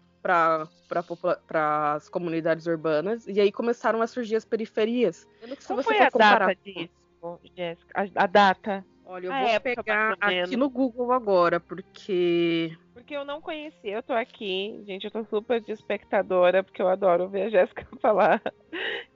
para 0.89 1.94
as 1.97 2.09
comunidades 2.09 2.66
urbanas 2.66 3.27
e 3.27 3.40
aí 3.40 3.51
começaram 3.51 4.01
a 4.01 4.07
surgir 4.07 4.36
as 4.36 4.44
periferias. 4.44 5.27
Você 5.59 5.82
foi 5.82 5.99
a 5.99 6.11
comparar- 6.12 6.47
data 6.47 6.61
disso, 6.65 7.40
Jéssica? 7.57 7.90
A, 7.94 8.24
a 8.24 8.27
data? 8.27 8.86
Olha, 9.12 9.26
eu 9.26 9.32
A 9.34 9.40
vou 9.40 9.60
pegar 9.60 10.16
aqui 10.18 10.56
no 10.56 10.70
Google 10.70 11.12
agora, 11.12 11.60
porque 11.60 12.74
Porque 12.94 13.14
eu 13.14 13.26
não 13.26 13.43
conhecia, 13.43 13.97
eu 13.97 14.02
tô 14.02 14.14
aqui, 14.14 14.82
gente, 14.86 15.05
eu 15.05 15.10
tô 15.10 15.22
super 15.26 15.60
de 15.60 15.70
espectadora, 15.70 16.64
porque 16.64 16.80
eu 16.80 16.89
adoro 16.89 17.28
ver 17.28 17.43
a 17.43 17.51
Jéssica 17.51 17.86
falar. 18.01 18.40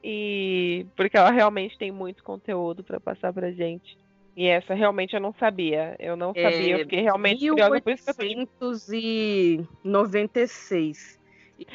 E 0.05 0.87
porque 0.95 1.17
ela 1.17 1.31
realmente 1.31 1.79
tem 1.79 1.91
muito 1.91 2.23
conteúdo 2.23 2.85
pra 2.85 3.01
passar 3.01 3.33
pra 3.33 3.51
gente. 3.51 3.97
E 4.37 4.47
essa 4.47 4.75
realmente 4.75 5.15
eu 5.15 5.21
não 5.21 5.33
sabia. 5.41 5.97
Eu 5.99 6.15
não 6.15 6.35
sabia, 6.35 6.75
eu 6.75 6.81
É, 6.81 6.83
fiquei 6.83 7.01
realmente 7.01 7.47
isso 7.47 7.55
que 7.55 7.63
eu 7.63 7.81
tô 7.81 7.83
de 8.13 8.47
1896. 9.83 11.19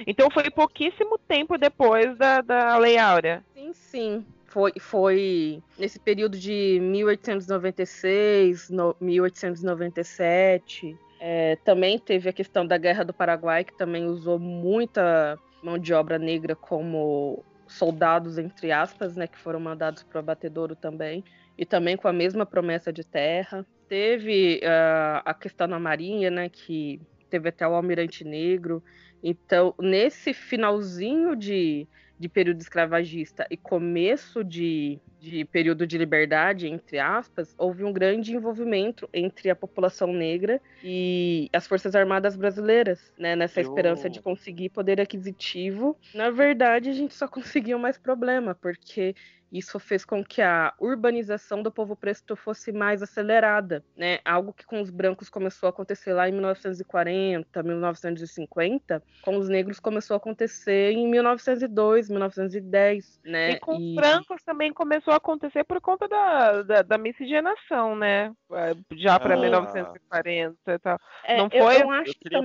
Então 0.05 0.29
foi 0.29 0.51
pouquíssimo 0.51 1.17
tempo 1.27 1.57
depois 1.57 2.15
da, 2.19 2.41
da 2.41 2.77
Lei 2.77 2.99
Áurea. 2.99 3.43
Sim, 3.55 3.73
sim. 3.73 4.25
Foi, 4.51 4.73
foi 4.79 5.63
nesse 5.79 5.97
período 5.97 6.37
de 6.37 6.77
1896, 6.81 8.69
no, 8.69 8.93
1897. 8.99 10.97
É, 11.21 11.55
também 11.63 11.97
teve 11.97 12.27
a 12.27 12.33
questão 12.33 12.67
da 12.67 12.77
Guerra 12.77 13.05
do 13.05 13.13
Paraguai, 13.13 13.63
que 13.63 13.73
também 13.77 14.05
usou 14.07 14.37
muita 14.37 15.39
mão 15.63 15.79
de 15.79 15.93
obra 15.93 16.19
negra 16.19 16.53
como 16.53 17.45
soldados, 17.65 18.37
entre 18.37 18.73
aspas, 18.73 19.15
né, 19.15 19.25
que 19.25 19.37
foram 19.37 19.59
mandados 19.59 20.03
para 20.03 20.17
o 20.17 20.19
abatedouro 20.19 20.75
também, 20.75 21.23
e 21.57 21.65
também 21.65 21.95
com 21.95 22.09
a 22.09 22.13
mesma 22.13 22.45
promessa 22.45 22.91
de 22.91 23.05
terra. 23.05 23.65
Teve 23.87 24.59
ah, 24.65 25.21
a 25.23 25.33
questão 25.33 25.65
na 25.65 25.79
Marinha, 25.79 26.29
né, 26.29 26.49
que 26.49 26.99
teve 27.29 27.47
até 27.47 27.65
o 27.65 27.73
Almirante 27.73 28.25
Negro. 28.25 28.83
Então, 29.23 29.73
nesse 29.79 30.33
finalzinho 30.33 31.37
de, 31.37 31.87
de 32.21 32.29
período 32.29 32.61
escravagista 32.61 33.47
e 33.49 33.57
começo 33.57 34.43
de, 34.43 34.99
de 35.19 35.43
período 35.45 35.87
de 35.87 35.97
liberdade, 35.97 36.67
entre 36.67 36.99
aspas, 36.99 37.55
houve 37.57 37.83
um 37.83 37.91
grande 37.91 38.35
envolvimento 38.35 39.09
entre 39.11 39.49
a 39.49 39.55
população 39.55 40.13
negra 40.13 40.61
e 40.83 41.49
as 41.51 41.65
Forças 41.65 41.95
Armadas 41.95 42.35
brasileiras, 42.35 43.11
né? 43.17 43.35
Nessa 43.35 43.59
Eu- 43.59 43.63
esperança 43.69 44.07
de 44.07 44.21
conseguir 44.21 44.69
poder 44.69 45.01
aquisitivo. 45.01 45.97
Na 46.13 46.29
verdade, 46.29 46.89
a 46.89 46.93
gente 46.93 47.15
só 47.15 47.27
conseguiu 47.67 47.79
mais 47.79 47.97
problema, 47.97 48.53
porque 48.53 49.15
Isso 49.51 49.77
fez 49.79 50.05
com 50.05 50.23
que 50.23 50.41
a 50.41 50.73
urbanização 50.79 51.61
do 51.61 51.69
povo 51.71 51.95
preto 51.95 52.35
fosse 52.37 52.71
mais 52.71 53.03
acelerada, 53.03 53.83
né? 53.97 54.19
Algo 54.23 54.53
que 54.53 54.65
com 54.65 54.79
os 54.79 54.89
brancos 54.89 55.29
começou 55.29 55.67
a 55.67 55.69
acontecer 55.71 56.13
lá 56.13 56.29
em 56.29 56.31
1940, 56.31 57.61
1950, 57.61 59.03
com 59.21 59.37
os 59.37 59.49
negros 59.49 59.79
começou 59.79 60.13
a 60.15 60.17
acontecer 60.17 60.91
em 60.93 61.07
1902, 61.09 62.09
1910, 62.09 63.19
né? 63.25 63.51
E 63.51 63.59
com 63.59 63.75
os 63.75 63.95
brancos 63.95 64.41
também 64.43 64.71
começou 64.71 65.13
a 65.13 65.17
acontecer 65.17 65.63
por 65.65 65.81
conta 65.81 66.07
da, 66.07 66.61
da, 66.63 66.81
da 66.81 66.97
miscigenação, 66.97 67.95
né? 67.95 68.31
É, 68.53 68.73
Já 68.95 69.19
para 69.19 69.35
Ah. 69.35 69.37
1940 69.41 70.55
e 70.67 70.79
tal. 70.79 70.97
É, 71.25 71.37
Não 71.37 71.49
eu- 71.51 71.63
foi? 71.65 71.81
Eu, 71.81 71.91
acho 71.91 72.11
Eu 72.11 72.15
que 72.15 72.29
tem- 72.29 72.41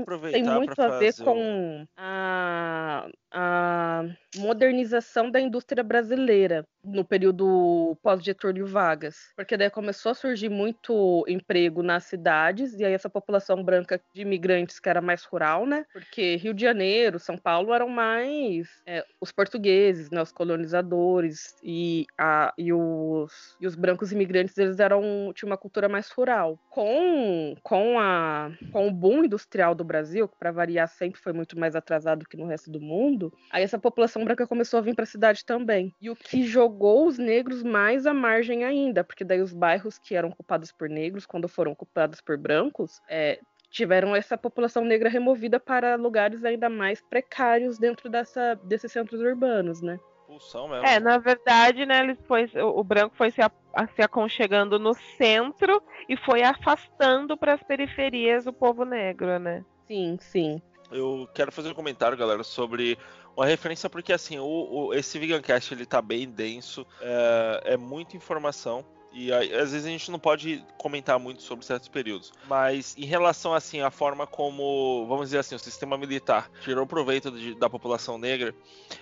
muito 0.55 0.81
a 0.83 0.89
ver 0.99 1.13
fazer 1.13 1.25
com 1.25 1.87
a, 1.97 3.09
a 3.33 4.03
modernização 4.37 5.31
da 5.31 5.41
indústria 5.41 5.83
brasileira 5.83 6.65
no 6.87 7.05
período 7.05 7.97
pós-Getúlio 8.03 8.67
Vargas. 8.67 9.33
Porque 9.37 9.57
daí 9.57 9.71
começou 9.71 10.13
a 10.13 10.15
surgir 10.15 10.49
muito 10.49 11.25
emprego 11.29 11.83
nas 11.83 12.05
cidades, 12.05 12.79
e 12.79 12.85
aí 12.85 12.93
essa 12.93 13.11
população 13.11 13.63
branca 13.63 14.01
de 14.15 14.23
imigrantes 14.23 14.79
que 14.79 14.89
era 14.89 15.01
mais 15.01 15.25
rural, 15.25 15.67
né? 15.67 15.85
Porque 15.93 16.37
Rio 16.37 16.55
de 16.55 16.63
Janeiro, 16.63 17.19
São 17.19 17.37
Paulo 17.37 17.73
eram 17.73 17.89
mais 17.89 18.69
é, 18.87 19.05
os 19.21 19.33
portugueses, 19.33 20.11
né? 20.11 20.23
Os 20.23 20.33
colonizadores, 20.33 21.57
e, 21.63 22.07
a, 22.19 22.53
e, 22.57 22.73
os, 22.73 23.57
e 23.61 23.67
os 23.67 23.75
brancos 23.75 24.13
imigrantes, 24.13 24.57
eles 24.59 24.79
eram 24.79 25.33
tinha 25.35 25.49
uma 25.49 25.57
cultura 25.57 25.89
mais 25.89 26.11
rural. 26.11 26.59
Com, 26.71 27.55
com, 27.63 27.99
a, 27.99 28.51
com 28.73 28.89
o 28.89 28.93
boom 28.93 29.25
industrial 29.25 29.75
do 29.75 29.85
Brasil, 29.85 30.29
que 30.29 30.39
para 30.39 30.53
variar 30.53 30.89
sempre 30.89 31.21
foi 31.21 31.33
muito 31.33 31.59
mais 31.59 31.75
atrasado 31.75 32.27
que 32.27 32.37
no 32.37 32.47
resto 32.47 32.71
do 32.71 32.81
mundo, 32.81 33.33
aí 33.51 33.63
essa 33.63 33.79
população 33.79 34.25
branca 34.25 34.47
começou 34.47 34.79
a 34.79 34.83
vir 34.83 34.95
para 34.95 35.05
a 35.05 35.07
cidade 35.07 35.45
também. 35.45 35.95
E 36.01 36.11
o 36.11 36.17
que 36.17 36.45
jogou 36.47 36.76
os 36.81 37.19
negros 37.19 37.63
mais 37.63 38.07
à 38.07 38.13
margem 38.15 38.65
ainda, 38.65 39.03
porque 39.05 39.25
daí 39.25 39.41
os 39.41 39.53
bairros 39.53 39.99
que 39.99 40.15
eram 40.15 40.29
ocupados 40.31 40.73
por 40.73 40.89
negros, 40.89 41.27
quando 41.27 41.49
foram 41.49 41.73
ocupados 41.73 42.21
por 42.21 42.37
brancos, 42.37 43.01
é, 43.09 43.41
tiveram 43.71 44.15
essa 44.15 44.37
população 44.39 44.85
negra 44.85 45.09
removida 45.09 45.59
para 45.61 45.97
lugares 45.97 46.45
ainda 46.45 46.69
mais 46.69 47.01
precários 47.01 47.79
dentro 47.79 48.09
dessa, 48.09 48.55
desses 48.65 48.91
centros 48.93 49.21
urbanos, 49.21 49.81
né? 49.81 49.99
Expulsão 50.21 50.69
mesmo. 50.69 50.87
É, 50.87 50.99
na 50.99 51.19
verdade, 51.19 51.87
né, 51.87 52.01
ele 52.01 52.17
foi, 52.27 52.51
o, 52.57 52.81
o 52.81 52.85
branco 52.85 53.15
foi 53.17 53.31
se, 53.31 53.41
a- 53.41 53.51
se 53.95 54.03
aconchegando 54.03 54.79
no 54.79 54.95
centro 55.17 55.81
e 56.09 56.17
foi 56.17 56.43
afastando 56.43 57.37
para 57.37 57.55
as 57.55 57.63
periferias 57.63 58.47
o 58.47 58.53
povo 58.53 58.85
negro, 58.85 59.39
né? 59.39 59.65
Sim, 59.87 60.17
sim. 60.21 60.61
Eu 60.91 61.29
quero 61.35 61.51
fazer 61.53 61.69
um 61.71 61.75
comentário, 61.75 62.17
galera, 62.17 62.43
sobre 62.45 62.97
uma 63.37 63.47
referência, 63.47 63.89
porque 63.91 64.13
assim, 64.13 64.39
o, 64.39 64.45
o- 64.47 64.95
esse 64.95 65.19
Vegancast 65.19 65.73
ele 65.75 65.85
tá 65.87 66.01
bem 66.01 66.29
denso, 66.29 66.87
é, 67.01 67.63
é 67.75 67.77
muita 67.77 68.17
informação. 68.17 68.85
E 69.19 69.33
aí, 69.33 69.55
às 69.55 69.73
vezes 69.73 69.87
a 69.87 69.89
gente 69.91 70.11
não 70.11 70.19
pode 70.19 70.63
comentar 70.77 71.19
muito 71.19 71.43
sobre 71.43 71.65
certos 71.65 71.89
períodos. 71.89 72.33
Mas 72.47 72.95
em 72.99 73.07
relação 73.07 73.55
assim 73.55 73.81
à 73.81 73.91
forma 73.91 74.27
como, 74.27 75.07
vamos 75.09 75.27
dizer 75.27 75.39
assim, 75.39 75.55
o 75.55 75.59
sistema 75.59 75.97
militar 75.97 76.51
tirou 76.61 76.87
proveito 76.87 77.31
de- 77.31 77.55
da 77.55 77.71
população 77.71 78.19
negra, 78.19 78.55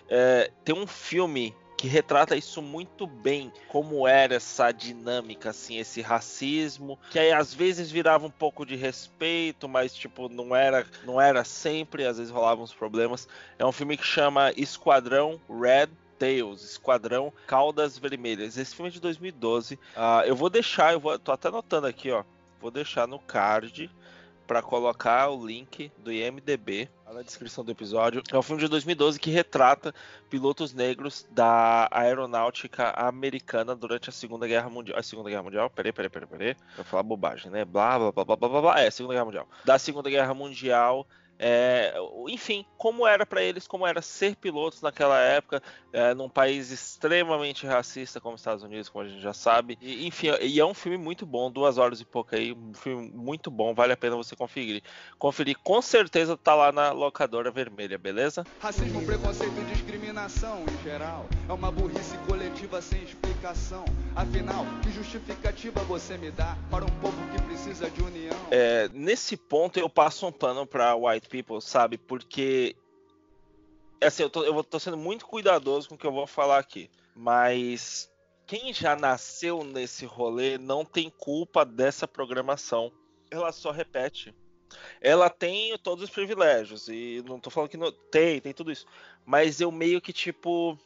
é, 0.09 0.53
tem 0.65 0.73
um 0.75 0.87
filme 0.87 1.53
que 1.85 1.89
retrata 1.89 2.35
isso 2.35 2.63
muito 2.63 3.07
bem, 3.07 3.53
como 3.69 4.09
era 4.09 4.37
essa 4.37 4.73
dinâmica, 4.73 5.51
assim, 5.51 5.77
esse 5.77 6.01
racismo, 6.01 6.99
que 7.11 7.19
aí 7.19 7.31
às 7.31 7.53
vezes 7.53 7.91
virava 7.91 8.27
um 8.27 8.31
pouco 8.31 8.65
de 8.65 8.75
respeito, 8.75 9.69
mas 9.69 9.93
tipo, 9.93 10.31
não 10.31 10.57
era, 10.57 10.87
não 11.05 11.21
era 11.21 11.45
sempre, 11.45 12.07
às 12.07 12.17
vezes 12.17 12.33
rolavam 12.33 12.65
uns 12.65 12.73
problemas. 12.73 13.29
É 13.59 13.67
um 13.67 13.71
filme 13.71 13.99
que 13.99 14.07
chama 14.07 14.51
Esquadrão 14.57 15.39
Red 15.47 15.91
Tails, 16.19 16.65
Esquadrão 16.65 17.31
Caudas 17.47 17.99
Vermelhas. 17.99 18.57
Esse 18.57 18.75
filme 18.75 18.89
é 18.89 18.93
de 18.93 19.01
2012. 19.03 19.79
Ah, 19.95 20.23
eu 20.25 20.35
vou 20.35 20.49
deixar, 20.49 20.95
eu 20.95 21.01
vou, 21.01 21.19
tô 21.19 21.33
até 21.33 21.49
anotando 21.49 21.87
aqui, 21.87 22.11
ó. 22.11 22.25
Vou 22.63 22.71
deixar 22.71 23.07
no 23.07 23.19
card 23.19 23.91
para 24.47 24.63
colocar 24.63 25.29
o 25.31 25.47
link 25.47 25.91
do 25.99 26.13
IMDb 26.13 26.89
na 27.15 27.23
descrição 27.23 27.65
do 27.65 27.71
episódio. 27.71 28.23
É 28.31 28.37
um 28.37 28.43
filme 28.43 28.61
de 28.61 28.69
2012 28.69 29.21
que 29.21 29.31
retrata 29.31 29.95
pilotos 30.29 30.75
negros 30.75 31.27
da 31.31 31.89
aeronáutica 31.93 32.91
americana 32.91 33.75
durante 33.75 34.11
a 34.11 34.13
Segunda 34.13 34.47
Guerra 34.49 34.69
Mundial. 34.69 34.99
A 34.99 35.03
Segunda 35.03 35.31
Guerra 35.31 35.45
Mundial? 35.45 35.71
Peraí, 35.71 35.93
peraí, 35.93 36.11
peraí, 36.11 36.29
peraí. 36.29 36.57
Vou 36.77 36.85
falar 36.85 37.03
bobagem, 37.05 37.51
né? 37.51 37.65
Blá, 37.65 37.99
blá, 37.99 38.13
blá, 38.13 38.25
blá, 38.25 38.37
blá, 38.37 38.61
blá. 38.61 38.81
É, 38.81 38.91
Segunda 38.91 39.15
Guerra 39.15 39.25
Mundial. 39.25 39.49
Da 39.65 39.79
Segunda 39.79 40.11
Guerra 40.11 40.35
Mundial. 40.35 41.07
É, 41.39 41.95
enfim, 42.29 42.65
como 42.77 43.07
era 43.07 43.27
para 43.27 43.43
eles, 43.43 43.67
como 43.67 43.87
era 43.87 44.01
ser 44.01 44.37
pilotos 44.37 44.81
naquela 44.81 45.19
época, 45.19 45.63
é, 45.93 46.15
num 46.15 46.29
país 46.29 46.71
extremamente 46.71 47.67
racista 47.67 48.21
como 48.21 48.35
os 48.35 48.41
Estados 48.41 48.63
Unidos, 48.63 48.89
como 48.89 49.05
a 49.05 49.09
gente 49.09 49.21
já 49.21 49.33
sabe. 49.33 49.77
E, 49.81 50.07
enfim, 50.07 50.29
e 50.41 50.61
é 50.61 50.65
um 50.65 50.75
filme 50.75 50.99
muito 50.99 51.27
bom, 51.27 51.51
duas 51.51 51.79
horas 51.79 52.01
e 52.01 52.05
pouco 52.05 52.35
aí, 52.35 52.53
um 52.53 52.75
filme 52.75 53.11
muito 53.13 53.51
bom, 53.51 53.75
vale 53.75 53.93
a 53.93 53.97
pena 53.97 54.17
você 54.17 54.37
conferir. 54.37 54.83
Conferir, 55.19 55.57
com 55.63 55.81
certeza 55.83 56.37
tá 56.37 56.55
lá 56.55 56.73
na 56.73 56.93
locadora 56.93 57.51
vermelha, 57.51 57.99
beleza? 57.99 58.45
Racismo, 58.61 59.05
preconceito 59.05 59.61
e 59.61 59.65
discriminação 59.65 60.63
em 60.63 60.85
geral 60.85 61.27
é 61.49 61.53
uma 61.53 61.71
burrice 61.71 62.17
coletiva 62.27 62.81
sem 62.81 63.03
explicação. 63.03 63.85
Afinal, 64.15 64.65
que 64.83 64.93
justificativa 64.93 65.81
você 65.83 66.17
me 66.17 66.31
dá 66.31 66.57
para 66.71 66.85
um 66.85 67.01
povo 67.01 67.17
que 67.31 67.41
precisa 67.43 67.91
de 67.91 68.03
união? 68.03 68.35
É, 68.51 68.89
nesse 68.93 69.37
ponto 69.37 69.79
eu 69.79 69.89
passo 69.89 70.27
um 70.27 70.33
pano 70.33 70.67
pra 70.67 70.95
white 70.95 71.29
people, 71.35 71.61
sabe? 71.61 71.99
Porque 71.99 72.77
assim, 74.01 74.23
eu 74.23 74.31
tô, 74.31 74.45
eu 74.45 74.63
tô 74.63 74.79
sendo 74.79 74.97
muito 74.97 75.27
cuidadoso 75.27 75.89
com 75.89 75.95
o 75.95 75.99
que 75.99 76.07
eu 76.07 76.13
vou 76.13 76.27
falar 76.27 76.59
aqui. 76.59 76.91
Mas 77.15 78.11
quem 78.47 78.73
já 78.73 78.95
nasceu 78.95 79.65
nesse 79.65 80.05
rolê 80.05 80.59
não 80.59 80.85
tem 80.85 81.11
culpa 81.11 81.65
dessa 81.65 82.07
programação. 82.07 82.93
Ela 83.31 83.51
só 83.51 83.71
repete. 83.71 84.35
Ela 85.01 85.31
tem 85.31 85.77
todos 85.79 86.05
os 86.05 86.11
privilégios. 86.11 86.89
E 86.89 87.23
não 87.27 87.41
tô 87.41 87.51
falando 87.51 87.71
que 87.71 87.77
não 87.77 87.93
tem, 88.11 88.41
tem 88.41 88.53
tudo 88.53 88.71
isso. 88.71 88.87
Mas 89.25 89.61
eu 89.61 89.71
meio 89.73 90.01
que, 90.01 90.13
tipo. 90.13 90.79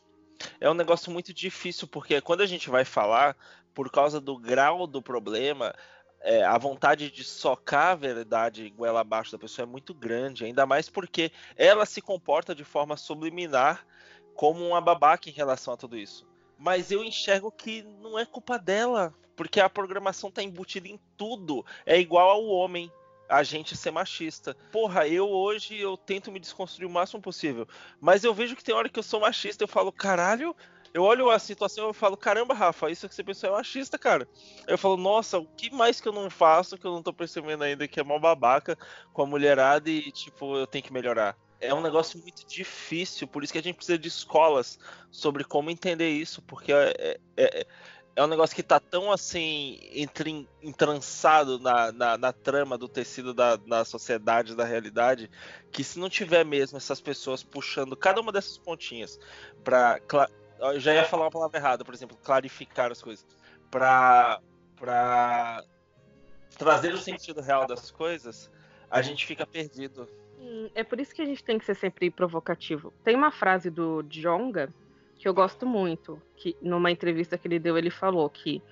É 0.60 0.70
um 0.70 0.74
negócio 0.74 1.10
muito 1.10 1.34
difícil, 1.34 1.88
porque 1.88 2.20
quando 2.20 2.42
a 2.42 2.46
gente 2.46 2.70
vai 2.70 2.84
falar, 2.84 3.36
por 3.74 3.90
causa 3.90 4.20
do 4.20 4.38
grau 4.38 4.86
do 4.86 5.02
problema, 5.02 5.74
é, 6.20 6.44
a 6.44 6.58
vontade 6.58 7.10
de 7.10 7.24
socar 7.24 7.92
a 7.92 7.94
verdade 7.94 8.68
goela 8.70 9.00
abaixo 9.00 9.32
da 9.32 9.38
pessoa 9.38 9.64
é 9.64 9.70
muito 9.70 9.94
grande, 9.94 10.44
ainda 10.44 10.66
mais 10.66 10.88
porque 10.88 11.30
ela 11.56 11.86
se 11.86 12.00
comporta 12.00 12.54
de 12.54 12.64
forma 12.64 12.96
subliminar 12.96 13.86
como 14.34 14.66
uma 14.66 14.80
babaca 14.80 15.28
em 15.28 15.32
relação 15.32 15.74
a 15.74 15.76
tudo 15.76 15.96
isso. 15.96 16.26
Mas 16.58 16.90
eu 16.90 17.04
enxergo 17.04 17.52
que 17.52 17.82
não 17.82 18.18
é 18.18 18.26
culpa 18.26 18.58
dela, 18.58 19.14
porque 19.36 19.60
a 19.60 19.70
programação 19.70 20.30
tá 20.30 20.42
embutida 20.42 20.88
em 20.88 20.98
tudo. 21.16 21.64
É 21.86 21.98
igual 21.98 22.30
ao 22.30 22.44
homem, 22.46 22.90
a 23.28 23.42
gente 23.42 23.76
ser 23.76 23.90
machista. 23.90 24.56
Porra, 24.72 25.06
eu 25.06 25.28
hoje 25.28 25.78
eu 25.78 25.96
tento 25.96 26.32
me 26.32 26.40
desconstruir 26.40 26.86
o 26.86 26.90
máximo 26.90 27.20
possível, 27.20 27.68
mas 28.00 28.24
eu 28.24 28.32
vejo 28.32 28.56
que 28.56 28.64
tem 28.64 28.74
hora 28.74 28.88
que 28.88 28.98
eu 28.98 29.02
sou 29.02 29.20
machista, 29.20 29.62
eu 29.62 29.68
falo, 29.68 29.92
caralho, 29.92 30.56
eu 30.92 31.02
olho 31.02 31.30
a 31.30 31.38
situação 31.38 31.90
e 31.90 31.94
falo, 31.94 32.16
caramba, 32.16 32.54
Rafa, 32.54 32.90
isso 32.90 33.08
que 33.08 33.14
você 33.14 33.22
pensou 33.22 33.50
é 33.50 33.52
machista, 33.52 33.98
cara. 33.98 34.28
Eu 34.66 34.78
falo, 34.78 34.96
nossa, 34.96 35.38
o 35.38 35.46
que 35.46 35.70
mais 35.70 36.00
que 36.00 36.08
eu 36.08 36.12
não 36.12 36.30
faço 36.30 36.78
que 36.78 36.86
eu 36.86 36.92
não 36.92 37.02
tô 37.02 37.12
percebendo 37.12 37.64
ainda 37.64 37.86
que 37.86 38.00
é 38.00 38.02
mó 38.02 38.18
babaca 38.18 38.76
com 39.12 39.22
a 39.22 39.26
mulherada 39.26 39.88
e, 39.90 40.10
tipo, 40.10 40.56
eu 40.56 40.66
tenho 40.66 40.84
que 40.84 40.92
melhorar. 40.92 41.36
É 41.60 41.74
um 41.74 41.80
negócio 41.80 42.20
muito 42.20 42.46
difícil, 42.46 43.26
por 43.26 43.42
isso 43.42 43.52
que 43.52 43.58
a 43.58 43.62
gente 43.62 43.76
precisa 43.76 43.98
de 43.98 44.08
escolas 44.08 44.78
sobre 45.10 45.42
como 45.42 45.70
entender 45.70 46.08
isso, 46.08 46.40
porque 46.42 46.72
é, 46.72 47.18
é, 47.36 47.66
é 48.18 48.24
um 48.24 48.26
negócio 48.26 48.56
que 48.56 48.64
tá 48.64 48.80
tão 48.80 49.12
assim 49.12 49.78
entrançado 50.60 51.60
na, 51.60 51.92
na, 51.92 52.18
na 52.18 52.32
trama 52.32 52.76
do 52.76 52.88
tecido 52.88 53.32
da, 53.32 53.54
da 53.54 53.84
sociedade, 53.84 54.56
da 54.56 54.64
realidade, 54.64 55.30
que 55.70 55.84
se 55.84 56.00
não 56.00 56.08
tiver 56.10 56.44
mesmo 56.44 56.76
essas 56.76 57.00
pessoas 57.00 57.44
puxando 57.44 57.96
cada 57.96 58.20
uma 58.20 58.32
dessas 58.32 58.58
pontinhas 58.58 59.20
pra. 59.62 60.00
Eu 60.60 60.80
já 60.80 60.94
ia 60.94 61.04
falar 61.04 61.24
uma 61.24 61.30
palavra 61.30 61.58
errada, 61.58 61.84
por 61.84 61.94
exemplo, 61.94 62.16
clarificar 62.22 62.90
as 62.90 63.02
coisas. 63.02 63.26
Pra. 63.70 64.40
pra 64.76 65.62
trazer 66.56 66.92
o 66.92 66.98
sentido 66.98 67.40
real 67.40 67.66
das 67.66 67.90
coisas, 67.90 68.50
a 68.90 69.00
gente 69.02 69.24
fica 69.26 69.46
perdido. 69.46 70.08
Hum, 70.40 70.68
É 70.74 70.82
por 70.82 70.98
isso 71.00 71.14
que 71.14 71.22
a 71.22 71.24
gente 71.24 71.44
tem 71.44 71.58
que 71.58 71.64
ser 71.64 71.74
sempre 71.74 72.10
provocativo. 72.10 72.92
Tem 73.04 73.14
uma 73.14 73.30
frase 73.30 73.70
do 73.70 74.02
Djonga 74.02 74.72
que 75.14 75.28
eu 75.28 75.34
gosto 75.34 75.66
muito, 75.66 76.20
que 76.36 76.56
numa 76.62 76.90
entrevista 76.90 77.36
que 77.36 77.46
ele 77.48 77.58
deu, 77.58 77.76
ele 77.76 77.90
falou 77.90 78.28
que 78.30 78.62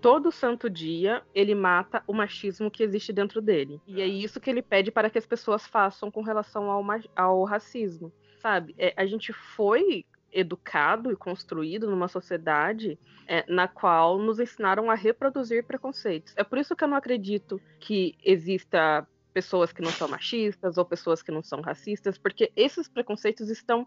todo 0.00 0.30
santo 0.30 0.68
dia 0.68 1.22
ele 1.34 1.54
mata 1.54 2.02
o 2.06 2.12
machismo 2.12 2.70
que 2.70 2.82
existe 2.82 3.12
dentro 3.12 3.40
dele. 3.40 3.80
E 3.86 4.02
é 4.02 4.06
isso 4.06 4.38
que 4.38 4.50
ele 4.50 4.60
pede 4.62 4.90
para 4.90 5.08
que 5.08 5.18
as 5.18 5.26
pessoas 5.26 5.66
façam 5.66 6.10
com 6.10 6.22
relação 6.22 6.70
ao, 6.70 6.84
ao 7.16 7.44
racismo. 7.44 8.12
Sabe? 8.38 8.74
É, 8.78 8.92
a 8.96 9.06
gente 9.06 9.32
foi 9.32 10.04
educado 10.34 11.12
e 11.12 11.16
construído 11.16 11.88
numa 11.88 12.08
sociedade 12.08 12.98
é, 13.26 13.44
na 13.48 13.68
qual 13.68 14.18
nos 14.18 14.40
ensinaram 14.40 14.90
a 14.90 14.94
reproduzir 14.94 15.64
preconceitos. 15.64 16.34
É 16.36 16.42
por 16.44 16.58
isso 16.58 16.74
que 16.74 16.82
eu 16.84 16.88
não 16.88 16.96
acredito 16.96 17.60
que 17.78 18.16
exista 18.22 19.06
pessoas 19.32 19.72
que 19.72 19.80
não 19.82 19.90
são 19.90 20.08
machistas 20.08 20.76
ou 20.76 20.84
pessoas 20.84 21.22
que 21.22 21.32
não 21.32 21.42
são 21.42 21.60
racistas, 21.60 22.18
porque 22.18 22.52
esses 22.54 22.88
preconceitos 22.88 23.48
estão 23.48 23.86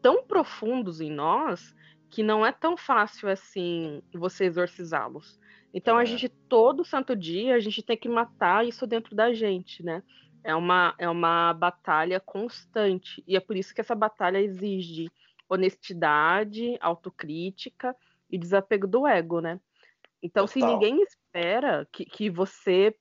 tão 0.00 0.24
profundos 0.24 1.00
em 1.00 1.10
nós 1.10 1.74
que 2.10 2.22
não 2.22 2.46
é 2.46 2.52
tão 2.52 2.76
fácil 2.76 3.28
assim 3.28 4.02
você 4.12 4.44
exorcizá-los. 4.44 5.38
Então 5.72 5.98
É. 5.98 6.02
a 6.02 6.04
gente 6.04 6.28
todo 6.28 6.84
santo 6.84 7.16
dia 7.16 7.54
a 7.54 7.60
gente 7.60 7.82
tem 7.82 7.96
que 7.96 8.08
matar 8.08 8.66
isso 8.66 8.86
dentro 8.86 9.14
da 9.16 9.32
gente, 9.32 9.82
né? 9.82 10.02
É 10.44 10.54
uma, 10.54 10.94
é 10.98 11.08
uma 11.08 11.52
batalha 11.54 12.20
constante 12.20 13.24
e 13.26 13.36
é 13.36 13.40
por 13.40 13.56
isso 13.56 13.74
que 13.74 13.80
essa 13.80 13.94
batalha 13.94 14.40
exige 14.40 15.10
honestidade, 15.54 16.76
autocrítica 16.80 17.96
e 18.30 18.38
desapego 18.38 18.86
do 18.86 19.06
ego, 19.06 19.40
né? 19.40 19.60
Então, 20.22 20.46
se 20.46 20.58
Total. 20.58 20.74
ninguém 20.74 21.02
espera 21.02 21.86
que, 21.92 22.04
que 22.04 22.30
você 22.30 22.94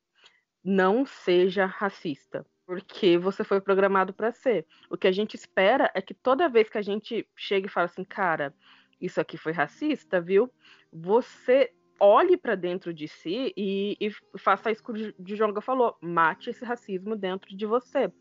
não 0.63 1.05
seja 1.05 1.65
racista, 1.65 2.45
porque 2.65 3.17
você 3.17 3.43
foi 3.43 3.59
programado 3.59 4.13
para 4.13 4.31
ser. 4.31 4.65
O 4.89 4.97
que 4.97 5.07
a 5.07 5.11
gente 5.11 5.35
espera 5.35 5.91
é 5.93 6.01
que 6.01 6.13
toda 6.13 6.49
vez 6.49 6.69
que 6.69 6.77
a 6.77 6.81
gente 6.81 7.27
chega 7.35 7.67
e 7.67 7.69
fala 7.69 7.85
assim, 7.85 8.03
cara, 8.03 8.53
isso 8.99 9.19
aqui 9.19 9.37
foi 9.37 9.51
racista, 9.51 10.21
viu? 10.21 10.51
Você 10.91 11.73
olhe 11.99 12.37
para 12.37 12.55
dentro 12.55 12.93
de 12.93 13.07
si 13.07 13.53
e, 13.55 13.97
e 13.99 14.11
faça 14.37 14.71
isso 14.71 14.83
que 14.83 14.91
o 14.91 15.13
Djonga 15.19 15.61
falou, 15.61 15.95
mate 16.01 16.49
esse 16.49 16.65
racismo 16.65 17.15
dentro 17.15 17.55
de 17.55 17.65
você, 17.65 18.11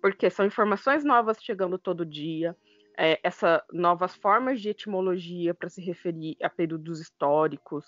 porque 0.00 0.28
são 0.28 0.44
informações 0.44 1.04
novas 1.04 1.42
chegando 1.42 1.78
todo 1.78 2.04
dia, 2.04 2.56
é, 2.96 3.18
essas 3.22 3.60
novas 3.72 4.14
formas 4.14 4.60
de 4.60 4.68
etimologia 4.68 5.54
para 5.54 5.68
se 5.68 5.80
referir 5.80 6.36
a 6.42 6.48
períodos 6.48 7.00
históricos. 7.00 7.84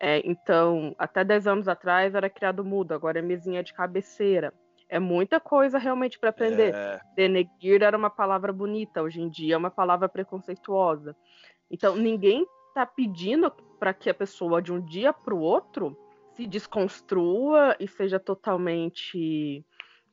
É, 0.00 0.22
então, 0.24 0.94
até 0.98 1.24
10 1.24 1.46
anos 1.46 1.68
atrás 1.68 2.14
era 2.14 2.30
criado 2.30 2.64
mudo, 2.64 2.92
agora 2.92 3.18
é 3.18 3.22
mesinha 3.22 3.62
de 3.62 3.74
cabeceira. 3.74 4.52
É 4.88 4.98
muita 4.98 5.38
coisa 5.38 5.76
realmente 5.76 6.18
para 6.18 6.30
aprender. 6.30 6.74
É, 6.74 7.00
Denegrir 7.14 7.82
era 7.82 7.96
uma 7.96 8.08
palavra 8.08 8.52
bonita, 8.52 9.02
hoje 9.02 9.20
em 9.20 9.28
dia 9.28 9.54
é 9.54 9.58
uma 9.58 9.70
palavra 9.70 10.08
preconceituosa. 10.08 11.14
Então, 11.70 11.94
ninguém 11.96 12.46
está 12.68 12.86
pedindo 12.86 13.50
para 13.78 13.92
que 13.92 14.08
a 14.08 14.14
pessoa, 14.14 14.62
de 14.62 14.72
um 14.72 14.80
dia 14.80 15.12
para 15.12 15.34
o 15.34 15.40
outro, 15.40 15.96
se 16.32 16.46
desconstrua 16.46 17.76
e 17.78 17.86
seja 17.86 18.18
totalmente. 18.18 19.64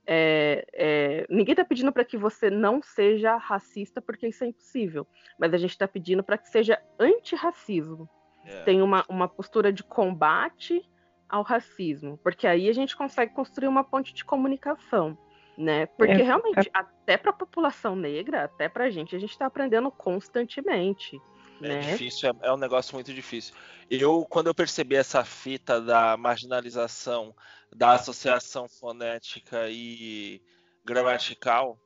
É, 0.08 0.66
é, 0.74 1.26
ninguém 1.30 1.54
está 1.54 1.66
pedindo 1.66 1.92
para 1.92 2.06
que 2.06 2.18
você 2.18 2.50
não 2.50 2.82
seja 2.82 3.36
racista, 3.38 4.02
porque 4.02 4.28
isso 4.28 4.44
é 4.44 4.48
impossível. 4.48 5.08
Mas 5.38 5.54
a 5.54 5.58
gente 5.58 5.72
está 5.72 5.88
pedindo 5.88 6.24
para 6.24 6.38
que 6.38 6.50
seja 6.50 6.80
antirracismo. 7.00 8.10
é. 8.46 8.64
Tem 8.64 8.82
uma, 8.82 9.04
uma 9.10 9.28
postura 9.28 9.74
de 9.74 9.84
combate 9.84 10.88
ao 11.28 11.42
racismo, 11.42 12.18
porque 12.20 12.46
aí 12.48 12.70
a 12.70 12.74
gente 12.74 12.96
consegue 12.96 13.34
construir 13.34 13.68
uma 13.68 13.84
ponte 13.84 14.14
de 14.14 14.24
comunicação, 14.24 15.18
né? 15.58 15.88
Porque 15.88 16.14
É, 16.14 16.24
realmente, 16.24 16.70
até 16.72 17.18
para 17.18 17.32
a 17.32 17.34
população 17.34 17.96
negra, 17.96 18.44
até 18.44 18.70
para 18.70 18.86
a 18.86 18.90
gente, 18.92 19.16
a 19.16 19.20
gente 19.20 19.32
está 19.32 19.48
aprendendo 19.48 19.90
constantemente, 19.92 21.20
É 21.62 21.68
né? 21.68 21.80
difícil, 21.80 22.30
é, 22.30 22.48
é 22.48 22.54
um 22.54 22.58
negócio 22.58 22.94
muito 22.96 23.14
difícil. 23.14 23.54
Eu, 23.90 24.26
quando 24.30 24.48
eu 24.48 24.56
percebi 24.56 24.96
essa 24.96 25.24
fita 25.24 25.80
da 25.80 26.18
marginalização, 26.18 27.36
da 27.76 27.94
associação 27.94 28.68
fonética 28.68 29.70
e 29.70 30.42
gramatical, 30.84 31.80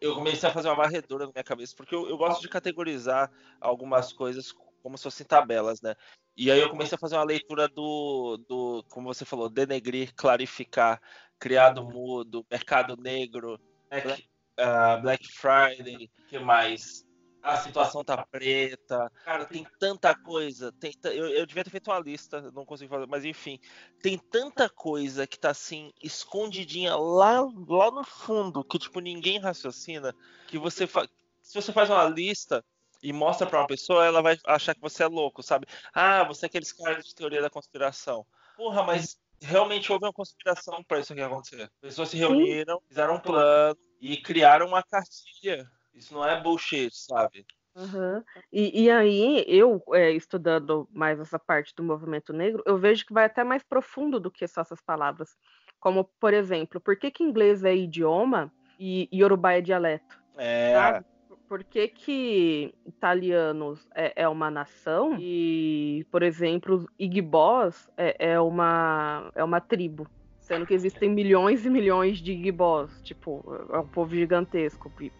eu 0.00 0.14
comecei 0.14 0.48
a 0.48 0.52
fazer 0.52 0.68
uma 0.68 0.74
varredura 0.74 1.26
na 1.26 1.32
minha 1.32 1.44
cabeça, 1.44 1.74
porque 1.76 1.94
eu, 1.94 2.08
eu 2.08 2.16
gosto 2.16 2.40
de 2.40 2.48
categorizar 2.48 3.30
algumas 3.60 4.12
coisas 4.12 4.52
como 4.82 4.98
se 4.98 5.04
fossem 5.04 5.24
tabelas, 5.24 5.80
né? 5.80 5.94
E 6.36 6.50
aí 6.50 6.58
eu 6.58 6.70
comecei 6.70 6.96
a 6.96 6.98
fazer 6.98 7.14
uma 7.14 7.24
leitura 7.24 7.68
do, 7.68 8.36
do 8.48 8.84
como 8.88 9.12
você 9.12 9.24
falou, 9.24 9.48
denegrir, 9.48 10.12
clarificar, 10.16 11.00
criado 11.38 11.84
mudo, 11.84 12.44
mercado 12.50 12.96
negro, 12.96 13.60
Black, 13.88 14.28
ah, 14.56 14.96
Black 14.96 15.28
Friday, 15.32 16.10
que 16.28 16.38
mais? 16.38 17.04
A 17.42 17.56
situação 17.56 18.04
tá 18.04 18.24
preta. 18.24 19.10
Cara, 19.24 19.44
tem 19.44 19.66
tanta 19.78 20.14
coisa. 20.14 20.70
Tem, 20.72 20.94
eu, 21.04 21.28
eu 21.28 21.44
devia 21.44 21.64
ter 21.64 21.70
feito 21.70 21.90
uma 21.90 21.98
lista, 21.98 22.40
não 22.52 22.64
consigo 22.64 22.90
fazer, 22.90 23.06
mas 23.08 23.24
enfim. 23.24 23.58
Tem 24.00 24.16
tanta 24.16 24.68
coisa 24.68 25.26
que 25.26 25.38
tá 25.38 25.50
assim, 25.50 25.92
escondidinha 26.00 26.94
lá, 26.94 27.40
lá 27.68 27.90
no 27.90 28.04
fundo, 28.04 28.62
que 28.62 28.78
tipo, 28.78 29.00
ninguém 29.00 29.38
raciocina, 29.38 30.14
que 30.46 30.56
você 30.56 30.86
fa... 30.86 31.08
Se 31.42 31.60
você 31.60 31.72
faz 31.72 31.90
uma 31.90 32.04
lista 32.04 32.64
e 33.02 33.12
mostra 33.12 33.46
pra 33.46 33.60
uma 33.60 33.66
pessoa, 33.66 34.06
ela 34.06 34.22
vai 34.22 34.38
achar 34.46 34.74
que 34.74 34.80
você 34.80 35.02
é 35.02 35.08
louco, 35.08 35.42
sabe? 35.42 35.66
Ah, 35.92 36.22
você 36.22 36.46
é 36.46 36.48
aqueles 36.48 36.72
caras 36.72 37.04
de 37.04 37.14
teoria 37.14 37.42
da 37.42 37.50
conspiração. 37.50 38.24
Porra, 38.56 38.84
mas 38.84 39.18
realmente 39.40 39.90
houve 39.90 40.04
uma 40.04 40.12
conspiração 40.12 40.84
pra 40.84 41.00
isso 41.00 41.12
aqui 41.12 41.22
acontecer. 41.22 41.68
Pessoas 41.80 42.08
se 42.08 42.16
reuniram, 42.16 42.80
fizeram 42.86 43.16
um 43.16 43.20
plano 43.20 43.76
e 44.00 44.16
criaram 44.16 44.68
uma 44.68 44.82
cartilha. 44.84 45.68
Isso 45.94 46.14
não 46.14 46.24
é 46.24 46.40
bullshit, 46.40 46.90
sabe? 46.92 47.44
Aham. 47.76 48.22
E, 48.52 48.84
e 48.84 48.90
aí, 48.90 49.44
eu 49.48 49.82
é, 49.92 50.10
estudando 50.10 50.88
mais 50.92 51.18
essa 51.18 51.38
parte 51.38 51.74
do 51.74 51.82
movimento 51.82 52.32
negro, 52.32 52.62
eu 52.66 52.76
vejo 52.76 53.06
que 53.06 53.12
vai 53.14 53.24
até 53.24 53.42
mais 53.42 53.62
profundo 53.62 54.20
do 54.20 54.30
que 54.30 54.46
só 54.46 54.60
essas 54.60 54.80
palavras. 54.80 55.36
Como, 55.80 56.04
por 56.20 56.34
exemplo, 56.34 56.80
por 56.80 56.96
que, 56.96 57.10
que 57.10 57.24
inglês 57.24 57.64
é 57.64 57.74
idioma 57.74 58.52
e 58.78 59.08
Yorubá 59.12 59.52
é 59.52 59.60
dialeto? 59.60 60.20
É. 60.36 60.72
sabe? 60.74 61.06
Por 61.48 61.64
que, 61.64 61.88
que 61.88 62.74
italianos 62.86 63.86
é, 63.94 64.22
é 64.22 64.28
uma 64.28 64.50
nação 64.50 65.16
e, 65.18 66.06
por 66.10 66.22
exemplo, 66.22 66.88
Igbós 66.98 67.90
é, 67.96 68.32
é 68.32 68.40
uma, 68.40 69.30
é 69.34 69.44
uma 69.44 69.60
tribo? 69.60 70.06
Sendo 70.40 70.66
que 70.66 70.72
existem 70.72 71.10
milhões 71.10 71.66
e 71.66 71.70
milhões 71.70 72.18
de 72.18 72.32
Igbós, 72.32 73.02
tipo, 73.02 73.44
é 73.70 73.78
um 73.78 73.86
povo 73.86 74.14
gigantesco. 74.14 74.90
E 75.00 75.12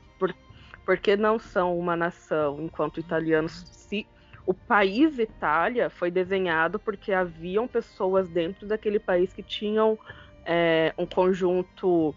Por, 0.84 0.96
por 0.96 0.98
que 0.98 1.16
não 1.16 1.38
são 1.38 1.78
uma 1.78 1.96
nação 1.96 2.60
enquanto 2.60 3.00
italianos? 3.00 3.64
Se 3.70 4.06
o 4.46 4.52
país 4.52 5.18
Itália 5.18 5.88
foi 5.88 6.10
desenhado 6.10 6.78
porque 6.78 7.12
haviam 7.12 7.68
pessoas 7.68 8.28
dentro 8.28 8.66
daquele 8.66 8.98
país 8.98 9.32
que 9.32 9.42
tinham 9.42 9.98
é, 10.44 10.92
um 10.98 11.06
conjunto 11.06 12.14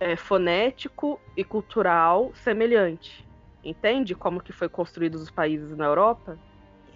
é, 0.00 0.16
fonético 0.16 1.20
e 1.36 1.44
cultural 1.44 2.32
semelhante. 2.34 3.26
Entende 3.62 4.14
como 4.14 4.40
que 4.40 4.52
foi 4.52 4.68
construídos 4.68 5.20
os 5.20 5.30
países 5.30 5.76
na 5.76 5.84
Europa? 5.84 6.38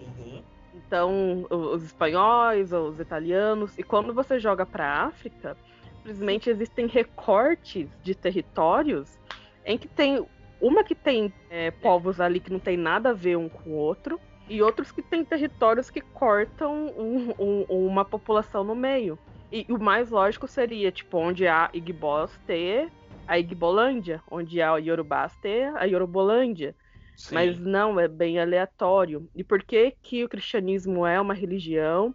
Uhum. 0.00 0.42
Então, 0.74 1.46
os 1.50 1.82
espanhóis, 1.82 2.72
os 2.72 3.00
italianos, 3.00 3.76
e 3.76 3.82
quando 3.82 4.14
você 4.14 4.38
joga 4.38 4.64
para 4.64 4.86
a 4.86 5.06
África, 5.06 5.56
simplesmente 5.96 6.48
existem 6.48 6.86
recortes 6.86 7.90
de 8.02 8.14
territórios 8.14 9.18
em 9.64 9.76
que 9.76 9.88
tem 9.88 10.24
uma 10.60 10.84
que 10.84 10.94
tem 10.94 11.32
é, 11.48 11.70
povos 11.70 12.20
ali 12.20 12.40
que 12.40 12.52
não 12.52 12.58
tem 12.58 12.76
nada 12.76 13.10
a 13.10 13.14
ver 13.14 13.36
um 13.36 13.48
com 13.48 13.70
o 13.70 13.74
outro, 13.74 14.20
e 14.48 14.60
outros 14.62 14.90
que 14.90 15.00
tem 15.00 15.24
territórios 15.24 15.90
que 15.90 16.00
cortam 16.00 16.88
um- 16.98 17.34
um- 17.38 17.86
uma 17.86 18.04
população 18.04 18.64
no 18.64 18.74
meio. 18.74 19.18
E 19.52 19.64
o 19.68 19.78
mais 19.78 20.10
lógico 20.10 20.46
seria, 20.46 20.90
tipo, 20.90 21.18
onde 21.18 21.46
há 21.46 21.70
Igbós 21.72 22.36
ter 22.46 22.90
a 23.26 23.38
Igbolândia, 23.38 24.20
onde 24.28 24.60
há 24.60 24.76
Yorubás 24.76 25.36
ter 25.36 25.72
a 25.76 25.84
Yorubolândia. 25.84 26.74
Sim. 27.16 27.34
Mas 27.34 27.58
não, 27.58 28.00
é 28.00 28.08
bem 28.08 28.40
aleatório. 28.40 29.28
E 29.36 29.44
por 29.44 29.62
que, 29.62 29.94
que 30.02 30.24
o 30.24 30.28
cristianismo 30.28 31.06
é 31.06 31.20
uma 31.20 31.34
religião, 31.34 32.14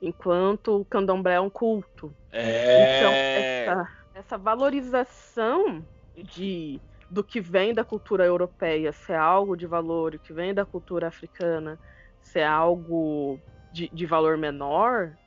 enquanto 0.00 0.80
o 0.80 0.84
candomblé 0.84 1.34
é 1.34 1.40
um 1.40 1.50
culto? 1.50 2.14
Então, 2.32 3.12
É. 3.12 3.64
essa, 3.66 3.88
essa 4.14 4.38
valorização 4.38 5.84
de, 6.16 6.80
do 7.12 7.24
que 7.24 7.40
vem 7.40 7.74
da 7.74 7.84
cultura 7.84 8.24
europeia 8.26 8.92
ser 8.92 9.14
algo 9.16 9.56
de 9.56 9.66
valor, 9.66 10.14
o 10.14 10.20
que 10.20 10.32
vem 10.32 10.54
da 10.54 10.64
cultura 10.66 11.08
africana 11.08 11.78
ser 12.22 12.44
algo 12.44 13.42
de, 13.70 13.90
de 13.92 14.06
valor 14.06 14.38
menor, 14.38 15.18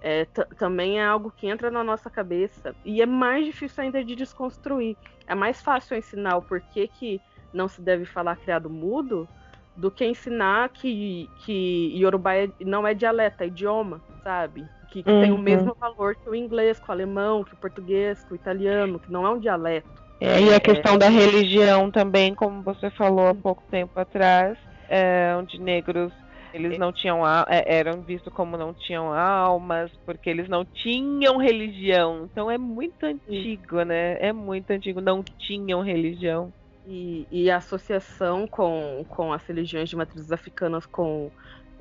é, 0.00 0.24
ta- 0.26 0.46
também 0.58 1.00
é 1.00 1.04
algo 1.04 1.32
que 1.32 1.48
entra 1.48 1.70
na 1.70 1.84
nossa 1.84 2.10
cabeça. 2.10 2.76
E 2.84 3.02
é 3.02 3.06
mais 3.06 3.44
difícil 3.46 3.84
ainda 3.84 4.04
de 4.04 4.14
desconstruir. 4.16 4.98
É 5.26 5.34
mais 5.34 5.62
fácil 5.62 5.96
ensinar 5.96 6.36
o 6.36 6.42
porquê 6.42 6.88
que 6.88 7.22
não 7.52 7.68
se 7.68 7.82
deve 7.82 8.04
falar 8.06 8.36
criado 8.36 8.70
mudo 8.70 9.28
do 9.76 9.90
que 9.90 10.04
ensinar 10.04 10.68
que, 10.70 11.30
que 11.44 11.92
Yorubá 11.98 12.34
é- 12.36 12.52
não 12.60 12.86
é 12.86 12.94
dialeto, 12.94 13.42
é 13.44 13.46
idioma, 13.48 14.02
sabe? 14.22 14.70
Que, 14.88 15.02
que 15.04 15.14
tem 15.16 15.32
o 15.32 15.38
Uhum. 15.38 15.38
mesmo 15.38 15.76
valor 15.80 16.16
que 16.16 16.28
o 16.30 16.34
inglês, 16.34 16.78
que 16.80 16.88
o 16.90 16.92
alemão, 16.92 17.44
que 17.44 17.54
o 17.54 17.58
português, 17.58 18.22
que 18.24 18.32
o 18.32 18.36
italiano, 18.36 19.00
que 19.00 19.10
não 19.12 19.26
é 19.26 19.30
um 19.30 19.40
dialeto. 19.40 20.01
É, 20.20 20.40
e 20.40 20.54
a 20.54 20.60
questão 20.60 20.96
da 20.96 21.08
religião 21.08 21.90
também, 21.90 22.34
como 22.34 22.62
você 22.62 22.90
falou 22.90 23.28
há 23.28 23.34
pouco 23.34 23.62
tempo 23.70 23.98
atrás, 23.98 24.56
é, 24.88 25.34
onde 25.36 25.60
negros 25.60 26.12
eles 26.52 26.78
não 26.78 26.92
tinham 26.92 27.26
é, 27.48 27.64
eram 27.66 28.02
vistos 28.02 28.32
como 28.32 28.56
não 28.56 28.74
tinham 28.74 29.12
almas, 29.12 29.90
porque 30.04 30.28
eles 30.28 30.48
não 30.48 30.64
tinham 30.64 31.38
religião. 31.38 32.28
Então 32.30 32.50
é 32.50 32.58
muito 32.58 33.04
antigo, 33.04 33.82
né? 33.82 34.18
É 34.20 34.32
muito 34.32 34.70
antigo, 34.70 35.00
não 35.00 35.22
tinham 35.22 35.80
religião. 35.82 36.52
E, 36.86 37.26
e 37.30 37.50
a 37.50 37.56
associação 37.56 38.46
com, 38.46 39.04
com 39.08 39.32
as 39.32 39.42
religiões 39.46 39.88
de 39.88 39.96
matrizes 39.96 40.32
africanas 40.32 40.84
com 40.84 41.30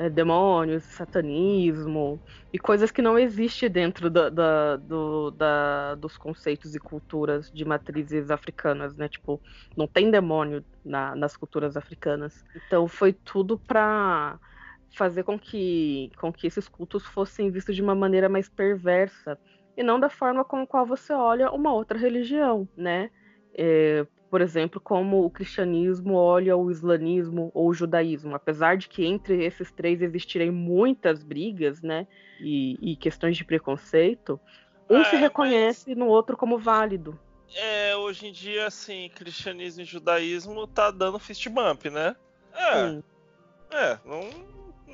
é, 0.02 0.10
demônios, 0.10 0.84
satanismo 0.84 2.20
e 2.52 2.58
coisas 2.58 2.90
que 2.90 3.04
não 3.04 3.20
existem 3.20 3.70
dentro 3.70 4.10
da, 4.10 4.30
da, 4.30 4.76
do, 4.78 5.30
da, 5.30 5.94
dos 5.96 6.18
conceitos 6.18 6.74
e 6.74 6.80
culturas 6.80 7.52
de 7.52 7.64
matrizes 7.64 8.32
africanas, 8.32 8.96
né? 8.96 9.08
Tipo, 9.08 9.40
não 9.78 9.88
tem 9.88 10.10
demônio 10.10 10.66
na, 10.84 11.16
nas 11.16 11.38
culturas 11.38 11.78
africanas. 11.78 12.44
Então 12.56 12.88
foi 12.88 13.14
tudo 13.14 13.60
para 13.60 14.40
fazer 14.96 15.24
com 15.24 15.38
que, 15.38 16.12
com 16.20 16.34
que 16.34 16.48
esses 16.48 16.68
cultos 16.68 17.06
fossem 17.06 17.52
vistos 17.52 17.76
de 17.76 17.82
uma 17.84 17.94
maneira 17.94 18.28
mais 18.28 18.50
perversa 18.50 19.38
e 19.78 19.84
não 19.84 20.00
da 20.00 20.10
forma 20.10 20.44
com 20.44 20.64
a 20.64 20.68
qual 20.68 20.86
você 20.86 21.14
olha 21.14 21.52
uma 21.52 21.72
outra 21.72 21.98
religião, 21.98 22.68
né? 22.76 23.12
É, 23.54 24.06
por 24.32 24.40
exemplo, 24.40 24.80
como 24.80 25.26
o 25.26 25.30
cristianismo 25.30 26.14
olha 26.14 26.56
o 26.56 26.72
islamismo 26.72 27.52
ou 27.54 27.68
o 27.68 27.74
judaísmo, 27.74 28.34
apesar 28.34 28.78
de 28.78 28.88
que 28.88 29.06
entre 29.06 29.44
esses 29.44 29.70
três 29.74 30.02
existirem 30.02 30.50
muitas 30.50 31.22
brigas, 31.22 31.82
né, 31.82 32.08
e, 32.40 32.78
e 32.82 32.96
questões 32.96 33.36
de 33.36 33.44
preconceito, 33.44 34.40
um 34.90 35.02
É, 35.02 35.04
se 35.04 35.18
reconhece 35.18 35.94
no 35.96 36.08
outro 36.08 36.38
como 36.38 36.58
válido. 36.58 37.20
É, 37.54 37.94
hoje 37.98 38.28
em 38.28 38.32
dia, 38.32 38.68
assim, 38.68 39.12
cristianismo 39.14 39.82
e 39.82 39.86
judaísmo 39.86 40.66
tá 40.66 40.90
dando 40.90 41.20
fist 41.20 41.46
bump, 41.50 41.90
né? 41.90 42.16
É, 42.54 42.88
Sim. 42.88 43.04
é, 43.70 44.00
não, 44.06 44.22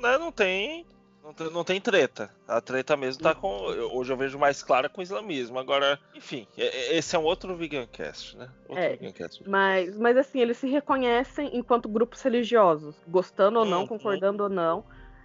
né, 0.02 0.18
não 0.18 0.32
tem. 0.32 0.84
Não 1.28 1.34
tem, 1.34 1.50
não 1.50 1.62
tem 1.64 1.78
treta. 1.78 2.30
A 2.46 2.58
treta 2.58 2.96
mesmo 2.96 3.22
tá 3.22 3.34
com. 3.34 3.48
Hoje 3.92 4.10
eu 4.10 4.16
vejo 4.16 4.38
mais 4.38 4.62
clara 4.62 4.88
com 4.88 5.00
o 5.00 5.04
islamismo. 5.04 5.58
Agora, 5.58 6.00
enfim, 6.14 6.46
é- 6.56 6.64
é- 6.64 6.96
esse 6.96 7.14
é 7.14 7.18
um 7.18 7.24
outro 7.24 7.54
Vegancast, 7.54 8.34
né? 8.34 8.48
Outro 8.66 8.82
É. 8.82 8.96
Vegancast. 8.96 9.46
Mas, 9.46 9.98
mas 9.98 10.16
assim, 10.16 10.40
eles 10.40 10.56
se 10.56 10.66
reconhecem 10.66 11.54
enquanto 11.54 11.86
grupos 11.86 12.22
religiosos, 12.22 12.96
gostando 13.06 13.58
ou 13.58 13.66
não, 13.66 13.82
Uhum. 13.82 13.88
concordando 13.88 14.42
ou 14.44 14.48
não. 14.48 14.82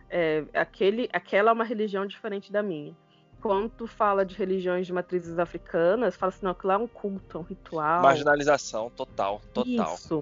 É, 0.09 0.43
aquele, 0.53 1.09
aquela 1.13 1.51
é 1.51 1.53
uma 1.53 1.63
religião 1.63 2.05
diferente 2.05 2.51
da 2.51 2.61
minha. 2.61 2.93
Quando 3.41 3.69
tu 3.69 3.87
fala 3.87 4.25
de 4.25 4.35
religiões 4.35 4.85
de 4.85 4.91
matrizes 4.91 5.39
africanas, 5.39 6.17
fala 6.17 6.31
assim, 6.31 6.43
não, 6.45 6.51
aquilo 6.51 6.67
lá 6.67 6.73
é 6.73 6.77
um 6.79 6.87
culto, 6.87 7.37
é 7.37 7.39
um 7.39 7.43
ritual. 7.43 8.01
Marginalização 8.01 8.89
total, 8.89 9.41
total. 9.53 9.95
Isso. 9.95 10.21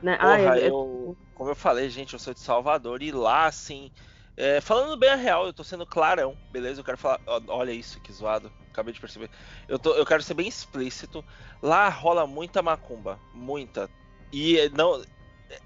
Né? 0.00 0.16
Porra, 0.18 0.34
Ah, 0.52 0.58
é- 0.58 0.62
é- 0.62 0.70
eu, 0.70 1.16
como 1.34 1.50
eu 1.50 1.56
falei, 1.56 1.90
gente, 1.90 2.12
eu 2.12 2.18
sou 2.20 2.32
de 2.32 2.38
Salvador 2.40 3.02
e 3.02 3.10
lá, 3.10 3.46
assim, 3.46 3.90
é, 4.36 4.60
falando 4.60 4.98
bem 4.98 5.08
a 5.08 5.16
real, 5.16 5.46
eu 5.46 5.52
tô 5.52 5.64
sendo 5.64 5.86
clarão, 5.86 6.36
beleza? 6.50 6.80
Eu 6.80 6.84
quero 6.84 6.98
falar, 6.98 7.20
olha 7.48 7.72
isso, 7.72 7.98
que 8.00 8.12
zoado, 8.12 8.52
acabei 8.70 8.92
de 8.92 9.00
perceber. 9.00 9.30
Eu, 9.66 9.78
tô, 9.78 9.94
eu 9.94 10.04
quero 10.04 10.22
ser 10.22 10.34
bem 10.34 10.46
explícito. 10.46 11.24
Lá 11.62 11.88
rola 11.88 12.26
muita 12.26 12.62
macumba, 12.62 13.18
muita. 13.32 13.88
E 14.30 14.58
é, 14.58 14.68
não, 14.68 15.02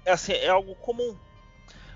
é, 0.05 0.11
assim, 0.11 0.31
é 0.31 0.47
algo 0.47 0.73
comum. 0.75 1.17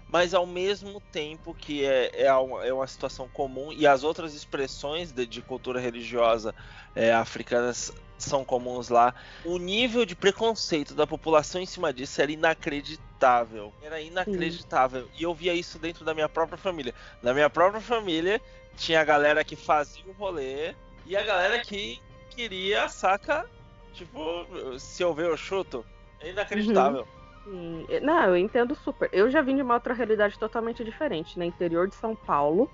Mas 0.08 0.34
ao 0.34 0.45
mesmo 0.45 1.02
tempo 1.12 1.54
que 1.54 1.86
é, 1.86 2.26
é, 2.26 2.34
uma, 2.34 2.66
é 2.66 2.72
uma 2.72 2.88
situação 2.88 3.28
comum 3.30 3.72
e 3.72 3.88
as 3.88 4.04
outras 4.04 4.34
expressões 4.34 5.12
de, 5.12 5.26
de 5.26 5.42
cultura 5.42 5.80
religiosa 5.80 6.54
é, 6.94 7.12
africanas 7.14 7.92
são 8.18 8.45
comuns 8.45 8.90
lá, 8.90 9.14
o 9.44 9.58
nível 9.58 10.06
de 10.06 10.16
preconceito 10.16 10.94
da 10.94 11.06
população 11.06 11.61
em 11.61 11.66
cima 11.66 11.94
disso 11.94 12.22
era 12.22 12.32
inacreditável. 12.32 13.74
Era 13.82 14.00
inacreditável. 14.02 15.08
E 15.18 15.24
eu 15.24 15.34
via 15.34 15.53
isso 15.53 15.77
dentro 15.80 16.06
da 16.06 16.14
minha 16.14 16.30
própria 16.30 16.58
família. 16.58 16.94
Na 17.22 17.34
minha 17.34 17.50
própria 17.50 17.82
família, 17.82 18.42
tinha 18.76 19.02
a 19.02 19.03
galera 19.03 19.44
que 19.44 19.56
fazia 19.56 20.03
o 20.08 20.11
rolê 20.14 20.74
e 21.06 21.16
a 21.16 21.24
galera 21.24 21.60
que 21.60 22.02
queria, 22.30 22.88
saca? 22.90 23.45
Tipo, 23.94 24.45
se 24.80 25.03
eu 25.03 25.14
ver, 25.14 25.27
eu 25.27 25.38
chuto. 25.38 25.85
É 26.19 26.32
inacreditável. 26.32 27.03
Sim. 27.06 27.85
Não, 28.02 28.24
eu 28.24 28.38
entendo 28.38 28.76
super. 28.76 29.10
Eu 29.14 29.30
já 29.30 29.42
vim 29.42 29.56
de 29.56 29.61
uma 29.61 29.76
outra 29.76 29.94
realidade 29.94 30.38
totalmente 30.40 30.84
diferente, 30.84 31.38
no 31.38 31.45
interior 31.45 31.88
de 31.88 31.95
São 31.95 32.16
Paulo, 32.16 32.69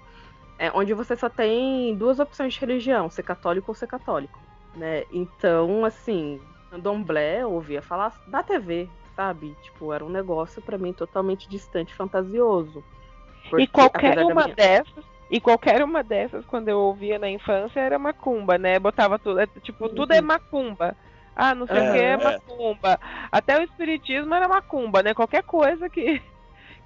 é, 0.58 0.72
onde 0.74 0.94
você 0.94 1.16
só 1.16 1.28
tem 1.30 1.94
duas 1.96 2.20
opções 2.20 2.54
de 2.54 2.60
religião, 2.60 3.10
ser 3.10 3.24
católico 3.24 3.72
ou 3.72 3.76
ser 3.76 3.88
católico, 3.88 4.40
né? 4.76 5.04
Então, 5.12 5.84
assim, 5.86 6.42
candomblé 6.70 7.42
eu 7.42 7.52
ouvia 7.52 7.82
falar 7.82 8.14
da 8.28 8.42
TV, 8.44 8.88
sabe? 9.16 9.56
Tipo, 9.62 9.92
era 9.94 10.04
um 10.06 10.10
negócio 10.10 10.62
pra 10.62 10.78
mim 10.78 10.94
totalmente 10.94 11.50
distante, 11.50 11.94
fantasioso. 11.94 12.84
Porque, 13.50 13.64
E 13.64 13.68
qualquer 13.68 14.18
uma 14.20 14.44
minha- 14.44 14.56
dessas, 14.56 15.04
e 15.30 15.40
qualquer 15.42 15.84
uma 15.84 16.04
dessas, 16.04 16.46
quando 16.46 16.70
eu 16.70 16.80
ouvia 16.80 17.18
na 17.20 17.30
infância, 17.30 17.80
era 17.80 17.98
macumba, 18.00 18.58
né? 18.58 18.78
Botava 18.80 19.18
tudo, 19.20 19.40
é, 19.40 19.48
tipo, 19.62 19.90
tudo 19.90 20.14
é 20.14 20.22
macumba. 20.22 20.96
Ah, 21.36 21.56
não 21.56 21.66
sei 21.66 21.78
o 21.78 21.84
É, 21.84 21.92
que 21.92 21.98
é 21.98 22.12
é. 22.12 22.18
macumba. 22.18 23.00
Até 23.32 23.58
o 23.60 23.64
espiritismo 23.64 24.34
era 24.34 24.48
macumba, 24.48 25.02
né? 25.02 25.14
Qualquer 25.14 25.44
coisa 25.44 25.90
que, 25.90 26.22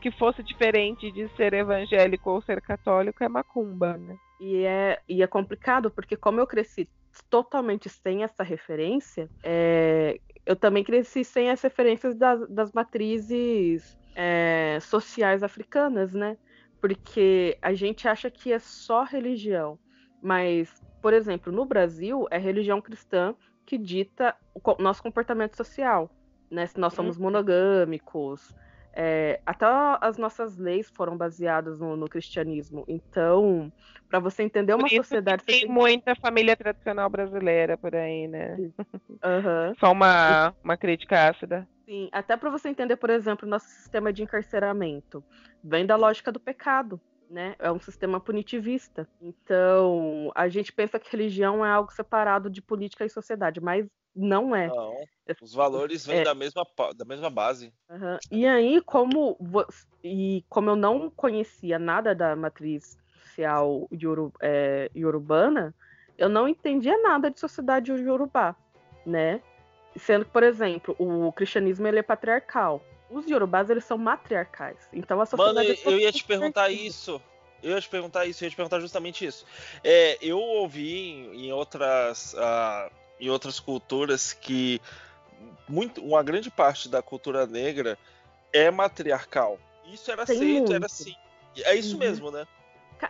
que 0.05 0.11
fosse 0.11 0.43
diferente 0.43 1.11
de 1.11 1.27
ser 1.29 1.51
evangélico 1.55 2.29
ou 2.29 2.39
ser 2.39 2.61
católico 2.61 3.23
é 3.23 3.27
macumba, 3.27 3.97
né? 3.97 4.15
E 4.39 4.63
é, 4.63 5.01
e 5.09 5.23
é 5.23 5.25
complicado, 5.25 5.89
porque 5.89 6.15
como 6.15 6.39
eu 6.39 6.45
cresci 6.45 6.87
totalmente 7.27 7.89
sem 7.89 8.23
essa 8.23 8.43
referência, 8.43 9.27
é, 9.41 10.19
eu 10.45 10.55
também 10.55 10.83
cresci 10.83 11.23
sem 11.23 11.49
as 11.49 11.59
referências 11.59 12.15
das, 12.15 12.47
das 12.47 12.71
matrizes 12.71 13.97
é, 14.15 14.77
sociais 14.79 15.41
africanas, 15.41 16.13
né? 16.13 16.37
Porque 16.79 17.57
a 17.59 17.73
gente 17.73 18.07
acha 18.07 18.29
que 18.29 18.53
é 18.53 18.59
só 18.59 19.03
religião. 19.05 19.79
Mas, 20.21 20.83
por 21.01 21.13
exemplo, 21.13 21.51
no 21.51 21.65
Brasil, 21.65 22.27
é 22.29 22.37
religião 22.37 22.79
cristã 22.79 23.33
que 23.65 23.75
dita 23.75 24.35
o 24.53 24.61
nosso 24.79 25.01
comportamento 25.01 25.57
social. 25.57 26.11
Né? 26.51 26.67
Se 26.67 26.79
nós 26.79 26.93
somos 26.93 27.17
monogâmicos, 27.17 28.53
é, 28.95 29.41
até 29.45 29.65
as 29.99 30.17
nossas 30.17 30.57
leis 30.57 30.89
foram 30.89 31.17
baseadas 31.17 31.79
no, 31.79 31.97
no 31.97 32.07
cristianismo. 32.07 32.85
Então, 32.87 33.71
para 34.09 34.19
você 34.19 34.43
entender 34.43 34.73
uma 34.73 34.87
sociedade, 34.87 35.43
você 35.43 35.51
tem 35.51 35.59
tem 35.61 35.69
muita 35.69 36.15
família 36.15 36.55
tradicional 36.55 37.09
brasileira 37.09 37.77
por 37.77 37.93
aí, 37.93 38.25
né? 38.27 38.57
Aham. 39.21 39.73
Só 39.77 39.91
uma, 39.91 40.55
uma 40.63 40.77
crítica 40.77 41.27
ácida. 41.27 41.67
Sim, 41.85 42.09
até 42.11 42.37
para 42.37 42.49
você 42.49 42.69
entender, 42.69 42.95
por 42.95 43.09
exemplo, 43.09 43.47
nosso 43.47 43.67
sistema 43.67 44.13
de 44.13 44.23
encarceramento. 44.23 45.23
Vem 45.61 45.85
da 45.85 45.97
lógica 45.97 46.31
do 46.31 46.39
pecado, 46.39 46.99
né? 47.29 47.55
É 47.59 47.69
um 47.71 47.79
sistema 47.79 48.19
punitivista. 48.19 49.07
Então, 49.21 50.31
a 50.33 50.47
gente 50.47 50.71
pensa 50.71 50.97
que 50.97 51.11
religião 51.11 51.65
é 51.65 51.69
algo 51.69 51.91
separado 51.91 52.49
de 52.49 52.61
política 52.61 53.05
e 53.05 53.09
sociedade, 53.09 53.59
mas 53.59 53.85
não 54.15 54.55
é. 54.55 54.67
Não, 54.67 54.95
os 55.41 55.53
valores 55.53 56.05
vêm 56.05 56.19
É. 56.19 56.23
da, 56.23 56.33
mesma, 56.33 56.65
da 56.95 57.05
mesma 57.05 57.29
base. 57.29 57.73
Aham. 57.89 58.17
E 58.31 58.47
aí, 58.47 58.81
como, 58.81 59.37
e 60.03 60.43
como 60.49 60.69
eu 60.69 60.75
não 60.75 61.09
conhecia 61.09 61.77
nada 61.77 62.15
da 62.15 62.35
matriz 62.35 62.97
social 63.23 63.89
é, 64.39 64.89
iorubana, 64.95 65.75
eu 66.17 66.29
não 66.29 66.47
entendia 66.47 66.97
nada 67.01 67.29
de 67.29 67.39
sociedade 67.39 67.91
iorubá, 67.91 68.55
né? 69.05 69.41
Sendo 69.97 70.25
que, 70.25 70.31
por 70.31 70.43
exemplo, 70.43 70.95
o 70.97 71.31
cristianismo 71.31 71.87
ele 71.87 71.99
é 71.99 72.03
patriarcal. 72.03 72.81
Os 73.09 73.27
iorubás, 73.27 73.69
eles 73.69 73.83
são 73.83 73.97
matriarcais. 73.97 74.89
Então, 74.93 75.21
a 75.21 75.25
Mano, 75.37 75.53
sociedade... 75.59 75.81
eu, 75.83 75.91
é 75.91 75.93
eu 75.93 75.99
ia 75.99 76.11
te 76.11 76.23
perguntar 76.23 76.69
isso. 76.69 77.21
Eu 77.63 77.71
ia 77.71 77.81
te 77.81 77.89
perguntar 77.89 78.25
isso, 78.25 78.43
eu 78.43 78.45
ia 78.45 78.49
te 78.51 78.55
perguntar 78.55 78.79
justamente 78.79 79.25
isso. 79.25 79.45
É, 79.83 80.17
eu 80.21 80.37
ouvi 80.37 81.09
em, 81.09 81.45
em 81.47 81.51
outras, 81.51 82.35
ah, 82.37 82.91
em 83.19 83.29
outras 83.29 83.59
culturas 83.59 84.33
que 84.33 84.81
muito, 85.67 86.03
uma 86.03 86.23
grande 86.23 86.49
parte 86.49 86.87
da 86.89 87.01
cultura 87.01 87.45
negra 87.45 87.97
é 88.53 88.69
matriarcal. 88.71 89.59
Isso 89.85 90.11
era 90.11 90.25
Tem 90.25 90.35
aceito, 90.35 90.57
muito. 90.57 90.73
era 90.73 90.85
assim. 90.85 91.15
É 91.63 91.75
isso 91.75 91.93
Uhum. 91.93 91.99
mesmo, 91.99 92.31
né? 92.31 92.45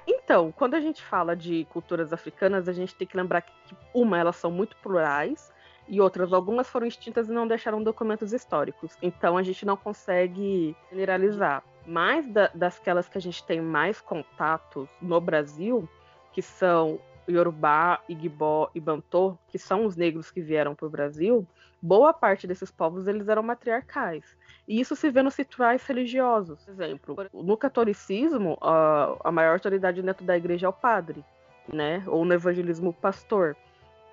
Então, 0.07 0.51
quando 0.51 0.73
a 0.73 0.79
gente 0.79 1.01
fala 1.01 1.35
de 1.35 1.65
culturas 1.65 2.11
africanas, 2.11 2.67
a 2.67 2.73
gente 2.73 2.95
tem 2.95 3.07
que 3.07 3.15
lembrar 3.15 3.41
que, 3.41 3.77
uma, 3.93 4.17
elas 4.17 4.35
são 4.35 4.49
muito 4.51 4.75
plurais, 4.77 5.51
e 5.87 6.01
outras, 6.01 6.33
algumas 6.33 6.67
foram 6.67 6.87
extintas 6.87 7.29
e 7.29 7.31
não 7.31 7.47
deixaram 7.47 7.81
documentos 7.83 8.33
históricos. 8.33 8.97
Então, 9.01 9.37
a 9.37 9.43
gente 9.43 9.65
não 9.65 9.77
consegue 9.77 10.75
generalizar. 10.89 11.63
Mas 11.85 12.27
da, 12.27 12.49
dasquelas 12.53 13.07
que 13.07 13.17
a 13.17 13.21
gente 13.21 13.43
tem 13.43 13.61
mais 13.61 14.01
contatos 14.01 14.89
no 14.99 15.21
Brasil, 15.21 15.87
que 16.33 16.41
são 16.41 16.99
Yorubá, 17.29 18.01
Igbó 18.07 18.69
e 18.73 18.79
Bantô, 18.79 19.37
que 19.47 19.57
são 19.57 19.85
os 19.85 19.95
negros 19.95 20.31
que 20.31 20.41
vieram 20.41 20.75
para 20.75 20.85
o 20.85 20.89
Brasil, 20.89 21.47
boa 21.81 22.13
parte 22.13 22.47
desses 22.47 22.71
povos 22.71 23.07
eles 23.07 23.27
eram 23.27 23.43
matriarcais. 23.43 24.35
E 24.67 24.79
isso 24.79 24.95
se 24.95 25.09
vê 25.09 25.21
nos 25.21 25.35
rituais 25.35 25.85
religiosos. 25.85 26.63
Por 26.63 26.71
exemplo, 26.71 27.15
no 27.33 27.55
catolicismo, 27.55 28.57
a, 28.61 29.31
maior 29.31 29.53
autoridade 29.53 30.01
dentro 30.01 30.25
da 30.25 30.35
igreja 30.35 30.65
é 30.65 30.69
o 30.69 30.73
padre, 30.73 31.23
né? 31.71 32.03
Ou 32.07 32.25
no 32.25 32.33
evangelismo, 32.33 32.89
o 32.89 32.93
pastor. 32.93 33.55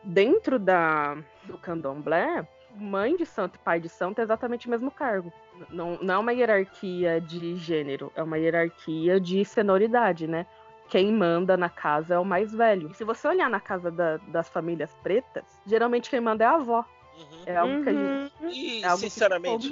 Dentro 0.04 0.58
da, 0.58 1.16
do 1.44 1.56
candomblé, 1.58 2.46
mãe 2.76 3.16
de 3.16 3.24
santo 3.24 3.56
e 3.56 3.58
pai 3.58 3.80
de 3.80 3.88
santo 3.88 4.20
é 4.20 4.24
exatamente 4.24 4.66
o 4.66 4.70
mesmo 4.70 4.90
cargo. 4.90 5.32
Não, 5.70 5.98
não 6.02 6.14
é 6.14 6.18
uma 6.18 6.32
hierarquia 6.32 7.20
de 7.20 7.56
gênero, 7.56 8.12
é 8.14 8.22
uma 8.22 8.38
hierarquia 8.38 9.20
de 9.20 9.44
senioridade, 9.44 10.26
né? 10.26 10.46
Quem 10.92 11.10
manda 11.10 11.56
na 11.56 11.70
casa 11.70 12.16
é 12.16 12.18
o 12.18 12.24
mais 12.24 12.52
velho. 12.52 12.90
E 12.90 12.94
se 12.94 13.02
você 13.02 13.26
olhar 13.26 13.48
na 13.48 13.58
casa 13.58 13.90
da- 13.90 14.18
das 14.28 14.50
famílias 14.50 14.94
pretas, 15.02 15.58
geralmente 15.64 16.10
quem 16.10 16.20
manda 16.20 16.44
é 16.44 16.46
a 16.46 16.56
avó. 16.56 16.84
Uhum. 17.16 17.42
É 17.46 17.56
algo 17.56 17.82
que 17.82 17.88
a 17.88 17.92
gente. 17.92 18.32
Uhum. 18.40 18.50
E, 18.50 18.84
É 18.84 18.96
sinceramente. 18.96 19.68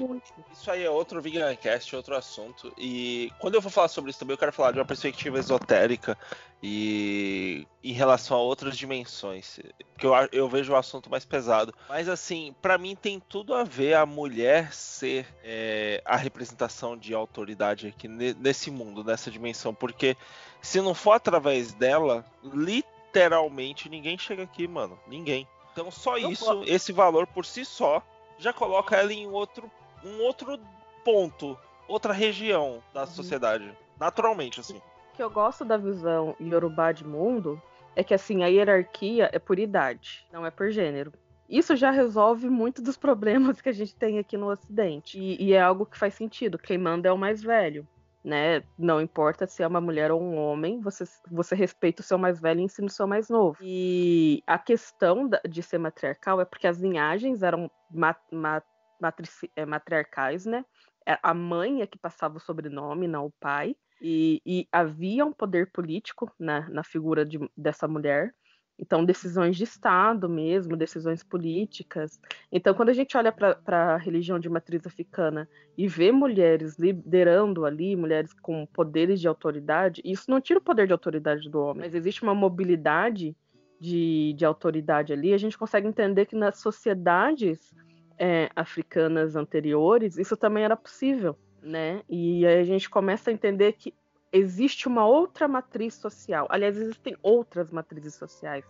Isso 0.53 0.71
aí 0.71 0.85
é 0.85 0.91
outro 0.91 1.21
Vegancast, 1.23 1.95
outro 1.97 2.15
assunto. 2.17 2.73
E 2.77 3.33
quando 3.39 3.55
eu 3.55 3.63
for 3.63 3.71
falar 3.71 3.89
sobre 3.89 4.11
isso 4.11 4.19
também, 4.21 4.35
eu 4.35 4.39
quero 4.39 4.53
falar 4.53 4.73
de 4.73 4.79
uma 4.79 4.85
perspectiva 4.85 5.39
esotérica 5.39 6.17
e 6.63 7.67
em 7.83 7.93
relação 7.93 8.37
a 8.37 8.41
outras 8.41 8.77
dimensões. 8.77 9.59
Que 9.99 10.07
eu, 10.07 10.13
eu 10.33 10.49
vejo 10.49 10.73
o 10.73 10.77
assunto 10.77 11.11
mais 11.11 11.25
pesado. 11.25 11.75
Mas 11.89 12.09
assim, 12.09 12.55
pra 12.61 12.77
mim 12.79 12.95
tem 12.95 13.21
tudo 13.21 13.55
a 13.55 13.65
ver 13.65 13.95
a 13.95 14.05
mulher 14.07 14.73
ser 14.73 15.27
é, 15.43 16.03
a 16.05 16.17
representação 16.17 16.97
de 16.97 17.15
autoridade 17.15 17.87
aqui 17.89 18.07
ne- 18.09 18.35
nesse 18.35 18.71
mundo, 18.71 19.03
nessa 19.05 19.31
dimensão. 19.31 19.75
Porque 19.75 20.17
se 20.61 20.81
não 20.81 20.95
for 20.95 21.13
através 21.13 21.73
dela, 21.73 22.25
literalmente 22.43 23.89
ninguém 23.89 24.19
chega 24.19 24.43
aqui, 24.43 24.67
mano. 24.69 24.99
Ninguém. 25.07 25.47
Então 25.73 25.91
só 25.91 26.19
Eu 26.19 26.31
isso, 26.31 26.63
esse 26.67 26.93
valor 26.93 27.27
por 27.27 27.45
si 27.45 27.65
só, 27.65 28.03
já 28.39 28.53
coloca 28.53 28.97
ela 28.97 29.13
em 29.13 29.27
outro, 29.27 29.71
um 30.05 30.21
outro 30.23 30.59
ponto, 31.05 31.59
outra 31.87 32.13
região 32.13 32.83
da 32.93 33.07
sociedade. 33.07 33.71
Naturalmente, 33.99 34.61
assim. 34.61 34.79
O 35.13 35.17
que 35.17 35.23
eu 35.23 35.31
gosto 35.31 35.65
da 35.65 35.77
visão 35.77 36.35
Yorubá 36.41 36.93
de 36.93 37.07
mundo 37.07 37.61
é 37.95 38.03
que 38.03 38.15
assim, 38.15 38.43
a 38.43 38.47
hierarquia 38.47 39.29
é 39.33 39.39
por 39.39 39.59
idade, 39.59 40.27
não 40.33 40.47
é 40.47 40.51
por 40.51 40.71
gênero. 40.71 41.13
Isso 41.51 41.75
já 41.75 41.91
resolve 41.91 42.49
muito 42.49 42.81
dos 42.81 42.97
problemas 42.97 43.61
que 43.61 43.69
a 43.69 43.73
gente 43.73 43.95
tem 43.97 44.21
aqui 44.21 44.37
no 44.37 44.49
Ocidente. 44.49 45.19
E, 45.19 45.43
e 45.43 45.53
é 45.53 45.61
algo 45.61 45.85
que 45.85 45.99
faz 45.99 46.15
sentido. 46.15 46.57
Quem 46.57 46.79
manda 46.79 47.09
é 47.09 47.13
o 47.13 47.19
mais 47.19 47.43
velho. 47.43 47.87
Né? 48.23 48.63
Não 48.77 49.01
importa 49.01 49.47
se 49.47 49.63
é 49.63 49.67
uma 49.67 49.81
mulher 49.81 50.11
ou 50.13 50.21
um 50.21 50.37
homem, 50.37 50.79
você, 50.81 51.05
você 51.31 51.55
respeita 51.55 52.03
o 52.03 52.05
seu 52.05 52.19
mais 52.19 52.39
velho 52.41 52.61
e 52.61 52.65
ensina 52.65 52.87
o 52.87 52.91
seu 52.91 53.07
mais 53.07 53.31
novo. 53.31 53.59
E 53.63 54.43
a 54.47 54.59
questão 54.59 55.29
de 55.49 55.63
ser 55.63 55.79
matriarcal 55.79 56.41
é 56.41 56.45
porque 56.45 56.67
as 56.67 56.79
linhagens 56.79 57.43
eram 57.43 57.71
ma- 57.91 58.17
ma- 58.31 58.63
matrici- 59.01 59.51
é, 59.57 59.65
matriarcais, 59.65 60.45
né? 60.45 60.65
É, 61.07 61.19
A 61.23 61.33
mãe 61.33 61.81
é 61.81 61.87
que 61.87 61.99
passava 61.99 62.37
o 62.37 62.41
sobrenome, 62.41 63.09
não 63.09 63.27
o 63.27 63.33
pai. 63.41 63.75
E, 64.03 64.41
e 64.47 64.69
havia 64.73 65.25
um 65.27 65.33
poder 65.33 65.71
político 65.73 66.31
na, 66.39 66.69
na 66.71 66.83
figura 66.83 67.25
de- 67.25 67.51
dessa 67.57 67.87
mulher. 67.89 68.35
Então, 68.81 69.05
decisões 69.05 69.57
de 69.57 69.65
Estado 69.65 70.27
mesmo, 70.27 70.75
decisões 70.75 71.23
políticas. 71.23 72.19
Então, 72.51 72.73
quando 72.73 72.89
a 72.89 72.95
gente 72.95 73.15
olha 73.15 73.31
para 73.31 73.95
a 73.95 73.97
religião 73.99 74.39
de 74.39 74.49
matriz 74.49 74.87
africana 74.87 75.47
e 75.77 75.87
vê 75.87 76.11
mulheres 76.11 76.79
liderando 76.79 77.67
ali, 77.67 77.95
mulheres 77.95 78.33
com 78.33 78.65
poderes 78.65 79.21
de 79.21 79.29
autoridade, 79.29 80.01
isso 80.03 80.31
não 80.31 80.41
tira 80.41 80.59
o 80.59 80.63
poder 80.63 80.87
de 80.87 80.93
autoridade 80.93 81.51
do 81.51 81.61
homem, 81.61 81.85
mas 81.85 81.95
existe 81.95 82.23
uma 82.23 82.35
mobilidade 82.35 83.37
de, 83.79 84.33
de 84.33 84.45
autoridade 84.47 85.13
ali. 85.13 85.35
A 85.35 85.39
gente 85.39 85.59
consegue 85.59 85.87
entender 85.87 86.25
que 86.25 86.35
nas 86.35 86.59
sociedades 86.59 87.75
é, 88.19 88.49
africanas 88.57 89.37
anteriores, 89.37 90.17
isso 90.17 90.39
também 90.39 90.65
era 90.65 90.77
possível, 90.77 91.37
né? 91.63 92.03
E 92.09 92.47
aí 92.47 92.61
a 92.61 92.65
gente 92.65 92.89
começa 92.89 93.29
a 93.29 93.33
entender 93.33 93.73
que 93.73 93.93
existe 94.33 94.89
uma 94.89 95.07
outra 95.07 95.49
matriz 95.49 95.95
social. 95.95 96.47
Aliás, 96.51 96.77
existem 96.77 97.17
outras 97.23 97.71
matrizes 97.71 98.15
sociais. 98.15 98.65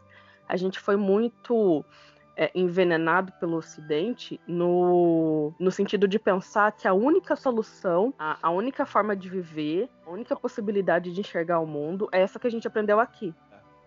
A 0.48 0.56
gente 0.56 0.80
foi 0.80 0.97
muito 0.97 1.84
é, 2.36 2.50
envenenado 2.55 3.32
pelo 3.32 3.56
Ocidente 3.56 4.40
no, 4.47 5.52
no 5.58 5.70
sentido 5.70 6.08
de 6.08 6.18
pensar 6.18 6.72
que 6.72 6.89
a 6.89 6.94
única 6.94 7.36
solução, 7.36 8.14
a, 8.18 8.39
a 8.42 8.50
única 8.50 8.86
forma 8.86 9.14
de 9.14 9.28
viver, 9.28 9.89
a 10.06 10.10
única 10.10 10.34
possibilidade 10.34 11.12
de 11.12 11.20
enxergar 11.20 11.60
o 11.60 11.66
mundo 11.66 12.08
é 12.10 12.20
essa 12.20 12.39
que 12.39 12.47
a 12.47 12.50
gente 12.50 12.66
aprendeu 12.66 12.98
aqui, 12.98 13.34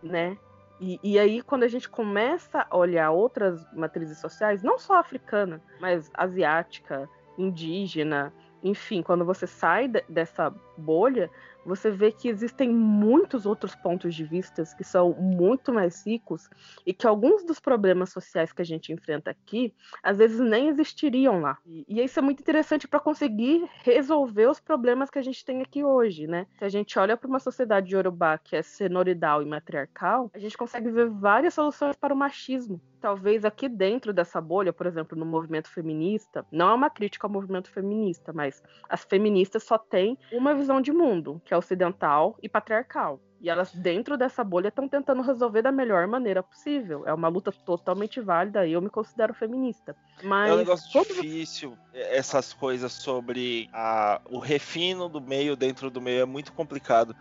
né? 0.01 0.37
E, 0.79 0.99
e 1.03 1.19
aí, 1.19 1.41
quando 1.41 1.63
a 1.63 1.67
gente 1.67 1.87
começa 1.87 2.65
a 2.69 2.77
olhar 2.77 3.11
outras 3.11 3.65
matrizes 3.73 4.17
sociais, 4.19 4.63
não 4.63 4.77
só 4.77 4.95
africana, 4.95 5.61
mas 5.79 6.11
asiática, 6.13 7.09
indígena, 7.37 8.33
enfim, 8.61 9.01
quando 9.01 9.25
você 9.25 9.45
sai 9.45 9.87
de- 9.87 10.03
dessa 10.09 10.53
bolha, 10.77 11.29
você 11.65 11.89
vê 11.89 12.11
que 12.11 12.27
existem 12.27 12.69
muitos 12.69 13.45
outros 13.45 13.75
pontos 13.75 14.13
de 14.15 14.23
vista 14.23 14.63
que 14.77 14.83
são 14.83 15.13
muito 15.13 15.73
mais 15.73 16.05
ricos 16.05 16.49
e 16.85 16.93
que 16.93 17.07
alguns 17.07 17.43
dos 17.43 17.59
problemas 17.59 18.11
sociais 18.11 18.51
que 18.51 18.61
a 18.61 18.65
gente 18.65 18.91
enfrenta 18.91 19.31
aqui, 19.31 19.73
às 20.01 20.17
vezes 20.17 20.39
nem 20.39 20.69
existiriam 20.69 21.39
lá. 21.39 21.57
E, 21.65 22.01
isso 22.01 22.19
é 22.19 22.21
muito 22.21 22.41
interessante 22.41 22.87
para 22.87 22.99
conseguir 22.99 23.67
resolver 23.83 24.47
os 24.47 24.59
problemas 24.59 25.09
que 25.09 25.19
a 25.19 25.21
gente 25.21 25.43
tem 25.43 25.61
aqui 25.61 25.83
hoje, 25.83 26.27
né? 26.27 26.47
Se 26.57 26.65
a 26.65 26.69
gente 26.69 26.97
olha 26.99 27.17
para 27.17 27.27
uma 27.27 27.39
sociedade 27.39 27.93
iorubá 27.93 28.37
que 28.37 28.55
é 28.55 28.61
senoridal 28.61 29.41
e 29.41 29.45
matriarcal, 29.45 30.29
a 30.33 30.39
gente 30.39 30.57
consegue 30.57 30.91
ver 30.91 31.09
várias 31.09 31.53
soluções 31.53 31.95
para 31.95 32.13
o 32.13 32.17
machismo. 32.17 32.81
Talvez 33.03 33.43
aqui 33.43 33.67
dentro 33.67 34.13
dessa 34.13 34.39
bolha, 34.39 34.71
por 34.71 34.85
exemplo, 34.87 35.17
no 35.19 35.25
movimento 35.25 35.67
feminista, 35.67 36.45
não 36.49 36.69
é 36.69 36.73
uma 36.73 36.89
crítica 36.89 37.27
ao 37.27 37.31
movimento 37.33 37.69
feminista, 37.69 38.31
mas 38.31 38.63
as 38.87 39.03
feministas 39.03 39.65
só 39.65 39.77
têm 39.77 40.17
uma 40.31 40.55
visão 40.55 40.79
de 40.79 40.93
mundo, 40.93 41.41
que 41.43 41.53
é 41.53 41.57
ocidental 41.57 42.37
e 42.41 42.47
patriarcal. 42.47 43.19
E 43.41 43.49
elas, 43.49 43.73
dentro 43.73 44.17
dessa 44.17 44.41
bolha, 44.41 44.69
estão 44.69 44.87
tentando 44.87 45.21
resolver 45.21 45.61
da 45.61 45.69
melhor 45.69 46.07
maneira 46.07 46.41
possível. 46.41 47.05
É 47.05 47.13
uma 47.13 47.27
luta 47.27 47.51
totalmente 47.65 48.21
válida 48.21 48.65
e 48.65 48.71
eu 48.71 48.81
me 48.81 48.89
considero 48.89 49.33
feminista. 49.33 49.93
Mas 50.23 50.49
É 50.49 50.53
um 50.53 50.57
negócio 50.59 50.89
quando 50.89 51.07
difícil, 51.09 51.77
essas 51.93 52.53
coisas 52.53 52.93
sobre 52.93 53.67
a- 53.73 54.21
o 54.29 54.39
refino 54.39 55.09
do 55.09 55.19
meio 55.19 55.57
dentro 55.57 55.91
do 55.91 55.99
meio 55.99 56.21
é 56.21 56.25
muito 56.25 56.53
complicado. 56.53 57.13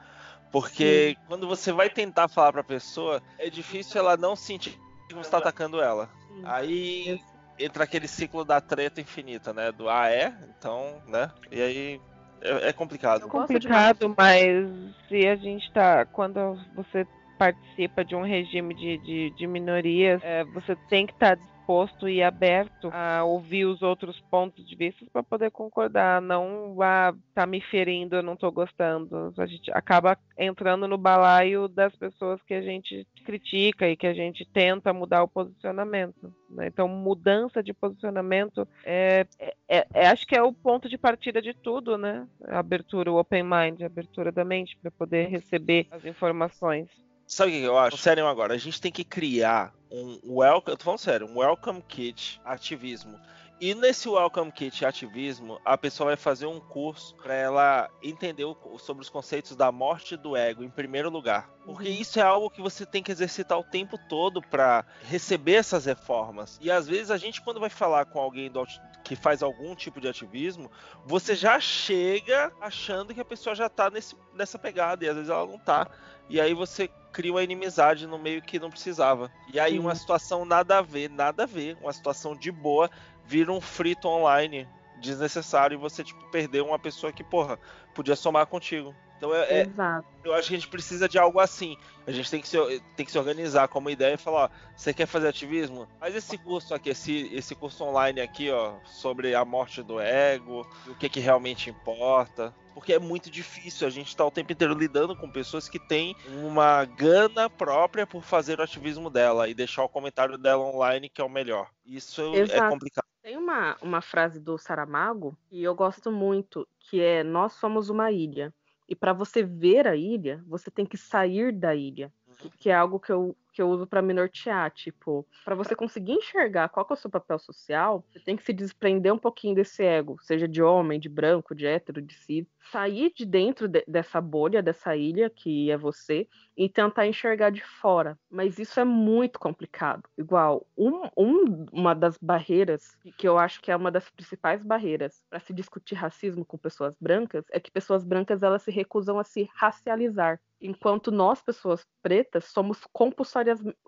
Porque 0.53 1.17
quando 1.27 1.49
você 1.49 1.73
vai 1.73 1.91
tentar 1.91 2.29
falar 2.29 2.53
pra 2.53 2.63
pessoa, 2.63 3.21
é 3.37 3.51
difícil 3.51 3.99
ela 3.99 4.17
não 4.17 4.37
sentir 4.37 4.79
que 5.13 5.19
você 5.19 5.31
tá 5.31 5.39
atacando 5.39 5.81
ela. 5.81 6.09
Aí 6.45 7.21
entra 7.59 7.85
aquele 7.85 8.09
ciclo 8.09 8.45
da 8.45 8.61
treta 8.61 9.01
infinita, 9.01 9.53
né? 9.53 9.71
Do 9.71 9.89
ah, 9.89 10.09
é? 10.09 10.33
Então, 10.57 11.03
né? 11.07 11.31
E 11.51 11.61
aí 11.61 12.01
é, 12.41 12.69
é 12.69 12.73
complicado. 12.73 13.25
De 13.25 13.29
complicado, 13.29 14.15
mas 14.17 14.69
se 15.09 15.27
a 15.27 15.37
gente 15.37 15.71
tá. 15.73 16.05
Quando 16.07 16.59
você 16.75 17.07
participa 17.39 18.05
de 18.05 18.15
um 18.15 18.23
regime 18.23 18.75
de, 18.75 18.99
de, 18.99 19.31
de 19.31 19.47
minorias, 19.47 20.21
é, 20.23 20.45
você 20.45 20.77
tem 20.89 21.07
que 21.07 21.13
estar 21.13 21.37
disposto 21.63 22.09
e 22.09 22.23
aberto 22.23 22.91
a 22.93 23.25
ouvir 23.25 23.65
os 23.65 23.83
outros 23.83 24.21
pontos 24.31 24.67
de 24.67 24.75
vista 24.75 25.07
para 25.13 25.23
poder 25.23 25.51
concordar. 25.51 26.21
Não 26.21 26.77
ah, 26.83 27.15
tá 27.35 27.47
me 27.47 27.61
ferindo, 27.61 28.17
eu 28.17 28.23
não 28.23 28.37
tô 28.37 28.51
gostando. 28.51 29.33
A 29.39 29.47
gente 29.47 29.71
acaba 29.73 30.19
entrando 30.37 30.89
no 30.89 30.99
balaio 30.99 31.69
das 31.69 31.95
pessoas 31.95 32.43
que 32.43 32.55
a 32.55 32.63
gente 32.63 33.07
critica 33.25 33.89
e 33.89 33.97
que 33.97 34.07
a 34.07 34.13
gente 34.13 34.45
tenta 34.45 34.93
mudar 34.93 35.23
o 35.23 35.29
posicionamento. 35.29 36.35
né? 36.51 36.67
Então, 36.67 36.89
mudança 36.89 37.63
de 37.63 37.73
posicionamento 37.73 38.69
é, 38.85 39.27
é- 39.39 39.87
é- 39.95 40.07
acho 40.09 40.27
que 40.27 40.37
é 40.37 40.43
o 40.43 40.53
ponto 40.53 40.89
de 40.89 40.99
partida 40.99 41.41
de 41.41 41.55
tudo, 41.55 41.97
né? 41.97 42.27
Abertura, 42.49 43.11
o 43.11 43.19
open 43.19 43.45
mind, 43.45 43.83
abertura 43.83 44.33
da 44.33 44.45
mente 44.45 44.77
para 44.83 44.91
poder 44.91 45.29
receber 45.29 45.87
as 45.91 46.05
informações. 46.05 46.89
Sabe 47.33 47.51
o 47.51 47.55
que 47.55 47.63
eu 47.63 47.79
acho? 47.79 47.97
Sério 47.97 48.27
agora, 48.27 48.53
a 48.53 48.59
gente 48.59 48.79
tem 48.79 48.93
que 48.93 49.03
criar 49.03 49.73
um 49.91 50.21
welcome, 50.37 50.75
eu 50.75 50.77
tô 50.77 50.85
falando 50.85 50.99
sério, 50.99 51.27
um 51.27 51.39
welcome 51.39 51.83
kit 51.89 52.39
ativismo. 52.45 53.19
E 53.65 53.77
nesse 53.77 54.09
welcome 54.09 54.51
kit 54.51 54.85
ativismo, 54.85 55.61
a 55.65 55.79
pessoa 55.79 56.09
vai 56.09 56.17
fazer 56.17 56.47
um 56.47 56.59
curso 56.59 57.15
para 57.15 57.33
ela 57.33 57.89
entender 58.03 58.45
o- 58.45 58.57
sobre 58.77 59.03
os 59.03 59.09
conceitos 59.09 59.55
da 59.55 59.71
morte 59.71 60.17
do 60.17 60.37
ego 60.37 60.65
em 60.65 60.69
primeiro 60.69 61.09
lugar. 61.09 61.49
Porque 61.65 61.89
isso 61.89 62.19
é 62.19 62.23
algo 62.23 62.51
que 62.51 62.61
você 62.61 62.85
tem 62.85 63.05
que 63.05 63.13
exercitar 63.13 63.57
o 63.57 63.63
tempo 63.63 63.97
todo 64.09 64.43
para 64.43 64.85
receber 65.03 65.55
essas 65.55 65.85
reformas. 65.85 66.59
E 66.61 66.73
às 66.73 66.89
vezes 66.89 67.13
a 67.13 67.17
gente 67.17 67.41
quando 67.41 67.61
vai 67.61 67.71
falar 67.71 68.05
com 68.07 68.19
alguém 68.19 68.51
do 68.51 68.67
que 69.05 69.15
faz 69.15 69.45
algum 69.45 69.77
tipo 69.77 70.01
de 70.01 70.09
ativismo, 70.09 70.69
você 71.05 71.37
já 71.37 71.61
chega 71.61 72.53
achando 72.61 73.15
que 73.15 73.21
a 73.21 73.25
pessoa 73.25 73.55
já 73.55 73.69
tá 73.69 73.89
nesse, 73.89 74.17
nessa 74.35 74.59
pegada 74.59 75.05
e 75.05 75.09
às 75.09 75.15
vezes 75.15 75.31
ela 75.31 75.47
não 75.47 75.59
tá. 75.61 75.87
E 76.29 76.41
aí 76.41 76.53
você 76.53 76.91
cria 77.13 77.33
uma 77.33 77.43
inimizade 77.43 78.07
no 78.07 78.19
meio 78.19 78.41
que 78.41 78.59
não 78.59 78.71
precisava. 78.71 79.31
E 79.53 79.61
aí 79.61 79.79
uma 79.79 79.95
situação 79.95 80.45
nada 80.47 80.79
a 80.79 80.83
ver, 80.83 81.11
nada 81.11 81.43
a 81.43 81.47
ver, 81.47 81.77
uma 81.81 81.93
situação 81.93 82.35
de 82.35 82.51
boa, 82.51 82.91
vira 83.25 83.53
um 83.53 83.61
frito 83.61 84.09
online 84.09 84.69
desnecessário 85.01 85.75
e 85.75 85.79
você, 85.79 86.05
tipo, 86.05 86.25
perdeu 86.31 86.65
uma 86.67 86.79
pessoa 86.79 87.13
que, 87.13 87.25
porra, 87.25 87.59
podia 87.95 88.17
somar 88.17 88.47
contigo. 88.47 88.95
Então 89.23 89.33
é, 89.33 89.61
é- 89.61 89.63
Exato. 89.63 90.07
eu 90.25 90.35
acho 90.35 90.49
que 90.49 90.55
a 90.55 90.59
gente 90.59 90.69
precisa 90.69 91.09
de 91.09 91.17
algo 91.17 91.39
assim. 91.39 91.77
A 92.07 92.11
gente 92.11 92.29
tem 92.29 92.41
que 92.41 92.49
se, 92.49 92.57
tem 92.97 93.07
que 93.07 93.13
se 93.13 93.19
organizar 93.19 93.69
como 93.69 93.89
ideia 93.89 94.15
e 94.15 94.19
falar, 94.19 94.47
ó, 94.47 94.49
você 94.77 94.93
quer 94.93 95.07
fazer 95.07 95.29
ativismo? 95.29 95.89
Faz 96.01 96.15
esse 96.17 96.37
curso 96.37 96.75
aqui, 96.75 96.91
esse, 96.91 97.33
esse 97.33 97.55
curso 97.55 97.85
online 97.85 98.21
aqui, 98.21 98.51
ó, 98.51 98.75
sobre 98.85 99.33
a 99.35 99.45
morte 99.45 99.81
do 99.81 100.01
ego, 100.01 100.67
o 100.89 100.95
que, 100.97 101.09
que 101.09 101.21
realmente 101.21 101.71
importa. 101.71 102.53
Porque 102.75 102.95
é 102.95 102.99
muito 102.99 103.31
difícil, 103.31 103.87
a 103.87 103.91
gente 103.91 104.17
tá 104.17 104.25
o 104.25 104.31
tempo 104.31 104.53
inteiro 104.53 104.75
lidando 104.75 105.15
com 105.15 105.31
pessoas 105.31 105.69
que 105.69 105.79
têm 105.79 106.17
uma 106.27 106.85
gana 106.85 107.49
própria 107.49 108.07
por 108.07 108.25
fazer 108.25 108.59
o 108.59 108.63
ativismo 108.63 109.09
dela 109.11 109.49
e 109.49 109.55
deixar 109.55 109.85
o 109.85 109.89
comentário 109.89 110.37
dela 110.39 110.65
online 110.65 111.09
que 111.09 111.21
é 111.21 111.25
o 111.25 111.29
melhor. 111.29 111.71
Isso 111.87 112.23
é 112.35 112.41
Exato. 112.41 112.71
complicado. 112.71 113.12
Tem 113.23 113.37
uma, 113.37 113.77
uma 113.81 114.01
frase 114.01 114.41
do 114.41 114.59
Saramago 114.59 115.39
que 115.49 115.63
eu 115.63 115.75
gosto 115.75 116.11
muito, 116.11 116.67
que 116.81 117.01
é 117.01 117.23
nós 117.23 117.53
somos 117.53 117.89
uma 117.89 118.11
ilha. 118.11 118.53
E 118.89 118.97
para 118.97 119.13
você 119.13 119.45
ver 119.45 119.87
a 119.87 119.95
ilha, 119.95 120.43
você 120.47 120.71
tem 120.71 120.85
que 120.85 120.97
sair 120.97 121.53
da 121.53 121.75
ilha. 121.75 122.13
Que 122.59 122.69
é 122.69 122.75
algo 122.75 122.99
que 122.99 123.13
eu 123.13 123.37
que 123.53 123.61
eu 123.61 123.69
uso 123.69 123.87
para 123.87 124.03
me 124.03 124.15
nortear, 124.15 124.71
tipo, 124.71 125.27
para 125.45 125.55
você 125.55 125.75
conseguir 125.75 126.13
enxergar 126.13 126.69
qual 126.69 126.87
é 126.89 126.93
o 126.93 126.97
seu 126.97 127.11
papel 127.11 127.39
social, 127.39 128.05
você 128.11 128.21
tem 128.21 128.37
que 128.37 128.43
se 128.43 128.53
desprender 128.53 129.13
um 129.13 129.19
pouquinho 129.19 129.55
desse 129.55 129.83
ego, 129.83 130.17
seja 130.21 130.49
de 130.49 130.63
homem, 130.63 130.99
de 130.99 131.09
branco, 131.09 131.55
de 131.55 131.67
hétero, 131.67 132.01
de 132.01 132.15
cis, 132.15 132.47
sair 132.71 133.13
de 133.15 133.27
dentro 133.27 133.69
de, 133.69 133.85
dessa 133.87 134.21
bolha, 134.21 134.63
dessa 134.63 134.97
ilha 134.97 135.29
que 135.29 135.71
é 135.71 135.77
você 135.77 136.27
e 136.57 136.69
tentar 136.69 137.07
enxergar 137.07 137.51
de 137.51 137.63
fora. 137.63 138.19
Mas 138.31 138.59
isso 138.59 138.79
é 138.81 138.85
muito 138.85 139.39
complicado. 139.39 140.03
Igual, 140.17 140.67
um, 140.77 141.09
um, 141.17 141.67
uma 141.73 141.95
das 141.95 142.17
barreiras, 142.19 142.97
que 143.17 143.29
eu 143.29 143.39
acho 143.39 143.61
que 143.61 143.71
é 143.71 143.77
uma 143.77 143.91
das 143.91 144.09
principais 144.09 144.63
barreiras 144.63 145.23
para 145.29 145.41
se 145.41 145.53
discutir 145.53 145.95
racismo 145.95 146.45
com 146.45 146.57
pessoas 146.57 146.97
brancas, 147.01 147.45
é 147.51 147.61
que 147.61 147.71
pessoas 147.71 148.05
brancas 148.05 148.43
elas 148.43 148.63
se 148.63 148.71
recusam 148.71 149.19
a 149.19 149.25
se 149.25 149.49
racializar. 149.55 150.41
Enquanto 150.63 151.11
nós, 151.11 151.43
pessoas 151.43 151.85
pretas, 152.03 152.45
somos 152.45 152.87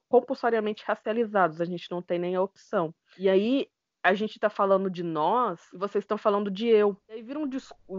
compulsoriamente 0.09 0.85
racializados, 0.87 1.61
a 1.61 1.65
gente 1.65 1.91
não 1.91 2.03
tem 2.03 2.19
nem 2.19 2.35
a 2.35 2.43
opção. 2.43 2.93
E 3.19 3.29
aí 3.29 3.69
a 4.05 4.13
gente 4.13 4.39
tá 4.39 4.51
falando 4.51 4.91
de 4.91 5.03
nós 5.03 5.61
e 5.73 5.79
vocês 5.79 6.03
estão 6.03 6.19
falando 6.19 6.51
de 6.51 6.67
eu. 6.69 6.95
E 7.09 7.13
aí 7.15 7.23
viram, 7.23 7.49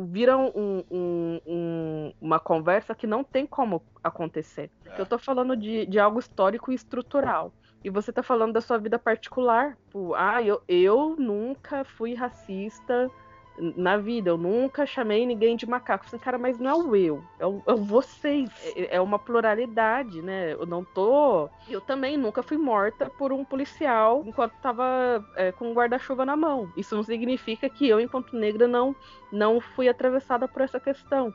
viram 0.08 0.54
um, 0.56 0.84
um, 0.92 1.42
um, 1.48 2.14
uma 2.22 2.40
conversa 2.40 2.94
que 2.94 3.08
não 3.08 3.24
tem 3.24 3.48
como 3.48 3.82
acontecer. 4.04 4.70
Porque 4.84 5.02
eu 5.02 5.06
tô 5.08 5.18
falando 5.18 5.58
de, 5.58 5.88
de 5.88 5.98
algo 6.00 6.20
histórico 6.20 6.72
e 6.72 6.76
estrutural. 6.76 7.52
E 7.84 7.90
você 7.90 8.14
tá 8.14 8.22
falando 8.22 8.54
da 8.54 8.62
sua 8.62 8.78
vida 8.78 9.00
particular. 9.00 9.76
Tipo, 9.86 10.14
ah, 10.14 10.44
eu, 10.44 10.62
eu 10.68 11.16
nunca 11.18 11.84
fui 11.84 12.14
racista 12.14 13.10
na 13.58 13.98
vida. 13.98 14.30
Eu 14.30 14.38
nunca 14.38 14.86
chamei 14.86 15.26
ninguém 15.26 15.56
de 15.56 15.66
macaco. 15.66 16.06
Assim, 16.06 16.18
cara, 16.18 16.38
mas 16.38 16.60
não 16.60 16.70
é 16.70 16.76
o 16.76 16.96
eu, 16.96 17.24
é 17.40 17.46
o, 17.46 17.62
é 17.66 17.74
o 17.74 17.78
vocês. 17.78 18.50
É, 18.76 18.98
é, 18.98 19.02
uma 19.02 19.20
pluralidade, 19.20 20.22
né? 20.22 20.54
Eu 20.54 20.66
não 20.66 20.84
tô. 20.84 21.50
Eu 21.68 21.82
também 21.82 22.18
nunca 22.18 22.44
fui 22.44 22.58
morta 22.58 23.10
por 23.10 23.32
um 23.32 23.44
policial 23.44 24.24
enquanto 24.26 24.54
tava 24.62 25.24
é, 25.36 25.52
com 25.52 25.72
um 25.72 25.74
guarda-chuva 25.74 26.26
na 26.26 26.36
mão. 26.36 26.72
Isso 26.76 26.96
não 26.96 27.04
significa 27.04 27.70
que 27.70 27.88
eu, 27.88 28.00
enquanto 28.00 28.36
negra, 28.36 28.68
não, 28.68 28.96
não 29.32 29.60
fui 29.60 29.88
atravessada 29.88 30.48
por 30.48 30.62
essa 30.62 30.80
questão. 30.80 31.34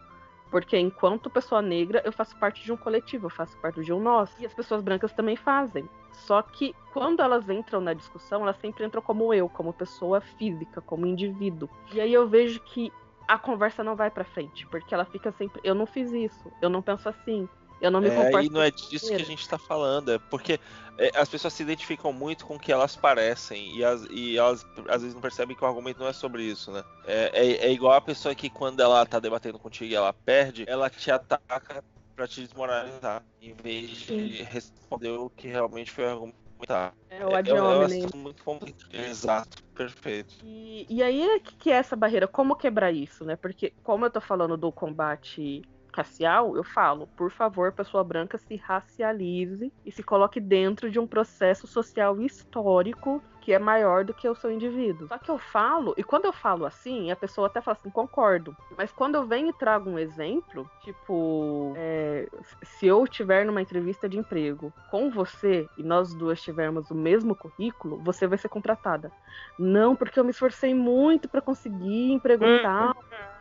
Porque 0.51 0.77
enquanto 0.77 1.31
pessoa 1.31 1.63
negra, 1.63 2.03
eu 2.05 2.13
faço 2.13 2.37
parte 2.37 2.65
de 2.65 2.73
um 2.73 2.77
coletivo, 2.77 3.27
eu 3.27 3.31
faço 3.31 3.57
parte 3.59 3.83
de 3.83 3.93
um 3.93 4.01
nós. 4.01 4.35
E 4.39 4.45
as 4.45 4.53
pessoas 4.53 4.83
brancas 4.83 5.13
também 5.13 5.37
fazem. 5.37 5.89
Só 6.13 6.43
que 6.43 6.75
quando 6.93 7.21
elas 7.21 7.49
entram 7.49 7.81
na 7.81 7.95
discussão, 7.95 8.43
elas 8.43 8.57
sempre 8.59 8.85
entram 8.85 9.01
como 9.01 9.33
eu, 9.33 9.49
como 9.49 9.73
pessoa 9.73 10.21
física, 10.21 10.81
como 10.81 11.07
indivíduo. 11.07 11.69
E 11.93 12.01
aí 12.01 12.13
eu 12.13 12.29
vejo 12.29 12.61
que 12.61 12.93
a 13.29 13.39
conversa 13.39 13.85
não 13.85 13.95
vai 13.95 14.11
para 14.11 14.25
frente, 14.25 14.67
porque 14.67 14.93
ela 14.93 15.05
fica 15.05 15.31
sempre, 15.31 15.61
eu 15.63 15.73
não 15.73 15.87
fiz 15.87 16.11
isso, 16.13 16.51
eu 16.61 16.69
não 16.69 16.83
penso 16.83 17.09
assim, 17.09 17.49
eu 17.81 17.91
não 17.91 18.01
me 18.01 18.09
é, 18.09 18.45
E 18.45 18.51
não 18.51 18.61
é 18.61 18.71
disso 18.71 19.09
que 19.09 19.15
a 19.15 19.25
gente 19.25 19.49
tá 19.49 19.59
falando, 19.59 20.13
é 20.13 20.19
porque 20.19 20.61
é, 20.99 21.11
as 21.15 21.29
pessoas 21.29 21.55
se 21.55 21.63
identificam 21.63 22.13
muito 22.13 22.45
com 22.45 22.57
o 22.57 22.59
que 22.59 22.71
elas 22.71 22.95
parecem 22.95 23.75
e, 23.75 23.83
as, 23.83 24.05
e 24.11 24.37
elas 24.37 24.67
às 24.89 25.01
vezes 25.01 25.15
não 25.15 25.23
percebem 25.23 25.57
que 25.57 25.65
o 25.65 25.67
argumento 25.67 25.99
não 25.99 26.09
é 26.09 26.13
sobre 26.13 26.43
isso, 26.43 26.71
né? 26.71 26.85
É, 27.07 27.31
é, 27.33 27.67
é 27.67 27.73
igual 27.73 27.95
a 27.95 28.01
pessoa 28.01 28.35
que 28.35 28.51
quando 28.51 28.81
ela 28.81 29.07
tá 29.07 29.19
debatendo 29.19 29.59
contigo 29.59 29.91
e 29.91 29.95
ela 29.95 30.13
perde, 30.13 30.65
ela 30.69 30.91
te 30.91 31.11
ataca 31.11 31.83
para 32.15 32.29
te 32.29 32.43
desmoralizar, 32.43 33.25
em 33.41 33.55
vez 33.55 33.91
de 33.91 34.07
Sim. 34.07 34.43
responder 34.43 35.09
o 35.09 35.31
que 35.31 35.49
realmente 35.49 35.91
foi 35.91 36.05
argumentar. 36.05 36.93
É 37.09 37.25
o 37.25 37.35
ad 37.35 37.51
hominem. 37.51 38.05
É, 38.13 38.17
muito 38.17 38.45
complicado. 38.45 38.95
Exato, 38.95 39.63
perfeito. 39.75 40.35
E, 40.45 40.87
e 40.91 41.03
aí, 41.03 41.41
que, 41.41 41.57
que 41.57 41.71
é 41.71 41.77
essa 41.77 41.97
barreira? 41.97 42.29
Como 42.29 42.55
quebrar 42.55 42.93
isso, 42.93 43.25
né? 43.25 43.37
Porque, 43.37 43.73
como 43.83 44.05
eu 44.05 44.11
tô 44.11 44.21
falando 44.21 44.59
do 44.59 44.71
combate 44.71 45.63
racial, 45.95 46.57
eu 46.57 46.65
falo, 46.65 47.07
por 47.17 47.31
favor, 47.31 47.73
pessoa 47.73 48.05
branca 48.05 48.39
se 48.39 48.57
racialize 48.57 49.73
e 49.85 49.93
se 49.93 50.03
coloque 50.03 50.41
dentro 50.41 50.91
de 50.91 50.99
um 50.99 51.07
processo 51.07 51.67
social 51.67 52.21
histórico 52.21 53.23
que 53.41 53.53
é 53.53 53.59
maior 53.59 54.05
do 54.05 54.13
que 54.15 54.29
o 54.29 54.35
seu 54.35 54.53
indivíduo. 54.53 55.09
Só 55.09 55.19
que 55.19 55.31
eu 55.31 55.39
falo, 55.39 55.95
e 55.97 56.05
quando 56.05 56.27
eu 56.27 56.33
falo 56.33 56.67
assim, 56.67 57.11
a 57.11 57.17
pessoa 57.17 57.47
até 57.47 57.61
fala 57.61 57.77
assim, 57.79 57.91
concordo. 57.91 58.55
Mas 58.77 58.93
quando 58.93 59.15
eu 59.15 59.27
venho 59.27 59.49
e 59.49 59.53
trago 59.53 59.91
um 59.91 59.99
exemplo, 59.99 60.71
tipo, 60.83 61.73
é, 61.77 62.29
se 62.63 62.87
eu 62.87 63.03
estiver 63.05 63.45
numa 63.45 63.63
entrevista 63.63 64.09
de 64.09 64.19
emprego 64.19 64.73
com 64.91 65.11
você 65.11 65.67
e 65.77 65.83
nós 65.83 66.15
duas 66.15 66.41
tivermos 66.41 66.91
o 66.91 66.95
mesmo 66.95 67.35
currículo, 67.35 67.99
você 68.05 68.27
vai 68.27 68.39
ser 68.39 68.49
contratada. 68.49 69.11
Não, 69.59 69.97
porque 69.97 70.21
eu 70.21 70.25
me 70.25 70.31
esforcei 70.31 70.75
muito 70.75 71.29
para 71.29 71.41
conseguir 71.41 72.13
emprego 72.13 72.45
uhum. 72.45 72.63
tal. 72.63 72.97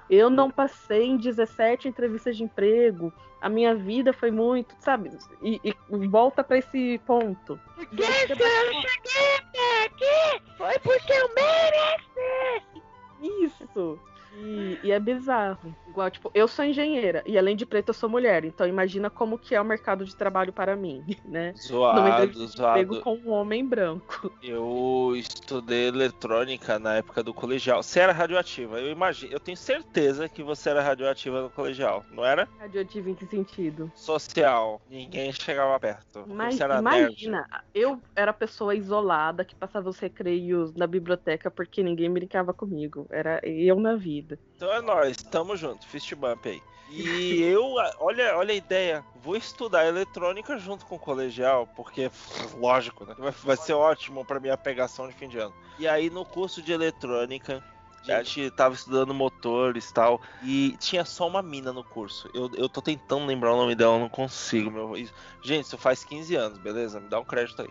Eu 0.09 0.29
não 0.29 0.49
passei 0.49 1.05
em 1.05 1.17
17 1.17 1.87
entrevistas 1.87 2.35
de 2.35 2.43
emprego. 2.43 3.13
A 3.41 3.47
minha 3.47 3.75
vida 3.75 4.11
foi 4.11 4.31
muito, 4.31 4.75
sabe? 4.79 5.11
E, 5.41 5.61
e 5.63 6.07
volta 6.07 6.43
para 6.43 6.57
esse 6.57 6.99
ponto. 7.05 7.59
Porque 7.75 8.01
eu 8.01 8.05
cheguei 8.05 9.35
até 9.37 9.85
aqui 9.85 10.41
foi 10.57 10.77
porque 10.79 11.13
eu 11.13 11.29
mereci. 11.33 13.45
Isso. 13.45 13.99
E, 14.35 14.79
e, 14.83 14.91
é 14.91 14.99
bizarro. 14.99 15.75
Igual, 15.87 16.09
tipo, 16.09 16.31
eu 16.33 16.47
sou 16.47 16.63
engenheira 16.63 17.23
e 17.25 17.37
além 17.37 17.55
de 17.55 17.65
preta 17.65 17.89
eu 17.89 17.93
sou 17.93 18.09
mulher. 18.09 18.45
Então 18.45 18.67
imagina 18.67 19.09
como 19.09 19.37
que 19.37 19.55
é 19.55 19.61
o 19.61 19.65
mercado 19.65 20.05
de 20.05 20.15
trabalho 20.15 20.53
para 20.53 20.75
mim, 20.75 21.03
né? 21.25 21.53
Zoado, 21.57 22.47
zoado. 22.47 23.01
com 23.01 23.15
um 23.15 23.31
homem 23.31 23.65
branco. 23.65 24.31
Eu 24.43 25.13
estudei 25.15 25.87
eletrônica 25.87 26.77
na 26.77 26.95
época 26.95 27.23
do 27.23 27.33
colegial. 27.33 27.81
Você 27.81 27.99
era 27.99 28.13
radioativa. 28.13 28.79
Eu 28.79 28.91
imagino, 28.91 29.33
eu 29.33 29.39
tenho 29.39 29.57
certeza 29.57 30.29
que 30.29 30.43
você 30.43 30.69
era 30.69 30.81
radioativa 30.81 31.41
no 31.41 31.49
colegial, 31.49 32.05
não 32.11 32.23
era? 32.23 32.47
Radioativa 32.59 33.09
em 33.09 33.15
que 33.15 33.25
sentido? 33.25 33.91
Social. 33.95 34.81
Ninguém 34.89 35.31
chegava 35.31 35.79
perto. 35.79 36.23
Mas 36.27 36.59
imagina, 36.59 36.81
nerd. 36.81 37.69
eu 37.73 37.99
era 38.15 38.31
pessoa 38.31 38.75
isolada 38.75 39.43
que 39.43 39.55
passava 39.55 39.89
os 39.89 39.99
recreios 39.99 40.73
na 40.75 40.85
biblioteca 40.85 41.49
porque 41.49 41.81
ninguém 41.81 42.11
brincava 42.11 42.53
comigo. 42.53 43.07
Era 43.09 43.39
eu 43.43 43.79
na 43.79 43.95
vida 43.95 44.18
vida. 44.21 44.39
Então 44.55 44.71
é 44.71 44.81
nóis, 44.81 45.17
tamo 45.17 45.55
junto, 45.55 45.87
fist 45.87 46.13
bump 46.15 46.47
aí. 46.47 46.61
E 46.89 47.41
eu, 47.43 47.75
olha, 47.99 48.35
olha 48.37 48.51
a 48.51 48.57
ideia, 48.57 49.03
vou 49.21 49.35
estudar 49.35 49.85
eletrônica 49.85 50.57
junto 50.57 50.85
com 50.85 50.95
o 50.95 50.99
colegial, 50.99 51.67
porque, 51.75 52.11
lógico, 52.57 53.05
né? 53.05 53.15
Vai, 53.17 53.31
vai 53.31 53.57
ser 53.57 53.73
ótimo 53.73 54.25
pra 54.25 54.39
minha 54.39 54.57
pegação 54.57 55.07
de 55.07 55.13
fim 55.13 55.27
de 55.27 55.37
ano. 55.37 55.53
E 55.77 55.87
aí 55.87 56.09
no 56.09 56.25
curso 56.25 56.61
de 56.61 56.71
eletrônica, 56.73 57.63
a 58.07 58.23
gente 58.23 58.49
tava 58.51 58.75
estudando 58.75 59.13
motores 59.13 59.89
e 59.89 59.93
tal. 59.93 60.21
E 60.43 60.75
tinha 60.79 61.05
só 61.05 61.27
uma 61.27 61.41
mina 61.41 61.71
no 61.71 61.83
curso. 61.83 62.29
Eu, 62.33 62.49
eu 62.55 62.69
tô 62.69 62.81
tentando 62.81 63.25
lembrar 63.25 63.53
o 63.53 63.57
nome 63.57 63.75
dela, 63.75 63.99
não 63.99 64.09
consigo. 64.09 64.71
Meu. 64.71 64.95
Gente, 65.41 65.65
isso 65.65 65.77
faz 65.77 66.03
15 66.03 66.35
anos, 66.35 66.57
beleza? 66.57 66.99
Me 66.99 67.07
dá 67.07 67.19
um 67.19 67.25
crédito 67.25 67.61
aí. 67.61 67.69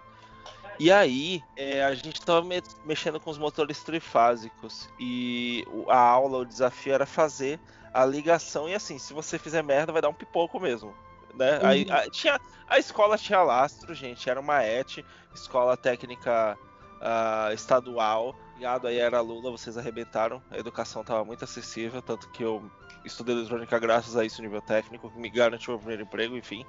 E 0.79 0.93
aí, 0.93 1.43
é, 1.57 1.85
a 1.85 1.93
gente 1.95 2.21
tava 2.21 2.43
me 2.43 2.63
mexendo 2.85 3.19
com 3.19 3.31
os 3.31 3.39
motores 3.39 3.83
trifásicos. 3.83 4.89
E 4.99 5.67
a 5.89 5.99
aula, 5.99 6.39
o 6.39 6.45
desafio 6.45 6.95
era 6.95 7.05
fazer 7.05 7.59
a 7.93 8.05
ligação. 8.05 8.69
E 8.69 8.75
assim, 8.75 8.99
se 8.99 9.13
você 9.13 9.39
fizer 9.39 9.63
merda, 9.63 9.93
vai 9.93 10.01
dar 10.01 10.09
um 10.09 10.15
pipoco 10.15 10.61
mesmo. 10.61 10.95
Né? 11.35 11.59
Uhum. 11.59 11.67
Aí, 11.67 11.87
a, 11.91 12.09
tinha, 12.09 12.41
a 12.69 12.79
escola 12.79 13.19
tinha 13.19 13.43
lastro, 13.43 13.93
gente. 13.93 14.31
Era 14.31 14.41
uma 14.41 14.63
ET, 14.63 15.05
escola 15.35 15.77
técnica 15.77 16.57
uh, 16.99 17.53
estadual. 17.53 18.37
Ligado 18.55 18.87
aí 18.87 18.99
era 18.99 19.21
Lula, 19.21 19.51
vocês 19.51 19.77
arrebentaram. 19.77 20.43
A 20.51 20.59
educação 20.59 21.03
tava 21.03 21.25
muito 21.25 21.45
acessível, 21.45 22.03
tanto 22.03 22.29
que 22.31 22.43
eu 22.43 22.71
estudei 23.05 23.35
eletrônica 23.35 23.79
graças 23.79 24.17
a 24.17 24.25
isso, 24.25 24.43
nível 24.43 24.61
técnico, 24.61 25.11
que 25.11 25.19
me 25.19 25.31
garantiu 25.31 25.75
o 25.75 25.79
primeiro 25.79 26.03
emprego, 26.03 26.37
enfim. 26.37 26.65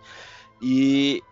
E 0.61 1.23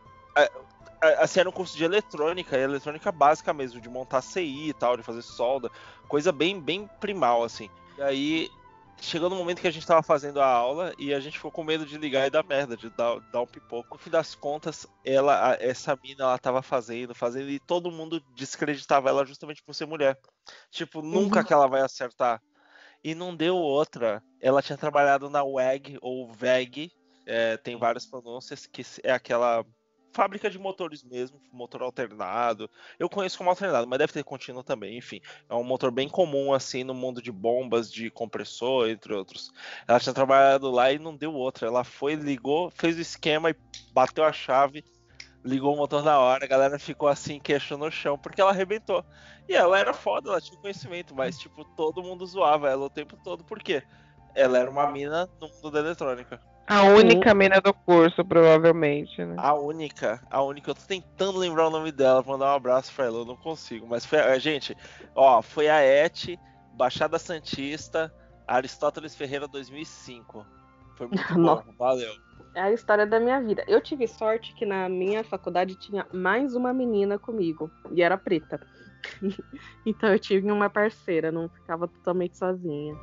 assim, 1.01 1.39
era 1.39 1.49
um 1.49 1.51
curso 1.51 1.77
de 1.77 1.83
eletrônica, 1.83 2.57
eletrônica 2.57 3.11
básica 3.11 3.53
mesmo, 3.53 3.79
de 3.79 3.89
montar 3.89 4.21
CI 4.21 4.69
e 4.69 4.73
tal, 4.73 4.97
de 4.97 5.03
fazer 5.03 5.21
solda, 5.21 5.69
coisa 6.07 6.31
bem, 6.31 6.59
bem 6.59 6.89
primal, 6.99 7.43
assim. 7.43 7.69
E 7.97 8.01
aí, 8.01 8.49
chegou 8.99 9.29
no 9.29 9.35
momento 9.35 9.61
que 9.61 9.67
a 9.67 9.71
gente 9.71 9.85
tava 9.85 10.01
fazendo 10.01 10.41
a 10.41 10.47
aula 10.47 10.93
e 10.97 11.13
a 11.13 11.19
gente 11.19 11.37
ficou 11.37 11.51
com 11.51 11.63
medo 11.63 11.85
de 11.85 11.97
ligar 11.97 12.27
e 12.27 12.31
dar 12.31 12.43
merda, 12.43 12.75
de 12.75 12.89
dar, 12.89 13.19
dar 13.31 13.41
um 13.41 13.47
pipoco. 13.47 13.95
No 13.95 13.99
fim 13.99 14.09
das 14.09 14.35
contas, 14.35 14.87
ela, 15.05 15.57
essa 15.59 15.97
mina, 16.03 16.23
ela 16.23 16.37
tava 16.37 16.61
fazendo, 16.61 17.13
fazendo, 17.13 17.49
e 17.49 17.59
todo 17.59 17.91
mundo 17.91 18.21
descreditava 18.35 19.09
ela 19.09 19.25
justamente 19.25 19.63
por 19.63 19.73
ser 19.73 19.85
mulher. 19.85 20.17
Tipo, 20.71 21.01
nunca 21.01 21.39
uhum. 21.39 21.45
que 21.45 21.53
ela 21.53 21.67
vai 21.67 21.81
acertar. 21.81 22.41
E 23.03 23.13
não 23.13 23.35
deu 23.35 23.55
outra. 23.55 24.23
Ela 24.41 24.61
tinha 24.61 24.77
trabalhado 24.77 25.29
na 25.29 25.43
WEG, 25.43 25.97
ou 26.01 26.31
VEG, 26.31 26.91
é, 27.25 27.57
tem 27.57 27.77
várias 27.77 28.05
pronúncias, 28.05 28.65
que 28.65 28.83
é 29.03 29.11
aquela 29.11 29.63
fábrica 30.17 30.49
de 30.49 30.57
motores 30.57 31.03
mesmo, 31.03 31.39
motor 31.53 31.83
alternado. 31.83 32.67
Eu 32.97 33.07
conheço 33.07 33.37
como 33.37 33.51
alternado, 33.51 33.85
mas 33.87 33.99
deve 33.99 34.11
ter 34.11 34.23
contínuo 34.23 34.63
também, 34.63 34.97
enfim. 34.97 35.21
É 35.47 35.53
um 35.53 35.63
motor 35.63 35.91
bem 35.91 36.09
comum, 36.09 36.51
assim, 36.51 36.83
no 36.83 36.95
mundo 36.95 37.21
de 37.21 37.31
bombas, 37.31 37.91
de 37.91 38.09
compressor, 38.09 38.89
entre 38.89 39.13
outros. 39.13 39.51
Ela 39.87 39.99
tinha 39.99 40.15
trabalhado 40.15 40.71
lá 40.71 40.91
e 40.91 40.97
não 40.97 41.15
deu 41.15 41.35
outra. 41.35 41.67
Ela 41.67 41.83
foi, 41.83 42.15
ligou, 42.15 42.71
fez 42.71 42.97
o 42.97 43.01
esquema 43.01 43.51
e 43.51 43.55
bateu 43.93 44.23
a 44.23 44.33
chave, 44.33 44.83
ligou 45.45 45.75
o 45.75 45.77
motor 45.77 46.03
na 46.03 46.17
hora. 46.17 46.45
A 46.45 46.47
galera 46.47 46.79
ficou 46.79 47.07
assim, 47.07 47.39
queixo 47.39 47.77
no 47.77 47.91
chão, 47.91 48.17
porque 48.17 48.41
ela 48.41 48.49
arrebentou. 48.49 49.05
E 49.47 49.53
ela 49.53 49.77
era 49.77 49.93
foda, 49.93 50.31
ela 50.31 50.41
tinha 50.41 50.59
conhecimento, 50.59 51.13
mas, 51.13 51.37
tipo, 51.37 51.63
todo 51.75 52.01
mundo 52.01 52.25
zoava 52.25 52.67
ela 52.67 52.85
o 52.85 52.89
tempo 52.89 53.15
todo, 53.23 53.43
por 53.43 53.59
quê? 53.59 53.83
Ela 54.33 54.57
era 54.57 54.71
uma 54.71 54.89
mina 54.89 55.29
no 55.39 55.47
mundo 55.47 55.69
da 55.69 55.79
eletrônica. 55.79 56.41
A 56.67 56.83
única 56.83 57.33
mina 57.33 57.61
do 57.61 57.73
curso, 57.73 58.25
provavelmente, 58.25 59.23
né? 59.23 59.35
A 59.37 59.53
única, 59.53 60.21
a 60.29 60.43
única. 60.43 60.71
Eu 60.71 60.75
tô 60.75 60.81
tentando 60.85 61.37
lembrar 61.37 61.67
o 61.67 61.71
nome 61.71 61.93
dela 61.93 62.21
mandar 62.27 62.51
um 62.51 62.55
abraço 62.55 62.93
pra 62.93 63.05
ela, 63.05 63.19
eu 63.19 63.25
não 63.25 63.37
consigo. 63.37 63.87
Mas 63.87 64.05
foi 64.05 64.19
a 64.19 64.37
gente, 64.37 64.75
ó, 65.15 65.41
foi 65.41 65.69
a 65.69 65.81
Et, 65.81 66.37
Baixada 66.73 67.17
Santista, 67.17 68.13
Aristóteles 68.45 69.15
Ferreira 69.15 69.47
2005. 69.47 70.45
Foi 70.97 71.07
muito 71.07 71.23
bom, 71.33 71.39
Nossa. 71.39 71.71
valeu. 71.79 72.13
É 72.53 72.61
a 72.61 72.73
história 72.73 73.07
da 73.07 73.17
minha 73.17 73.39
vida. 73.39 73.63
Eu 73.65 73.79
tive 73.79 74.05
sorte 74.05 74.53
que 74.53 74.65
na 74.65 74.89
minha 74.89 75.23
faculdade 75.23 75.75
tinha 75.75 76.05
mais 76.11 76.53
uma 76.53 76.73
menina 76.73 77.17
comigo. 77.17 77.71
E 77.91 78.01
era 78.01 78.17
preta. 78.17 78.59
então 79.85 80.11
eu 80.11 80.19
tive 80.19 80.51
uma 80.51 80.69
parceira, 80.69 81.31
não 81.31 81.47
ficava 81.47 81.87
totalmente 81.87 82.37
sozinha. 82.37 82.93